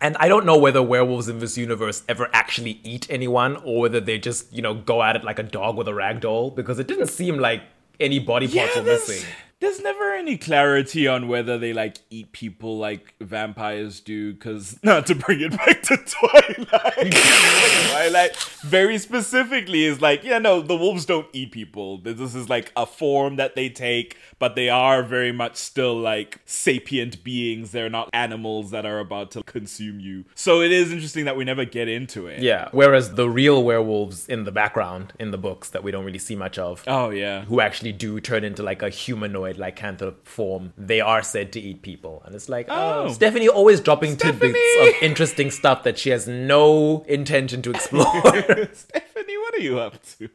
And 0.00 0.16
I 0.18 0.28
don't 0.28 0.44
know 0.44 0.58
whether 0.58 0.82
werewolves 0.82 1.28
in 1.28 1.38
this 1.38 1.56
universe 1.56 2.02
ever 2.08 2.28
actually 2.32 2.80
eat 2.84 3.06
anyone 3.08 3.56
or 3.64 3.80
whether 3.80 4.00
they 4.00 4.18
just, 4.18 4.52
you 4.52 4.60
know, 4.60 4.74
go 4.74 5.02
at 5.02 5.16
it 5.16 5.24
like 5.24 5.38
a 5.38 5.42
dog 5.42 5.76
with 5.76 5.88
a 5.88 5.94
rag 5.94 6.20
doll 6.20 6.50
because 6.50 6.78
it 6.78 6.86
didn't 6.86 7.08
seem 7.08 7.38
like 7.38 7.62
any 7.98 8.18
body 8.18 8.46
parts 8.46 8.76
were 8.76 8.82
there's, 8.82 9.08
missing. 9.08 9.26
There's 9.58 9.80
never 9.80 10.12
any 10.12 10.36
clarity 10.36 11.08
on 11.08 11.28
whether 11.28 11.56
they 11.56 11.72
like 11.72 11.96
eat 12.10 12.32
people 12.32 12.76
like 12.76 13.14
vampires 13.20 14.00
do. 14.00 14.34
Because 14.34 14.78
not 14.82 15.06
to 15.06 15.14
bring 15.14 15.40
it 15.40 15.52
back 15.52 15.82
to 15.84 15.96
Twilight, 15.96 17.14
Twilight 17.90 18.36
very 18.62 18.98
specifically 18.98 19.84
is 19.84 20.00
like, 20.02 20.22
yeah, 20.24 20.38
no, 20.38 20.60
the 20.60 20.76
wolves 20.76 21.06
don't 21.06 21.26
eat 21.32 21.52
people. 21.52 21.98
This 21.98 22.34
is 22.34 22.48
like 22.50 22.70
a 22.76 22.84
form 22.84 23.36
that 23.36 23.54
they 23.54 23.68
take, 23.70 24.18
but 24.38 24.56
they 24.56 24.68
are 24.68 25.02
very 25.02 25.32
much 25.32 25.56
still 25.56 25.96
like 25.96 26.40
sapient 26.44 27.24
beings. 27.24 27.70
They're 27.70 27.88
not 27.88 28.10
animals 28.12 28.70
that 28.72 28.84
are 28.84 28.98
about 28.98 29.30
to 29.32 29.42
consume 29.42 30.00
you. 30.00 30.26
So 30.34 30.60
it 30.60 30.70
is 30.72 30.92
interesting 30.92 31.24
that 31.24 31.36
we 31.36 31.44
never 31.44 31.64
get 31.64 31.88
into 31.88 32.26
it. 32.26 32.40
Yeah. 32.42 32.68
Whereas 32.72 33.14
the 33.14 33.28
real 33.30 33.62
werewolves 33.64 34.28
in 34.28 34.44
the 34.44 34.52
background 34.52 35.14
in 35.18 35.30
the 35.30 35.38
books 35.38 35.70
that 35.70 35.82
we 35.82 35.90
don't 35.90 36.04
really 36.04 36.18
see 36.18 36.36
much 36.36 36.58
of, 36.58 36.84
Oh 36.86 37.08
yeah. 37.10 37.44
who 37.46 37.60
actually 37.60 37.92
do 37.92 38.20
turn 38.20 38.44
into 38.44 38.62
like 38.62 38.82
a 38.82 38.90
humanoid 38.90 39.45
lycanthrope 39.52 40.24
form, 40.24 40.72
they 40.76 41.00
are 41.00 41.22
said 41.22 41.52
to 41.52 41.60
eat 41.60 41.82
people. 41.82 42.22
And 42.26 42.34
it's 42.34 42.48
like, 42.48 42.66
oh, 42.68 43.04
Oh. 43.06 43.12
Stephenie 43.12 43.48
always 43.48 43.80
dropping 43.80 44.16
tidbits 44.16 44.58
of 44.80 44.88
interesting 45.02 45.50
stuff 45.50 45.82
that 45.84 45.98
she 45.98 46.10
has 46.10 46.26
no 46.26 47.04
intention 47.08 47.62
to 47.62 47.70
explore. 47.70 48.06
Stephenie, 48.72 49.38
what 49.38 49.54
are 49.54 49.60
you 49.60 49.78
up 49.78 50.02
to? 50.18 50.28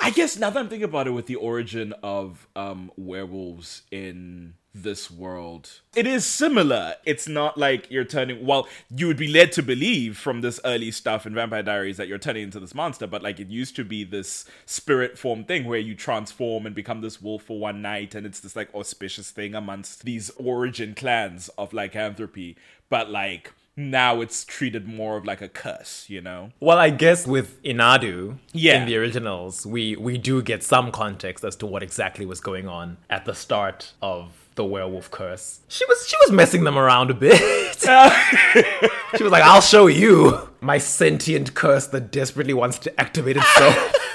I 0.00 0.10
guess 0.10 0.36
now 0.38 0.50
that 0.50 0.58
I'm 0.58 0.68
thinking 0.68 0.88
about 0.88 1.06
it 1.06 1.10
with 1.10 1.26
the 1.26 1.36
origin 1.36 1.92
of 2.02 2.46
um 2.54 2.90
werewolves 2.96 3.82
in 3.90 4.54
this 4.74 5.10
world. 5.10 5.80
It 5.96 6.06
is 6.06 6.24
similar. 6.24 6.94
It's 7.04 7.26
not 7.26 7.58
like 7.58 7.90
you're 7.90 8.04
turning 8.04 8.46
well, 8.46 8.68
you 8.94 9.06
would 9.08 9.16
be 9.16 9.28
led 9.28 9.52
to 9.52 9.62
believe 9.62 10.16
from 10.16 10.40
this 10.40 10.60
early 10.64 10.90
stuff 10.92 11.26
in 11.26 11.34
Vampire 11.34 11.62
Diaries 11.62 11.96
that 11.96 12.06
you're 12.08 12.18
turning 12.18 12.44
into 12.44 12.60
this 12.60 12.74
monster, 12.74 13.06
but 13.06 13.22
like 13.22 13.40
it 13.40 13.48
used 13.48 13.74
to 13.76 13.84
be 13.84 14.04
this 14.04 14.44
spirit 14.66 15.18
form 15.18 15.44
thing 15.44 15.64
where 15.64 15.78
you 15.80 15.94
transform 15.94 16.66
and 16.66 16.74
become 16.74 17.00
this 17.00 17.20
wolf 17.20 17.42
for 17.42 17.58
one 17.58 17.82
night 17.82 18.14
and 18.14 18.24
it's 18.26 18.40
this 18.40 18.54
like 18.56 18.72
auspicious 18.74 19.30
thing 19.30 19.54
amongst 19.54 20.04
these 20.04 20.30
origin 20.36 20.94
clans 20.94 21.48
of 21.58 21.72
lycanthropy. 21.72 22.56
But 22.88 23.10
like 23.10 23.52
now 23.76 24.20
it's 24.20 24.44
treated 24.44 24.86
more 24.86 25.16
of 25.16 25.24
like 25.24 25.40
a 25.40 25.48
curse, 25.48 26.04
you 26.08 26.20
know? 26.20 26.50
Well, 26.60 26.78
I 26.78 26.90
guess 26.90 27.26
with 27.26 27.62
Inadu 27.62 28.38
Yeah. 28.52 28.80
in 28.82 28.86
the 28.86 28.96
originals, 28.96 29.64
we 29.66 29.96
we 29.96 30.18
do 30.18 30.42
get 30.42 30.62
some 30.62 30.92
context 30.92 31.44
as 31.44 31.56
to 31.56 31.66
what 31.66 31.82
exactly 31.82 32.26
was 32.26 32.40
going 32.40 32.68
on 32.68 32.98
at 33.08 33.24
the 33.24 33.34
start 33.34 33.92
of 34.02 34.48
the 34.60 34.64
werewolf 34.66 35.10
curse. 35.10 35.60
She 35.68 35.86
was 35.86 36.06
she 36.06 36.16
was 36.20 36.32
messing 36.32 36.64
them 36.64 36.76
around 36.76 37.10
a 37.10 37.14
bit. 37.14 37.38
she 39.16 39.22
was 39.22 39.32
like, 39.32 39.42
"I'll 39.42 39.62
show 39.62 39.86
you 39.86 40.50
my 40.60 40.76
sentient 40.76 41.54
curse 41.54 41.86
that 41.88 42.12
desperately 42.12 42.52
wants 42.52 42.78
to 42.80 43.00
activate 43.00 43.36
itself." 43.38 43.96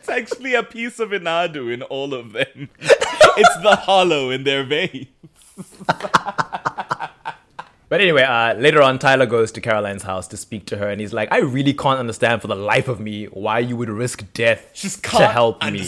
It's 0.00 0.08
actually 0.08 0.54
a 0.54 0.64
piece 0.64 0.98
of 0.98 1.10
Inadu 1.10 1.72
in 1.72 1.82
all 1.82 2.14
of 2.14 2.32
them. 2.32 2.68
it's 2.80 3.56
the 3.62 3.76
hollow 3.76 4.30
in 4.30 4.42
their 4.42 4.64
veins. 4.64 5.06
But 7.88 8.00
anyway, 8.00 8.22
uh, 8.22 8.54
later 8.54 8.82
on, 8.82 8.98
Tyler 8.98 9.26
goes 9.26 9.52
to 9.52 9.60
Caroline's 9.60 10.02
house 10.02 10.26
to 10.28 10.36
speak 10.36 10.66
to 10.66 10.78
her, 10.78 10.88
and 10.88 11.00
he's 11.00 11.12
like, 11.12 11.30
"I 11.32 11.38
really 11.38 11.74
can't 11.74 11.98
understand 12.00 12.42
for 12.42 12.48
the 12.48 12.56
life 12.56 12.88
of 12.88 12.98
me 12.98 13.26
why 13.26 13.60
you 13.60 13.76
would 13.76 13.88
risk 13.88 14.24
death 14.32 14.70
Just 14.74 15.04
to 15.04 15.28
help 15.28 15.62
me." 15.62 15.84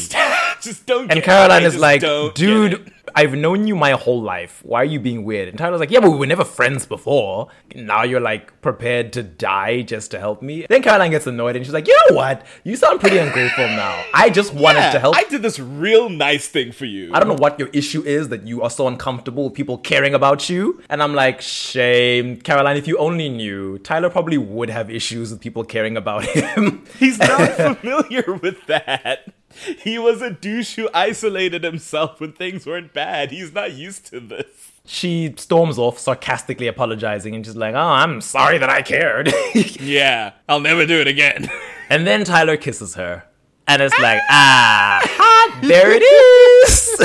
Just 0.63 0.87
don't. 0.87 1.11
And. 1.11 1.23
Caroline 1.23 1.63
I 1.63 1.67
is 1.67 1.77
like, 1.77 2.01
dude. 2.35 2.93
I've 3.15 3.35
known 3.35 3.67
you 3.67 3.77
my 3.77 3.91
whole 3.91 4.23
life. 4.23 4.61
Why 4.63 4.81
are 4.83 4.85
you 4.87 4.99
being 4.99 5.25
weird? 5.25 5.49
And 5.49 5.59
Tyler's 5.59 5.81
like, 5.81 5.91
yeah, 5.91 6.01
but 6.01 6.11
we 6.13 6.17
were 6.17 6.27
never 6.27 6.45
friends 6.45 6.87
before. 6.87 7.49
Now 7.75 8.05
you're 8.05 8.21
like 8.21 8.59
prepared 8.63 9.13
to 9.15 9.23
die 9.23 9.83
just 9.83 10.13
to 10.13 10.19
help 10.19 10.41
me. 10.41 10.65
Then 10.67 10.83
Caroline 10.83 11.11
gets 11.11 11.27
annoyed 11.27 11.55
and 11.57 11.63
she's 11.65 11.75
like, 11.75 11.87
you 11.87 11.99
know 12.09 12.17
what? 12.17 12.47
You 12.65 12.75
sound 12.75 13.01
pretty 13.01 13.19
ungrateful 13.19 13.67
now. 13.67 14.03
I 14.15 14.31
just 14.31 14.55
wanted 14.55 14.79
Yeah, 14.79 14.93
to 14.93 14.99
help. 15.01 15.17
I 15.17 15.25
did 15.25 15.43
this 15.43 15.59
real 15.59 16.09
nice 16.09 16.49
thing 16.49 16.73
for 16.73 16.87
you. 16.87 17.13
I 17.13 17.19
don't 17.19 17.29
know 17.29 17.35
what 17.35 17.59
your 17.59 17.69
issue 17.69 18.03
is 18.03 18.31
that 18.31 18.47
you 18.47 18.63
are 18.63 18.71
so 18.71 18.89
uncomfortable 18.89 19.45
with 19.45 19.55
people 19.55 19.77
caring 19.77 20.15
about 20.15 20.49
you. 20.49 20.81
And 20.89 21.03
I'm 21.03 21.13
like, 21.13 21.43
shame. 21.43 22.41
Caroline, 22.41 22.79
if 22.79 22.87
you 22.89 22.97
only 22.97 23.29
knew, 23.29 23.79
Tyler 23.81 24.09
probably 24.09 24.39
would 24.39 24.71
have 24.71 24.91
issues 24.91 25.33
with 25.33 25.41
people 25.41 25.65
caring 25.65 25.99
about 25.99 26.25
him. 26.25 26.85
He's 26.99 27.19
not 27.19 27.51
familiar 27.81 28.39
with 28.41 28.65
that. 28.69 29.35
He 29.83 29.99
was 29.99 30.23
a 30.23 30.31
douche 30.31 30.75
who 30.77 30.89
isolated 30.95 31.65
himself 31.65 32.21
when 32.21 32.33
things 32.33 32.67
weren't 32.67 32.93
bad. 32.93 33.31
He's 33.31 33.53
not 33.53 33.73
used 33.73 34.07
to 34.07 34.21
this. 34.21 34.73
she 34.85 35.35
storms 35.37 35.79
off, 35.79 35.99
sarcastically 35.99 36.67
apologizing, 36.67 37.35
and 37.35 37.45
just 37.45 37.57
like, 37.57 37.75
oh, 37.75 37.79
I'm 37.79 38.21
sorry 38.21 38.59
that 38.59 38.71
I 38.71 38.83
cared. 38.83 39.33
Yeah, 39.81 40.33
I'll 40.49 40.61
never 40.61 40.87
do 40.87 41.01
it 41.01 41.07
again. 41.09 41.49
and 41.91 42.07
then 42.07 42.25
Tyler 42.25 42.57
kisses 42.57 42.95
her. 42.95 43.25
And 43.69 43.81
it's 43.81 43.99
like, 43.99 44.21
ah, 44.29 45.61
there 45.63 45.93
it 45.93 46.03
is. 46.03 46.97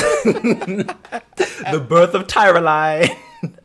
the 1.72 1.86
birth 1.88 2.14
of 2.16 2.28
Tyraline. 2.28 3.16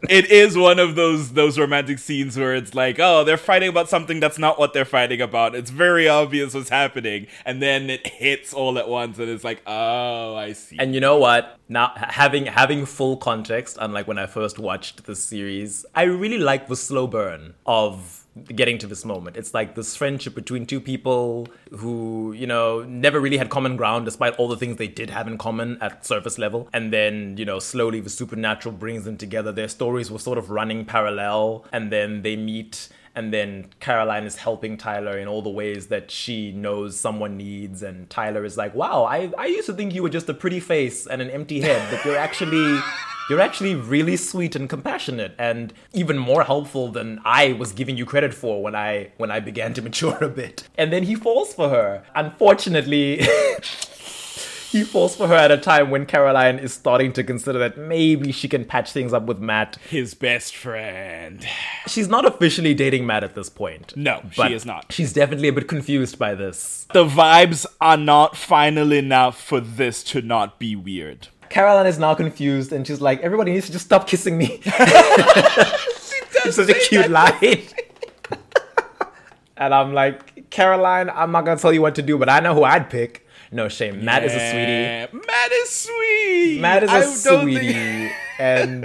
It 0.09 0.31
is 0.31 0.57
one 0.57 0.79
of 0.79 0.95
those 0.95 1.33
those 1.33 1.59
romantic 1.59 1.99
scenes 1.99 2.37
where 2.37 2.55
it's 2.55 2.75
like, 2.75 2.99
oh, 2.99 3.25
they're 3.25 3.37
fighting 3.37 3.69
about 3.69 3.89
something 3.89 4.21
that's 4.21 4.39
not 4.39 4.59
what 4.59 4.73
they're 4.73 4.85
fighting 4.85 5.21
about. 5.21 5.55
It's 5.55 5.71
very 5.71 6.09
obvious 6.09 6.55
what's 6.55 6.69
happening, 6.69 7.27
and 7.45 7.63
then 7.63 7.91
it 7.91 8.07
hits 8.07 8.53
all 8.53 8.79
at 8.79 8.89
once, 8.89 9.19
and 9.19 9.29
it's 9.29 9.45
like, 9.45 9.63
oh, 9.67 10.35
I 10.35 10.53
see. 10.53 10.77
And 10.79 10.95
you 10.95 11.01
know 11.01 11.19
what? 11.19 11.59
Now 11.69 11.93
having 11.97 12.47
having 12.47 12.87
full 12.87 13.17
context, 13.17 13.79
unlike 13.81 14.07
when 14.07 14.19
I 14.19 14.27
first 14.27 14.59
watched 14.59 15.05
the 15.05 15.17
series, 15.17 15.87
I 15.95 16.05
really 16.05 16.39
like 16.39 16.69
the 16.69 16.77
slow 16.77 17.07
burn 17.07 17.55
of 17.67 18.22
getting 18.55 18.79
to 18.79 18.87
this 18.87 19.05
moment. 19.05 19.37
It's 19.37 19.53
like 19.53 19.75
this 19.75 19.95
friendship 19.97 20.35
between 20.35 20.67
two 20.67 20.81
people 20.81 21.49
who, 21.71 22.33
you 22.33 22.47
know, 22.47 22.83
never 22.83 23.21
really 23.21 23.37
had 23.37 23.51
common 23.51 23.77
ground 23.77 24.05
despite 24.05 24.35
all 24.37 24.49
the 24.49 24.57
things 24.57 24.77
they 24.77 24.89
did 24.89 25.11
have 25.11 25.27
in 25.27 25.39
common 25.39 25.79
at 25.81 26.07
surface 26.07 26.39
level. 26.39 26.69
And 26.73 26.93
then, 26.93 27.37
you 27.37 27.45
know, 27.45 27.59
slowly 27.59 28.01
the 28.01 28.11
supernatural 28.11 28.75
brings 28.75 29.05
them 29.05 29.17
together. 29.17 29.53
Their 29.53 29.69
stories 29.69 30.11
were 30.11 30.19
sort 30.19 30.39
of 30.39 30.51
running 30.51 30.85
parallel 30.85 31.65
and 31.73 31.93
then 31.93 32.23
they 32.23 32.37
meet 32.37 32.89
and 33.15 33.33
then 33.33 33.67
Caroline 33.81 34.25
is 34.25 34.37
helping 34.37 34.79
Tyler 34.79 35.19
in 35.19 35.29
all 35.29 35.43
the 35.43 35.51
ways 35.51 35.89
that 35.89 36.11
she 36.11 36.51
knows 36.51 36.99
someone 36.99 37.37
needs, 37.37 37.83
and 37.83 38.09
Tyler 38.09 38.43
is 38.43 38.57
like, 38.57 38.75
"Wow, 38.75 39.05
I, 39.05 39.31
I 39.37 39.47
used 39.47 39.67
to 39.67 39.75
think 39.75 39.95
you 39.95 40.03
were 40.03 40.09
just 40.09 40.31
a 40.31 40.35
pretty 40.35 40.61
face 40.61 41.07
and 41.07 41.21
an 41.21 41.29
empty 41.29 41.61
head, 41.61 41.87
but 41.91 42.03
you're 42.07 42.17
actually 42.17 42.81
you're 43.29 43.41
actually 43.41 43.75
really 43.75 44.17
sweet 44.17 44.57
and 44.57 44.69
compassionate, 44.69 45.35
and 45.39 45.73
even 45.93 46.19
more 46.19 46.45
helpful 46.45 46.89
than 46.89 47.21
I 47.25 47.53
was 47.53 47.73
giving 47.73 47.97
you 47.97 48.07
credit 48.07 48.35
for 48.35 48.63
when 48.63 48.75
I 48.75 49.13
when 49.17 49.31
I 49.31 49.41
began 49.41 49.75
to 49.75 49.83
mature 49.83 50.19
a 50.21 50.29
bit." 50.29 50.69
And 50.77 50.93
then 50.93 51.05
he 51.05 51.15
falls 51.15 51.55
for 51.55 51.69
her. 51.69 52.05
Unfortunately. 52.15 53.27
He 54.73 54.85
falls 54.85 55.15
for 55.15 55.27
her 55.27 55.35
at 55.35 55.51
a 55.51 55.59
time 55.59 55.91
when 55.91 56.07
Caroline 56.07 56.59
is 56.59 56.73
starting 56.73 57.13
to 57.13 57.23
consider 57.23 57.59
that 57.59 57.77
maybe 57.77 58.33
she 58.33 58.49
can 58.49 58.65
patch 58.65 58.91
things 58.91 59.13
up 59.13 59.25
with 59.25 59.39
Matt. 59.39 59.77
His 59.91 60.15
best 60.15 60.57
friend. 60.57 61.47
She's 61.87 62.09
not 62.09 62.25
officially 62.25 62.73
dating 62.73 63.05
Matt 63.05 63.23
at 63.23 63.35
this 63.35 63.51
point. 63.51 63.95
No, 63.99 64.23
she 64.31 64.55
is 64.55 64.65
not. 64.65 64.91
She's 64.91 65.13
definitely 65.13 65.49
a 65.49 65.53
bit 65.53 65.69
confused 65.69 66.19
by 66.19 66.35
this. 66.35 66.87
The 66.95 67.05
vibes 67.05 67.67
are 67.83 67.99
not 67.99 68.35
final 68.35 68.95
enough 68.95 69.39
for 69.39 69.61
this 69.61 70.03
to 70.05 70.23
not 70.23 70.59
be 70.59 70.75
weird. 70.75 71.29
Caroline 71.53 71.87
is 71.87 71.99
now 71.99 72.15
confused 72.15 72.73
and 72.73 72.87
she's 72.87 73.03
like, 73.03 73.21
everybody 73.21 73.53
needs 73.53 73.67
to 73.67 73.73
just 73.73 73.85
stop 73.85 74.09
kissing 74.09 74.39
me. 74.39 74.63
it's 74.65 76.57
such 76.57 76.71
a 76.71 76.75
cute 76.89 77.11
line. 77.11 77.61
and 79.59 79.75
I'm 79.75 79.93
like, 79.93 80.49
Caroline, 80.49 81.11
I'm 81.11 81.31
not 81.31 81.45
gonna 81.45 81.61
tell 81.61 81.73
you 81.75 81.83
what 81.83 81.95
to 81.97 82.03
do, 82.03 82.17
but 82.17 82.31
I 82.31 82.41
know 82.41 82.55
who 82.55 82.65
I'd 82.65 82.89
pick. 82.89 83.27
No 83.51 83.69
shame. 83.69 84.03
Matt 84.03 84.25
is 84.25 84.33
a 84.33 84.39
sweetie. 84.39 85.27
Matt 85.27 85.53
is 85.53 85.69
sweet. 85.71 86.59
Matt 86.63 86.83
is 86.85 86.91
a 86.91 86.95
I 86.95 87.03
sweetie. 87.03 87.73
think- 87.75 88.13
and 88.39 88.85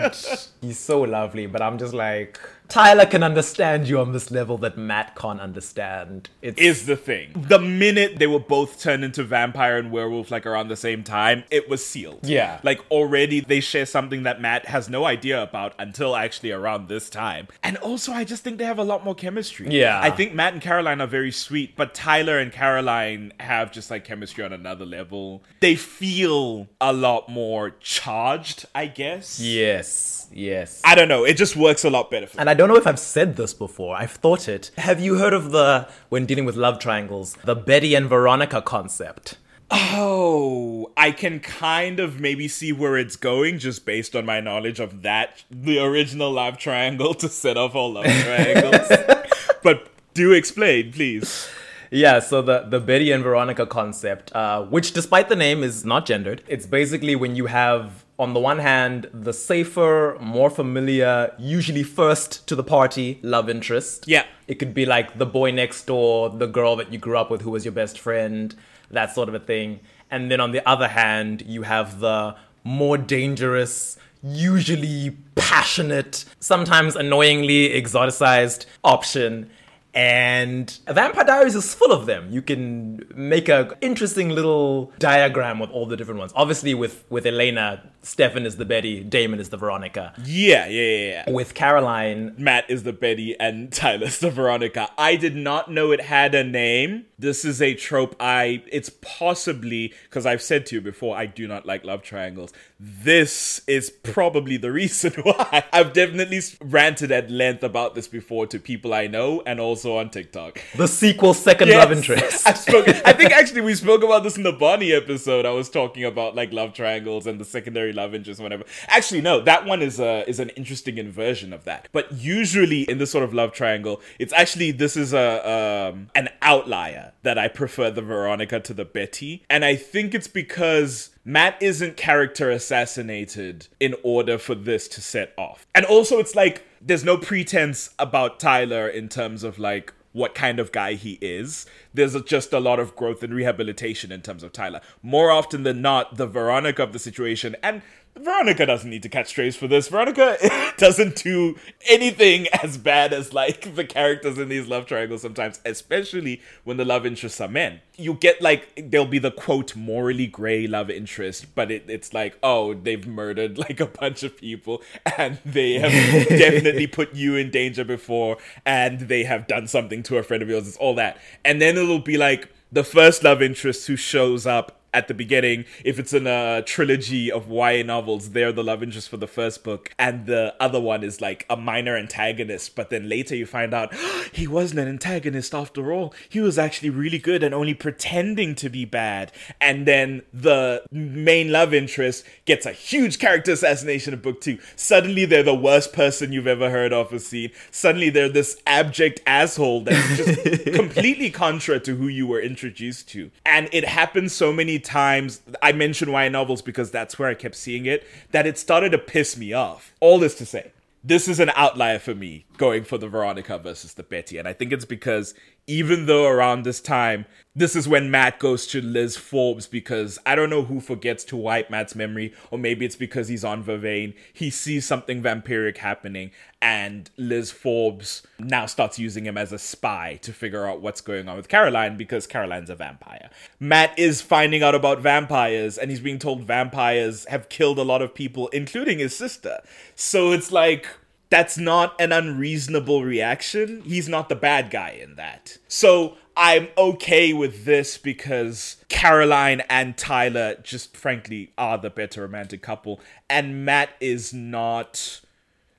he's 0.61 0.77
so 0.77 1.01
lovely, 1.01 1.45
but 1.47 1.61
I'm 1.61 1.77
just 1.77 1.93
like, 1.93 2.37
Tyler 2.69 3.05
can 3.05 3.23
understand 3.23 3.87
you 3.87 3.99
on 3.99 4.11
this 4.11 4.29
level 4.29 4.57
that 4.59 4.77
Matt 4.77 5.15
can't 5.15 5.39
understand. 5.39 6.29
It's 6.41 6.59
is 6.59 6.85
the 6.85 6.95
thing. 6.97 7.31
The 7.35 7.59
minute 7.59 8.19
they 8.19 8.27
were 8.27 8.39
both 8.39 8.79
turned 8.81 9.03
into 9.03 9.23
vampire 9.23 9.77
and 9.77 9.91
werewolf 9.91 10.31
like 10.31 10.45
around 10.45 10.67
the 10.67 10.75
same 10.75 11.03
time, 11.03 11.43
it 11.49 11.69
was 11.69 11.85
sealed. 11.85 12.19
Yeah. 12.23 12.59
Like 12.63 12.79
already 12.91 13.39
they 13.39 13.59
share 13.59 13.85
something 13.85 14.23
that 14.23 14.41
Matt 14.41 14.65
has 14.65 14.89
no 14.89 15.05
idea 15.05 15.41
about 15.41 15.73
until 15.79 16.15
actually 16.15 16.51
around 16.51 16.87
this 16.87 17.09
time. 17.09 17.47
And 17.63 17.77
also 17.77 18.11
I 18.11 18.23
just 18.23 18.43
think 18.43 18.57
they 18.57 18.65
have 18.65 18.79
a 18.79 18.83
lot 18.83 19.03
more 19.03 19.15
chemistry. 19.15 19.67
Yeah. 19.69 19.99
I 20.01 20.09
think 20.11 20.33
Matt 20.33 20.53
and 20.53 20.61
Caroline 20.61 21.01
are 21.01 21.07
very 21.07 21.31
sweet, 21.31 21.75
but 21.75 21.93
Tyler 21.93 22.37
and 22.37 22.51
Caroline 22.51 23.33
have 23.39 23.71
just 23.71 23.89
like 23.89 24.03
chemistry 24.03 24.43
on 24.43 24.51
another 24.53 24.85
level. 24.85 25.43
They 25.61 25.75
feel 25.75 26.67
a 26.81 26.93
lot 26.93 27.29
more 27.29 27.71
charged, 27.79 28.65
I 28.75 28.87
guess. 28.87 29.39
Yes, 29.39 30.26
yes. 30.31 30.81
I 30.83 30.95
don't 30.95 31.07
know. 31.07 31.23
It 31.23 31.35
just 31.35 31.56
works 31.56 31.83
a 31.83 31.89
lot 31.89 32.11
better 32.11 32.27
for 32.27 32.39
And 32.39 32.49
I 32.49 32.53
don't 32.53 32.67
know 32.67 32.75
if 32.75 32.88
I've 32.88 32.99
said 32.99 33.35
this 33.35 33.53
before. 33.53 33.95
I've 33.95 34.11
thought 34.11 34.47
it. 34.47 34.72
Have 34.77 34.99
you 34.99 35.17
heard 35.17 35.33
of 35.33 35.51
the, 35.51 35.88
when 36.09 36.25
dealing 36.25 36.45
with 36.45 36.56
love 36.56 36.80
triangles, 36.80 37.35
the 37.43 37.56
Betty 37.56 37.95
and 37.95 38.07
Veronica 38.07 38.61
concept? 38.61 39.38
Oh, 39.69 40.91
I 40.95 41.11
can 41.11 41.39
kind 41.41 41.99
of 41.99 42.22
maybe 42.22 42.47
see 42.47 42.72
where 42.72 42.97
it's 42.97 43.17
going 43.17 43.59
just 43.59 43.85
based 43.85 44.15
on 44.15 44.25
my 44.25 44.39
knowledge 44.39 44.80
of 44.80 45.01
that, 45.01 45.43
the 45.51 45.80
original 45.80 46.31
love 46.31 46.57
triangle 46.57 47.14
to 47.15 47.27
set 47.27 47.57
off 47.57 47.75
all 47.75 47.93
love 47.93 48.06
triangles. 48.06 48.88
but 49.64 49.89
do 50.14 50.31
explain, 50.31 50.93
please. 50.93 51.49
Yeah, 51.91 52.19
so 52.19 52.41
the, 52.41 52.65
the 52.67 52.80
Betty 52.80 53.11
and 53.11 53.23
Veronica 53.23 53.65
concept, 53.65 54.33
uh, 54.35 54.64
which 54.64 54.93
despite 54.93 55.30
the 55.30 55.35
name 55.35 55.64
is 55.64 55.85
not 55.85 56.06
gendered, 56.06 56.43
it's 56.47 56.65
basically 56.65 57.15
when 57.15 57.35
you 57.35 57.45
have, 57.47 58.03
on 58.19 58.33
the 58.33 58.39
one 58.39 58.59
hand, 58.59 59.09
the 59.13 59.33
safer, 59.33 60.17
more 60.19 60.49
familiar, 60.49 61.33
usually 61.37 61.83
first 61.83 62.47
to 62.47 62.55
the 62.55 62.63
party 62.63 63.19
love 63.21 63.49
interest. 63.49 64.05
Yeah. 64.07 64.25
It 64.47 64.55
could 64.55 64.73
be 64.73 64.85
like 64.85 65.17
the 65.17 65.25
boy 65.25 65.51
next 65.51 65.85
door, 65.85 66.29
the 66.29 66.47
girl 66.47 66.75
that 66.77 66.91
you 66.91 66.97
grew 66.97 67.17
up 67.17 67.29
with 67.29 67.41
who 67.41 67.51
was 67.51 67.63
your 67.63 67.73
best 67.73 67.99
friend, 67.99 68.55
that 68.89 69.13
sort 69.13 69.29
of 69.29 69.35
a 69.35 69.39
thing. 69.39 69.81
And 70.09 70.31
then 70.31 70.39
on 70.39 70.51
the 70.51 70.67
other 70.67 70.87
hand, 70.87 71.43
you 71.45 71.63
have 71.63 71.99
the 71.99 72.35
more 72.63 72.97
dangerous, 72.97 73.97
usually 74.23 75.15
passionate, 75.35 76.25
sometimes 76.39 76.95
annoyingly 76.95 77.69
exoticized 77.69 78.65
option. 78.83 79.49
And 79.93 80.77
Vampire 80.88 81.24
Diaries 81.24 81.56
is 81.56 81.74
full 81.74 81.91
of 81.91 82.06
them. 82.06 82.30
You 82.30 82.41
can 82.41 83.03
make 83.16 83.49
a 83.49 83.75
interesting 83.82 84.30
little 84.30 84.91
diagram 84.99 85.59
with 85.59 85.72
all 85.72 85.85
the 85.85 85.98
different 85.98 86.19
ones. 86.19 86.32
Obviously, 86.35 86.74
with 86.74 87.03
with 87.09 87.25
Elena, 87.25 87.83
Stefan 88.03 88.45
is 88.45 88.57
the 88.57 88.66
Betty, 88.66 89.03
Damon 89.03 89.40
is 89.40 89.49
the 89.49 89.57
Veronica. 89.57 90.14
Yeah, 90.24 90.67
yeah, 90.67 90.82
yeah, 90.82 91.24
yeah. 91.27 91.32
With 91.32 91.53
Caroline, 91.56 92.35
Matt 92.38 92.69
is 92.69 92.83
the 92.83 92.93
Betty 92.93 93.38
and 93.40 93.72
Tyler's 93.72 94.19
the 94.19 94.30
Veronica. 94.30 94.90
I 94.98 95.16
did 95.16 95.35
not 95.35 95.72
know 95.72 95.91
it 95.91 96.01
had 96.01 96.35
a 96.35 96.43
name. 96.43 97.06
This 97.19 97.43
is 97.43 97.61
a 97.61 97.74
trope 97.74 98.16
I 98.19 98.64
it's 98.72 98.91
possibly 99.01 99.93
because 100.03 100.25
I've 100.25 100.41
said 100.41 100.66
to 100.67 100.75
you 100.75 100.82
before 100.82 101.17
I 101.17 101.25
do 101.25 101.48
not 101.48 101.66
like 101.66 101.83
love 101.83 102.03
triangles. 102.03 102.53
This 102.80 103.61
is 103.65 103.89
probably 103.89 104.57
the 104.57 104.72
reason 104.72 105.14
why. 105.23 105.64
I've 105.73 105.93
definitely 105.93 106.41
ranted 106.61 107.11
at 107.11 107.31
length 107.31 107.64
about 107.64 107.95
this 107.95 108.07
before 108.07 108.45
to 108.47 108.59
people 108.59 108.93
I 108.93 109.07
know 109.07 109.41
and 109.47 109.59
also 109.59 109.97
on 109.97 110.11
TikTok. 110.11 110.61
the 110.75 110.88
sequel, 110.88 111.33
second 111.33 111.69
Yes. 111.69 111.77
love 111.83 111.91
interest. 111.91 112.47
I've 112.47 112.57
spoken. 112.57 112.93
I 113.03 113.14
think 113.14 113.31
actually 113.33 113.61
we 113.61 113.73
spoke 113.73 114.03
about 114.03 114.23
this 114.23 114.38
in 114.38 114.43
the 114.43 114.51
Bonnie 114.51 114.93
episode. 114.93 115.45
I 115.45 115.51
was 115.51 115.69
talking 115.69 116.03
about 116.06 116.35
like 116.35 116.53
love 116.53 116.73
triangles 116.73 117.25
and 117.25 117.39
the 117.39 117.45
secondary 117.45 117.93
love 117.93 118.14
interest, 118.14 118.39
whatever. 118.39 118.64
Actually, 118.89 119.22
no, 119.22 119.41
that 119.41 119.65
one 119.65 119.81
is 119.81 119.99
a 119.99 120.23
is 120.30 120.39
an 120.39 120.49
interesting 120.49 120.99
inversion 120.99 121.53
of 121.53 121.64
that. 121.64 121.88
But 121.91 122.11
usually 122.14 122.83
in 122.83 122.99
this 122.99 123.09
sort 123.09 123.23
of 123.23 123.33
love 123.33 123.53
triangle, 123.53 124.01
it's 124.19 124.33
actually 124.33 124.69
this 124.72 124.95
is 124.95 125.14
a 125.14 125.91
um, 125.91 126.09
an 126.14 126.30
outlier 126.43 127.14
that 127.23 127.39
I 127.39 127.47
prefer 127.47 127.89
the 127.89 128.03
Veronica 128.03 128.59
to 128.59 128.73
the 128.73 128.85
Betty, 128.85 129.43
and 129.49 129.65
I 129.65 129.75
think 129.75 130.14
it's 130.14 130.27
because. 130.27 131.09
Matt 131.30 131.61
isn't 131.61 131.97
character 131.97 132.49
assassinated 132.49 133.67
in 133.81 133.95
order 134.01 134.38
for 134.38 134.56
this 134.56 134.88
to 134.88 135.01
set 135.01 135.33
off. 135.38 135.67
And 135.75 135.83
also, 135.83 136.19
it's 136.19 136.35
like 136.35 136.64
there's 136.80 137.03
no 137.03 137.17
pretense 137.17 137.93
about 137.99 138.39
Tyler 138.39 138.88
in 138.88 139.09
terms 139.09 139.43
of 139.43 139.59
like 139.59 139.93
what 140.14 140.33
kind 140.33 140.57
of 140.57 140.72
guy 140.72 140.93
he 140.93 141.17
is. 141.19 141.65
There's 141.93 142.15
just 142.22 142.53
a 142.53 142.61
lot 142.61 142.80
of 142.80 142.95
growth 142.95 143.23
and 143.23 143.33
rehabilitation 143.33 144.09
in 144.09 144.22
terms 144.22 144.41
of 144.41 144.53
Tyler. 144.53 144.80
More 145.03 145.30
often 145.30 145.64
than 145.64 145.81
not, 145.81 146.15
the 146.15 146.27
Veronica 146.27 146.81
of 146.81 146.93
the 146.93 146.99
situation, 146.99 147.57
and 147.61 147.81
Veronica 148.19 148.65
doesn't 148.65 148.89
need 148.89 149.03
to 149.03 149.09
catch 149.09 149.27
strays 149.27 149.55
for 149.55 149.67
this. 149.67 149.87
Veronica 149.87 150.37
doesn't 150.77 151.15
do 151.15 151.57
anything 151.89 152.47
as 152.63 152.77
bad 152.77 153.13
as 153.13 153.33
like 153.33 153.75
the 153.75 153.85
characters 153.85 154.37
in 154.37 154.49
these 154.49 154.67
love 154.67 154.85
triangles 154.85 155.21
sometimes, 155.21 155.59
especially 155.65 156.41
when 156.63 156.77
the 156.77 156.85
love 156.85 157.05
interests 157.05 157.39
are 157.41 157.47
men. 157.47 157.81
You 157.95 158.13
get 158.13 158.41
like 158.41 158.89
there'll 158.91 159.05
be 159.05 159.19
the 159.19 159.31
quote 159.31 159.75
morally 159.75 160.27
gray 160.27 160.67
love 160.67 160.89
interest, 160.89 161.55
but 161.55 161.71
it, 161.71 161.85
it's 161.87 162.13
like, 162.13 162.37
oh, 162.43 162.73
they've 162.73 163.05
murdered 163.05 163.57
like 163.67 163.79
a 163.79 163.87
bunch 163.87 164.23
of 164.23 164.37
people 164.37 164.81
and 165.17 165.39
they 165.45 165.73
have 165.73 165.91
definitely 166.29 166.87
put 166.87 167.13
you 167.13 167.35
in 167.35 167.51
danger 167.51 167.83
before 167.83 168.37
and 168.65 169.01
they 169.01 169.23
have 169.23 169.47
done 169.47 169.67
something 169.67 170.03
to 170.03 170.17
a 170.17 170.23
friend 170.23 170.43
of 170.43 170.49
yours. 170.49 170.67
It's 170.67 170.77
all 170.77 170.95
that. 170.95 171.17
And 171.45 171.61
then 171.61 171.77
it'll 171.77 171.99
be 171.99 172.17
like 172.17 172.49
the 172.71 172.83
first 172.83 173.23
love 173.23 173.41
interest 173.41 173.87
who 173.87 173.95
shows 173.95 174.45
up 174.45 174.76
at 174.98 175.08
the 175.08 175.14
beginning. 175.14 175.64
If 175.85 176.00
it's 176.00 176.11
in 176.11 176.26
a 176.26 176.64
trilogy 176.66 177.32
of 177.32 177.51
YA 177.51 177.84
novels, 177.84 178.32
they're 178.32 178.51
the 178.51 178.64
love 178.64 178.82
interest 178.82 179.09
for 179.09 179.17
the 179.17 179.27
first 179.27 179.64
book, 179.64 179.93
and 180.00 180.26
the 180.26 180.56
other 180.59 180.82
one 180.82 181.03
is 181.03 181.22
like 181.22 181.45
a 181.51 181.56
minor 181.56 181.95
antagonist. 181.95 182.76
But 182.76 182.90
then 182.90 183.08
later 183.08 183.35
you 183.35 183.45
find 183.45 183.76
out 183.76 183.93
he 184.34 184.48
wasn't 184.48 184.80
an 184.80 184.88
antagonist 184.88 185.53
after 185.53 185.93
all. 185.93 186.16
He 186.27 186.40
was 186.40 186.58
actually 186.58 186.90
really 186.90 187.19
good 187.19 187.43
and 187.43 187.53
only 187.53 187.76
pretending 187.76 188.56
to 188.56 188.69
be 188.69 188.85
bad. 188.85 189.32
And 189.61 189.85
then 189.85 190.24
the 190.34 190.84
main 190.92 191.51
love 191.51 191.76
interest 191.76 192.26
gets 192.45 192.66
a 192.66 192.72
huge 192.72 193.19
character 193.19 193.51
assassination 193.51 194.16
in 194.16 194.19
book 194.22 194.42
two. 194.42 194.58
Suddenly 194.76 195.26
they're 195.26 195.43
the 195.43 195.53
worst 195.53 195.93
person 195.93 196.32
you've 196.32 196.48
ever 196.48 196.72
heard 196.72 196.92
of 196.92 197.14
or 197.14 197.19
seen. 197.19 197.51
Suddenly 197.69 198.09
they're 198.09 198.30
this 198.30 198.59
abject 198.66 199.22
asshole 199.27 199.82
that's 199.82 200.17
just 200.17 200.66
completely 200.74 201.30
contra 201.30 201.80
to 201.82 201.95
who 201.95 202.08
you 202.08 202.26
were 202.26 202.42
introduced 202.42 203.09
to. 203.09 203.30
And 203.45 203.69
it 203.72 203.85
happens 203.85 204.34
so 204.34 204.51
many 204.51 204.80
times 204.88 205.41
I 205.61 205.72
mentioned 205.74 206.11
YA 206.11 206.30
novels 206.30 206.61
because 206.61 206.90
that's 206.90 207.19
where 207.19 207.30
I 207.30 207.35
kept 207.35 207.56
seeing 207.56 207.85
it 207.85 208.07
that 208.32 208.48
it 208.48 208.57
started 208.57 208.91
to 208.93 208.98
piss 208.98 209.38
me 209.38 209.53
off. 209.53 209.93
All 209.99 210.17
this 210.17 210.35
to 210.35 210.45
say, 210.45 210.72
this 211.03 211.27
is 211.27 211.40
an 211.40 211.51
outlier 211.56 211.99
for 211.99 212.16
me 212.16 212.45
going 212.57 212.83
for 212.83 212.98
the 212.98 213.07
Veronica 213.07 213.57
versus 213.57 213.93
the 213.93 214.03
Betty. 214.03 214.38
And 214.38 214.48
I 214.48 214.53
think 214.53 214.74
it's 214.74 214.85
because 214.85 215.33
even 215.67 216.05
though 216.05 216.25
around 216.25 216.63
this 216.63 216.79
time, 216.79 217.25
this 217.53 217.75
is 217.75 217.87
when 217.87 218.09
Matt 218.09 218.39
goes 218.39 218.67
to 218.67 218.81
Liz 218.81 219.17
Forbes 219.17 219.67
because 219.67 220.17
I 220.25 220.35
don't 220.35 220.49
know 220.49 220.63
who 220.63 220.79
forgets 220.79 221.25
to 221.25 221.35
wipe 221.35 221.69
Matt's 221.69 221.95
memory, 221.95 222.33
or 222.51 222.57
maybe 222.57 222.85
it's 222.85 222.95
because 222.95 223.27
he's 223.27 223.43
on 223.43 223.63
Vervain. 223.63 224.13
He 224.31 224.49
sees 224.49 224.85
something 224.85 225.21
vampiric 225.21 225.77
happening, 225.77 226.31
and 226.61 227.09
Liz 227.17 227.51
Forbes 227.51 228.25
now 228.39 228.65
starts 228.65 228.97
using 228.97 229.25
him 229.25 229.37
as 229.37 229.51
a 229.51 229.59
spy 229.59 230.19
to 230.21 230.31
figure 230.31 230.65
out 230.65 230.81
what's 230.81 231.01
going 231.01 231.27
on 231.27 231.35
with 231.35 231.49
Caroline 231.49 231.97
because 231.97 232.27
Caroline's 232.27 232.69
a 232.69 232.75
vampire. 232.75 233.29
Matt 233.59 233.97
is 233.99 234.21
finding 234.21 234.63
out 234.63 234.75
about 234.75 234.99
vampires, 234.99 235.77
and 235.77 235.89
he's 235.89 235.99
being 235.99 236.19
told 236.19 236.43
vampires 236.43 237.25
have 237.25 237.49
killed 237.49 237.79
a 237.79 237.83
lot 237.83 238.01
of 238.01 238.13
people, 238.13 238.47
including 238.49 238.99
his 238.99 239.15
sister. 239.15 239.59
So 239.95 240.31
it's 240.31 240.51
like 240.51 240.87
that's 241.30 241.57
not 241.57 241.99
an 241.99 242.11
unreasonable 242.11 243.03
reaction. 243.03 243.81
He's 243.81 244.07
not 244.07 244.30
the 244.30 244.35
bad 244.35 244.69
guy 244.69 244.91
in 244.91 245.15
that. 245.15 245.57
So 245.67 246.17
I'm 246.35 246.67
okay 246.77 247.33
with 247.33 247.65
this 247.65 247.97
because 247.97 248.77
Caroline 248.89 249.64
and 249.69 249.97
Tyler 249.97 250.56
just 250.61 250.95
frankly 250.95 251.51
are 251.57 251.77
the 251.77 251.89
better 251.89 252.22
romantic 252.22 252.61
couple, 252.61 253.01
and 253.30 253.65
Matt 253.65 253.89
is 253.99 254.33
not 254.33 255.22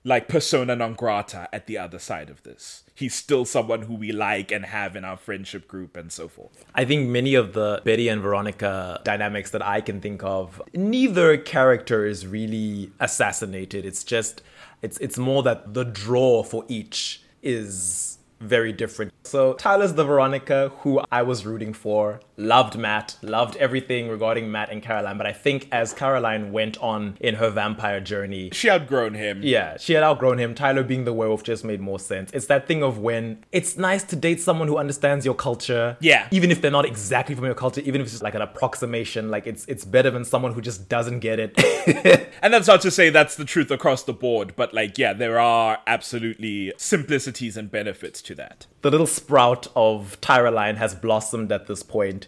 like 0.08 0.26
persona 0.26 0.74
non 0.74 0.94
grata 0.94 1.48
at 1.52 1.66
the 1.66 1.78
other 1.78 1.98
side 1.98 2.30
of 2.30 2.42
this. 2.42 2.82
He's 2.94 3.14
still 3.14 3.44
someone 3.44 3.82
who 3.82 3.94
we 3.94 4.10
like 4.10 4.50
and 4.50 4.64
have 4.64 4.96
in 4.96 5.04
our 5.04 5.16
friendship 5.16 5.68
group 5.68 5.96
and 5.96 6.10
so 6.10 6.26
forth. 6.26 6.64
I 6.74 6.84
think 6.84 7.08
many 7.08 7.34
of 7.34 7.52
the 7.52 7.80
Betty 7.84 8.08
and 8.08 8.20
Veronica 8.20 9.00
dynamics 9.04 9.50
that 9.50 9.64
I 9.64 9.80
can 9.80 10.00
think 10.00 10.24
of, 10.24 10.60
neither 10.74 11.36
character 11.36 12.06
is 12.06 12.26
really 12.26 12.90
assassinated. 12.98 13.84
It's 13.84 14.02
just 14.02 14.42
it's 14.82 14.98
it's 14.98 15.18
more 15.18 15.42
that 15.42 15.74
the 15.74 15.84
draw 15.84 16.42
for 16.42 16.64
each 16.68 17.22
is 17.42 18.18
very 18.40 18.72
different. 18.72 19.12
So 19.24 19.52
Tyler's 19.54 19.94
the 19.94 20.04
Veronica 20.04 20.72
who 20.80 21.00
I 21.12 21.22
was 21.22 21.44
rooting 21.44 21.74
for, 21.74 22.20
loved 22.38 22.78
Matt, 22.78 23.16
loved 23.20 23.56
everything 23.56 24.08
regarding 24.08 24.50
Matt 24.50 24.70
and 24.70 24.80
Caroline, 24.82 25.18
but 25.18 25.26
I 25.26 25.32
think 25.32 25.68
as 25.72 25.92
Caroline 25.92 26.52
went 26.52 26.78
on 26.78 27.18
in 27.20 27.34
her 27.34 27.50
vampire 27.50 28.00
journey, 28.00 28.48
She 28.52 28.70
outgrown 28.70 29.14
him. 29.14 29.40
yeah, 29.42 29.76
she 29.76 29.92
had 29.94 30.02
outgrown 30.04 30.38
him. 30.38 30.54
Tyler 30.54 30.82
being 30.84 31.04
the 31.04 31.12
werewolf 31.12 31.42
just 31.42 31.64
made 31.64 31.80
more 31.80 31.98
sense. 31.98 32.30
It's 32.32 32.46
that 32.46 32.66
thing 32.66 32.82
of 32.82 32.98
when 32.98 33.44
it's 33.52 33.76
nice 33.76 34.04
to 34.04 34.16
date 34.16 34.40
someone 34.40 34.68
who 34.68 34.78
understands 34.78 35.24
your 35.24 35.34
culture. 35.34 35.96
Yeah. 36.00 36.28
Even 36.30 36.50
if 36.50 36.62
they're 36.62 36.70
not 36.70 36.84
exactly 36.84 37.34
from 37.34 37.44
your 37.44 37.54
culture, 37.54 37.80
even 37.82 38.00
if 38.00 38.04
it's 38.06 38.12
just 38.12 38.22
like 38.22 38.36
an 38.36 38.42
approximation, 38.42 39.30
like 39.30 39.46
it's 39.46 39.66
it's 39.66 39.84
better 39.84 40.10
than 40.10 40.24
someone 40.24 40.52
who 40.54 40.60
just 40.60 40.88
doesn't 40.88 41.18
get 41.20 41.38
it. 41.40 42.24
And 42.40 42.54
that's 42.54 42.68
not 42.68 42.80
to 42.82 42.90
say 42.92 43.10
that's 43.10 43.34
the 43.34 43.44
truth 43.44 43.68
across 43.72 44.04
the 44.04 44.12
board, 44.12 44.54
but 44.54 44.72
like, 44.72 44.96
yeah, 44.96 45.12
there 45.12 45.40
are 45.40 45.78
absolutely 45.88 46.72
simplicities 46.76 47.56
and 47.56 47.68
benefits 47.68 48.22
to 48.22 48.34
that. 48.36 48.66
the 48.82 48.90
little 48.92 49.08
sprout 49.08 49.66
of 49.74 50.16
Tyraline 50.20 50.76
has 50.76 50.94
blossomed 50.94 51.50
at 51.50 51.66
this 51.66 51.82
point, 51.82 52.27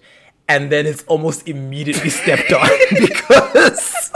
and 0.50 0.70
then 0.70 0.84
it's 0.84 1.04
almost 1.04 1.48
immediately 1.48 2.10
stepped 2.10 2.52
on 2.52 2.68
because 2.90 4.12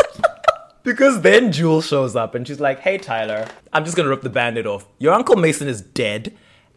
because 0.82 1.20
then 1.20 1.52
Jules 1.52 1.86
shows 1.86 2.16
up 2.16 2.34
and 2.34 2.46
she's 2.46 2.60
like, 2.60 2.80
"Hey 2.80 2.98
Tyler, 2.98 3.46
I'm 3.72 3.84
just 3.84 3.96
gonna 3.96 4.08
rip 4.08 4.22
the 4.22 4.30
bandit 4.30 4.66
off. 4.66 4.86
Your 4.98 5.14
uncle 5.14 5.36
Mason 5.36 5.68
is 5.68 5.80
dead." 5.80 6.36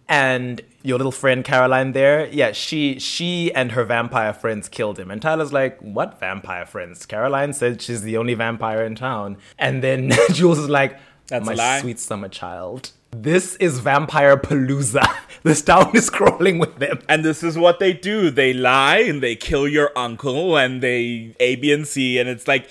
And 0.10 0.62
your 0.84 0.98
little 0.98 1.12
friend 1.12 1.44
Caroline 1.44 1.92
there, 1.92 2.28
yeah, 2.28 2.54
she 2.54 2.98
she 3.00 3.52
and 3.54 3.74
her 3.74 3.84
vampire 3.84 4.32
friends 4.32 4.70
killed 4.70 4.98
him. 4.98 5.12
And 5.12 5.22
Tyler's 5.22 5.52
like, 5.52 5.78
"What 5.82 6.20
vampire 6.20 6.66
friends?" 6.66 7.06
Caroline 7.06 7.52
said 7.52 7.82
she's 7.82 8.04
the 8.04 8.16
only 8.16 8.36
vampire 8.36 8.86
in 8.86 8.96
town. 8.96 9.38
And 9.58 9.84
then 9.84 10.12
Jules 10.32 10.60
is 10.60 10.70
like, 10.70 10.98
That's 11.28 11.46
"My 11.46 11.80
sweet 11.82 12.00
summer 12.00 12.30
child." 12.30 12.92
This 13.12 13.56
is 13.56 13.80
Vampire 13.80 14.38
Palooza. 14.38 15.06
This 15.44 15.62
town 15.62 15.96
is 15.96 16.10
crawling 16.10 16.60
with 16.60 16.78
them. 16.80 17.00
And 17.08 17.24
this 17.24 17.42
is 17.42 17.58
what 17.58 17.80
they 17.80 17.94
do. 17.94 18.30
They 18.30 18.52
lie 18.54 18.98
and 18.98 19.24
they 19.24 19.36
kill 19.36 19.66
your 19.66 19.92
uncle 19.96 20.58
and 20.58 20.82
they 20.84 21.36
A, 21.40 21.56
B, 21.56 21.72
and 21.72 21.88
C. 21.88 22.18
And 22.18 22.28
it's 22.28 22.50
like, 22.50 22.70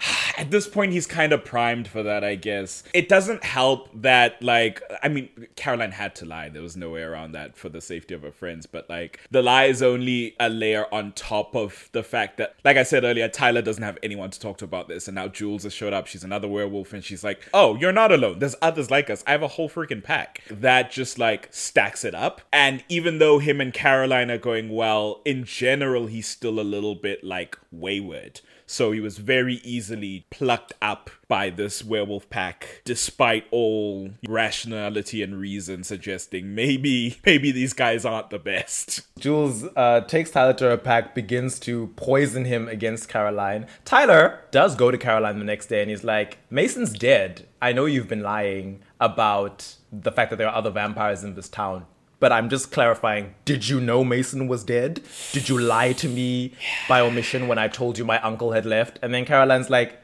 at 0.36 0.50
this 0.50 0.68
point, 0.68 0.92
he's 0.92 1.06
kind 1.06 1.32
of 1.32 1.44
primed 1.44 1.88
for 1.88 2.02
that, 2.02 2.24
I 2.24 2.34
guess. 2.34 2.82
It 2.94 3.08
doesn't 3.08 3.44
help 3.44 3.88
that, 4.02 4.42
like, 4.42 4.82
I 5.02 5.08
mean, 5.08 5.28
Caroline 5.56 5.92
had 5.92 6.14
to 6.16 6.24
lie. 6.24 6.48
There 6.48 6.62
was 6.62 6.76
no 6.76 6.90
way 6.90 7.02
around 7.02 7.32
that 7.32 7.56
for 7.56 7.68
the 7.68 7.80
safety 7.80 8.14
of 8.14 8.22
her 8.22 8.32
friends. 8.32 8.66
But, 8.66 8.88
like, 8.88 9.20
the 9.30 9.42
lie 9.42 9.64
is 9.64 9.82
only 9.82 10.34
a 10.38 10.48
layer 10.48 10.92
on 10.92 11.12
top 11.12 11.54
of 11.54 11.88
the 11.92 12.02
fact 12.02 12.36
that, 12.38 12.56
like 12.64 12.76
I 12.76 12.82
said 12.82 13.04
earlier, 13.04 13.28
Tyler 13.28 13.62
doesn't 13.62 13.82
have 13.82 13.98
anyone 14.02 14.30
to 14.30 14.40
talk 14.40 14.58
to 14.58 14.64
about 14.64 14.88
this. 14.88 15.08
And 15.08 15.14
now 15.14 15.28
Jules 15.28 15.62
has 15.64 15.72
showed 15.72 15.92
up. 15.92 16.06
She's 16.06 16.24
another 16.24 16.48
werewolf. 16.48 16.92
And 16.92 17.04
she's 17.04 17.24
like, 17.24 17.48
oh, 17.54 17.76
you're 17.76 17.92
not 17.92 18.12
alone. 18.12 18.38
There's 18.38 18.56
others 18.62 18.90
like 18.90 19.10
us. 19.10 19.24
I 19.26 19.32
have 19.32 19.42
a 19.42 19.48
whole 19.48 19.68
freaking 19.68 20.02
pack. 20.02 20.42
That 20.50 20.90
just, 20.90 21.18
like, 21.18 21.48
stacks 21.50 22.04
it 22.04 22.14
up. 22.14 22.42
And 22.52 22.84
even 22.88 23.18
though 23.18 23.38
him 23.38 23.60
and 23.60 23.72
Caroline 23.72 24.30
are 24.30 24.38
going 24.38 24.68
well, 24.70 25.20
in 25.24 25.44
general, 25.44 26.06
he's 26.06 26.26
still 26.26 26.60
a 26.60 26.62
little 26.62 26.94
bit, 26.94 27.24
like, 27.24 27.58
wayward. 27.70 28.40
So 28.66 28.92
he 28.92 29.00
was 29.00 29.18
very 29.18 29.54
easily 29.56 30.26
plucked 30.30 30.72
up 30.82 31.10
by 31.28 31.50
this 31.50 31.84
werewolf 31.84 32.28
pack, 32.30 32.82
despite 32.84 33.46
all 33.50 34.10
rationality 34.28 35.22
and 35.22 35.38
reason 35.38 35.84
suggesting 35.84 36.54
maybe 36.54 37.18
maybe 37.26 37.52
these 37.52 37.72
guys 37.72 38.04
aren't 38.04 38.30
the 38.30 38.38
best. 38.38 39.02
Jules 39.18 39.64
uh, 39.76 40.02
takes 40.02 40.30
Tyler 40.30 40.52
to 40.54 40.64
her 40.70 40.76
pack, 40.76 41.14
begins 41.14 41.58
to 41.60 41.88
poison 41.96 42.44
him 42.44 42.68
against 42.68 43.08
Caroline. 43.08 43.66
Tyler 43.84 44.40
does 44.50 44.74
go 44.74 44.90
to 44.90 44.98
Caroline 44.98 45.38
the 45.38 45.44
next 45.44 45.66
day 45.66 45.80
and 45.80 45.90
he's 45.90 46.04
like, 46.04 46.38
Mason's 46.50 46.92
dead. 46.92 47.46
I 47.62 47.72
know 47.72 47.86
you've 47.86 48.08
been 48.08 48.22
lying 48.22 48.82
about 49.00 49.76
the 49.92 50.12
fact 50.12 50.30
that 50.30 50.36
there 50.36 50.48
are 50.48 50.54
other 50.54 50.70
vampires 50.70 51.24
in 51.24 51.34
this 51.34 51.48
town. 51.48 51.86
But 52.18 52.32
I'm 52.32 52.48
just 52.48 52.72
clarifying, 52.72 53.34
did 53.44 53.68
you 53.68 53.80
know 53.80 54.02
Mason 54.02 54.48
was 54.48 54.64
dead? 54.64 55.02
Did 55.32 55.48
you 55.48 55.58
lie 55.58 55.92
to 55.94 56.08
me 56.08 56.54
by 56.88 57.00
omission 57.00 57.46
when 57.46 57.58
I 57.58 57.68
told 57.68 57.98
you 57.98 58.04
my 58.06 58.18
uncle 58.20 58.52
had 58.52 58.64
left? 58.64 58.98
And 59.02 59.12
then 59.12 59.26
Caroline's 59.26 59.68
like, 59.68 60.00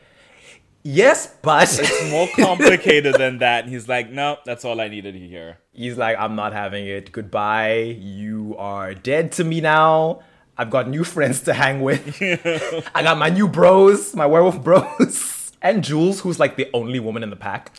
Yes, 0.84 1.32
but 1.42 1.78
It's 1.80 2.10
more 2.10 2.28
complicated 2.34 3.14
than 3.14 3.38
that. 3.38 3.64
And 3.64 3.72
he's 3.72 3.88
like, 3.88 4.10
no, 4.10 4.38
that's 4.44 4.64
all 4.64 4.80
I 4.80 4.88
needed 4.88 5.12
to 5.12 5.18
hear. 5.20 5.58
He's 5.72 5.96
like, 5.96 6.18
I'm 6.18 6.34
not 6.34 6.52
having 6.52 6.86
it. 6.86 7.12
Goodbye. 7.12 7.96
You 8.00 8.56
are 8.58 8.92
dead 8.92 9.30
to 9.32 9.44
me 9.44 9.60
now. 9.60 10.22
I've 10.58 10.70
got 10.70 10.88
new 10.88 11.04
friends 11.04 11.40
to 11.42 11.54
hang 11.54 11.82
with. 11.82 12.20
I 12.94 13.02
got 13.02 13.16
my 13.16 13.30
new 13.30 13.46
bros, 13.46 14.14
my 14.14 14.26
werewolf 14.26 14.62
bros. 14.62 15.41
And 15.62 15.84
Jules, 15.84 16.20
who's 16.20 16.40
like 16.40 16.56
the 16.56 16.68
only 16.74 16.98
woman 16.98 17.22
in 17.22 17.30
the 17.30 17.36
pack. 17.36 17.72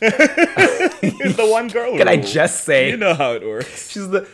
The 1.04 1.46
one 1.50 1.68
girl. 1.68 1.96
Can 1.96 2.08
I 2.08 2.16
just 2.16 2.64
say 2.64 2.90
You 2.90 2.96
know 2.96 3.14
how 3.14 3.32
it 3.32 3.46
works. 3.46 3.90
she's 3.92 4.08
the 4.08 4.28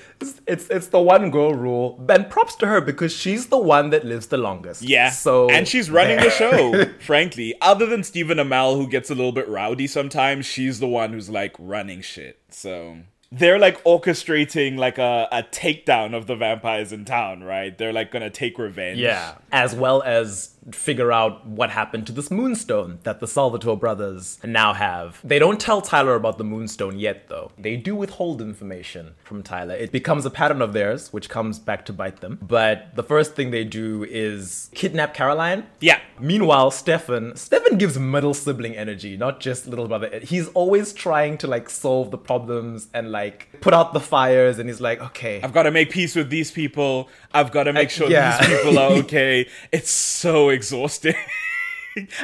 it's 0.47 0.69
it's 0.69 0.89
the 0.89 1.01
one 1.01 1.31
girl 1.31 1.55
rule. 1.55 2.05
And 2.09 2.29
props 2.29 2.55
to 2.57 2.67
her 2.67 2.81
because 2.81 3.13
she's 3.13 3.47
the 3.47 3.59
one 3.59 3.91
that 3.91 4.05
lives 4.05 4.29
the 4.29 4.37
longest. 4.37 4.83
Yeah. 4.83 5.11
So 5.11 5.51
and 5.51 5.67
she's 5.67 5.91
running 5.91 6.19
the 6.19 6.31
show, 6.31 6.85
frankly. 7.01 7.55
Other 7.61 7.87
than 7.87 8.05
Stephen 8.05 8.39
Amell, 8.39 8.77
who 8.77 8.87
gets 8.87 9.11
a 9.11 9.15
little 9.15 9.33
bit 9.33 9.49
rowdy 9.49 9.87
sometimes, 9.87 10.47
she's 10.47 10.81
the 10.81 10.89
one 10.89 11.13
who's 11.13 11.31
like 11.31 11.57
running 11.59 12.03
shit. 12.03 12.41
So 12.51 12.99
they're 13.33 13.59
like 13.59 13.83
orchestrating 13.85 14.77
like 14.77 14.99
a, 14.99 15.29
a 15.31 15.43
takedown 15.45 16.15
of 16.15 16.27
the 16.27 16.37
vampires 16.37 16.93
in 16.93 17.05
town, 17.05 17.43
right? 17.45 17.77
They're 17.77 17.93
like 17.93 18.11
gonna 18.11 18.31
take 18.31 18.59
revenge. 18.59 18.99
Yeah. 18.99 19.37
As 19.53 19.75
well 19.75 20.03
as 20.03 20.55
figure 20.73 21.11
out 21.11 21.47
what 21.47 21.71
happened 21.71 22.07
to 22.07 22.13
this 22.13 22.31
moonstone 22.31 22.99
that 23.03 23.21
the 23.21 23.27
Salvatore 23.27 23.77
brothers 23.77 24.39
now 24.45 24.73
have. 24.73 25.21
They 25.25 25.39
don't 25.39 25.61
tell 25.61 25.81
Tyler 25.81 26.15
about 26.15 26.39
the 26.39 26.45
moonstone 26.45 26.99
yet, 26.99 27.29
though. 27.29 27.51
They 27.59 27.77
do 27.77 27.97
withhold 27.97 28.41
information 28.41 29.15
from 29.25 29.43
Tyler. 29.43 29.75
It 29.75 29.93
becomes 29.93 30.27
a 30.27 30.31
pattern 30.31 30.63
of 30.63 30.73
theirs, 30.73 31.13
which 31.13 31.29
comes 31.29 31.59
back 31.59 31.85
to 31.87 31.93
bite 31.93 32.21
them. 32.21 32.39
But 32.43 32.95
the 32.95 33.03
first 33.03 33.35
thing 33.35 33.51
they 33.51 33.65
do 33.65 34.05
is 34.05 34.71
kidnap 34.75 35.15
Caroline. 35.15 35.67
Yeah. 35.81 36.01
Meanwhile, 36.19 36.71
Stefan, 36.73 37.37
Stefan 37.37 37.79
gives 37.79 37.99
middle 37.99 38.35
sibling 38.35 38.77
energy, 38.77 39.17
not 39.17 39.41
just 39.41 39.67
little 39.67 39.89
brother. 39.89 40.21
He's 40.23 40.49
always 40.49 40.93
trying 40.93 41.39
to 41.39 41.47
like 41.47 41.71
solve 41.71 42.11
the 42.11 42.19
problems 42.19 42.89
and 42.93 43.11
like 43.11 43.49
put 43.61 43.73
out 43.73 43.95
the 43.95 44.01
fires. 44.01 44.59
And 44.59 44.69
he's 44.69 44.81
like, 44.81 45.01
okay, 45.01 45.41
I've 45.43 45.53
got 45.53 45.63
to 45.63 45.71
make 45.71 45.91
peace 45.91 46.15
with 46.15 46.29
these 46.29 46.51
people. 46.51 47.09
I've 47.33 47.51
got 47.51 47.65
to 47.65 47.73
make 47.73 47.89
uh, 47.89 47.91
sure 47.91 48.11
yeah. 48.11 48.39
these 48.39 48.59
people 48.59 48.79
are 48.79 48.91
okay. 49.01 49.49
it's 49.73 49.91
so 49.91 50.50
exhausting. 50.51 51.15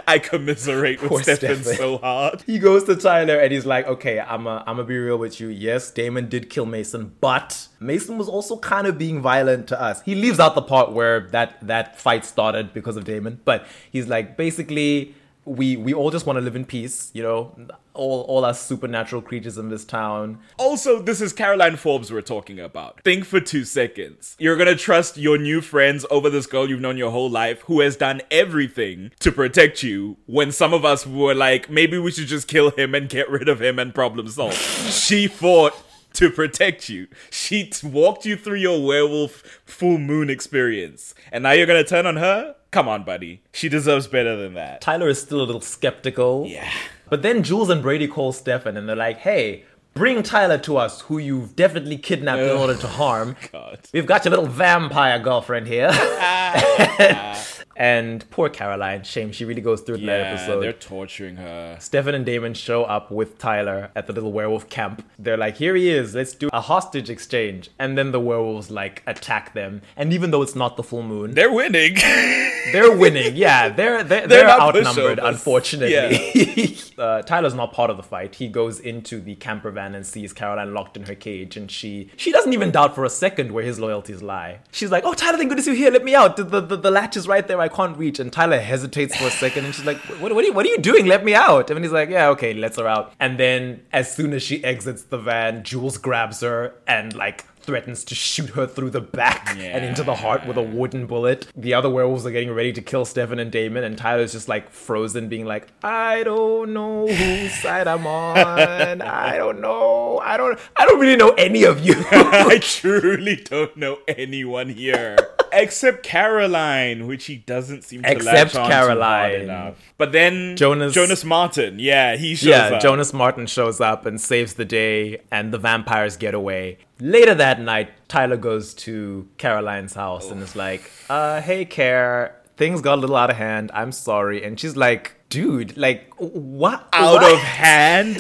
I 0.07 0.19
commiserate 0.19 1.03
with 1.03 1.23
Stefan. 1.25 1.65
so 1.65 1.99
hard. 1.99 2.43
he 2.47 2.59
goes 2.59 2.85
to 2.85 2.97
Tyler 2.97 3.39
and 3.39 3.53
he's 3.53 3.67
like, 3.67 3.87
okay, 3.87 4.21
I'm 4.21 4.47
a, 4.47 4.63
I'm 4.67 4.77
gonna 4.77 4.85
be 4.85 4.97
real 4.97 5.17
with 5.17 5.41
you. 5.41 5.49
Yes, 5.49 5.91
Damon 5.91 6.29
did 6.29 6.51
kill 6.51 6.67
Mason, 6.67 7.15
but 7.21 7.69
Mason 7.81 8.17
was 8.17 8.29
also 8.29 8.59
kind 8.59 8.87
of 8.87 8.97
being 8.97 9.21
violent 9.21 9.67
to 9.69 9.81
us. 9.81 10.03
He 10.03 10.15
leaves 10.15 10.39
out 10.39 10.55
the 10.55 10.63
part 10.63 10.93
where 10.93 11.29
that 11.31 11.67
that 11.67 11.99
fight 12.01 12.25
started 12.25 12.73
because 12.73 12.97
of 12.97 13.05
Damon, 13.05 13.41
but 13.45 13.67
he's 13.91 14.07
like, 14.07 14.37
basically, 14.37 15.15
we 15.47 15.77
we 15.77 15.95
all 15.95 16.11
just 16.11 16.27
want 16.27 16.37
to 16.37 16.41
live 16.41 16.57
in 16.57 16.65
peace, 16.65 17.11
you 17.15 17.23
know, 17.23 17.57
all 17.95 18.23
all 18.23 18.45
us 18.45 18.61
supernatural 18.67 19.23
creatures 19.23 19.57
in 19.57 19.69
this 19.69 19.85
town. 19.85 20.41
Also, 20.59 21.01
this 21.01 21.21
is 21.21 21.33
Caroline 21.33 21.77
Forbes 21.77 22.13
we're 22.13 22.21
talking 22.21 22.59
about. 22.59 23.01
Think 23.03 23.25
for 23.25 23.41
two 23.41 23.65
seconds. 23.65 24.37
You're 24.39 24.57
gonna 24.57 24.75
trust 24.75 25.17
your 25.17 25.39
new 25.39 25.61
friends 25.61 26.05
over 26.11 26.29
this 26.29 26.47
girl 26.47 26.69
you've 26.69 26.81
known 26.81 26.97
your 26.97 27.13
whole 27.13 27.31
life 27.31 27.61
who 27.63 27.81
has 27.81 27.97
done 27.97 28.21
everything 28.31 29.13
to 29.21 29.31
protect 29.33 29.83
you 29.83 30.17
when 30.27 30.51
some 30.53 30.75
of 30.75 30.85
us 30.85 31.07
were 31.07 31.35
like, 31.35 31.71
maybe 31.71 31.97
we 31.97 32.11
should 32.11 32.27
just 32.27 32.49
kill 32.49 32.71
him 32.71 32.95
and 32.95 33.09
get 33.09 33.31
rid 33.31 33.49
of 33.49 33.63
him 33.63 33.79
and 33.79 33.95
problem 33.95 34.29
solved. 34.29 34.57
she 34.57 35.29
fought 35.29 35.75
to 36.17 36.31
protect 36.31 36.89
you. 36.89 37.09
She 37.31 37.65
t- 37.67 37.87
walked 37.87 38.25
you 38.25 38.37
through 38.37 38.59
your 38.59 38.85
werewolf 38.85 39.61
full 39.65 39.99
moon 39.99 40.31
experience. 40.31 41.15
And 41.33 41.43
now 41.43 41.53
you're 41.53 41.67
gonna 41.67 41.85
turn 41.85 42.07
on 42.07 42.17
her? 42.17 42.57
Come 42.71 42.89
on, 42.89 43.05
buddy. 43.05 43.43
She 43.53 43.69
deserves 43.69 44.07
better 44.07 44.37
than 44.37 44.55
that. 44.55 44.81
Tyler 44.81 45.09
is 45.09 45.21
still 45.21 45.41
a 45.41 45.45
little 45.45 45.61
skeptical. 45.61 46.47
Yeah. 46.47 46.71
But 47.09 47.23
then 47.23 47.43
Jules 47.43 47.71
and 47.71 47.83
Brady 47.83 48.09
call 48.09 48.33
Stefan 48.33 48.77
and 48.77 48.89
they're 48.89 48.97
like, 48.97 49.19
hey, 49.19 49.65
bring 49.95 50.23
Tyler 50.23 50.59
to 50.59 50.77
us, 50.77 51.03
who 51.03 51.19
you've 51.19 51.57
definitely 51.57 51.97
kidnapped 51.97 52.43
in 52.43 52.51
order 52.51 52.77
to 52.77 52.87
oh, 52.87 52.91
harm. 52.91 53.37
God. 53.53 53.79
We've 53.93 54.07
got 54.07 54.25
your 54.25 54.31
little 54.31 54.47
vampire 54.47 55.19
girlfriend 55.19 55.67
here. 55.69 55.91
Ah. 55.93 57.43
and 57.77 58.29
poor 58.31 58.49
Caroline, 58.49 59.05
shame 59.05 59.33
she 59.33 59.45
really 59.45 59.61
goes 59.61 59.83
through 59.83 59.97
in 59.97 60.07
that 60.07 60.19
Yeah, 60.21 60.33
episode. 60.33 60.61
they're 60.61 60.73
torturing 60.73 61.37
her. 61.37 61.77
Stefan 61.79 62.15
and 62.15 62.25
Damon 62.25 62.55
show 62.55 62.85
up 62.85 63.11
with 63.11 63.39
Tyler 63.39 63.91
at 63.95 64.07
the 64.07 64.13
little 64.13 64.33
werewolf 64.33 64.69
camp. 64.69 65.05
They're 65.19 65.37
like, 65.37 65.57
here 65.57 65.75
he 65.77 65.91
is, 65.91 66.15
let's 66.15 66.35
do 66.35 66.49
a 66.53 66.61
hostage 66.61 67.11
exchange. 67.11 67.71
And 67.79 67.97
then 67.99 68.13
the 68.13 68.21
werewolves 68.21 68.71
like 68.71 69.03
attack 69.07 69.53
them. 69.55 69.83
And 69.97 70.13
even 70.13 70.31
though 70.31 70.43
it's 70.43 70.57
not 70.57 70.77
the 70.77 70.83
full 70.83 71.03
moon, 71.03 71.35
They're 71.35 71.53
winning. 71.53 71.95
they're 72.73 72.97
winning. 72.97 73.37
Yeah, 73.37 73.69
they're 73.69 74.03
they're, 74.03 74.27
they're, 74.27 74.47
not 74.47 74.75
outnumbered, 74.75 75.19
unfortunately. 75.19 76.77
uh, 76.99 77.23
Tyler's 77.23 77.55
not 77.55 77.73
part 77.73 77.91
of 77.91 77.97
the 77.97 78.03
fight. 78.03 78.35
He 78.37 78.49
goes 78.49 78.81
into 78.81 79.21
the 79.21 79.35
camper 79.37 79.71
van 79.71 79.95
and 79.95 80.07
sees 80.07 80.33
Caroline 80.33 80.75
locked 80.75 80.97
in 80.97 81.05
her 81.05 81.15
cage, 81.15 81.57
and 81.57 81.71
she 81.71 82.11
she 82.17 82.33
doesn't 82.33 82.53
even 82.53 82.71
doubt 82.71 82.95
for 82.95 83.05
a 83.05 83.11
second 83.11 83.53
where 83.53 83.65
his 83.65 83.79
loyalties 83.79 84.23
lie. 84.23 84.61
She's 84.73 84.91
like, 84.91 85.05
"Oh, 85.05 85.15
Tyler, 85.15 85.37
thank 85.39 85.51
goodness 85.51 85.67
you're 85.67 85.77
here. 85.77 85.91
Let 85.91 86.05
me 86.05 86.15
out. 86.15 86.37
The, 86.37 86.45
the, 86.45 86.61
the, 86.61 86.77
the 86.77 86.91
latch 86.91 87.17
is 87.17 87.29
right 87.29 87.47
there. 87.47 87.61
I 87.61 87.66
can't 87.69 87.97
reach." 87.97 88.19
And 88.19 88.33
Tyler 88.33 88.59
hesitates 88.59 89.17
for 89.17 89.27
a 89.27 89.31
second, 89.31 89.65
and 89.65 89.75
she's 89.75 89.87
like, 89.87 89.99
"What, 90.21 90.35
what, 90.35 90.45
are 90.45 90.47
you, 90.47 90.53
what 90.53 90.67
are 90.67 90.69
you 90.69 90.79
doing? 90.79 91.07
Let 91.07 91.25
me 91.25 91.35
out." 91.35 91.71
And 91.71 91.83
he's 91.85 91.93
like, 91.93 92.11
"Yeah, 92.11 92.29
okay." 92.31 92.55
Lets 92.55 92.79
her 92.79 92.87
out. 92.87 93.13
And 93.21 93.39
then 93.39 93.83
as 93.93 94.15
soon 94.15 94.33
as 94.33 94.43
she 94.43 94.63
exits 94.65 95.03
the 95.05 95.19
van, 95.19 95.63
Jules 95.65 95.99
grabs 95.99 96.41
her 96.41 96.75
and 96.87 97.15
like 97.15 97.45
threatens 97.67 98.05
to 98.05 98.15
shoot 98.15 98.51
her 98.51 98.67
through 98.67 98.91
the 98.91 99.01
back 99.01 99.57
and 99.59 99.85
into 99.85 100.05
the 100.05 100.15
heart 100.15 100.47
with 100.47 100.57
a 100.57 100.63
wooden 100.63 101.05
bullet. 101.07 101.49
The 101.57 101.75
other 101.75 101.91
werewolves 101.91 102.25
are 102.25 102.31
getting 102.31 102.53
ready 102.53 102.73
to 102.73 102.81
kill 102.81 103.05
Stefan 103.05 103.41
and 103.41 103.51
Damon, 103.51 103.83
and 103.83 103.99
Tyler's 103.99 104.33
just 104.33 104.49
like 104.49 104.71
frozen, 104.71 105.29
being 105.29 105.45
like, 105.45 105.67
I 105.83 106.23
don't 106.23 106.73
know 106.73 107.09
whose 107.09 107.53
side 107.55 107.89
I'm 107.89 108.07
on. 108.07 109.03
I 109.03 109.37
don't 109.37 109.61
know. 109.61 110.21
I 110.23 110.37
don't 110.37 110.59
I 110.77 110.87
don't 110.87 111.01
really 111.01 111.17
know 111.17 111.31
any 111.31 111.65
of 111.65 111.85
you. 111.85 111.95
I 112.11 112.59
truly 112.63 113.37
don't 113.37 113.77
know 113.77 113.99
anyone 114.07 114.69
here. 114.69 115.17
Except 115.57 116.03
Caroline, 116.03 117.07
which 117.07 117.27
he 117.27 117.37
doesn't 117.37 117.83
seem 117.85 118.03
to 118.03 118.11
Except 118.13 118.55
latch 118.55 118.55
on 118.57 118.69
to 118.69 118.75
hard 118.75 118.89
Caroline. 118.89 119.41
enough. 119.43 119.75
But 119.99 120.13
then 120.13 120.57
Jonas- 120.57 120.95
Jonas 120.95 121.25
Martin, 121.25 121.79
yeah, 121.79 122.17
he 122.17 122.35
shows 122.35 122.49
yeah, 122.49 122.65
up. 122.77 122.83
Jonas 122.83 123.13
Martin 123.13 123.47
shows 123.47 123.81
up 123.81 124.07
and 124.07 124.21
saves 124.21 124.55
the 124.55 124.65
day, 124.65 125.23
and 125.31 125.53
the 125.53 125.59
vampires 125.59 126.17
get 126.17 126.35
away. 126.35 126.79
Later 127.01 127.35
that 127.35 127.61
night, 127.61 127.91
Tyler 128.09 128.37
goes 128.37 128.75
to 128.75 129.29
Caroline's 129.39 129.95
house 129.95 130.31
and 130.31 130.43
is 130.43 130.55
like, 130.57 130.91
uh, 131.11 131.41
hey, 131.41 131.65
Care, 131.65 132.37
things 132.57 132.81
got 132.81 132.95
a 132.99 133.01
little 133.01 133.17
out 133.17 133.31
of 133.31 133.37
hand. 133.37 133.71
I'm 133.75 133.93
sorry. 133.93 134.45
And 134.45 134.59
she's 134.59 134.77
like, 134.77 135.15
dude, 135.29 135.77
like, 135.77 136.13
what? 136.17 136.89
out 136.93 137.21
what? 137.23 137.33
of 137.33 137.39
hand. 137.41 138.17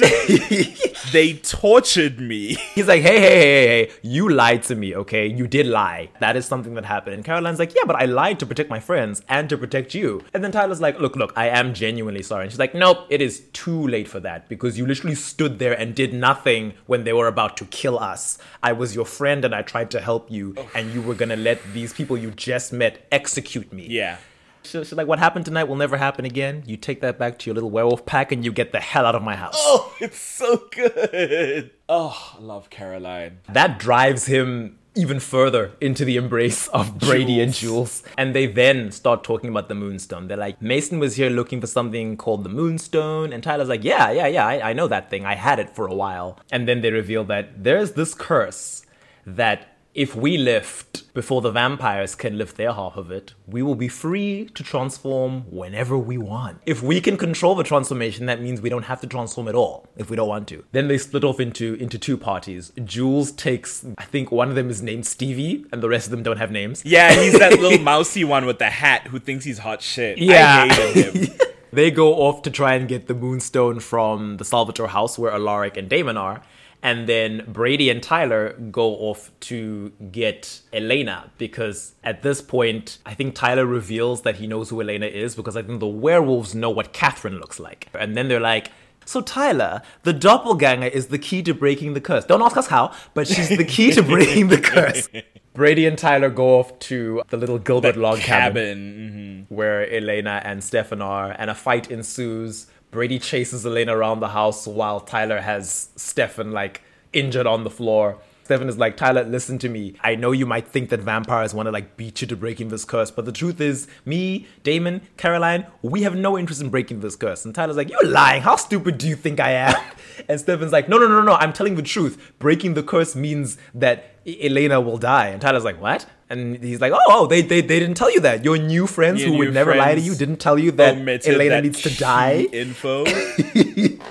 they 1.12 1.34
tortured 1.42 2.20
me. 2.20 2.54
He's 2.74 2.88
like, 2.88 3.02
hey, 3.02 3.20
hey, 3.20 3.30
hey, 3.30 3.40
hey, 3.40 3.86
hey, 3.86 3.92
you 4.02 4.28
lied 4.28 4.62
to 4.64 4.74
me, 4.74 4.94
okay? 4.94 5.26
You 5.26 5.46
did 5.46 5.66
lie. 5.66 6.10
That 6.20 6.36
is 6.36 6.46
something 6.46 6.74
that 6.74 6.84
happened. 6.84 7.14
And 7.14 7.24
Caroline's 7.24 7.58
like, 7.58 7.74
yeah, 7.74 7.84
but 7.86 7.96
I 7.96 8.06
lied 8.06 8.38
to 8.40 8.46
protect 8.46 8.70
my 8.70 8.80
friends 8.80 9.22
and 9.28 9.48
to 9.48 9.56
protect 9.56 9.94
you. 9.94 10.24
And 10.34 10.42
then 10.42 10.52
Tyler's 10.52 10.80
like, 10.80 10.98
look, 10.98 11.16
look, 11.16 11.32
I 11.36 11.48
am 11.48 11.74
genuinely 11.74 12.22
sorry. 12.22 12.44
And 12.44 12.52
she's 12.52 12.58
like, 12.58 12.74
nope, 12.74 13.06
it 13.08 13.20
is 13.20 13.40
too 13.52 13.86
late 13.86 14.08
for 14.08 14.20
that 14.20 14.48
because 14.48 14.76
you 14.76 14.86
literally 14.86 15.14
stood 15.14 15.58
there 15.58 15.78
and 15.78 15.94
did 15.94 16.12
nothing 16.12 16.74
when 16.86 17.04
they 17.04 17.12
were 17.12 17.28
about 17.28 17.56
to 17.58 17.64
kill 17.66 17.98
us. 17.98 18.38
I 18.62 18.72
was 18.72 18.94
your 18.94 19.06
friend 19.06 19.44
and 19.44 19.54
I 19.54 19.62
tried 19.62 19.90
to 19.92 20.00
help 20.00 20.30
you, 20.30 20.54
and 20.74 20.92
you 20.92 21.02
were 21.02 21.14
gonna 21.14 21.36
let 21.36 21.62
these 21.72 21.92
people 21.92 22.16
you 22.16 22.30
just 22.32 22.72
met 22.72 23.06
execute 23.12 23.72
me. 23.72 23.86
Yeah. 23.86 24.18
So 24.66 24.82
she's 24.84 24.92
like, 24.92 25.06
what 25.06 25.18
happened 25.18 25.44
tonight 25.44 25.64
will 25.64 25.76
never 25.76 25.96
happen 25.96 26.24
again. 26.24 26.62
You 26.66 26.76
take 26.76 27.00
that 27.00 27.18
back 27.18 27.38
to 27.40 27.50
your 27.50 27.54
little 27.54 27.70
werewolf 27.70 28.04
pack 28.06 28.32
and 28.32 28.44
you 28.44 28.52
get 28.52 28.72
the 28.72 28.80
hell 28.80 29.06
out 29.06 29.14
of 29.14 29.22
my 29.22 29.36
house. 29.36 29.54
Oh, 29.56 29.94
it's 30.00 30.18
so 30.18 30.68
good. 30.70 31.70
Oh, 31.88 32.34
I 32.38 32.40
love 32.40 32.70
Caroline. 32.70 33.38
that 33.48 33.78
drives 33.78 34.26
him 34.26 34.78
even 34.96 35.20
further 35.20 35.72
into 35.80 36.06
the 36.06 36.16
embrace 36.16 36.68
of 36.68 36.98
Brady 36.98 37.38
and 37.40 37.52
Jules. 37.52 38.02
And 38.16 38.34
they 38.34 38.46
then 38.46 38.90
start 38.90 39.22
talking 39.22 39.50
about 39.50 39.68
the 39.68 39.74
Moonstone. 39.74 40.26
They're 40.26 40.38
like, 40.38 40.60
Mason 40.62 40.98
was 40.98 41.16
here 41.16 41.28
looking 41.28 41.60
for 41.60 41.66
something 41.66 42.16
called 42.16 42.44
the 42.44 42.48
Moonstone. 42.48 43.30
And 43.32 43.42
Tyler's 43.42 43.68
like, 43.68 43.84
yeah, 43.84 44.10
yeah, 44.10 44.26
yeah, 44.26 44.46
I, 44.46 44.70
I 44.70 44.72
know 44.72 44.88
that 44.88 45.10
thing. 45.10 45.26
I 45.26 45.34
had 45.34 45.58
it 45.58 45.68
for 45.68 45.86
a 45.86 45.94
while. 45.94 46.38
And 46.50 46.66
then 46.66 46.80
they 46.80 46.90
reveal 46.90 47.24
that 47.24 47.62
there's 47.62 47.92
this 47.92 48.14
curse 48.14 48.86
that 49.26 49.75
if 49.96 50.14
we 50.14 50.36
lift 50.36 51.12
before 51.14 51.40
the 51.40 51.50
vampires 51.50 52.14
can 52.14 52.36
lift 52.36 52.58
their 52.58 52.74
half 52.74 52.98
of 52.98 53.10
it, 53.10 53.32
we 53.46 53.62
will 53.62 53.74
be 53.74 53.88
free 53.88 54.44
to 54.54 54.62
transform 54.62 55.40
whenever 55.50 55.96
we 55.96 56.18
want. 56.18 56.58
If 56.66 56.82
we 56.82 57.00
can 57.00 57.16
control 57.16 57.54
the 57.54 57.64
transformation, 57.64 58.26
that 58.26 58.42
means 58.42 58.60
we 58.60 58.68
don't 58.68 58.84
have 58.84 59.00
to 59.00 59.06
transform 59.06 59.48
at 59.48 59.54
all 59.54 59.88
if 59.96 60.10
we 60.10 60.16
don't 60.16 60.28
want 60.28 60.48
to. 60.48 60.62
Then 60.72 60.88
they 60.88 60.98
split 60.98 61.24
off 61.24 61.40
into 61.40 61.74
into 61.76 61.98
two 61.98 62.18
parties. 62.18 62.72
Jules 62.84 63.32
takes, 63.32 63.86
I 63.96 64.04
think 64.04 64.30
one 64.30 64.50
of 64.50 64.54
them 64.54 64.68
is 64.68 64.82
named 64.82 65.06
Stevie, 65.06 65.64
and 65.72 65.82
the 65.82 65.88
rest 65.88 66.08
of 66.08 66.10
them 66.10 66.22
don't 66.22 66.36
have 66.36 66.50
names. 66.50 66.84
Yeah, 66.84 67.14
he's 67.18 67.38
that 67.38 67.58
little 67.58 67.78
mousy 67.82 68.22
one 68.22 68.44
with 68.44 68.58
the 68.58 68.68
hat 68.68 69.06
who 69.06 69.18
thinks 69.18 69.46
he's 69.46 69.58
hot 69.58 69.80
shit. 69.80 70.18
Yeah. 70.18 70.66
I 70.68 70.74
hated 70.74 71.14
him. 71.14 71.38
they 71.72 71.90
go 71.90 72.16
off 72.16 72.42
to 72.42 72.50
try 72.50 72.74
and 72.74 72.86
get 72.86 73.06
the 73.06 73.14
moonstone 73.14 73.80
from 73.80 74.36
the 74.36 74.44
Salvatore 74.44 74.88
house 74.88 75.18
where 75.18 75.32
Alaric 75.32 75.78
and 75.78 75.88
Damon 75.88 76.18
are. 76.18 76.42
And 76.86 77.08
then 77.08 77.42
Brady 77.48 77.90
and 77.90 78.00
Tyler 78.00 78.52
go 78.70 78.94
off 78.94 79.32
to 79.40 79.90
get 80.12 80.60
Elena 80.72 81.32
because 81.36 81.96
at 82.04 82.22
this 82.22 82.40
point, 82.40 82.98
I 83.04 83.12
think 83.12 83.34
Tyler 83.34 83.66
reveals 83.66 84.22
that 84.22 84.36
he 84.36 84.46
knows 84.46 84.70
who 84.70 84.80
Elena 84.80 85.06
is 85.06 85.34
because 85.34 85.56
I 85.56 85.62
think 85.62 85.80
the 85.80 85.88
werewolves 85.88 86.54
know 86.54 86.70
what 86.70 86.92
Katherine 86.92 87.40
looks 87.40 87.58
like. 87.58 87.88
And 87.92 88.16
then 88.16 88.28
they're 88.28 88.38
like, 88.38 88.70
so 89.04 89.20
Tyler, 89.20 89.82
the 90.04 90.12
doppelganger 90.12 90.86
is 90.86 91.08
the 91.08 91.18
key 91.18 91.42
to 91.42 91.54
breaking 91.54 91.94
the 91.94 92.00
curse. 92.00 92.24
Don't 92.24 92.40
ask 92.40 92.56
us 92.56 92.68
how, 92.68 92.92
but 93.14 93.26
she's 93.26 93.48
the 93.48 93.64
key 93.64 93.90
to 93.90 94.04
breaking 94.04 94.46
the 94.46 94.60
curse. 94.60 95.08
Brady 95.54 95.86
and 95.86 95.98
Tyler 95.98 96.30
go 96.30 96.60
off 96.60 96.78
to 96.80 97.22
the 97.30 97.36
little 97.36 97.58
Gilbert 97.58 97.96
log 97.96 98.20
cabin 98.20 98.54
Cabin. 98.54 99.46
Mm-hmm. 99.48 99.54
where 99.54 99.92
Elena 99.92 100.40
and 100.44 100.62
Stefan 100.62 101.02
are, 101.02 101.34
and 101.36 101.50
a 101.50 101.54
fight 101.54 101.90
ensues. 101.90 102.66
Brady 102.90 103.18
chases 103.18 103.66
Elena 103.66 103.96
around 103.96 104.20
the 104.20 104.28
house 104.28 104.66
while 104.66 105.00
Tyler 105.00 105.40
has 105.40 105.90
Stefan 105.96 106.52
like 106.52 106.82
injured 107.12 107.46
on 107.46 107.64
the 107.64 107.70
floor. 107.70 108.18
Stefan 108.44 108.68
is 108.68 108.78
like, 108.78 108.96
Tyler, 108.96 109.24
listen 109.24 109.58
to 109.58 109.68
me. 109.68 109.94
I 110.04 110.14
know 110.14 110.30
you 110.30 110.46
might 110.46 110.68
think 110.68 110.90
that 110.90 111.00
vampires 111.00 111.52
want 111.52 111.66
to 111.66 111.72
like 111.72 111.96
beat 111.96 112.20
you 112.20 112.28
to 112.28 112.36
breaking 112.36 112.68
this 112.68 112.84
curse, 112.84 113.10
but 113.10 113.24
the 113.24 113.32
truth 113.32 113.60
is, 113.60 113.88
me, 114.04 114.46
Damon, 114.62 115.00
Caroline, 115.16 115.66
we 115.82 116.02
have 116.02 116.14
no 116.14 116.38
interest 116.38 116.60
in 116.60 116.68
breaking 116.68 117.00
this 117.00 117.16
curse. 117.16 117.44
And 117.44 117.52
Tyler's 117.52 117.76
like, 117.76 117.90
You're 117.90 118.06
lying. 118.06 118.42
How 118.42 118.54
stupid 118.54 118.98
do 118.98 119.08
you 119.08 119.16
think 119.16 119.40
I 119.40 119.50
am? 119.50 119.74
And 120.28 120.40
Stefan's 120.40 120.72
like, 120.72 120.88
No, 120.88 120.96
no, 120.96 121.08
no, 121.08 121.22
no, 121.22 121.34
I'm 121.34 121.52
telling 121.52 121.74
the 121.74 121.82
truth. 121.82 122.34
Breaking 122.38 122.74
the 122.74 122.82
curse 122.82 123.16
means 123.16 123.58
that 123.74 124.14
Elena 124.24 124.80
will 124.80 124.96
die. 124.96 125.28
And 125.28 125.42
Tyler's 125.42 125.64
like, 125.64 125.80
What? 125.80 126.06
And 126.28 126.62
he's 126.62 126.80
like, 126.80 126.92
oh, 126.92 126.98
oh 127.08 127.26
they, 127.26 127.40
they, 127.40 127.60
they 127.60 127.78
didn't 127.78 127.96
tell 127.96 128.10
you 128.10 128.20
that. 128.20 128.44
Your 128.44 128.58
new 128.58 128.86
friends 128.86 129.22
Your 129.22 129.30
who 129.30 129.38
would 129.38 129.54
never 129.54 129.74
lie 129.74 129.94
to 129.94 130.00
you 130.00 130.14
didn't 130.14 130.38
tell 130.38 130.58
you 130.58 130.72
that 130.72 130.96
Elena 130.96 131.50
that 131.50 131.62
needs 131.62 131.82
to 131.82 131.96
die. 131.96 132.48
Info. 132.52 133.04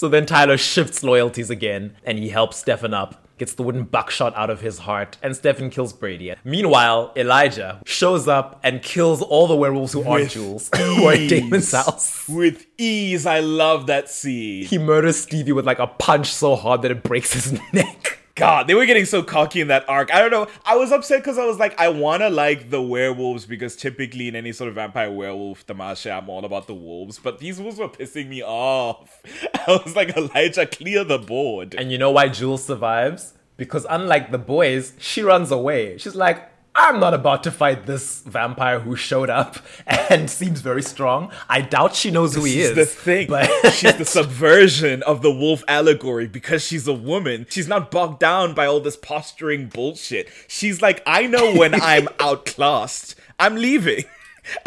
So 0.00 0.08
then 0.08 0.24
Tyler 0.24 0.56
shifts 0.56 1.02
loyalties 1.02 1.50
again 1.50 1.94
and 2.04 2.18
he 2.18 2.30
helps 2.30 2.56
Stefan 2.56 2.94
up, 2.94 3.22
gets 3.36 3.52
the 3.52 3.62
wooden 3.62 3.84
buckshot 3.84 4.34
out 4.34 4.48
of 4.48 4.62
his 4.62 4.78
heart, 4.78 5.18
and 5.22 5.36
Stefan 5.36 5.68
kills 5.68 5.92
Brady. 5.92 6.32
Meanwhile, 6.42 7.12
Elijah 7.16 7.82
shows 7.84 8.26
up 8.26 8.58
and 8.62 8.82
kills 8.82 9.20
all 9.20 9.46
the 9.46 9.54
werewolves 9.54 9.92
who 9.92 10.02
aren't 10.02 10.30
Jules, 10.30 10.70
who 10.74 11.04
are 11.04 11.12
at 11.12 11.28
Damon's 11.28 11.72
house. 11.72 12.26
With 12.26 12.64
ease. 12.78 13.26
I 13.26 13.40
love 13.40 13.88
that 13.88 14.08
scene. 14.08 14.64
He 14.64 14.78
murders 14.78 15.20
Stevie 15.20 15.52
with 15.52 15.66
like 15.66 15.80
a 15.80 15.88
punch 15.88 16.32
so 16.32 16.56
hard 16.56 16.80
that 16.80 16.90
it 16.90 17.02
breaks 17.02 17.34
his 17.34 17.52
neck. 17.74 18.20
God, 18.40 18.68
they 18.68 18.74
were 18.74 18.86
getting 18.86 19.04
so 19.04 19.22
cocky 19.22 19.60
in 19.60 19.68
that 19.68 19.86
arc. 19.86 20.10
I 20.14 20.18
don't 20.18 20.30
know. 20.30 20.46
I 20.64 20.74
was 20.74 20.92
upset 20.92 21.20
because 21.20 21.36
I 21.36 21.44
was 21.44 21.58
like, 21.58 21.78
I 21.78 21.90
want 21.90 22.22
to 22.22 22.30
like 22.30 22.70
the 22.70 22.80
werewolves 22.80 23.44
because 23.44 23.76
typically 23.76 24.28
in 24.28 24.34
any 24.34 24.50
sort 24.52 24.68
of 24.70 24.76
vampire 24.76 25.10
werewolf 25.10 25.66
tamasha, 25.66 26.12
I'm 26.12 26.30
all 26.30 26.46
about 26.46 26.66
the 26.66 26.74
wolves. 26.74 27.18
But 27.18 27.38
these 27.38 27.60
wolves 27.60 27.76
were 27.76 27.90
pissing 27.90 28.28
me 28.28 28.42
off. 28.42 29.20
I 29.66 29.82
was 29.84 29.94
like, 29.94 30.16
Elijah, 30.16 30.64
clear 30.64 31.04
the 31.04 31.18
board. 31.18 31.74
And 31.76 31.92
you 31.92 31.98
know 31.98 32.12
why 32.12 32.30
Jules 32.30 32.64
survives? 32.64 33.34
Because 33.58 33.86
unlike 33.90 34.30
the 34.30 34.38
boys, 34.38 34.94
she 34.96 35.20
runs 35.20 35.50
away. 35.50 35.98
She's 35.98 36.14
like, 36.14 36.49
I'm 36.82 36.98
not 36.98 37.12
about 37.14 37.42
to 37.44 37.50
fight 37.50 37.86
this 37.86 38.22
vampire 38.22 38.80
who 38.80 38.96
showed 38.96 39.28
up 39.28 39.58
and 39.86 40.30
seems 40.40 40.60
very 40.60 40.82
strong. 40.82 41.30
I 41.48 41.60
doubt 41.60 41.94
she 41.94 42.10
knows 42.10 42.34
who 42.34 42.44
he 42.44 42.56
This 42.56 42.70
is. 42.70 42.74
the 42.76 42.86
thing. 42.86 43.28
But 43.28 43.46
she's 43.72 43.96
the 43.96 44.04
subversion 44.18 45.02
of 45.02 45.20
the 45.22 45.30
wolf 45.30 45.62
allegory 45.68 46.26
because 46.26 46.64
she's 46.64 46.88
a 46.88 46.94
woman. 46.94 47.46
She's 47.50 47.68
not 47.68 47.90
bogged 47.90 48.18
down 48.20 48.54
by 48.54 48.66
all 48.66 48.80
this 48.80 48.96
posturing 48.96 49.68
bullshit. 49.68 50.28
She's 50.48 50.80
like, 50.80 51.02
I 51.06 51.26
know 51.26 51.54
when 51.54 51.74
I'm 51.80 52.08
outclassed. 52.18 53.14
I'm 53.38 53.56
leaving. 53.56 54.04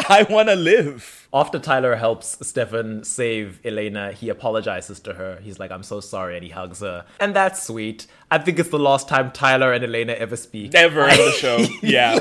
I 0.08 0.22
want 0.24 0.48
to 0.48 0.54
live. 0.54 1.28
After 1.32 1.58
Tyler 1.58 1.96
helps 1.96 2.46
Stefan 2.46 3.02
save 3.02 3.60
Elena, 3.64 4.12
he 4.12 4.28
apologizes 4.28 5.00
to 5.00 5.14
her. 5.14 5.40
He's 5.42 5.58
like, 5.58 5.70
I'm 5.72 5.82
so 5.82 6.00
sorry, 6.00 6.36
and 6.36 6.44
he 6.44 6.50
hugs 6.50 6.80
her. 6.80 7.04
And 7.18 7.34
that's 7.34 7.62
sweet. 7.62 8.06
I 8.30 8.38
think 8.38 8.58
it's 8.58 8.68
the 8.68 8.78
last 8.78 9.08
time 9.08 9.32
Tyler 9.32 9.72
and 9.72 9.82
Elena 9.84 10.12
ever 10.12 10.36
speak. 10.36 10.74
Ever 10.74 11.08
in 11.08 11.16
the 11.16 11.32
show. 11.32 11.64
Yeah. 11.82 12.20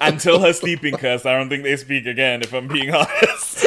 Until 0.00 0.40
her 0.40 0.52
sleeping 0.52 0.96
curse, 0.96 1.24
I 1.26 1.36
don't 1.36 1.48
think 1.48 1.62
they 1.62 1.76
speak 1.76 2.06
again, 2.06 2.42
if 2.42 2.52
I'm 2.52 2.68
being 2.68 2.92
honest. 2.94 3.66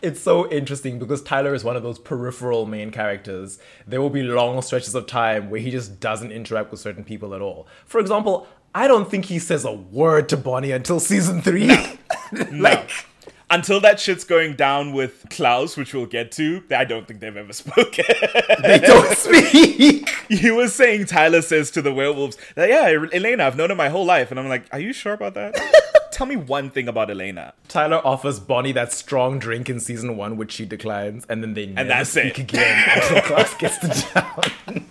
It's 0.00 0.20
so 0.20 0.48
interesting 0.50 1.00
because 1.00 1.22
Tyler 1.22 1.54
is 1.54 1.64
one 1.64 1.74
of 1.76 1.82
those 1.82 1.98
peripheral 1.98 2.66
main 2.66 2.92
characters. 2.92 3.58
There 3.86 4.00
will 4.00 4.10
be 4.10 4.22
long 4.22 4.62
stretches 4.62 4.94
of 4.94 5.06
time 5.06 5.50
where 5.50 5.60
he 5.60 5.72
just 5.72 5.98
doesn't 5.98 6.30
interact 6.30 6.70
with 6.70 6.78
certain 6.78 7.02
people 7.02 7.34
at 7.34 7.42
all. 7.42 7.66
For 7.84 7.98
example, 7.98 8.46
I 8.74 8.86
don't 8.86 9.10
think 9.10 9.24
he 9.26 9.38
says 9.38 9.64
a 9.64 9.72
word 9.72 10.28
to 10.30 10.36
Bonnie 10.36 10.70
until 10.72 11.00
season 11.00 11.42
three. 11.42 11.70
No. 12.30 12.44
like, 12.70 12.90
Until 13.50 13.80
that 13.80 13.98
shit's 13.98 14.22
going 14.24 14.54
down 14.54 14.92
with 14.92 15.24
Klaus, 15.30 15.78
which 15.78 15.94
we'll 15.94 16.04
get 16.04 16.30
to, 16.32 16.62
I 16.70 16.84
don't 16.84 17.08
think 17.08 17.20
they've 17.20 17.34
ever 17.34 17.52
spoken. 17.54 18.04
they 18.62 18.78
don't 18.80 19.08
speak. 19.16 20.06
he 20.28 20.50
was 20.50 20.74
saying 20.74 21.06
Tyler 21.06 21.40
says 21.40 21.70
to 21.70 21.80
the 21.80 21.90
werewolves 21.92 22.36
that 22.54 22.68
yeah, 22.68 23.06
Elena, 23.14 23.46
I've 23.46 23.56
known 23.56 23.70
her 23.70 23.74
my 23.76 23.88
whole 23.88 24.04
life, 24.04 24.30
and 24.30 24.38
I'm 24.38 24.46
like, 24.48 24.66
are 24.72 24.78
you 24.78 24.92
sure 24.92 25.14
about 25.14 25.32
that? 25.34 25.56
Tell 26.12 26.26
me 26.26 26.36
one 26.36 26.68
thing 26.68 26.86
about 26.86 27.08
Elena. 27.10 27.54
Tyler 27.68 28.02
offers 28.04 28.38
Bonnie 28.40 28.72
that 28.72 28.92
strong 28.92 29.38
drink 29.38 29.70
in 29.70 29.80
season 29.80 30.18
one, 30.18 30.36
which 30.36 30.52
she 30.52 30.66
declines, 30.66 31.24
and 31.30 31.42
then 31.42 31.54
they 31.54 31.64
never 31.64 31.88
that's 31.88 32.10
speak 32.10 32.38
it. 32.38 32.42
again 32.52 32.90
until 32.94 33.22
Klaus 33.22 33.54
gets 33.54 33.78
to 33.78 33.88
town. 33.88 34.84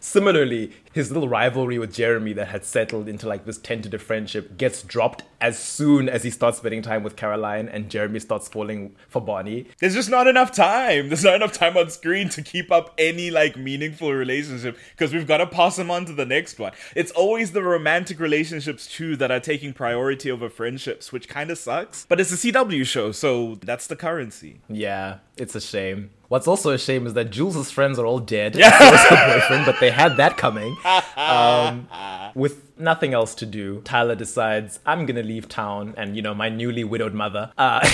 Similarly, 0.00 0.72
his 0.96 1.12
little 1.12 1.28
rivalry 1.28 1.78
with 1.78 1.94
Jeremy 1.94 2.32
that 2.32 2.48
had 2.48 2.64
settled 2.64 3.06
into 3.06 3.28
like 3.28 3.44
this 3.44 3.58
tentative 3.58 4.02
friendship 4.02 4.56
gets 4.56 4.82
dropped 4.82 5.22
as 5.40 5.58
soon 5.58 6.08
as 6.08 6.22
he 6.22 6.30
starts 6.30 6.56
spending 6.56 6.80
time 6.80 7.02
with 7.02 7.16
Caroline 7.16 7.68
and 7.68 7.90
Jeremy 7.90 8.18
starts 8.18 8.48
falling 8.48 8.96
for 9.06 9.20
Bonnie. 9.20 9.66
There's 9.78 9.94
just 9.94 10.08
not 10.08 10.26
enough 10.26 10.52
time. 10.52 11.08
There's 11.08 11.22
not 11.22 11.34
enough 11.34 11.52
time 11.52 11.76
on 11.76 11.90
screen 11.90 12.30
to 12.30 12.40
keep 12.42 12.72
up 12.72 12.94
any 12.96 13.30
like 13.30 13.58
meaningful 13.58 14.12
relationship 14.12 14.78
because 14.92 15.12
we've 15.12 15.26
got 15.26 15.36
to 15.36 15.46
pass 15.46 15.78
him 15.78 15.90
on 15.90 16.06
to 16.06 16.14
the 16.14 16.24
next 16.24 16.58
one. 16.58 16.72
It's 16.94 17.12
always 17.12 17.52
the 17.52 17.62
romantic 17.62 18.18
relationships 18.18 18.86
too 18.86 19.16
that 19.16 19.30
are 19.30 19.38
taking 19.38 19.74
priority 19.74 20.30
over 20.30 20.48
friendships, 20.48 21.12
which 21.12 21.28
kind 21.28 21.50
of 21.50 21.58
sucks. 21.58 22.06
But 22.08 22.20
it's 22.20 22.32
a 22.32 22.36
CW 22.36 22.86
show, 22.86 23.12
so 23.12 23.56
that's 23.56 23.86
the 23.86 23.96
currency. 23.96 24.60
Yeah, 24.68 25.18
it's 25.36 25.54
a 25.54 25.60
shame. 25.60 26.10
What's 26.28 26.48
also 26.48 26.72
a 26.72 26.78
shame 26.78 27.06
is 27.06 27.14
that 27.14 27.30
Jules' 27.30 27.70
friends 27.70 28.00
are 28.00 28.06
all 28.06 28.18
dead. 28.18 28.56
Yeah. 28.56 28.76
So 28.76 29.16
boyfriend, 29.32 29.64
but 29.64 29.78
they 29.78 29.90
had 29.90 30.16
that 30.16 30.36
coming. 30.36 30.76
Um, 31.16 31.88
with 32.34 32.62
nothing 32.78 33.14
else 33.14 33.34
to 33.36 33.46
do, 33.46 33.80
Tyler 33.84 34.14
decides, 34.14 34.78
I'm 34.86 35.06
gonna 35.06 35.22
leave 35.22 35.48
town 35.48 35.94
and, 35.96 36.14
you 36.16 36.22
know, 36.22 36.34
my 36.34 36.48
newly 36.48 36.84
widowed 36.84 37.14
mother. 37.14 37.52
Uh, 37.58 37.86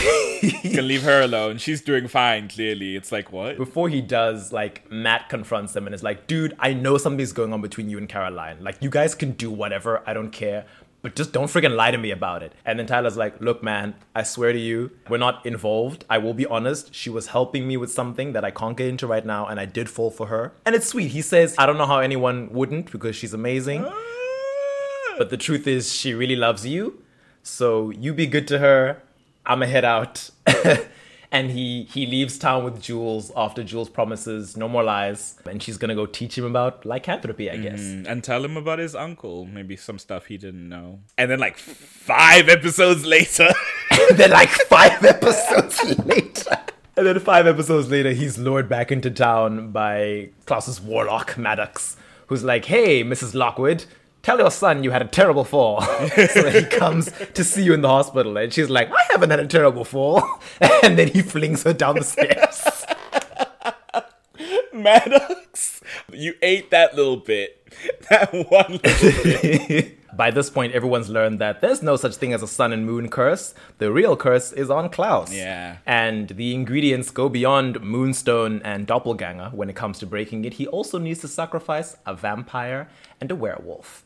You 0.42 0.50
can 0.70 0.88
leave 0.88 1.02
her 1.04 1.20
alone. 1.22 1.58
She's 1.58 1.80
doing 1.82 2.08
fine, 2.08 2.48
clearly. 2.48 2.96
It's 2.96 3.12
like, 3.12 3.32
what? 3.32 3.56
before 3.56 3.88
he 3.88 4.00
does, 4.00 4.52
like, 4.52 4.90
Matt 4.90 5.28
confronts 5.28 5.74
him 5.76 5.86
and 5.86 5.94
is 5.94 6.02
like, 6.02 6.26
dude, 6.26 6.56
I 6.58 6.72
know 6.72 6.98
something's 6.98 7.32
going 7.32 7.52
on 7.52 7.60
between 7.60 7.88
you 7.88 7.96
and 7.96 8.08
Caroline. 8.08 8.56
Like, 8.60 8.76
you 8.80 8.90
guys 8.90 9.14
can 9.14 9.32
do 9.32 9.52
whatever, 9.52 10.02
I 10.04 10.12
don't 10.14 10.30
care. 10.32 10.66
But 11.02 11.16
just 11.16 11.32
don't 11.32 11.48
freaking 11.48 11.74
lie 11.74 11.90
to 11.90 11.98
me 11.98 12.12
about 12.12 12.44
it. 12.44 12.52
And 12.64 12.78
then 12.78 12.86
Tyler's 12.86 13.16
like, 13.16 13.40
look, 13.40 13.60
man, 13.60 13.94
I 14.14 14.22
swear 14.22 14.52
to 14.52 14.58
you, 14.58 14.92
we're 15.08 15.18
not 15.18 15.44
involved. 15.44 16.04
I 16.08 16.18
will 16.18 16.32
be 16.32 16.46
honest. 16.46 16.94
She 16.94 17.10
was 17.10 17.26
helping 17.28 17.66
me 17.66 17.76
with 17.76 17.90
something 17.90 18.32
that 18.34 18.44
I 18.44 18.52
can't 18.52 18.76
get 18.76 18.86
into 18.86 19.08
right 19.08 19.26
now, 19.26 19.46
and 19.46 19.58
I 19.58 19.66
did 19.66 19.90
fall 19.90 20.12
for 20.12 20.28
her. 20.28 20.52
And 20.64 20.76
it's 20.76 20.86
sweet. 20.86 21.08
He 21.08 21.20
says, 21.20 21.56
I 21.58 21.66
don't 21.66 21.76
know 21.76 21.86
how 21.86 21.98
anyone 21.98 22.52
wouldn't 22.52 22.92
because 22.92 23.16
she's 23.16 23.34
amazing. 23.34 23.84
Ah. 23.84 25.14
But 25.18 25.30
the 25.30 25.36
truth 25.36 25.66
is, 25.66 25.92
she 25.92 26.14
really 26.14 26.36
loves 26.36 26.64
you. 26.64 27.02
So 27.42 27.90
you 27.90 28.14
be 28.14 28.26
good 28.28 28.46
to 28.48 28.60
her. 28.60 29.02
I'ma 29.44 29.66
head 29.66 29.84
out. 29.84 30.30
and 31.32 31.50
he 31.50 31.84
he 31.84 32.06
leaves 32.06 32.38
town 32.38 32.62
with 32.62 32.80
Jules 32.80 33.32
after 33.34 33.64
Jules 33.64 33.88
promises 33.88 34.56
no 34.56 34.68
more 34.68 34.84
lies, 34.84 35.36
and 35.44 35.60
she's 35.62 35.78
gonna 35.78 35.94
go 35.94 36.06
teach 36.06 36.38
him 36.38 36.44
about 36.44 36.84
lycanthropy, 36.86 37.50
I 37.50 37.56
guess. 37.56 37.80
Mm-hmm. 37.80 38.06
and 38.06 38.22
tell 38.22 38.44
him 38.44 38.56
about 38.56 38.78
his 38.78 38.94
uncle. 38.94 39.46
Maybe 39.46 39.74
some 39.74 39.98
stuff 39.98 40.26
he 40.26 40.36
didn't 40.36 40.68
know. 40.68 41.00
And 41.16 41.30
then, 41.30 41.40
like, 41.40 41.56
five 41.56 42.48
episodes 42.48 43.04
later. 43.06 43.48
then 44.14 44.30
like 44.30 44.48
five 44.50 45.04
episodes 45.16 45.98
later. 46.04 46.58
And 46.96 47.06
then 47.06 47.18
five 47.20 47.46
episodes 47.46 47.90
later, 47.90 48.10
he's 48.12 48.36
lured 48.38 48.68
back 48.68 48.92
into 48.92 49.10
town 49.10 49.70
by 49.72 50.28
Klaus's 50.44 50.80
warlock, 50.80 51.38
Maddox, 51.38 51.96
who's 52.26 52.44
like, 52.44 52.66
hey, 52.66 53.02
Mrs. 53.02 53.34
Lockwood, 53.34 53.86
tell 54.22 54.38
your 54.38 54.50
son 54.50 54.84
you 54.84 54.90
had 54.90 55.02
a 55.02 55.06
terrible 55.06 55.44
fall. 55.44 55.82
so 56.32 56.50
he 56.50 56.64
comes 56.64 57.10
to 57.34 57.44
see 57.44 57.62
you 57.62 57.74
in 57.74 57.82
the 57.82 57.88
hospital. 57.88 58.36
And 58.36 58.52
she's 58.52 58.70
like, 58.70 58.90
I 58.90 59.02
haven't 59.10 59.30
had 59.30 59.40
a 59.40 59.46
terrible 59.46 59.84
fall. 59.84 60.22
And 60.82 60.98
then 60.98 61.08
he 61.08 61.22
flings 61.22 61.62
her 61.62 61.72
down 61.72 61.96
the 61.96 62.04
stairs. 62.04 62.84
Maddox, 64.72 65.80
you 66.12 66.34
ate 66.42 66.70
that 66.70 66.94
little 66.94 67.16
bit. 67.16 67.68
That 68.10 68.32
one 68.32 68.80
little 68.82 69.22
bit. 69.22 69.98
By 70.14 70.30
this 70.30 70.50
point, 70.50 70.74
everyone's 70.74 71.08
learned 71.08 71.38
that 71.38 71.60
there's 71.60 71.82
no 71.82 71.96
such 71.96 72.16
thing 72.16 72.32
as 72.32 72.42
a 72.42 72.48
sun 72.48 72.72
and 72.72 72.84
moon 72.84 73.08
curse. 73.08 73.54
The 73.78 73.90
real 73.90 74.16
curse 74.16 74.52
is 74.52 74.70
on 74.70 74.90
Klaus. 74.90 75.32
Yeah. 75.32 75.78
And 75.86 76.28
the 76.28 76.54
ingredients 76.54 77.10
go 77.10 77.28
beyond 77.28 77.80
moonstone 77.80 78.60
and 78.62 78.86
doppelganger 78.86 79.50
when 79.52 79.70
it 79.70 79.76
comes 79.76 79.98
to 80.00 80.06
breaking 80.06 80.44
it. 80.44 80.54
He 80.54 80.66
also 80.66 80.98
needs 80.98 81.20
to 81.20 81.28
sacrifice 81.28 81.96
a 82.04 82.14
vampire 82.14 82.88
and 83.20 83.30
a 83.30 83.36
werewolf. 83.36 84.04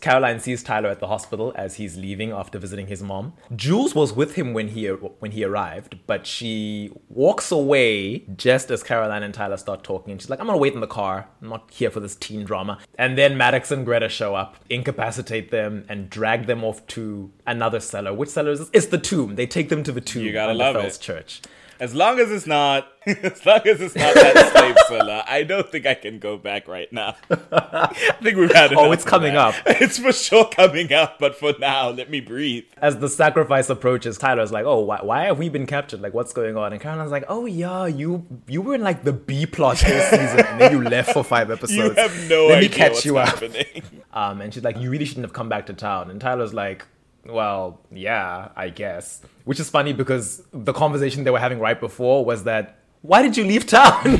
Caroline 0.00 0.38
sees 0.40 0.62
Tyler 0.62 0.88
at 0.88 1.00
the 1.00 1.06
hospital 1.06 1.52
as 1.56 1.76
he's 1.76 1.96
leaving 1.96 2.30
after 2.30 2.58
visiting 2.58 2.88
his 2.88 3.02
mom. 3.02 3.32
Jules 3.54 3.94
was 3.94 4.12
with 4.12 4.34
him 4.34 4.52
when 4.52 4.68
he 4.68 4.86
when 4.86 5.30
he 5.32 5.44
arrived, 5.44 5.98
but 6.06 6.26
she 6.26 6.90
walks 7.08 7.50
away 7.50 8.20
just 8.36 8.70
as 8.70 8.82
Caroline 8.82 9.22
and 9.22 9.32
Tyler 9.32 9.56
start 9.56 9.82
talking, 9.84 10.12
and 10.12 10.20
she's 10.20 10.30
like, 10.30 10.40
"I'm 10.40 10.46
gonna 10.46 10.58
wait 10.58 10.74
in 10.74 10.80
the 10.80 10.86
car. 10.86 11.28
I'm 11.40 11.48
not 11.48 11.70
here 11.70 11.90
for 11.90 12.00
this 12.00 12.16
teen 12.16 12.44
drama." 12.44 12.78
And 12.98 13.16
then 13.16 13.36
Maddox 13.36 13.70
and 13.70 13.84
Greta 13.84 14.08
show 14.08 14.34
up, 14.34 14.56
incapacitate 14.68 15.50
them, 15.50 15.84
and 15.88 16.10
drag 16.10 16.46
them 16.46 16.64
off 16.64 16.86
to 16.88 17.30
another 17.46 17.80
cellar. 17.80 18.12
Which 18.12 18.28
cellar 18.30 18.52
is 18.52 18.58
this? 18.60 18.70
It's 18.72 18.86
the 18.86 18.98
tomb. 18.98 19.36
They 19.36 19.46
take 19.46 19.68
them 19.68 19.82
to 19.84 19.92
the 19.92 20.00
tomb. 20.00 20.24
You 20.24 20.32
gotta 20.32 20.54
love 20.54 20.76
Fell's 20.76 20.96
it. 20.96 21.00
church. 21.00 21.40
As 21.80 21.94
long 21.94 22.18
as 22.18 22.30
it's 22.30 22.46
not, 22.46 22.86
as 23.06 23.44
long 23.44 23.60
as 23.66 23.80
it's 23.80 23.94
not 23.96 24.14
that 24.14 24.52
slave 24.56 24.76
cellar, 24.88 25.22
I 25.26 25.42
don't 25.42 25.70
think 25.70 25.86
I 25.86 25.94
can 25.94 26.18
go 26.18 26.36
back 26.36 26.68
right 26.68 26.92
now. 26.92 27.16
I 27.30 27.92
think 28.22 28.36
we've 28.36 28.52
had. 28.52 28.72
Oh, 28.76 28.92
it's 28.92 29.04
coming 29.04 29.34
that. 29.34 29.54
up. 29.54 29.54
It's 29.80 29.98
for 29.98 30.12
sure 30.12 30.46
coming 30.46 30.92
up, 30.92 31.18
but 31.18 31.36
for 31.36 31.54
now, 31.58 31.90
let 31.90 32.10
me 32.10 32.20
breathe. 32.20 32.64
as 32.78 32.98
the 32.98 33.08
sacrifice 33.08 33.68
approaches, 33.70 34.18
Tyler's 34.18 34.52
like, 34.52 34.64
"Oh, 34.64 34.80
why, 34.80 35.00
why 35.02 35.24
have 35.24 35.38
we 35.38 35.48
been 35.48 35.66
captured? 35.66 36.00
Like, 36.00 36.14
what's 36.14 36.32
going 36.32 36.56
on?" 36.56 36.72
And 36.72 36.80
Caroline's 36.80 37.10
like, 37.12 37.24
"Oh 37.28 37.46
yeah, 37.46 37.86
you 37.86 38.26
you 38.46 38.62
were 38.62 38.74
in 38.74 38.82
like 38.82 39.04
the 39.04 39.12
B 39.12 39.46
plot 39.46 39.78
this 39.78 40.10
season, 40.10 40.40
and 40.46 40.60
then 40.60 40.72
you 40.72 40.82
left 40.82 41.12
for 41.12 41.22
five 41.24 41.50
episodes. 41.50 41.96
You 41.96 42.02
have 42.02 42.28
no 42.30 42.46
Let 42.46 42.58
idea 42.58 42.68
me 42.70 42.74
catch 42.74 42.92
what's 42.92 43.04
you 43.06 43.18
up." 43.18 43.28
happening. 43.28 43.82
Um, 44.12 44.40
and 44.40 44.52
she's 44.54 44.64
like, 44.64 44.78
"You 44.78 44.90
really 44.90 45.04
shouldn't 45.04 45.24
have 45.26 45.32
come 45.34 45.48
back 45.48 45.66
to 45.66 45.72
town." 45.74 46.10
And 46.10 46.20
Tyler's 46.20 46.54
like, 46.54 46.86
"Well, 47.26 47.80
yeah, 47.90 48.48
I 48.56 48.68
guess." 48.68 49.22
Which 49.44 49.60
is 49.60 49.70
funny 49.70 49.92
because 49.92 50.42
the 50.52 50.72
conversation 50.72 51.24
they 51.24 51.30
were 51.30 51.38
having 51.38 51.60
right 51.60 51.78
before 51.78 52.24
was 52.24 52.44
that 52.44 52.78
why 53.04 53.20
did 53.20 53.36
you 53.36 53.44
leave 53.44 53.66
town? 53.66 54.02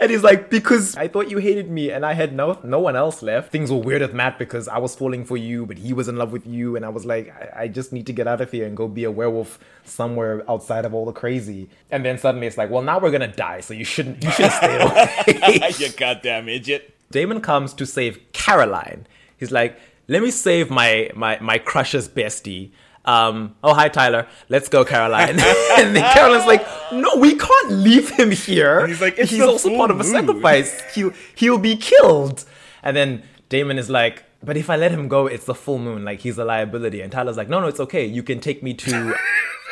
And 0.00 0.10
he's 0.10 0.22
like, 0.22 0.50
because 0.50 0.96
I 0.96 1.08
thought 1.08 1.28
you 1.28 1.38
hated 1.38 1.68
me 1.68 1.90
and 1.90 2.06
I 2.06 2.12
had 2.12 2.32
no 2.32 2.60
no 2.62 2.78
one 2.78 2.94
else 2.94 3.22
left. 3.22 3.50
Things 3.50 3.72
were 3.72 3.78
weird 3.78 4.02
with 4.02 4.14
Matt 4.14 4.38
because 4.38 4.68
I 4.68 4.78
was 4.78 4.94
falling 4.94 5.24
for 5.24 5.36
you, 5.36 5.66
but 5.66 5.78
he 5.78 5.92
was 5.92 6.06
in 6.06 6.14
love 6.14 6.30
with 6.30 6.46
you, 6.46 6.76
and 6.76 6.84
I 6.84 6.88
was 6.88 7.04
like, 7.04 7.34
I, 7.34 7.62
I 7.62 7.68
just 7.68 7.92
need 7.92 8.06
to 8.06 8.12
get 8.12 8.28
out 8.28 8.40
of 8.40 8.52
here 8.52 8.68
and 8.68 8.76
go 8.76 8.86
be 8.86 9.02
a 9.02 9.10
werewolf 9.10 9.58
somewhere 9.84 10.48
outside 10.48 10.84
of 10.84 10.94
all 10.94 11.06
the 11.06 11.12
crazy. 11.12 11.68
And 11.90 12.04
then 12.04 12.18
suddenly 12.18 12.46
it's 12.46 12.56
like, 12.56 12.70
well, 12.70 12.82
now 12.82 13.00
we're 13.00 13.10
gonna 13.10 13.26
die, 13.26 13.60
so 13.60 13.74
you 13.74 13.84
shouldn't 13.84 14.22
you 14.22 14.30
should 14.30 14.52
stayed 14.52 14.80
away. 14.86 15.72
you 15.76 15.88
goddamn 15.90 16.48
idiot. 16.48 16.94
Damon 17.10 17.40
comes 17.40 17.74
to 17.74 17.84
save 17.84 18.20
Caroline. 18.32 19.08
He's 19.38 19.50
like, 19.50 19.76
let 20.10 20.22
me 20.22 20.30
save 20.30 20.70
my 20.70 21.08
my 21.14 21.38
my 21.40 21.58
crush's 21.58 22.08
bestie. 22.08 22.72
Um, 23.04 23.54
oh 23.62 23.72
hi 23.72 23.88
Tyler, 23.88 24.26
let's 24.48 24.68
go 24.68 24.84
Caroline. 24.84 25.38
and 25.78 25.96
then 25.96 26.12
Caroline's 26.12 26.46
like, 26.46 26.66
no, 26.92 27.16
we 27.16 27.36
can't 27.36 27.70
leave 27.70 28.10
him 28.10 28.32
here. 28.32 28.86
he's 28.86 29.00
like, 29.00 29.18
"It's 29.18 29.30
he's 29.30 29.40
also 29.40 29.74
part 29.76 29.90
of 29.90 30.00
a 30.00 30.04
sacrifice. 30.04 30.82
He'll 30.94 31.12
he'll 31.36 31.58
be 31.58 31.76
killed. 31.76 32.44
And 32.82 32.96
then 32.96 33.22
Damon 33.48 33.78
is 33.78 33.88
like, 33.88 34.24
but 34.42 34.56
if 34.56 34.68
I 34.68 34.76
let 34.76 34.90
him 34.90 35.06
go, 35.06 35.26
it's 35.26 35.44
the 35.44 35.54
full 35.54 35.78
moon. 35.78 36.04
Like 36.04 36.20
he's 36.20 36.38
a 36.38 36.44
liability. 36.44 37.00
And 37.02 37.12
Tyler's 37.12 37.36
like, 37.36 37.48
no, 37.48 37.60
no, 37.60 37.68
it's 37.68 37.80
okay. 37.80 38.04
You 38.04 38.22
can 38.22 38.40
take 38.40 38.62
me 38.62 38.74
to 38.74 39.14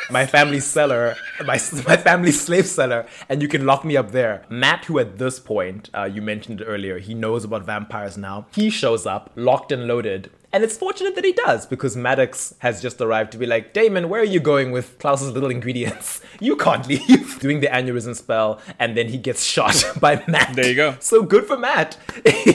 my 0.09 0.25
family's 0.25 0.65
cellar, 0.65 1.15
my 1.39 1.59
my 1.87 1.97
family's 1.97 2.41
slave 2.41 2.67
cellar, 2.67 3.05
and 3.27 3.41
you 3.41 3.47
can 3.47 3.65
lock 3.65 3.83
me 3.85 3.97
up 3.97 4.11
there. 4.11 4.43
Matt, 4.49 4.85
who 4.85 4.99
at 4.99 5.17
this 5.17 5.39
point, 5.39 5.89
uh, 5.93 6.03
you 6.05 6.21
mentioned 6.21 6.63
earlier, 6.65 6.99
he 6.99 7.13
knows 7.13 7.43
about 7.43 7.65
vampires 7.65 8.17
now. 8.17 8.45
He 8.53 8.69
shows 8.69 9.05
up, 9.05 9.31
locked 9.35 9.71
and 9.71 9.87
loaded. 9.87 10.31
And 10.51 10.63
it's 10.63 10.75
fortunate 10.75 11.13
that 11.13 11.23
he 11.23 11.33
does 11.33 11.67
because 11.67 11.95
Maddox 11.95 12.55
has 12.59 12.81
just 12.81 12.99
arrived 13.01 13.31
to 13.33 13.37
be 13.37 13.45
like, 13.45 13.71
Damon, 13.71 14.09
where 14.09 14.21
are 14.21 14.25
you 14.25 14.39
going 14.39 14.71
with 14.71 14.97
Klaus's 14.97 15.31
little 15.31 15.51
ingredients? 15.51 16.21
You 16.41 16.55
can't 16.55 16.87
leave. 16.87 17.37
Doing 17.41 17.59
the 17.59 17.67
aneurysm 17.67 18.15
spell, 18.15 18.61
and 18.79 18.95
then 18.95 19.09
he 19.09 19.17
gets 19.17 19.43
shot 19.43 19.83
by 19.99 20.23
Matt. 20.25 20.55
There 20.55 20.69
you 20.69 20.75
go. 20.75 20.95
So 21.01 21.21
good 21.21 21.45
for 21.45 21.57
Matt. 21.57 21.97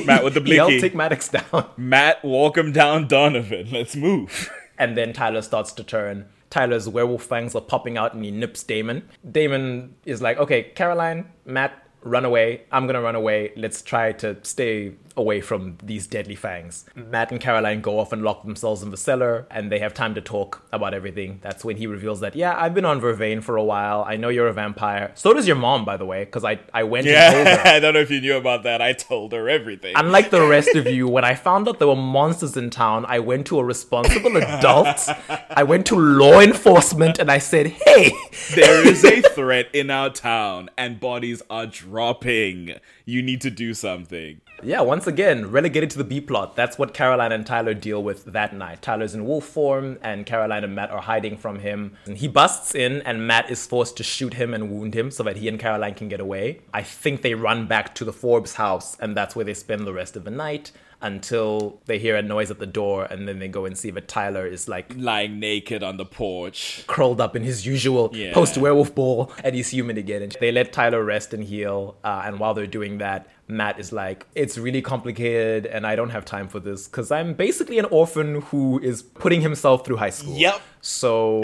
Matt 0.07 0.25
with 0.25 0.33
the 0.33 0.41
blinky. 0.41 0.81
take 0.81 0.95
Maddox 0.95 1.29
down. 1.29 1.69
Matt, 1.77 2.25
walk 2.25 2.57
him 2.57 2.73
down 2.73 3.09
Donovan. 3.09 3.69
Let's 3.71 3.95
move. 3.95 4.51
And 4.79 4.97
then 4.97 5.13
Tyler 5.13 5.43
starts 5.43 5.71
to 5.73 5.85
turn. 5.85 6.25
Tyler's 6.55 6.89
werewolf 6.89 7.25
fangs 7.25 7.57
are 7.57 7.61
popping 7.61 7.99
out 7.99 8.15
and 8.15 8.25
he 8.25 8.31
nips 8.31 8.63
Damon. 8.63 9.09
Damon 9.29 9.97
is 10.07 10.23
like, 10.23 10.39
okay, 10.39 10.63
Caroline, 10.77 11.29
Matt, 11.45 11.73
run 12.05 12.25
away. 12.25 12.63
I'm 12.71 12.87
gonna 12.87 13.01
run 13.01 13.17
away. 13.17 13.51
Let's 13.57 13.83
try 13.83 14.13
to 14.13 14.37
stay 14.43 14.93
away 15.17 15.41
from 15.41 15.79
these 15.83 16.07
deadly 16.07 16.35
fangs. 16.35 16.85
Matt 16.95 17.31
and 17.31 17.41
Caroline 17.41 17.81
go 17.81 17.99
off 17.99 18.13
and 18.13 18.23
lock 18.23 18.45
themselves 18.45 18.83
in 18.83 18.91
the 18.91 18.97
cellar 18.97 19.47
and 19.51 19.71
they 19.71 19.79
have 19.79 19.95
time 19.95 20.15
to 20.15 20.21
talk 20.21 20.63
about 20.73 20.95
everything. 20.95 21.39
That's 21.43 21.65
when 21.65 21.77
he 21.77 21.87
reveals 21.87 22.21
that, 22.21 22.35
yeah, 22.35 22.55
I've 22.57 22.75
been 22.75 22.85
on 22.85 23.01
Vervain 23.01 23.43
for 23.43 23.57
a 23.57 23.65
while. 23.65 24.05
I 24.07 24.17
know 24.17 24.29
you're 24.29 24.49
a 24.49 24.53
vampire. 24.53 25.13
So 25.15 25.33
does 25.33 25.47
your 25.47 25.57
mom, 25.57 25.85
by 25.85 25.97
the 25.97 26.05
way, 26.05 26.25
because 26.25 26.45
I, 26.45 26.61
I 26.73 26.83
went 26.85 27.07
and 27.07 27.35
told 27.35 27.47
her. 27.47 27.53
Yeah, 27.53 27.63
I 27.77 27.81
don't 27.81 27.95
know 27.95 28.01
if 28.01 28.11
you 28.11 28.21
knew 28.21 28.37
about 28.37 28.65
that. 28.65 28.83
I 28.83 28.93
told 28.93 29.33
her 29.33 29.49
everything. 29.49 29.95
Unlike 29.97 30.31
the 30.31 30.47
rest 30.47 30.75
of 30.75 30.87
you, 30.87 31.09
when 31.15 31.25
I 31.25 31.35
found 31.35 31.69
out 31.69 31.79
there 31.79 31.89
were 31.89 31.97
monsters 31.97 32.57
in 32.57 32.71
town, 32.71 33.05
I 33.07 33.19
went 33.19 33.47
to 33.49 33.59
a 33.59 33.65
responsible 33.65 34.37
adult. 34.37 35.09
I 35.51 35.63
went 35.63 35.87
to 35.87 35.97
law 35.97 36.41
enforcement 36.41 37.19
and 37.19 37.31
I 37.31 37.39
said, 37.39 37.69
hey, 37.69 38.13
there 38.55 38.87
is 38.87 39.05
a 39.05 39.21
threat 39.35 39.69
in 39.73 39.91
our 39.91 40.11
town, 40.11 40.71
and 40.77 41.01
bodies 41.01 41.43
are 41.51 41.67
dropping. 41.67 42.75
You 43.05 43.23
need 43.23 43.41
to 43.43 43.51
do 43.51 43.75
something. 43.75 44.41
Yeah, 44.63 44.81
once 44.81 45.07
again, 45.07 45.51
relegated 45.51 45.91
to 45.91 45.99
the 45.99 46.05
B 46.05 46.21
plot. 46.23 46.57
That's 46.57 46.79
what 46.79 46.95
Caroline 46.95 47.33
and 47.33 47.45
Tyler 47.45 47.75
deal 47.75 48.03
with 48.03 48.25
that 48.27 48.55
night. 48.55 48.81
Tyler's 48.81 49.15
in 49.15 49.27
wolf 49.27 49.45
form, 49.45 49.99
and 50.01 50.25
Caroline 50.25 50.65
and 50.65 50.75
Matt 50.75 50.91
are 50.91 51.03
hiding 51.03 51.37
from 51.37 51.59
him. 51.59 51.97
And 52.07 52.17
he 52.17 52.29
busts 52.29 52.75
in, 52.75 53.03
and 53.03 53.27
Matt 53.27 53.51
is 53.51 53.67
forced 53.67 53.97
to 53.99 54.03
shoot 54.03 54.35
him 54.35 54.55
and 54.55 54.71
wound 54.71 54.95
him 54.95 55.11
so 55.11 55.23
that 55.25 55.37
he 55.37 55.49
and 55.49 55.59
Caroline 55.61 55.95
can 55.95 56.09
get 56.09 56.21
away. 56.21 56.61
I 56.73 56.83
think 56.83 57.21
they 57.21 57.35
run 57.35 57.67
back 57.67 57.95
to 57.97 58.05
the 58.07 58.13
Forbes 58.13 58.55
house, 58.55 58.97
and 59.01 59.15
that's 59.15 59.37
where 59.37 59.45
they 59.45 59.55
spend 59.55 59.87
the 59.87 59.93
rest 59.93 60.17
of 60.17 60.25
the 60.25 60.31
night 60.31 60.73
until 61.03 61.81
they 61.85 61.99
hear 61.99 62.17
a 62.17 62.23
noise 62.23 62.51
at 62.51 62.59
the 62.59 62.67
door, 62.67 63.05
and 63.05 63.29
then 63.29 63.39
they 63.39 63.49
go 63.49 63.67
and 63.67 63.77
see 63.77 63.91
that 63.91 64.09
Tyler 64.09 64.47
is 64.47 64.69
like 64.69 64.95
Lying 64.97 65.39
naked 65.39 65.83
on 65.83 65.99
the 65.99 66.07
porch. 66.07 66.83
curled 66.87 67.21
up 67.21 67.37
in 67.37 67.43
his 67.43 67.67
usual 67.67 68.09
Yeah. 68.15 68.33
post 68.33 68.57
werewolf 68.57 68.95
ball 68.95 69.31
and 69.43 69.55
he's 69.55 69.69
human 69.69 69.99
again. 69.99 70.23
And 70.23 70.35
they 70.41 70.51
let 70.51 70.73
Tyler 70.73 71.05
rest 71.05 71.35
and 71.35 71.45
heal. 71.45 71.97
Uh, 72.03 72.23
and 72.25 72.39
while 72.39 72.55
they're 72.55 72.67
doing 72.67 72.99
that, 72.99 73.27
Matt 73.47 73.79
is 73.79 73.93
like, 73.93 74.27
it's 74.35 74.57
really 74.57 74.83
complicated 74.83 75.67
and 75.67 75.87
I 75.87 75.97
don't 75.97 76.11
have 76.11 76.25
time 76.25 76.49
for 76.49 76.61
this 76.61 76.87
because 76.89 77.11
I'm 77.11 77.35
basically 77.35 77.79
an 77.79 77.85
orphan 77.87 78.43
who 78.43 78.81
is 78.81 79.03
putting 79.03 79.41
himself 79.41 79.85
through 79.85 79.97
high 79.97 80.11
school. 80.11 80.35
Yep. 80.35 80.61
So 80.81 81.43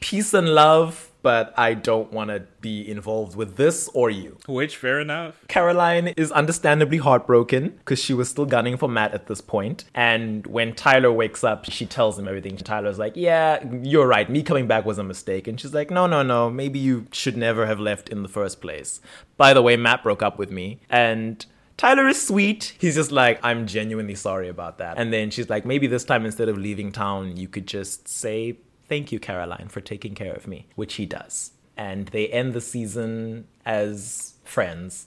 peace 0.00 0.34
and 0.34 0.48
love, 0.48 1.09
but 1.22 1.52
I 1.58 1.74
don't 1.74 2.12
want 2.12 2.30
to 2.30 2.44
be 2.60 2.88
involved 2.88 3.36
with 3.36 3.56
this 3.56 3.88
or 3.94 4.10
you. 4.10 4.38
Which, 4.46 4.76
fair 4.76 5.00
enough. 5.00 5.40
Caroline 5.48 6.08
is 6.16 6.32
understandably 6.32 6.98
heartbroken 6.98 7.70
because 7.70 8.02
she 8.02 8.14
was 8.14 8.28
still 8.28 8.46
gunning 8.46 8.76
for 8.76 8.88
Matt 8.88 9.12
at 9.12 9.26
this 9.26 9.40
point. 9.40 9.84
And 9.94 10.46
when 10.46 10.74
Tyler 10.74 11.12
wakes 11.12 11.44
up, 11.44 11.70
she 11.70 11.86
tells 11.86 12.18
him 12.18 12.28
everything. 12.28 12.56
Tyler's 12.56 12.98
like, 12.98 13.16
Yeah, 13.16 13.64
you're 13.82 14.06
right. 14.06 14.28
Me 14.28 14.42
coming 14.42 14.66
back 14.66 14.84
was 14.84 14.98
a 14.98 15.04
mistake. 15.04 15.46
And 15.48 15.60
she's 15.60 15.74
like, 15.74 15.90
No, 15.90 16.06
no, 16.06 16.22
no. 16.22 16.50
Maybe 16.50 16.78
you 16.78 17.06
should 17.12 17.36
never 17.36 17.66
have 17.66 17.80
left 17.80 18.08
in 18.08 18.22
the 18.22 18.28
first 18.28 18.60
place. 18.60 19.00
By 19.36 19.54
the 19.54 19.62
way, 19.62 19.76
Matt 19.76 20.02
broke 20.02 20.22
up 20.22 20.38
with 20.38 20.50
me. 20.50 20.80
And 20.88 21.44
Tyler 21.76 22.06
is 22.08 22.20
sweet. 22.20 22.74
He's 22.78 22.94
just 22.94 23.10
like, 23.10 23.40
I'm 23.42 23.66
genuinely 23.66 24.14
sorry 24.14 24.48
about 24.48 24.76
that. 24.78 24.98
And 24.98 25.10
then 25.10 25.30
she's 25.30 25.48
like, 25.48 25.64
maybe 25.64 25.86
this 25.86 26.04
time 26.04 26.26
instead 26.26 26.50
of 26.50 26.58
leaving 26.58 26.92
town, 26.92 27.38
you 27.38 27.48
could 27.48 27.66
just 27.66 28.06
say, 28.06 28.58
Thank 28.90 29.12
you, 29.12 29.20
Caroline, 29.20 29.68
for 29.68 29.80
taking 29.80 30.16
care 30.16 30.34
of 30.34 30.48
me, 30.48 30.66
which 30.74 30.94
he 30.94 31.06
does. 31.06 31.52
And 31.76 32.08
they 32.08 32.26
end 32.26 32.54
the 32.54 32.60
season 32.60 33.46
as 33.64 34.34
friends. 34.44 35.06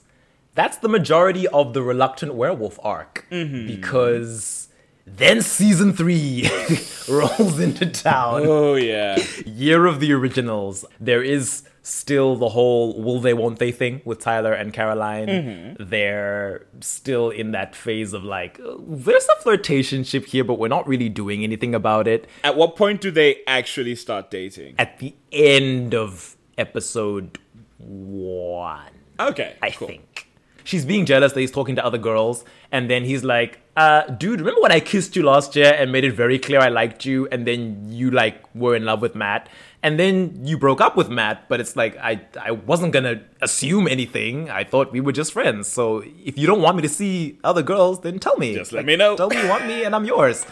That's 0.54 0.78
the 0.78 0.88
majority 0.88 1.46
of 1.48 1.74
the 1.74 1.82
Reluctant 1.82 2.34
Werewolf 2.34 2.80
arc. 2.82 3.26
Mm-hmm. 3.30 3.66
Because 3.66 4.68
then 5.06 5.42
season 5.42 5.92
three 5.92 6.48
rolls 7.08 7.58
into 7.60 7.86
town 7.86 8.42
Oh, 8.46 8.74
yeah. 8.74 9.22
year 9.44 9.86
of 9.86 10.00
the 10.00 10.12
originals, 10.12 10.84
there 10.98 11.22
is 11.22 11.62
still 11.82 12.34
the 12.36 12.48
whole 12.48 13.02
will 13.02 13.20
they 13.20 13.34
won't 13.34 13.58
they 13.58 13.70
thing 13.70 14.00
with 14.06 14.18
Tyler 14.18 14.54
and 14.54 14.72
Caroline. 14.72 15.26
Mm-hmm. 15.28 15.84
They're 15.90 16.64
still 16.80 17.28
in 17.28 17.50
that 17.52 17.76
phase 17.76 18.14
of 18.14 18.24
like 18.24 18.58
there's 18.88 19.26
a 19.38 19.42
flirtationship 19.44 20.24
here, 20.24 20.44
but 20.44 20.58
we're 20.58 20.68
not 20.68 20.88
really 20.88 21.10
doing 21.10 21.44
anything 21.44 21.74
about 21.74 22.08
it. 22.08 22.26
At 22.42 22.56
what 22.56 22.74
point 22.76 23.02
do 23.02 23.10
they 23.10 23.42
actually 23.46 23.96
start 23.96 24.30
dating? 24.30 24.76
At 24.78 24.98
the 24.98 25.14
end 25.30 25.94
of 25.94 26.36
episode 26.56 27.38
one. 27.78 28.90
Okay, 29.20 29.54
I 29.62 29.70
cool. 29.70 29.88
think. 29.88 30.28
She's 30.64 30.86
being 30.86 31.04
jealous 31.04 31.32
that 31.34 31.40
he's 31.40 31.50
talking 31.50 31.76
to 31.76 31.84
other 31.84 31.98
girls, 31.98 32.44
and 32.72 32.88
then 32.88 33.04
he's 33.04 33.22
like, 33.22 33.60
uh, 33.76 34.02
dude, 34.08 34.40
remember 34.40 34.60
when 34.60 34.72
I 34.72 34.80
kissed 34.80 35.16
you 35.16 35.22
last 35.22 35.56
year 35.56 35.74
and 35.76 35.90
made 35.90 36.04
it 36.04 36.12
very 36.12 36.38
clear 36.38 36.60
I 36.60 36.68
liked 36.68 37.04
you, 37.04 37.26
and 37.28 37.46
then 37.46 37.90
you 37.90 38.10
like 38.10 38.42
were 38.54 38.76
in 38.76 38.84
love 38.84 39.02
with 39.02 39.14
Matt, 39.14 39.48
and 39.82 39.98
then 39.98 40.40
you 40.44 40.58
broke 40.58 40.80
up 40.80 40.96
with 40.96 41.08
Matt, 41.08 41.48
but 41.48 41.60
it's 41.60 41.76
like 41.76 41.96
I 41.98 42.20
I 42.40 42.52
wasn't 42.52 42.92
gonna 42.92 43.22
assume 43.42 43.88
anything. 43.88 44.50
I 44.50 44.64
thought 44.64 44.92
we 44.92 45.00
were 45.00 45.12
just 45.12 45.32
friends. 45.32 45.68
So 45.68 46.02
if 46.24 46.38
you 46.38 46.46
don't 46.46 46.62
want 46.62 46.76
me 46.76 46.82
to 46.82 46.88
see 46.88 47.38
other 47.44 47.62
girls, 47.62 48.00
then 48.00 48.18
tell 48.18 48.36
me. 48.38 48.54
Just 48.54 48.72
let 48.72 48.84
me 48.84 48.96
know. 48.96 49.16
Tell 49.16 49.28
me 49.28 49.40
you 49.42 49.48
want 49.48 49.66
me, 49.66 49.84
and 49.84 49.94
I'm 49.94 50.04
yours. 50.04 50.44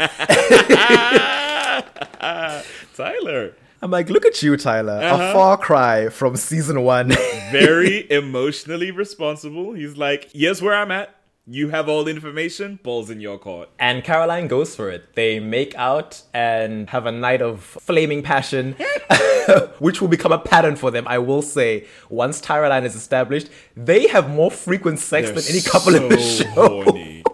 Tyler. 2.95 3.55
I'm 3.83 3.91
like, 3.91 4.11
look 4.11 4.25
at 4.25 4.41
you, 4.43 4.57
Tyler. 4.57 5.01
Uh-huh. 5.03 5.31
A 5.31 5.33
far 5.33 5.57
cry 5.57 6.09
from 6.09 6.37
season 6.37 6.83
one. 6.83 7.09
Very 7.51 8.09
emotionally 8.11 8.93
responsible. 8.93 9.73
He's 9.73 9.97
like, 9.97 10.31
here's 10.33 10.63
where 10.63 10.75
I'm 10.75 10.93
at. 10.93 11.13
You 11.47 11.71
have 11.71 11.89
all 11.89 12.05
the 12.05 12.13
information. 12.13 12.79
Ball's 12.85 13.11
in 13.11 13.21
your 13.21 13.37
court. 13.37 13.69
And 13.77 14.05
Caroline 14.05 14.47
goes 14.47 14.77
for 14.77 14.89
it. 14.91 15.17
They 15.17 15.41
make 15.41 15.75
out 15.75 16.23
and 16.33 16.89
have 16.91 17.05
a 17.05 17.11
night 17.11 17.43
of 17.43 17.63
flaming 17.65 18.23
passion, 18.23 18.77
which 19.81 20.01
will 20.01 20.07
become 20.07 20.31
a 20.31 20.39
pattern 20.39 20.77
for 20.77 20.93
them, 20.93 21.05
I 21.09 21.19
will 21.19 21.43
say. 21.43 21.89
Once 22.09 22.41
Tyroline 22.41 22.85
is 22.85 22.95
established, 22.95 23.49
they 23.77 24.07
have 24.07 24.31
more 24.31 24.53
frequent 24.53 25.01
sex 25.01 25.31
They're 25.31 25.41
than 25.41 25.51
any 25.51 25.63
couple 25.63 25.97
in 25.97 26.09
the 26.09 26.21
show. 26.21 26.85
horny. 26.85 27.25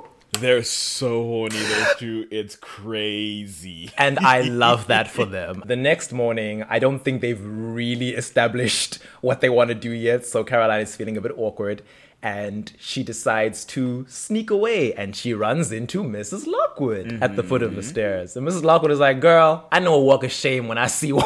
They're 0.40 0.62
so 0.62 1.24
horny, 1.24 1.58
those 1.58 1.96
two. 1.98 2.28
It's 2.30 2.56
crazy. 2.56 3.90
And 3.98 4.20
I 4.20 4.40
love 4.42 4.86
that 4.86 5.10
for 5.10 5.26
them. 5.26 5.62
The 5.66 5.76
next 5.76 6.12
morning, 6.12 6.64
I 6.70 6.78
don't 6.78 7.00
think 7.04 7.20
they've 7.20 7.44
really 7.44 8.10
established 8.10 9.00
what 9.20 9.40
they 9.42 9.50
want 9.50 9.68
to 9.68 9.74
do 9.74 9.90
yet. 9.90 10.24
So 10.24 10.44
Caroline 10.44 10.80
is 10.80 10.96
feeling 10.96 11.16
a 11.16 11.20
bit 11.20 11.32
awkward. 11.36 11.82
And 12.20 12.72
she 12.78 13.04
decides 13.04 13.64
to 13.66 14.04
sneak 14.08 14.50
away 14.50 14.92
and 14.94 15.14
she 15.14 15.34
runs 15.34 15.70
into 15.70 16.02
Mrs. 16.02 16.46
Lockwood 16.46 17.22
at 17.22 17.36
the 17.36 17.42
foot 17.44 17.62
of 17.62 17.76
the 17.76 17.82
stairs. 17.82 18.36
And 18.36 18.46
Mrs. 18.46 18.64
Lockwood 18.64 18.90
is 18.90 18.98
like, 18.98 19.20
Girl, 19.20 19.68
I 19.70 19.78
know 19.78 19.94
a 19.94 20.02
walk 20.02 20.24
of 20.24 20.32
shame 20.32 20.66
when 20.66 20.78
I 20.78 20.88
see 20.88 21.12
one. 21.12 21.24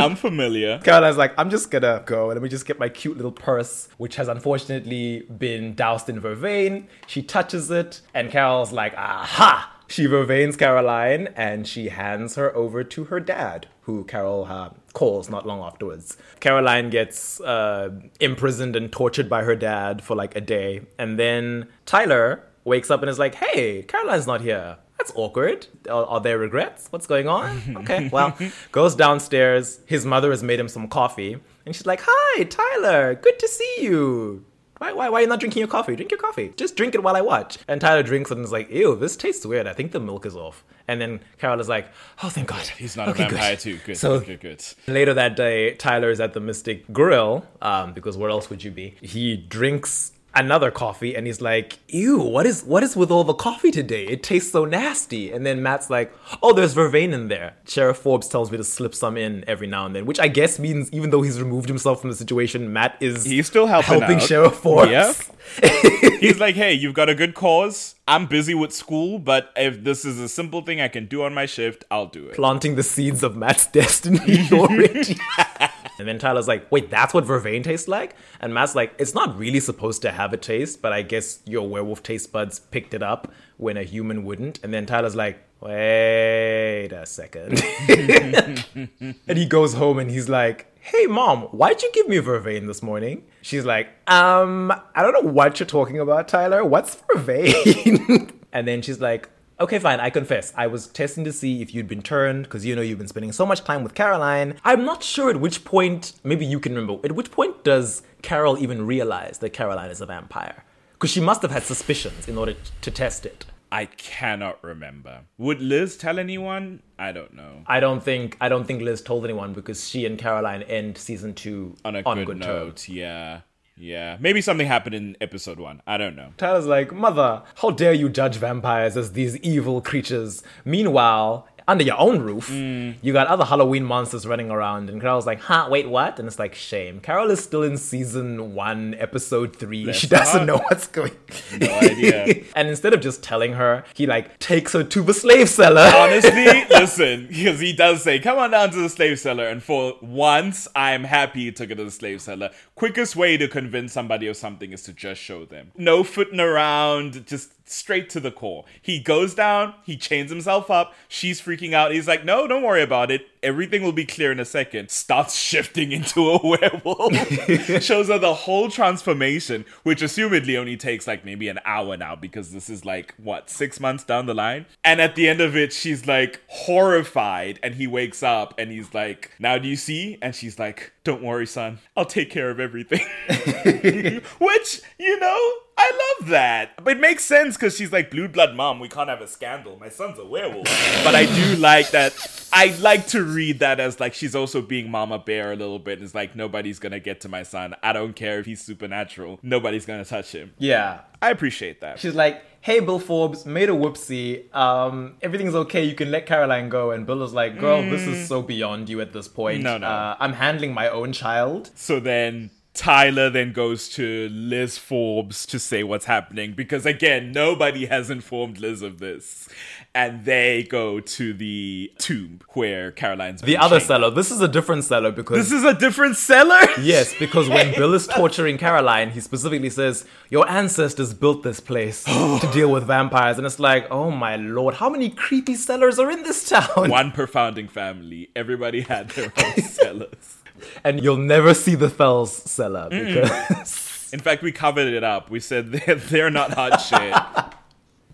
I'm 0.00 0.14
familiar. 0.14 0.78
Caroline's 0.78 1.16
like, 1.16 1.32
I'm 1.36 1.50
just 1.50 1.70
gonna 1.70 2.02
go. 2.06 2.30
And 2.30 2.38
let 2.38 2.42
me 2.42 2.48
just 2.48 2.64
get 2.66 2.78
my 2.78 2.88
cute 2.88 3.16
little 3.16 3.32
purse, 3.32 3.88
which 3.98 4.16
has 4.16 4.28
unfortunately 4.28 5.20
been 5.36 5.74
doused 5.74 6.08
in 6.08 6.20
vervain. 6.20 6.86
She 7.06 7.22
touches 7.22 7.70
it, 7.70 8.00
and 8.14 8.30
Carol's 8.30 8.72
like, 8.72 8.94
aha! 8.96 9.76
She 9.88 10.06
vervains 10.06 10.56
Caroline 10.56 11.30
and 11.34 11.66
she 11.66 11.88
hands 11.88 12.36
her 12.36 12.54
over 12.54 12.84
to 12.84 13.04
her 13.06 13.18
dad, 13.18 13.66
who 13.82 14.04
Carol 14.04 14.44
uh, 14.48 14.70
calls 14.92 15.28
not 15.30 15.46
long 15.46 15.60
afterwards. 15.60 16.16
Caroline 16.40 16.90
gets 16.90 17.40
uh, 17.40 17.90
imprisoned 18.20 18.76
and 18.76 18.90
tortured 18.90 19.28
by 19.28 19.42
her 19.44 19.56
dad 19.56 20.02
for 20.02 20.14
like 20.16 20.36
a 20.36 20.40
day. 20.40 20.82
And 20.98 21.18
then 21.18 21.68
Tyler 21.86 22.44
wakes 22.64 22.90
up 22.90 23.00
and 23.02 23.10
is 23.10 23.18
like, 23.18 23.34
hey, 23.34 23.82
Caroline's 23.82 24.26
not 24.26 24.40
here. 24.40 24.78
That's 24.98 25.12
awkward. 25.14 25.66
Are, 25.88 26.04
are 26.04 26.20
there 26.20 26.38
regrets? 26.38 26.88
What's 26.90 27.06
going 27.06 27.26
on? 27.28 27.76
Okay, 27.80 28.10
well, 28.12 28.36
goes 28.70 28.94
downstairs. 28.94 29.80
His 29.86 30.04
mother 30.04 30.30
has 30.30 30.42
made 30.42 30.60
him 30.60 30.68
some 30.68 30.88
coffee. 30.88 31.38
And 31.64 31.74
she's 31.74 31.86
like, 31.86 32.00
hi, 32.04 32.44
Tyler, 32.44 33.14
good 33.14 33.38
to 33.38 33.48
see 33.48 33.76
you. 33.80 34.44
Why, 34.80 34.92
why, 34.92 35.10
why 35.10 35.18
are 35.18 35.22
you 35.22 35.26
not 35.28 35.40
drinking 35.40 35.60
your 35.60 35.68
coffee? 35.68 35.94
Drink 35.94 36.10
your 36.10 36.18
coffee. 36.18 36.54
Just 36.56 36.74
drink 36.74 36.94
it 36.94 37.02
while 37.02 37.14
I 37.14 37.20
watch. 37.20 37.58
And 37.68 37.82
Tyler 37.82 38.02
drinks 38.02 38.30
it 38.30 38.38
and 38.38 38.44
is 38.46 38.50
like, 38.50 38.70
ew, 38.70 38.96
this 38.96 39.14
tastes 39.14 39.44
weird. 39.44 39.66
I 39.66 39.74
think 39.74 39.92
the 39.92 40.00
milk 40.00 40.24
is 40.24 40.34
off. 40.34 40.64
And 40.88 40.98
then 40.98 41.20
Carol 41.38 41.60
is 41.60 41.68
like, 41.68 41.88
oh, 42.22 42.30
thank 42.30 42.48
God. 42.48 42.66
He's 42.66 42.96
not 42.96 43.08
Okay, 43.08 43.24
a 43.26 43.28
vampire 43.28 43.52
good. 43.56 43.60
too. 43.60 43.78
Good, 43.84 43.96
So 43.98 44.20
good, 44.20 44.40
good, 44.40 44.40
good. 44.40 44.64
later 44.92 45.12
that 45.12 45.36
day, 45.36 45.74
Tyler 45.74 46.08
is 46.10 46.18
at 46.18 46.32
the 46.32 46.40
Mystic 46.40 46.90
Grill, 46.94 47.46
um, 47.60 47.92
because 47.92 48.16
where 48.16 48.30
else 48.30 48.48
would 48.48 48.64
you 48.64 48.70
be? 48.70 48.94
He 49.02 49.36
drinks 49.36 50.12
another 50.34 50.70
coffee 50.70 51.14
and 51.16 51.26
he's 51.26 51.40
like, 51.40 51.78
ew, 51.88 52.18
what 52.18 52.46
is 52.46 52.62
what 52.62 52.82
is 52.82 52.96
with 52.96 53.10
all 53.10 53.24
the 53.24 53.34
coffee 53.34 53.70
today? 53.70 54.06
It 54.06 54.22
tastes 54.22 54.52
so 54.52 54.64
nasty. 54.64 55.32
And 55.32 55.44
then 55.44 55.62
Matt's 55.62 55.90
like, 55.90 56.12
oh, 56.42 56.52
there's 56.52 56.74
vervain 56.74 57.12
in 57.12 57.28
there. 57.28 57.54
Sheriff 57.66 57.98
Forbes 57.98 58.28
tells 58.28 58.50
me 58.50 58.56
to 58.56 58.64
slip 58.64 58.94
some 58.94 59.16
in 59.16 59.44
every 59.48 59.66
now 59.66 59.86
and 59.86 59.94
then, 59.94 60.06
which 60.06 60.20
I 60.20 60.28
guess 60.28 60.58
means 60.58 60.90
even 60.92 61.10
though 61.10 61.22
he's 61.22 61.40
removed 61.40 61.68
himself 61.68 62.00
from 62.00 62.10
the 62.10 62.16
situation, 62.16 62.72
Matt 62.72 62.96
is 63.00 63.24
He's 63.24 63.46
still 63.46 63.66
helping 63.66 64.02
out. 64.02 64.22
Sheriff 64.22 64.54
Forbes. 64.54 64.90
Yep. 64.90 65.16
He's 66.20 66.38
like, 66.38 66.54
hey, 66.54 66.74
you've 66.74 66.94
got 66.94 67.08
a 67.08 67.14
good 67.14 67.34
cause. 67.34 67.96
I'm 68.06 68.26
busy 68.26 68.54
with 68.54 68.72
school, 68.72 69.18
but 69.18 69.50
if 69.56 69.82
this 69.82 70.04
is 70.04 70.18
a 70.20 70.28
simple 70.28 70.60
thing 70.62 70.80
I 70.80 70.88
can 70.88 71.06
do 71.06 71.22
on 71.24 71.32
my 71.34 71.46
shift, 71.46 71.84
I'll 71.90 72.06
do 72.06 72.26
it. 72.28 72.34
planting 72.36 72.76
the 72.76 72.82
seeds 72.82 73.22
of 73.22 73.36
Matt's 73.36 73.66
destiny 73.66 74.46
already. 74.52 75.16
and 76.00 76.08
then 76.08 76.18
Tyler's 76.18 76.48
like, 76.48 76.72
wait, 76.72 76.90
that's 76.90 77.12
what 77.12 77.24
vervain 77.24 77.62
tastes 77.62 77.86
like? 77.86 78.16
And 78.40 78.54
Matt's 78.54 78.74
like, 78.74 78.94
it's 78.98 79.14
not 79.14 79.38
really 79.38 79.60
supposed 79.60 80.00
to 80.02 80.10
have 80.10 80.32
a 80.32 80.38
taste, 80.38 80.80
but 80.80 80.94
I 80.94 81.02
guess 81.02 81.40
your 81.44 81.68
werewolf 81.68 82.02
taste 82.02 82.32
buds 82.32 82.58
picked 82.58 82.94
it 82.94 83.02
up 83.02 83.30
when 83.58 83.76
a 83.76 83.82
human 83.82 84.24
wouldn't. 84.24 84.58
And 84.62 84.72
then 84.72 84.86
Tyler's 84.86 85.14
like, 85.14 85.44
wait 85.60 86.90
a 86.92 87.04
second. 87.04 87.62
and 87.88 89.38
he 89.38 89.44
goes 89.44 89.74
home 89.74 89.98
and 89.98 90.10
he's 90.10 90.28
like, 90.28 90.66
Hey 90.82 91.06
mom, 91.06 91.42
why'd 91.42 91.82
you 91.82 91.90
give 91.92 92.08
me 92.08 92.16
vervain 92.16 92.66
this 92.66 92.82
morning? 92.82 93.24
She's 93.42 93.66
like, 93.66 93.88
um, 94.10 94.72
I 94.94 95.02
don't 95.02 95.12
know 95.12 95.30
what 95.30 95.60
you're 95.60 95.66
talking 95.66 96.00
about, 96.00 96.26
Tyler. 96.26 96.64
What's 96.64 96.96
vervain? 96.96 98.32
and 98.52 98.66
then 98.66 98.80
she's 98.80 98.98
like, 98.98 99.28
Okay, 99.60 99.78
fine, 99.78 100.00
I 100.00 100.08
confess. 100.08 100.54
I 100.56 100.68
was 100.68 100.86
testing 100.86 101.22
to 101.24 101.32
see 101.32 101.60
if 101.60 101.74
you'd 101.74 101.86
been 101.86 102.00
turned, 102.00 102.44
because 102.44 102.64
you 102.64 102.74
know 102.74 102.80
you've 102.80 102.96
been 102.96 103.08
spending 103.08 103.30
so 103.30 103.44
much 103.44 103.62
time 103.62 103.82
with 103.82 103.94
Caroline. 103.94 104.54
I'm 104.64 104.86
not 104.86 105.02
sure 105.02 105.28
at 105.28 105.38
which 105.38 105.64
point, 105.64 106.14
maybe 106.24 106.46
you 106.46 106.58
can 106.58 106.74
remember, 106.74 106.98
at 107.04 107.12
which 107.12 107.30
point 107.30 107.62
does 107.62 108.02
Carol 108.22 108.56
even 108.58 108.86
realize 108.86 109.36
that 109.38 109.50
Caroline 109.50 109.90
is 109.90 110.00
a 110.00 110.06
vampire? 110.06 110.64
Because 110.94 111.10
she 111.10 111.20
must 111.20 111.42
have 111.42 111.50
had 111.50 111.62
suspicions 111.62 112.26
in 112.26 112.38
order 112.38 112.54
to 112.80 112.90
test 112.90 113.26
it. 113.26 113.44
I 113.70 113.84
cannot 113.84 114.64
remember. 114.64 115.20
Would 115.36 115.60
Liz 115.60 115.96
tell 115.98 116.18
anyone? 116.18 116.82
I 116.98 117.12
don't 117.12 117.34
know. 117.34 117.62
I 117.66 117.80
don't 117.80 118.02
think 118.02 118.36
I 118.40 118.48
don't 118.48 118.64
think 118.64 118.82
Liz 118.82 119.00
told 119.00 119.24
anyone 119.24 119.52
because 119.52 119.88
she 119.88 120.06
and 120.06 120.18
Caroline 120.18 120.62
end 120.62 120.98
season 120.98 121.34
two 121.34 121.76
On 121.84 121.94
a 121.96 122.02
on 122.04 122.16
good, 122.18 122.26
good 122.26 122.38
note, 122.38 122.66
terms. 122.78 122.88
yeah. 122.88 123.40
Yeah. 123.80 124.18
Maybe 124.20 124.40
something 124.40 124.66
happened 124.66 124.94
in 124.94 125.16
episode 125.20 125.58
one. 125.58 125.80
I 125.86 125.96
don't 125.96 126.14
know. 126.14 126.32
Tyler's 126.36 126.66
like, 126.66 126.92
Mother, 126.92 127.42
how 127.56 127.70
dare 127.70 127.92
you 127.94 128.08
judge 128.08 128.36
vampires 128.36 128.96
as 128.96 129.12
these 129.12 129.36
evil 129.38 129.80
creatures? 129.80 130.42
Meanwhile, 130.66 131.46
under 131.68 131.84
your 131.84 131.98
own 132.00 132.18
roof, 132.20 132.50
Mm. 132.50 132.96
you 133.00 133.12
got 133.12 133.28
other 133.28 133.44
Halloween 133.44 133.84
monsters 133.84 134.26
running 134.26 134.50
around. 134.50 134.90
And 134.90 135.00
Carol's 135.00 135.24
like, 135.26 135.38
huh, 135.40 135.68
wait, 135.70 135.88
what? 135.88 136.18
And 136.18 136.26
it's 136.26 136.38
like, 136.38 136.52
shame. 136.54 136.98
Carol 136.98 137.30
is 137.30 137.42
still 137.44 137.62
in 137.62 137.76
season 137.76 138.54
one, 138.54 138.96
episode 138.98 139.54
three. 139.54 139.92
she 139.92 140.08
doesn't 140.08 140.46
know 140.46 140.56
what's 140.58 140.88
going 140.88 141.12
No 141.60 141.72
idea. 141.78 142.42
and 142.56 142.68
instead 142.68 142.92
of 142.92 143.00
just 143.00 143.22
telling 143.22 143.52
her, 143.52 143.84
he 143.94 144.06
like 144.06 144.36
takes 144.40 144.72
her 144.72 144.82
to 144.82 145.02
the 145.02 145.14
slave 145.14 145.48
cellar. 145.48 145.82
Honestly, 145.94 146.64
listen, 146.70 147.28
because 147.28 147.60
he 147.60 147.72
does 147.72 148.02
say, 148.02 148.18
come 148.18 148.36
on 148.38 148.50
down 148.50 148.70
to 148.70 148.78
the 148.78 148.88
slave 148.88 149.20
cellar. 149.20 149.46
And 149.46 149.62
for 149.62 149.94
once, 150.02 150.66
I'm 150.74 151.04
happy 151.04 151.44
he 151.44 151.52
took 151.52 151.70
it 151.70 151.76
to 151.76 151.84
the 151.84 151.90
slave 151.92 152.20
cellar. 152.20 152.50
Quickest 152.80 153.14
way 153.14 153.36
to 153.36 153.46
convince 153.46 153.92
somebody 153.92 154.26
of 154.26 154.38
something 154.38 154.72
is 154.72 154.82
to 154.84 154.94
just 154.94 155.20
show 155.20 155.44
them. 155.44 155.70
No 155.76 156.02
footing 156.02 156.40
around, 156.40 157.26
just 157.26 157.68
straight 157.68 158.08
to 158.08 158.20
the 158.20 158.30
core. 158.30 158.64
He 158.80 159.00
goes 159.00 159.34
down, 159.34 159.74
he 159.84 159.98
chains 159.98 160.30
himself 160.30 160.70
up, 160.70 160.94
she's 161.06 161.42
freaking 161.42 161.74
out. 161.74 161.92
He's 161.92 162.08
like, 162.08 162.24
no, 162.24 162.46
don't 162.46 162.62
worry 162.62 162.80
about 162.80 163.10
it. 163.10 163.26
Everything 163.42 163.82
will 163.82 163.92
be 163.92 164.04
clear 164.04 164.30
in 164.32 164.40
a 164.40 164.44
second. 164.44 164.90
Starts 164.90 165.36
shifting 165.36 165.92
into 165.92 166.30
a 166.30 166.40
werewolf. 166.46 167.14
Shows 167.82 168.08
her 168.08 168.18
the 168.18 168.34
whole 168.34 168.70
transformation, 168.70 169.64
which 169.82 170.02
assumedly 170.02 170.58
only 170.58 170.76
takes 170.76 171.06
like 171.06 171.24
maybe 171.24 171.48
an 171.48 171.58
hour 171.64 171.96
now 171.96 172.16
because 172.16 172.52
this 172.52 172.68
is 172.68 172.84
like, 172.84 173.14
what, 173.16 173.50
six 173.50 173.80
months 173.80 174.04
down 174.04 174.26
the 174.26 174.34
line? 174.34 174.66
And 174.84 175.00
at 175.00 175.14
the 175.14 175.28
end 175.28 175.40
of 175.40 175.56
it, 175.56 175.72
she's 175.72 176.06
like 176.06 176.40
horrified 176.48 177.58
and 177.62 177.74
he 177.74 177.86
wakes 177.86 178.22
up 178.22 178.54
and 178.58 178.70
he's 178.70 178.92
like, 178.94 179.32
now 179.38 179.58
do 179.58 179.68
you 179.68 179.76
see? 179.76 180.18
And 180.20 180.34
she's 180.34 180.58
like, 180.58 180.92
don't 181.04 181.22
worry, 181.22 181.46
son. 181.46 181.78
I'll 181.96 182.04
take 182.04 182.30
care 182.30 182.50
of 182.50 182.60
everything. 182.60 183.06
Which, 184.38 184.82
you 184.98 185.18
know, 185.18 185.52
I 185.82 186.14
love 186.20 186.28
that. 186.28 186.84
But 186.84 186.96
it 186.96 187.00
makes 187.00 187.24
sense 187.24 187.56
because 187.56 187.76
she's 187.76 187.90
like, 187.92 188.10
blue 188.10 188.28
blood 188.28 188.54
mom, 188.54 188.80
we 188.80 188.88
can't 188.88 189.08
have 189.08 189.20
a 189.22 189.26
scandal. 189.26 189.78
My 189.78 189.88
son's 189.88 190.18
a 190.18 190.24
werewolf. 190.26 190.66
but 191.04 191.14
I 191.14 191.24
do 191.26 191.56
like 191.56 191.90
that. 191.92 192.14
I 192.52 192.76
like 192.80 193.06
to 193.08 193.22
read 193.22 193.60
that 193.60 193.80
as 193.80 193.98
like 194.00 194.12
she's 194.12 194.34
also 194.34 194.60
being 194.60 194.90
mama 194.90 195.18
bear 195.18 195.52
a 195.52 195.56
little 195.56 195.78
bit. 195.78 196.02
It's 196.02 196.14
like, 196.14 196.36
nobody's 196.36 196.78
gonna 196.78 197.00
get 197.00 197.20
to 197.22 197.28
my 197.28 197.42
son. 197.44 197.74
I 197.82 197.92
don't 197.92 198.14
care 198.14 198.40
if 198.40 198.46
he's 198.46 198.60
supernatural. 198.62 199.38
Nobody's 199.42 199.86
gonna 199.86 200.04
touch 200.04 200.32
him. 200.32 200.52
yeah. 200.58 201.00
I 201.22 201.30
appreciate 201.30 201.82
that. 201.82 201.98
She's 201.98 202.14
like, 202.14 202.42
hey, 202.62 202.80
Bill 202.80 202.98
Forbes, 202.98 203.44
made 203.44 203.68
a 203.68 203.72
whoopsie. 203.72 204.54
Um, 204.56 205.16
everything's 205.20 205.54
okay. 205.54 205.84
You 205.84 205.94
can 205.94 206.10
let 206.10 206.24
Caroline 206.24 206.70
go. 206.70 206.92
And 206.92 207.04
Bill 207.06 207.22
is 207.22 207.34
like, 207.34 207.58
girl, 207.60 207.82
this 207.82 208.06
is 208.06 208.26
so 208.26 208.40
beyond 208.40 208.88
you 208.88 209.02
at 209.02 209.12
this 209.12 209.28
point. 209.28 209.60
Mm. 209.60 209.64
No, 209.64 209.76
no. 209.78 209.86
Uh, 209.86 210.16
I'm 210.18 210.32
handling 210.32 210.72
my 210.72 210.88
own 210.88 211.12
child. 211.12 211.70
So 211.74 212.00
then 212.00 212.48
Tyler 212.72 213.28
then 213.30 213.52
goes 213.52 213.88
to 213.90 214.28
Liz 214.30 214.78
Forbes 214.78 215.44
to 215.46 215.58
say 215.58 215.82
what's 215.82 216.04
happening 216.04 216.52
because 216.52 216.86
again, 216.86 217.32
nobody 217.32 217.86
has 217.86 218.10
informed 218.10 218.58
Liz 218.58 218.80
of 218.80 218.98
this. 219.00 219.48
And 219.92 220.24
they 220.24 220.62
go 220.70 221.00
to 221.00 221.32
the 221.34 221.92
tomb 221.98 222.40
where 222.50 222.92
Caroline's 222.92 223.42
The 223.42 223.56
other 223.56 223.78
chained. 223.80 223.88
cellar. 223.88 224.10
This 224.12 224.30
is 224.30 224.40
a 224.40 224.46
different 224.46 224.84
cellar 224.84 225.10
because 225.10 225.36
This 225.36 225.50
is 225.50 225.64
a 225.64 225.74
different 225.74 226.16
cellar? 226.16 226.60
Yes, 226.80 227.12
because 227.18 227.48
when 227.48 227.74
Bill 227.74 227.92
is 227.94 228.06
torturing 228.06 228.56
Caroline, 228.56 229.10
he 229.10 229.20
specifically 229.20 229.68
says, 229.70 230.06
Your 230.30 230.48
ancestors 230.48 231.12
built 231.12 231.42
this 231.42 231.58
place 231.58 232.04
to 232.04 232.48
deal 232.52 232.70
with 232.70 232.84
vampires. 232.86 233.36
And 233.36 233.46
it's 233.46 233.58
like, 233.58 233.88
oh 233.90 234.12
my 234.12 234.36
lord, 234.36 234.76
how 234.76 234.88
many 234.88 235.10
creepy 235.10 235.56
cellars 235.56 235.98
are 235.98 236.10
in 236.10 236.22
this 236.22 236.48
town? 236.48 236.88
One 236.88 237.10
per 237.10 237.26
founding 237.26 237.66
family. 237.66 238.30
Everybody 238.36 238.82
had 238.82 239.10
their 239.10 239.32
own 239.44 239.56
cellars. 239.62 240.36
And 240.84 241.02
you'll 241.02 241.16
never 241.16 241.54
see 241.54 241.74
the 241.74 241.90
Fells 241.90 242.34
cellar 242.34 242.88
because. 242.90 243.88
In 244.12 244.18
fact, 244.18 244.42
we 244.42 244.52
covered 244.52 244.92
it 244.92 245.04
up. 245.04 245.30
We 245.30 245.40
said 245.40 245.72
they're, 245.72 245.94
they're 245.94 246.30
not 246.30 246.52
hot 246.52 246.80
shit. 246.80 247.14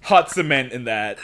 Hot 0.03 0.31
cement 0.31 0.73
in 0.73 0.85
that. 0.85 1.19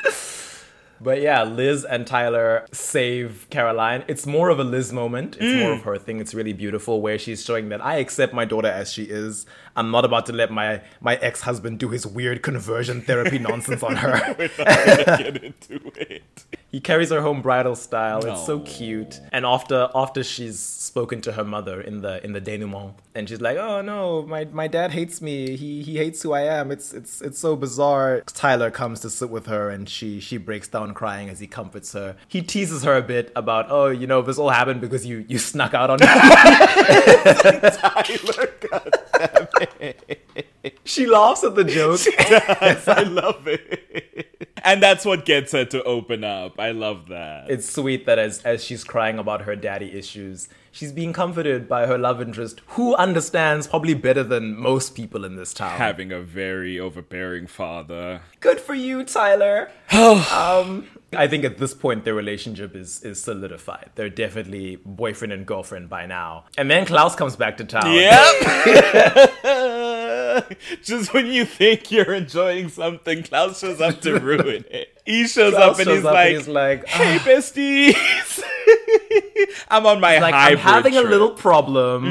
But 1.00 1.20
yeah, 1.20 1.42
Liz 1.42 1.84
and 1.84 2.06
Tyler 2.06 2.66
save 2.72 3.48
Caroline. 3.50 4.04
It's 4.06 4.24
more 4.24 4.50
of 4.50 4.60
a 4.60 4.64
Liz 4.64 4.92
moment. 4.92 5.36
It's 5.40 5.60
more 5.60 5.72
mm. 5.72 5.78
of 5.78 5.82
her 5.82 5.98
thing. 5.98 6.20
It's 6.20 6.32
really 6.32 6.52
beautiful 6.52 7.00
where 7.00 7.18
she's 7.18 7.44
showing 7.44 7.70
that 7.70 7.84
I 7.84 7.96
accept 7.96 8.32
my 8.32 8.44
daughter 8.44 8.68
as 8.68 8.92
she 8.92 9.04
is. 9.04 9.44
I'm 9.76 9.90
not 9.90 10.04
about 10.04 10.26
to 10.26 10.32
let 10.32 10.50
my 10.50 10.82
my 11.00 11.16
ex-husband 11.16 11.78
do 11.78 11.88
his 11.88 12.06
weird 12.06 12.42
conversion 12.42 13.02
therapy 13.02 13.38
nonsense 13.50 13.82
on 13.82 13.96
her. 13.96 14.34
We're 14.38 14.50
not 14.58 14.66
gonna 14.66 15.32
get 15.32 15.44
into 15.44 15.92
it. 15.96 16.44
He 16.72 16.80
carries 16.80 17.10
her 17.10 17.20
home 17.20 17.42
bridal 17.42 17.76
style. 17.76 18.24
It's 18.24 18.46
so 18.46 18.60
cute. 18.60 19.20
And 19.30 19.44
after 19.44 19.90
after 19.94 20.24
she's 20.24 20.58
spoken 20.58 21.20
to 21.22 21.32
her 21.32 21.44
mother 21.44 21.82
in 21.82 22.00
the 22.00 22.24
in 22.24 22.32
the 22.32 22.40
denouement, 22.40 22.94
and 23.14 23.28
she's 23.28 23.42
like, 23.42 23.58
"Oh 23.58 23.82
no, 23.82 24.22
my, 24.22 24.46
my 24.46 24.68
dad 24.68 24.90
hates 24.92 25.20
me. 25.20 25.54
He 25.56 25.82
he 25.82 25.98
hates 25.98 26.22
who 26.22 26.32
I 26.32 26.42
am. 26.42 26.70
It's 26.70 26.94
it's 26.94 27.20
it's 27.20 27.38
so 27.38 27.56
bizarre." 27.56 28.22
Tyler 28.26 28.70
comes 28.70 29.00
to 29.00 29.10
sit 29.10 29.28
with 29.28 29.46
her, 29.46 29.68
and 29.68 29.86
she 29.86 30.18
she 30.18 30.38
breaks 30.38 30.66
down 30.68 30.94
crying 30.94 31.28
as 31.28 31.40
he 31.40 31.46
comforts 31.46 31.92
her. 31.92 32.16
He 32.26 32.40
teases 32.40 32.84
her 32.84 32.96
a 32.96 33.02
bit 33.02 33.30
about, 33.36 33.66
"Oh, 33.68 33.88
you 33.88 34.06
know, 34.06 34.22
this 34.22 34.38
all 34.38 34.48
happened 34.48 34.80
because 34.80 35.04
you 35.04 35.26
you 35.28 35.38
snuck 35.38 35.74
out 35.74 35.90
on 35.90 35.98
me." 36.00 36.06
Tyler, 37.70 38.48
God 38.70 39.68
she 40.84 41.06
laughs 41.06 41.44
at 41.44 41.54
the 41.54 41.64
joke. 41.64 42.00
Yes, 42.06 42.86
I 42.88 43.02
love 43.02 43.46
it. 43.46 44.52
and 44.64 44.82
that's 44.82 45.04
what 45.04 45.24
gets 45.24 45.52
her 45.52 45.64
to 45.66 45.82
open 45.84 46.24
up. 46.24 46.58
I 46.58 46.70
love 46.70 47.08
that. 47.08 47.50
It's 47.50 47.68
sweet 47.68 48.06
that 48.06 48.18
as 48.18 48.42
as 48.42 48.64
she's 48.64 48.84
crying 48.84 49.18
about 49.18 49.42
her 49.42 49.56
daddy 49.56 49.92
issues, 49.92 50.48
she's 50.70 50.92
being 50.92 51.12
comforted 51.12 51.68
by 51.68 51.86
her 51.86 51.98
love 51.98 52.20
interest, 52.20 52.60
who 52.68 52.94
understands 52.96 53.66
probably 53.66 53.94
better 53.94 54.22
than 54.22 54.56
most 54.56 54.94
people 54.94 55.24
in 55.24 55.36
this 55.36 55.52
town. 55.52 55.78
Having 55.78 56.12
a 56.12 56.20
very 56.20 56.78
overbearing 56.78 57.46
father. 57.46 58.22
Good 58.40 58.60
for 58.60 58.74
you, 58.74 59.04
Tyler. 59.04 59.70
um, 59.92 60.86
I 61.14 61.28
think 61.28 61.44
at 61.44 61.58
this 61.58 61.74
point 61.74 62.04
their 62.04 62.14
relationship 62.14 62.74
is 62.74 63.02
is 63.02 63.22
solidified. 63.22 63.90
They're 63.94 64.08
definitely 64.08 64.76
boyfriend 64.84 65.32
and 65.32 65.46
girlfriend 65.46 65.88
by 65.88 66.06
now. 66.06 66.44
And 66.56 66.70
then 66.70 66.86
Klaus 66.86 67.14
comes 67.14 67.36
back 67.36 67.56
to 67.58 67.64
town. 67.64 67.92
Yep. 67.92 69.32
Just 70.82 71.12
when 71.12 71.26
you 71.26 71.44
think 71.44 71.90
you're 71.90 72.14
enjoying 72.14 72.68
something, 72.68 73.22
Klaus 73.22 73.60
shows 73.60 73.80
up 73.80 74.00
to 74.02 74.18
ruin 74.18 74.64
it. 74.70 75.00
He 75.04 75.26
shows 75.26 75.54
Klaus 75.54 75.74
up 75.74 75.78
and 75.78 75.86
shows 75.86 75.96
he's 75.98 76.04
up 76.04 76.14
like, 76.14 76.26
and 76.26 76.36
he's 76.36 76.48
like, 76.48 76.86
"Hey, 76.86 77.16
ah. 77.16 77.24
besties." 77.24 78.42
I'm 79.70 79.86
on 79.86 80.00
my 80.00 80.18
like 80.18 80.34
I'm 80.34 80.58
having 80.58 80.96
a 80.96 81.02
little 81.02 81.30
problem, 81.30 82.04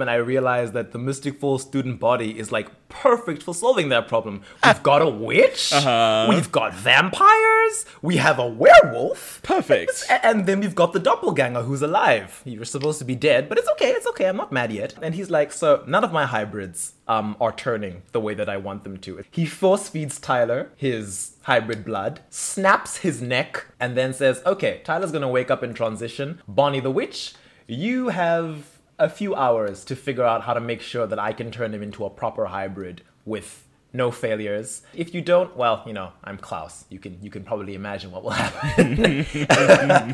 and 0.00 0.10
I 0.10 0.16
realize 0.16 0.72
that 0.72 0.92
the 0.92 0.98
Mystic 0.98 1.40
Falls 1.40 1.62
student 1.62 2.00
body 2.00 2.38
is 2.38 2.50
like 2.52 2.68
perfect 2.88 3.42
for 3.42 3.54
solving 3.54 3.88
that 3.88 4.06
problem. 4.08 4.42
We've 4.64 4.82
got 4.82 5.02
a 5.02 5.08
witch, 5.08 5.72
Uh-huh. 5.72 6.26
we've 6.28 6.52
got 6.52 6.74
vampires, 6.74 7.86
we 8.02 8.16
have 8.18 8.38
a 8.38 8.46
werewolf, 8.46 9.40
perfect. 9.42 10.04
and 10.22 10.46
then 10.46 10.60
we've 10.60 10.74
got 10.74 10.92
the 10.92 10.98
doppelganger 11.00 11.62
who's 11.62 11.82
alive. 11.82 12.42
You're 12.44 12.64
supposed 12.64 12.98
to 12.98 13.04
be 13.04 13.14
dead, 13.14 13.48
but 13.48 13.58
it's 13.58 13.68
okay, 13.70 13.90
it's 13.90 14.06
okay. 14.08 14.26
I'm 14.28 14.36
not 14.36 14.52
mad 14.52 14.72
yet. 14.72 14.94
And 15.02 15.14
he's 15.14 15.30
like, 15.30 15.52
so 15.52 15.82
none 15.86 16.04
of 16.04 16.12
my 16.12 16.26
hybrids 16.26 16.92
um 17.08 17.36
are 17.40 17.52
turning 17.52 18.02
the 18.12 18.20
way 18.20 18.34
that 18.34 18.48
I 18.48 18.56
want 18.58 18.84
them 18.84 18.96
to. 18.98 19.24
He 19.30 19.44
force 19.46 19.88
feeds 19.88 20.18
Tyler 20.20 20.70
his 20.76 21.31
hybrid 21.44 21.84
blood, 21.84 22.20
snaps 22.30 22.98
his 22.98 23.20
neck, 23.22 23.66
and 23.80 23.96
then 23.96 24.12
says, 24.12 24.42
okay, 24.46 24.80
Tyler's 24.84 25.12
gonna 25.12 25.28
wake 25.28 25.50
up 25.50 25.62
in 25.62 25.74
transition. 25.74 26.40
Bonnie 26.46 26.80
the 26.80 26.90
witch, 26.90 27.34
you 27.66 28.08
have 28.08 28.78
a 28.98 29.08
few 29.08 29.34
hours 29.34 29.84
to 29.86 29.96
figure 29.96 30.24
out 30.24 30.42
how 30.42 30.54
to 30.54 30.60
make 30.60 30.80
sure 30.80 31.06
that 31.06 31.18
I 31.18 31.32
can 31.32 31.50
turn 31.50 31.74
him 31.74 31.82
into 31.82 32.04
a 32.04 32.10
proper 32.10 32.46
hybrid 32.46 33.02
with 33.24 33.66
no 33.92 34.10
failures. 34.10 34.82
If 34.94 35.14
you 35.14 35.20
don't, 35.20 35.54
well, 35.56 35.82
you 35.86 35.92
know, 35.92 36.12
I'm 36.24 36.38
Klaus. 36.38 36.86
You 36.88 36.98
can 36.98 37.18
you 37.22 37.30
can 37.30 37.44
probably 37.44 37.74
imagine 37.74 38.10
what 38.10 38.22
will 38.24 38.30
happen. 38.30 39.26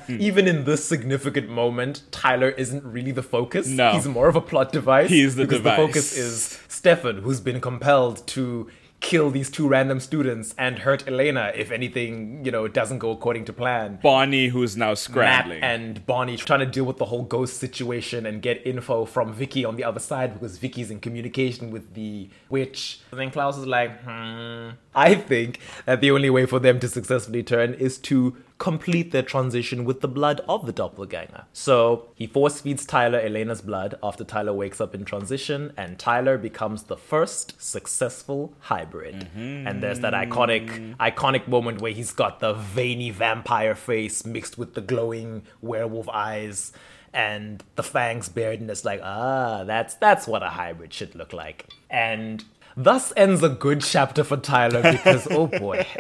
Even 0.20 0.48
in 0.48 0.65
this 0.65 0.84
significant 0.84 1.48
moment, 1.48 2.02
Tyler 2.10 2.48
isn't 2.48 2.84
really 2.84 3.12
the 3.12 3.23
focus. 3.23 3.68
No. 3.68 3.92
He's 3.92 4.08
more 4.08 4.28
of 4.28 4.36
a 4.36 4.40
plot 4.40 4.73
device. 4.73 5.10
He's 5.10 5.36
the 5.36 5.44
because 5.44 5.58
device. 5.58 5.76
the 5.76 5.86
focus 5.86 6.16
is 6.16 6.60
Stefan, 6.68 7.18
who's 7.18 7.40
been 7.40 7.60
compelled 7.60 8.26
to 8.28 8.68
kill 9.01 9.31
these 9.31 9.51
two 9.51 9.68
random 9.68 10.01
students 10.01 10.55
and 10.59 10.81
hurt 10.81 11.07
Elena 11.07 11.52
if 11.55 11.70
anything, 11.70 12.44
you 12.44 12.51
know, 12.51 12.67
doesn't 12.67 12.99
go 12.99 13.10
according 13.10 13.44
to 13.44 13.52
plan. 13.52 13.99
Bonnie, 14.02 14.49
who's 14.49 14.77
now 14.77 14.89
Matt 14.89 14.99
scrambling. 14.99 15.62
and 15.62 16.05
Bonnie 16.07 16.36
trying 16.36 16.60
to 16.60 16.67
deal 16.67 16.85
with 16.85 16.97
the 16.97 17.05
whole 17.07 17.23
ghost 17.23 17.59
situation 17.59 18.27
and 18.27 18.43
get 18.43 18.67
info 18.67 19.05
from 19.05 19.33
Vicki 19.33 19.65
on 19.65 19.77
the 19.77 19.85
other 19.85 20.01
side 20.01 20.35
because 20.35 20.59
Vicki's 20.59 20.91
in 20.91 21.01
communication 21.01 21.70
with 21.70 21.94
the 21.94 22.28
witch. 22.49 23.01
And 23.10 23.20
then 23.20 23.31
Klaus 23.31 23.57
is 23.57 23.67
like, 23.67 24.01
hmm. 24.02 24.70
I 24.94 25.15
think 25.15 25.60
that 25.86 26.01
the 26.01 26.10
only 26.10 26.31
way 26.31 26.47
for 26.47 26.59
them 26.59 26.81
to 26.81 26.89
successfully 26.89 27.43
turn 27.43 27.75
is 27.75 27.99
to 27.99 28.36
complete 28.59 29.12
their 29.12 29.23
transition 29.23 29.85
with 29.85 30.01
the 30.01 30.09
blood 30.09 30.41
of 30.49 30.67
the 30.67 30.73
doppelganger. 30.73 31.45
So 31.53 32.09
he 32.15 32.27
force 32.27 32.61
feeds 32.61 32.85
Tyler 32.85 33.20
Elena's 33.20 33.61
blood 33.61 33.95
after 34.03 34.25
Tyler 34.25 34.53
wakes 34.53 34.81
up 34.81 34.95
in 34.95 35.05
transition, 35.05 35.73
and 35.77 35.99
Tyler 35.99 36.37
becomes 36.37 36.85
the 36.85 36.97
first 36.97 37.55
successful 37.62 38.53
hybrid. 38.61 39.28
And 39.67 39.83
there's 39.83 40.01
that 40.01 40.12
iconic, 40.12 40.97
iconic 40.97 41.47
moment 41.47 41.81
where 41.81 41.93
he's 41.93 42.11
got 42.12 42.41
the 42.41 42.53
veiny 42.53 43.11
vampire 43.11 43.75
face 43.77 44.25
mixed 44.27 44.59
with 44.59 44.75
the 44.75 44.81
glowing 44.81 45.43
werewolf 45.62 46.09
eyes. 46.09 46.73
And 47.11 47.65
the 47.77 47.83
fangs 47.83 48.28
bared, 48.28 48.61
and 48.61 48.70
it's 48.70 48.85
like, 48.85 49.01
ah, 49.03 49.65
that's 49.65 49.95
that's 49.95 50.27
what 50.28 50.43
a 50.43 50.51
hybrid 50.51 50.93
should 50.93 51.15
look 51.15 51.33
like. 51.33 51.67
And 51.89 52.45
thus 52.78 53.12
ends 53.16 53.42
a 53.42 53.48
good 53.48 53.82
chapter 53.82 54.23
for 54.23 54.36
Tyler 54.36 54.82
because 54.82 55.26
oh 55.31 55.48
boy, 55.48 55.84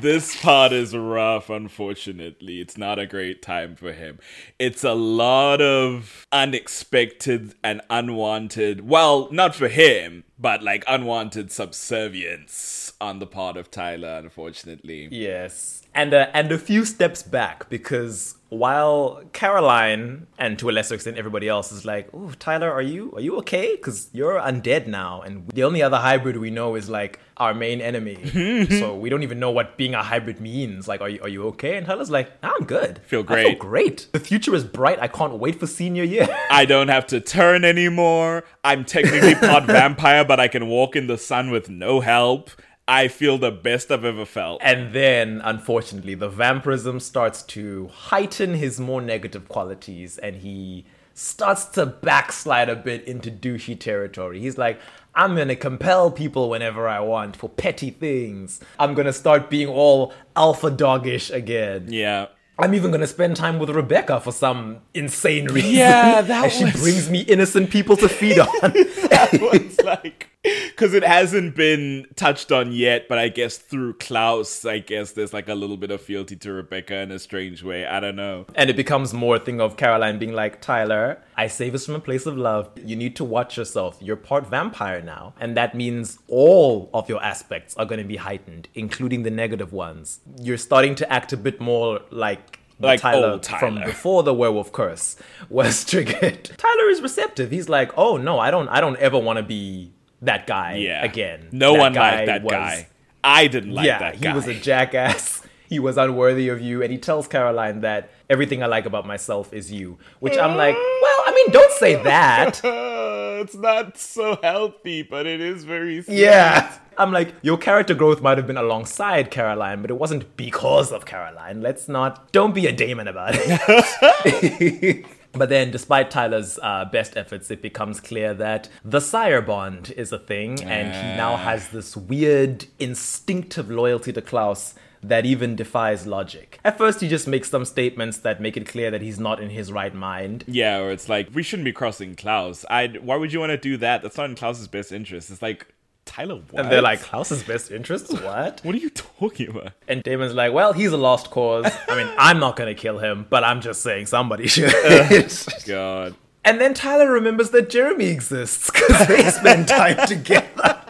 this 0.00 0.40
part 0.40 0.72
is 0.72 0.94
rough, 0.94 1.48
unfortunately. 1.48 2.60
It's 2.60 2.76
not 2.76 2.98
a 2.98 3.06
great 3.06 3.40
time 3.40 3.74
for 3.74 3.92
him. 3.92 4.18
It's 4.58 4.84
a 4.84 4.92
lot 4.92 5.62
of 5.62 6.26
unexpected 6.30 7.54
and 7.64 7.80
unwanted, 7.88 8.86
well, 8.86 9.28
not 9.32 9.54
for 9.54 9.68
him, 9.68 10.24
but 10.40 10.62
like 10.62 10.84
unwanted 10.88 11.52
subservience 11.52 12.92
on 13.00 13.18
the 13.18 13.26
part 13.26 13.56
of 13.56 13.70
Tyler, 13.70 14.20
unfortunately. 14.22 15.08
Yes, 15.10 15.82
and 15.94 16.14
uh, 16.14 16.28
and 16.32 16.50
a 16.50 16.58
few 16.58 16.84
steps 16.84 17.22
back 17.22 17.68
because 17.68 18.36
while 18.48 19.22
Caroline 19.32 20.26
and 20.38 20.58
to 20.58 20.70
a 20.70 20.72
lesser 20.72 20.94
extent 20.94 21.18
everybody 21.18 21.48
else 21.48 21.70
is 21.70 21.84
like, 21.84 22.08
"Oh, 22.14 22.32
Tyler, 22.38 22.72
are 22.72 22.82
you 22.82 23.12
are 23.14 23.20
you 23.20 23.36
okay? 23.38 23.76
Because 23.76 24.08
you're 24.12 24.40
undead 24.40 24.86
now, 24.86 25.20
and 25.20 25.48
the 25.48 25.64
only 25.64 25.82
other 25.82 25.98
hybrid 25.98 26.38
we 26.38 26.50
know 26.50 26.74
is 26.74 26.88
like 26.88 27.20
our 27.40 27.54
main 27.54 27.80
enemy. 27.80 28.66
so 28.78 28.94
we 28.94 29.08
don't 29.08 29.24
even 29.24 29.40
know 29.40 29.50
what 29.50 29.76
being 29.76 29.94
a 29.94 30.02
hybrid 30.02 30.40
means. 30.40 30.86
Like, 30.86 31.00
are 31.00 31.08
you 31.08 31.20
are 31.22 31.28
you 31.28 31.44
okay?" 31.48 31.76
And 31.76 31.86
Tyler's 31.86 32.10
like, 32.10 32.30
"I'm 32.42 32.64
good. 32.64 33.00
Feel 33.04 33.24
I 33.28 33.42
feel 33.42 33.54
great. 33.54 33.58
great. 33.58 34.08
The 34.12 34.20
future 34.20 34.54
is 34.54 34.62
bright. 34.62 35.00
I 35.00 35.08
can't 35.08 35.32
wait 35.38 35.58
for 35.58 35.66
senior 35.66 36.04
year." 36.04 36.28
I 36.50 36.64
don't 36.66 36.88
have 36.88 37.06
to 37.08 37.20
turn 37.20 37.64
anymore. 37.64 38.44
I'm 38.62 38.84
technically 38.84 39.34
part 39.34 39.64
vampire, 39.78 40.24
but 40.24 40.38
I 40.38 40.46
can 40.48 40.68
walk 40.68 40.94
in 40.94 41.06
the 41.06 41.18
sun 41.18 41.50
with 41.50 41.68
no 41.68 42.00
help. 42.00 42.50
I 42.86 43.06
feel 43.06 43.38
the 43.38 43.52
best 43.52 43.90
I've 43.92 44.04
ever 44.04 44.24
felt. 44.24 44.60
And 44.64 44.92
then, 44.92 45.40
unfortunately, 45.44 46.14
the 46.14 46.28
vampirism 46.28 46.98
starts 46.98 47.42
to 47.44 47.86
heighten 47.86 48.54
his 48.54 48.80
more 48.80 49.00
negative 49.00 49.48
qualities, 49.48 50.18
and 50.18 50.36
he 50.36 50.84
starts 51.14 51.66
to 51.66 51.86
backslide 51.86 52.68
a 52.68 52.74
bit 52.74 53.04
into 53.04 53.30
douchey 53.30 53.78
territory. 53.78 54.40
He's 54.40 54.58
like, 54.58 54.80
I'm 55.14 55.36
gonna 55.36 55.56
compel 55.56 56.10
people 56.10 56.48
whenever 56.50 56.88
I 56.88 57.00
want 57.00 57.36
for 57.36 57.48
petty 57.48 57.90
things. 57.90 58.60
I'm 58.78 58.94
gonna 58.94 59.12
start 59.12 59.50
being 59.50 59.68
all 59.68 60.12
alpha 60.36 60.70
doggish 60.70 61.30
again. 61.30 61.86
Yeah. 61.88 62.26
I'm 62.58 62.74
even 62.74 62.90
gonna 62.90 63.06
spend 63.06 63.36
time 63.36 63.58
with 63.58 63.70
Rebekah 63.70 64.20
for 64.20 64.32
some 64.32 64.78
insane 64.94 65.46
reason. 65.46 65.70
Yeah, 65.70 66.20
that 66.20 66.44
as 66.46 66.52
she 66.52 66.70
brings 66.78 67.08
me 67.10 67.20
innocent 67.22 67.70
people 67.70 67.96
to 67.98 68.08
feed 68.08 68.38
on. 68.38 68.48
it's 68.62 69.80
like 69.80 70.29
because 70.70 70.94
it 70.94 71.02
hasn't 71.04 71.54
been 71.54 72.06
touched 72.16 72.50
on 72.50 72.72
yet 72.72 73.06
but 73.08 73.18
i 73.18 73.28
guess 73.28 73.58
through 73.58 73.92
klaus 73.94 74.64
i 74.64 74.78
guess 74.78 75.12
there's 75.12 75.32
like 75.32 75.48
a 75.48 75.54
little 75.54 75.76
bit 75.76 75.90
of 75.90 76.00
fealty 76.00 76.34
to 76.34 76.52
rebekah 76.52 76.96
in 76.96 77.10
a 77.10 77.18
strange 77.18 77.62
way 77.62 77.86
i 77.86 78.00
don't 78.00 78.16
know 78.16 78.46
And 78.54 78.70
it 78.70 78.76
becomes 78.76 79.12
more 79.12 79.36
a 79.36 79.38
thing 79.38 79.60
of 79.60 79.76
Caroline 79.76 80.18
being 80.18 80.32
like, 80.32 80.60
Tyler, 80.60 81.22
I 81.36 81.46
say 81.46 81.70
this 81.70 81.86
from 81.86 81.94
a 81.94 82.00
place 82.00 82.26
of 82.26 82.36
love. 82.36 82.70
You 82.76 82.96
need 82.96 83.16
to 83.16 83.24
watch 83.24 83.56
yourself. 83.56 83.98
You're 84.00 84.16
part 84.16 84.46
vampire 84.46 85.00
now. 85.02 85.34
And 85.40 85.56
that 85.56 85.74
means 85.74 86.18
all 86.28 86.90
of 86.92 87.08
your 87.08 87.22
aspects 87.22 87.76
are 87.76 87.86
going 87.86 88.00
to 88.00 88.06
be 88.06 88.16
heightened, 88.16 88.68
including 88.74 89.22
the 89.22 89.30
negative 89.30 89.72
ones. 89.72 90.20
You're 90.40 90.58
starting 90.58 90.94
to 90.96 91.12
act 91.12 91.32
a 91.32 91.36
bit 91.36 91.60
more 91.60 92.00
like. 92.10 92.58
Like 92.82 93.00
Tyler, 93.00 93.32
old 93.32 93.46
from 93.46 93.74
before 93.76 94.22
the 94.22 94.32
werewolf 94.32 94.72
curse 94.72 95.16
was 95.50 95.84
triggered. 95.90 96.44
Tyler 96.56 96.88
is 96.88 97.02
receptive. 97.02 97.50
He's 97.50 97.68
like, 97.68 97.90
"Oh 97.96 98.16
no, 98.16 98.38
I 98.38 98.50
don't, 98.50 98.68
I 98.68 98.80
don't 98.80 98.96
ever 98.96 99.18
want 99.18 99.36
to 99.36 99.42
be 99.42 99.92
that 100.22 100.46
guy 100.46 100.76
yeah 100.76 101.04
again." 101.04 101.48
no 101.52 101.72
That 101.74 101.78
one 101.80 101.92
liked 101.94 102.26
that 102.26 102.42
was- 102.42 102.52
guy 102.52 102.88
i 103.22 103.46
didn't 103.48 103.72
like 103.74 103.86
yeah, 103.86 103.98
that 103.98 104.20
guy. 104.20 104.30
he 104.30 104.34
was 104.34 104.46
a 104.46 104.54
jackass. 104.54 105.42
He 105.70 105.78
was 105.78 105.96
unworthy 105.96 106.48
of 106.48 106.60
you, 106.60 106.82
and 106.82 106.90
he 106.90 106.98
tells 106.98 107.28
Caroline 107.28 107.82
that 107.82 108.10
everything 108.28 108.60
I 108.60 108.66
like 108.66 108.86
about 108.86 109.06
myself 109.06 109.52
is 109.52 109.70
you. 109.70 109.98
Which 110.18 110.36
I'm 110.36 110.56
like, 110.56 110.74
well, 110.74 111.20
I 111.28 111.32
mean, 111.32 111.52
don't 111.52 111.70
say 111.74 111.94
that. 112.02 112.60
it's 112.64 113.54
not 113.54 113.96
so 113.96 114.36
healthy 114.42 115.04
but 115.04 115.26
it 115.26 115.40
is 115.40 115.62
very 115.62 116.02
sweet. 116.02 116.18
Yeah. 116.18 116.76
I'm 116.98 117.12
like, 117.12 117.32
your 117.42 117.56
character 117.56 117.94
growth 117.94 118.20
might 118.20 118.36
have 118.36 118.48
been 118.48 118.56
alongside 118.56 119.30
Caroline, 119.30 119.80
but 119.80 119.92
it 119.92 119.96
wasn't 119.96 120.36
because 120.36 120.90
of 120.90 121.06
Caroline. 121.06 121.60
Let's 121.62 121.86
not, 121.88 122.32
don't 122.32 122.52
be 122.52 122.66
a 122.66 122.72
Damon 122.72 123.06
about 123.06 123.34
it. 123.36 125.06
But 125.32 125.48
then, 125.48 125.70
despite 125.70 126.10
Tyler's 126.10 126.58
uh, 126.62 126.86
best 126.86 127.16
efforts, 127.16 127.50
it 127.50 127.62
becomes 127.62 128.00
clear 128.00 128.34
that 128.34 128.68
the 128.84 129.00
sire 129.00 129.40
bond 129.40 129.92
is 129.96 130.12
a 130.12 130.18
thing, 130.18 130.62
and 130.62 130.88
he 130.88 131.16
now 131.16 131.36
has 131.36 131.68
this 131.68 131.96
weird 131.96 132.66
instinctive 132.78 133.70
loyalty 133.70 134.12
to 134.12 134.20
Klaus 134.20 134.74
that 135.02 135.24
even 135.24 135.56
defies 135.56 136.06
logic. 136.06 136.58
At 136.64 136.76
first, 136.76 137.00
he 137.00 137.08
just 137.08 137.26
makes 137.26 137.48
some 137.48 137.64
statements 137.64 138.18
that 138.18 138.40
make 138.40 138.56
it 138.56 138.66
clear 138.68 138.90
that 138.90 139.00
he's 139.00 139.18
not 139.18 139.40
in 139.40 139.48
his 139.50 139.72
right 139.72 139.94
mind. 139.94 140.44
yeah 140.46 140.78
or 140.78 140.90
it's 140.90 141.08
like 141.08 141.28
we 141.32 141.42
shouldn't 141.42 141.64
be 141.64 141.72
crossing 141.72 142.14
klaus 142.14 142.64
i 142.68 142.86
why 143.00 143.16
would 143.16 143.32
you 143.32 143.40
want 143.40 143.50
to 143.50 143.56
do 143.56 143.76
that 143.76 144.02
that's 144.02 144.16
not 144.18 144.28
in 144.28 144.36
klaus's 144.36 144.68
best 144.68 144.92
interest 144.92 145.30
it's 145.30 145.40
like 145.42 145.66
tyler 146.10 146.36
what? 146.50 146.60
And 146.64 146.72
they're 146.72 146.82
like, 146.82 147.00
Klaus's 147.00 147.42
best 147.42 147.70
interests? 147.70 148.12
What? 148.20 148.60
what 148.64 148.74
are 148.74 148.78
you 148.78 148.90
talking 148.90 149.48
about 149.48 149.72
And 149.88 150.02
Damon's 150.02 150.34
like, 150.34 150.52
well, 150.52 150.72
he's 150.72 150.92
a 150.92 150.96
lost 150.96 151.30
cause. 151.30 151.70
I 151.88 151.96
mean, 151.96 152.12
I'm 152.18 152.38
not 152.38 152.56
gonna 152.56 152.74
kill 152.74 152.98
him, 152.98 153.26
but 153.30 153.44
I'm 153.44 153.60
just 153.60 153.82
saying 153.82 154.06
somebody 154.06 154.46
should. 154.54 154.72
Oh, 154.82 155.28
god 155.66 156.14
and 156.44 156.60
then 156.60 156.72
Tyler 156.72 157.10
remembers 157.10 157.50
that 157.50 157.68
Jeremy 157.68 158.06
exists 158.06 158.70
because 158.70 159.06
they 159.08 159.30
spend 159.30 159.68
time 159.68 160.06
together. 160.06 160.80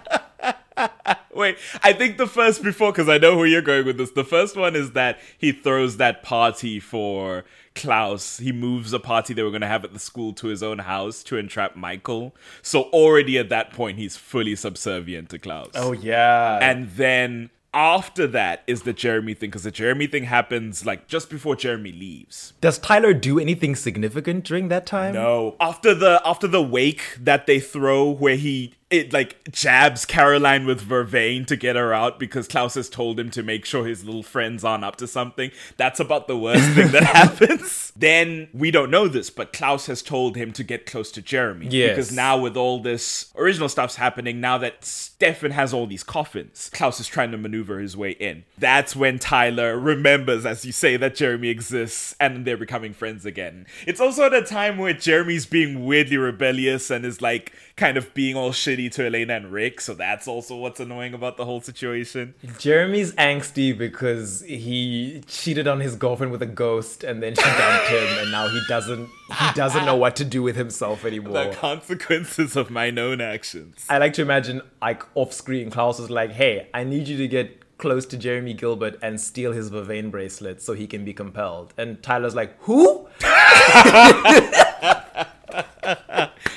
Wait, 1.35 1.59
I 1.83 1.93
think 1.93 2.19
the 2.19 2.27
first 2.27 2.63
before, 2.63 2.93
because 2.93 3.09
I 3.09 3.19
know 3.19 3.37
where 3.37 3.47
you're 3.47 3.63
going 3.63 3.85
with 3.87 3.99
this. 3.99 4.11
The 4.11 4.25
first 4.25 4.57
one 4.57 4.77
is 4.77 4.93
that 4.93 5.19
he 5.39 5.53
throws 5.53 5.97
that 5.97 6.23
party 6.23 6.79
for 6.81 7.45
Klaus. 7.75 8.39
He 8.39 8.53
moves 8.53 8.93
a 8.93 8.99
party 8.99 9.35
they 9.35 9.43
were 9.43 9.51
going 9.51 9.61
to 9.61 9.67
have 9.67 9.85
at 9.85 9.93
the 9.93 9.99
school 9.99 10.33
to 10.35 10.49
his 10.49 10.63
own 10.63 10.81
house 10.81 11.23
to 11.25 11.37
entrap 11.37 11.77
Mikael. 11.77 12.35
So 12.63 12.85
already 12.85 13.39
at 13.39 13.49
that 13.51 13.73
point, 13.73 13.99
he's 13.99 14.17
fully 14.17 14.57
subservient 14.57 15.31
to 15.31 15.39
Klaus. 15.39 15.71
Oh 15.75 15.93
yeah. 15.93 16.59
And 16.61 16.91
then 16.91 17.51
after 17.73 18.27
that 18.27 18.63
is 18.67 18.83
the 18.83 18.93
Jeremy 18.93 19.35
thing, 19.35 19.51
because 19.51 19.63
the 19.63 19.71
Jeremy 19.71 20.07
thing 20.07 20.25
happens 20.25 20.85
like 20.85 21.07
just 21.07 21.31
before 21.31 21.55
Jeremy 21.55 21.93
leaves. 21.93 22.53
Does 22.61 22.79
Tyler 22.79 23.15
do 23.15 23.39
anything 23.39 23.77
significant 23.77 24.45
during 24.45 24.69
that 24.69 24.87
time? 24.87 25.15
No. 25.15 25.57
After 25.61 25.95
the 25.95 26.21
after 26.25 26.49
the 26.49 26.63
wake 26.63 27.17
that 27.21 27.47
they 27.47 27.61
throw 27.61 28.11
where 28.11 28.37
he 28.37 28.75
it 28.91 29.13
like 29.13 29.51
jabs 29.53 30.05
Caroline 30.05 30.67
with 30.67 30.83
vervain 30.83 31.47
to 31.47 31.57
get 31.57 31.77
her 31.77 31.95
out 31.95 32.19
because 32.19 32.49
Klaus 32.49 32.75
has 32.75 32.89
told 32.89 33.21
him 33.21 33.31
to 33.31 33.43
make 33.43 33.65
sure 33.65 33.87
his 33.87 34.05
little 34.05 34.25
friends 34.25 34.65
aren't 34.65 34.85
up 34.85 34.97
to 34.97 35.07
something. 35.07 35.51
That's 35.77 36.01
about 36.01 36.27
the 36.27 36.37
worst 36.37 36.69
thing 36.71 36.89
that 36.89 37.03
happens. 37.15 37.93
Then 37.95 38.49
we 38.53 38.71
don't 38.71 38.91
know 38.91 39.07
this, 39.07 39.31
but 39.31 39.53
Klaus 39.53 39.87
has 39.87 40.03
told 40.03 40.37
him 40.37 40.53
to 40.53 40.65
get 40.65 40.87
close 40.87 41.13
to 41.13 41.23
Jeremy. 41.23 41.69
Yes. 41.69 41.91
Because 41.91 42.13
now 42.13 42.39
with 42.39 42.57
all 42.57 42.81
this 42.81 43.33
original 43.37 43.69
stuff's 43.69 43.97
happening, 43.97 44.41
now 44.41 44.59
that 44.59 44.85
Stefan 44.85 45.53
has 45.53 45.73
all 45.73 45.87
these 45.87 46.03
coffins, 46.03 46.71
Klaus 46.73 46.99
is 46.99 47.07
trying 47.07 47.31
to 47.31 47.39
maneuver 47.39 47.79
his 47.79 47.97
way 47.97 48.13
in. 48.13 48.45
That's 48.59 48.97
when 48.97 49.19
Tyler 49.19 49.79
remembers, 49.79 50.45
as 50.45 50.65
you 50.65 50.73
say, 50.73 50.97
that 50.97 51.15
Jeremy 51.15 51.49
exists 51.49 52.17
and 52.19 52.45
they're 52.45 52.57
becoming 52.57 52.93
friends 52.93 53.25
again. 53.25 53.67
It's 53.87 54.01
also 54.01 54.25
at 54.25 54.35
a 54.35 54.43
time 54.43 54.79
where 54.79 54.95
Jeremy's 54.95 55.47
being 55.47 55.85
weirdly 55.85 56.17
rebellious 56.17 56.91
and 56.91 57.05
is 57.05 57.23
like 57.23 57.53
kind 57.77 57.97
of 57.97 58.13
being 58.15 58.37
all 58.37 58.51
shitty 58.51 58.80
to 58.89 59.05
Elena 59.05 59.35
and 59.35 59.53
Rick, 59.53 59.81
so 59.81 59.93
that's 59.95 60.27
also 60.27 60.57
what's 60.57 60.81
annoying 60.81 61.13
about 61.13 61.37
the 61.37 61.45
whole 61.45 61.61
situation. 61.61 62.35
Jeremy's 62.59 63.13
angsty 63.15 63.77
because 63.77 64.41
he 64.43 65.23
cheated 65.27 65.69
on 65.69 65.81
his 65.81 65.97
girlfriend 65.97 66.33
with 66.33 66.41
a 66.43 66.47
ghost 66.47 67.05
and 67.05 67.23
then 67.23 67.35
she 67.35 67.43
dumped 67.43 67.89
him 67.89 68.19
and 68.21 68.31
now 68.31 68.49
he 68.49 68.61
doesn't 68.69 69.09
he 69.39 69.53
doesn't 69.55 69.85
know 69.85 69.97
what 69.97 70.17
to 70.17 70.25
do 70.25 70.43
with 70.43 70.57
himself 70.57 71.05
anymore. 71.05 71.33
The 71.33 71.55
consequences 71.55 72.57
of 72.57 72.71
my 72.71 72.91
known 72.91 73.21
actions. 73.21 73.85
I 73.89 73.99
like 73.99 74.15
to 74.15 74.23
imagine 74.23 74.63
like 74.81 75.03
off 75.15 75.33
screen 75.33 75.71
Klaus 75.71 75.99
is 76.01 76.11
like, 76.11 76.33
"Hey, 76.33 76.69
I 76.73 76.85
need 76.85 77.09
you 77.09 77.17
to 77.19 77.29
get 77.29 77.79
close 77.79 78.05
to 78.07 78.17
Jeremy 78.17 78.55
Gilbert 78.55 78.99
and 79.03 79.21
steal 79.21 79.53
his 79.53 79.71
Vervain 79.71 80.11
bracelet 80.11 80.63
so 80.63 80.73
he 80.73 80.87
can 80.87 81.05
be 81.05 81.13
compelled." 81.13 81.75
And 81.77 82.03
Tyler's 82.03 82.35
like, 82.35 82.57
"Who?" 82.63 83.09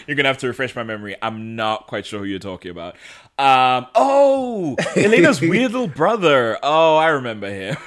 You're 0.07 0.15
gonna 0.15 0.29
have 0.29 0.37
to 0.39 0.47
refresh 0.47 0.75
my 0.75 0.83
memory. 0.83 1.15
I'm 1.21 1.55
not 1.55 1.87
quite 1.87 2.05
sure 2.05 2.19
who 2.19 2.25
you're 2.25 2.39
talking 2.39 2.71
about. 2.71 2.95
Um, 3.37 3.87
oh, 3.95 4.75
Elena's 4.95 5.41
weird 5.51 5.71
little 5.71 5.87
brother. 5.87 6.57
Oh, 6.61 6.97
I 6.97 7.07
remember 7.09 7.49
him. 7.49 7.77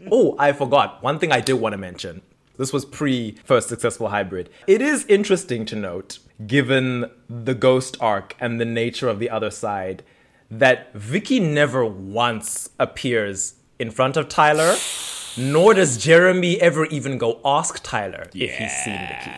Oh, 0.10 0.36
I 0.38 0.52
forgot. 0.52 1.02
One 1.02 1.18
thing 1.18 1.32
I 1.32 1.40
did 1.40 1.54
want 1.54 1.72
to 1.72 1.78
mention. 1.78 2.22
This 2.58 2.72
was 2.72 2.84
pre 2.84 3.36
first 3.44 3.68
successful 3.68 4.08
hybrid. 4.08 4.50
It 4.66 4.82
is 4.82 5.06
interesting 5.06 5.64
to 5.66 5.76
note, 5.76 6.18
given 6.46 7.10
the 7.28 7.54
ghost 7.54 7.96
arc 8.00 8.36
and 8.38 8.60
the 8.60 8.64
nature 8.64 9.08
of 9.08 9.18
the 9.18 9.30
other 9.30 9.50
side, 9.50 10.02
that 10.50 10.92
Vicki 10.94 11.40
never 11.40 11.84
once 11.84 12.70
appears 12.78 13.54
in 13.78 13.90
front 13.90 14.16
of 14.16 14.28
Tyler, 14.28 14.76
nor 15.36 15.72
does 15.74 15.96
Jeremy 15.96 16.60
ever 16.60 16.84
even 16.86 17.16
go 17.16 17.40
ask 17.44 17.82
Tyler 17.82 18.28
if 18.34 18.50
he's 18.56 18.72
seen 18.84 18.98
Vicki. 19.08 19.30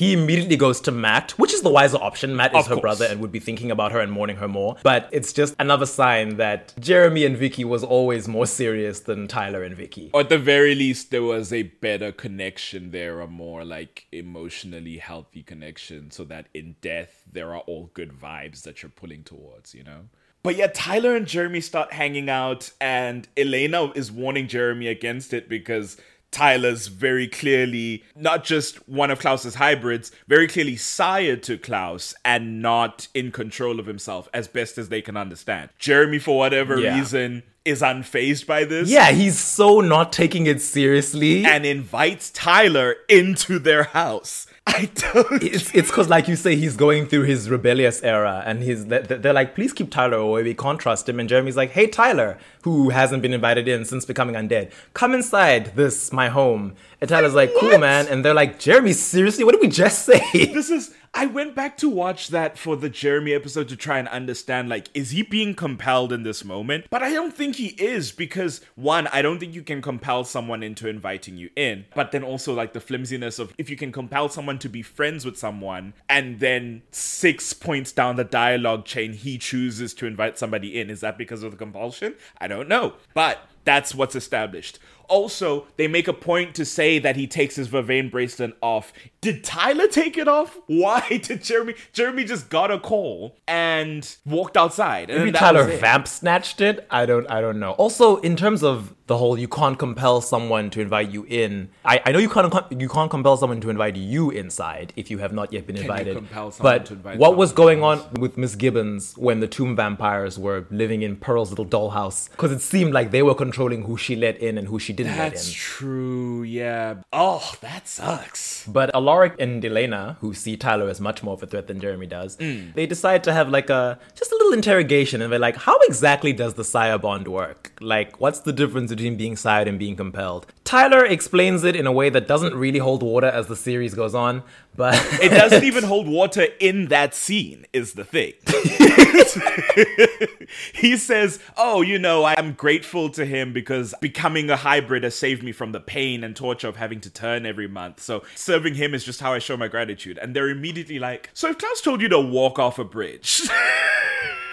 He 0.00 0.14
immediately 0.14 0.56
goes 0.56 0.80
to 0.80 0.90
Matt, 0.90 1.32
which 1.32 1.52
is 1.52 1.60
the 1.60 1.68
wiser 1.68 1.98
option. 1.98 2.34
Matt 2.34 2.54
is 2.54 2.60
Of 2.60 2.68
her 2.68 2.74
course. 2.76 2.80
brother 2.80 3.04
and 3.04 3.20
would 3.20 3.30
be 3.30 3.38
thinking 3.38 3.70
about 3.70 3.92
her 3.92 4.00
and 4.00 4.10
mourning 4.10 4.36
her 4.36 4.48
more. 4.48 4.76
But 4.82 5.10
it's 5.12 5.30
just 5.30 5.54
another 5.58 5.84
sign 5.84 6.38
that 6.38 6.72
Jeremy 6.80 7.26
and 7.26 7.36
Vicki 7.36 7.66
was 7.66 7.84
always 7.84 8.26
more 8.26 8.46
serious 8.46 9.00
than 9.00 9.28
Tyler 9.28 9.62
and 9.62 9.76
Vicki. 9.76 10.08
or 10.14 10.22
at 10.22 10.30
the 10.30 10.38
very 10.38 10.74
least, 10.74 11.10
there 11.10 11.22
was 11.22 11.52
a 11.52 11.64
better 11.64 12.12
connection 12.12 12.92
there, 12.92 13.20
a 13.20 13.26
more 13.26 13.62
like 13.62 14.06
emotionally 14.10 14.96
healthy 14.96 15.42
connection, 15.42 16.10
so 16.10 16.24
that 16.24 16.46
in 16.54 16.76
death 16.80 17.22
there 17.30 17.50
are 17.54 17.60
all 17.66 17.90
good 17.92 18.10
vibes 18.10 18.62
that 18.62 18.82
you're 18.82 18.88
pulling 18.88 19.22
towards, 19.22 19.74
you 19.74 19.84
know. 19.84 20.08
But 20.42 20.56
yeah, 20.56 20.68
Tyler 20.72 21.14
and 21.14 21.26
Jeremy 21.26 21.60
start 21.60 21.92
hanging 21.92 22.30
out, 22.30 22.70
and 22.80 23.28
Elena 23.36 23.90
is 23.92 24.10
warning 24.10 24.48
Jeremy 24.48 24.86
against 24.86 25.34
it 25.34 25.46
because 25.50 25.98
Tyler's 26.30 26.86
very 26.88 27.26
clearly 27.26 28.04
not 28.14 28.44
just 28.44 28.76
one 28.88 29.10
of 29.10 29.18
Klaus's 29.18 29.56
hybrids, 29.56 30.12
very 30.28 30.46
clearly 30.46 30.76
sire 30.76 31.36
to 31.36 31.58
Klaus 31.58 32.14
and 32.24 32.62
not 32.62 33.08
in 33.14 33.32
control 33.32 33.80
of 33.80 33.86
himself 33.86 34.28
as 34.32 34.46
best 34.48 34.78
as 34.78 34.88
they 34.88 35.02
can 35.02 35.16
understand. 35.16 35.70
Jeremy, 35.78 36.18
for 36.18 36.38
whatever 36.38 36.78
Yeah. 36.78 36.98
reason, 36.98 37.42
is 37.64 37.82
unfazed 37.82 38.46
by 38.46 38.64
this 38.64 38.88
Yeah, 38.90 39.10
he's 39.10 39.38
so 39.38 39.80
not 39.80 40.12
taking 40.12 40.46
it 40.46 40.60
seriously. 40.62 41.44
and 41.44 41.66
invites 41.66 42.30
Tyler 42.30 42.96
into 43.08 43.58
their 43.58 43.84
house. 43.84 44.46
I 44.66 44.88
don't. 44.94 45.42
it's 45.42 45.70
because, 45.72 46.08
like 46.08 46.28
you 46.28 46.36
say, 46.36 46.54
he's 46.54 46.76
going 46.76 47.06
through 47.06 47.22
his 47.24 47.50
rebellious 47.50 48.02
era, 48.02 48.42
and 48.46 48.62
he's 48.62 48.86
they're, 48.86 49.02
they're 49.02 49.32
like, 49.32 49.54
please 49.54 49.72
keep 49.72 49.90
Tyler 49.90 50.18
away. 50.18 50.42
We 50.44 50.54
can't 50.54 50.78
trust 50.78 51.08
him. 51.08 51.18
And 51.18 51.28
Jeremy's 51.28 51.56
like, 51.56 51.70
hey, 51.70 51.86
Tyler, 51.86 52.38
who 52.62 52.90
hasn't 52.90 53.20
been 53.22 53.32
invited 53.32 53.66
in 53.66 53.84
since 53.84 54.04
becoming 54.04 54.36
undead, 54.36 54.70
come 54.94 55.12
inside 55.12 55.72
this 55.76 56.12
my 56.12 56.28
home. 56.28 56.74
And 57.00 57.08
Tyler's 57.08 57.34
like, 57.34 57.52
cool, 57.58 57.70
What? 57.70 57.80
man. 57.80 58.06
And 58.08 58.24
they're 58.24 58.34
like, 58.34 58.58
Jeremy, 58.58 58.92
seriously, 58.92 59.44
what 59.44 59.52
did 59.52 59.60
we 59.62 59.68
just 59.68 60.04
say? 60.04 60.20
This 60.32 60.70
is. 60.70 60.94
I 61.12 61.26
went 61.26 61.56
back 61.56 61.76
to 61.78 61.88
watch 61.88 62.28
that 62.28 62.56
for 62.56 62.76
the 62.76 62.88
Jeremy 62.88 63.32
episode 63.32 63.68
to 63.70 63.76
try 63.76 63.98
and 63.98 64.06
understand, 64.06 64.68
like, 64.68 64.88
is 64.94 65.10
he 65.10 65.24
being 65.24 65.56
compelled 65.56 66.12
in 66.12 66.22
this 66.22 66.44
moment? 66.44 66.84
But 66.88 67.02
I 67.02 67.10
don't 67.12 67.34
think 67.34 67.56
he 67.56 67.68
is 67.68 68.12
because, 68.12 68.60
one, 68.76 69.08
I 69.08 69.20
don't 69.20 69.40
think 69.40 69.52
you 69.52 69.64
can 69.64 69.82
compel 69.82 70.22
someone 70.22 70.62
into 70.62 70.88
inviting 70.88 71.36
you 71.36 71.50
in. 71.56 71.86
But 71.96 72.12
then 72.12 72.22
also, 72.22 72.54
like, 72.54 72.74
the 72.74 72.80
flimsiness 72.80 73.40
of 73.40 73.52
if 73.58 73.68
you 73.68 73.76
can 73.76 73.90
compel 73.90 74.28
someone 74.28 74.60
to 74.60 74.68
be 74.68 74.82
friends 74.82 75.24
with 75.24 75.36
someone 75.36 75.94
and 76.08 76.38
then 76.38 76.82
six 76.92 77.54
points 77.54 77.90
down 77.90 78.14
the 78.14 78.22
dialogue 78.22 78.84
chain, 78.84 79.12
he 79.12 79.36
chooses 79.36 79.92
to 79.94 80.06
invite 80.06 80.38
somebody 80.38 80.78
in. 80.78 80.90
Is 80.90 81.00
that 81.00 81.18
because 81.18 81.42
of 81.42 81.50
the 81.50 81.56
compulsion? 81.56 82.14
I 82.40 82.46
don't 82.46 82.68
know. 82.68 82.94
But 83.14 83.40
that's 83.64 83.96
what's 83.96 84.14
established. 84.14 84.78
Also, 85.10 85.66
they 85.76 85.88
make 85.88 86.08
a 86.08 86.12
point 86.12 86.54
to 86.54 86.64
say 86.64 86.98
that 87.00 87.16
he 87.16 87.26
takes 87.26 87.56
his 87.56 87.68
Vervain 87.68 88.10
bracelet 88.10 88.56
off. 88.62 88.92
Did 89.20 89.44
Tyler 89.44 89.86
take 89.88 90.16
it 90.16 90.28
off? 90.28 90.58
Why 90.66 91.20
did 91.22 91.42
Jeremy? 91.42 91.74
Jeremy 91.92 92.24
just 92.24 92.48
got 92.48 92.70
a 92.70 92.78
call 92.78 93.36
and 93.46 94.16
walked 94.24 94.56
outside. 94.56 95.10
And 95.10 95.18
Maybe 95.18 95.30
that 95.32 95.40
Tyler 95.40 95.64
vamp 95.64 96.06
snatched 96.08 96.60
it. 96.60 96.86
I 96.90 97.04
don't. 97.04 97.28
I 97.30 97.40
don't 97.40 97.58
know. 97.60 97.72
Also, 97.72 98.16
in 98.18 98.36
terms 98.36 98.62
of 98.62 98.94
the 99.08 99.18
whole, 99.18 99.36
you 99.36 99.48
can't 99.48 99.76
compel 99.78 100.20
someone 100.20 100.70
to 100.70 100.80
invite 100.80 101.10
you 101.10 101.26
in. 101.28 101.68
I, 101.84 102.00
I 102.06 102.12
know 102.12 102.20
you 102.20 102.28
can't. 102.28 102.54
You 102.70 102.88
can't 102.88 103.10
compel 103.10 103.36
someone 103.36 103.60
to 103.60 103.68
invite 103.68 103.96
you 103.96 104.30
inside 104.30 104.92
if 104.96 105.10
you 105.10 105.18
have 105.18 105.32
not 105.32 105.52
yet 105.52 105.66
been 105.66 105.76
you 105.76 105.82
invited. 105.82 106.16
compel 106.16 106.52
someone 106.52 106.78
but 106.78 106.86
to 106.86 106.92
invite 106.94 107.18
what 107.18 107.36
was 107.36 107.52
going 107.52 107.82
on 107.82 108.02
with 108.20 108.38
Miss 108.38 108.54
Gibbons 108.54 109.14
when 109.18 109.40
the 109.40 109.48
tomb 109.48 109.74
vampires 109.74 110.38
were 110.38 110.64
living 110.70 111.02
in 111.02 111.16
Pearl's 111.16 111.50
little 111.50 111.66
dollhouse? 111.66 112.30
Because 112.30 112.52
it 112.52 112.60
seemed 112.60 112.94
like 112.94 113.10
they 113.10 113.22
were 113.22 113.34
controlling 113.34 113.82
who 113.82 113.96
she 113.96 114.14
let 114.14 114.38
in 114.38 114.56
and 114.56 114.68
who 114.68 114.78
she 114.78 114.92
didn't 115.02 115.16
That's 115.16 115.48
in. 115.48 115.54
true. 115.54 116.42
Yeah. 116.42 116.94
Oh, 117.12 117.52
that 117.60 117.86
sucks. 117.88 118.66
But 118.66 118.94
Alaric 118.94 119.34
and 119.38 119.64
Elena, 119.64 120.16
who 120.20 120.34
see 120.34 120.56
Tyler 120.56 120.88
as 120.88 121.00
much 121.00 121.22
more 121.22 121.34
of 121.34 121.42
a 121.42 121.46
threat 121.46 121.66
than 121.66 121.80
Jeremy 121.80 122.06
does, 122.06 122.36
Mm. 122.36 122.74
they 122.74 122.86
decide 122.86 123.24
to 123.24 123.32
have 123.32 123.48
like 123.48 123.70
a 123.70 123.98
just 124.14 124.32
a 124.32 124.34
little 124.36 124.52
interrogation, 124.52 125.22
and 125.22 125.32
they're 125.32 125.38
like, 125.38 125.56
"How 125.56 125.78
exactly 125.88 126.32
does 126.32 126.54
the 126.54 126.64
sire 126.64 126.98
bond 126.98 127.28
work? 127.28 127.72
Like, 127.80 128.20
what's 128.20 128.40
the 128.40 128.52
difference 128.52 128.90
between 128.90 129.16
being 129.16 129.36
sired 129.36 129.68
and 129.68 129.78
being 129.78 129.96
compelled?" 129.96 130.46
Tyler 130.64 131.04
explains 131.04 131.64
it 131.64 131.74
in 131.74 131.86
a 131.86 131.92
way 131.92 132.10
that 132.10 132.28
doesn't 132.28 132.54
really 132.54 132.78
hold 132.78 133.02
water 133.02 133.26
as 133.26 133.46
the 133.48 133.56
series 133.56 133.94
goes 133.94 134.14
on, 134.14 134.42
but 134.76 134.94
It 135.22 135.30
doesn't 135.30 135.64
even 135.64 135.84
hold 135.92 136.08
water 136.08 136.46
in 136.58 136.88
that 136.88 137.14
scene, 137.14 137.66
is 137.72 137.94
the 137.94 138.04
thing. 138.04 138.32
he 140.74 140.96
says, 140.96 141.38
Oh, 141.56 141.82
you 141.82 141.98
know, 141.98 142.24
I'm 142.24 142.52
grateful 142.52 143.10
to 143.10 143.24
him 143.24 143.52
because 143.52 143.94
becoming 144.00 144.50
a 144.50 144.56
hybrid 144.56 145.04
has 145.04 145.14
saved 145.14 145.42
me 145.42 145.52
from 145.52 145.72
the 145.72 145.80
pain 145.80 146.24
and 146.24 146.34
torture 146.34 146.68
of 146.68 146.76
having 146.76 147.00
to 147.00 147.10
turn 147.10 147.46
every 147.46 147.68
month. 147.68 148.00
So 148.00 148.22
serving 148.34 148.74
him 148.74 148.94
is 148.94 149.04
just 149.04 149.20
how 149.20 149.32
I 149.32 149.38
show 149.38 149.56
my 149.56 149.68
gratitude. 149.68 150.18
And 150.18 150.34
they're 150.34 150.48
immediately 150.48 150.98
like, 150.98 151.30
So 151.34 151.50
if 151.50 151.58
Klaus 151.58 151.80
told 151.80 152.00
you 152.00 152.08
to 152.08 152.20
walk 152.20 152.58
off 152.58 152.78
a 152.78 152.84
bridge. 152.84 153.48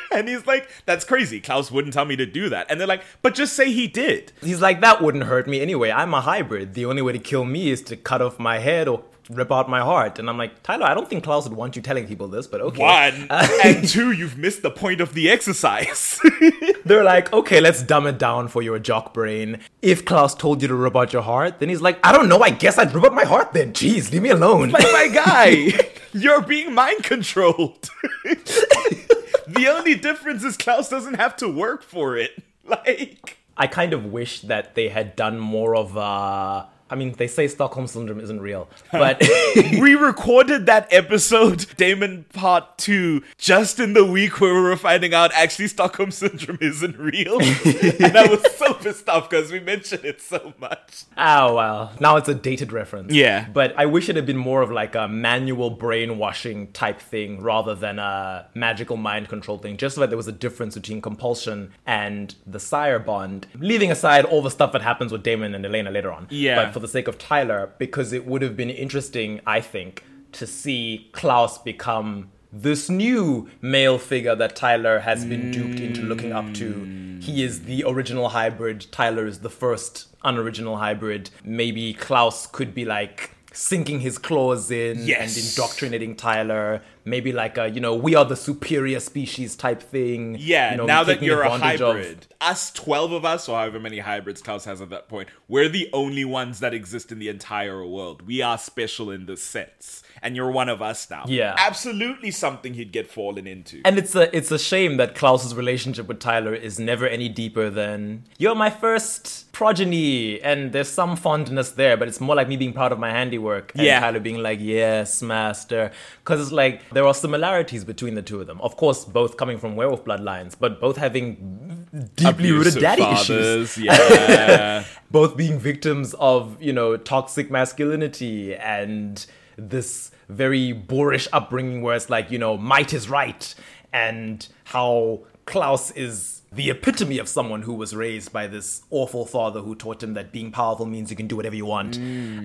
And 0.10 0.30
he's 0.30 0.48
like, 0.48 0.70
that's 0.86 1.04
crazy. 1.04 1.42
Klaus 1.42 1.70
wouldn't 1.70 1.94
tell 1.94 2.06
me 2.06 2.16
to 2.16 2.26
do 2.26 2.48
that. 2.50 2.72
And 2.72 2.80
they're 2.80 2.88
like, 2.88 3.04
but 3.22 3.36
just 3.36 3.54
say 3.54 3.74
he 3.74 3.88
did. 3.88 4.32
he's 4.42 4.62
like, 4.62 4.80
"That 4.80 5.02
wouldn't 5.02 5.26
hurt 5.26 5.48
me 5.48 5.60
anyway. 5.60 5.92
I'm 5.92 6.14
a 6.14 6.22
hybrid. 6.22 6.76
The 6.76 6.86
only 6.86 7.02
way 7.02 7.12
to 7.12 7.20
kill 7.20 7.44
me 7.44 7.70
is 7.70 7.82
to 7.84 7.98
cut 7.98 8.22
off 8.22 8.40
my 8.40 8.60
head 8.60 8.88
or." 8.88 9.04
Rip 9.30 9.52
out 9.52 9.70
my 9.70 9.82
heart, 9.82 10.20
and 10.20 10.30
I'm 10.30 10.38
like 10.38 10.64
Tyler. 10.64 10.86
I 10.86 10.94
don't 10.94 11.10
think 11.10 11.24
Klaus 11.24 11.48
would 11.48 11.58
want 11.58 11.76
you 11.76 11.82
telling 11.82 12.08
people 12.08 12.30
this, 12.30 12.48
but 12.48 12.62
okay. 12.62 12.82
One. 12.82 13.28
Uh, 13.38 13.48
and 13.64 13.88
two, 13.88 14.12
you've 14.12 14.38
missed 14.38 14.62
the 14.62 14.72
point 14.72 15.02
of 15.02 15.14
the 15.14 15.30
exercise. 15.30 16.20
They're 16.86 17.04
like, 17.04 17.32
okay, 17.34 17.60
let's 17.60 17.84
dumb 17.84 18.08
it 18.08 18.18
down 18.18 18.48
for 18.48 18.62
your 18.62 18.80
jock 18.80 19.14
brain. 19.14 19.60
If 19.82 20.06
Klaus 20.06 20.34
told 20.34 20.62
you 20.62 20.68
to 20.70 20.76
rip 20.76 20.96
out 20.96 21.12
your 21.14 21.22
heart, 21.24 21.60
then 21.60 21.68
he's 21.70 21.82
like, 21.82 22.00
I 22.06 22.12
don't 22.14 22.30
know, 22.30 22.40
I 22.42 22.52
guess 22.52 22.78
I'd 22.78 22.94
rip 22.94 23.04
out 23.04 23.14
my 23.14 23.26
heart 23.26 23.52
then. 23.54 23.74
Jeez, 23.74 24.12
leave 24.12 24.22
me 24.22 24.30
alone. 24.30 24.70
like 24.70 24.84
my 24.84 25.08
guy, 25.14 25.72
you're 26.14 26.42
being 26.42 26.74
mind 26.74 27.04
controlled. 27.04 27.90
the 28.24 29.68
only 29.68 29.96
difference 29.96 30.44
is 30.44 30.56
Klaus 30.58 30.90
doesn't 30.90 31.16
have 31.16 31.36
to 31.38 31.48
work 31.50 31.84
for 31.84 32.16
it. 32.18 32.32
Like, 32.64 33.38
I 33.58 33.68
kind 33.68 33.94
of 33.94 34.06
wish 34.06 34.42
that 34.42 34.76
they 34.76 34.90
had 34.90 35.16
done 35.16 35.38
more 35.40 35.76
of 35.76 35.96
a. 35.98 36.70
I 36.90 36.96
mean, 36.96 37.14
they 37.14 37.28
say 37.28 37.48
Stockholm 37.48 37.88
Syndrome 37.88 38.20
isn't 38.20 38.40
real, 38.40 38.70
but 38.92 39.22
we 39.56 39.96
recorded 39.96 40.66
that 40.68 40.88
episode, 40.92 41.66
Damon 41.78 42.26
Part 42.34 42.78
2, 42.78 43.24
just 43.38 43.80
in 43.80 43.94
the 43.94 44.06
week 44.06 44.40
where 44.40 44.54
we 44.54 44.62
were 44.62 44.78
finding 44.78 45.14
out 45.14 45.32
actually 45.34 45.68
Stockholm 45.68 46.12
Syndrome 46.12 46.58
isn't 46.62 46.98
real. 46.98 47.40
and 47.42 48.18
I 48.18 48.28
was 48.28 48.46
so 48.56 48.74
pissed 48.74 49.10
off 49.10 49.30
because 49.30 49.52
we 49.52 49.60
mentioned 49.60 50.06
it 50.06 50.22
so 50.22 50.54
much. 50.60 51.04
oh 51.18 51.56
well. 51.56 51.92
Now 52.00 52.16
it's 52.16 52.30
a 52.30 52.36
dated 52.36 52.72
reference. 52.72 53.14
Yeah. 53.14 53.48
But 53.52 53.74
I 53.78 53.86
wish 53.86 54.10
it 54.10 54.16
had 54.16 54.26
been 54.26 54.38
more 54.38 54.62
of 54.62 54.72
like 54.72 54.96
a 54.96 55.08
manual 55.08 55.70
brainwashing 55.70 56.72
type 56.72 57.02
thing 57.02 57.42
rather 57.42 57.76
than 57.76 58.00
a 58.00 58.48
magical 58.54 58.98
mind 58.98 59.30
control 59.30 59.58
thing. 59.58 59.78
Just 59.78 59.96
so 59.96 60.02
that 60.02 60.10
there 60.10 60.18
was 60.18 60.28
a 60.28 60.32
difference 60.32 60.76
between 60.76 61.02
compulsion 61.02 61.72
and 61.86 62.36
the 62.46 62.60
sire 62.60 63.00
bond, 63.00 63.48
leaving 63.60 63.92
aside 63.92 64.26
all 64.26 64.42
the 64.42 64.52
stuff 64.52 64.72
that 64.72 64.82
happens 64.82 65.12
with 65.12 65.24
Damon 65.24 65.54
and 65.54 65.66
Elena 65.66 65.92
later 65.92 66.12
on. 66.12 66.28
Yeah. 66.30 66.66
But 66.66 66.74
for 66.78 66.82
the 66.82 66.88
sake 66.88 67.08
of 67.08 67.18
Tyler, 67.18 67.72
because 67.80 68.14
it 68.14 68.28
would 68.28 68.44
have 68.44 68.56
been 68.56 68.70
interesting, 68.70 69.42
I 69.48 69.62
think, 69.62 70.04
to 70.34 70.46
see 70.46 71.10
Klaus 71.12 71.58
become 71.58 72.30
this 72.54 72.88
new 72.88 73.50
male 73.62 73.98
figure 73.98 74.36
that 74.36 74.56
Tyler 74.56 75.00
has 75.00 75.26
been 75.26 75.50
duped 75.50 75.80
into 75.80 76.04
looking 76.04 76.32
up 76.32 76.54
to. 76.54 77.20
He 77.20 77.42
is 77.42 77.64
the 77.64 77.84
original 77.84 78.30
hybrid. 78.30 78.86
Tyler 78.92 79.26
is 79.26 79.40
the 79.40 79.50
first 79.50 80.08
unoriginal 80.24 80.78
hybrid. 80.78 81.32
Maybe 81.44 81.96
Klaus 81.96 82.46
could 82.46 82.76
be 82.76 82.86
like 82.86 83.32
sinking 83.58 84.00
his 84.02 84.18
claws 84.18 84.70
in 84.70 85.04
Yes. 85.04 85.36
and 85.36 85.46
indoctrinating 85.46 86.16
Tyler. 86.16 86.82
Maybe 87.06 87.32
like 87.32 87.58
a, 87.58 87.70
you 87.70 87.80
know, 87.80 87.96
we 87.96 88.16
are 88.16 88.26
the 88.26 88.36
superior 88.36 89.00
species 89.00 89.56
type 89.56 89.82
thing. 89.82 90.36
Yeah, 90.40 90.72
you 90.72 90.78
know, 90.78 90.86
now 90.86 91.04
that 91.06 91.24
you're 91.24 91.42
a 91.42 91.54
advantage 91.54 91.82
of- 91.82 91.96
hybrid, 91.96 92.28
us 92.42 92.70
12 92.72 93.12
of 93.14 93.26
us, 93.26 93.48
or 93.50 93.58
however 93.58 93.80
many 93.80 94.00
hybrids 94.00 94.42
Klaus 94.42 94.66
has 94.66 94.82
at 94.82 94.90
that 94.90 95.08
point, 95.08 95.30
we're 95.48 95.70
the 95.70 95.90
only 95.94 96.26
ones 96.26 96.60
that 96.60 96.74
exist 96.74 97.12
in 97.12 97.20
the 97.20 97.30
entire 97.30 97.86
world. 97.86 98.28
We 98.28 98.42
are 98.42 98.58
special 98.58 99.10
in 99.10 99.26
this 99.26 99.42
sense. 99.42 100.04
And 100.22 100.36
you're 100.36 100.52
one 100.52 100.70
of 100.70 100.82
us 100.82 101.10
now. 101.10 101.24
Yeah. 101.28 101.56
Absolutely 101.58 102.32
something 102.32 102.74
he'd 102.74 102.92
get 102.92 103.08
fallen 103.10 103.48
into. 103.48 103.82
And 103.86 103.98
it's 103.98 104.16
a 104.16 104.36
it's 104.36 104.52
a 104.52 104.60
shame 104.60 104.98
that 104.98 105.16
Klaus's 105.16 105.54
relationship 105.56 106.08
with 106.08 106.20
Tyler 106.20 106.54
is 106.54 106.80
never 106.80 107.08
any 107.08 107.30
deeper 107.30 107.70
than 107.70 108.24
you're 108.38 108.56
my 108.56 108.70
first 108.70 109.52
progeny, 109.52 110.40
and 110.42 110.72
there's 110.72 110.88
some 110.90 111.16
fondness 111.16 111.72
there, 111.72 111.98
but 111.98 112.08
it's 112.08 112.22
more 112.22 112.36
like 112.36 112.48
me 112.48 112.56
being 112.58 112.74
proud 112.74 112.92
of 112.92 113.00
my 113.00 113.10
handiwork, 113.12 113.72
and 113.76 113.84
Yeah. 113.84 114.00
Tyler 114.00 114.20
being 114.20 114.38
like, 114.38 114.60
"Yes, 114.62 115.22
master," 115.24 115.92
because 116.24 116.40
it's 116.42 116.52
like 116.52 116.88
there 116.92 117.06
are 117.08 117.14
similarities 117.14 117.84
between 117.84 118.14
the 118.16 118.22
two 118.22 118.40
of 118.42 118.46
them. 118.48 118.62
Of 118.62 118.76
course, 118.78 119.04
both 119.06 119.36
coming 119.38 119.58
from 119.58 119.76
werewolf 119.76 120.04
bloodlines, 120.06 120.56
but 120.60 120.80
both 120.80 120.98
having 120.98 121.88
deeply 122.16 122.52
rooted 122.52 122.80
daddy 122.82 123.02
fathers, 123.02 123.78
issues 123.78 123.78
Yeah. 123.78 124.84
both 125.12 125.36
being 125.38 125.58
victims 125.58 126.14
of 126.20 126.62
you 126.62 126.74
know 126.74 126.98
toxic 126.98 127.50
masculinity 127.50 128.56
and 128.56 129.26
this 129.58 130.12
very 130.30 130.72
boorish 130.72 131.28
upbringing 131.34 131.82
where 131.82 131.96
it's 131.96 132.10
like 132.10 132.32
you 132.32 132.38
know 132.38 132.58
might 132.58 132.94
is 132.94 133.10
right 133.10 133.56
and 133.92 134.48
how 134.66 135.20
klaus 135.46 135.92
is 135.92 136.38
the 136.52 136.70
epitome 136.70 137.18
of 137.18 137.28
someone 137.28 137.62
who 137.62 137.74
was 137.74 137.96
raised 137.96 138.32
by 138.32 138.48
this 138.48 138.82
awful 138.90 139.26
father 139.26 139.60
who 139.60 139.76
taught 139.76 140.02
him 140.02 140.14
that 140.14 140.32
being 140.32 140.52
powerful 140.52 140.86
means 140.86 141.10
you 141.10 141.18
can 141.18 141.28
do 141.28 141.36
whatever 141.36 141.56
you 141.56 141.66
want. 141.66 141.98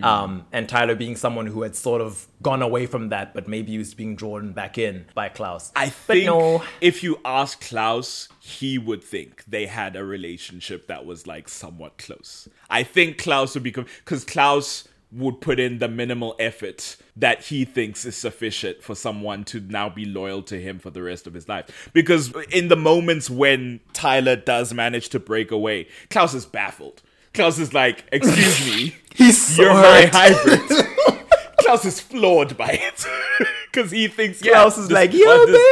Um, 0.03 0.45
and 0.53 0.69
tyler 0.69 0.95
being 0.95 1.15
someone 1.15 1.47
who 1.47 1.63
had 1.63 1.77
sort 1.77 2.01
of 2.01 2.27
gone 2.43 2.63
away 2.63 2.87
from 2.87 3.11
that 3.11 3.33
but 3.33 3.47
maybe 3.47 3.73
he 3.73 3.79
was 3.79 3.95
being 3.95 4.17
drawn 4.17 4.53
back 4.53 4.77
in 4.77 5.07
by 5.15 5.29
klaus. 5.29 5.73
I 5.77 5.87
but 5.87 5.93
think 5.93 6.27
no. 6.27 6.65
if 6.81 7.03
you 7.03 7.21
ask 7.25 7.61
Klaus, 7.61 8.29
he 8.41 8.77
would 8.77 9.05
think 9.05 9.45
they 9.47 9.67
had 9.67 9.95
a 9.95 10.05
relationship 10.05 10.89
that 10.89 11.07
was 11.07 11.27
like 11.27 11.49
somewhat 11.49 11.99
close. 11.99 12.49
I 12.69 12.83
think 12.83 13.19
Klaus 13.19 13.55
would 13.55 13.63
become 13.63 13.87
because 14.05 14.25
Klaus 14.25 14.89
would 15.13 15.41
put 15.41 15.61
in 15.61 15.79
the 15.79 15.89
minimal 15.89 16.35
effort 16.39 16.97
that 17.17 17.45
he 17.45 17.65
thinks 17.65 18.05
is 18.05 18.17
sufficient 18.17 18.83
for 18.83 18.95
someone 18.95 19.45
to 19.45 19.61
now 19.61 19.89
be 19.89 20.05
loyal 20.05 20.43
to 20.43 20.61
him 20.61 20.79
for 20.79 20.91
the 20.91 21.03
rest 21.03 21.27
of 21.27 21.35
his 21.35 21.49
life. 21.49 21.91
Because 21.93 22.33
in 22.51 22.69
the 22.69 22.77
moments 22.77 23.29
when 23.29 23.81
Tyler 23.93 24.37
does 24.37 24.73
manage 24.73 25.11
to 25.11 25.21
break 25.21 25.51
away, 25.51 25.87
Klaus 26.09 26.33
is 26.35 26.47
baffled. 26.47 27.03
Klaus 27.35 27.59
is 27.59 27.73
like, 27.73 28.05
"Excuse 28.13 28.67
me, 28.67 28.95
he's 29.15 29.41
so 29.41 29.63
you're 29.63 29.75
my 29.75 30.11
hybrid." 30.13 30.61
Klaus 31.59 31.85
is 31.85 32.01
floored 32.01 32.57
by 32.57 32.71
it 32.71 33.07
because 33.73 33.91
he 33.91 34.09
thinks 34.09 34.45
yeah, 34.45 34.53
klaus 34.53 34.77
is 34.77 34.91
like 34.91 35.13
is 35.15 35.21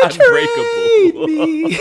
betrayed 0.03 0.49
unbreakable. 1.09 1.27
me 1.27 1.77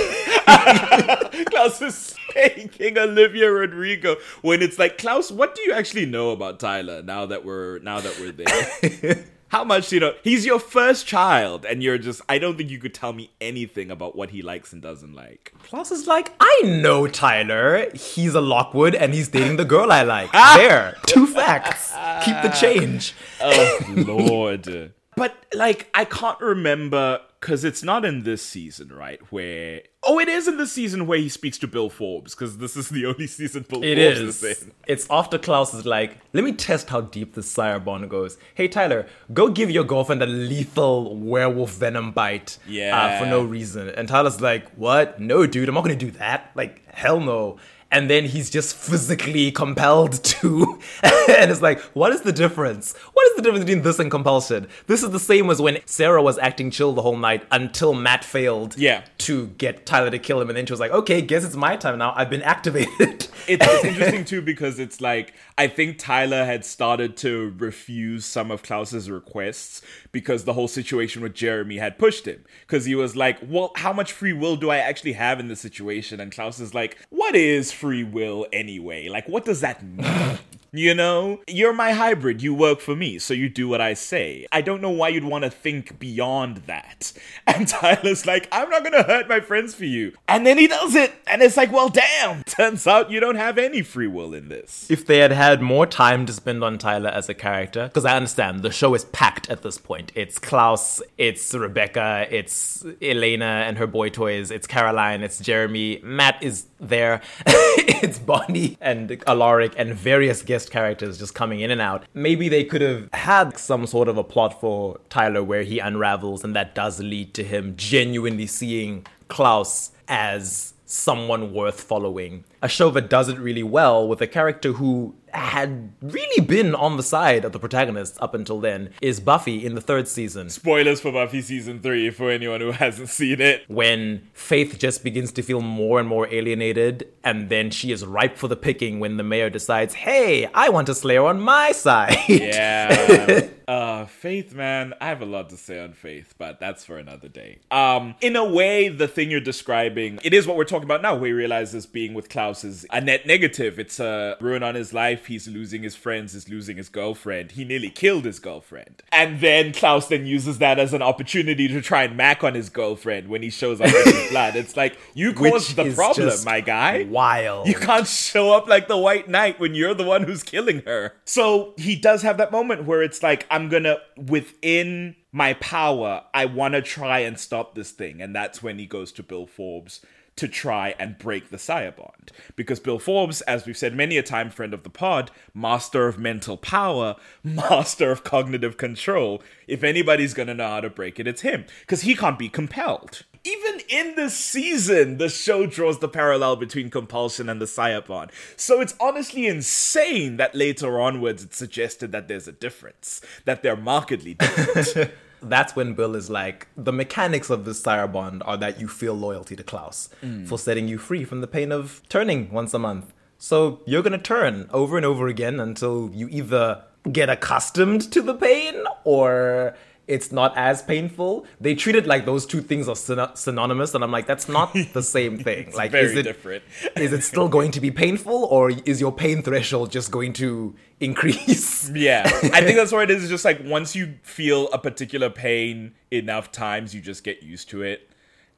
Klaus 1.45 1.81
is 1.81 2.15
spanking 2.31 2.97
Olivia 2.97 3.51
Rodrigo 3.51 4.17
when 4.41 4.61
it's 4.61 4.79
like 4.79 4.97
Klaus, 4.97 5.31
what 5.31 5.55
do 5.55 5.61
you 5.61 5.73
actually 5.73 6.05
know 6.05 6.31
about 6.31 6.59
Tyler 6.59 7.01
now 7.01 7.25
that 7.25 7.45
we're 7.45 7.79
now 7.79 7.99
that 7.99 8.19
we're 8.19 8.31
there? 8.31 9.25
How 9.49 9.63
much 9.63 9.89
do 9.89 9.95
you 9.95 9.99
know? 9.99 10.13
He's 10.23 10.45
your 10.45 10.59
first 10.59 11.07
child, 11.07 11.65
and 11.65 11.81
you're 11.81 11.97
just 11.97 12.21
I 12.29 12.37
don't 12.37 12.55
think 12.55 12.69
you 12.69 12.77
could 12.77 12.93
tell 12.93 13.13
me 13.13 13.31
anything 13.41 13.89
about 13.89 14.15
what 14.15 14.29
he 14.29 14.43
likes 14.43 14.73
and 14.73 14.81
doesn't 14.81 15.15
like. 15.15 15.53
Klaus 15.63 15.91
is 15.91 16.05
like, 16.05 16.31
I 16.39 16.61
know 16.65 17.07
Tyler. 17.07 17.89
He's 17.95 18.35
a 18.35 18.41
Lockwood 18.41 18.93
and 18.93 19.11
he's 19.11 19.27
dating 19.29 19.57
the 19.57 19.65
girl 19.65 19.91
I 19.91 20.03
like. 20.03 20.31
there, 20.55 20.97
two 21.07 21.25
facts. 21.25 21.91
Keep 22.25 22.43
the 22.43 22.49
change. 22.49 23.15
Oh 23.41 23.79
Lord. 23.89 24.93
But 25.15 25.35
like 25.53 25.89
I 25.95 26.05
can't 26.05 26.39
remember 26.39 27.21
because 27.39 27.63
it's 27.63 27.83
not 27.83 28.03
in 28.05 28.23
this 28.23 28.41
season, 28.41 28.89
right? 28.89 29.19
Where 29.31 29.81
oh, 30.03 30.19
it 30.19 30.27
is 30.29 30.47
in 30.47 30.57
the 30.57 30.65
season 30.67 31.07
where 31.07 31.19
he 31.19 31.29
speaks 31.29 31.57
to 31.59 31.67
Bill 31.67 31.89
Forbes 31.89 32.33
because 32.35 32.57
this 32.57 32.75
is 32.75 32.89
the 32.89 33.05
only 33.11 33.27
season 33.27 33.65
Bill 33.67 33.83
It 33.83 33.95
Forbes 33.97 34.19
is. 34.19 34.43
is 34.43 34.63
in. 34.63 34.71
It's 34.87 35.07
after 35.09 35.37
Klaus 35.37 35.73
is 35.73 35.85
like, 35.85 36.17
let 36.33 36.43
me 36.43 36.51
test 36.53 36.89
how 36.89 37.01
deep 37.01 37.35
this 37.35 37.49
sire 37.49 37.79
bond 37.79 38.09
goes. 38.09 38.37
Hey 38.55 38.67
Tyler, 38.67 39.07
go 39.33 39.49
give 39.49 39.69
your 39.71 39.83
girlfriend 39.83 40.21
a 40.21 40.25
lethal 40.25 41.15
werewolf 41.15 41.71
venom 41.75 42.11
bite. 42.11 42.57
uh, 42.67 42.71
Yeah. 42.71 43.19
for 43.19 43.25
no 43.25 43.43
reason. 43.43 43.89
And 43.89 44.07
Tyler's 44.07 44.41
like, 44.41 44.69
what? 44.75 45.19
No, 45.19 45.45
dude, 45.45 45.69
I'm 45.69 45.75
not 45.75 45.83
gonna 45.83 45.95
do 45.95 46.11
that. 46.11 46.51
Like, 46.55 46.85
hell 46.93 47.19
no. 47.19 47.57
And 47.91 48.07
then 48.09 48.25
he's 48.25 48.51
just 48.51 48.75
physically 48.75 49.51
compelled 49.51 50.23
to. 50.23 50.79
and 51.03 51.49
it's 51.49 51.61
like, 51.61 51.79
what 51.95 52.11
is 52.13 52.21
the 52.21 52.31
difference? 52.31 52.95
What 53.13 53.27
is 53.29 53.35
the 53.35 53.41
difference 53.41 53.65
between 53.65 53.81
this 53.83 53.97
and 53.97 54.11
compulsion? 54.11 54.67
This 54.85 55.01
is 55.01 55.09
the 55.09 55.19
same 55.19 55.49
as 55.49 55.59
when 55.59 55.79
Sarah 55.85 56.21
was 56.21 56.37
acting 56.37 56.69
chill 56.69 56.93
the 56.93 57.01
whole 57.01 57.17
night 57.17 57.43
until 57.51 57.93
Matt 57.95 58.23
failed 58.23 58.77
Yeah. 58.77 59.03
to 59.19 59.47
get 59.57 59.87
Tyler 59.87 60.11
to 60.11 60.19
kill 60.19 60.39
him. 60.39 60.49
And 60.49 60.57
then 60.57 60.67
she 60.67 60.73
was 60.73 60.79
like, 60.79 60.91
okay, 60.91 61.21
guess 61.21 61.43
it's 61.43 61.55
my 61.55 61.75
time 61.77 61.97
now. 61.97 62.13
I've 62.15 62.29
been 62.29 62.43
activated. 62.43 63.27
It's, 63.47 63.65
it's 63.65 63.85
interesting 63.85 64.25
too 64.25 64.41
because 64.43 64.77
it's 64.77 65.01
like 65.01 65.33
I 65.57 65.65
think 65.67 65.97
Tyler 65.97 66.45
had 66.45 66.63
started 66.63 67.17
to 67.17 67.55
refuse 67.57 68.23
some 68.23 68.51
of 68.51 68.61
Klaus's 68.61 69.09
requests 69.09 69.81
because 70.11 70.43
the 70.43 70.53
whole 70.53 70.67
situation 70.67 71.21
with 71.21 71.33
Jeremy 71.33 71.77
had 71.77 71.97
pushed 71.97 72.25
him. 72.25 72.43
Because 72.61 72.85
he 72.85 72.95
was 72.95 73.15
like, 73.15 73.39
"Well, 73.41 73.71
how 73.75 73.93
much 73.93 74.11
free 74.11 74.33
will 74.33 74.55
do 74.55 74.69
I 74.69 74.77
actually 74.77 75.13
have 75.13 75.39
in 75.39 75.47
this 75.47 75.61
situation?" 75.61 76.19
And 76.19 76.31
Klaus 76.31 76.59
is 76.59 76.73
like, 76.73 76.97
"What 77.09 77.35
is 77.35 77.71
free 77.71 78.03
will 78.03 78.47
anyway? 78.51 79.09
Like, 79.09 79.27
what 79.27 79.45
does 79.45 79.61
that 79.61 79.83
mean?" 79.83 80.39
You 80.71 80.93
know, 80.93 81.39
you're 81.47 81.73
my 81.73 81.93
hybrid. 81.93 82.43
You 82.43 82.53
work 82.53 82.79
for 82.79 82.95
me, 82.95 83.17
so 83.17 83.33
you 83.33 83.49
do 83.49 83.67
what 83.67 83.81
I 83.81 83.95
say. 83.95 84.45
I 84.51 84.61
don't 84.61 84.81
know 84.81 84.91
why 84.91 85.09
you'd 85.09 85.23
want 85.23 85.43
to 85.43 85.49
think 85.49 85.99
beyond 85.99 86.57
that. 86.67 87.11
And 87.49 87.67
Tyler's 87.67 88.27
like, 88.27 88.47
I'm 88.51 88.69
not 88.69 88.83
gonna 88.83 89.01
hurt 89.01 89.27
my 89.27 89.39
friends 89.39 89.73
for 89.73 89.85
you. 89.85 90.13
And 90.27 90.45
then 90.45 90.59
he 90.59 90.67
does 90.67 90.93
it, 90.93 91.11
and 91.25 91.41
it's 91.41 91.57
like, 91.57 91.71
well, 91.71 91.89
damn. 91.89 92.43
Turns 92.45 92.85
out 92.85 93.09
you 93.09 93.19
don't 93.19 93.35
have 93.35 93.57
any 93.57 93.81
free 93.81 94.05
will 94.07 94.35
in 94.35 94.49
this. 94.49 94.85
if 94.89 95.05
they 95.05 95.17
had 95.17 95.31
had 95.31 95.59
more 95.61 95.87
time 95.87 96.27
to 96.27 96.33
spend 96.33 96.63
on 96.63 96.77
Tyler 96.77 97.09
as 97.09 97.27
a 97.27 97.33
character, 97.33 97.87
because 97.87 98.05
I 98.05 98.15
understand 98.15 98.61
the 98.61 98.71
show 98.71 98.93
is 98.93 99.05
packed 99.05 99.49
at 99.49 99.63
this 99.63 99.79
point. 99.79 100.11
It's 100.13 100.37
Klaus, 100.37 101.01
it's 101.17 101.53
Rebekah, 101.53 102.27
it's 102.29 102.85
Elena 103.01 103.63
and 103.67 103.77
her 103.79 103.87
boy 103.87 104.09
toys, 104.09 104.51
it's 104.51 104.67
Caroline, 104.67 105.23
it's 105.23 105.39
Jeremy, 105.39 105.99
Matt 106.03 106.41
is 106.43 106.67
there, 106.79 107.21
it's 107.45 108.19
Bonnie 108.19 108.77
and 108.81 109.21
Alaric 109.27 109.73
and 109.77 109.93
various 109.93 110.41
guest 110.41 110.71
characters 110.71 111.17
just 111.17 111.35
coming 111.35 111.59
in 111.59 111.71
and 111.71 111.81
out. 111.81 112.05
Maybe 112.13 112.49
they 112.49 112.63
could 112.63 112.81
have 112.81 113.09
had 113.13 113.57
some 113.57 113.85
sort 113.85 114.07
of 114.07 114.17
a 114.17 114.23
plot 114.23 114.59
for 114.59 114.99
Tyler 115.09 115.43
where 115.43 115.63
he 115.63 115.79
unravels 115.79 116.43
and 116.43 116.55
that 116.55 116.75
does 116.75 116.99
lead 116.99 117.33
to 117.35 117.43
him 117.43 117.75
genuinely 117.75 118.47
seeing 118.47 119.05
Klaus 119.27 119.91
as 120.07 120.73
someone 120.85 121.53
worth 121.53 121.81
following. 121.81 122.43
A 122.61 122.67
show 122.67 122.89
that 122.91 123.09
does 123.09 123.29
it 123.29 123.39
really 123.39 123.63
well 123.63 124.07
with 124.07 124.21
a 124.21 124.27
character 124.27 124.73
who 124.73 125.15
had 125.33 125.91
really 126.01 126.45
been 126.45 126.73
on 126.75 126.97
the 126.97 127.03
side 127.03 127.45
of 127.45 127.51
the 127.51 127.59
protagonist 127.59 128.17
up 128.21 128.33
until 128.33 128.59
then 128.59 128.89
is 129.01 129.19
Buffy 129.19 129.65
in 129.65 129.75
the 129.75 129.81
third 129.81 130.07
season. 130.07 130.49
Spoilers 130.49 131.01
for 131.01 131.11
Buffy 131.11 131.41
season 131.41 131.81
three 131.81 132.09
for 132.09 132.31
anyone 132.31 132.61
who 132.61 132.71
hasn't 132.71 133.09
seen 133.09 133.41
it. 133.41 133.63
When 133.67 134.27
Faith 134.33 134.77
just 134.79 135.03
begins 135.03 135.31
to 135.33 135.41
feel 135.43 135.61
more 135.61 135.99
and 135.99 136.07
more 136.09 136.27
alienated, 136.33 137.07
and 137.23 137.49
then 137.49 137.69
she 137.71 137.91
is 137.91 138.05
ripe 138.05 138.37
for 138.37 138.47
the 138.47 138.55
picking 138.55 138.99
when 138.99 139.17
the 139.17 139.23
mayor 139.23 139.49
decides, 139.49 139.93
hey, 139.93 140.47
I 140.53 140.69
want 140.69 140.89
a 140.89 140.95
slayer 140.95 141.25
on 141.25 141.39
my 141.39 141.71
side. 141.73 142.17
Yeah. 142.27 143.47
Uh, 143.69 144.05
Faith, 144.07 144.55
man, 144.55 144.95
I 144.99 145.09
have 145.09 145.21
a 145.21 145.27
lot 145.27 145.51
to 145.51 145.55
say 145.57 145.79
on 145.79 145.93
Faith, 145.93 146.33
but 146.39 146.59
that's 146.59 146.83
for 146.83 146.97
another 146.97 147.27
day. 147.27 147.59
Um, 147.69 148.15
in 148.19 148.35
a 148.35 148.43
way, 148.43 148.89
the 148.89 149.07
thing 149.07 149.29
you're 149.29 149.39
describing, 149.39 150.17
it 150.23 150.33
is 150.33 150.47
what 150.47 150.57
we're 150.57 150.63
talking 150.63 150.85
about 150.85 151.03
now. 151.03 151.15
We 151.15 151.33
realize 151.33 151.71
this 151.71 151.85
being 151.85 152.15
with 152.15 152.29
Is 152.49 152.85
a 152.91 152.99
net 153.01 153.25
negative. 153.25 153.79
It's 153.79 153.99
a 153.99 154.37
ruin 154.41 154.63
on 154.63 154.75
his 154.75 154.93
life. 154.93 155.27
He's 155.27 155.47
losing 155.47 155.83
his 155.83 155.95
friends. 155.95 156.33
He's 156.33 156.49
losing 156.49 156.77
his 156.77 156.89
girlfriend. 156.89 157.51
He 157.51 157.63
nearly 157.63 157.89
killed 157.89 158.25
his 158.25 158.39
girlfriend, 158.39 159.03
and 159.11 159.39
then 159.39 159.73
Klaus 159.73 160.07
then 160.07 160.25
uses 160.25 160.57
that 160.59 160.79
as 160.79 160.93
an 160.93 161.01
opportunity 161.01 161.67
to 161.67 161.81
try 161.81 162.03
and 162.03 162.17
mac 162.17 162.43
on 162.43 162.55
his 162.55 162.69
girlfriend 162.69 163.27
when 163.27 163.41
he 163.41 163.49
shows 163.49 163.79
up 163.79 163.89
his 163.89 164.29
blood. 164.31 164.55
It's 164.55 164.75
like 164.75 164.97
you 165.13 165.31
Which 165.33 165.51
caused 165.51 165.75
the 165.75 165.93
problem, 165.93 166.43
my 166.43 166.61
guy. 166.61 167.03
Wild. 167.03 167.67
You 167.67 167.75
can't 167.75 168.07
show 168.07 168.51
up 168.51 168.67
like 168.67 168.87
the 168.87 168.97
White 168.97 169.29
Knight 169.29 169.59
when 169.59 169.75
you're 169.75 169.93
the 169.93 170.03
one 170.03 170.23
who's 170.23 170.43
killing 170.43 170.81
her. 170.85 171.13
So 171.25 171.73
he 171.77 171.95
does 171.95 172.21
have 172.23 172.37
that 172.37 172.51
moment 172.51 172.85
where 172.85 173.03
it's 173.03 173.23
like, 173.23 173.45
I'm 173.51 173.69
gonna, 173.69 173.97
within 174.17 175.15
my 175.31 175.53
power, 175.53 176.23
I 176.33 176.45
wanna 176.45 176.81
try 176.81 177.19
and 177.19 177.39
stop 177.39 177.75
this 177.75 177.91
thing. 177.91 178.21
And 178.21 178.35
that's 178.35 178.63
when 178.63 178.79
he 178.79 178.85
goes 178.85 179.11
to 179.13 179.23
Bill 179.23 179.45
Forbes 179.45 180.01
to 180.39 180.47
try 180.47 180.95
and 180.97 181.17
break 181.17 181.49
the 181.49 181.57
Sire 181.57 181.91
Bond. 181.91 182.31
Because 182.55 182.79
Bill 182.79 182.97
Forbes, 182.97 183.41
as 183.41 183.65
we've 183.65 183.75
said 183.75 183.93
many 183.93 184.17
a 184.17 184.23
time, 184.23 184.49
friend 184.49 184.73
of 184.73 184.83
the 184.83 184.89
pod, 184.89 185.31
master 185.53 186.07
of 186.07 186.17
mental 186.17 186.55
power, 186.55 187.17
master 187.43 188.09
of 188.09 188.23
cognitive 188.23 188.77
control. 188.77 189.43
If 189.67 189.83
anybody's 189.83 190.33
gonna 190.33 190.53
know 190.53 190.69
how 190.69 190.79
to 190.79 190.89
break 190.89 191.19
it, 191.19 191.27
it's 191.27 191.41
him. 191.41 191.65
Because 191.81 192.01
he 192.01 192.15
can't 192.15 192.39
be 192.39 192.47
compelled. 192.47 193.25
Even 193.43 193.81
in 193.89 194.15
this 194.15 194.37
season, 194.37 195.17
the 195.17 195.27
show 195.27 195.65
draws 195.65 195.99
the 195.99 196.07
parallel 196.07 196.55
between 196.55 196.89
compulsion 196.89 197.49
and 197.49 197.59
the 197.59 197.67
Sire 197.67 198.01
Bond. 198.01 198.31
So 198.55 198.79
it's 198.79 198.95
honestly 199.01 199.45
insane 199.45 200.37
that 200.37 200.55
later 200.55 201.01
onwards 201.01 201.43
it's 201.43 201.57
suggested 201.57 202.13
that 202.13 202.29
there's 202.29 202.47
a 202.47 202.53
difference, 202.53 203.19
that 203.43 203.61
they're 203.61 203.75
markedly 203.75 204.35
different. 204.35 205.11
That's 205.41 205.75
when 205.75 205.93
Bill 205.93 206.15
is 206.15 206.29
like, 206.29 206.67
the 206.75 206.93
mechanics 206.93 207.49
of 207.49 207.65
this 207.65 207.81
Sire 207.81 208.07
Bond 208.07 208.43
are 208.45 208.57
that 208.57 208.79
you 208.79 208.87
feel 208.87 209.13
loyalty 209.13 209.55
to 209.55 209.63
Klaus 209.63 210.09
mm. 210.21 210.47
for 210.47 210.57
setting 210.57 210.87
you 210.87 210.97
free 210.97 211.23
from 211.23 211.41
the 211.41 211.47
pain 211.47 211.71
of 211.71 212.01
turning 212.09 212.51
once 212.51 212.73
a 212.73 212.79
month. 212.79 213.13
So 213.37 213.81
you're 213.85 214.03
gonna 214.03 214.17
turn 214.17 214.69
over 214.71 214.97
and 214.97 215.05
over 215.05 215.27
again 215.27 215.59
until 215.59 216.11
you 216.13 216.27
either 216.29 216.83
get 217.11 217.29
accustomed 217.29 218.11
to 218.11 218.21
the 218.21 218.33
pain 218.33 218.83
or 219.05 219.75
it's 220.09 220.31
not 220.31 220.57
as 220.57 220.81
painful. 220.81 221.45
They 221.61 221.75
treat 221.75 221.95
it 221.95 222.05
like 222.07 222.25
those 222.25 222.45
two 222.45 222.61
things 222.61 222.89
are 222.89 222.95
syn- 222.95 223.35
synonymous, 223.35 223.93
and 223.93 224.03
I'm 224.03 224.11
like, 224.11 224.27
that's 224.27 224.49
not 224.49 224.73
the 224.93 225.03
same 225.03 225.37
thing. 225.39 225.71
like, 225.73 225.93
is 225.93 226.15
it 226.15 226.23
different. 226.23 226.63
is 226.97 227.13
it 227.13 227.23
still 227.23 227.47
going 227.47 227.71
to 227.71 227.79
be 227.79 227.91
painful, 227.91 228.45
or 228.45 228.71
is 228.71 228.99
your 228.99 229.11
pain 229.11 229.41
threshold 229.43 229.91
just 229.91 230.11
going 230.11 230.33
to 230.33 230.75
increase? 230.99 231.89
Yeah, 231.95 232.23
I 232.25 232.61
think 232.61 232.77
that's 232.77 232.91
what 232.91 233.03
it 233.09 233.11
is. 233.15 233.23
It's 233.23 233.29
just 233.31 233.45
like 233.45 233.61
once 233.63 233.95
you 233.95 234.15
feel 234.23 234.67
a 234.71 234.77
particular 234.77 235.29
pain 235.29 235.93
enough 236.11 236.51
times, 236.51 236.93
you 236.93 237.01
just 237.01 237.23
get 237.23 237.41
used 237.43 237.69
to 237.69 237.81
it. 237.83 238.09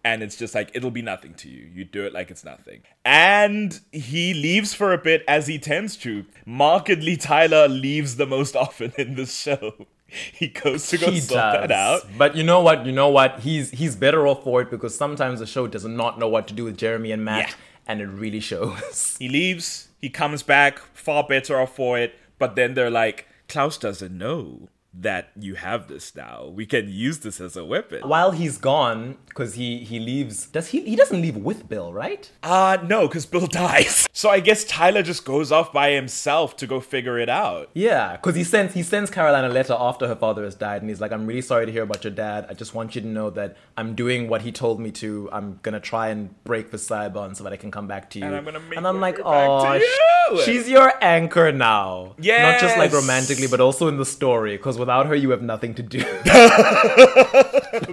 And 0.03 0.23
it's 0.23 0.35
just 0.35 0.55
like, 0.55 0.71
it'll 0.73 0.89
be 0.91 1.03
nothing 1.03 1.35
to 1.35 1.49
you. 1.49 1.69
You 1.73 1.85
do 1.85 2.05
it 2.05 2.11
like 2.13 2.31
it's 2.31 2.43
nothing. 2.43 2.81
And 3.05 3.79
he 3.91 4.33
leaves 4.33 4.73
for 4.73 4.93
a 4.93 4.97
bit 4.97 5.23
as 5.27 5.45
he 5.45 5.59
tends 5.59 5.95
to. 5.97 6.25
Markedly, 6.45 7.17
Tyler 7.17 7.67
leaves 7.67 8.15
the 8.15 8.25
most 8.25 8.55
often 8.65 8.93
in 8.97 9.13
this 9.15 9.35
show. 9.39 9.85
He 10.33 10.47
goes 10.49 10.87
to 10.89 10.97
go 10.97 11.09
he 11.09 11.19
sort 11.19 11.37
does. 11.39 11.61
that 11.69 11.71
out. 11.71 12.01
But 12.17 12.35
you 12.35 12.43
know 12.43 12.61
what? 12.61 12.85
You 12.85 12.91
know 12.91 13.09
what? 13.09 13.39
He's 13.41 13.71
he's 13.71 13.95
better 13.95 14.27
off 14.27 14.43
for 14.43 14.61
it 14.61 14.69
because 14.69 14.93
sometimes 14.95 15.39
the 15.39 15.45
show 15.45 15.67
does 15.67 15.85
not 15.85 16.19
know 16.19 16.27
what 16.27 16.47
to 16.49 16.53
do 16.53 16.65
with 16.65 16.77
Jeremy 16.77 17.11
and 17.11 17.23
Matt, 17.23 17.47
Yeah. 17.49 17.53
and 17.87 18.01
it 18.01 18.07
really 18.07 18.39
shows. 18.41 19.15
He 19.19 19.29
leaves, 19.29 19.87
he 20.01 20.09
comes 20.09 20.43
back, 20.43 20.79
far 20.93 21.23
better 21.23 21.59
off 21.59 21.75
for 21.75 21.97
it. 21.97 22.15
But 22.39 22.55
then 22.55 22.73
they're 22.73 22.89
like, 22.89 23.27
Klaus 23.47 23.77
doesn't 23.77 24.17
know 24.17 24.67
that 24.93 25.31
you 25.39 25.55
have 25.55 25.87
this 25.87 26.15
now. 26.15 26.47
We 26.47 26.65
can 26.65 26.89
use 26.89 27.19
this 27.19 27.39
as 27.39 27.55
a 27.55 27.63
weapon. 27.63 28.07
While 28.07 28.31
he's 28.31 28.57
gone, 28.57 29.17
because 29.27 29.53
he 29.53 29.79
he 29.79 29.99
leaves. 29.99 30.47
Does 30.47 30.69
he? 30.69 30.81
He 30.81 30.95
doesn't 30.95 31.21
leave 31.21 31.37
with 31.37 31.69
Bill, 31.69 31.93
right? 31.93 32.29
Uh, 32.43 32.77
no, 32.87 33.07
because 33.07 33.25
Bill 33.25 33.47
dies. 33.65 34.07
So 34.11 34.29
I 34.29 34.41
guess 34.41 34.65
Tyler 34.65 35.01
just 35.01 35.23
goes 35.23 35.51
off 35.51 35.71
by 35.71 35.91
himself 35.91 36.57
to 36.57 36.67
go 36.67 36.79
figure 36.81 37.17
it 37.17 37.29
out. 37.29 37.69
Yeah, 37.73 38.17
because 38.17 38.35
he 38.35 38.43
sends 38.43 38.73
he 38.73 38.83
sends 38.83 39.09
Caroline 39.09 39.45
a 39.45 39.49
letter 39.49 39.75
after 39.77 40.07
her 40.07 40.15
father 40.15 40.43
has 40.43 40.55
died, 40.55 40.81
and 40.81 40.89
he's 40.89 40.99
like, 40.99 41.11
"I'm 41.13 41.25
really 41.25 41.41
sorry 41.41 41.65
to 41.65 41.71
hear 41.71 41.83
about 41.83 42.03
your 42.03 42.11
dad. 42.11 42.45
I 42.49 42.53
just 42.53 42.75
want 42.75 42.93
you 42.95 43.01
to 43.01 43.07
know 43.07 43.29
that 43.29 43.55
I'm 43.77 43.95
doing 43.95 44.27
what 44.27 44.41
he 44.41 44.51
told 44.51 44.79
me 44.79 44.91
to. 44.91 45.29
I'm 45.31 45.59
gonna 45.63 45.79
try 45.79 46.09
and 46.09 46.35
break 46.43 46.71
the 46.71 46.77
Sire 46.77 47.09
Bond 47.09 47.37
so 47.37 47.45
that 47.45 47.53
I 47.53 47.57
can 47.57 47.71
come 47.71 47.87
back 47.87 48.09
to 48.11 48.19
you." 48.19 48.25
And 48.25 48.35
I'm 48.35 48.43
gonna 48.43 48.59
make 48.59 48.77
And 48.77 48.85
I'm 48.85 48.99
like, 48.99 49.19
"Oh, 49.23 49.73
you." 49.73 50.41
she's 50.43 50.69
your 50.69 50.93
anchor 51.01 51.51
now. 51.53 52.15
Yeah, 52.19 52.51
not 52.51 52.59
just 52.59 52.77
like 52.77 52.91
romantically, 52.91 53.47
but 53.47 53.61
also 53.61 53.87
in 53.87 53.97
the 53.97 54.05
story. 54.05 54.57
Because 54.57 54.77
without 54.81 55.05
her, 55.05 55.15
you 55.15 55.29
have 55.29 55.41
nothing 55.41 55.73
to 55.75 55.83
do." 55.83 56.03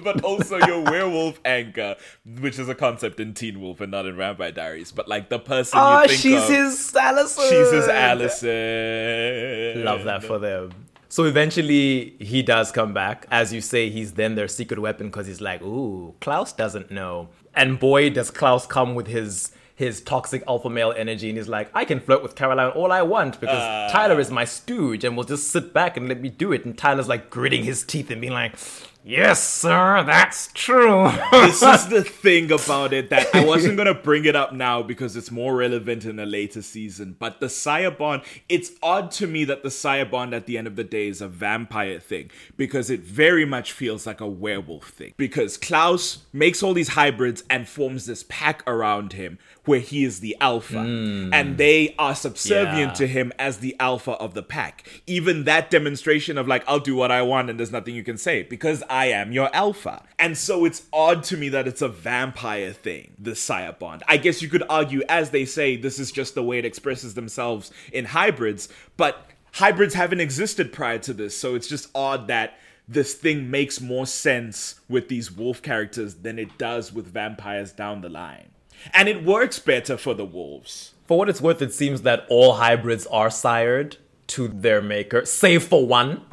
but 0.02 0.22
also 0.24 0.58
your 0.66 0.82
werewolf 0.82 1.38
anchor, 1.44 1.94
which 2.40 2.58
is 2.58 2.68
a 2.68 2.74
concept 2.74 3.20
in 3.20 3.34
Teen 3.34 3.60
Wolf 3.60 3.80
and 3.80 3.92
not 3.92 4.06
in 4.06 4.16
Vampire 4.16 4.50
Diaries. 4.50 4.90
But 4.90 5.06
like 5.06 5.28
the 5.28 5.38
person 5.38 5.78
Oh, 5.78 5.82
you 5.82 5.86
ah, 5.86 6.06
think 6.06 6.20
she's 6.20 6.42
of, 6.42 6.48
his 6.48 6.96
Allison. 6.96 7.44
she's 7.44 7.70
his 7.70 7.86
Allison. 7.86 9.84
Love 9.84 10.02
that 10.04 10.24
for 10.24 10.40
them. 10.40 10.72
So 11.10 11.24
eventually 11.24 12.16
he 12.18 12.42
does 12.42 12.70
come 12.70 12.92
back. 12.92 13.26
As 13.30 13.52
you 13.52 13.60
say, 13.60 13.88
he's 13.88 14.12
then 14.14 14.34
their 14.34 14.48
secret 14.48 14.78
weapon 14.80 15.06
because 15.06 15.26
he's 15.26 15.40
like, 15.40 15.62
ooh, 15.62 16.14
Klaus 16.20 16.52
doesn't 16.52 16.90
know. 16.90 17.28
And 17.54 17.78
boy, 17.78 18.10
does 18.10 18.30
Klaus 18.30 18.66
come 18.66 18.94
with 18.94 19.06
his 19.06 19.52
his 19.78 20.00
toxic 20.00 20.42
alpha 20.48 20.68
male 20.68 20.92
energy 20.96 21.28
and 21.28 21.38
he's 21.38 21.46
like, 21.46 21.70
I 21.72 21.84
can 21.84 22.00
flirt 22.00 22.20
with 22.20 22.34
Caroline 22.34 22.72
all 22.72 22.90
I 22.90 23.02
want 23.02 23.40
because 23.40 23.62
uh. 23.62 23.88
Tyler 23.92 24.18
is 24.18 24.28
my 24.28 24.44
stooge 24.44 25.04
and 25.04 25.16
will 25.16 25.22
just 25.22 25.52
sit 25.52 25.72
back 25.72 25.96
and 25.96 26.08
let 26.08 26.20
me 26.20 26.30
do 26.30 26.50
it. 26.50 26.64
And 26.64 26.76
Tyler's 26.76 27.06
like 27.06 27.30
gritting 27.30 27.62
his 27.62 27.84
teeth 27.84 28.10
and 28.10 28.20
being 28.20 28.32
like, 28.32 28.56
Yes, 29.04 29.42
sir, 29.42 30.02
that's 30.04 30.50
true. 30.52 31.10
this 31.32 31.62
is 31.62 31.86
the 31.86 32.02
thing 32.06 32.50
about 32.52 32.92
it 32.92 33.08
that 33.08 33.34
I 33.34 33.42
wasn't 33.42 33.76
gonna 33.78 33.94
bring 33.94 34.24
it 34.24 34.36
up 34.36 34.52
now 34.52 34.82
because 34.82 35.16
it's 35.16 35.30
more 35.30 35.56
relevant 35.56 36.04
in 36.04 36.18
a 36.18 36.26
later 36.26 36.60
season. 36.60 37.16
But 37.18 37.40
the 37.40 37.48
Sire 37.48 37.90
Bond, 37.90 38.22
it's 38.50 38.72
odd 38.82 39.10
to 39.12 39.26
me 39.26 39.44
that 39.44 39.62
the 39.62 39.70
Sire 39.70 40.04
Bond 40.04 40.34
at 40.34 40.44
the 40.44 40.58
end 40.58 40.66
of 40.66 40.76
the 40.76 40.84
day 40.84 41.08
is 41.08 41.22
a 41.22 41.28
vampire 41.28 42.00
thing 42.00 42.30
because 42.58 42.90
it 42.90 43.00
very 43.00 43.46
much 43.46 43.72
feels 43.72 44.06
like 44.06 44.20
a 44.20 44.26
werewolf 44.26 44.90
thing. 44.90 45.14
Because 45.16 45.56
Klaus 45.56 46.24
makes 46.32 46.62
all 46.62 46.74
these 46.74 46.88
hybrids 46.88 47.44
and 47.48 47.66
forms 47.66 48.04
this 48.04 48.26
pack 48.28 48.62
around 48.68 49.14
him 49.14 49.38
where 49.68 49.80
he 49.80 50.02
is 50.02 50.20
the 50.20 50.36
alpha, 50.40 50.82
hmm. 50.82 51.32
and 51.32 51.58
they 51.58 51.94
are 51.98 52.14
subservient 52.14 52.92
Yeah. 52.92 52.94
to 52.94 53.06
him 53.06 53.32
as 53.38 53.58
the 53.58 53.76
alpha 53.78 54.12
of 54.12 54.34
the 54.34 54.42
pack. 54.42 55.02
Even 55.06 55.44
that 55.44 55.70
demonstration 55.70 56.38
of 56.38 56.48
like, 56.48 56.64
I'll 56.66 56.80
do 56.80 56.96
what 56.96 57.12
I 57.12 57.22
want 57.22 57.50
and 57.50 57.58
there's 57.58 57.70
nothing 57.70 57.94
you 57.94 58.02
can 58.02 58.16
say 58.16 58.42
because 58.42 58.82
I 58.88 59.06
am 59.06 59.30
your 59.30 59.54
alpha. 59.54 60.02
And 60.18 60.36
so 60.36 60.64
it's 60.64 60.86
odd 60.92 61.22
to 61.24 61.36
me 61.36 61.50
that 61.50 61.68
it's 61.68 61.82
a 61.82 61.88
vampire 61.88 62.72
thing, 62.72 63.12
the 63.18 63.36
Sire 63.36 63.72
Bond. 63.72 64.02
I 64.08 64.16
guess 64.16 64.42
you 64.42 64.48
could 64.48 64.64
argue, 64.68 65.02
as 65.08 65.30
they 65.30 65.44
say, 65.44 65.76
this 65.76 65.98
is 65.98 66.10
just 66.10 66.34
the 66.34 66.42
way 66.42 66.58
it 66.58 66.64
expresses 66.64 67.14
themselves 67.14 67.70
in 67.92 68.06
hybrids, 68.06 68.68
but 68.96 69.26
hybrids 69.52 69.94
haven't 69.94 70.20
existed 70.20 70.72
prior 70.72 70.98
to 71.00 71.12
this, 71.12 71.36
so 71.36 71.54
it's 71.54 71.68
just 71.68 71.90
odd 71.94 72.26
that 72.28 72.58
this 72.88 73.14
thing 73.14 73.50
makes 73.50 73.80
more 73.82 74.06
sense 74.06 74.80
with 74.88 75.08
these 75.08 75.30
wolf 75.30 75.60
characters 75.60 76.14
than 76.16 76.38
it 76.38 76.56
does 76.56 76.90
with 76.92 77.06
vampires 77.06 77.70
down 77.72 78.00
the 78.00 78.08
line. 78.08 78.48
And 78.92 79.08
it 79.08 79.24
works 79.24 79.58
better 79.58 79.96
for 79.96 80.14
the 80.14 80.24
wolves. 80.24 80.94
for 81.06 81.18
what 81.18 81.28
it's 81.28 81.40
worth, 81.40 81.62
it 81.62 81.72
seems 81.72 82.02
that 82.02 82.26
all 82.28 82.54
hybrids 82.54 83.06
are 83.06 83.30
sired 83.30 83.96
to 84.28 84.46
their 84.48 84.82
maker, 84.82 85.24
save 85.24 85.62
for 85.64 85.86
one. 85.86 86.22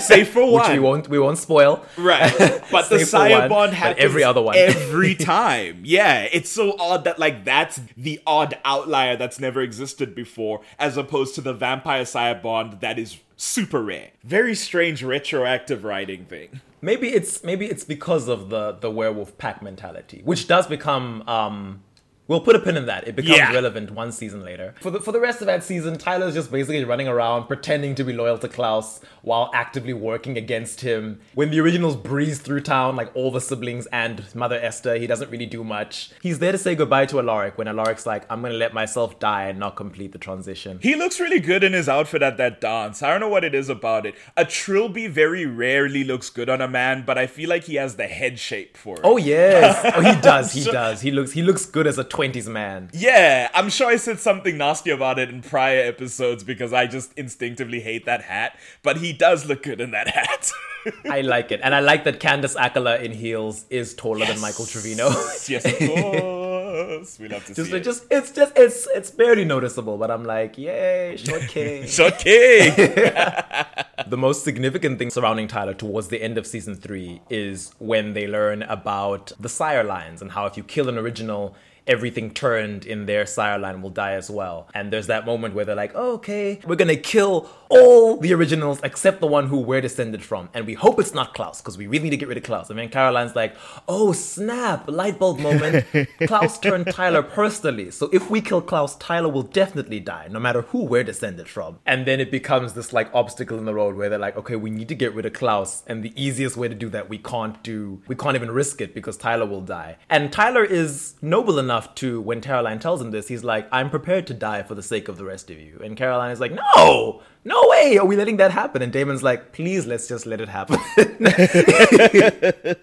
Save 0.00 0.30
for 0.30 0.40
Which 0.52 0.62
one. 0.64 0.72
we 0.72 0.78
won't 0.80 1.08
we 1.08 1.18
won't 1.20 1.38
spoil. 1.38 1.84
Right. 1.96 2.32
But 2.72 2.90
the 2.90 3.06
Sire 3.06 3.48
Bond 3.48 3.72
happens 3.72 4.04
every 4.04 4.24
other 4.24 4.42
one. 4.42 4.56
every 4.58 5.14
time. 5.14 5.82
Yeah. 5.84 6.26
It's 6.32 6.50
so 6.50 6.74
odd 6.80 7.04
that 7.04 7.20
like 7.20 7.44
that's 7.44 7.80
the 7.96 8.20
odd 8.26 8.58
outlier 8.64 9.16
that's 9.16 9.38
never 9.38 9.60
existed 9.62 10.12
before, 10.12 10.62
as 10.80 10.96
opposed 10.96 11.36
to 11.36 11.40
the 11.40 11.54
Vampire 11.54 12.04
Sire 12.04 12.34
Bond 12.34 12.80
that 12.80 12.98
is 12.98 13.18
super 13.36 13.80
rare. 13.80 14.10
Very 14.24 14.56
strange 14.56 15.04
retroactive 15.04 15.84
writing 15.84 16.24
thing. 16.24 16.60
Maybe 16.82 17.10
it's 17.10 17.44
maybe 17.44 17.66
it's 17.66 17.84
because 17.84 18.26
of 18.26 18.50
the 18.50 18.72
the 18.72 18.90
werewolf 18.90 19.38
pack 19.38 19.62
mentality, 19.62 20.20
which 20.24 20.48
does 20.48 20.66
become 20.66 21.22
um 21.28 21.82
we'll 22.28 22.40
put 22.40 22.56
a 22.56 22.58
pin 22.60 22.76
in 22.76 22.86
that. 22.86 23.06
It 23.08 23.16
becomes 23.16 23.38
Yeah. 23.38 23.52
relevant 23.52 23.90
one 23.92 24.12
season 24.12 24.44
later. 24.44 24.74
For 24.80 24.90
the 24.90 25.00
for 25.00 25.12
the 25.12 25.20
rest 25.20 25.40
of 25.40 25.46
that 25.46 25.62
season, 25.64 25.98
Tyler's 25.98 26.34
just 26.34 26.50
basically 26.50 26.84
running 26.84 27.08
around 27.08 27.46
pretending 27.46 27.94
to 27.96 28.04
be 28.04 28.12
loyal 28.12 28.38
to 28.38 28.48
Klaus 28.48 29.00
while 29.22 29.50
actively 29.54 29.92
working 29.92 30.36
against 30.36 30.80
him. 30.82 31.20
When 31.34 31.50
the 31.50 31.60
originals 31.60 31.96
breeze 31.96 32.38
through 32.38 32.60
town, 32.60 32.96
like 32.96 33.10
all 33.14 33.30
the 33.30 33.40
siblings 33.40 33.86
and 33.86 34.24
Mother 34.34 34.58
Esther, 34.62 34.96
he 34.96 35.06
doesn't 35.06 35.30
really 35.30 35.46
do 35.46 35.64
much. 35.64 36.10
He's 36.22 36.38
there 36.38 36.52
to 36.52 36.58
say 36.58 36.74
goodbye 36.74 37.06
to 37.06 37.18
Alaric 37.20 37.58
when 37.58 37.66
Alaric's 37.68 38.06
like, 38.06 38.24
I'm 38.30 38.42
gonna 38.42 38.54
let 38.54 38.72
myself 38.74 39.18
die 39.18 39.44
and 39.48 39.58
not 39.58 39.76
complete 39.76 40.12
the 40.12 40.18
transition. 40.18 40.78
He 40.82 40.94
looks 40.94 41.20
really 41.20 41.40
good 41.40 41.62
in 41.64 41.72
his 41.72 41.88
outfit 41.88 42.22
at 42.22 42.36
that 42.38 42.60
dance. 42.60 43.02
I 43.02 43.10
don't 43.10 43.20
know 43.20 43.28
what 43.28 43.44
it 43.44 43.54
is 43.54 43.68
about 43.68 44.06
it. 44.06 44.14
A 44.36 44.44
trilby 44.44 45.06
very 45.06 45.46
rarely 45.46 46.04
looks 46.04 46.30
good 46.30 46.48
on 46.48 46.60
a 46.60 46.68
man, 46.68 47.04
but 47.06 47.18
I 47.18 47.26
feel 47.26 47.48
like 47.48 47.64
he 47.64 47.76
has 47.76 47.96
the 47.96 48.06
head 48.06 48.38
shape 48.38 48.76
for 48.76 48.94
it. 48.96 49.00
Oh 49.04 49.16
yes. 49.16 49.82
Oh 49.96 50.00
he 50.02 50.20
does, 50.20 50.52
he 50.52 50.64
does. 50.64 51.00
He 51.00 51.10
looks 51.10 51.32
he 51.32 51.42
looks 51.42 51.64
good 51.64 51.86
as 51.86 51.98
a 51.98 52.04
20s 52.16 52.48
man. 52.48 52.88
Yeah, 52.92 53.50
I'm 53.54 53.68
sure 53.68 53.88
I 53.88 53.96
said 53.96 54.20
something 54.20 54.56
nasty 54.56 54.90
about 54.90 55.18
it 55.18 55.28
in 55.28 55.42
prior 55.42 55.80
episodes 55.82 56.44
because 56.44 56.72
I 56.72 56.86
just 56.86 57.12
instinctively 57.14 57.80
hate 57.80 58.06
that 58.06 58.22
hat, 58.22 58.58
but 58.82 58.96
he 58.98 59.12
does 59.12 59.44
look 59.46 59.62
good 59.62 59.80
in 59.80 59.90
that 59.90 60.08
hat. 60.08 60.50
I 61.10 61.20
like 61.20 61.52
it. 61.52 61.60
And 61.62 61.74
I 61.74 61.80
like 61.80 62.04
that 62.04 62.20
Candice 62.20 62.56
Accola 62.56 63.02
in 63.02 63.12
heels 63.12 63.66
is 63.68 63.94
taller 63.94 64.24
than 64.24 64.40
Michael 64.40 64.64
Trevino. 64.64 65.08
yes, 65.48 65.64
of 65.64 65.78
course. 65.78 67.18
We 67.18 67.28
love 67.28 67.44
to 67.46 67.54
just, 67.54 67.70
see 67.70 67.76
it. 67.76 67.84
just 67.84 68.06
it's 68.10 68.30
just 68.30 68.52
it's 68.56 68.88
it's 68.94 69.10
barely 69.10 69.44
noticeable, 69.44 69.98
but 69.98 70.10
I'm 70.10 70.24
like, 70.24 70.56
yay, 70.56 71.16
short 71.16 71.42
king. 71.48 71.86
Short 71.86 72.18
king. 72.18 72.72
the 72.76 74.16
most 74.16 74.44
significant 74.44 74.98
thing 74.98 75.10
surrounding 75.10 75.48
Tyler 75.48 75.74
towards 75.74 76.08
the 76.08 76.22
end 76.22 76.38
of 76.38 76.46
season 76.46 76.74
three 76.74 77.20
is 77.28 77.74
when 77.78 78.14
they 78.14 78.26
learn 78.26 78.62
about 78.62 79.32
the 79.38 79.48
sire 79.48 79.84
lines 79.84 80.22
and 80.22 80.32
how 80.32 80.46
if 80.46 80.56
you 80.56 80.62
kill 80.62 80.88
an 80.88 80.96
original, 80.96 81.54
everything 81.86 82.30
turned 82.30 82.84
in 82.84 83.06
their 83.06 83.26
sire 83.26 83.58
line 83.58 83.82
will 83.82 83.90
die 83.90 84.12
as 84.12 84.30
well. 84.30 84.68
And 84.74 84.92
there's 84.92 85.06
that 85.06 85.24
moment 85.24 85.54
where 85.54 85.64
they're 85.64 85.74
like, 85.74 85.92
oh, 85.94 86.14
okay, 86.14 86.60
we're 86.66 86.76
gonna 86.76 86.96
kill 86.96 87.48
all 87.68 88.16
the 88.16 88.32
originals 88.32 88.80
except 88.82 89.20
the 89.20 89.26
one 89.26 89.48
who 89.48 89.60
we're 89.60 89.80
descended 89.80 90.22
from. 90.22 90.48
And 90.54 90.66
we 90.66 90.74
hope 90.74 90.98
it's 90.98 91.14
not 91.14 91.34
Klaus, 91.34 91.60
because 91.60 91.76
we 91.76 91.86
really 91.86 92.04
need 92.04 92.10
to 92.10 92.16
get 92.16 92.28
rid 92.28 92.38
of 92.38 92.44
Klaus. 92.44 92.70
And 92.70 92.78
then 92.78 92.88
Caroline's 92.88 93.34
like, 93.34 93.56
oh, 93.88 94.12
snap, 94.12 94.88
light 94.88 95.18
bulb 95.18 95.38
moment. 95.38 95.86
Klaus 96.26 96.58
turned 96.58 96.86
Tyler 96.92 97.22
personally. 97.22 97.90
So 97.90 98.08
if 98.12 98.30
we 98.30 98.40
kill 98.40 98.62
Klaus, 98.62 98.96
Tyler 98.96 99.28
will 99.28 99.42
definitely 99.42 100.00
die, 100.00 100.28
no 100.30 100.38
matter 100.38 100.62
who 100.62 100.84
we're 100.84 101.04
descended 101.04 101.48
from. 101.48 101.78
And 101.86 102.06
then 102.06 102.20
it 102.20 102.30
becomes 102.30 102.74
this 102.74 102.92
like 102.92 103.12
obstacle 103.14 103.58
in 103.58 103.64
the 103.64 103.74
road 103.74 103.96
where 103.96 104.08
they're 104.08 104.18
like, 104.18 104.36
okay, 104.36 104.56
we 104.56 104.70
need 104.70 104.88
to 104.88 104.94
get 104.94 105.14
rid 105.14 105.26
of 105.26 105.32
Klaus. 105.32 105.82
And 105.86 106.02
the 106.02 106.12
easiest 106.20 106.56
way 106.56 106.68
to 106.68 106.74
do 106.74 106.88
that, 106.90 107.08
we 107.08 107.18
can't 107.18 107.62
do, 107.62 108.00
we 108.06 108.14
can't 108.14 108.36
even 108.36 108.50
risk 108.50 108.80
it 108.80 108.94
because 108.94 109.16
Tyler 109.16 109.46
will 109.46 109.60
die. 109.60 109.96
And 110.08 110.32
Tyler 110.32 110.64
is 110.64 111.14
noble 111.22 111.58
enough 111.58 111.94
to, 111.96 112.20
when 112.20 112.40
Caroline 112.40 112.78
tells 112.78 113.00
him 113.00 113.10
this, 113.10 113.28
he's 113.28 113.44
like, 113.44 113.68
I'm 113.72 113.90
prepared 113.90 114.26
to 114.28 114.34
die 114.34 114.62
for 114.62 114.74
the 114.74 114.82
sake 114.82 115.08
of 115.08 115.16
the 115.16 115.24
rest 115.24 115.50
of 115.50 115.58
you. 115.58 115.80
And 115.82 115.96
Caroline 115.96 116.30
is 116.30 116.40
like, 116.40 116.52
no, 116.52 117.22
no 117.46 117.68
way 117.68 117.96
are 117.96 118.04
we 118.04 118.16
letting 118.16 118.38
that 118.38 118.50
happen. 118.50 118.82
And 118.82 118.92
Damon's 118.92 119.22
like, 119.22 119.52
please 119.52 119.86
let's 119.86 120.08
just 120.08 120.26
let 120.26 120.40
it 120.40 120.48
happen. 120.48 120.78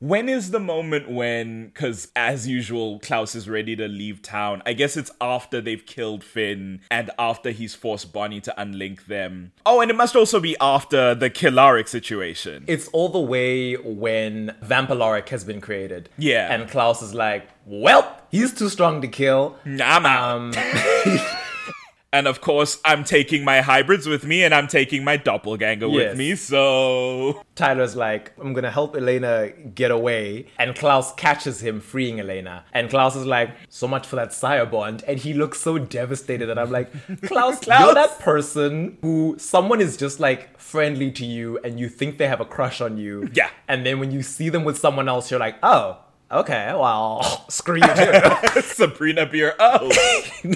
When 0.00 0.28
is 0.28 0.50
the 0.50 0.60
moment 0.60 1.10
when, 1.10 1.68
because 1.68 2.08
as 2.14 2.46
usual, 2.46 2.98
Klaus 2.98 3.34
is 3.34 3.48
ready 3.48 3.74
to 3.76 3.88
leave 3.88 4.20
town? 4.20 4.60
I 4.66 4.74
guess 4.74 4.98
it's 4.98 5.10
after 5.18 5.62
they've 5.62 5.86
killed 5.86 6.22
Finn 6.22 6.82
and 6.90 7.10
after 7.18 7.52
he's 7.52 7.74
forced 7.74 8.12
Bonnie 8.12 8.42
to 8.42 8.54
unlink 8.58 9.06
them. 9.06 9.52
Oh, 9.64 9.80
and 9.80 9.90
it 9.90 9.96
must 9.96 10.14
also 10.14 10.40
be 10.40 10.58
after 10.60 11.14
the 11.14 11.30
Killaric 11.30 11.88
situation. 11.88 12.64
it's 12.66 12.88
all 12.88 13.08
the 13.08 13.18
way 13.18 13.76
when 13.76 14.54
Vampaloric 14.62 15.30
has 15.30 15.42
been 15.42 15.62
created. 15.62 16.10
Yeah. 16.18 16.52
And 16.52 16.68
Klaus 16.68 17.00
is 17.00 17.14
like, 17.14 17.48
well, 17.64 18.14
he's 18.30 18.52
too 18.52 18.68
strong 18.68 19.00
to 19.00 19.08
kill. 19.08 19.56
Nah, 19.64 20.00
man. 20.00 20.22
Um, 20.22 20.52
and 22.14 22.26
of 22.26 22.40
course, 22.40 22.80
I'm 22.84 23.02
taking 23.04 23.44
my 23.44 23.60
hybrids 23.60 24.06
with 24.06 24.24
me 24.24 24.44
and 24.44 24.54
I'm 24.54 24.68
taking 24.68 25.04
my 25.04 25.16
doppelganger 25.16 25.86
Yes. 25.88 25.94
with 26.10 26.18
me, 26.18 26.34
so. 26.36 27.44
Tyler's 27.54 27.94
like, 27.96 28.32
I'm 28.40 28.52
gonna 28.52 28.70
help 28.70 28.96
Elena 28.96 29.50
get 29.74 29.90
away. 29.90 30.46
And 30.58 30.74
Klaus 30.74 31.12
catches 31.14 31.60
him 31.60 31.80
freeing 31.80 32.20
Elena. 32.20 32.64
And 32.72 32.88
Klaus 32.88 33.16
is 33.16 33.26
like, 33.26 33.50
so 33.68 33.86
much 33.86 34.06
for 34.06 34.16
that 34.16 34.32
sire 34.32 34.66
bond. 34.66 35.02
And 35.06 35.18
he 35.18 35.34
looks 35.34 35.60
so 35.60 35.78
devastated 35.78 36.46
that 36.46 36.58
I'm 36.58 36.70
like, 36.70 36.90
Klaus, 37.22 37.58
Klaus? 37.60 37.80
you're 37.80 37.94
that 37.94 38.18
person 38.20 38.98
who 39.02 39.36
someone 39.38 39.80
is 39.80 39.96
just 39.96 40.20
like 40.20 40.58
friendly 40.58 41.10
to 41.12 41.24
you 41.26 41.58
and 41.64 41.78
you 41.80 41.88
think 41.88 42.18
they 42.18 42.28
have 42.28 42.40
a 42.40 42.44
crush 42.44 42.80
on 42.80 42.96
you. 42.96 43.28
Yeah. 43.32 43.50
And 43.68 43.84
then 43.84 43.98
when 44.00 44.10
you 44.10 44.22
see 44.22 44.48
them 44.48 44.64
with 44.64 44.78
someone 44.78 45.08
else, 45.08 45.30
you're 45.30 45.40
like, 45.40 45.56
oh, 45.62 45.98
okay, 46.34 46.72
well, 46.74 47.44
screw 47.48 47.76
you 47.76 47.82
too. 47.82 48.60
Sabrina 48.62 49.26
Beer. 49.26 49.54
Oh, 49.58 49.90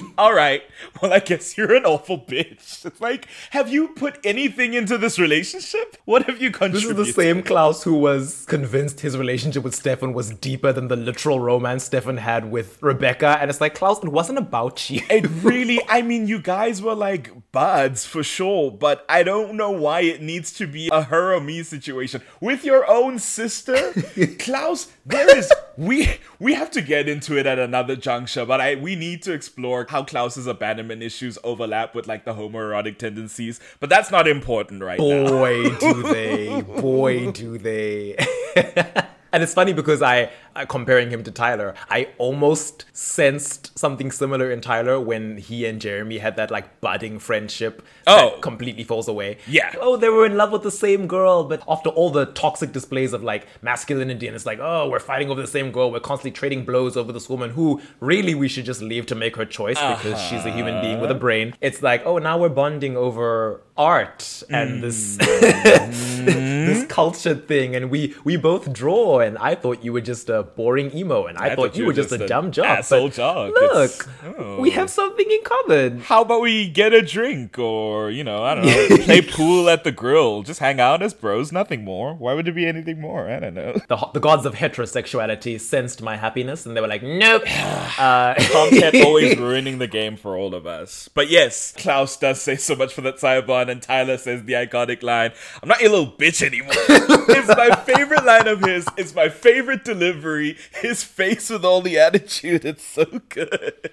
all 0.17 0.33
right. 0.33 0.63
Well, 1.01 1.13
I 1.13 1.19
guess 1.19 1.57
you're 1.57 1.73
an 1.73 1.85
awful 1.85 2.17
bitch. 2.17 2.85
It's 2.85 3.01
like, 3.01 3.27
have 3.51 3.69
you 3.69 3.89
put 3.89 4.19
anything 4.23 4.73
into 4.73 4.97
this 4.97 5.17
relationship? 5.17 5.97
What 6.05 6.23
have 6.23 6.41
you 6.41 6.51
contributed? 6.51 6.97
This 6.97 7.07
contributed? 7.07 7.09
is 7.09 7.15
the 7.15 7.21
same 7.21 7.43
Klaus 7.43 7.83
who 7.83 7.95
was 7.95 8.45
convinced 8.45 8.99
his 8.99 9.17
relationship 9.17 9.63
with 9.63 9.75
Stefan 9.75 10.13
was 10.13 10.31
deeper 10.31 10.71
than 10.73 10.87
the 10.87 10.95
literal 10.95 11.39
romance 11.39 11.85
Stefan 11.85 12.17
had 12.17 12.51
with 12.51 12.81
Rebekah. 12.81 13.37
And 13.39 13.49
it's 13.49 13.61
like, 13.61 13.75
Klaus, 13.75 14.03
it 14.03 14.09
wasn't 14.09 14.37
about 14.37 14.89
you. 14.89 15.01
It 15.09 15.27
really, 15.41 15.79
I 15.87 16.01
mean, 16.01 16.27
you 16.27 16.39
guys 16.39 16.81
were 16.81 16.95
like 16.95 17.51
buds 17.51 18.05
for 18.05 18.23
sure, 18.23 18.71
but 18.71 19.05
I 19.07 19.23
don't 19.23 19.55
know 19.55 19.71
why 19.71 20.01
it 20.01 20.21
needs 20.21 20.51
to 20.53 20.67
be 20.67 20.89
a 20.91 21.03
her 21.03 21.33
or 21.33 21.41
me 21.41 21.63
situation 21.63 22.21
with 22.39 22.63
your 22.63 22.89
own 22.89 23.19
sister, 23.19 23.93
Klaus. 24.39 24.87
There 25.05 25.35
is 25.37 25.51
we 25.77 26.17
we 26.39 26.53
have 26.53 26.71
to 26.71 26.81
get 26.81 27.07
into 27.07 27.37
it 27.37 27.45
at 27.45 27.59
another 27.59 27.95
juncture, 27.95 28.45
but 28.45 28.61
I 28.61 28.75
we 28.75 28.95
need 28.95 29.21
to 29.23 29.33
explore 29.33 29.85
how 29.89 30.03
Klaus's 30.03 30.47
abandonment 30.47 31.03
issues 31.03 31.37
overlap 31.43 31.95
with 31.95 32.07
like 32.07 32.25
the 32.25 32.33
homoerotic 32.33 32.97
tendencies. 32.97 33.59
But 33.79 33.89
that's 33.89 34.11
not 34.11 34.27
important 34.27 34.83
right 34.83 34.99
now. 34.99 35.27
Boy, 35.29 35.69
do 35.75 36.03
they. 36.13 36.61
Boy, 36.61 37.31
do 37.31 37.57
they. 37.57 38.17
and 39.31 39.43
it's 39.43 39.53
funny 39.53 39.73
because 39.73 40.01
I, 40.01 40.31
uh, 40.55 40.65
comparing 40.65 41.09
him 41.11 41.23
to 41.23 41.31
Tyler, 41.31 41.75
I 41.89 42.09
almost 42.17 42.85
sensed 42.93 43.77
something 43.77 44.11
similar 44.11 44.51
in 44.51 44.61
Tyler 44.61 44.99
when 44.99 45.37
he 45.37 45.65
and 45.65 45.79
Jeremy 45.81 46.17
had 46.17 46.35
that 46.37 46.51
like 46.51 46.81
budding 46.81 47.19
friendship 47.19 47.83
Oh. 48.07 48.31
that 48.31 48.41
completely 48.41 48.83
falls 48.83 49.07
away. 49.07 49.37
Yeah. 49.47 49.71
Oh, 49.79 49.95
they 49.95 50.09
were 50.09 50.25
in 50.25 50.35
love 50.35 50.51
with 50.51 50.63
the 50.63 50.71
same 50.71 51.05
girl, 51.07 51.43
but 51.43 51.61
after 51.67 51.89
all 51.89 52.09
the 52.09 52.25
toxic 52.25 52.71
displays 52.71 53.13
of 53.13 53.23
like 53.23 53.45
masculinity, 53.61 54.25
and 54.27 54.35
it's 54.35 54.45
like, 54.47 54.59
oh, 54.59 54.89
we're 54.89 54.99
fighting 54.99 55.29
over 55.29 55.41
the 55.41 55.47
same 55.47 55.71
girl, 55.71 55.91
we're 55.91 55.99
constantly 55.99 56.31
trading 56.31 56.65
blows 56.65 56.97
over 56.97 57.11
this 57.11 57.29
woman 57.29 57.51
who 57.51 57.81
really 57.99 58.33
we 58.33 58.47
should 58.47 58.65
just 58.65 58.81
leave 58.81 59.05
to 59.07 59.15
make 59.15 59.35
her 59.35 59.45
choice 59.45 59.77
because 59.79 60.19
she's 60.23 60.43
a 60.45 60.51
human 60.51 60.81
being 60.81 60.99
with 60.99 61.11
a 61.11 61.15
brain. 61.15 61.53
It's 61.61 61.81
like, 61.83 62.03
oh, 62.05 62.17
now 62.17 62.37
we're 62.39 62.49
bonding 62.49 62.97
over 62.97 63.61
art 63.77 64.43
and 64.49 64.83
this 64.83 65.17
this 65.17 66.85
cultured 66.87 67.47
thing, 67.47 67.75
and 67.75 67.89
we 67.89 68.15
we 68.23 68.35
both 68.37 68.71
draw, 68.73 69.18
and 69.19 69.37
I 69.37 69.55
thought 69.55 69.83
you 69.83 69.93
were 69.93 70.01
just 70.01 70.29
a 70.29 70.43
boring 70.43 70.95
emo, 70.95 71.25
and 71.25 71.37
I, 71.37 71.55
thought, 71.55 71.75
you 71.75 71.85
were 71.85 71.93
just, 71.93 72.11
a 72.11 72.27
dumb 72.27 72.51
jock. 72.51 72.65
asshole 72.65 73.09
but 73.09 73.13
jock. 73.13 73.53
Look, 73.53 74.09
oh. 74.25 74.59
we 74.59 74.71
have 74.71 74.89
something 74.89 75.29
in 75.29 75.43
common. 75.43 75.99
How 76.01 76.21
about 76.21 76.41
we 76.41 76.69
get 76.69 76.93
a 76.93 77.01
drink 77.01 77.57
or, 77.59 78.09
you 78.09 78.23
know, 78.23 78.43
I 78.43 78.55
don't 78.55 78.65
know, 78.65 78.97
play 79.05 79.21
pool 79.21 79.69
at 79.69 79.83
the 79.83 79.91
grill, 79.91 80.43
just 80.43 80.59
hang 80.59 80.79
out 80.79 81.01
as 81.01 81.13
bros, 81.13 81.51
nothing 81.51 81.83
more. 81.83 82.13
Why 82.13 82.33
would 82.33 82.45
there 82.45 82.53
be 82.53 82.65
anything 82.65 82.99
more? 82.99 83.29
I 83.29 83.39
don't 83.39 83.53
know. 83.53 83.79
The, 83.87 84.09
the 84.13 84.19
gods 84.19 84.45
of 84.45 84.55
heterosexuality 84.55 85.59
sensed 85.59 86.01
my 86.01 86.15
happiness, 86.15 86.65
and 86.65 86.75
they 86.75 86.81
were 86.81 86.87
like, 86.87 87.03
nope. 87.03 87.43
Uh, 87.99 88.33
always 89.03 89.37
ruining 89.37 89.79
the 89.79 89.87
game 89.87 90.15
for 90.15 90.37
all 90.37 90.55
of 90.55 90.65
us. 90.65 91.09
But 91.13 91.29
yes, 91.29 91.73
Klaus 91.75 92.15
does 92.17 92.41
say 92.41 92.55
so 92.55 92.75
much 92.75 92.93
for 92.93 93.01
that 93.01 93.19
Sire 93.19 93.41
Bond, 93.41 93.69
and 93.69 93.81
Tyler 93.81 94.17
says 94.17 94.43
the 94.43 94.53
iconic 94.53 95.03
line, 95.03 95.31
I'm 95.61 95.67
not 95.67 95.81
your 95.81 95.91
little 95.91 96.11
bitch 96.11 96.41
anymore. 96.41 97.18
It's 97.29 97.47
my 97.47 97.75
favorite 97.75 98.25
line 98.25 98.47
of 98.47 98.61
his. 98.61 98.87
It's 98.97 99.13
my 99.15 99.29
favorite 99.29 99.83
delivery. 99.83 100.57
His 100.81 101.03
face 101.03 101.49
with 101.49 101.63
all 101.65 101.81
the 101.81 101.97
attitude. 101.99 102.65
It's 102.65 102.83
so 102.83 103.05
good. 103.29 103.91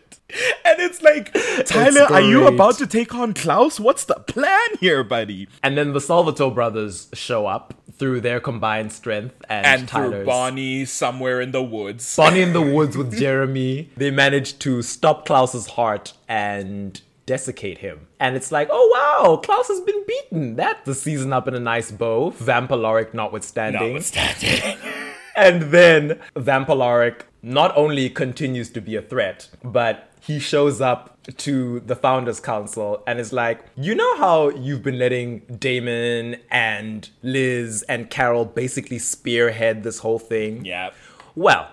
And 0.64 0.80
it's 0.80 1.02
like, 1.02 1.32
Tyler, 1.66 2.02
are 2.12 2.20
you 2.20 2.46
about 2.48 2.78
to 2.78 2.86
take 2.86 3.14
on 3.14 3.32
Klaus? 3.32 3.78
What's 3.78 4.04
the 4.04 4.14
plan 4.16 4.68
here, 4.80 5.04
buddy? 5.04 5.48
And 5.62 5.78
then 5.78 5.92
the 5.92 6.00
Salvatore 6.00 6.50
brothers 6.50 7.08
show 7.14 7.46
up 7.46 7.74
through 7.92 8.20
their 8.22 8.40
combined 8.40 8.92
strength 8.92 9.36
and, 9.48 9.64
And 9.64 9.88
Tyler's. 9.88 10.10
through 10.10 10.24
Bonnie 10.26 10.84
somewhere 10.84 11.40
in 11.40 11.52
the 11.52 11.62
woods. 11.62 12.16
Bonnie 12.16 12.42
in 12.42 12.52
the 12.52 12.60
woods 12.74 12.96
with 12.96 13.16
Jeremy. 13.16 13.90
They 13.96 14.10
manage 14.10 14.58
to 14.60 14.82
stop 14.82 15.26
Klaus's 15.26 15.68
heart 15.68 16.12
and 16.28 17.00
desiccate 17.26 17.78
him. 17.78 18.06
And 18.20 18.36
it's 18.36 18.50
like, 18.52 18.68
oh 18.70 18.90
wow, 18.94 19.36
Klaus 19.38 19.68
has 19.68 19.80
been 19.80 20.04
beaten. 20.06 20.56
That's 20.56 20.84
the 20.84 20.94
season 20.94 21.32
up 21.32 21.46
in 21.48 21.54
a 21.54 21.60
nice 21.60 21.90
bow. 21.90 22.30
Vampaloric 22.32 23.12
notwithstanding. 23.14 23.82
Notwithstanding. 23.82 24.78
And 25.36 25.64
then 25.64 26.18
Vampaloric 26.34 27.20
not 27.42 27.76
only 27.76 28.08
continues 28.08 28.70
to 28.70 28.80
be 28.80 28.96
a 28.96 29.02
threat, 29.02 29.50
but 29.62 30.08
he 30.18 30.38
shows 30.38 30.80
up 30.80 31.18
to 31.36 31.80
the 31.80 31.94
Founders 31.94 32.40
Council 32.40 33.02
and 33.06 33.20
is 33.20 33.34
like, 33.34 33.60
You 33.76 33.94
know 33.94 34.16
how 34.16 34.48
you've 34.48 34.82
been 34.82 34.98
letting 34.98 35.40
Damon 35.58 36.36
and 36.50 37.10
Liz 37.22 37.82
and 37.86 38.08
Carol 38.08 38.46
basically 38.46 38.98
spearhead 38.98 39.82
this 39.82 39.98
whole 39.98 40.18
thing? 40.18 40.64
yeah. 40.64 40.90
Well, 41.34 41.68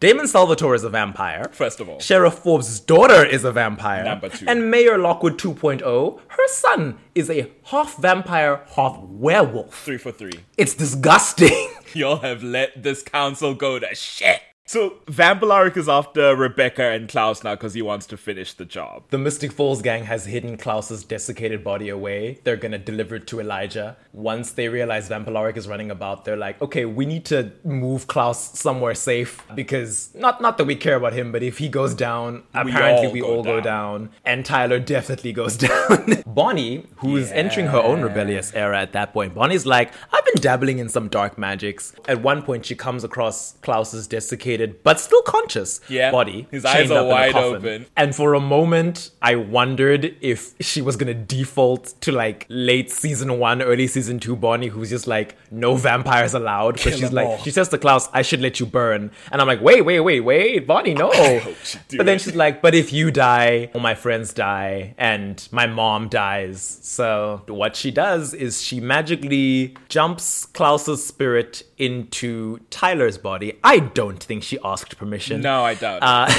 Damon 0.00 0.26
Salvatore 0.26 0.74
is 0.74 0.82
a 0.82 0.88
vampire. 0.88 1.50
First 1.52 1.78
of 1.78 1.86
all. 1.90 2.00
Sheriff 2.00 2.32
Forbes' 2.32 2.80
daughter 2.80 3.22
is 3.22 3.44
a 3.44 3.52
vampire. 3.52 4.02
Number 4.02 4.30
two. 4.30 4.46
And 4.48 4.70
Mayor 4.70 4.96
Lockwood 4.96 5.38
2.0, 5.38 6.20
her 6.26 6.48
son 6.48 6.98
is 7.14 7.28
a 7.28 7.50
half 7.64 7.98
vampire, 7.98 8.62
half 8.76 8.98
werewolf. 8.98 9.74
Three 9.84 9.98
for 9.98 10.10
three. 10.10 10.40
It's 10.56 10.72
disgusting. 10.72 11.68
Y'all 11.92 12.16
have 12.16 12.42
let 12.42 12.82
this 12.82 13.02
council 13.02 13.52
go 13.52 13.78
to 13.78 13.94
shit. 13.94 14.40
So 14.70 14.98
Vampalaric 15.06 15.76
is 15.76 15.88
after 15.88 16.36
Rebekah 16.36 16.92
and 16.92 17.08
Klaus 17.08 17.42
now 17.42 17.56
because 17.56 17.74
he 17.74 17.82
wants 17.82 18.06
to 18.06 18.16
finish 18.16 18.52
the 18.52 18.64
job. 18.64 19.02
The 19.10 19.18
Mystic 19.18 19.50
Falls 19.50 19.82
gang 19.82 20.04
has 20.04 20.26
hidden 20.26 20.56
Klaus's 20.56 21.02
desiccated 21.02 21.64
body 21.64 21.88
away. 21.88 22.38
They're 22.44 22.56
gonna 22.56 22.78
deliver 22.78 23.16
it 23.16 23.26
to 23.26 23.40
Elijah. 23.40 23.96
Once 24.12 24.52
they 24.52 24.68
realize 24.68 25.08
Vampalaric 25.08 25.56
is 25.56 25.66
running 25.66 25.90
about, 25.90 26.24
they're 26.24 26.36
like, 26.36 26.62
okay, 26.62 26.84
we 26.84 27.04
need 27.04 27.24
to 27.24 27.50
move 27.64 28.06
Klaus 28.06 28.56
somewhere 28.56 28.94
safe 28.94 29.42
because 29.56 30.14
not 30.14 30.40
not 30.40 30.56
that 30.58 30.66
we 30.66 30.76
care 30.76 30.94
about 30.94 31.14
him, 31.14 31.32
but 31.32 31.42
if 31.42 31.58
he 31.58 31.68
goes 31.68 31.92
down, 31.92 32.44
apparently 32.54 33.08
all 33.08 33.12
we 33.12 33.22
all 33.22 33.42
go 33.42 33.60
down. 33.60 34.02
down, 34.02 34.10
and 34.24 34.46
Tyler 34.46 34.78
definitely 34.78 35.32
goes 35.32 35.56
down. 35.68 36.22
Bonnie, 36.24 36.86
who's 36.98 37.32
entering 37.32 37.66
her 37.66 37.80
own 37.80 38.02
rebellious 38.02 38.54
era 38.54 38.80
at 38.80 38.92
that 38.92 39.12
point, 39.12 39.34
Bonnie's 39.34 39.66
like, 39.66 39.92
I've 40.12 40.24
been 40.26 40.40
dabbling 40.40 40.78
in 40.78 40.88
some 40.88 41.08
dark 41.08 41.36
magics. 41.36 41.92
At 42.06 42.22
one 42.22 42.42
point, 42.42 42.66
she 42.66 42.76
comes 42.76 43.02
across 43.02 43.54
Klaus's 43.62 44.06
desiccated 44.06 44.59
but 44.82 45.00
still 45.00 45.22
conscious 45.22 45.80
Yeah. 45.88 46.10
body. 46.10 46.46
His 46.50 46.64
eyes 46.64 46.90
are 46.90 47.04
wide 47.06 47.34
open. 47.34 47.86
And 47.96 48.14
for 48.14 48.34
a 48.34 48.40
moment, 48.40 49.10
I 49.22 49.36
wondered 49.36 50.14
if 50.20 50.54
she 50.60 50.82
was 50.82 50.96
gonna 50.96 51.14
default 51.14 51.94
to 52.02 52.12
like 52.12 52.46
late 52.48 52.90
season 52.90 53.38
one, 53.38 53.62
early 53.62 53.86
season 53.86 54.18
two 54.20 54.36
Bonnie, 54.36 54.68
who's 54.68 54.90
just 54.90 55.06
like, 55.06 55.36
no 55.50 55.74
vampires 55.76 56.34
allowed. 56.34 56.74
But 56.82 56.94
she's 56.94 57.12
like, 57.12 57.26
all. 57.26 57.38
she 57.38 57.50
says 57.50 57.68
to 57.70 57.78
Klaus, 57.78 58.08
I 58.12 58.22
should 58.22 58.40
let 58.40 58.60
you 58.60 58.66
burn. 58.66 59.10
And 59.32 59.40
I'm 59.40 59.46
like, 59.46 59.60
wait, 59.60 59.82
wait, 59.82 60.00
wait, 60.00 60.20
wait, 60.20 60.66
Bonnie, 60.66 60.94
no. 60.94 61.10
Oh, 61.20 61.54
do 61.88 61.96
But 61.98 62.06
then 62.06 62.18
she's 62.18 62.34
like, 62.34 62.62
but 62.62 62.74
if 62.74 62.92
you 62.92 63.10
die, 63.10 63.70
all 63.74 63.80
my 63.80 63.94
friends 63.94 64.32
die, 64.32 64.94
and 64.96 65.46
my 65.50 65.66
mom 65.66 66.08
dies. 66.08 66.78
So 66.82 67.42
what 67.46 67.76
she 67.76 67.90
does 67.90 68.32
is 68.34 68.62
she 68.62 68.80
magically 68.80 69.76
jumps 69.88 70.46
Klaus's 70.46 71.04
spirit 71.06 71.62
into 71.80 72.58
Tyler's 72.68 73.16
body. 73.16 73.58
I 73.64 73.78
don't 73.78 74.22
think 74.22 74.42
she 74.42 74.58
asked 74.62 74.98
permission. 74.98 75.40
No, 75.40 75.64
I 75.64 75.74
doubt. 75.74 76.02
Uh, 76.02 76.26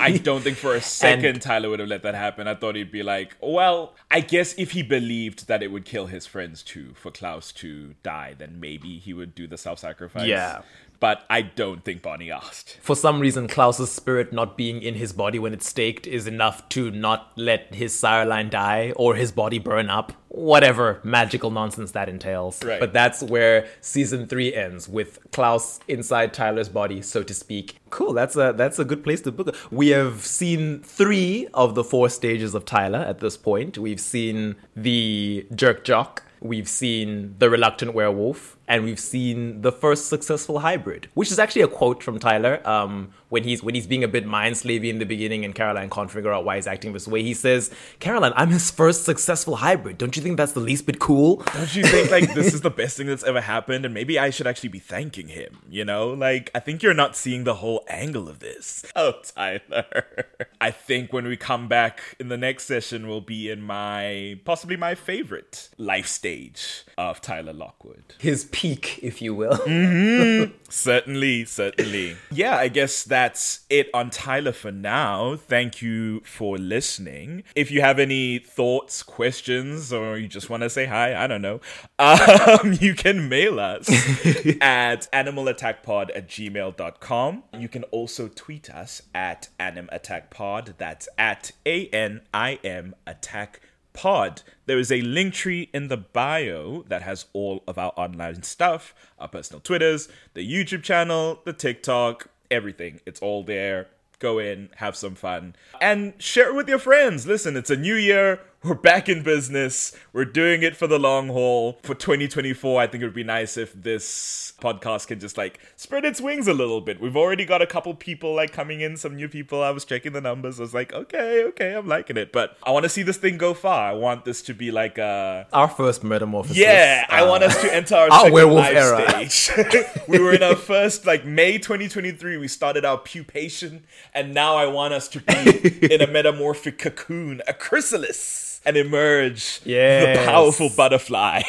I 0.00 0.20
don't 0.22 0.42
think 0.42 0.56
for 0.56 0.76
a 0.76 0.80
second 1.02 1.42
Tyler 1.42 1.68
would 1.68 1.80
have 1.80 1.88
let 1.88 2.04
that 2.04 2.14
happen. 2.14 2.46
I 2.46 2.54
thought 2.54 2.76
he'd 2.76 2.92
be 2.92 3.02
like, 3.02 3.36
well, 3.40 3.94
I 4.12 4.20
guess 4.20 4.54
if 4.56 4.70
he 4.70 4.84
believed 4.84 5.48
that 5.48 5.60
it 5.64 5.72
would 5.72 5.84
kill 5.84 6.06
his 6.06 6.24
friends 6.24 6.62
too 6.62 6.92
for 6.94 7.10
Klaus 7.10 7.50
to 7.54 7.94
die, 8.04 8.36
then 8.38 8.60
maybe 8.60 8.98
he 8.98 9.12
would 9.12 9.34
do 9.34 9.48
the 9.48 9.58
self 9.58 9.80
sacrifice. 9.80 10.28
Yeah. 10.28 10.62
But 11.00 11.24
I 11.30 11.40
don't 11.42 11.82
think 11.84 12.02
Bonnie 12.02 12.30
asked. 12.30 12.78
for 12.82 12.94
some 12.94 13.20
reason, 13.20 13.48
Klaus's 13.48 13.90
spirit 13.90 14.32
not 14.34 14.56
being 14.56 14.82
in 14.82 14.94
his 14.94 15.12
body 15.14 15.38
when 15.38 15.54
it's 15.54 15.66
staked 15.66 16.06
is 16.06 16.26
enough 16.26 16.68
to 16.70 16.90
not 16.90 17.32
let 17.36 17.74
his 17.74 17.98
sire 17.98 18.26
line 18.26 18.50
die 18.50 18.92
or 18.96 19.14
his 19.14 19.32
body 19.32 19.58
burn 19.58 19.88
up. 19.88 20.12
Whatever 20.28 21.00
magical 21.02 21.50
nonsense 21.50 21.90
that 21.92 22.08
entails. 22.08 22.62
Right. 22.62 22.78
But 22.78 22.92
that's 22.92 23.22
where 23.22 23.66
season 23.80 24.26
three 24.28 24.54
ends 24.54 24.88
with 24.88 25.18
Klaus 25.32 25.80
inside 25.88 26.32
Tyler's 26.34 26.68
body, 26.68 27.02
so 27.02 27.22
to 27.24 27.34
speak. 27.34 27.78
Cool. 27.90 28.12
That's 28.12 28.36
a 28.36 28.52
that's 28.56 28.78
a 28.78 28.84
good 28.84 29.02
place 29.02 29.20
to 29.22 29.32
book. 29.32 29.48
it. 29.48 29.72
We 29.72 29.88
have 29.88 30.24
seen 30.24 30.82
three 30.82 31.48
of 31.54 31.74
the 31.74 31.82
four 31.82 32.08
stages 32.10 32.54
of 32.54 32.64
Tyler 32.64 32.98
at 33.00 33.18
this 33.18 33.36
point. 33.36 33.76
We've 33.78 33.98
seen 34.00 34.54
the 34.76 35.46
jerk 35.54 35.82
jock. 35.82 36.22
We've 36.42 36.68
seen 36.68 37.34
the 37.38 37.50
reluctant 37.50 37.92
werewolf, 37.92 38.56
and 38.70 38.84
we've 38.84 39.00
seen 39.00 39.62
the 39.62 39.72
first 39.72 40.08
successful 40.08 40.60
hybrid, 40.60 41.08
which 41.14 41.32
is 41.32 41.40
actually 41.40 41.62
a 41.62 41.68
quote 41.68 42.04
from 42.04 42.20
Tyler. 42.20 42.66
Um, 42.66 43.12
when 43.28 43.42
he's 43.42 43.64
when 43.64 43.74
he's 43.74 43.86
being 43.86 44.04
a 44.04 44.08
bit 44.08 44.24
mind 44.24 44.54
slavey 44.54 44.90
in 44.90 45.00
the 45.00 45.04
beginning, 45.04 45.44
and 45.44 45.54
Caroline 45.54 45.90
can't 45.90 46.10
figure 46.10 46.32
out 46.32 46.44
why 46.44 46.54
he's 46.54 46.68
acting 46.68 46.92
this 46.92 47.08
way, 47.08 47.22
he 47.22 47.34
says, 47.34 47.72
"Caroline, 47.98 48.32
I'm 48.36 48.50
his 48.50 48.70
first 48.70 49.04
successful 49.04 49.56
hybrid. 49.56 49.98
Don't 49.98 50.16
you 50.16 50.22
think 50.22 50.36
that's 50.36 50.52
the 50.52 50.60
least 50.60 50.86
bit 50.86 51.00
cool?" 51.00 51.42
Don't 51.52 51.74
you 51.74 51.82
think 51.82 52.12
like 52.12 52.32
this 52.32 52.54
is 52.54 52.60
the 52.60 52.70
best 52.70 52.96
thing 52.96 53.08
that's 53.08 53.24
ever 53.24 53.40
happened? 53.40 53.84
And 53.84 53.92
maybe 53.92 54.20
I 54.20 54.30
should 54.30 54.46
actually 54.46 54.68
be 54.68 54.78
thanking 54.78 55.28
him, 55.28 55.58
you 55.68 55.84
know? 55.84 56.10
Like, 56.10 56.50
I 56.54 56.60
think 56.60 56.82
you're 56.82 56.94
not 56.94 57.16
seeing 57.16 57.42
the 57.42 57.54
whole 57.54 57.84
angle 57.88 58.28
of 58.28 58.38
this. 58.38 58.84
Oh, 58.94 59.14
Tyler. 59.34 60.06
I 60.60 60.70
think 60.70 61.12
when 61.12 61.26
we 61.26 61.36
come 61.36 61.66
back 61.66 62.00
in 62.20 62.28
the 62.28 62.36
next 62.36 62.64
session, 62.64 63.08
we'll 63.08 63.20
be 63.20 63.50
in 63.50 63.62
my 63.62 64.38
possibly 64.44 64.76
my 64.76 64.94
favorite 64.94 65.70
life 65.76 66.06
stage 66.06 66.84
of 66.96 67.20
Tyler 67.20 67.52
Lockwood. 67.52 68.14
His 68.18 68.44
peak, 68.60 69.00
if 69.02 69.22
you 69.22 69.34
will. 69.34 69.56
Certainly, 70.68 71.46
certainly. 71.46 72.16
yeah, 72.30 72.56
I 72.56 72.68
guess 72.68 73.02
that's 73.02 73.60
it 73.70 73.88
on 73.92 74.10
Tyler 74.10 74.52
for 74.52 74.70
now. 74.70 75.34
Thank 75.34 75.82
you 75.82 76.20
for 76.20 76.58
listening. 76.58 77.42
If 77.56 77.70
you 77.72 77.80
have 77.80 77.98
any 77.98 78.38
thoughts, 78.38 79.02
questions, 79.02 79.92
or 79.92 80.16
you 80.18 80.28
just 80.28 80.48
want 80.50 80.62
to 80.62 80.70
say 80.70 80.86
hi, 80.86 81.24
I 81.24 81.26
don't 81.26 81.42
know, 81.42 81.60
um, 81.98 82.74
you 82.80 82.94
can 82.94 83.28
mail 83.28 83.58
us 83.58 83.88
at 84.60 85.10
animalattackpod 85.10 86.10
at 86.14 86.28
gmail.com. 86.28 87.42
You 87.58 87.68
can 87.68 87.82
also 87.84 88.28
tweet 88.28 88.70
us 88.70 89.02
at 89.14 89.48
animattackpod. 89.58 90.74
That's 90.76 91.08
at 91.18 91.50
A 91.66 91.86
N 91.88 92.20
I 92.32 92.60
M 92.62 92.94
attack 93.06 93.60
pod. 93.92 94.42
There 94.66 94.78
is 94.78 94.92
a 94.92 95.00
link 95.02 95.34
tree 95.34 95.68
in 95.72 95.88
the 95.88 95.96
bio 95.96 96.84
that 96.88 97.02
has 97.02 97.26
all 97.32 97.62
of 97.66 97.78
our 97.78 97.92
online 97.96 98.42
stuff, 98.42 98.94
our 99.18 99.28
personal 99.28 99.60
Twitters, 99.60 100.08
the 100.34 100.48
YouTube 100.48 100.82
channel, 100.82 101.40
the 101.44 101.52
TikTok, 101.52 102.28
everything. 102.50 103.00
It's 103.06 103.20
all 103.20 103.42
there. 103.44 103.88
Go 104.18 104.38
in, 104.38 104.68
have 104.76 104.96
some 104.96 105.14
fun, 105.14 105.56
and 105.80 106.12
share 106.22 106.50
it 106.50 106.54
with 106.54 106.68
your 106.68 106.78
friends. 106.78 107.26
Listen, 107.26 107.56
it's 107.56 107.70
a 107.70 107.76
new 107.76 107.94
year. 107.94 108.40
We're 108.64 108.74
back 108.74 109.08
in 109.08 109.22
business. 109.22 109.96
We're 110.12 110.26
doing 110.26 110.62
it 110.62 110.76
for 110.76 110.86
the 110.86 110.98
long 110.98 111.28
haul. 111.28 111.78
For 111.82 111.94
2024, 111.94 112.78
I 112.82 112.86
think 112.86 113.02
it 113.02 113.06
would 113.06 113.14
be 113.14 113.24
nice 113.24 113.56
if 113.56 113.72
this 113.72 114.52
podcast 114.60 115.06
can 115.06 115.18
just 115.18 115.38
like 115.38 115.58
spread 115.76 116.04
its 116.04 116.20
wings 116.20 116.46
a 116.46 116.52
little 116.52 116.82
bit. 116.82 117.00
We've 117.00 117.16
already 117.16 117.46
got 117.46 117.62
a 117.62 117.66
couple 117.66 117.94
people 117.94 118.34
like 118.34 118.52
coming 118.52 118.82
in, 118.82 118.98
some 118.98 119.16
new 119.16 119.30
people. 119.30 119.62
I 119.62 119.70
was 119.70 119.86
checking 119.86 120.12
the 120.12 120.20
numbers. 120.20 120.60
I 120.60 120.64
was 120.64 120.74
like, 120.74 120.92
okay, 120.92 121.42
okay, 121.44 121.72
I'm 121.74 121.88
liking 121.88 122.18
it. 122.18 122.32
But 122.32 122.54
I 122.62 122.70
want 122.70 122.82
to 122.82 122.90
see 122.90 123.02
this 123.02 123.16
thing 123.16 123.38
go 123.38 123.54
far. 123.54 123.92
I 123.92 123.94
want 123.94 124.26
this 124.26 124.42
to 124.42 124.52
be 124.52 124.70
like 124.70 124.98
a 124.98 125.46
Our 125.54 125.68
first 125.68 126.04
metamorphosis. 126.04 126.58
yeah, 126.58 127.06
I 127.08 127.22
Uh, 127.22 127.28
want 127.30 127.44
us 127.44 127.58
to 127.62 127.74
enter 127.74 127.94
our, 127.94 128.08
our 128.12 128.30
werewolf 128.30 128.58
life 128.58 128.76
era. 128.76 129.30
stage. 129.30 129.86
we 130.06 130.18
were 130.18 130.34
in 130.34 130.42
our 130.42 130.54
first, 130.56 131.06
like 131.06 131.24
May 131.24 131.56
2023. 131.56 132.36
We 132.36 132.46
started 132.46 132.84
our 132.84 132.98
pupation, 132.98 133.84
and 134.12 134.34
now 134.34 134.56
I 134.56 134.66
want 134.66 134.92
us 134.92 135.08
to 135.08 135.20
be 135.20 135.86
in 135.94 136.02
a 136.02 136.06
metamorphic 136.06 136.76
cocoon, 136.76 137.40
a 137.48 137.54
chrysalis, 137.54 138.48
and 138.64 138.76
emerge 138.76 139.60
the 139.60 140.22
powerful 140.24 140.70
butterfly. 140.76 141.42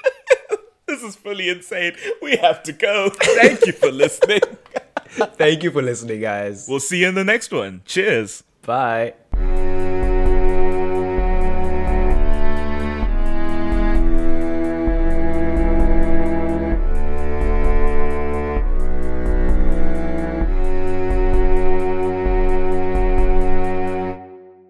this 0.86 1.02
is 1.02 1.16
fully 1.16 1.48
insane. 1.48 1.94
We 2.20 2.36
have 2.36 2.62
to 2.64 2.72
go. 2.72 3.10
Thank 3.10 3.66
you 3.66 3.72
for 3.72 3.90
listening. 3.90 4.40
Thank 5.08 5.62
you 5.62 5.70
for 5.70 5.82
listening, 5.82 6.20
guys. 6.20 6.66
we'll 6.68 6.80
see 6.80 7.00
you 7.00 7.08
in 7.08 7.14
the 7.14 7.24
next 7.24 7.52
one. 7.52 7.82
Cheers. 7.84 8.44
Bye. 8.62 9.14